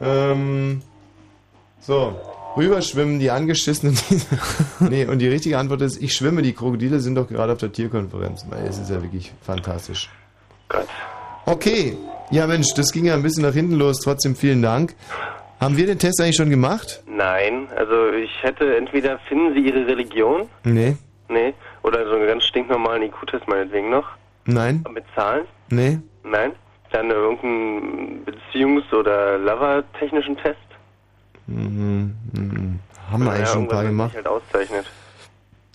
Ähm, 0.00 0.82
so, 1.80 2.16
rüberschwimmen 2.56 3.18
die 3.18 3.30
angeschissenen. 3.30 3.98
nee, 4.80 5.04
und 5.06 5.18
die 5.18 5.28
richtige 5.28 5.58
Antwort 5.58 5.82
ist, 5.82 6.00
ich 6.00 6.14
schwimme, 6.14 6.42
die 6.42 6.52
Krokodile 6.52 7.00
sind 7.00 7.16
doch 7.16 7.28
gerade 7.28 7.52
auf 7.52 7.58
der 7.58 7.72
Tierkonferenz. 7.72 8.46
Es 8.66 8.78
ist 8.78 8.90
ja 8.90 9.02
wirklich 9.02 9.32
fantastisch. 9.42 10.08
Gott. 10.68 10.86
Okay, 11.46 11.96
ja 12.30 12.46
Mensch, 12.46 12.68
das 12.74 12.90
ging 12.92 13.04
ja 13.04 13.14
ein 13.14 13.22
bisschen 13.22 13.42
nach 13.42 13.52
hinten 13.52 13.74
los, 13.74 13.98
trotzdem 14.00 14.34
vielen 14.36 14.62
Dank. 14.62 14.94
Haben 15.64 15.76
wir 15.78 15.86
den 15.86 15.98
Test 15.98 16.20
eigentlich 16.20 16.36
schon 16.36 16.50
gemacht? 16.50 17.02
Nein, 17.06 17.68
also 17.74 18.10
ich 18.12 18.30
hätte 18.42 18.76
entweder 18.76 19.18
finden 19.20 19.54
Sie 19.54 19.60
Ihre 19.60 19.86
Religion, 19.86 20.46
Nee. 20.62 20.96
nee, 21.28 21.54
oder 21.82 22.06
so 22.06 22.14
einen 22.16 22.26
ganz 22.26 22.44
stinknormalen 22.44 23.02
IQ-Test 23.04 23.48
meinetwegen 23.48 23.88
noch, 23.90 24.06
Nein? 24.44 24.84
mit 24.92 25.04
Zahlen, 25.14 25.46
Nee? 25.70 25.98
nein, 26.22 26.52
dann 26.92 27.08
irgendeinen 27.10 28.26
Beziehungs- 28.26 28.92
oder 28.92 29.38
Lover-technischen 29.38 30.36
Test. 30.36 30.58
Mhm, 31.46 32.14
mhm. 32.34 32.78
Haben 33.10 33.22
wir 33.22 33.30
Naja, 33.30 33.32
eigentlich 33.38 33.48
schon 33.48 33.62
ein 33.62 33.68
paar 33.68 33.84
gemacht. 33.84 34.14
halt 34.14 34.26
auszeichnet. 34.26 34.84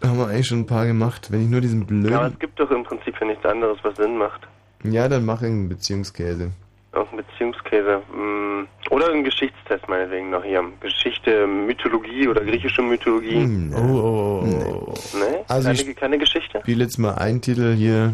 Haben 0.04 0.18
wir 0.20 0.28
eigentlich 0.28 0.48
schon 0.48 0.60
ein 0.60 0.66
paar 0.68 0.86
gemacht. 0.86 1.32
Wenn 1.32 1.42
ich 1.44 1.50
nur 1.50 1.62
diesen 1.62 1.82
Aber 1.82 1.88
blöden... 1.88 2.32
es 2.34 2.40
gibt 2.40 2.60
doch 2.60 2.70
im 2.72 2.84
Prinzip 2.84 3.16
ja 3.20 3.26
nichts 3.28 3.46
anderes, 3.46 3.78
was 3.84 3.96
Sinn 3.98 4.18
macht. 4.18 4.42
Ja, 4.84 5.08
dann 5.10 5.26
mach 5.26 5.42
irgendeinen 5.42 5.70
Beziehungskäse. 5.70 6.52
Irgendein 6.92 7.24
Beziehungskäse. 7.26 8.02
mm, 8.12 8.68
Oder 8.90 9.12
ein 9.12 9.24
Geschichtstest 9.24 9.88
meinetwegen 9.88 10.32
noch 10.32 10.44
hier. 10.44 10.64
Geschichte, 10.82 11.46
Mythologie 11.46 12.28
oder 12.28 12.42
griechische 12.44 12.82
Mythologie. 12.82 13.36
Hm, 13.44 13.74
Oh, 13.76 13.80
oh, 13.80 14.44
oh. 14.88 15.18
Ne? 15.18 15.40
Also 15.48 15.68
keine, 15.70 15.82
ich- 15.82 15.96
keine 15.96 16.18
Geschichte. 16.18 16.60
Spiel 16.62 16.80
jetzt 16.82 16.98
mal 16.98 17.14
einen 17.16 17.42
Titel 17.42 17.76
hier. 17.76 18.14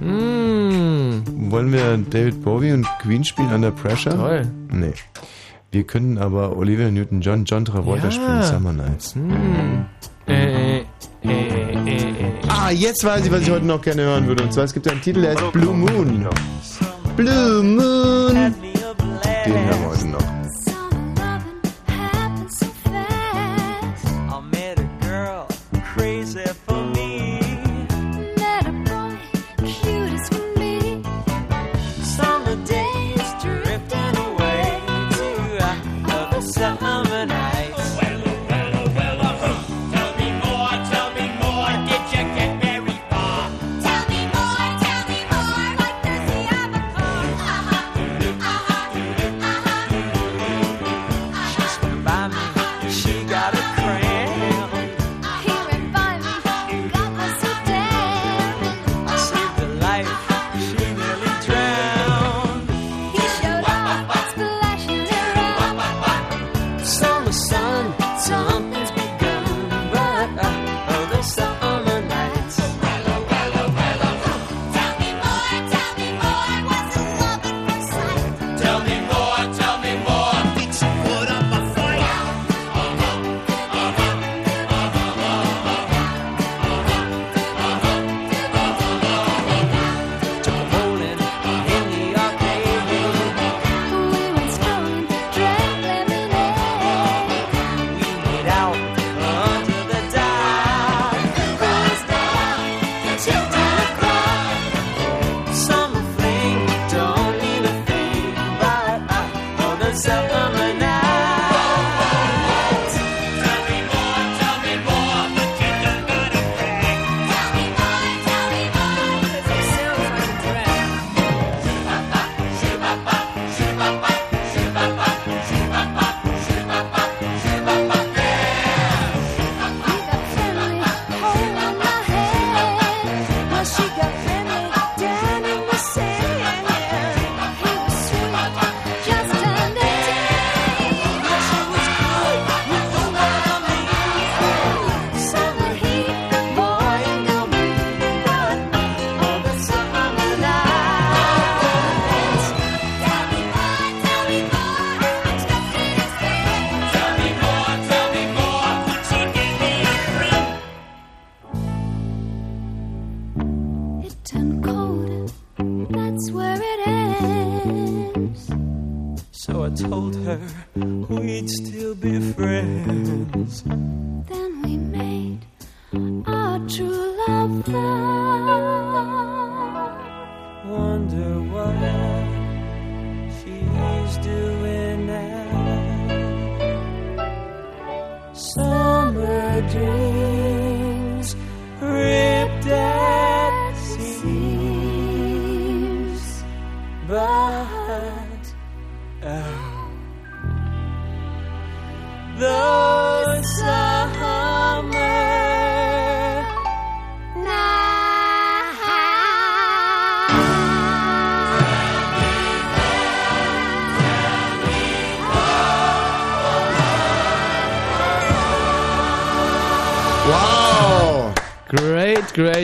Mm. 0.00 1.22
Wollen 1.50 1.72
wir 1.72 1.98
David 2.10 2.42
Bowie 2.42 2.72
und 2.72 2.86
Queen 3.02 3.22
spielen 3.24 3.52
Under 3.52 3.70
Pressure? 3.70 4.16
Toll. 4.16 4.46
Nee. 4.70 4.92
Wir 5.70 5.84
können 5.84 6.18
aber 6.18 6.56
Olivia 6.56 6.90
Newton-John, 6.90 7.44
John 7.44 7.64
Travolta 7.64 8.06
Ja. 8.06 8.10
spielen, 8.10 8.42
Summer 8.42 8.72
Nights. 8.72 9.14
Hm. 9.14 9.84
Äh, 10.26 10.78
äh, 10.78 10.84
äh, 11.24 11.28
äh, 11.28 11.98
äh. 11.98 12.12
Ah, 12.48 12.70
jetzt 12.70 13.04
weiß 13.04 13.26
ich, 13.26 13.32
was 13.32 13.42
ich 13.42 13.50
heute 13.50 13.66
noch 13.66 13.80
gerne 13.82 14.02
hören 14.02 14.26
würde. 14.26 14.42
Und 14.44 14.52
zwar, 14.52 14.64
es 14.64 14.72
gibt 14.74 14.88
einen 14.90 15.00
Titel, 15.00 15.20
der 15.22 15.32
heißt 15.32 15.52
Blue 15.52 15.74
Moon. 15.74 16.26
Blue 17.16 17.62
Moon. 17.62 18.34
Den 18.34 19.54
hören 19.54 19.80
wir 19.80 19.88
heute 19.88 20.08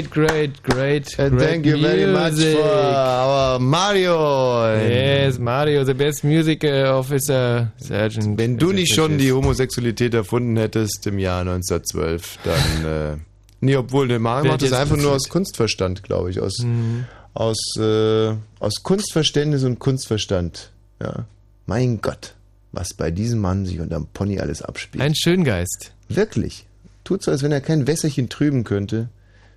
Great, 0.03 0.11
great, 0.11 0.63
great, 0.63 1.17
great. 1.17 1.19
Uh, 1.19 1.37
Thank 1.39 1.67
you 1.67 1.77
very 1.81 2.07
much 2.07 2.35
for 2.41 2.63
our 2.63 3.59
Mario. 3.59 4.77
Yes, 4.77 5.39
Mario, 5.41 5.83
the 5.85 5.95
best 5.95 6.23
music 6.23 6.63
uh, 6.63 6.97
officer, 6.97 7.73
Sergeant. 7.79 8.39
Wenn 8.39 8.59
du 8.59 8.73
nicht 8.73 8.95
schon 8.95 9.19
die 9.19 9.33
Homosexualität 9.33 10.15
erfunden 10.15 10.57
hättest 10.57 11.05
im 11.09 11.19
Jahr 11.19 11.41
1912, 11.41 12.39
dann. 12.45 12.85
Äh, 12.85 13.17
nee, 13.61 13.75
obwohl, 13.75 14.07
der 14.07 14.21
Mario 14.21 14.53
macht 14.53 14.63
das 14.63 14.73
einfach 14.73 14.97
nur 14.97 15.13
aus 15.13 15.29
Kunstverstand, 15.29 16.05
glaube 16.05 16.31
ich. 16.31 16.39
Aus, 16.41 16.59
Mhm. 16.63 17.07
aus, 17.35 17.59
äh, 17.79 18.35
aus 18.61 18.83
Kunstverständnis 18.85 19.65
und 19.65 19.81
Kunstverstand. 19.81 20.71
Ja. 21.03 21.25
Mein 21.67 22.01
Gott, 22.01 22.35
was 22.71 22.95
bei 22.95 23.11
diesem 23.11 23.41
Mann 23.41 23.67
sich 23.67 23.81
unterm 23.81 24.07
Pony 24.15 24.39
alles 24.39 24.63
abspielt. 24.63 25.03
Ein 25.03 25.17
Schöngeist. 25.17 25.91
Wirklich. 26.09 26.67
Tut 27.03 27.25
so, 27.25 27.33
als 27.33 27.43
wenn 27.43 27.51
er 27.53 27.61
kein 27.61 27.89
Wässerchen 27.89 28.29
trüben 28.29 28.63
könnte. 28.63 29.09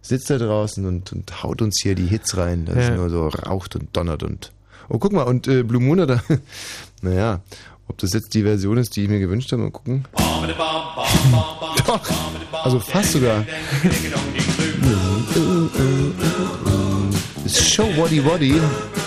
Sitzt 0.02 0.30
da 0.30 0.38
draußen 0.38 0.86
und, 0.86 1.12
und 1.14 1.44
haut 1.44 1.62
uns 1.62 1.80
hier 1.82 1.96
die 1.96 2.08
Hits 2.08 2.36
rein, 2.38 2.66
dass 2.66 2.76
Ja. 2.76 2.82
es 2.90 2.96
nur 2.98 3.10
so 3.10 3.28
raucht 3.28 3.76
und 3.76 3.96
donnert 3.96 4.24
und. 4.24 4.52
Oh, 4.90 4.98
guck 4.98 5.14
mal, 5.14 5.24
und 5.24 5.48
äh, 5.48 5.64
Blue 5.64 5.82
Moon 5.82 6.02
hat 6.02 6.10
da. 6.10 6.22
naja, 7.02 7.42
ob 7.88 7.98
das 8.00 8.14
jetzt 8.14 8.34
die 8.34 8.44
Version 8.44 8.78
ist, 8.78 8.96
die 8.96 9.04
ich 9.04 9.10
mir 9.10 9.20
gewünscht 9.20 9.52
habe, 9.52 9.62
mal 9.64 9.72
gucken. 9.72 10.06
Doch, 11.88 12.00
also 12.64 12.80
fast 12.80 13.12
sogar. 13.14 13.46
Das 17.44 17.60
Show 17.70 17.84
Waddy 17.98 18.26
Waddy. 18.26 18.62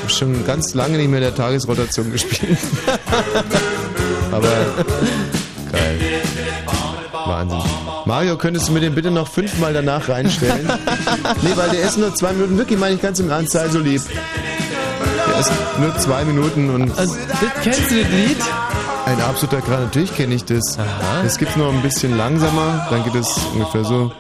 Schon 0.09 0.45
ganz 0.47 0.75
lange 0.75 0.99
nicht 0.99 1.09
mehr 1.09 1.19
in 1.19 1.25
der 1.25 1.35
Tagesrotation 1.35 2.13
gespielt. 2.13 2.59
Aber 4.31 4.49
geil. 5.73 5.99
Wahnsinn. 7.27 7.59
Mario, 8.07 8.37
könntest 8.37 8.69
du 8.69 8.73
mir 8.73 8.81
den 8.81 8.95
bitte 8.95 9.11
noch 9.11 9.29
fünfmal 9.29 9.73
danach 9.73 10.09
reinstellen? 10.09 10.67
nee, 11.43 11.53
weil 11.55 11.71
der 11.71 11.83
ist 11.83 11.97
nur 11.97 12.15
zwei 12.15 12.33
Minuten. 12.33 12.59
Wirklich, 12.59 12.79
meine 12.79 12.97
ich 12.97 13.03
ganz 13.03 13.19
im 13.19 13.31
Ernst, 13.31 13.53
sei 13.53 13.69
so 13.69 13.79
lieb. 13.79 14.03
Der 15.31 15.41
ist 15.41 15.51
nur 15.81 15.97
zwei 15.99 16.25
Minuten 16.25 16.71
und. 16.71 16.99
Also, 16.99 17.17
kennst 17.63 17.91
du 17.91 18.03
das 18.03 18.11
Lied? 18.11 18.37
Ein 19.07 19.21
absoluter 19.21 19.61
Kran, 19.63 19.85
natürlich 19.85 20.15
kenne 20.15 20.35
ich 20.35 20.45
das. 20.45 20.79
Das 21.23 21.39
gibt's 21.39 21.57
noch 21.57 21.73
ein 21.73 21.83
bisschen 21.83 22.17
langsamer, 22.17 22.87
dann 22.91 23.05
geht 23.05 23.15
es 23.15 23.39
ungefähr 23.53 23.85
so. 23.85 24.13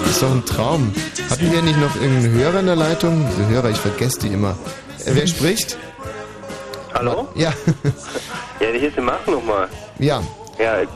Das 0.00 0.10
ist 0.10 0.22
doch 0.22 0.30
ein 0.32 0.44
Traum. 0.46 0.92
Hatten 1.30 1.52
wir 1.52 1.62
nicht 1.62 1.80
noch 1.80 1.94
irgendeinen 1.96 2.32
Hörer 2.32 2.60
in 2.60 2.66
der 2.66 2.76
Leitung? 2.76 3.26
Diese 3.30 3.48
Hörer, 3.48 3.70
ich 3.70 3.76
vergesse 3.76 4.20
die 4.20 4.28
immer. 4.28 4.56
Wer 5.04 5.26
spricht? 5.26 5.78
Hallo? 6.94 7.28
Ja. 7.34 7.52
Ja, 8.60 8.66
hier 8.72 8.88
ist 8.88 8.96
der 8.96 9.04
Marc 9.04 9.26
nochmal. 9.28 9.68
Ja. 9.98 10.22
Ja, 10.58 10.80
äh, 10.80 10.86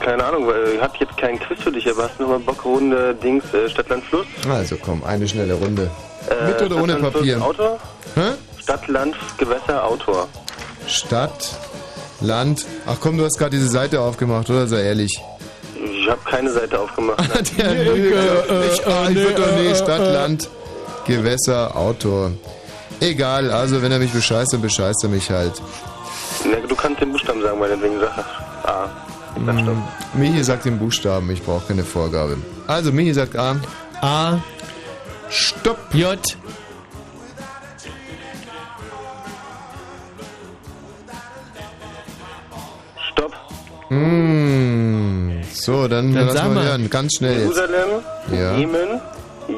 keine 0.00 0.24
Ahnung, 0.24 0.46
weil 0.46 0.74
ich 0.76 0.80
hab 0.80 0.94
jetzt 0.96 1.16
keinen 1.16 1.40
Quiz 1.40 1.60
für 1.60 1.72
dich, 1.72 1.88
aber 1.90 2.04
hast 2.04 2.18
du 2.18 2.22
nochmal 2.22 2.38
Bock, 2.38 2.64
Runde 2.64 3.14
Dings, 3.16 3.42
äh, 3.52 3.68
Stadt, 3.68 3.88
Land, 3.88 4.04
Fluss? 4.04 4.26
Also 4.48 4.76
komm, 4.76 5.02
eine 5.02 5.26
schnelle 5.26 5.54
Runde. 5.54 5.90
Äh, 6.30 6.46
Mit 6.46 6.56
oder 6.56 6.66
Stadt, 6.66 6.72
ohne 6.82 6.92
Land, 6.92 7.00
Fluss, 7.00 7.12
Papier? 7.14 7.42
Autor? 7.42 7.78
Hä? 8.14 8.30
Stadt, 8.60 8.86
Land, 8.88 9.16
Gewässer, 9.38 9.84
Autor. 9.84 10.28
Stadt, 10.86 11.58
Land. 12.20 12.64
Ach 12.86 12.96
komm, 13.00 13.18
du 13.18 13.24
hast 13.24 13.38
gerade 13.38 13.56
diese 13.56 13.68
Seite 13.68 14.00
aufgemacht, 14.00 14.48
oder? 14.50 14.66
Sei 14.68 14.82
ehrlich. 14.82 15.20
Ich 15.74 16.08
habe 16.08 16.20
keine 16.24 16.50
Seite 16.50 16.78
aufgemacht. 16.78 17.18
Der 17.58 17.74
Lüge. 17.74 18.14
Ich, 18.72 18.86
ah, 18.86 19.08
ich 19.08 19.16
würde 19.16 19.34
doch 19.34 19.52
nicht. 19.56 19.76
Stadt, 19.76 20.00
Land, 20.00 20.48
Gewässer, 21.06 21.76
Autor. 21.76 22.32
Egal, 23.00 23.50
also 23.50 23.80
wenn 23.82 23.92
er 23.92 23.98
mich 23.98 24.12
bescheißt, 24.12 24.52
dann 24.52 24.62
bescheißt 24.62 25.04
er 25.04 25.08
mich 25.08 25.30
halt. 25.30 25.60
Na, 26.44 26.56
du 26.66 26.74
kannst 26.74 27.00
den 27.00 27.12
Buchstaben 27.12 27.42
sagen, 27.42 27.58
meinetwegen 27.58 28.00
sag 28.00 28.18
A. 28.64 28.88
Ich 29.36 29.44
sag 29.46 29.60
Stopp. 29.60 29.76
Mm, 30.14 30.18
Michi 30.20 30.42
sagt 30.44 30.64
den 30.64 30.78
Buchstaben, 30.78 31.30
ich 31.30 31.42
brauche 31.42 31.66
keine 31.68 31.84
Vorgabe. 31.84 32.36
Also, 32.66 32.90
Michi 32.92 33.12
sagt 33.14 33.36
A. 33.36 33.56
A. 34.00 34.38
Stopp. 35.28 35.78
J. 35.92 36.18
Stopp. 43.10 43.32
Mm, 43.90 45.42
so, 45.52 45.88
dann, 45.88 46.12
Dann 46.14 46.26
lass 46.28 46.42
mal 46.48 46.64
hören. 46.64 46.90
Ganz 46.90 47.14
schnell 47.16 47.32
jetzt. 47.34 47.42
Jerusalem, 47.56 47.88
Ja. 48.32 48.56
Jemen, 48.56 49.00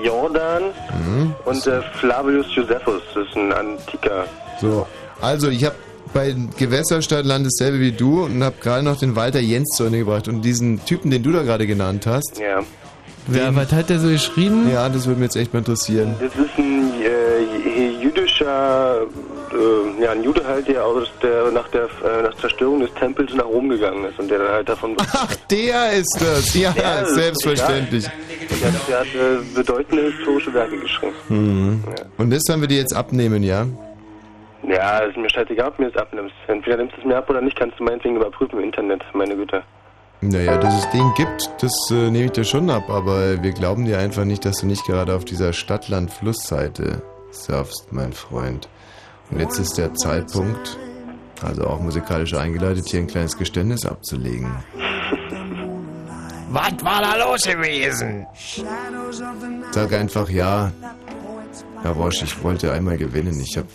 Jordan 0.05 0.63
Mhm. 1.07 1.35
und 1.45 1.67
äh, 1.67 1.81
Flavius 1.99 2.47
Josephus. 2.55 3.03
Das 3.15 3.27
ist 3.27 3.37
ein 3.37 3.53
antiker. 3.53 4.25
So, 4.61 4.87
also 5.21 5.49
ich 5.49 5.65
habe 5.65 5.75
bei 6.13 6.35
Gewässer 6.59 7.03
statt 7.03 7.25
Land 7.25 7.47
dasselbe 7.47 7.79
wie 7.81 7.93
du 7.93 8.25
und 8.25 8.43
habe 8.43 8.57
gerade 8.61 8.83
noch 8.83 8.99
den 8.99 9.15
Walter 9.17 9.41
Jens 9.41 9.77
zu 9.77 9.85
Ende 9.85 9.99
gebracht. 9.99 10.27
Und 10.29 10.43
diesen 10.43 10.85
Typen, 10.85 11.11
den 11.11 11.23
du 11.23 11.31
da 11.33 11.43
gerade 11.43 11.67
genannt 11.67 12.07
hast. 12.07 12.39
Ja. 12.39 12.61
Wer, 13.27 13.55
was 13.55 13.71
hat 13.73 13.91
der 13.91 14.01
so 14.01 14.09
geschrieben? 14.09 14.69
Ja, 14.73 14.89
das 14.89 15.07
würde 15.07 15.21
mich 15.21 15.27
jetzt 15.29 15.37
echt 15.37 15.53
mal 15.53 15.61
interessieren. 15.61 16.15
Das 16.21 16.33
ist 16.35 16.59
ein 16.59 16.91
äh, 17.01 18.03
jüdischer, 18.03 19.03
äh, 19.53 20.03
ja, 20.03 20.11
ein 20.13 20.23
Jude 20.23 20.43
halt, 20.47 20.67
der 20.69 20.85
aus 20.85 21.09
der 21.23 21.51
nach 21.51 21.69
der 21.69 21.85
äh, 21.85 22.23
nach 22.23 22.35
Zerstörung 22.37 22.81
des 22.81 22.93
Tempels 22.95 23.33
nach 23.35 23.45
Rom 23.45 23.69
gegangen 23.69 24.05
ist 24.05 24.19
und 24.19 24.31
der 24.31 24.39
dann 24.39 24.49
halt 24.53 24.69
davon. 24.69 24.97
Ach, 25.13 25.35
der 25.51 25.93
ist 25.93 26.17
das. 26.21 26.55
Ja, 26.55 26.75
Ja, 26.77 27.01
ist 27.01 27.15
selbstverständlich. 27.15 28.07
Und 28.07 28.63
der, 28.63 28.73
hat- 28.73 28.89
der 28.89 28.99
hat 29.01 29.07
äh, 29.07 29.55
bedeutende 29.55 30.03
historische 30.13 30.53
Werke 30.55 30.79
geschrieben. 30.79 31.15
Mhm. 31.29 31.85
Und 32.19 32.31
das 32.31 32.43
sollen 32.45 32.61
wir 32.61 32.69
dir 32.69 32.79
jetzt 32.79 32.95
abnehmen, 32.95 33.43
ja? 33.43 33.67
Ja, 34.69 34.99
ist 34.99 35.17
mir 35.17 35.31
scheißegal, 35.31 35.69
ob 35.69 35.77
du 35.77 35.83
mir 35.85 35.91
das 35.91 36.03
abnimmst. 36.03 36.35
Entweder 36.47 36.77
nimmst 36.77 36.95
du 36.97 37.01
es 37.01 37.07
mir 37.07 37.17
ab 37.17 37.29
oder 37.31 37.41
nicht, 37.41 37.59
kannst 37.59 37.79
du 37.81 37.85
meinetwegen 37.85 38.17
überprüfen 38.17 38.59
im 38.59 38.65
Internet, 38.65 39.03
meine 39.15 39.35
Güte. 39.35 39.63
Naja, 40.23 40.59
dass 40.59 40.85
es 40.85 40.91
den 40.91 41.11
gibt, 41.17 41.51
das 41.61 41.73
äh, 41.91 42.11
nehme 42.11 42.27
ich 42.27 42.33
dir 42.33 42.45
schon 42.45 42.69
ab, 42.69 42.91
aber 42.91 43.43
wir 43.43 43.53
glauben 43.53 43.87
dir 43.87 43.99
einfach 43.99 44.25
nicht, 44.27 44.45
dass 44.45 44.59
du 44.59 44.67
nicht 44.67 44.85
gerade 44.85 45.15
auf 45.15 45.25
dieser 45.25 45.55
Stadt-Land-Fluss-Seite 45.55 47.01
surfst, 47.31 47.91
mein 47.91 48.13
Freund. 48.13 48.69
Und 49.31 49.41
jetzt 49.41 49.59
ist 49.59 49.79
der 49.79 49.95
Zeitpunkt, 49.95 50.79
also 51.43 51.67
auch 51.67 51.81
musikalisch 51.81 52.35
eingeleitet, 52.35 52.89
hier 52.89 53.01
ein 53.01 53.07
kleines 53.07 53.37
Geständnis 53.37 53.87
abzulegen. 53.87 54.51
Was 56.51 56.73
war 56.83 57.01
da 57.01 57.17
los 57.17 57.45
gewesen? 57.45 58.27
Sag 59.71 59.93
einfach 59.93 60.29
ja. 60.29 60.73
Herr 61.83 61.93
Roche, 61.93 62.25
ich 62.25 62.43
wollte 62.43 62.73
einmal 62.73 62.99
gewinnen. 62.99 63.41
Ich 63.41 63.57
hab 63.57 63.67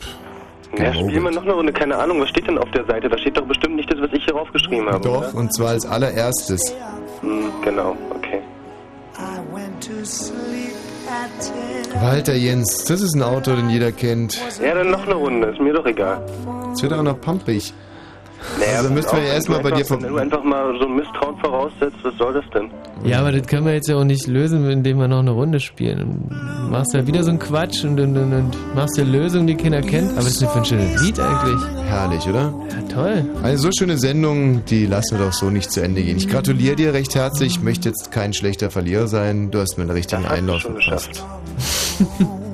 Ja, 0.77 0.93
spielen 0.93 1.24
wir 1.24 1.32
noch 1.32 1.43
eine 1.43 1.53
Runde, 1.53 1.72
keine 1.72 1.95
Ahnung, 1.98 2.19
was 2.19 2.30
steht 2.30 2.48
denn 2.48 2.58
auf 2.58 2.69
der 2.72 2.85
Seite? 2.85 3.08
Da 3.08 3.17
steht 3.17 3.38
doch 3.38 3.45
bestimmt 3.45 3.77
nicht 3.77 3.92
das, 3.92 4.00
was 4.01 4.11
ich 4.11 4.25
hier 4.25 4.35
raufgeschrieben 4.35 4.90
habe. 4.90 5.01
Doch, 5.01 5.34
und 5.34 5.53
zwar 5.56 5.69
als 5.69 5.85
allererstes. 5.85 6.75
Hm, 7.22 7.51
genau, 7.64 7.95
okay. 8.14 8.42
Walter 12.01 12.35
Jens, 12.35 12.83
das 12.85 13.01
ist 13.01 13.15
ein 13.15 13.24
Autor, 13.24 13.56
den 13.56 13.69
jeder 13.69 13.91
kennt. 13.91 14.40
Ja, 14.61 14.75
dann 14.75 14.91
noch 14.91 15.06
eine 15.06 15.15
Runde, 15.15 15.48
ist 15.48 15.59
mir 15.59 15.74
doch 15.74 15.85
egal. 15.85 16.22
Es 16.74 16.82
wird 16.82 16.93
auch 16.93 17.03
noch 17.03 17.19
pumpig. 17.19 17.74
Naja, 18.59 18.77
also 18.80 18.90
müssten 18.90 19.15
wir 19.15 19.24
ja 19.24 19.30
auch, 19.30 19.33
erstmal 19.35 19.61
bei 19.61 19.72
dir 19.72 19.90
Wenn 19.90 19.99
du 19.99 20.17
einfach 20.17 20.43
mal 20.43 20.77
so 20.80 20.88
ein 20.88 20.95
Misstrauen 20.95 21.38
voraussetzt, 21.38 21.98
was 22.03 22.15
soll 22.17 22.33
das 22.33 22.45
denn? 22.53 22.69
Ja, 23.03 23.19
aber 23.19 23.32
das 23.32 23.45
können 23.48 23.65
wir 23.65 23.74
jetzt 23.74 23.88
ja 23.88 23.98
auch 23.98 24.03
nicht 24.03 24.27
lösen, 24.27 24.69
indem 24.69 24.98
wir 24.98 25.07
noch 25.07 25.19
eine 25.19 25.32
Runde 25.32 25.59
spielen. 25.59 26.30
Du 26.30 26.72
machst 26.72 26.93
ja 26.93 27.06
wieder 27.06 27.24
so 27.24 27.30
einen 27.30 27.40
Quatsch 27.40 27.83
und, 27.83 27.99
und, 27.99 28.17
und, 28.17 28.33
und 28.33 28.75
machst 28.75 28.99
eine 28.99 29.09
Lösung, 29.09 29.45
die 29.48 29.56
keiner 29.56 29.82
kennt. 29.82 30.11
Aber 30.11 30.19
was 30.19 30.27
ist 30.27 30.41
denn 30.41 30.49
für 30.49 30.59
ein 30.59 30.65
schönes 30.65 31.01
Lied 31.01 31.19
eigentlich? 31.19 31.61
Herrlich, 31.88 32.27
oder? 32.27 32.53
Ja, 32.69 32.93
toll. 32.93 33.25
Eine 33.43 33.57
so 33.57 33.69
schöne 33.77 33.98
Sendung, 33.98 34.64
die 34.65 34.85
lassen 34.85 35.17
wir 35.17 35.25
doch 35.25 35.33
so 35.33 35.49
nicht 35.49 35.72
zu 35.72 35.82
Ende 35.82 36.01
gehen. 36.01 36.17
Ich 36.17 36.30
gratuliere 36.30 36.75
dir 36.75 36.93
recht 36.93 37.15
herzlich. 37.15 37.57
Ich 37.57 37.61
möchte 37.61 37.90
jetzt 37.90 38.11
kein 38.11 38.33
schlechter 38.33 38.72
Verlierer 38.72 39.07
sein. 39.07 39.51
Du 39.51 39.59
hast 39.59 39.77
mir 39.77 39.83
einen 39.83 39.91
richtigen 39.91 40.25
Einlauf 40.25 40.61
verpasst. 40.61 41.24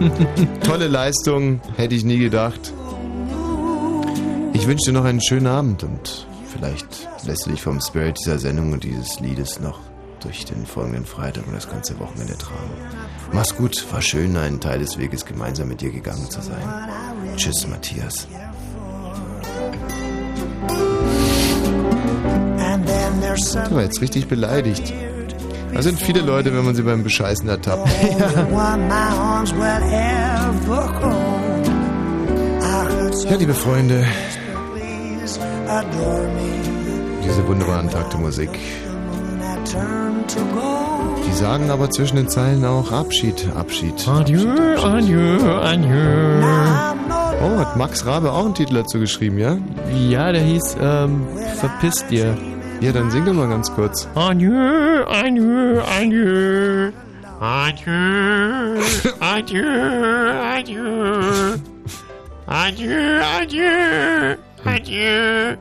Tolle 0.64 0.88
Leistung, 0.88 1.60
hätte 1.76 1.94
ich 1.94 2.04
nie 2.04 2.18
gedacht. 2.18 2.72
Ich 4.56 4.66
wünsche 4.66 4.86
dir 4.86 4.92
noch 4.92 5.04
einen 5.04 5.20
schönen 5.20 5.48
Abend 5.48 5.84
und 5.84 6.26
vielleicht 6.50 6.86
lässt 7.26 7.44
du 7.44 7.50
dich 7.50 7.60
vom 7.60 7.78
Spirit 7.78 8.18
dieser 8.18 8.38
Sendung 8.38 8.72
und 8.72 8.84
dieses 8.84 9.20
Liedes 9.20 9.60
noch 9.60 9.80
durch 10.22 10.46
den 10.46 10.64
folgenden 10.64 11.04
Freitag 11.04 11.46
und 11.46 11.54
das 11.54 11.68
ganze 11.68 11.98
Wochenende 12.00 12.38
tragen. 12.38 12.70
Mach's 13.32 13.54
gut, 13.54 13.84
war 13.92 14.00
schön, 14.00 14.34
einen 14.34 14.58
Teil 14.58 14.78
des 14.78 14.96
Weges 14.96 15.26
gemeinsam 15.26 15.68
mit 15.68 15.82
dir 15.82 15.90
gegangen 15.90 16.30
zu 16.30 16.40
sein. 16.40 16.56
Tschüss, 17.36 17.66
Matthias. 17.66 18.26
Du 23.68 23.74
war 23.74 23.82
jetzt 23.82 24.00
richtig 24.00 24.26
beleidigt. 24.26 24.90
Da 25.74 25.82
sind 25.82 26.00
viele 26.00 26.22
Leute, 26.22 26.54
wenn 26.54 26.64
man 26.64 26.74
sie 26.74 26.82
beim 26.82 27.04
Bescheißen 27.04 27.46
ertappt. 27.46 27.86
Ja, 33.28 33.36
liebe 33.36 33.54
Freunde. 33.54 34.04
Diese 37.24 37.46
wunderbaren 37.46 37.90
Takte 37.90 38.16
Musik. 38.18 38.50
Die 41.26 41.32
sagen 41.32 41.70
aber 41.70 41.90
zwischen 41.90 42.16
den 42.16 42.28
Zeilen 42.28 42.64
auch 42.64 42.92
Abschied, 42.92 43.48
Abschied. 43.56 44.06
Adieu, 44.08 44.48
adieu, 44.82 45.60
adieu. 45.60 46.42
Oh, 47.42 47.58
hat 47.58 47.76
Max 47.76 48.06
Rabe 48.06 48.32
auch 48.32 48.44
einen 48.44 48.54
Titel 48.54 48.74
dazu 48.74 48.98
geschrieben, 48.98 49.38
ja? 49.38 49.58
Ja, 49.92 50.32
der 50.32 50.42
hieß 50.42 50.76
ähm, 50.80 51.26
Verpiss 51.58 52.06
dir. 52.06 52.36
Ja, 52.80 52.92
dann 52.92 53.10
sing 53.10 53.24
doch 53.24 53.32
mal 53.32 53.48
ganz 53.48 53.72
kurz. 53.74 54.08
Adieu, 54.14 55.04
adieu, 55.06 55.80
adieu. 55.98 56.92
Adieu, 57.38 58.80
adieu, 59.20 59.64
adieu. 60.54 61.56
Adieu, 62.46 63.20
adieu, 63.40 64.36
adieu. 64.68 65.56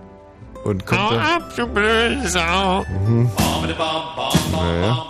Und 0.63 0.85
kommt 0.85 1.01
Hau 1.01 1.15
ab, 1.15 1.53
du 1.55 1.67
blöde 1.67 2.27
Sau. 2.27 2.83
Mhm. 3.07 3.29
Naja. 4.51 5.05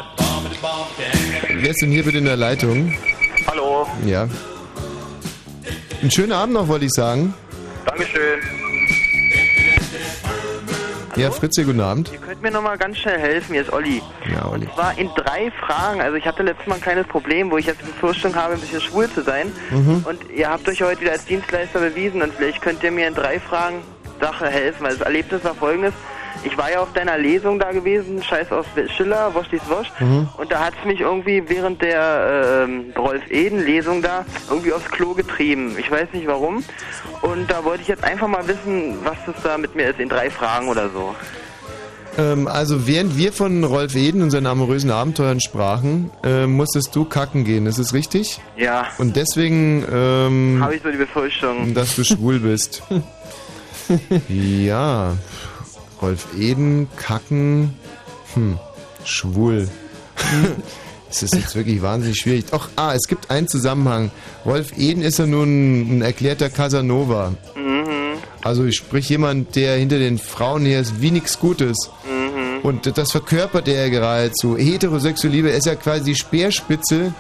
Wer 1.54 1.70
ist 1.70 1.82
denn 1.82 1.92
hier 1.92 2.04
bitte 2.04 2.18
in 2.18 2.26
der 2.26 2.36
Leitung? 2.36 2.94
Hallo. 3.48 3.88
Ja. 4.06 4.28
Einen 6.02 6.12
schönen 6.12 6.34
Abend 6.34 6.56
noch, 6.56 6.68
wollte 6.68 6.86
ich 6.86 6.92
sagen. 6.92 7.34
Dankeschön. 7.86 8.40
Ja, 11.16 11.32
Fritz, 11.32 11.56
guten 11.56 11.80
Abend. 11.80 12.12
Ihr 12.12 12.20
könnt 12.20 12.42
mir 12.42 12.52
nochmal 12.52 12.78
ganz 12.78 12.98
schnell 12.98 13.18
helfen, 13.18 13.54
hier 13.54 13.62
ist 13.62 13.72
Olli. 13.72 14.02
Ja, 14.36 14.50
Olli. 14.50 14.66
Und 14.66 14.74
zwar 14.74 14.98
in 14.98 15.10
drei 15.16 15.52
Fragen. 15.52 16.02
Also 16.02 16.18
ich 16.18 16.26
hatte 16.26 16.44
letztes 16.44 16.68
Mal 16.68 16.76
ein 16.76 16.82
kleines 16.82 17.08
Problem, 17.08 17.52
wo 17.52 17.58
ich 17.58 17.66
jetzt 17.66 17.82
die 17.82 17.86
Befürchtung 17.86 18.36
habe, 18.36 18.54
ein 18.56 18.60
bisschen 18.60 18.82
schwul 18.82 19.10
zu 19.10 19.22
sein. 19.22 19.52
Mhm. 19.72 20.06
Und 20.08 20.30
ihr 20.30 20.50
habt 20.50 20.68
euch 20.68 20.82
heute 20.82 21.02
wieder 21.02 21.14
als 21.14 21.26
Dienstleister 21.26 21.80
bewiesen 21.80 22.22
und 22.22 22.34
vielleicht 22.34 22.62
könnt 22.62 22.84
ihr 22.84 22.92
mir 22.92 23.08
in 23.08 23.16
drei 23.16 23.40
Fragen 23.40 23.82
Sache 24.20 24.48
helfen. 24.48 24.84
Weil 24.84 24.98
das 24.98 25.02
Erlebnis 25.02 25.44
war 25.44 25.56
folgendes. 25.56 25.94
Ich 26.44 26.58
war 26.58 26.70
ja 26.70 26.82
auf 26.82 26.92
deiner 26.92 27.18
Lesung 27.18 27.60
da 27.60 27.72
gewesen, 27.72 28.22
Scheiß 28.22 28.52
aus 28.52 28.66
Schiller, 28.96 29.34
Wosch 29.34 29.48
dies 29.52 29.68
Wosch. 29.70 29.88
Mhm. 30.00 30.28
Und 30.38 30.52
da 30.52 30.66
hat 30.66 30.74
es 30.80 30.86
mich 30.86 31.00
irgendwie 31.00 31.42
während 31.48 31.82
der 31.82 32.66
ähm, 32.68 32.94
Rolf 32.98 33.24
Eden-Lesung 33.32 34.02
da 34.02 34.26
irgendwie 34.50 34.74
aufs 34.74 34.92
Klo 34.92 35.14
getrieben. 35.14 35.76
Ich 35.80 35.90
weiß 35.90 36.10
nicht 36.12 36.28
warum. 36.28 36.64
Und 37.22 37.50
da 37.50 37.64
wollte 37.64 37.84
ich 37.84 37.88
jetzt 37.88 38.04
einfach 38.04 38.28
mal 38.28 38.46
wissen, 38.48 38.98
was 39.04 39.18
das 39.26 39.36
da 39.44 39.58
mit 39.58 39.76
mir 39.76 39.90
ist, 39.90 40.00
in 40.00 40.10
drei 40.10 40.30
Fragen 40.30 40.68
oder 40.68 40.90
so. 40.90 41.16
Ähm, 42.18 42.48
also 42.48 42.88
während 42.88 43.18
wir 43.18 43.34
von 43.34 43.64
Rolf 43.64 43.96
Eden 43.96 44.22
und 44.22 44.32
seinen 44.32 44.48
amorösen 44.48 44.92
Abenteuern 44.92 45.42
sprachen, 45.42 46.12
äh, 46.24 46.48
musstest 46.48 46.96
du 46.96 47.06
kacken 47.06 47.44
gehen, 47.44 47.66
ist 47.66 47.78
es 47.78 47.94
richtig? 47.94 48.40
Ja. 48.58 48.88
Und 48.98 49.16
deswegen, 49.16 49.86
ähm, 49.92 50.60
Habe 50.62 50.76
ich 50.76 50.82
so 50.82 50.92
die 50.92 50.98
Befürchtung. 50.98 51.74
dass 51.74 51.96
du 51.96 52.04
schwul 52.04 52.40
bist. 52.40 52.84
ja, 54.30 55.16
Rolf 56.02 56.28
Eden, 56.38 56.88
kacken, 56.96 57.74
hm, 58.34 58.58
schwul. 59.04 59.68
Es 61.08 61.24
ist 61.24 61.34
jetzt 61.34 61.56
wirklich 61.56 61.82
wahnsinnig 61.82 62.20
schwierig. 62.20 62.48
Doch, 62.52 62.68
ah, 62.76 62.94
es 62.94 63.08
gibt 63.08 63.32
einen 63.32 63.48
Zusammenhang. 63.48 64.12
Rolf 64.46 64.78
Eden 64.78 65.02
ist 65.02 65.18
ja 65.18 65.26
nun 65.26 66.00
ein 66.00 66.02
erklärter 66.02 66.50
Casanova. 66.50 67.34
Mhm. 67.56 68.05
Also 68.46 68.70
sprich 68.70 69.10
jemand, 69.10 69.56
der 69.56 69.76
hinter 69.76 69.98
den 69.98 70.20
Frauen 70.20 70.68
her 70.68 70.80
ist 70.80 71.02
wie 71.02 71.10
nichts 71.10 71.40
Gutes. 71.40 71.90
Mhm. 72.08 72.60
Und 72.62 72.96
das 72.96 73.12
verkörpert 73.12 73.68
er 73.68 73.90
geradezu. 73.90 74.56
Heterosexuelle 74.56 75.36
Liebe 75.36 75.50
ist 75.50 75.66
ja 75.66 75.74
quasi 75.74 76.04
die 76.04 76.16
Speerspitze 76.16 77.12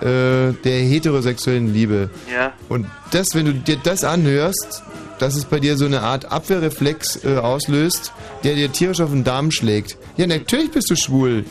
äh, 0.00 0.04
der 0.04 0.54
heterosexuellen 0.64 1.70
Liebe. 1.70 2.08
Ja. 2.34 2.54
Und 2.70 2.86
das, 3.10 3.34
wenn 3.34 3.44
du 3.44 3.52
dir 3.52 3.76
das 3.76 4.04
anhörst, 4.04 4.82
dass 5.18 5.36
es 5.36 5.44
bei 5.44 5.60
dir 5.60 5.76
so 5.76 5.84
eine 5.84 6.00
Art 6.00 6.32
Abwehrreflex 6.32 7.26
äh, 7.26 7.36
auslöst, 7.36 8.14
der 8.42 8.54
dir 8.54 8.72
tierisch 8.72 9.02
auf 9.02 9.10
den 9.10 9.22
Darm 9.22 9.50
schlägt. 9.50 9.98
Ja, 10.16 10.26
natürlich 10.26 10.70
bist 10.70 10.90
du 10.90 10.96
schwul. 10.96 11.44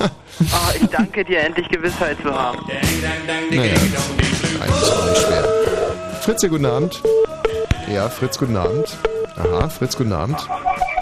Ah, 0.00 0.72
ich 0.74 0.88
danke 0.88 1.24
dir, 1.24 1.38
endlich 1.38 1.68
Gewissheit 1.68 2.16
zu 2.20 2.34
haben. 2.34 2.58
Naja, 2.66 3.62
eigentlich 3.62 3.96
auch 4.00 5.06
nicht 5.06 5.18
schwer. 5.18 5.48
Fritz, 6.22 6.42
ja, 6.42 6.48
guten 6.48 6.66
Abend. 6.66 7.00
Ja, 7.88 8.08
Fritz, 8.08 8.38
guten 8.38 8.56
Abend. 8.56 8.96
Aha, 9.36 9.68
Fritz, 9.68 9.96
guten 9.96 10.12
Abend. 10.12 10.38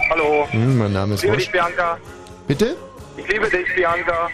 Hallo. 0.09 0.47
Hm, 0.51 0.77
mein 0.77 0.93
Name 0.93 1.15
ist 1.15 1.23
Ich 1.23 1.29
liebe 1.29 1.37
dich, 1.37 1.51
Bianca. 1.51 1.97
Bitte? 2.47 2.75
Ich 3.17 3.27
liebe 3.27 3.49
dich, 3.49 3.75
Bianca. 3.75 4.29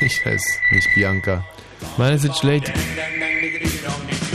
Ich 0.00 0.24
heiße 0.24 0.46
nicht 0.72 0.88
Bianca. 0.94 1.44
Ist 2.12 2.28
das 2.28 2.38
schlecht. 2.38 2.72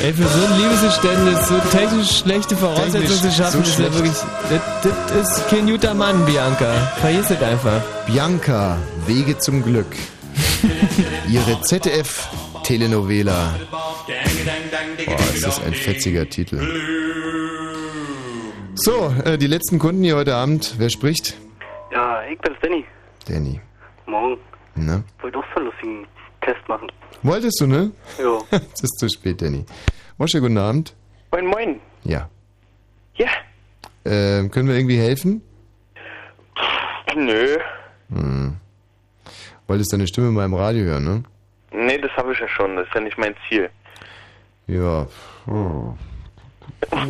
Ey, 0.02 0.14
für 0.14 0.24
so 0.24 0.46
ein 0.46 0.60
Liebesgeständnis, 0.60 1.48
so 1.48 1.60
technisch 1.72 2.20
schlechte 2.20 2.58
Voraussetzungen 2.58 3.22
zu 3.22 3.32
schaffen, 3.32 3.64
so 3.64 3.72
ist 3.72 3.80
ja 3.80 3.94
wirklich. 3.94 4.14
Das, 4.50 4.94
das 5.14 5.38
ist 5.38 5.50
kein 5.50 5.68
guter 5.68 5.94
Mann, 5.94 6.26
Bianca. 6.26 6.74
Vergiss 7.00 7.30
es 7.30 7.42
einfach. 7.42 7.82
Bianca, 8.06 8.78
Wege 9.08 9.38
zum 9.38 9.64
Glück. 9.64 9.96
Ihre 11.30 11.62
ZDF-Telenovela. 11.62 13.54
Boah, 13.72 15.20
ist 15.34 15.46
das 15.46 15.64
ein 15.64 15.74
fetziger 15.74 16.30
Titel. 16.30 16.60
So, 18.76 19.14
äh, 19.24 19.38
die 19.38 19.48
letzten 19.48 19.78
Kunden 19.78 20.04
hier 20.04 20.16
heute 20.16 20.36
Abend. 20.36 20.76
Wer 20.78 20.90
spricht? 20.90 21.38
Ja, 21.92 22.24
ich 22.24 22.40
bin's, 22.40 22.58
Danny. 22.62 22.86
Danny. 23.28 23.62
Morgen. 24.08 24.40
Na? 24.76 25.04
Wollte 25.22 25.38
auch 25.38 25.44
so 25.54 25.58
einen 25.58 25.66
lustigen 25.68 26.08
Test 26.42 26.68
machen. 26.68 26.92
Wolltest 27.22 27.62
du, 27.62 27.68
ne? 27.68 27.92
Ja. 28.18 28.40
Es 28.74 28.84
ist 28.84 29.00
zu 29.00 29.10
spät, 29.10 29.42
Danny. 29.42 29.66
Mosche, 30.18 30.42
guten 30.42 30.58
Abend. 30.58 30.96
Moin, 31.32 31.46
moin. 31.46 31.80
Ja. 32.04 32.30
Ja. 33.16 33.30
Ähm, 34.06 34.50
können 34.50 34.68
wir 34.68 34.76
irgendwie 34.76 34.98
helfen? 34.98 35.42
Nö. 37.16 37.58
Hm. 38.10 38.58
Wolltest 39.68 39.94
deine 39.94 40.08
Stimme 40.08 40.32
mal 40.32 40.46
im 40.46 40.54
Radio 40.56 40.84
hören, 40.86 41.04
ne? 41.04 41.24
Nee, 41.72 42.00
das 42.00 42.12
habe 42.18 42.34
ich 42.34 42.40
ja 42.40 42.48
schon. 42.48 42.76
Das 42.76 42.88
ist 42.88 42.94
ja 42.96 43.02
nicht 43.02 43.18
mein 43.18 43.36
Ziel. 43.48 43.70
Ja. 44.68 45.08
Oh. 45.48 45.94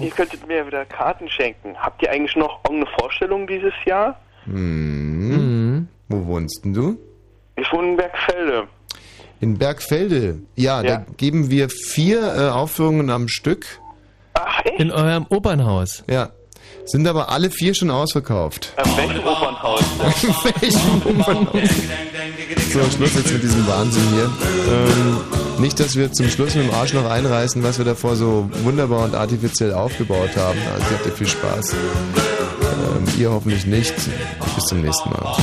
Ihr 0.02 0.10
könntet 0.12 0.48
mir 0.48 0.66
wieder 0.68 0.86
Karten 0.86 1.30
schenken. 1.30 1.76
Habt 1.78 2.02
ihr 2.02 2.12
eigentlich 2.12 2.36
noch 2.36 2.60
irgendeine 2.68 2.96
Vorstellung 3.00 3.48
dieses 3.48 3.74
Jahr? 3.86 4.20
Hm. 4.46 5.88
Wo 6.10 6.26
wohnst 6.26 6.64
denn 6.66 6.74
du? 6.74 6.98
Ich 7.56 7.72
wohne 7.72 7.90
in 7.92 7.98
Bergfelde. 7.98 8.68
In 9.40 9.58
Bergfelde. 9.58 10.40
Ja, 10.56 10.82
Ja. 10.82 10.98
da 10.98 11.06
geben 11.18 11.50
wir 11.50 11.70
vier 11.70 12.20
äh, 12.36 12.50
Aufführungen 12.50 13.10
am 13.10 13.28
Stück. 13.28 13.66
Ach, 14.34 14.60
echt? 14.66 14.80
In 14.80 14.92
eurem 14.92 15.26
Opernhaus. 15.30 16.04
Ja. 16.10 16.30
Sind 16.86 17.08
aber 17.08 17.30
alle 17.30 17.50
vier 17.50 17.74
schon 17.74 17.90
ausverkauft. 17.92 18.74
An 18.78 18.98
welchem 18.98 19.20
Opernhaus? 19.26 19.84
welchem 20.60 21.20
Opernhaus? 21.20 21.70
So, 22.72 22.80
Schluss 22.98 23.16
jetzt 23.16 23.32
mit 23.34 23.44
diesem 23.44 23.68
Wahnsinn 23.68 24.04
hier. 24.14 24.32
Ähm, 24.74 25.18
nicht, 25.64 25.80
dass 25.80 25.96
wir 25.96 26.12
zum 26.12 26.28
Schluss 26.28 26.56
mit 26.56 26.66
dem 26.66 26.74
Arsch 26.74 26.94
noch 26.94 27.10
einreißen, 27.10 27.64
was 27.64 27.78
wir 27.78 27.86
davor 27.86 28.18
so 28.18 28.50
wunderbar 28.64 29.06
und 29.06 29.16
artifiziell 29.16 29.74
aufgebaut 29.74 30.36
haben. 30.36 30.60
Also 30.74 30.86
habt 30.94 31.06
ihr 31.06 31.14
viel 31.14 31.28
Spaß. 31.28 31.74
Ähm, 31.74 33.08
ihr 33.18 33.32
hoffentlich 33.32 33.66
nicht. 33.66 33.96
Bis 34.56 34.66
zum 34.66 34.82
nächsten 34.82 35.10
Mal. 35.10 35.38